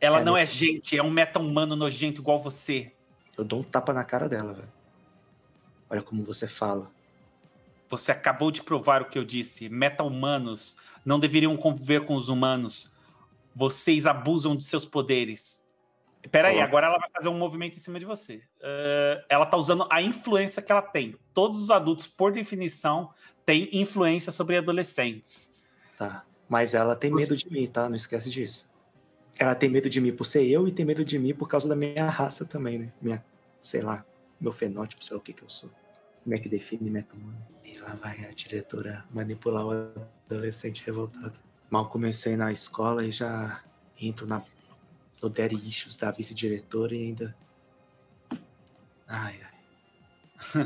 Ela 0.00 0.20
é 0.20 0.24
não 0.24 0.34
nesse... 0.34 0.52
é 0.52 0.56
gente, 0.56 0.98
é 0.98 1.02
um 1.02 1.10
meta-humano 1.10 1.76
nojento 1.76 2.20
igual 2.20 2.38
você. 2.38 2.92
Eu 3.38 3.44
dou 3.44 3.60
um 3.60 3.62
tapa 3.62 3.92
na 3.92 4.04
cara 4.04 4.28
dela, 4.28 4.52
velho. 4.52 4.72
Olha 5.88 6.02
como 6.02 6.24
você 6.24 6.48
fala. 6.48 6.90
Você 7.88 8.10
acabou 8.10 8.50
de 8.50 8.62
provar 8.62 9.02
o 9.02 9.04
que 9.08 9.18
eu 9.18 9.24
disse. 9.24 9.68
Meta-humanos 9.68 10.76
não 11.06 11.20
deveriam 11.20 11.56
conviver 11.56 12.04
com 12.04 12.16
os 12.16 12.28
humanos. 12.28 12.92
Vocês 13.54 14.06
abusam 14.06 14.56
de 14.56 14.64
seus 14.64 14.84
poderes. 14.84 15.64
Peraí, 16.32 16.60
agora 16.60 16.88
ela 16.88 16.98
vai 16.98 17.08
fazer 17.10 17.28
um 17.28 17.38
movimento 17.38 17.76
em 17.76 17.80
cima 17.80 18.00
de 18.00 18.04
você. 18.04 18.42
Uh, 18.58 19.24
ela 19.28 19.46
tá 19.46 19.56
usando 19.56 19.86
a 19.88 20.02
influência 20.02 20.60
que 20.60 20.72
ela 20.72 20.82
tem. 20.82 21.14
Todos 21.32 21.62
os 21.62 21.70
adultos, 21.70 22.08
por 22.08 22.32
definição, 22.32 23.10
têm 23.44 23.68
influência 23.72 24.32
sobre 24.32 24.56
adolescentes. 24.56 25.64
Tá. 25.96 26.24
Mas 26.48 26.74
ela 26.74 26.96
tem 26.96 27.12
medo 27.12 27.36
de 27.36 27.48
mim, 27.48 27.68
tá? 27.68 27.88
Não 27.88 27.96
esquece 27.96 28.28
disso. 28.28 28.66
Ela 29.38 29.54
tem 29.54 29.68
medo 29.68 29.88
de 29.88 30.00
mim 30.00 30.12
por 30.12 30.24
ser 30.24 30.44
eu 30.44 30.66
e 30.66 30.72
tem 30.72 30.84
medo 30.84 31.04
de 31.04 31.18
mim 31.18 31.32
por 31.32 31.48
causa 31.48 31.68
da 31.68 31.76
minha 31.76 32.10
raça 32.10 32.44
também, 32.44 32.78
né? 32.78 32.92
Minha, 33.00 33.24
sei 33.60 33.80
lá, 33.80 34.04
meu 34.40 34.52
fenótipo, 34.52 35.04
sei 35.04 35.14
lá 35.14 35.20
o 35.20 35.22
que 35.22 35.32
que 35.32 35.42
eu 35.42 35.48
sou. 35.48 35.70
Como 36.26 36.34
é 36.34 36.40
que 36.40 36.48
define 36.48 36.90
meta? 36.90 37.14
E 37.64 37.78
lá 37.78 37.94
vai 37.94 38.24
a 38.24 38.32
diretora 38.32 39.04
manipular 39.14 39.64
o 39.64 39.92
adolescente 40.28 40.84
revoltado. 40.84 41.38
Mal 41.70 41.88
comecei 41.88 42.36
na 42.36 42.50
escola 42.50 43.06
e 43.06 43.12
já 43.12 43.62
entro 43.96 44.26
na 44.26 44.42
no 45.22 45.30
Daddy 45.30 45.54
Issues 45.68 45.96
da 45.96 46.10
vice-diretora 46.10 46.96
e 46.96 47.04
ainda. 47.04 47.36
Ai, 49.06 49.40
ai. 49.40 50.64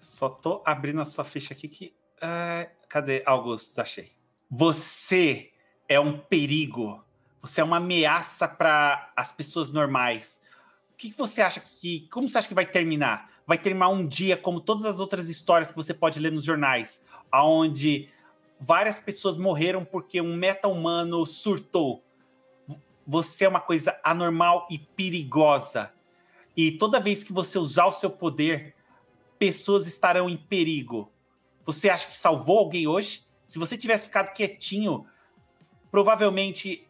Só 0.00 0.30
tô 0.30 0.62
abrindo 0.64 1.02
a 1.02 1.04
sua 1.04 1.22
ficha 1.22 1.52
aqui 1.52 1.68
que. 1.68 1.94
Uh, 2.16 2.70
cadê? 2.88 3.22
Augusto, 3.26 3.78
achei. 3.78 4.10
Você 4.50 5.52
é 5.86 6.00
um 6.00 6.16
perigo. 6.16 7.04
Você 7.42 7.60
é 7.60 7.64
uma 7.64 7.76
ameaça 7.76 8.48
para 8.48 9.12
as 9.14 9.30
pessoas 9.30 9.70
normais. 9.70 10.40
O 10.90 10.96
que, 10.96 11.10
que 11.10 11.18
você 11.18 11.42
acha 11.42 11.60
que. 11.60 12.08
Como 12.08 12.26
você 12.26 12.38
acha 12.38 12.48
que 12.48 12.54
vai 12.54 12.64
terminar? 12.64 13.35
Vai 13.46 13.58
terminar 13.58 13.88
um 13.88 14.06
dia 14.06 14.36
como 14.36 14.60
todas 14.60 14.84
as 14.84 14.98
outras 14.98 15.28
histórias 15.28 15.70
que 15.70 15.76
você 15.76 15.94
pode 15.94 16.18
ler 16.18 16.32
nos 16.32 16.44
jornais, 16.44 17.04
onde 17.32 18.08
várias 18.58 18.98
pessoas 18.98 19.36
morreram 19.36 19.84
porque 19.84 20.20
um 20.20 20.34
meta-humano 20.34 21.24
surtou 21.24 22.02
você 23.06 23.44
é 23.44 23.48
uma 23.48 23.60
coisa 23.60 23.98
anormal 24.02 24.66
e 24.68 24.78
perigosa. 24.78 25.92
E 26.56 26.72
toda 26.72 26.98
vez 26.98 27.22
que 27.22 27.32
você 27.32 27.58
usar 27.58 27.86
o 27.86 27.92
seu 27.92 28.10
poder, 28.10 28.74
pessoas 29.38 29.86
estarão 29.86 30.28
em 30.28 30.36
perigo. 30.36 31.12
Você 31.64 31.88
acha 31.88 32.06
que 32.06 32.16
salvou 32.16 32.58
alguém 32.58 32.86
hoje? 32.86 33.22
Se 33.46 33.58
você 33.58 33.76
tivesse 33.76 34.06
ficado 34.06 34.32
quietinho, 34.32 35.06
provavelmente 35.90 36.86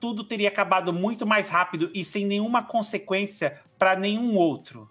tudo 0.00 0.24
teria 0.24 0.48
acabado 0.48 0.92
muito 0.92 1.24
mais 1.24 1.48
rápido 1.48 1.90
e 1.94 2.04
sem 2.04 2.26
nenhuma 2.26 2.64
consequência 2.64 3.62
para 3.78 3.94
nenhum 3.94 4.34
outro. 4.34 4.90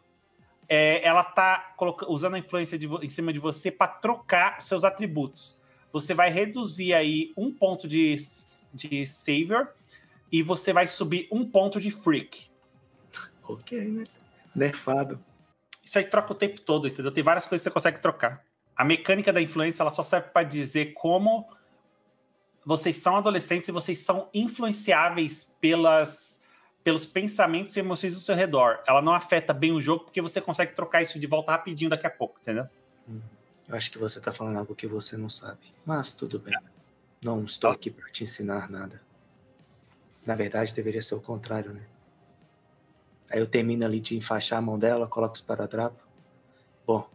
É, 0.68 1.06
ela 1.08 1.22
está 1.22 1.76
usando 2.08 2.36
a 2.36 2.40
influência 2.40 2.78
de, 2.78 2.88
em 2.88 3.10
cima 3.10 3.32
de 3.32 3.40
você 3.40 3.72
para 3.72 3.88
trocar 3.88 4.60
seus 4.62 4.84
atributos. 4.84 5.58
Você 5.94 6.14
vai 6.14 6.30
reduzir 6.30 6.94
aí 6.94 7.32
um 7.38 7.54
ponto 7.54 7.88
de, 7.88 8.16
de 8.74 9.06
savior 9.06 9.74
e 10.32 10.42
você 10.42 10.74
vai 10.74 10.88
subir 10.88 11.28
um 11.32 11.50
ponto 11.50 11.80
de 11.80 11.92
freak. 11.92 12.50
Ok, 13.48 13.80
né? 13.80 14.04
Nerfado. 14.56 15.24
Isso 15.84 15.98
aí 16.00 16.06
troca 16.06 16.34
o 16.34 16.36
tempo 16.36 16.60
todo, 16.62 16.88
entendeu? 16.88 17.12
Tem 17.12 17.24
várias 17.24 17.46
coisas 17.46 17.64
que 17.64 17.70
você 17.70 17.74
consegue 17.74 18.02
trocar. 18.02 18.44
A 18.76 18.84
mecânica 18.84 19.32
da 19.32 19.42
influência 19.42 19.84
ela 19.84 19.92
só 19.92 20.04
serve 20.04 20.30
para 20.30 20.44
dizer 20.44 20.94
como 20.94 21.48
vocês 22.66 22.98
são 22.98 23.16
adolescentes 23.16 23.68
e 23.70 23.72
vocês 23.72 24.00
são 24.00 24.28
influenciáveis 24.34 25.56
pelas, 25.62 26.42
pelos 26.86 27.08
pensamentos 27.08 27.76
e 27.76 27.80
emoções 27.80 28.14
do 28.14 28.22
seu 28.22 28.36
redor. 28.36 28.84
Ela 28.88 29.02
não 29.02 29.12
afeta 29.12 29.52
bem 29.56 29.72
o 29.72 29.82
jogo 29.82 30.04
porque 30.04 30.22
você 30.22 30.40
consegue 30.40 30.76
trocar 30.76 31.02
isso 31.02 31.20
de 31.20 31.26
volta 31.26 31.52
rapidinho 31.52 31.90
daqui 31.90 32.06
a 32.06 32.12
pouco, 32.12 32.40
entendeu? 32.40 32.70
Hum, 33.10 33.20
eu 33.68 33.76
acho 33.76 33.90
que 33.90 33.98
você 33.98 34.22
tá 34.22 34.32
falando 34.32 34.60
algo 34.60 34.76
que 34.76 34.86
você 34.86 35.18
não 35.18 35.28
sabe. 35.28 35.74
Mas 35.84 36.14
tudo 36.14 36.38
bem. 36.38 36.54
Não 37.24 37.44
estou 37.44 37.72
aqui 37.72 37.90
para 37.90 38.08
te 38.12 38.22
ensinar 38.22 38.70
nada. 38.70 39.02
Na 40.24 40.36
verdade, 40.36 40.76
deveria 40.76 41.02
ser 41.02 41.16
o 41.16 41.20
contrário, 41.20 41.74
né? 41.74 41.82
Aí 43.32 43.40
eu 43.40 43.48
termino 43.48 43.84
ali 43.84 44.00
de 44.00 44.16
enfaixar 44.16 44.60
a 44.60 44.62
mão 44.62 44.78
dela, 44.78 45.08
coloco 45.08 45.34
o 45.34 45.38
esparadrapo. 45.38 46.00
Bom, 46.86 47.10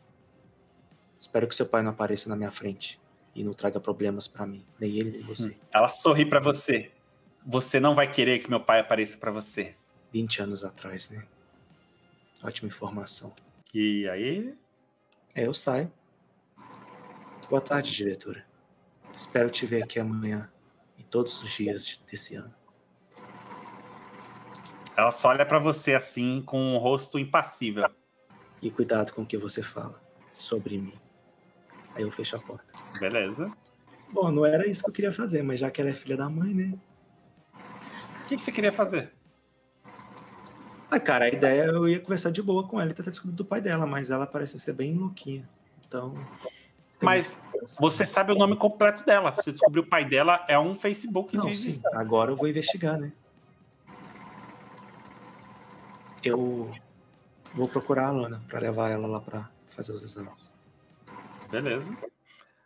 espero 1.21 1.47
que 1.47 1.55
seu 1.55 1.67
pai 1.67 1.81
não 1.81 1.93
apareça 1.93 2.29
na 2.29 2.35
minha 2.35 2.51
frente 2.51 3.01
e 3.37 3.45
não 3.45 3.55
traga 3.55 3.79
problemas 3.79 4.27
para 4.27 4.45
mim, 4.45 4.65
nem 4.81 4.99
ele 4.99 5.13
nem 5.13 5.23
você. 5.23 5.55
Ela 5.73 5.89
sorri 5.89 6.27
para 6.27 6.41
você. 6.41 6.91
Você 7.47 7.81
não 7.81 7.95
vai 7.95 8.11
querer 8.11 8.39
que 8.39 8.51
meu 8.51 8.61
pai 8.61 8.81
apareça 8.81 9.17
para 9.19 9.31
você. 9.31 9.75
20 10.13 10.43
anos 10.43 10.65
atrás, 10.65 11.09
né? 11.09 11.25
Ótima 12.43 12.69
informação. 12.69 13.33
E 13.73 14.09
aí? 14.09 14.55
É, 15.35 15.47
eu 15.47 15.55
saio. 15.55 15.91
Boa 17.49 17.61
tarde, 17.61 17.93
diretora. 17.93 18.45
Espero 19.15 19.51
te 19.51 19.65
ver 19.67 19.83
aqui 19.83 19.99
amanhã 19.99 20.51
e 20.99 21.03
todos 21.03 21.43
os 21.43 21.51
dias 21.51 22.03
desse 22.11 22.35
ano. 22.35 22.53
Ela 24.97 25.13
só 25.13 25.29
olha 25.29 25.47
para 25.47 25.59
você 25.59 25.95
assim, 25.95 26.43
com 26.45 26.75
um 26.75 26.79
rosto 26.79 27.19
impassível. 27.19 27.89
E 28.61 28.71
cuidado 28.71 29.13
com 29.13 29.23
o 29.23 29.27
que 29.27 29.39
você 29.39 29.63
fala 29.63 30.01
sobre 30.33 30.77
mim. 30.77 30.93
Aí 31.95 32.03
eu 32.03 32.11
fecho 32.11 32.37
a 32.37 32.39
porta. 32.39 32.67
Beleza. 32.99 33.51
Bom, 34.13 34.31
não 34.31 34.45
era 34.45 34.67
isso 34.69 34.83
que 34.83 34.91
eu 34.91 34.95
queria 34.95 35.13
fazer, 35.13 35.43
mas 35.43 35.61
já 35.61 35.71
que 35.71 35.81
ela 35.81 35.91
é 35.91 35.95
filha 35.95 36.17
da 36.17 36.29
mãe, 36.29 36.53
né? 36.53 36.79
O 38.31 38.33
que, 38.33 38.37
que 38.37 38.45
você 38.45 38.53
queria 38.53 38.71
fazer? 38.71 39.13
Ah, 40.89 41.01
cara, 41.01 41.25
a 41.25 41.29
ideia 41.29 41.65
eu 41.65 41.89
ia 41.89 41.99
conversar 41.99 42.31
de 42.31 42.41
boa 42.41 42.65
com 42.65 42.81
ela 42.81 42.89
e 42.89 42.95
tentar 42.95 43.11
descobrir 43.11 43.35
do 43.35 43.45
pai 43.45 43.61
dela, 43.61 43.87
mas 43.87 44.09
ela 44.09 44.25
parece 44.25 44.57
ser 44.61 44.73
bem 44.73 44.95
louquinha. 44.95 45.49
Então. 45.85 46.15
Mas 47.03 47.43
você 47.81 48.07
sabe 48.07 48.31
o 48.31 48.37
nome 48.37 48.57
completo 48.57 49.05
dela. 49.05 49.33
Você 49.33 49.51
descobriu 49.51 49.83
o 49.83 49.87
pai 49.87 50.05
dela, 50.05 50.45
é 50.47 50.57
um 50.57 50.77
Facebook 50.77 51.37
Não, 51.37 51.47
de 51.47 51.57
sim, 51.57 51.83
Agora 51.93 52.31
eu 52.31 52.37
vou 52.37 52.47
investigar, 52.47 52.97
né? 52.97 53.11
eu 56.23 56.71
vou 57.55 57.69
procurar 57.69 58.09
a 58.09 58.11
Lana 58.11 58.43
para 58.47 58.61
levar 58.61 58.91
ela 58.91 59.07
lá 59.07 59.21
para 59.21 59.51
fazer 59.69 59.93
os 59.93 60.03
exames. 60.03 60.51
Beleza. 61.51 61.91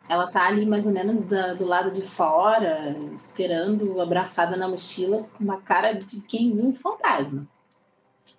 Ela 0.09 0.27
tá 0.27 0.47
ali 0.47 0.67
mais 0.67 0.87
ou 0.87 0.93
menos 0.93 1.25
da, 1.25 1.55
do 1.55 1.65
lado 1.65 1.91
de 1.91 2.03
fora, 2.03 2.91
esperando, 3.15 4.01
abraçada 4.01 4.57
na 4.57 4.69
mochila, 4.69 5.25
com 5.25 5.45
uma 5.45 5.61
cara 5.61 5.95
de 5.95 6.21
quem 6.21 6.55
viu 6.55 6.67
um 6.67 6.75
fantasma. 6.75 7.47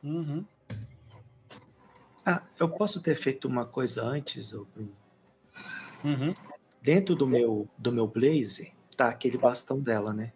Uhum. 0.04 0.46
Ah, 2.26 2.42
eu 2.60 2.70
posso 2.70 3.02
ter 3.02 3.16
feito 3.16 3.48
uma 3.48 3.66
coisa 3.66 4.04
antes, 4.04 4.52
Bruno? 4.52 4.92
Uhum. 6.04 6.34
Dentro 6.82 7.16
do 7.16 7.26
meu, 7.26 7.68
do 7.78 7.92
meu 7.92 8.08
blazer, 8.08 8.72
tá 8.96 9.10
aquele 9.10 9.38
bastão 9.38 9.80
dela, 9.80 10.14
né? 10.14 10.32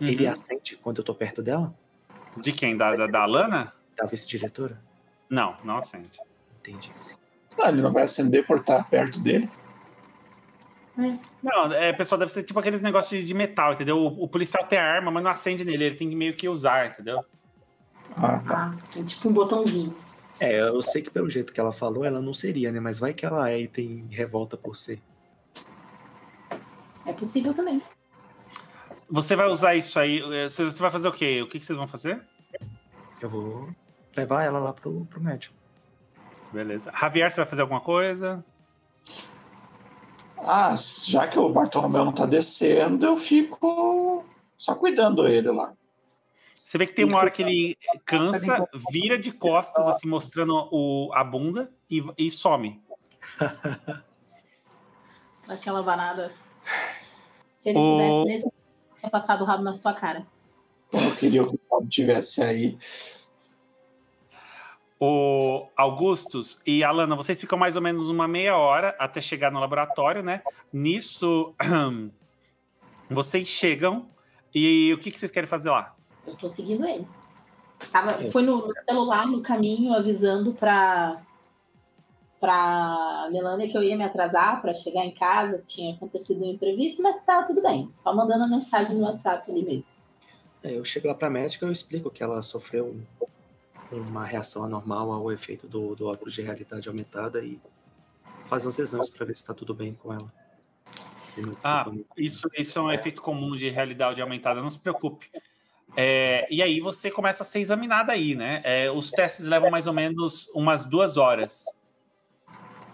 Uhum. 0.00 0.06
Ele 0.06 0.26
acende 0.26 0.76
quando 0.76 0.98
eu 0.98 1.04
tô 1.04 1.14
perto 1.14 1.42
dela? 1.42 1.74
De 2.36 2.52
quem? 2.52 2.76
Da, 2.76 2.94
da, 2.94 3.06
da 3.06 3.26
Lana? 3.26 3.72
Da 3.96 4.06
vice-diretora? 4.06 4.80
Não, 5.28 5.56
não 5.64 5.78
acende. 5.78 6.20
Entendi. 6.60 6.92
Ah, 7.60 7.68
ele 7.68 7.82
não 7.82 7.92
vai 7.92 8.04
acender 8.04 8.46
por 8.46 8.58
estar 8.58 8.88
perto 8.88 9.20
dele? 9.20 9.48
É. 10.98 11.18
Não, 11.42 11.72
é, 11.72 11.92
pessoal, 11.92 12.18
deve 12.18 12.30
ser 12.30 12.44
tipo 12.44 12.58
aqueles 12.58 12.80
negócios 12.80 13.24
de 13.24 13.34
metal, 13.34 13.72
entendeu? 13.72 13.98
O, 13.98 14.24
o, 14.24 14.28
policial 14.28 14.64
tem 14.64 14.78
a 14.78 14.84
arma, 14.84 15.10
mas 15.10 15.24
não 15.24 15.30
acende 15.30 15.64
nele, 15.64 15.84
ele 15.84 15.94
tem 15.96 16.08
que 16.08 16.14
meio 16.14 16.34
que 16.34 16.48
usar, 16.48 16.86
entendeu? 16.88 17.24
Ah, 18.16 18.38
tá. 18.38 18.72
Ah, 18.72 18.92
tem 18.92 19.04
tipo 19.04 19.28
um 19.28 19.32
botãozinho. 19.32 19.94
É, 20.38 20.60
eu 20.60 20.82
sei 20.82 21.02
que 21.02 21.10
pelo 21.10 21.30
jeito 21.30 21.52
que 21.52 21.60
ela 21.60 21.72
falou, 21.72 22.04
ela 22.04 22.20
não 22.20 22.34
seria, 22.34 22.70
né? 22.70 22.80
Mas 22.80 22.98
vai 22.98 23.12
que 23.12 23.24
ela 23.26 23.50
é 23.50 23.62
e 23.62 23.68
tem 23.68 24.06
revolta 24.10 24.56
por 24.56 24.76
ser. 24.76 25.00
É 27.06 27.12
possível 27.12 27.52
também. 27.54 27.82
Você 29.10 29.36
vai 29.36 29.48
usar 29.48 29.74
isso 29.74 29.98
aí. 29.98 30.20
eh, 30.32 30.48
Você 30.48 30.64
vai 30.80 30.90
fazer 30.90 31.08
o 31.08 31.12
quê? 31.12 31.42
O 31.42 31.46
que 31.48 31.58
que 31.58 31.64
vocês 31.64 31.76
vão 31.76 31.86
fazer? 31.86 32.20
Eu 33.20 33.28
vou 33.28 33.68
levar 34.16 34.44
ela 34.44 34.58
lá 34.58 34.72
pro, 34.72 35.04
pro 35.06 35.20
médico. 35.20 35.54
Beleza. 36.52 36.92
Javier, 36.98 37.30
você 37.30 37.36
vai 37.36 37.46
fazer 37.46 37.62
alguma 37.62 37.80
coisa? 37.80 38.44
Ah, 40.46 40.74
já 41.06 41.26
que 41.26 41.38
o 41.38 41.48
Bartolomeu 41.48 42.04
não 42.04 42.12
tá 42.12 42.26
descendo, 42.26 43.06
eu 43.06 43.16
fico 43.16 44.24
só 44.58 44.74
cuidando 44.74 45.26
ele 45.26 45.50
lá. 45.50 45.72
Você 46.54 46.78
vê 46.78 46.86
que 46.86 46.92
tem 46.92 47.04
uma 47.04 47.18
hora 47.18 47.30
que 47.30 47.42
ele 47.42 47.76
cansa, 48.04 48.68
vira 48.90 49.16
de 49.16 49.30
costas, 49.32 49.86
assim, 49.86 50.08
mostrando 50.08 50.68
o, 50.72 51.10
a 51.14 51.22
bunda 51.22 51.70
e, 51.90 52.02
e 52.18 52.30
some. 52.30 52.82
Daquela 55.46 55.82
banada. 55.82 56.32
Se 57.58 57.70
ele 57.70 57.78
O- 57.78 57.92
pudesse 57.92 58.24
nesse 58.24 58.52
tinha 58.98 59.10
passado 59.10 59.42
o 59.42 59.44
rabo 59.44 59.62
na 59.62 59.74
sua 59.74 59.92
cara. 59.94 60.26
Eu 60.92 61.14
queria 61.16 61.42
que 61.44 61.54
o 61.54 61.60
Bob 61.68 61.86
tivesse 61.88 62.42
aí. 62.42 62.78
O 65.06 65.68
Augustus 65.76 66.58
e 66.64 66.82
Alana, 66.82 67.14
vocês 67.14 67.38
ficam 67.38 67.58
mais 67.58 67.76
ou 67.76 67.82
menos 67.82 68.08
uma 68.08 68.26
meia 68.26 68.56
hora 68.56 68.96
até 68.98 69.20
chegar 69.20 69.52
no 69.52 69.60
laboratório, 69.60 70.22
né? 70.22 70.40
Nisso, 70.72 71.54
vocês 73.10 73.46
chegam 73.46 74.08
e 74.54 74.94
o 74.94 74.98
que, 74.98 75.10
que 75.10 75.18
vocês 75.18 75.30
querem 75.30 75.46
fazer 75.46 75.68
lá? 75.68 75.94
Eu 76.26 76.34
tô 76.36 76.48
seguindo 76.48 76.86
ele. 76.86 77.06
Tava, 77.92 78.30
foi 78.30 78.40
no, 78.44 78.66
no 78.66 78.72
celular, 78.88 79.26
no 79.26 79.42
caminho, 79.42 79.92
avisando 79.92 80.54
pra, 80.54 81.20
pra 82.40 83.28
Melania 83.30 83.68
que 83.68 83.76
eu 83.76 83.82
ia 83.82 83.98
me 83.98 84.04
atrasar 84.04 84.62
pra 84.62 84.72
chegar 84.72 85.04
em 85.04 85.12
casa, 85.12 85.58
que 85.58 85.66
tinha 85.66 85.94
acontecido 85.94 86.42
um 86.42 86.50
imprevisto, 86.50 87.02
mas 87.02 87.22
tava 87.24 87.46
tudo 87.46 87.60
bem. 87.60 87.90
Só 87.92 88.14
mandando 88.14 88.44
a 88.44 88.48
mensagem 88.48 88.96
no 88.96 89.04
WhatsApp 89.04 89.50
ali 89.50 89.62
mesmo. 89.62 89.84
É, 90.62 90.78
eu 90.78 90.82
chego 90.82 91.08
lá 91.08 91.14
pra 91.14 91.28
médica, 91.28 91.66
eu 91.66 91.72
explico 91.72 92.10
que 92.10 92.22
ela 92.22 92.40
sofreu 92.40 92.86
um- 92.86 93.26
uma 94.00 94.24
reação 94.24 94.64
anormal 94.64 95.10
ao 95.12 95.32
efeito 95.32 95.66
do, 95.66 95.94
do 95.94 96.06
óculos 96.06 96.34
de 96.34 96.42
realidade 96.42 96.88
aumentada 96.88 97.42
e 97.44 97.60
fazer 98.44 98.68
uns 98.68 98.78
exames 98.78 99.08
pra 99.08 99.24
ver 99.24 99.36
se 99.36 99.44
tá 99.44 99.54
tudo 99.54 99.74
bem 99.74 99.94
com 99.94 100.12
ela. 100.12 100.32
Se 101.24 101.40
não 101.40 101.54
tá 101.54 101.86
Ah, 101.88 101.92
Isso, 102.16 102.48
isso 102.56 102.78
é 102.78 102.82
um 102.82 102.92
efeito 102.92 103.20
comum 103.22 103.52
de 103.52 103.68
realidade 103.70 104.20
aumentada, 104.20 104.60
não 104.62 104.70
se 104.70 104.78
preocupe. 104.78 105.30
É, 105.96 106.46
e 106.50 106.62
aí 106.62 106.80
você 106.80 107.10
começa 107.10 107.42
a 107.42 107.46
ser 107.46 107.60
examinada 107.60 108.12
aí, 108.12 108.34
né? 108.34 108.60
É, 108.64 108.90
os 108.90 109.10
testes 109.10 109.46
levam 109.46 109.70
mais 109.70 109.86
ou 109.86 109.92
menos 109.92 110.50
umas 110.54 110.86
duas 110.86 111.16
horas. 111.16 111.64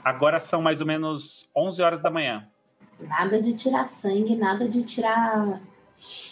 Agora 0.05 0.41
são 0.41 0.63
mais 0.63 0.81
ou 0.81 0.87
menos 0.87 1.49
11 1.55 1.83
horas 1.83 2.03
da 2.03 2.11
manhã. 2.11 2.49
Nada 2.99 3.41
de 3.41 3.55
tirar 3.57 3.87
sangue, 3.87 4.37
nada 4.37 4.69
de 4.69 4.83
tirar 4.85 5.61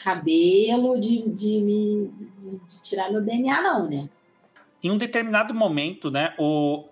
cabelo, 0.02 0.98
de, 0.98 1.28
de, 1.28 1.60
me, 1.60 2.08
de, 2.38 2.58
de 2.58 2.82
tirar 2.82 3.10
meu 3.10 3.22
DNA, 3.22 3.62
não, 3.62 3.88
né? 3.88 4.08
Em 4.82 4.90
um 4.90 4.96
determinado 4.96 5.52
momento, 5.54 6.10
né, 6.10 6.34
o 6.38 6.88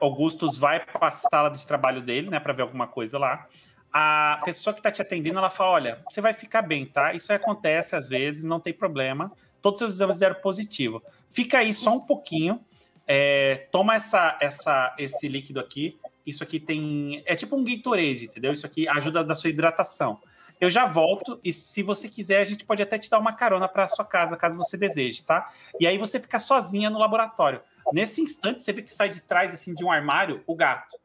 Augustus 0.00 0.56
vai 0.56 0.80
para 0.80 1.08
a 1.08 1.10
sala 1.10 1.50
de 1.50 1.66
trabalho 1.66 2.00
dele, 2.00 2.30
né, 2.30 2.40
para 2.40 2.52
ver 2.52 2.62
alguma 2.62 2.86
coisa 2.86 3.18
lá. 3.18 3.46
A 3.92 4.40
pessoa 4.44 4.74
que 4.74 4.80
está 4.80 4.90
te 4.90 5.00
atendendo, 5.00 5.38
ela 5.38 5.48
fala: 5.48 5.70
Olha, 5.70 5.98
você 6.08 6.20
vai 6.20 6.34
ficar 6.34 6.62
bem, 6.62 6.84
tá? 6.84 7.14
Isso 7.14 7.32
acontece 7.32 7.96
às 7.96 8.08
vezes, 8.08 8.44
não 8.44 8.60
tem 8.60 8.72
problema. 8.72 9.32
Todos 9.62 9.80
os 9.80 9.86
seus 9.86 9.94
exames 9.94 10.18
deram 10.18 10.36
positivo. 10.36 11.02
Fica 11.30 11.58
aí 11.58 11.72
só 11.72 11.94
um 11.94 12.00
pouquinho. 12.00 12.60
é, 13.06 13.68
toma 13.70 13.94
essa, 13.94 14.36
essa, 14.40 14.94
esse 14.98 15.28
líquido 15.28 15.60
aqui. 15.60 15.98
Isso 16.26 16.42
aqui 16.42 16.60
tem. 16.60 17.22
É 17.24 17.34
tipo 17.34 17.56
um 17.56 17.64
Gatorade, 17.64 18.26
entendeu? 18.26 18.52
Isso 18.52 18.66
aqui 18.66 18.88
ajuda 18.88 19.24
na 19.24 19.34
sua 19.34 19.48
hidratação. 19.48 20.20
Eu 20.60 20.70
já 20.70 20.86
volto 20.86 21.38
e 21.44 21.52
se 21.52 21.82
você 21.82 22.08
quiser, 22.08 22.40
a 22.40 22.44
gente 22.44 22.64
pode 22.64 22.82
até 22.82 22.98
te 22.98 23.10
dar 23.10 23.18
uma 23.18 23.32
carona 23.32 23.68
para 23.68 23.86
sua 23.88 24.04
casa, 24.04 24.36
caso 24.36 24.56
você 24.56 24.76
deseje, 24.76 25.22
tá? 25.22 25.50
E 25.78 25.86
aí 25.86 25.98
você 25.98 26.18
fica 26.18 26.38
sozinha 26.38 26.88
no 26.88 26.98
laboratório. 26.98 27.60
Nesse 27.92 28.20
instante, 28.22 28.62
você 28.62 28.72
vê 28.72 28.82
que 28.82 28.92
sai 28.92 29.08
de 29.10 29.20
trás 29.20 29.52
assim 29.52 29.74
de 29.74 29.84
um 29.84 29.90
armário 29.90 30.42
o 30.46 30.54
gato. 30.54 30.96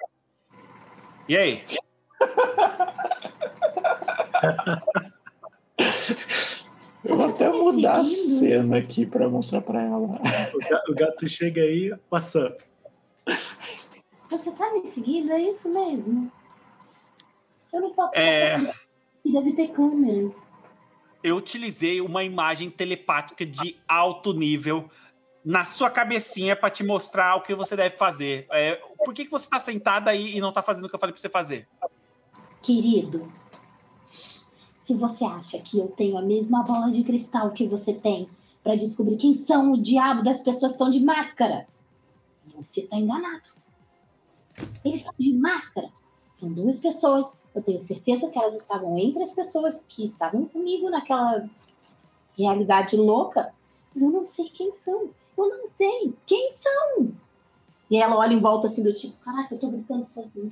E 1.28 1.36
aí? 1.38 1.64
Eu 7.04 7.16
vou 7.16 7.30
até 7.30 7.50
tá 7.50 7.56
mudar 7.56 8.00
a 8.00 8.04
cena 8.04 8.78
aqui 8.78 9.06
pra 9.08 9.28
mostrar 9.28 9.62
pra 9.62 9.82
ela. 9.82 9.98
O 9.98 10.10
ga- 10.60 10.84
O 10.88 10.94
gato 10.94 11.28
chega 11.28 11.62
aí, 11.62 11.92
what's 12.12 12.36
up? 12.36 12.64
Você 14.30 14.52
tá 14.52 14.72
me 14.74 14.88
seguindo, 14.88 15.32
é 15.32 15.42
isso 15.42 15.74
mesmo? 15.74 16.32
Eu 17.74 17.82
não 17.82 17.92
posso 17.94 18.16
É. 18.18 18.58
passar 18.60 18.81
por- 19.24 19.32
Deve 19.32 19.54
ter 19.54 19.70
câmeras. 19.70 20.50
Eu 21.24 21.36
utilizei 21.38 22.02
uma 22.02 22.24
imagem 22.24 22.70
telepática 22.70 23.46
de 23.46 23.80
alto 23.88 24.34
nível 24.34 24.90
na 25.46 25.66
sua 25.66 25.90
cabecinha 25.90 26.56
para 26.56 26.70
te 26.70 26.84
mostrar 26.84 27.36
o 27.36 27.42
que 27.42 27.54
você 27.54 27.76
deve 27.76 27.96
fazer. 27.96 28.48
É, 28.52 28.76
por 29.04 29.14
que, 29.14 29.26
que 29.26 29.32
você 29.32 29.46
está 29.46 29.60
sentada 29.60 30.10
aí 30.12 30.36
e 30.36 30.42
não 30.42 30.50
está 30.50 30.62
fazendo 30.62 30.86
o 30.86 30.90
que 30.90 30.96
eu 30.96 31.00
falei 31.00 31.14
para 31.14 31.22
você 31.22 31.30
fazer? 31.30 31.68
Querido, 32.62 33.32
se 34.84 34.94
você 34.96 35.24
acha 35.24 35.60
que 35.60 35.78
eu 35.80 35.88
tenho 35.90 36.18
a 36.18 36.22
mesma 36.22 36.64
bola 36.64 36.92
de 36.92 37.04
cristal 37.04 37.52
que 37.52 37.68
você 37.68 37.94
tem 37.94 38.28
pra 38.64 38.76
descobrir 38.76 39.18
quem 39.18 39.36
são 39.36 39.74
o 39.74 39.82
diabo 39.82 40.24
das 40.24 40.40
pessoas 40.42 40.74
que 40.74 40.76
estão 40.84 40.92
de 40.92 41.00
máscara, 41.00 41.68
você 42.56 42.84
tá 42.88 42.98
enganado. 42.98 43.50
Eles 44.84 45.00
estão 45.02 45.14
de 45.18 45.34
máscara. 45.34 45.90
São 46.42 46.52
duas 46.54 46.80
pessoas. 46.80 47.40
Eu 47.54 47.62
tenho 47.62 47.80
certeza 47.80 48.28
que 48.32 48.40
elas 48.40 48.56
estavam 48.56 48.98
entre 48.98 49.22
as 49.22 49.32
pessoas 49.32 49.86
que 49.88 50.04
estavam 50.04 50.48
comigo 50.48 50.90
naquela 50.90 51.48
realidade 52.36 52.96
louca, 52.98 53.54
mas 53.94 54.02
eu 54.04 54.10
não 54.10 54.26
sei 54.26 54.46
quem 54.46 54.74
são. 54.84 55.12
Eu 55.38 55.58
não 55.60 55.68
sei 55.68 56.12
quem 56.26 56.52
são. 56.52 57.10
E 57.92 57.98
ela 57.98 58.18
olha 58.18 58.34
em 58.34 58.40
volta 58.40 58.66
assim 58.66 58.82
do 58.82 58.92
tipo, 58.92 59.18
caraca, 59.20 59.54
eu 59.54 59.60
tô 59.60 59.70
gritando 59.70 60.04
sozinha. 60.04 60.52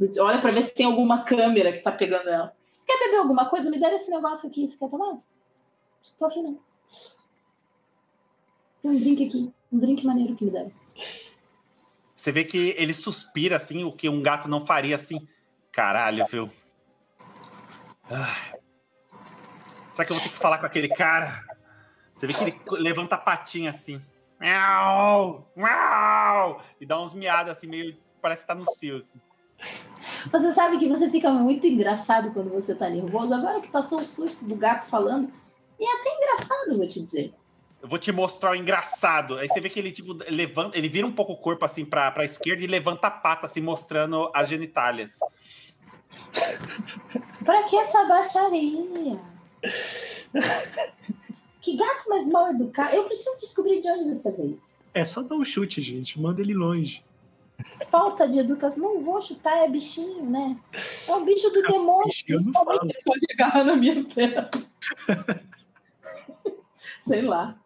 Do- 0.00 0.22
Olha 0.22 0.40
pra 0.40 0.50
ver 0.50 0.62
se 0.62 0.72
tem 0.74 0.86
alguma 0.86 1.24
câmera 1.24 1.72
que 1.72 1.80
tá 1.80 1.92
pegando 1.92 2.28
ela. 2.30 2.56
Você 2.64 2.86
quer 2.86 3.04
beber 3.04 3.18
alguma 3.18 3.50
coisa? 3.50 3.68
Me 3.68 3.78
dá 3.78 3.92
esse 3.92 4.10
negócio 4.10 4.48
aqui. 4.48 4.66
Você 4.66 4.78
quer 4.78 4.88
tomar? 4.88 5.18
Tô 6.18 6.24
afim, 6.24 6.42
não. 6.42 6.58
Tem 8.80 8.90
um 8.92 8.98
drink 8.98 9.26
aqui. 9.26 9.52
Um 9.70 9.78
drink 9.78 10.06
maneiro 10.06 10.34
que 10.36 10.44
me 10.46 10.50
deram. 10.50 10.72
Você 12.26 12.32
vê 12.32 12.42
que 12.42 12.74
ele 12.76 12.92
suspira 12.92 13.54
assim, 13.54 13.84
o 13.84 13.92
que 13.92 14.08
um 14.08 14.20
gato 14.20 14.48
não 14.48 14.66
faria 14.66 14.96
assim. 14.96 15.28
Caralho, 15.70 16.26
viu? 16.26 16.50
Ah. 18.10 18.58
Será 19.92 20.04
que 20.04 20.10
eu 20.10 20.16
vou 20.16 20.24
ter 20.24 20.30
que 20.30 20.36
falar 20.36 20.58
com 20.58 20.66
aquele 20.66 20.88
cara? 20.88 21.44
Você 22.12 22.26
vê 22.26 22.32
que 22.34 22.42
ele 22.42 22.60
levanta 22.82 23.14
a 23.14 23.18
patinha 23.18 23.70
assim. 23.70 24.02
Miau! 24.40 25.48
Miau! 25.54 26.60
E 26.80 26.84
dá 26.84 27.00
uns 27.00 27.14
miados 27.14 27.52
assim, 27.52 27.68
meio. 27.68 27.96
Parece 28.20 28.42
que 28.42 28.48
tá 28.48 28.56
no 28.56 28.64
cio. 28.72 28.96
Assim. 28.96 29.20
Você 30.32 30.52
sabe 30.52 30.78
que 30.78 30.88
você 30.88 31.08
fica 31.08 31.30
muito 31.30 31.64
engraçado 31.64 32.32
quando 32.32 32.50
você 32.50 32.74
tá 32.74 32.90
nervoso. 32.90 33.34
Agora 33.34 33.60
que 33.60 33.70
passou 33.70 34.00
o 34.00 34.04
susto 34.04 34.44
do 34.44 34.56
gato 34.56 34.90
falando, 34.90 35.32
e 35.78 35.84
é 35.84 36.00
até 36.00 36.16
engraçado, 36.16 36.76
vou 36.76 36.88
te 36.88 37.04
dizer. 37.04 37.32
Eu 37.86 37.88
vou 37.88 38.00
te 38.00 38.10
mostrar 38.10 38.50
o 38.50 38.54
engraçado. 38.56 39.38
Aí 39.38 39.48
você 39.48 39.60
vê 39.60 39.70
que 39.70 39.78
ele, 39.78 39.92
tipo, 39.92 40.12
levanta, 40.28 40.76
ele 40.76 40.88
vira 40.88 41.06
um 41.06 41.12
pouco 41.12 41.34
o 41.34 41.36
corpo 41.36 41.64
assim 41.64 41.84
pra, 41.84 42.10
pra 42.10 42.24
esquerda 42.24 42.64
e 42.64 42.66
levanta 42.66 43.06
a 43.06 43.10
pata, 43.12 43.46
assim, 43.46 43.60
mostrando 43.60 44.28
as 44.34 44.48
genitálias. 44.48 45.20
Pra 47.44 47.62
que 47.62 47.76
essa 47.76 48.04
baixaria? 48.06 49.20
Que 51.60 51.76
gato 51.76 52.08
mais 52.08 52.28
mal 52.28 52.50
educado. 52.50 52.92
Eu 52.96 53.04
preciso 53.04 53.36
descobrir 53.38 53.80
de 53.80 53.88
onde 53.88 54.18
você 54.18 54.32
veio. 54.32 54.60
É 54.92 55.04
só 55.04 55.22
dar 55.22 55.36
um 55.36 55.44
chute, 55.44 55.80
gente. 55.80 56.20
Manda 56.20 56.40
ele 56.40 56.54
longe. 56.54 57.04
Falta 57.88 58.28
de 58.28 58.40
educação. 58.40 58.78
Não 58.78 59.00
vou 59.00 59.22
chutar, 59.22 59.58
é 59.58 59.68
bichinho, 59.68 60.28
né? 60.28 60.56
É 61.06 61.14
o 61.14 61.24
bicho 61.24 61.50
do 61.50 61.62
demônio. 61.62 62.06
Bichinho 62.06 62.36
não 62.38 62.44
principalmente 62.46 62.94
fala. 62.94 63.04
Pode 63.04 63.26
agarrar 63.32 63.62
na 63.62 63.76
minha 63.76 64.04
perna. 64.04 64.50
Sei 67.00 67.22
lá. 67.22 67.56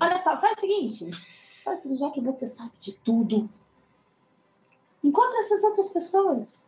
Olha 0.00 0.18
só, 0.22 0.40
faz 0.40 0.56
o 0.56 0.60
seguinte. 0.60 1.10
Faz 1.64 1.78
o 1.80 1.82
seguinte, 1.82 2.00
já 2.00 2.10
que 2.10 2.20
você 2.20 2.48
sabe 2.48 2.72
de 2.80 2.92
tudo, 2.92 3.48
encontra 5.02 5.40
essas 5.40 5.62
outras 5.64 5.88
pessoas. 5.90 6.62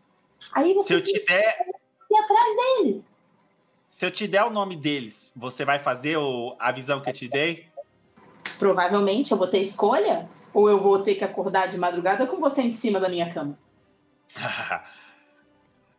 Aí 0.53 0.73
Se 0.73 0.75
você 0.79 0.95
eu 0.95 1.03
te 1.03 1.25
der, 1.25 1.67
ir 2.11 2.17
atrás 2.17 2.57
deles. 2.57 3.05
se 3.89 4.07
eu 4.07 4.11
te 4.11 4.27
der 4.29 4.45
o 4.45 4.51
nome 4.51 4.77
deles, 4.77 5.33
você 5.37 5.65
vai 5.65 5.79
fazer 5.79 6.17
o, 6.17 6.55
a 6.59 6.71
visão 6.71 7.01
que 7.01 7.09
eu 7.11 7.15
te 7.15 7.29
dei? 7.29 7.67
Provavelmente 8.59 9.33
eu 9.33 9.39
vou 9.39 9.49
ter 9.49 9.59
escolha, 9.63 10.29
ou 10.53 10.69
eu 10.69 10.79
vou 10.79 11.03
ter 11.03 11.15
que 11.17 11.25
acordar 11.25 11.69
de 11.69 11.77
madrugada 11.79 12.27
com 12.27 12.39
você 12.39 12.63
em 12.63 12.73
cima 12.77 13.01
da 13.01 13.09
minha 13.09 13.33
cama. 13.33 13.59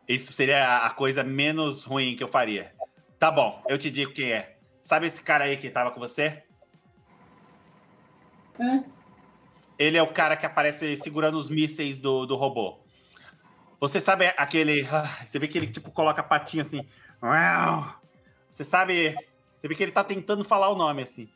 Isso 0.08 0.32
seria 0.32 0.78
a 0.86 0.90
coisa 0.90 1.24
menos 1.24 1.84
ruim 1.84 2.14
que 2.14 2.22
eu 2.22 2.28
faria. 2.28 2.72
Tá 3.18 3.30
bom, 3.30 3.62
eu 3.68 3.76
te 3.76 3.90
digo 3.90 4.12
quem 4.12 4.32
é. 4.32 4.56
Sabe 4.80 5.06
esse 5.08 5.20
cara 5.22 5.44
aí 5.44 5.56
que 5.56 5.68
tava 5.68 5.90
com 5.90 5.98
você? 5.98 6.44
Hã? 8.60 8.84
Ele 9.78 9.98
é 9.98 10.02
o 10.02 10.12
cara 10.12 10.36
que 10.36 10.46
aparece 10.46 10.96
segurando 10.96 11.36
os 11.36 11.50
mísseis 11.50 11.98
do, 11.98 12.24
do 12.26 12.36
robô. 12.36 12.78
Você 13.78 14.00
sabe 14.00 14.32
aquele. 14.36 14.86
ah, 14.90 15.04
Você 15.24 15.38
vê 15.38 15.46
que 15.46 15.58
ele 15.58 15.66
tipo 15.66 15.90
coloca 15.90 16.20
a 16.20 16.24
patinha 16.24 16.62
assim. 16.62 16.86
Você 18.48 18.64
sabe. 18.64 19.14
Você 19.58 19.68
vê 19.68 19.74
que 19.74 19.82
ele 19.82 19.92
tá 19.92 20.02
tentando 20.02 20.42
falar 20.44 20.70
o 20.70 20.76
nome 20.76 21.02
assim. 21.02 21.28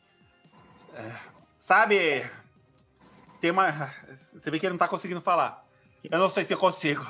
É, 0.95 1.11
Sabe. 1.59 2.29
Tem 3.39 3.51
uma. 3.51 3.93
Você 4.33 4.49
vê 4.49 4.59
que 4.59 4.65
ele 4.65 4.73
não 4.73 4.79
tá 4.79 4.87
conseguindo 4.87 5.21
falar. 5.21 5.63
Eu 6.03 6.17
não 6.17 6.29
sei 6.29 6.43
se 6.43 6.53
eu 6.53 6.57
consigo. 6.57 7.05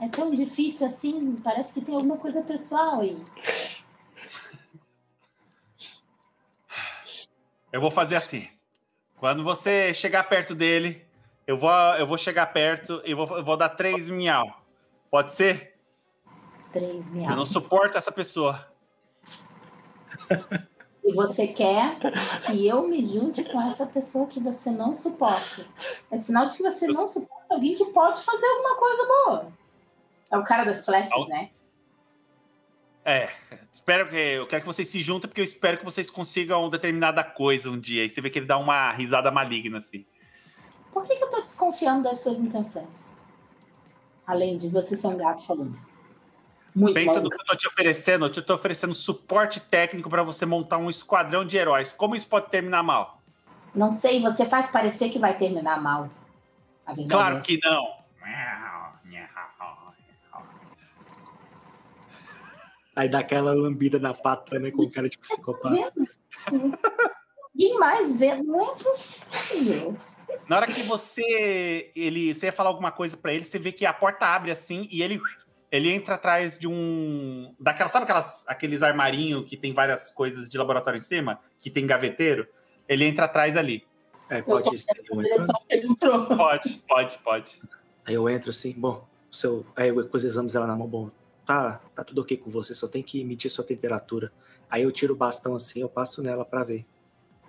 É 0.00 0.08
tão 0.08 0.32
difícil 0.32 0.86
assim, 0.86 1.36
parece 1.42 1.74
que 1.74 1.80
tem 1.80 1.94
alguma 1.94 2.16
coisa 2.16 2.42
pessoal 2.42 3.00
aí. 3.00 3.16
Eu 7.72 7.80
vou 7.80 7.90
fazer 7.90 8.16
assim. 8.16 8.48
Quando 9.16 9.42
você 9.42 9.94
chegar 9.94 10.24
perto 10.24 10.54
dele, 10.54 11.04
eu 11.46 11.56
vou, 11.56 11.70
eu 11.70 12.06
vou 12.06 12.18
chegar 12.18 12.46
perto 12.52 13.00
e 13.04 13.14
vou, 13.14 13.26
eu 13.36 13.44
vou 13.44 13.56
dar 13.56 13.70
três 13.70 14.08
miau. 14.10 14.60
Pode 15.10 15.32
ser? 15.32 15.74
Três 16.72 17.06
Eu 17.08 17.12
mil. 17.14 17.36
não 17.36 17.46
suporto 17.46 17.96
essa 17.96 18.10
pessoa. 18.12 18.66
E 21.04 21.12
você 21.14 21.48
quer 21.48 21.98
que 22.46 22.66
eu 22.66 22.86
me 22.86 23.04
junte 23.04 23.44
com 23.44 23.60
essa 23.60 23.86
pessoa 23.86 24.26
que 24.26 24.40
você 24.40 24.70
não 24.70 24.94
suporta. 24.94 25.66
É 26.10 26.18
sinal 26.18 26.46
de 26.48 26.56
que 26.56 26.62
você 26.62 26.86
Eu- 26.88 26.92
não 26.94 27.08
suporta 27.08 27.54
alguém 27.54 27.74
que 27.74 27.84
pode 27.86 28.22
fazer 28.22 28.46
alguma 28.46 28.76
coisa 28.76 29.06
boa. 29.06 29.52
É 30.30 30.38
o 30.38 30.44
cara 30.44 30.64
das 30.64 30.84
flechas, 30.84 31.12
Al- 31.12 31.28
né? 31.28 31.50
É, 33.04 33.30
espero 33.82 34.08
que 34.08 34.16
eu 34.16 34.46
quero 34.46 34.62
que 34.62 34.66
vocês 34.66 34.88
se 34.88 35.00
juntem 35.00 35.28
porque 35.28 35.40
eu 35.40 35.44
espero 35.44 35.76
que 35.76 35.84
vocês 35.84 36.08
consigam 36.08 36.70
determinada 36.70 37.22
coisa 37.24 37.68
um 37.68 37.78
dia. 37.78 38.04
E 38.04 38.10
você 38.10 38.20
vê 38.20 38.30
que 38.30 38.38
ele 38.38 38.46
dá 38.46 38.56
uma 38.56 38.92
risada 38.92 39.30
maligna 39.30 39.78
assim. 39.78 40.06
Por 40.92 41.02
que, 41.02 41.16
que 41.16 41.24
eu 41.24 41.30
tô 41.30 41.40
desconfiando 41.40 42.04
das 42.04 42.22
suas 42.22 42.38
intenções? 42.38 42.88
Além 44.26 44.56
de 44.56 44.68
você 44.68 44.94
ser 44.94 45.08
um 45.08 45.16
gato 45.16 45.44
falando. 45.44 45.78
Muito 46.74 46.94
Pensa 46.94 47.20
no 47.20 47.28
que 47.28 47.34
eu 47.34 47.44
tô 47.44 47.56
te 47.56 47.66
oferecendo, 47.66 48.24
eu 48.24 48.30
te 48.30 48.40
tô 48.40 48.54
oferecendo 48.54 48.94
suporte 48.94 49.60
técnico 49.60 50.08
para 50.08 50.22
você 50.22 50.46
montar 50.46 50.78
um 50.78 50.88
esquadrão 50.88 51.44
de 51.44 51.56
heróis. 51.56 51.92
Como 51.92 52.14
isso 52.14 52.26
pode 52.26 52.50
terminar 52.50 52.82
mal? 52.82 53.20
Não 53.74 53.92
sei, 53.92 54.22
você 54.22 54.46
faz 54.46 54.70
parecer 54.70 55.10
que 55.10 55.18
vai 55.18 55.36
terminar 55.36 55.82
mal. 55.82 56.08
Claro 57.08 57.38
é- 57.38 57.40
que 57.40 57.58
não. 57.62 58.01
Aí 62.94 63.08
dá 63.08 63.20
aquela 63.20 63.52
lambida 63.52 63.98
na 63.98 64.12
pata, 64.12 64.58
né? 64.58 64.70
Com 64.70 64.88
cara 64.88 65.08
de 65.08 65.18
psicopata. 65.18 65.74
Vendo? 65.74 66.78
Ninguém 67.54 67.78
mais 67.78 68.18
vê. 68.18 68.34
Não 68.42 68.72
é 68.72 68.74
possível. 68.76 69.96
Na 70.48 70.56
hora 70.56 70.66
que 70.66 70.82
você 70.82 71.90
ele 71.94 72.34
você 72.34 72.46
ia 72.46 72.52
falar 72.52 72.70
alguma 72.70 72.90
coisa 72.90 73.16
pra 73.16 73.32
ele, 73.32 73.44
você 73.44 73.58
vê 73.58 73.72
que 73.72 73.86
a 73.86 73.92
porta 73.92 74.26
abre 74.26 74.50
assim 74.50 74.88
e 74.90 75.02
ele 75.02 75.20
ele 75.70 75.90
entra 75.90 76.16
atrás 76.16 76.58
de 76.58 76.68
um 76.68 77.54
daquela 77.58 77.88
sabe 77.88 78.04
aquelas 78.04 78.46
aqueles 78.48 78.82
armarinhos 78.82 79.48
que 79.48 79.56
tem 79.56 79.72
várias 79.72 80.10
coisas 80.10 80.48
de 80.48 80.58
laboratório 80.58 80.98
em 80.98 81.02
cima, 81.02 81.40
que 81.58 81.70
tem 81.70 81.86
gaveteiro? 81.86 82.46
Ele 82.88 83.04
entra 83.04 83.26
atrás 83.26 83.56
ali. 83.56 83.84
É, 84.28 84.40
pode 84.42 84.78
ser. 84.78 85.02
Pode, 86.36 86.82
pode, 86.88 87.18
pode. 87.18 87.62
aí 88.04 88.14
eu 88.14 88.28
entro 88.28 88.50
assim, 88.50 88.72
bom, 88.72 89.06
o 89.30 89.36
seu, 89.36 89.66
aí 89.76 89.88
eu 89.88 90.08
com 90.08 90.16
os 90.16 90.24
exames 90.24 90.52
dela 90.52 90.66
na 90.66 90.74
mão, 90.74 90.86
bom, 90.86 91.10
tá, 91.46 91.80
tá 91.94 92.04
tudo 92.04 92.20
ok 92.22 92.36
com 92.36 92.50
você, 92.50 92.74
só 92.74 92.86
tem 92.88 93.02
que 93.02 93.22
medir 93.24 93.50
sua 93.50 93.64
temperatura. 93.64 94.32
Aí 94.70 94.82
eu 94.82 94.92
tiro 94.92 95.14
o 95.14 95.16
bastão 95.16 95.54
assim, 95.54 95.80
eu 95.80 95.88
passo 95.88 96.22
nela 96.22 96.44
pra 96.44 96.64
ver 96.64 96.86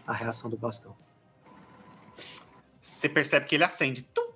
a 0.06 0.14
reação 0.14 0.50
do 0.50 0.58
bastão. 0.58 0.96
Você 2.82 3.08
percebe 3.08 3.46
que 3.46 3.56
ele 3.56 3.64
acende. 3.64 4.04
Tum, 4.04 4.32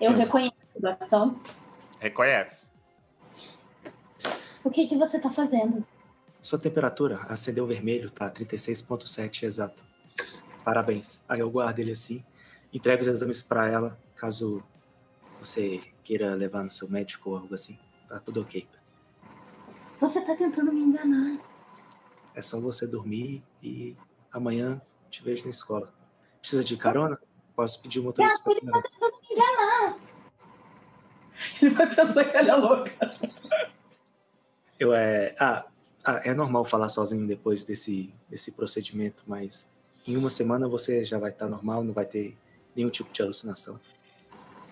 Eu 0.00 0.12
É. 0.12 0.16
reconheço 0.16 0.54
o 0.76 0.80
bastão. 0.80 1.40
reconhece. 2.00 2.70
O 4.64 4.70
que, 4.70 4.86
que 4.86 4.96
você 4.96 5.18
tá 5.18 5.30
fazendo? 5.30 5.86
Sua 6.42 6.58
temperatura 6.58 7.20
acendeu 7.28 7.66
vermelho, 7.66 8.10
tá 8.10 8.30
36.7 8.30 9.44
exato. 9.44 9.84
Parabéns. 10.64 11.22
Aí 11.28 11.40
eu 11.40 11.50
guardo 11.50 11.78
ele 11.78 11.92
assim, 11.92 12.24
entrego 12.72 13.02
os 13.02 13.08
exames 13.08 13.42
pra 13.42 13.68
ela, 13.68 13.98
caso 14.16 14.62
você 15.40 15.80
queira 16.02 16.34
levar 16.34 16.62
no 16.64 16.70
seu 16.70 16.88
médico 16.88 17.30
ou 17.30 17.36
algo 17.36 17.54
assim. 17.54 17.78
Tá 18.08 18.20
tudo 18.20 18.40
ok. 18.40 18.66
Você 20.00 20.20
tá 20.20 20.36
tentando 20.36 20.72
me 20.72 20.80
enganar. 20.80 21.40
É 22.34 22.42
só 22.42 22.60
você 22.60 22.86
dormir 22.86 23.42
e 23.62 23.96
amanhã 24.30 24.80
te 25.10 25.22
vejo 25.22 25.44
na 25.44 25.50
escola. 25.50 25.92
Precisa 26.40 26.62
de 26.62 26.76
carona? 26.76 27.18
Posso 27.54 27.80
pedir 27.80 28.00
o 28.00 28.04
motorista 28.04 28.42
pra 28.42 28.54
te 28.54 28.64
levar. 28.64 29.98
Ele 31.62 31.70
vai 31.74 31.86
pensar 31.94 32.24
que 32.24 32.36
ela 32.36 32.48
é 32.48 32.54
louca. 32.54 33.18
Eu 34.78 34.92
é. 34.92 35.34
Ah, 35.38 35.66
ah, 36.04 36.20
é 36.24 36.34
normal 36.34 36.64
falar 36.64 36.88
sozinho 36.88 37.26
depois 37.26 37.64
desse, 37.64 38.14
desse 38.28 38.52
procedimento, 38.52 39.22
mas 39.26 39.66
em 40.06 40.16
uma 40.16 40.30
semana 40.30 40.68
você 40.68 41.04
já 41.04 41.18
vai 41.18 41.30
estar 41.30 41.48
normal, 41.48 41.82
não 41.82 41.92
vai 41.92 42.04
ter 42.04 42.36
nenhum 42.74 42.90
tipo 42.90 43.12
de 43.12 43.22
alucinação. 43.22 43.80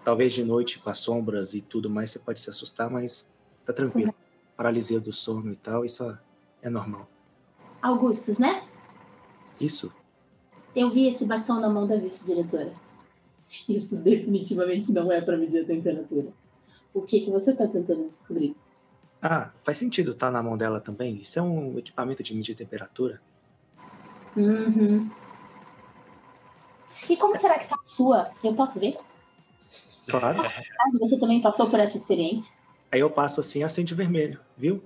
Talvez 0.04 0.34
de 0.34 0.44
noite, 0.44 0.78
com 0.78 0.90
as 0.90 0.98
sombras 0.98 1.54
e 1.54 1.62
tudo 1.62 1.88
mais, 1.88 2.10
você 2.10 2.18
pode 2.18 2.38
se 2.38 2.50
assustar, 2.50 2.90
mas 2.90 3.26
tá 3.64 3.72
tranquilo. 3.72 4.14
Paralisia 4.54 5.00
do 5.00 5.12
sono 5.12 5.50
e 5.52 5.56
tal, 5.56 5.84
isso 5.84 6.16
é 6.62 6.68
normal. 6.68 7.08
Augustus, 7.80 8.38
né? 8.38 8.62
Isso? 9.58 9.90
Eu 10.76 10.90
vi 10.90 11.08
esse 11.08 11.24
bastão 11.24 11.58
na 11.60 11.70
mão 11.70 11.86
da 11.86 11.96
vice-diretora. 11.96 12.72
Isso 13.68 14.02
definitivamente 14.02 14.92
não 14.92 15.10
é 15.10 15.20
para 15.20 15.38
medir 15.38 15.62
a 15.62 15.66
temperatura. 15.66 16.28
O 16.92 17.02
que, 17.02 17.20
que 17.20 17.30
você 17.30 17.54
tá 17.54 17.66
tentando 17.66 18.06
descobrir? 18.06 18.54
Ah, 19.22 19.52
faz 19.62 19.78
sentido 19.78 20.10
estar 20.10 20.30
na 20.30 20.42
mão 20.42 20.56
dela 20.56 20.80
também. 20.80 21.16
Isso 21.16 21.38
é 21.38 21.42
um 21.42 21.78
equipamento 21.78 22.22
de 22.22 22.34
medir 22.34 22.54
temperatura. 22.54 23.22
Uhum. 24.36 25.10
E 27.08 27.16
como 27.16 27.36
será 27.38 27.58
que 27.58 27.68
tá 27.68 27.76
a 27.76 27.88
sua? 27.88 28.30
Eu 28.42 28.54
posso 28.54 28.78
ver? 28.78 28.96
Claro. 30.08 30.38
Caso 30.42 30.98
você 31.00 31.18
também 31.18 31.40
passou 31.40 31.68
por 31.70 31.78
essa 31.80 31.96
experiência. 31.96 32.52
Aí 32.92 33.00
eu 33.00 33.10
passo 33.10 33.40
assim, 33.40 33.62
acende 33.62 33.94
vermelho, 33.94 34.40
viu? 34.56 34.82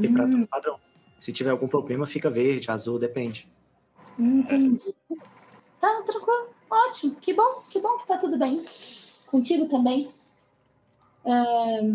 Temperatura 0.00 0.42
Hum, 0.42 0.46
padrão. 0.46 0.80
Se 1.18 1.32
tiver 1.32 1.50
algum 1.50 1.68
problema, 1.68 2.06
fica 2.06 2.30
verde, 2.30 2.70
azul, 2.70 2.98
depende. 2.98 3.48
entendi. 4.18 4.94
Tá 5.80 6.02
tranquilo. 6.02 6.48
Ótimo. 6.70 7.16
Que 7.16 7.32
bom, 7.32 7.62
que 7.70 7.80
bom 7.80 7.98
que 7.98 8.06
tá 8.06 8.16
tudo 8.18 8.38
bem. 8.38 8.64
Contigo 9.26 9.68
também. 9.68 10.10
É, 11.24 11.94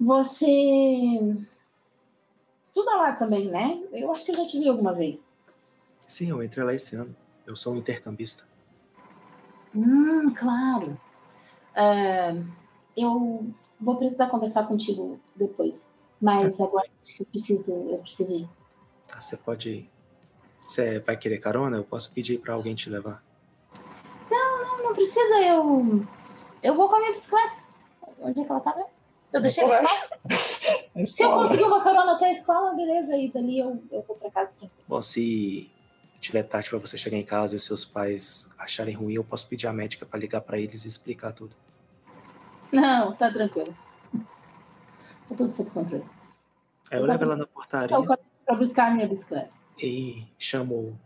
Você 0.00 0.46
estuda 2.62 2.96
lá 2.96 3.12
também, 3.12 3.48
né? 3.48 3.80
Eu 3.92 4.10
acho 4.10 4.24
que 4.24 4.32
eu 4.32 4.36
já 4.36 4.46
te 4.46 4.58
vi 4.58 4.68
alguma 4.68 4.92
vez. 4.92 5.28
Sim, 6.06 6.30
eu 6.30 6.42
entrei 6.42 6.64
lá 6.64 6.74
esse 6.74 6.94
ano. 6.96 7.14
Eu 7.46 7.56
sou 7.56 7.74
um 7.74 7.78
intercambista. 7.78 8.44
Hum, 9.74 10.32
claro. 10.34 10.98
É, 11.74 12.38
eu 12.96 13.46
vou 13.80 13.96
precisar 13.96 14.28
conversar 14.28 14.66
contigo 14.66 15.18
depois. 15.34 15.94
Mas 16.20 16.60
agora 16.60 16.88
acho 17.02 17.16
que 17.16 17.22
eu 17.22 17.26
preciso, 17.26 17.72
eu 17.72 17.98
preciso 17.98 18.36
ir. 18.38 18.48
Tá, 19.08 19.20
você 19.20 19.36
pode. 19.36 19.90
Você 20.66 20.98
vai 21.00 21.16
querer 21.16 21.38
carona? 21.38 21.76
Eu 21.76 21.84
posso 21.84 22.10
pedir 22.12 22.38
pra 22.40 22.54
alguém 22.54 22.74
te 22.74 22.88
levar. 22.88 23.22
Não, 24.30 24.82
não 24.84 24.92
precisa, 24.94 25.40
eu. 25.42 26.06
Eu 26.62 26.74
vou 26.74 26.88
com 26.88 26.96
a 26.96 27.00
minha 27.00 27.12
bicicleta. 27.12 27.56
Onde 28.20 28.40
é 28.40 28.44
que 28.44 28.50
ela 28.50 28.60
tá 28.60 28.74
mesmo? 28.74 28.90
Eu 29.32 29.42
deixei 29.42 29.66
na 29.66 29.82
escola. 29.82 30.08
Na 30.94 31.04
Se 31.04 31.22
eu 31.22 31.26
escola. 31.28 31.42
conseguir 31.42 31.64
uma 31.64 31.82
carona 31.82 32.12
até 32.12 32.26
a 32.26 32.32
escola, 32.32 32.72
beleza. 32.74 33.16
E 33.18 33.28
dali 33.30 33.58
eu, 33.58 33.82
eu 33.90 34.02
vou 34.06 34.16
pra 34.16 34.30
casa 34.30 34.50
tranquilo. 34.52 34.72
Bom, 34.88 35.02
se 35.02 35.70
tiver 36.20 36.44
tarde 36.44 36.70
pra 36.70 36.78
você 36.78 36.96
chegar 36.96 37.18
em 37.18 37.24
casa 37.24 37.54
e 37.54 37.56
os 37.56 37.64
seus 37.64 37.84
pais 37.84 38.48
acharem 38.56 38.94
ruim, 38.94 39.12
eu 39.14 39.24
posso 39.24 39.46
pedir 39.48 39.66
a 39.66 39.72
médica 39.72 40.06
pra 40.06 40.18
ligar 40.18 40.40
pra 40.40 40.58
eles 40.58 40.84
e 40.84 40.88
explicar 40.88 41.32
tudo. 41.32 41.54
Não, 42.72 43.12
tá 43.14 43.30
tranquilo. 43.30 43.74
Tá 45.28 45.34
tudo 45.36 45.50
sob 45.52 45.70
controle. 45.70 46.04
Aí 46.90 46.98
eu 46.98 47.02
Eu 47.02 47.06
levo 47.08 47.24
ela 47.24 47.36
na 47.36 47.46
portaria 47.46 47.94
Eu 47.96 48.02
caminho 48.04 48.18
pra 48.44 48.56
buscar 48.56 48.86
a 48.88 48.90
minha 48.90 49.06
bicicleta. 49.08 49.50
e 49.78 50.26
chamo 50.38 50.98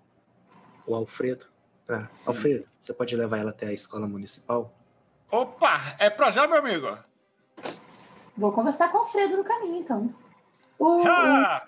o 0.86 0.94
Alfredo 0.94 1.46
pra. 1.86 2.08
Alfredo, 2.26 2.66
você 2.80 2.92
pode 2.92 3.14
levar 3.16 3.38
ela 3.38 3.50
até 3.50 3.66
a 3.66 3.72
escola 3.72 4.06
municipal? 4.08 4.72
Opa, 5.30 5.94
é 5.98 6.08
pra 6.10 6.30
já, 6.30 6.46
meu 6.46 6.58
amigo. 6.58 6.98
Vou 8.36 8.52
conversar 8.52 8.88
com 8.90 8.98
o 8.98 9.00
Alfredo 9.00 9.36
no 9.36 9.44
caminho, 9.44 9.76
então. 9.78 10.14
O, 10.78 11.02
o-! 11.02 11.60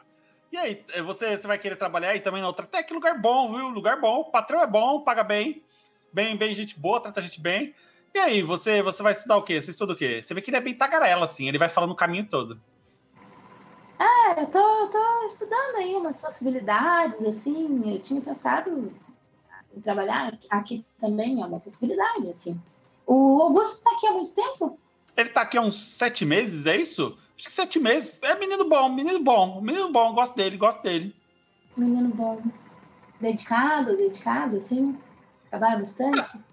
E 0.53 0.57
aí, 0.57 0.85
você, 1.05 1.37
você 1.37 1.47
vai 1.47 1.59
querer 1.59 1.77
trabalhar 1.77 2.11
aí 2.11 2.21
também 2.21 2.41
na 2.43 2.49
outra? 2.49 2.65
Até 2.65 2.83
que 2.83 2.93
lugar 2.93 3.17
bom, 3.21 3.55
viu? 3.55 3.69
Lugar 3.69 4.01
bom. 4.01 4.21
O 4.21 4.31
patrão 4.31 4.61
é 4.63 4.67
bom, 4.67 5.03
paga 5.03 5.23
bem. 5.23 5.63
Bem, 6.13 6.37
bem, 6.37 6.53
gente 6.55 6.79
boa, 6.79 7.01
trata 7.01 7.21
a 7.21 7.23
gente 7.23 7.41
bem. 7.41 7.73
E 8.15 8.19
aí, 8.19 8.43
você, 8.43 8.83
você 8.83 9.03
vai 9.03 9.13
estudar 9.13 9.37
o 9.37 9.43
quê? 9.43 9.61
Você 9.61 9.71
estuda 9.71 9.93
o 9.93 9.97
quê? 9.97 10.21
Você 10.23 10.35
vê 10.35 10.41
que 10.41 10.51
ele 10.51 10.57
é 10.57 10.61
bem 10.61 10.75
tagarela, 10.75 11.25
assim. 11.25 11.47
Ele 11.47 11.59
vai 11.59 11.69
falando 11.69 11.93
o 11.93 11.97
caminho 11.97 12.27
todo. 12.27 12.61
É, 13.99 14.43
eu 14.43 14.47
tô, 14.47 14.89
tô 14.89 15.27
estudando 15.27 15.77
aí 15.77 15.95
umas 15.95 16.21
possibilidades, 16.21 17.23
assim. 17.23 17.93
Eu 17.93 18.01
tinha 18.01 18.21
pensado 18.21 18.93
trabalhar 19.83 20.37
aqui 20.51 20.85
também 20.99 21.41
é 21.41 21.47
uma 21.47 21.61
possibilidade, 21.61 22.29
assim. 22.31 22.61
O 23.07 23.41
Augusto 23.43 23.79
está 23.79 23.91
aqui 23.93 24.07
há 24.07 24.13
muito 24.13 24.35
tempo? 24.35 24.79
Ele 25.17 25.29
tá 25.29 25.43
aqui 25.43 25.57
há 25.57 25.61
uns 25.61 25.81
sete 25.81 26.25
meses, 26.25 26.67
é 26.67 26.77
isso? 26.77 27.17
Acho 27.37 27.47
que 27.47 27.53
sete 27.53 27.79
meses. 27.79 28.19
É 28.23 28.37
menino 28.39 28.69
bom, 28.69 28.89
menino 28.89 29.23
bom, 29.23 29.61
menino 29.61 29.93
bom, 29.93 30.13
gosto 30.13 30.35
dele, 30.35 30.57
gosto 30.57 30.83
dele. 30.83 31.15
Menino 31.77 32.09
bom. 32.09 32.43
Dedicado, 33.21 33.97
dedicado, 33.97 34.57
assim? 34.57 34.99
Trabalha 35.49 35.81
bastante? 35.81 36.45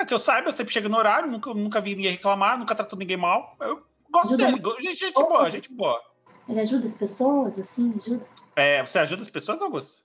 É 0.00 0.04
que 0.06 0.14
eu 0.14 0.18
saiba, 0.18 0.50
sempre 0.50 0.72
chega 0.72 0.88
no 0.88 0.96
horário, 0.96 1.30
nunca, 1.30 1.52
nunca 1.52 1.78
vi 1.78 1.94
ninguém 1.94 2.12
reclamar, 2.12 2.58
nunca 2.58 2.74
tratou 2.74 2.98
ninguém 2.98 3.18
mal. 3.18 3.54
Eu 3.60 3.82
gosto 4.10 4.28
Ajuda 4.28 4.46
dele. 4.46 4.80
Gente, 4.80 4.98
gente 4.98 5.12
boa, 5.12 5.50
gente 5.50 5.70
boa. 5.70 6.00
Ele 6.48 6.58
ajuda 6.58 6.86
as 6.86 6.94
pessoas, 6.94 7.58
assim, 7.58 7.92
ajuda? 7.94 8.26
É, 8.56 8.82
você 8.82 8.98
ajuda 8.98 9.20
as 9.20 9.28
pessoas, 9.28 9.60
Augusto? 9.60 10.02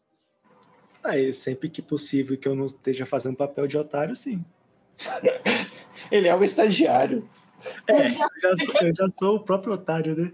Aí, 1.02 1.32
sempre 1.32 1.70
que 1.70 1.82
possível 1.82 2.38
que 2.38 2.46
eu 2.46 2.54
não 2.54 2.66
esteja 2.66 3.06
fazendo 3.06 3.38
papel 3.38 3.68
de 3.68 3.78
otário, 3.78 4.18
sim. 4.18 4.44
Ele 6.12 6.28
é 6.28 6.36
um 6.36 6.44
estagiário. 6.44 7.28
É, 7.88 8.08
eu 8.08 8.10
já, 8.10 8.58
sou, 8.58 8.76
eu 8.82 8.96
já 8.96 9.10
sou 9.10 9.36
o 9.38 9.40
próprio 9.40 9.76
otário, 9.76 10.14
né? 10.14 10.34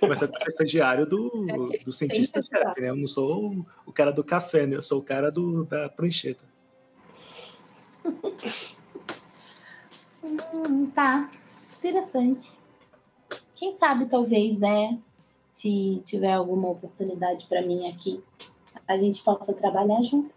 Mas 0.00 0.22
eu 0.22 0.28
sou 0.28 0.48
estagiário 0.48 1.04
do, 1.04 1.46
do 1.84 1.92
cientista-chefe, 1.92 2.80
né? 2.80 2.88
Eu 2.88 2.96
não 2.96 3.06
sou 3.06 3.52
o, 3.52 3.66
o 3.84 3.92
cara 3.92 4.10
do 4.10 4.24
café, 4.24 4.66
né? 4.66 4.76
Eu 4.76 4.82
sou 4.82 4.98
o 4.98 5.02
cara 5.02 5.30
do, 5.30 5.64
da 5.66 5.90
prancheta. 5.90 6.42
Hum, 10.52 10.90
tá. 10.90 11.30
Interessante. 11.78 12.58
Quem 13.54 13.76
sabe, 13.78 14.06
talvez, 14.06 14.58
né? 14.58 14.98
Se 15.50 16.02
tiver 16.04 16.32
alguma 16.32 16.68
oportunidade 16.68 17.46
para 17.46 17.62
mim 17.62 17.88
aqui, 17.88 18.22
a 18.88 18.96
gente 18.96 19.22
possa 19.22 19.52
trabalhar 19.52 20.02
junto. 20.02 20.34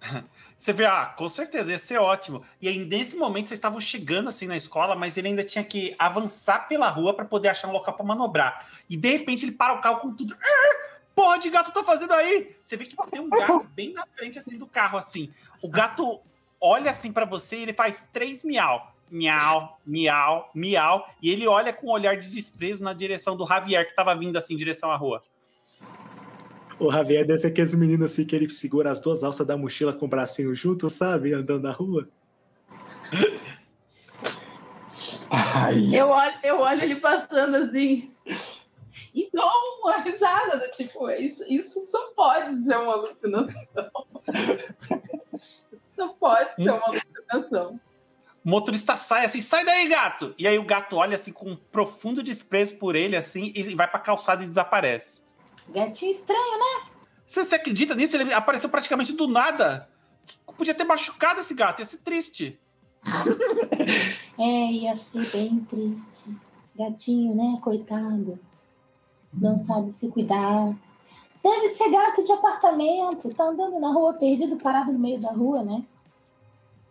Você 0.56 0.72
vê, 0.72 0.86
ah, 0.86 1.06
com 1.06 1.28
certeza, 1.28 1.72
ia 1.72 1.78
ser 1.78 1.98
ótimo. 1.98 2.44
E 2.60 2.68
aí, 2.68 2.78
nesse 2.78 3.16
momento, 3.16 3.48
vocês 3.48 3.58
estavam 3.58 3.80
chegando 3.80 4.28
assim 4.28 4.46
na 4.46 4.56
escola, 4.56 4.94
mas 4.94 5.16
ele 5.16 5.26
ainda 5.26 5.42
tinha 5.42 5.64
que 5.64 5.92
avançar 5.98 6.68
pela 6.68 6.88
rua 6.88 7.14
para 7.14 7.24
poder 7.24 7.48
achar 7.48 7.66
um 7.66 7.72
local 7.72 7.94
para 7.94 8.06
manobrar. 8.06 8.64
E 8.88 8.96
de 8.96 9.10
repente 9.10 9.44
ele 9.44 9.50
para 9.50 9.74
o 9.74 9.80
carro 9.80 9.98
com 9.98 10.14
tudo. 10.14 10.36
Ah, 10.40 10.92
porra 11.16 11.38
de 11.40 11.50
gato 11.50 11.72
tá 11.72 11.82
fazendo 11.82 12.12
aí? 12.12 12.54
Você 12.62 12.76
vê 12.76 12.84
que 12.84 12.96
tem 13.10 13.20
um 13.20 13.28
gato 13.28 13.66
bem 13.74 13.92
na 13.92 14.06
frente 14.14 14.38
assim 14.38 14.56
do 14.56 14.68
carro, 14.68 14.96
assim. 14.96 15.32
O 15.60 15.68
gato 15.68 16.20
olha 16.62 16.92
assim 16.92 17.12
para 17.12 17.24
você 17.24 17.56
e 17.56 17.62
ele 17.62 17.72
faz 17.74 18.08
três 18.12 18.44
miau. 18.44 18.94
Miau, 19.10 19.78
miau, 19.84 20.48
miau. 20.54 21.06
E 21.20 21.28
ele 21.28 21.46
olha 21.46 21.72
com 21.72 21.88
um 21.88 21.90
olhar 21.90 22.16
de 22.16 22.28
desprezo 22.28 22.82
na 22.82 22.94
direção 22.94 23.36
do 23.36 23.46
Javier, 23.46 23.86
que 23.86 23.94
tava 23.94 24.14
vindo 24.14 24.38
assim, 24.38 24.54
em 24.54 24.56
direção 24.56 24.90
à 24.90 24.96
rua. 24.96 25.22
O 26.78 26.90
Javier 26.90 27.26
deve 27.26 27.38
ser 27.38 27.48
aqueles 27.48 27.74
meninos 27.74 28.10
assim 28.10 28.24
que 28.24 28.34
ele 28.34 28.48
segura 28.48 28.90
as 28.90 29.00
duas 29.00 29.22
alças 29.22 29.46
da 29.46 29.56
mochila 29.56 29.92
com 29.92 30.06
o 30.06 30.08
bracinho 30.08 30.54
junto, 30.54 30.88
sabe? 30.88 31.34
Andando 31.34 31.64
na 31.64 31.72
rua. 31.72 32.08
Ai, 35.30 35.94
Eu 35.94 36.08
olho, 36.08 36.34
eu 36.42 36.58
olho 36.60 36.82
ele 36.82 36.96
passando 36.96 37.56
assim. 37.56 38.10
E 39.14 39.28
dou 39.32 39.50
uma 39.82 39.98
risada, 39.98 40.56
do 40.56 40.70
tipo, 40.70 41.10
isso, 41.10 41.44
isso 41.46 41.86
só 41.86 42.12
pode 42.16 42.64
ser 42.64 42.78
uma 42.78 42.94
alucinação. 42.94 44.06
Só 45.96 46.08
pode 46.08 46.54
ser 46.54 46.70
uma 46.70 46.86
alucinação. 46.86 47.80
O 48.44 48.50
motorista 48.50 48.96
sai 48.96 49.24
assim, 49.24 49.40
sai 49.40 49.64
daí, 49.64 49.88
gato! 49.88 50.34
E 50.36 50.46
aí 50.46 50.58
o 50.58 50.64
gato 50.64 50.96
olha 50.96 51.14
assim 51.14 51.32
com 51.32 51.50
um 51.50 51.56
profundo 51.56 52.22
desprezo 52.22 52.74
por 52.76 52.96
ele, 52.96 53.16
assim, 53.16 53.52
e 53.54 53.74
vai 53.74 53.88
pra 53.88 54.00
calçada 54.00 54.42
e 54.42 54.48
desaparece. 54.48 55.22
Gatinho 55.68 56.10
estranho, 56.10 56.58
né? 56.58 56.90
Você, 57.24 57.44
você 57.44 57.54
acredita 57.54 57.94
nisso? 57.94 58.16
Ele 58.16 58.32
apareceu 58.34 58.68
praticamente 58.68 59.12
do 59.12 59.28
nada. 59.28 59.88
Podia 60.56 60.74
ter 60.74 60.84
machucado 60.84 61.40
esse 61.40 61.54
gato, 61.54 61.80
ia 61.80 61.86
ser 61.86 61.98
triste. 61.98 62.58
É, 64.38 64.72
ia 64.72 64.96
ser 64.96 65.30
bem 65.30 65.60
triste. 65.68 66.34
Gatinho, 66.74 67.34
né? 67.34 67.58
Coitado. 67.60 68.40
Não 69.32 69.58
sabe 69.58 69.90
se 69.90 70.10
cuidar. 70.10 70.74
Deve 71.42 71.68
ser 71.70 71.90
gato 71.90 72.22
de 72.24 72.32
apartamento. 72.32 73.34
Tá 73.34 73.44
andando 73.44 73.78
na 73.80 73.92
rua 73.92 74.14
perdido, 74.14 74.56
parado 74.58 74.92
no 74.92 74.98
meio 74.98 75.20
da 75.20 75.30
rua, 75.32 75.62
né? 75.62 75.84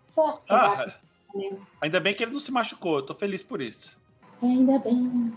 Certo 0.10 0.46
que 0.46 0.54
é 0.54 0.56
gato 0.56 0.80
Ah, 0.80 0.82
apartamento. 1.32 1.68
ainda 1.80 2.00
bem 2.00 2.14
que 2.14 2.24
ele 2.24 2.34
não 2.34 2.40
se 2.40 2.52
machucou, 2.52 2.98
eu 2.98 3.06
tô 3.06 3.14
feliz 3.14 3.42
por 3.42 3.62
isso. 3.62 3.98
Ainda 4.42 4.78
bem. 4.80 5.34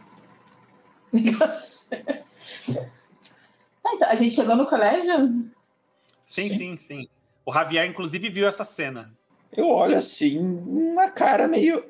Ah, 3.87 3.91
então, 3.95 4.09
a 4.09 4.15
gente 4.15 4.35
chegou 4.35 4.57
no 4.57 4.67
colégio? 4.67 5.51
Sim, 6.27 6.49
Sim. 6.49 6.59
sim, 6.59 6.77
sim. 6.77 7.09
O 7.47 7.53
Javier, 7.53 7.87
inclusive, 7.87 8.29
viu 8.31 8.49
essa 8.49 8.65
cena. 8.65 9.13
eu 9.53 9.69
olho 9.69 9.97
assim, 9.97 10.39
uma 10.39 11.11
cara 11.11 11.47
meio 11.47 11.85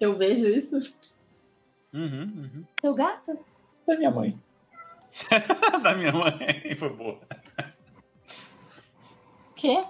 Eu 0.00 0.14
vejo 0.14 0.46
isso. 0.48 0.76
Uhum, 1.92 2.22
uhum. 2.36 2.64
Seu 2.80 2.94
gato? 2.94 3.38
da 3.86 3.96
minha 3.96 4.10
mãe. 4.10 4.34
da 5.82 5.94
minha 5.94 6.12
mãe. 6.12 6.74
Foi 6.76 6.88
boa. 6.90 7.20
Quê? 9.54 9.82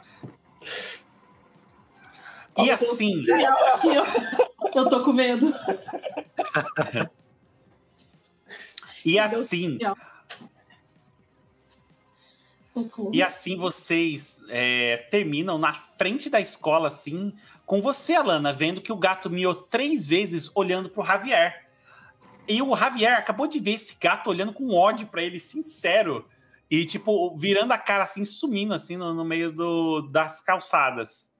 E 2.58 2.70
assim, 2.70 3.24
Aqui, 3.74 3.88
ó. 3.98 4.78
Eu 4.78 4.88
tô 4.88 5.04
com 5.04 5.12
medo. 5.12 5.52
e 9.04 9.18
assim, 9.18 9.78
e 13.12 13.22
assim 13.22 13.56
vocês 13.56 14.40
é, 14.48 15.08
terminam 15.10 15.58
na 15.58 15.72
frente 15.72 16.30
da 16.30 16.40
escola, 16.40 16.88
assim, 16.88 17.34
com 17.64 17.80
você, 17.80 18.14
Alana, 18.14 18.52
vendo 18.52 18.80
que 18.80 18.92
o 18.92 18.96
gato 18.96 19.28
miou 19.28 19.54
três 19.54 20.06
vezes 20.06 20.50
olhando 20.54 20.88
pro 20.88 21.04
Javier. 21.04 21.65
E 22.48 22.62
o 22.62 22.76
Javier 22.76 23.16
acabou 23.18 23.46
de 23.46 23.58
ver 23.58 23.72
esse 23.72 23.96
gato 24.00 24.30
olhando 24.30 24.52
com 24.52 24.72
ódio 24.72 25.06
pra 25.08 25.22
ele, 25.22 25.40
sincero. 25.40 26.28
E, 26.70 26.84
tipo, 26.84 27.36
virando 27.36 27.72
a 27.72 27.78
cara 27.78 28.04
assim, 28.04 28.24
sumindo 28.24 28.74
assim 28.74 28.96
no, 28.96 29.12
no 29.14 29.24
meio 29.24 29.52
do, 29.52 30.02
das 30.02 30.40
calçadas. 30.40 31.30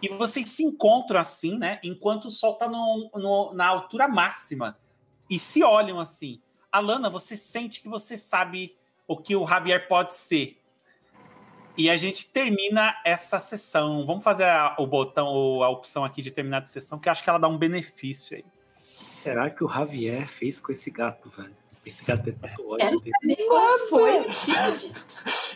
E 0.00 0.08
vocês 0.08 0.48
se 0.48 0.64
encontram 0.64 1.20
assim, 1.20 1.56
né? 1.56 1.78
Enquanto 1.82 2.26
o 2.26 2.30
sol 2.30 2.54
tá 2.54 2.68
no- 2.68 3.10
no- 3.14 3.54
na 3.54 3.66
altura 3.68 4.08
máxima. 4.08 4.76
E 5.30 5.38
se 5.38 5.62
olham 5.62 6.00
assim. 6.00 6.40
Alana, 6.72 7.08
você 7.08 7.36
sente 7.36 7.80
que 7.80 7.88
você 7.88 8.16
sabe 8.16 8.76
o 9.06 9.16
que 9.16 9.36
o 9.36 9.46
Javier 9.46 9.86
pode 9.88 10.14
ser. 10.14 10.58
E 11.76 11.88
a 11.88 11.96
gente 11.96 12.26
termina 12.30 12.94
essa 13.04 13.38
sessão. 13.38 14.04
Vamos 14.04 14.24
fazer 14.24 14.44
a- 14.44 14.74
o 14.78 14.86
botão, 14.86 15.62
a 15.62 15.68
opção 15.68 16.04
aqui 16.04 16.20
de 16.20 16.30
terminar 16.30 16.60
de 16.60 16.70
sessão, 16.70 16.98
que 16.98 17.08
acho 17.08 17.22
que 17.22 17.30
ela 17.30 17.38
dá 17.38 17.48
um 17.48 17.56
benefício 17.58 18.36
aí. 18.36 18.44
Será 19.22 19.48
que 19.48 19.62
o 19.62 19.68
Javier 19.68 20.26
fez 20.26 20.58
com 20.58 20.72
esse 20.72 20.90
gato, 20.90 21.30
velho? 21.30 21.54
Esse 21.86 22.04
gato 22.04 22.28
é 22.28 22.32
Quero 22.76 23.00
dele. 23.00 23.14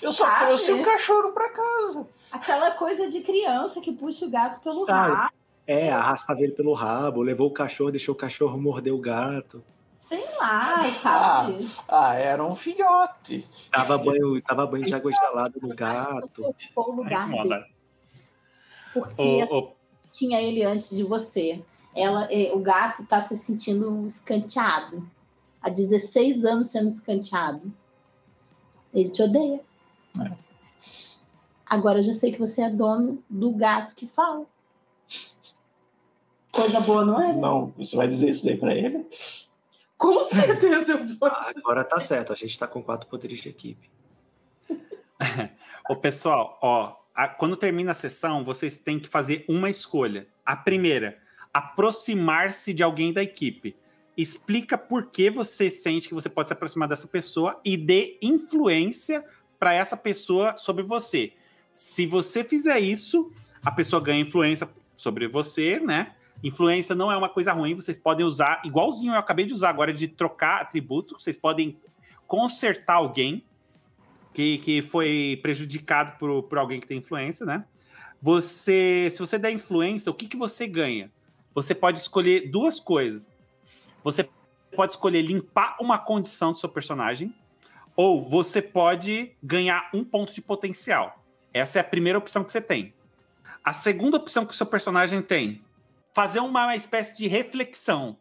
Eu 0.00 0.12
só 0.12 0.24
Ah, 0.26 0.46
trouxe 0.46 0.72
um 0.72 0.82
cachorro 0.84 1.32
pra 1.32 1.48
casa. 1.48 2.08
Aquela 2.30 2.70
coisa 2.72 3.08
de 3.08 3.22
criança 3.22 3.80
que 3.80 3.92
puxa 3.92 4.24
o 4.24 4.30
gato 4.30 4.60
pelo 4.60 4.86
Ah, 4.88 4.94
rabo. 4.94 5.34
É, 5.66 5.90
arrastava 5.90 6.42
ele 6.42 6.52
pelo 6.52 6.74
rabo, 6.74 7.22
levou 7.22 7.48
o 7.48 7.52
cachorro, 7.52 7.90
deixou 7.90 8.14
o 8.14 8.18
cachorro 8.18 8.56
morder 8.56 8.94
o 8.94 9.00
gato. 9.00 9.64
Sei 10.00 10.24
lá, 10.38 10.84
sabe? 10.84 11.56
Ah, 11.88 12.14
era 12.14 12.44
um 12.44 12.54
filhote. 12.54 13.48
Dava 13.72 13.98
banho, 13.98 14.40
dava 14.46 14.64
banho 14.64 14.84
de 14.84 14.94
água 14.94 15.10
gelada 15.10 15.54
no 15.60 15.74
gato. 15.74 16.54
O 16.76 16.92
lugar 16.92 17.28
Ai, 17.28 17.42
dele. 17.42 17.64
Porque 18.94 19.44
Ô, 19.50 19.58
ô, 19.58 19.72
tinha 20.08 20.40
ele 20.40 20.62
antes 20.62 20.96
de 20.96 21.02
você. 21.02 21.60
Ela, 21.97 22.28
eh, 22.31 22.52
o 22.52 22.58
gato 22.60 23.07
tá 23.07 23.23
se 23.23 23.36
sentindo 23.36 24.07
escanteado. 24.07 25.08
Há 25.62 25.70
16 25.70 26.44
anos 26.44 26.68
sendo 26.68 26.89
escanteado. 26.89 27.73
Ele 28.92 29.08
te 29.08 29.23
odeia. 29.23 29.60
É. 30.20 30.33
Agora 31.65 31.99
eu 31.99 32.02
já 32.02 32.12
sei 32.12 32.31
que 32.33 32.39
você 32.39 32.62
é 32.62 32.70
dono 32.70 33.23
do 33.28 33.50
gato 33.52 33.94
que 33.94 34.07
fala. 34.07 34.44
Coisa 36.52 36.81
boa, 36.81 37.05
não 37.05 37.20
é? 37.23 37.34
Não, 37.34 37.73
você 37.76 37.97
vai 37.97 38.07
dizer 38.08 38.31
isso 38.31 38.44
daí 38.44 38.57
pra 38.57 38.75
ele? 38.75 39.07
Com 39.99 40.20
certeza 40.23 40.92
eu 40.92 41.07
vou. 41.18 41.28
Agora 41.57 41.83
tá 41.84 41.99
certo, 42.00 42.33
a 42.33 42.36
gente 42.36 42.58
tá 42.58 42.66
com 42.66 42.83
quatro 42.83 43.08
poderes 43.08 43.41
de 43.41 43.49
equipe. 43.49 43.91
Ô, 45.89 45.97
pessoal, 45.97 46.58
ó, 46.62 46.94
a- 47.15 47.28
quando 47.28 47.57
termina 47.57 47.91
a 47.92 47.94
sessão, 47.94 48.44
vocês 48.44 48.78
têm 48.78 48.99
que 48.99 49.08
fazer 49.08 49.44
uma 49.49 49.68
escolha. 49.70 50.26
A 50.44 50.55
primeira, 50.57 51.18
aproximar-se 51.56 52.74
de 52.74 52.82
alguém 52.82 53.14
da 53.14 53.22
equipe. 53.22 53.74
Explica 54.14 54.76
por 54.76 55.06
que 55.06 55.30
você 55.30 55.70
sente 55.70 56.06
que 56.06 56.14
você 56.14 56.28
pode 56.28 56.48
se 56.48 56.52
aproximar 56.52 56.86
dessa 56.86 57.08
pessoa 57.08 57.58
e 57.64 57.78
dê 57.78 58.18
influência 58.20 59.24
para 59.58 59.72
essa 59.72 59.96
pessoa 59.96 60.54
sobre 60.58 60.82
você. 60.82 61.32
Se 61.72 62.04
você 62.04 62.44
fizer 62.44 62.78
isso, 62.78 63.32
a 63.64 63.70
pessoa 63.70 64.02
ganha 64.02 64.20
influência 64.20 64.68
sobre 64.94 65.26
você, 65.28 65.80
né? 65.80 66.12
Influência 66.44 66.94
não 66.94 67.10
é 67.10 67.16
uma 67.16 67.30
coisa 67.30 67.54
ruim, 67.54 67.74
vocês 67.74 67.96
podem 67.96 68.26
usar, 68.26 68.60
igualzinho 68.62 69.14
eu 69.14 69.18
acabei 69.18 69.46
de 69.46 69.54
usar 69.54 69.70
agora 69.70 69.94
de 69.94 70.08
trocar 70.08 70.60
atributos, 70.60 71.22
vocês 71.22 71.38
podem 71.38 71.78
consertar 72.26 72.96
alguém 72.96 73.42
que, 74.34 74.58
que 74.58 74.82
foi 74.82 75.38
prejudicado 75.40 76.18
por, 76.18 76.42
por 76.42 76.58
alguém 76.58 76.80
que 76.80 76.86
tem 76.86 76.98
influência, 76.98 77.46
né? 77.46 77.64
Você, 78.20 79.08
se 79.10 79.18
você 79.18 79.38
der 79.38 79.52
influência, 79.52 80.12
o 80.12 80.14
que, 80.14 80.28
que 80.28 80.36
você 80.36 80.66
ganha? 80.66 81.10
Você 81.56 81.74
pode 81.74 81.98
escolher 81.98 82.50
duas 82.50 82.78
coisas. 82.78 83.30
Você 84.04 84.28
pode 84.76 84.92
escolher 84.92 85.22
limpar 85.22 85.78
uma 85.80 85.98
condição 85.98 86.52
do 86.52 86.58
seu 86.58 86.68
personagem, 86.68 87.34
ou 87.96 88.22
você 88.22 88.60
pode 88.60 89.34
ganhar 89.42 89.88
um 89.94 90.04
ponto 90.04 90.34
de 90.34 90.42
potencial. 90.42 91.24
Essa 91.54 91.78
é 91.78 91.80
a 91.80 91.84
primeira 91.84 92.18
opção 92.18 92.44
que 92.44 92.52
você 92.52 92.60
tem. 92.60 92.92
A 93.64 93.72
segunda 93.72 94.18
opção 94.18 94.44
que 94.44 94.52
o 94.52 94.56
seu 94.56 94.66
personagem 94.66 95.22
tem, 95.22 95.62
fazer 96.12 96.40
uma 96.40 96.76
espécie 96.76 97.16
de 97.16 97.26
reflexão, 97.26 98.18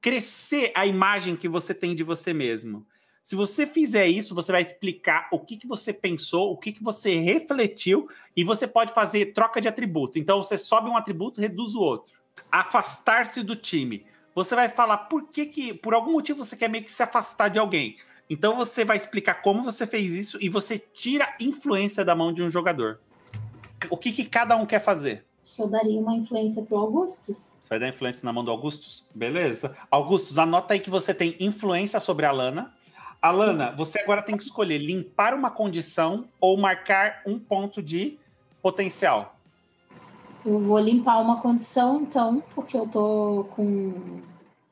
crescer 0.00 0.70
a 0.72 0.86
imagem 0.86 1.34
que 1.34 1.48
você 1.48 1.74
tem 1.74 1.92
de 1.92 2.04
você 2.04 2.32
mesmo. 2.32 2.86
Se 3.20 3.34
você 3.34 3.66
fizer 3.66 4.06
isso, 4.06 4.32
você 4.32 4.52
vai 4.52 4.62
explicar 4.62 5.28
o 5.32 5.40
que, 5.40 5.56
que 5.56 5.66
você 5.66 5.92
pensou, 5.92 6.52
o 6.52 6.56
que, 6.56 6.72
que 6.72 6.84
você 6.84 7.18
refletiu, 7.18 8.08
e 8.36 8.44
você 8.44 8.64
pode 8.68 8.92
fazer 8.92 9.32
troca 9.32 9.60
de 9.60 9.66
atributo. 9.66 10.20
Então, 10.20 10.40
você 10.40 10.56
sobe 10.56 10.88
um 10.88 10.96
atributo, 10.96 11.40
reduz 11.40 11.74
o 11.74 11.80
outro. 11.80 12.25
Afastar-se 12.56 13.42
do 13.42 13.54
time. 13.54 14.06
Você 14.34 14.54
vai 14.54 14.68
falar 14.68 14.96
por 14.96 15.28
que, 15.28 15.44
que, 15.44 15.74
por 15.74 15.92
algum 15.92 16.12
motivo, 16.12 16.42
você 16.42 16.56
quer 16.56 16.68
meio 16.68 16.82
que 16.82 16.90
se 16.90 17.02
afastar 17.02 17.48
de 17.48 17.58
alguém. 17.58 17.96
Então, 18.30 18.56
você 18.56 18.82
vai 18.82 18.96
explicar 18.96 19.42
como 19.42 19.62
você 19.62 19.86
fez 19.86 20.10
isso 20.10 20.38
e 20.40 20.48
você 20.48 20.78
tira 20.78 21.36
influência 21.38 22.02
da 22.02 22.14
mão 22.14 22.32
de 22.32 22.42
um 22.42 22.48
jogador. 22.48 22.98
O 23.90 23.96
que, 23.98 24.10
que 24.10 24.24
cada 24.24 24.56
um 24.56 24.64
quer 24.64 24.78
fazer? 24.78 25.22
Eu 25.58 25.68
daria 25.68 26.00
uma 26.00 26.16
influência 26.16 26.62
pro 26.64 26.78
Augustus. 26.78 27.58
Vai 27.68 27.78
dar 27.78 27.88
influência 27.88 28.24
na 28.24 28.32
mão 28.32 28.42
do 28.42 28.50
Augustus? 28.50 29.04
Beleza. 29.14 29.76
Augustus, 29.90 30.38
anota 30.38 30.72
aí 30.72 30.80
que 30.80 30.90
você 30.90 31.12
tem 31.12 31.36
influência 31.38 32.00
sobre 32.00 32.24
a 32.24 32.32
Lana. 32.32 32.74
Alana, 33.20 33.70
você 33.72 34.00
agora 34.00 34.22
tem 34.22 34.34
que 34.34 34.44
escolher 34.44 34.78
limpar 34.78 35.34
uma 35.34 35.50
condição 35.50 36.26
ou 36.40 36.56
marcar 36.56 37.20
um 37.26 37.38
ponto 37.38 37.82
de 37.82 38.18
potencial. 38.62 39.35
Eu 40.46 40.60
vou 40.60 40.78
limpar 40.78 41.20
uma 41.20 41.40
condição, 41.40 42.02
então, 42.02 42.40
porque 42.54 42.76
eu 42.76 42.86
tô 42.86 43.48
com 43.56 44.22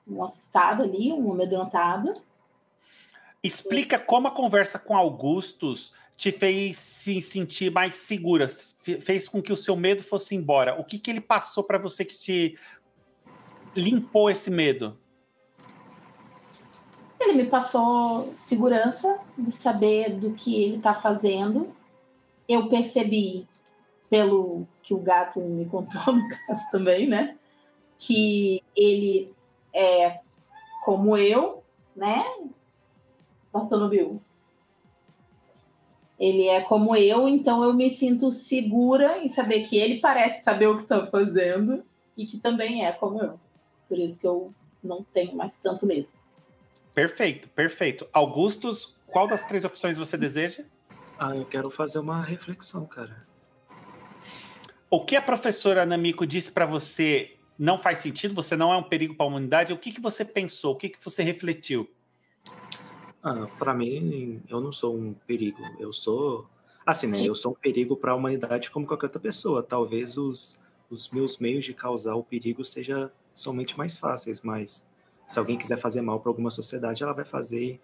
um 0.06 0.22
assustado 0.22 0.84
ali, 0.84 1.12
um 1.12 1.32
amedrontado. 1.32 2.14
Explica 3.42 3.98
como 3.98 4.28
a 4.28 4.30
conversa 4.30 4.78
com 4.78 4.96
Augustus 4.96 5.92
te 6.16 6.30
fez 6.30 6.76
se 6.76 7.20
sentir 7.20 7.72
mais 7.72 7.96
segura, 7.96 8.46
fez 9.00 9.28
com 9.28 9.42
que 9.42 9.52
o 9.52 9.56
seu 9.56 9.74
medo 9.74 10.04
fosse 10.04 10.36
embora. 10.36 10.80
O 10.80 10.84
que, 10.84 10.96
que 10.96 11.10
ele 11.10 11.20
passou 11.20 11.64
para 11.64 11.76
você 11.76 12.04
que 12.04 12.16
te 12.16 12.58
limpou 13.74 14.30
esse 14.30 14.52
medo? 14.52 14.96
Ele 17.18 17.32
me 17.32 17.46
passou 17.46 18.32
segurança 18.36 19.18
de 19.36 19.50
saber 19.50 20.14
do 20.18 20.34
que 20.34 20.62
ele 20.62 20.76
está 20.76 20.94
fazendo. 20.94 21.74
Eu 22.48 22.68
percebi, 22.68 23.48
pelo 24.14 24.64
que 24.80 24.94
o 24.94 24.98
gato 25.00 25.40
me 25.40 25.64
contou 25.66 26.00
no 26.14 26.28
caso 26.28 26.70
também, 26.70 27.08
né? 27.08 27.36
Que 27.98 28.62
ele 28.76 29.34
é 29.74 30.20
como 30.84 31.16
eu, 31.16 31.64
né? 31.96 32.24
Bill. 33.90 34.22
Ele 36.16 36.46
é 36.46 36.60
como 36.60 36.94
eu, 36.94 37.28
então 37.28 37.64
eu 37.64 37.74
me 37.74 37.90
sinto 37.90 38.30
segura 38.30 39.18
em 39.18 39.26
saber 39.26 39.64
que 39.64 39.76
ele 39.76 39.98
parece 39.98 40.44
saber 40.44 40.68
o 40.68 40.76
que 40.76 40.82
está 40.82 41.04
fazendo 41.06 41.84
e 42.16 42.24
que 42.24 42.38
também 42.38 42.86
é 42.86 42.92
como 42.92 43.20
eu. 43.20 43.40
Por 43.88 43.98
isso 43.98 44.20
que 44.20 44.26
eu 44.28 44.54
não 44.80 45.02
tenho 45.02 45.34
mais 45.34 45.56
tanto 45.56 45.86
medo. 45.86 46.08
Perfeito, 46.94 47.48
perfeito. 47.48 48.06
Augustus, 48.12 48.94
qual 49.08 49.26
das 49.26 49.44
três 49.44 49.64
opções 49.64 49.98
você 49.98 50.16
deseja? 50.16 50.64
Ah, 51.18 51.34
eu 51.34 51.44
quero 51.44 51.68
fazer 51.68 51.98
uma 51.98 52.22
reflexão, 52.22 52.86
cara. 52.86 53.33
O 54.94 55.04
que 55.04 55.16
a 55.16 55.20
professora 55.20 55.84
Namiko 55.84 56.24
disse 56.24 56.52
para 56.52 56.64
você 56.64 57.36
não 57.58 57.76
faz 57.76 57.98
sentido? 57.98 58.32
Você 58.32 58.56
não 58.56 58.72
é 58.72 58.76
um 58.76 58.82
perigo 58.84 59.16
para 59.16 59.26
a 59.26 59.28
humanidade? 59.28 59.72
O 59.72 59.76
que, 59.76 59.90
que 59.90 60.00
você 60.00 60.24
pensou? 60.24 60.74
O 60.74 60.76
que, 60.76 60.88
que 60.88 61.04
você 61.04 61.20
refletiu? 61.24 61.90
Ah, 63.20 63.44
para 63.58 63.74
mim, 63.74 64.40
eu 64.48 64.60
não 64.60 64.70
sou 64.70 64.96
um 64.96 65.12
perigo. 65.12 65.58
Eu 65.80 65.92
sou. 65.92 66.48
Assim, 66.86 67.08
né? 67.08 67.18
Eu 67.26 67.34
sou 67.34 67.50
um 67.50 67.54
perigo 67.56 67.96
para 67.96 68.12
a 68.12 68.14
humanidade 68.14 68.70
como 68.70 68.86
qualquer 68.86 69.06
outra 69.06 69.18
pessoa. 69.18 69.64
Talvez 69.64 70.16
os, 70.16 70.60
os 70.88 71.10
meus 71.10 71.38
meios 71.38 71.64
de 71.64 71.74
causar 71.74 72.14
o 72.14 72.22
perigo 72.22 72.64
sejam 72.64 73.10
somente 73.34 73.76
mais 73.76 73.98
fáceis, 73.98 74.42
mas 74.42 74.88
se 75.26 75.36
alguém 75.40 75.58
quiser 75.58 75.76
fazer 75.76 76.02
mal 76.02 76.20
para 76.20 76.30
alguma 76.30 76.52
sociedade, 76.52 77.02
ela 77.02 77.12
vai 77.12 77.24
fazer, 77.24 77.80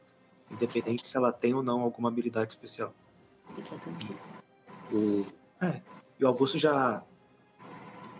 independente 0.48 1.04
se 1.04 1.16
ela 1.16 1.32
tem 1.32 1.54
ou 1.54 1.62
não 1.64 1.80
alguma 1.80 2.08
habilidade 2.08 2.52
especial. 2.52 2.94
O, 4.92 5.26
é, 5.60 5.82
e 6.20 6.24
o 6.24 6.28
Augusto 6.28 6.58
já, 6.58 7.02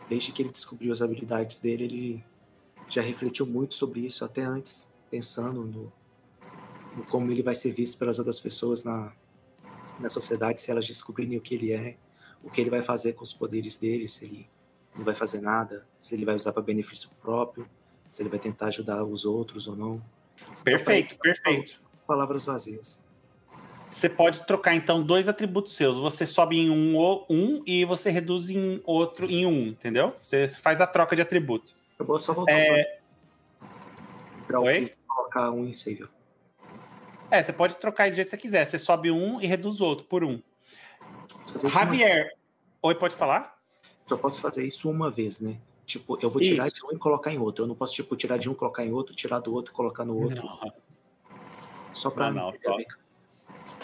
desde 0.09 0.33
que 0.33 0.43
ele 0.43 0.51
descobriu 0.51 0.93
as 0.93 1.03
habilidades 1.03 1.61
dele, 1.61 1.85
ele 1.85 2.25
já 2.89 3.03
refletiu 3.03 3.47
muito 3.47 3.75
sobre 3.75 4.01
isso, 4.01 4.25
até 4.25 4.43
antes, 4.43 4.91
pensando 5.11 5.65
no, 5.65 5.93
no 6.97 7.05
como 7.05 7.31
ele 7.31 7.43
vai 7.43 7.55
ser 7.55 7.73
visto 7.73 7.99
pelas 7.99 8.19
outras 8.19 8.41
pessoas 8.41 8.83
na, 8.83 9.13
na 9.99 10.09
sociedade, 10.09 10.61
se 10.61 10.71
elas 10.71 10.87
descobrirem 10.87 11.39
o 11.39 11.41
que 11.41 11.55
ele 11.55 11.73
é, 11.73 11.97
o 12.43 12.51
que 12.51 12.61
ele 12.61 12.71
vai 12.71 12.83
fazer 12.83 13.13
com 13.13 13.23
os 13.23 13.33
poderes 13.33 13.77
dele, 13.77 14.09
se 14.09 14.25
ele 14.25 14.49
não 14.97 15.05
vai 15.05 15.15
fazer 15.15 15.41
nada, 15.41 15.87
se 16.01 16.15
ele 16.15 16.25
vai 16.25 16.35
usar 16.35 16.53
para 16.53 16.63
benefício 16.63 17.11
próprio 17.21 17.69
se 18.11 18.23
ele 18.23 18.29
vai 18.29 18.41
tentar 18.41 18.67
ajudar 18.67 19.05
os 19.05 19.25
outros 19.25 19.69
ou 19.69 19.77
não. 19.77 20.03
Perfeito, 20.65 21.17
perfeito. 21.17 21.81
Palavras 22.07 22.45
vazias. 22.45 23.01
Você 23.91 24.09
pode 24.09 24.47
trocar 24.47 24.75
então 24.75 25.03
dois 25.03 25.29
atributos 25.29 25.75
seus. 25.75 25.97
Você 25.97 26.25
sobe 26.25 26.59
em 26.59 26.71
um, 26.71 26.97
um 27.29 27.63
e 27.67 27.85
você 27.85 28.09
reduz 28.09 28.49
em 28.49 28.81
outro 28.85 29.27
em 29.27 29.45
um, 29.45 29.67
entendeu? 29.67 30.15
Você 30.21 30.47
faz 30.49 30.81
a 30.81 30.87
troca 30.87 31.17
de 31.17 31.23
atributo. 31.23 31.75
Eu 31.99 32.07
vou 32.07 32.21
só 32.21 32.33
voltar 32.33 32.53
é... 32.53 33.01
para 34.47 34.61
Oi? 34.61 34.95
colocar 35.07 35.51
um 35.51 35.67
em 35.67 35.73
save. 35.73 36.09
É, 37.31 37.43
você 37.43 37.53
pode 37.53 37.77
trocar 37.79 38.09
de 38.09 38.17
jeito 38.17 38.29
que 38.29 38.31
você 38.31 38.37
quiser. 38.37 38.65
Você 38.65 38.79
sobe 38.79 39.11
um 39.11 39.41
e 39.41 39.47
reduz 39.47 39.81
o 39.81 39.85
outro 39.85 40.07
por 40.07 40.23
um. 40.23 40.41
Javier. 41.69 42.27
Uma... 42.83 42.91
Oi, 42.91 42.95
pode 42.95 43.15
falar? 43.15 43.59
Só 44.07 44.17
posso 44.17 44.41
fazer 44.41 44.67
isso 44.67 44.89
uma 44.89 45.11
vez, 45.11 45.41
né? 45.41 45.57
Tipo, 45.85 46.17
eu 46.23 46.31
vou 46.31 46.41
tirar 46.41 46.69
Isso. 46.69 46.77
de 46.77 46.87
um 46.87 46.97
e 46.97 46.99
colocar 46.99 47.33
em 47.33 47.39
outro. 47.39 47.65
Eu 47.65 47.69
não 47.69 47.75
posso, 47.75 47.95
tipo, 47.95 48.15
tirar 48.15 48.39
de 48.39 48.49
um, 48.49 48.55
colocar 48.55 48.85
em 48.85 48.93
outro, 48.93 49.15
tirar 49.15 49.41
do 49.41 49.53
outro 49.53 49.73
e 49.73 49.75
colocar 49.75 50.05
no 50.05 50.17
outro. 50.17 50.45
Não. 50.45 50.73
Só 51.93 52.11
para 52.11 52.31
não, 52.31 52.47
não 52.47 52.53
só... 52.53 52.77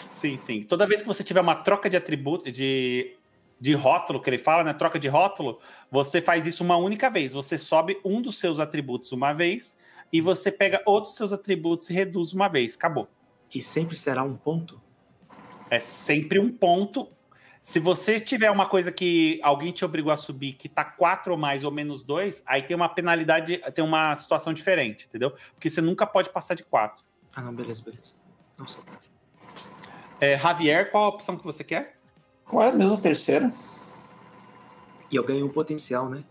Sim, 0.09 0.37
sim. 0.37 0.61
Toda 0.61 0.87
vez 0.87 1.01
que 1.01 1.07
você 1.07 1.23
tiver 1.23 1.41
uma 1.41 1.55
troca 1.55 1.89
de 1.89 1.97
atributo, 1.97 2.51
de, 2.51 3.15
de 3.59 3.73
rótulo, 3.73 4.21
que 4.21 4.29
ele 4.29 4.37
fala, 4.37 4.63
né? 4.63 4.73
Troca 4.73 4.99
de 4.99 5.07
rótulo, 5.07 5.59
você 5.91 6.21
faz 6.21 6.45
isso 6.45 6.63
uma 6.63 6.77
única 6.77 7.09
vez. 7.09 7.33
Você 7.33 7.57
sobe 7.57 7.99
um 8.03 8.21
dos 8.21 8.39
seus 8.39 8.59
atributos 8.59 9.11
uma 9.11 9.33
vez 9.33 9.77
e 10.11 10.21
você 10.21 10.51
pega 10.51 10.81
outros 10.85 11.15
seus 11.15 11.33
atributos 11.33 11.89
e 11.89 11.93
reduz 11.93 12.33
uma 12.33 12.47
vez. 12.47 12.75
Acabou. 12.75 13.07
E 13.53 13.61
sempre 13.61 13.95
será 13.95 14.23
um 14.23 14.35
ponto? 14.35 14.81
É 15.69 15.79
sempre 15.79 16.39
um 16.39 16.51
ponto 16.51 17.09
se 17.67 17.81
você 17.81 18.17
tiver 18.17 18.49
uma 18.49 18.65
coisa 18.65 18.93
que 18.93 19.41
alguém 19.43 19.73
te 19.73 19.83
obrigou 19.83 20.09
a 20.09 20.15
subir 20.15 20.53
que 20.53 20.69
tá 20.69 20.85
4 20.85 21.33
ou 21.33 21.37
mais 21.37 21.65
ou 21.65 21.71
menos 21.71 22.01
2, 22.01 22.41
aí 22.45 22.61
tem 22.61 22.73
uma 22.73 22.87
penalidade, 22.87 23.57
tem 23.73 23.83
uma 23.83 24.15
situação 24.15 24.53
diferente, 24.53 25.05
entendeu? 25.05 25.31
Porque 25.51 25.69
você 25.69 25.81
nunca 25.81 26.07
pode 26.07 26.29
passar 26.29 26.53
de 26.53 26.63
4. 26.63 27.03
Ah, 27.35 27.41
não, 27.41 27.53
beleza, 27.53 27.83
beleza. 27.83 28.15
Não 28.57 28.65
sou. 28.65 28.81
É, 30.19 30.37
Javier, 30.37 30.89
qual 30.89 31.05
a 31.05 31.07
opção 31.09 31.37
que 31.37 31.43
você 31.43 31.63
quer? 31.63 31.95
Qual 32.45 32.63
é 32.63 32.69
a 32.69 32.73
mesma 32.73 32.99
terceira? 32.99 33.51
E 35.11 35.15
eu 35.15 35.23
ganho 35.23 35.45
um 35.45 35.49
potencial, 35.49 36.09
né? 36.09 36.23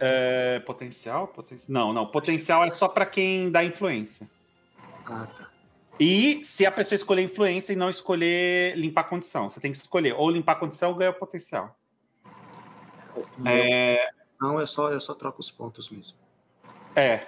É, 0.00 0.58
potencial? 0.60 1.28
Poten... 1.28 1.56
Não, 1.68 1.92
não. 1.92 2.06
Potencial 2.06 2.64
é 2.64 2.70
só 2.70 2.88
para 2.88 3.06
quem 3.06 3.50
dá 3.50 3.62
influência. 3.64 4.28
Ah, 5.06 5.26
tá. 5.26 5.48
E 6.00 6.42
se 6.42 6.66
a 6.66 6.72
pessoa 6.72 6.96
escolher 6.96 7.22
influência 7.22 7.72
e 7.72 7.76
não 7.76 7.88
escolher 7.88 8.76
limpar 8.76 9.02
a 9.02 9.04
condição, 9.04 9.48
você 9.48 9.60
tem 9.60 9.70
que 9.70 9.76
escolher 9.76 10.14
ou 10.14 10.28
limpar 10.30 10.52
a 10.52 10.56
condição 10.56 10.90
ou 10.90 10.96
ganhar 10.96 11.10
o 11.10 11.14
potencial. 11.14 11.76
É... 13.44 14.10
Não, 14.40 14.58
eu 14.58 14.66
só, 14.66 14.90
eu 14.90 15.00
só 15.00 15.14
troco 15.14 15.40
os 15.40 15.50
pontos 15.50 15.88
mesmo. 15.90 16.16
É. 16.96 17.26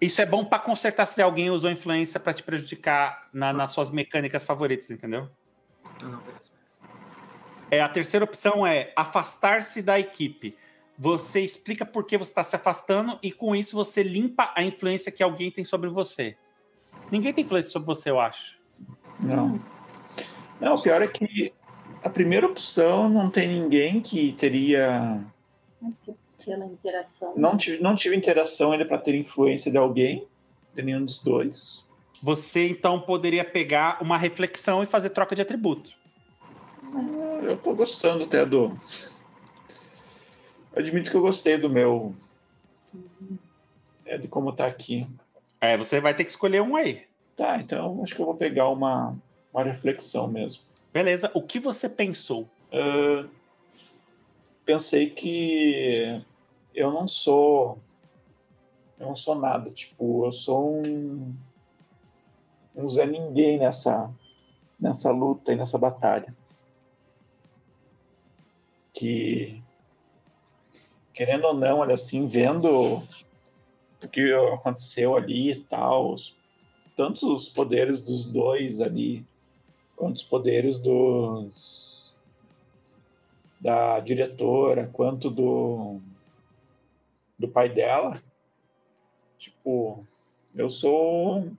Isso 0.00 0.20
é 0.20 0.26
bom 0.26 0.44
para 0.44 0.58
consertar 0.58 1.06
se 1.06 1.20
alguém 1.20 1.50
usou 1.50 1.70
influência 1.70 2.20
para 2.20 2.32
te 2.32 2.42
prejudicar 2.42 3.28
na, 3.32 3.52
nas 3.52 3.72
suas 3.72 3.90
mecânicas 3.90 4.44
favoritas, 4.44 4.90
entendeu? 4.90 5.28
É, 7.70 7.80
a 7.80 7.88
terceira 7.88 8.24
opção 8.24 8.66
é 8.66 8.92
afastar-se 8.96 9.82
da 9.82 9.98
equipe. 9.98 10.56
Você 10.98 11.40
explica 11.40 11.84
por 11.84 12.04
que 12.04 12.18
você 12.18 12.30
está 12.30 12.42
se 12.42 12.56
afastando 12.56 13.18
e 13.22 13.30
com 13.30 13.54
isso 13.54 13.76
você 13.76 14.02
limpa 14.02 14.52
a 14.56 14.62
influência 14.62 15.12
que 15.12 15.22
alguém 15.22 15.50
tem 15.50 15.64
sobre 15.64 15.88
você. 15.88 16.36
Ninguém 17.10 17.32
tem 17.32 17.44
influência 17.44 17.70
sobre 17.70 17.86
você, 17.86 18.10
eu 18.10 18.18
acho. 18.18 18.58
Não. 19.20 19.60
Não, 20.60 20.74
o 20.74 20.82
pior 20.82 21.02
é 21.02 21.06
que 21.06 21.52
a 22.02 22.08
primeira 22.08 22.46
opção 22.46 23.08
não 23.08 23.30
tem 23.30 23.48
ninguém 23.48 24.00
que 24.00 24.32
teria. 24.32 25.24
Pela 26.48 26.66
interação. 26.66 27.34
Não 27.36 27.56
tive, 27.56 27.82
não 27.82 27.94
tive 27.94 28.16
interação 28.16 28.72
ainda 28.72 28.84
para 28.84 28.98
ter 28.98 29.14
influência 29.14 29.70
de 29.70 29.76
alguém, 29.76 30.26
de 30.74 30.82
nenhum 30.82 31.04
dos 31.04 31.18
dois. 31.18 31.86
você 32.22 32.66
então 32.68 33.00
poderia 33.00 33.44
pegar 33.44 34.02
uma 34.02 34.16
reflexão 34.16 34.82
e 34.82 34.86
fazer 34.86 35.10
troca 35.10 35.34
de 35.34 35.42
atributo. 35.42 35.92
Eu 37.42 37.56
tô 37.56 37.74
gostando 37.74 38.24
até 38.24 38.44
do. 38.44 38.78
Eu 40.72 40.80
admito 40.82 41.10
que 41.10 41.16
eu 41.16 41.20
gostei 41.20 41.56
do 41.56 41.68
meu. 41.68 42.14
É 44.04 44.16
de 44.16 44.26
como 44.26 44.52
tá 44.52 44.66
aqui. 44.66 45.06
É, 45.60 45.76
você 45.76 46.00
vai 46.00 46.14
ter 46.14 46.24
que 46.24 46.30
escolher 46.30 46.62
um 46.62 46.76
aí. 46.76 47.06
Tá, 47.36 47.58
então 47.60 48.02
acho 48.02 48.14
que 48.14 48.20
eu 48.20 48.26
vou 48.26 48.34
pegar 48.34 48.68
uma, 48.68 49.16
uma 49.52 49.62
reflexão 49.62 50.26
mesmo. 50.28 50.62
Beleza. 50.92 51.30
O 51.34 51.42
que 51.42 51.60
você 51.60 51.88
pensou? 51.88 52.48
Uh, 52.72 53.28
pensei 54.64 55.10
que 55.10 56.22
eu 56.78 56.92
não 56.92 57.08
sou. 57.08 57.78
Eu 58.98 59.08
não 59.08 59.16
sou 59.16 59.34
nada. 59.34 59.68
Tipo, 59.70 60.24
eu 60.24 60.32
sou 60.32 60.72
um. 60.72 61.34
Um 62.74 62.88
Zé 62.88 63.04
Ninguém 63.06 63.58
nessa, 63.58 64.14
nessa 64.78 65.10
luta 65.10 65.52
e 65.52 65.56
nessa 65.56 65.76
batalha. 65.76 66.34
Que. 68.94 69.60
Querendo 71.12 71.46
ou 71.46 71.54
não, 71.54 71.78
olha 71.78 71.94
assim, 71.94 72.28
vendo 72.28 73.02
o 74.00 74.08
que 74.08 74.32
aconteceu 74.54 75.16
ali 75.16 75.50
e 75.50 75.60
tal, 75.64 76.12
os, 76.12 76.36
tanto 76.94 77.34
os 77.34 77.48
poderes 77.48 78.00
dos 78.00 78.24
dois 78.24 78.80
ali, 78.80 79.26
quanto 79.96 80.14
os 80.18 80.22
poderes 80.22 80.78
dos 80.78 82.14
da 83.60 83.98
diretora, 83.98 84.88
quanto 84.92 85.28
do 85.28 86.00
do 87.38 87.48
pai 87.48 87.68
dela. 87.68 88.20
Tipo, 89.38 90.04
eu 90.54 90.68
sou 90.68 91.50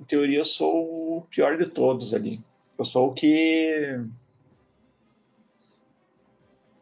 em 0.00 0.04
teoria 0.04 0.38
eu 0.38 0.44
sou 0.44 1.18
o 1.18 1.22
pior 1.22 1.58
de 1.58 1.66
todos 1.66 2.14
ali. 2.14 2.42
Eu 2.78 2.84
sou 2.84 3.08
o 3.08 3.12
que 3.12 4.00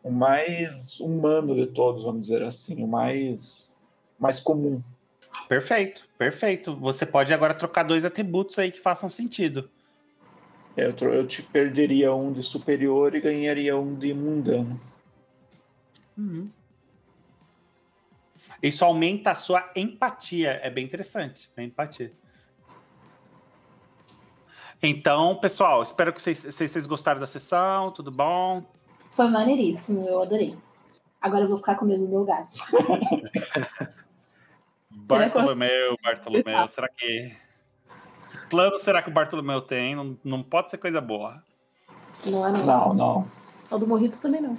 o 0.03 0.11
mais 0.11 1.01
humano 1.01 1.55
de 1.55 1.67
todos, 1.67 2.05
vamos 2.05 2.23
dizer 2.23 2.43
assim, 2.43 2.83
o 2.83 2.87
mais, 2.87 3.83
mais 4.19 4.39
comum. 4.39 4.81
Perfeito, 5.49 6.09
perfeito. 6.17 6.77
Você 6.77 7.05
pode 7.05 7.35
agora 7.35 7.55
trocar 7.55 7.83
dois 7.83 8.05
atributos 8.05 8.59
aí 8.59 8.71
que 8.71 8.81
façam 8.81 9.11
sentido. 9.11 9.69
Eu, 10.77 10.95
eu 11.11 11.27
te 11.27 11.43
perderia 11.43 12.15
um 12.15 12.33
de 12.33 12.43
superior 12.43 13.15
e 13.15 13.21
ganharia 13.21 13.77
um 13.77 13.95
de 13.97 14.15
mundano. 14.15 14.81
Uhum. 16.17 16.49
Isso 18.63 18.85
aumenta 18.85 19.31
a 19.31 19.35
sua 19.35 19.71
empatia. 19.75 20.61
É 20.63 20.71
bem 20.71 20.85
interessante, 20.85 21.51
a 21.57 21.63
empatia. 21.63 22.13
Então, 24.83 25.37
pessoal, 25.37 25.83
espero 25.83 26.13
que 26.13 26.23
vocês, 26.23 26.45
vocês 26.45 26.87
gostaram 26.87 27.21
da 27.21 27.27
sessão. 27.27 27.91
Tudo 27.91 28.11
bom? 28.11 28.65
Foi 29.13 29.29
maneiríssimo, 29.29 30.07
eu 30.07 30.23
adorei. 30.23 30.57
Agora 31.21 31.45
eu 31.45 31.49
vou 31.49 31.57
ficar 31.57 31.75
com 31.75 31.85
medo 31.85 32.05
do 32.05 32.09
meu 32.09 32.25
gato. 32.25 32.57
Bartolomeu, 34.91 35.97
Bartolomeu, 36.03 36.69
será 36.69 36.89
que. 36.89 37.35
Que 38.31 38.47
plano 38.49 38.79
será 38.79 39.03
que 39.03 39.09
o 39.09 39.13
Bartolomeu 39.13 39.61
tem? 39.63 39.97
Não, 39.97 40.17
não 40.23 40.43
pode 40.43 40.71
ser 40.71 40.79
coisa 40.79 41.01
boa. 41.01 41.43
Não 42.27 42.47
é 42.47 42.53
não. 42.53 42.65
Não, 42.65 42.95
não. 42.95 43.29
O 43.71 43.79
do 43.79 43.87
Morrito 43.87 44.21
também 44.21 44.41
não. 44.41 44.59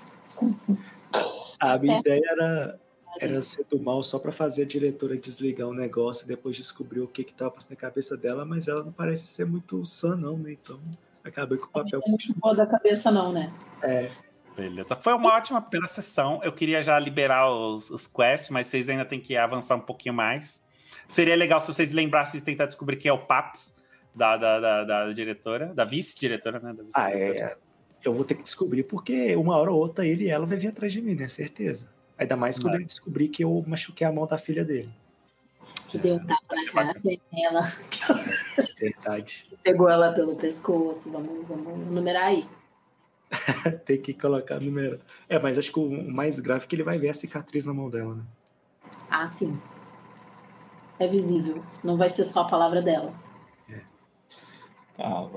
A 1.60 1.78
minha 1.78 1.96
Certo. 1.96 2.08
ideia 2.08 2.22
era, 2.30 2.80
era 3.20 3.42
ser 3.42 3.66
do 3.70 3.80
mal 3.80 4.04
só 4.04 4.20
pra 4.20 4.32
fazer 4.32 4.64
a 4.64 4.66
diretora 4.66 5.18
desligar 5.18 5.68
o 5.68 5.74
negócio 5.74 6.26
e 6.26 6.28
depois 6.28 6.56
descobrir 6.56 7.00
o 7.00 7.08
que 7.08 7.24
que 7.24 7.34
tava 7.34 7.52
passando 7.52 7.72
na 7.72 7.78
cabeça 7.78 8.16
dela, 8.16 8.46
mas 8.46 8.68
ela 8.68 8.84
não 8.84 8.92
parece 8.92 9.28
ser 9.28 9.46
muito 9.46 9.86
sã, 9.86 10.16
não, 10.16 10.38
né? 10.38 10.54
Então 10.54 10.80
acabei 11.24 11.58
com 11.58 11.66
o 11.66 11.70
papel. 11.70 12.00
Não 12.00 12.08
é 12.08 12.10
muito 12.10 12.40
boa 12.40 12.56
da 12.56 12.66
cabeça, 12.66 13.10
não, 13.12 13.32
né? 13.32 13.54
É, 13.82 14.10
Beleza. 14.60 14.94
Foi 14.96 15.14
uma 15.14 15.34
ótima 15.34 15.62
primeira 15.62 15.88
sessão. 15.92 16.42
Eu 16.44 16.52
queria 16.52 16.82
já 16.82 17.00
liberar 17.00 17.50
os, 17.50 17.90
os 17.90 18.06
quests, 18.06 18.50
mas 18.50 18.68
vocês 18.68 18.90
ainda 18.90 19.06
têm 19.06 19.20
que 19.20 19.38
avançar 19.38 19.76
um 19.76 19.82
pouquinho 19.82 20.14
mais. 20.14 20.62
Seria 21.08 21.36
legal 21.36 21.62
se 21.62 21.68
vocês 21.68 21.94
lembrassem 21.94 22.40
de 22.40 22.46
tentar 22.46 22.66
descobrir 22.66 22.98
quem 22.98 23.10
é 23.10 23.14
o 23.14 23.20
Paps 23.20 23.76
da, 24.14 24.36
da, 24.36 24.60
da, 24.60 24.84
da 24.84 25.14
diretora, 25.14 25.74
da 25.74 25.86
vice-diretora, 25.86 26.60
né? 26.60 26.74
Da 26.74 26.84
ah, 26.94 27.08
vice-diretora. 27.08 27.52
é. 27.52 27.58
Eu 28.04 28.14
vou 28.14 28.24
ter 28.24 28.36
que 28.36 28.44
descobrir 28.44 28.84
porque 28.84 29.36
uma 29.36 29.58
hora 29.58 29.72
ou 29.72 29.78
outra 29.78 30.06
ele 30.06 30.26
e 30.26 30.30
ela 30.30 30.46
vai 30.46 30.58
vir 30.58 30.68
atrás 30.68 30.92
de 30.92 31.02
mim, 31.02 31.16
né? 31.16 31.28
Certeza. 31.28 31.90
Ainda 32.20 32.36
mais 32.36 32.60
quando 32.60 32.76
ele 32.76 32.84
descobrir 32.84 33.30
que 33.30 33.44
eu 33.44 33.64
machuquei 33.66 34.06
a 34.06 34.12
mão 34.12 34.28
da 34.28 34.38
filha 34.38 34.66
dele. 34.66 34.90
Que 35.88 35.98
deu 35.98 36.16
um 36.16 36.26
tapa 36.26 36.54
na 36.54 36.66
cara 36.66 36.94
dela, 37.00 37.74
Verdade. 38.78 39.44
que 39.46 39.56
pegou 39.64 39.90
ela 39.90 40.14
pelo 40.14 40.36
pescoço. 40.36 41.10
Vamos, 41.12 41.48
vamos 41.48 41.88
numerar 41.88 42.26
aí. 42.26 42.46
Tem 43.86 44.00
que 44.02 44.14
colocar 44.14 44.60
número. 44.60 45.00
É, 45.30 45.40
mas 45.40 45.58
acho 45.58 45.72
que 45.72 45.80
o 45.80 46.12
mais 46.12 46.40
grave 46.40 46.66
é 46.66 46.68
que 46.68 46.76
ele 46.76 46.84
vai 46.84 46.98
ver 46.98 47.10
a 47.10 47.14
cicatriz 47.14 47.66
na 47.66 47.74
mão 47.74 47.90
dela, 47.90 48.16
né? 48.16 48.24
Ah, 49.10 49.26
sim. 49.26 49.60
É 51.00 51.08
visível. 51.08 51.64
Não 51.84 51.98
vai 51.98 52.10
ser 52.10 52.26
só 52.26 52.42
a 52.42 52.48
palavra 52.48 52.82
dela. 52.82 53.14
Tá. 54.94 55.30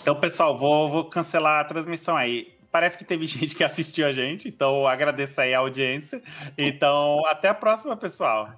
Então, 0.00 0.18
pessoal, 0.18 0.56
vou, 0.56 0.88
vou 0.90 1.04
cancelar 1.04 1.60
a 1.60 1.64
transmissão 1.64 2.16
aí. 2.16 2.55
Parece 2.76 2.98
que 2.98 3.06
teve 3.06 3.24
gente 3.26 3.56
que 3.56 3.64
assistiu 3.64 4.06
a 4.06 4.12
gente, 4.12 4.48
então 4.48 4.86
agradeço 4.86 5.40
aí 5.40 5.54
a 5.54 5.60
audiência. 5.60 6.22
Então, 6.58 7.24
até 7.24 7.48
a 7.48 7.54
próxima, 7.54 7.96
pessoal. 7.96 8.52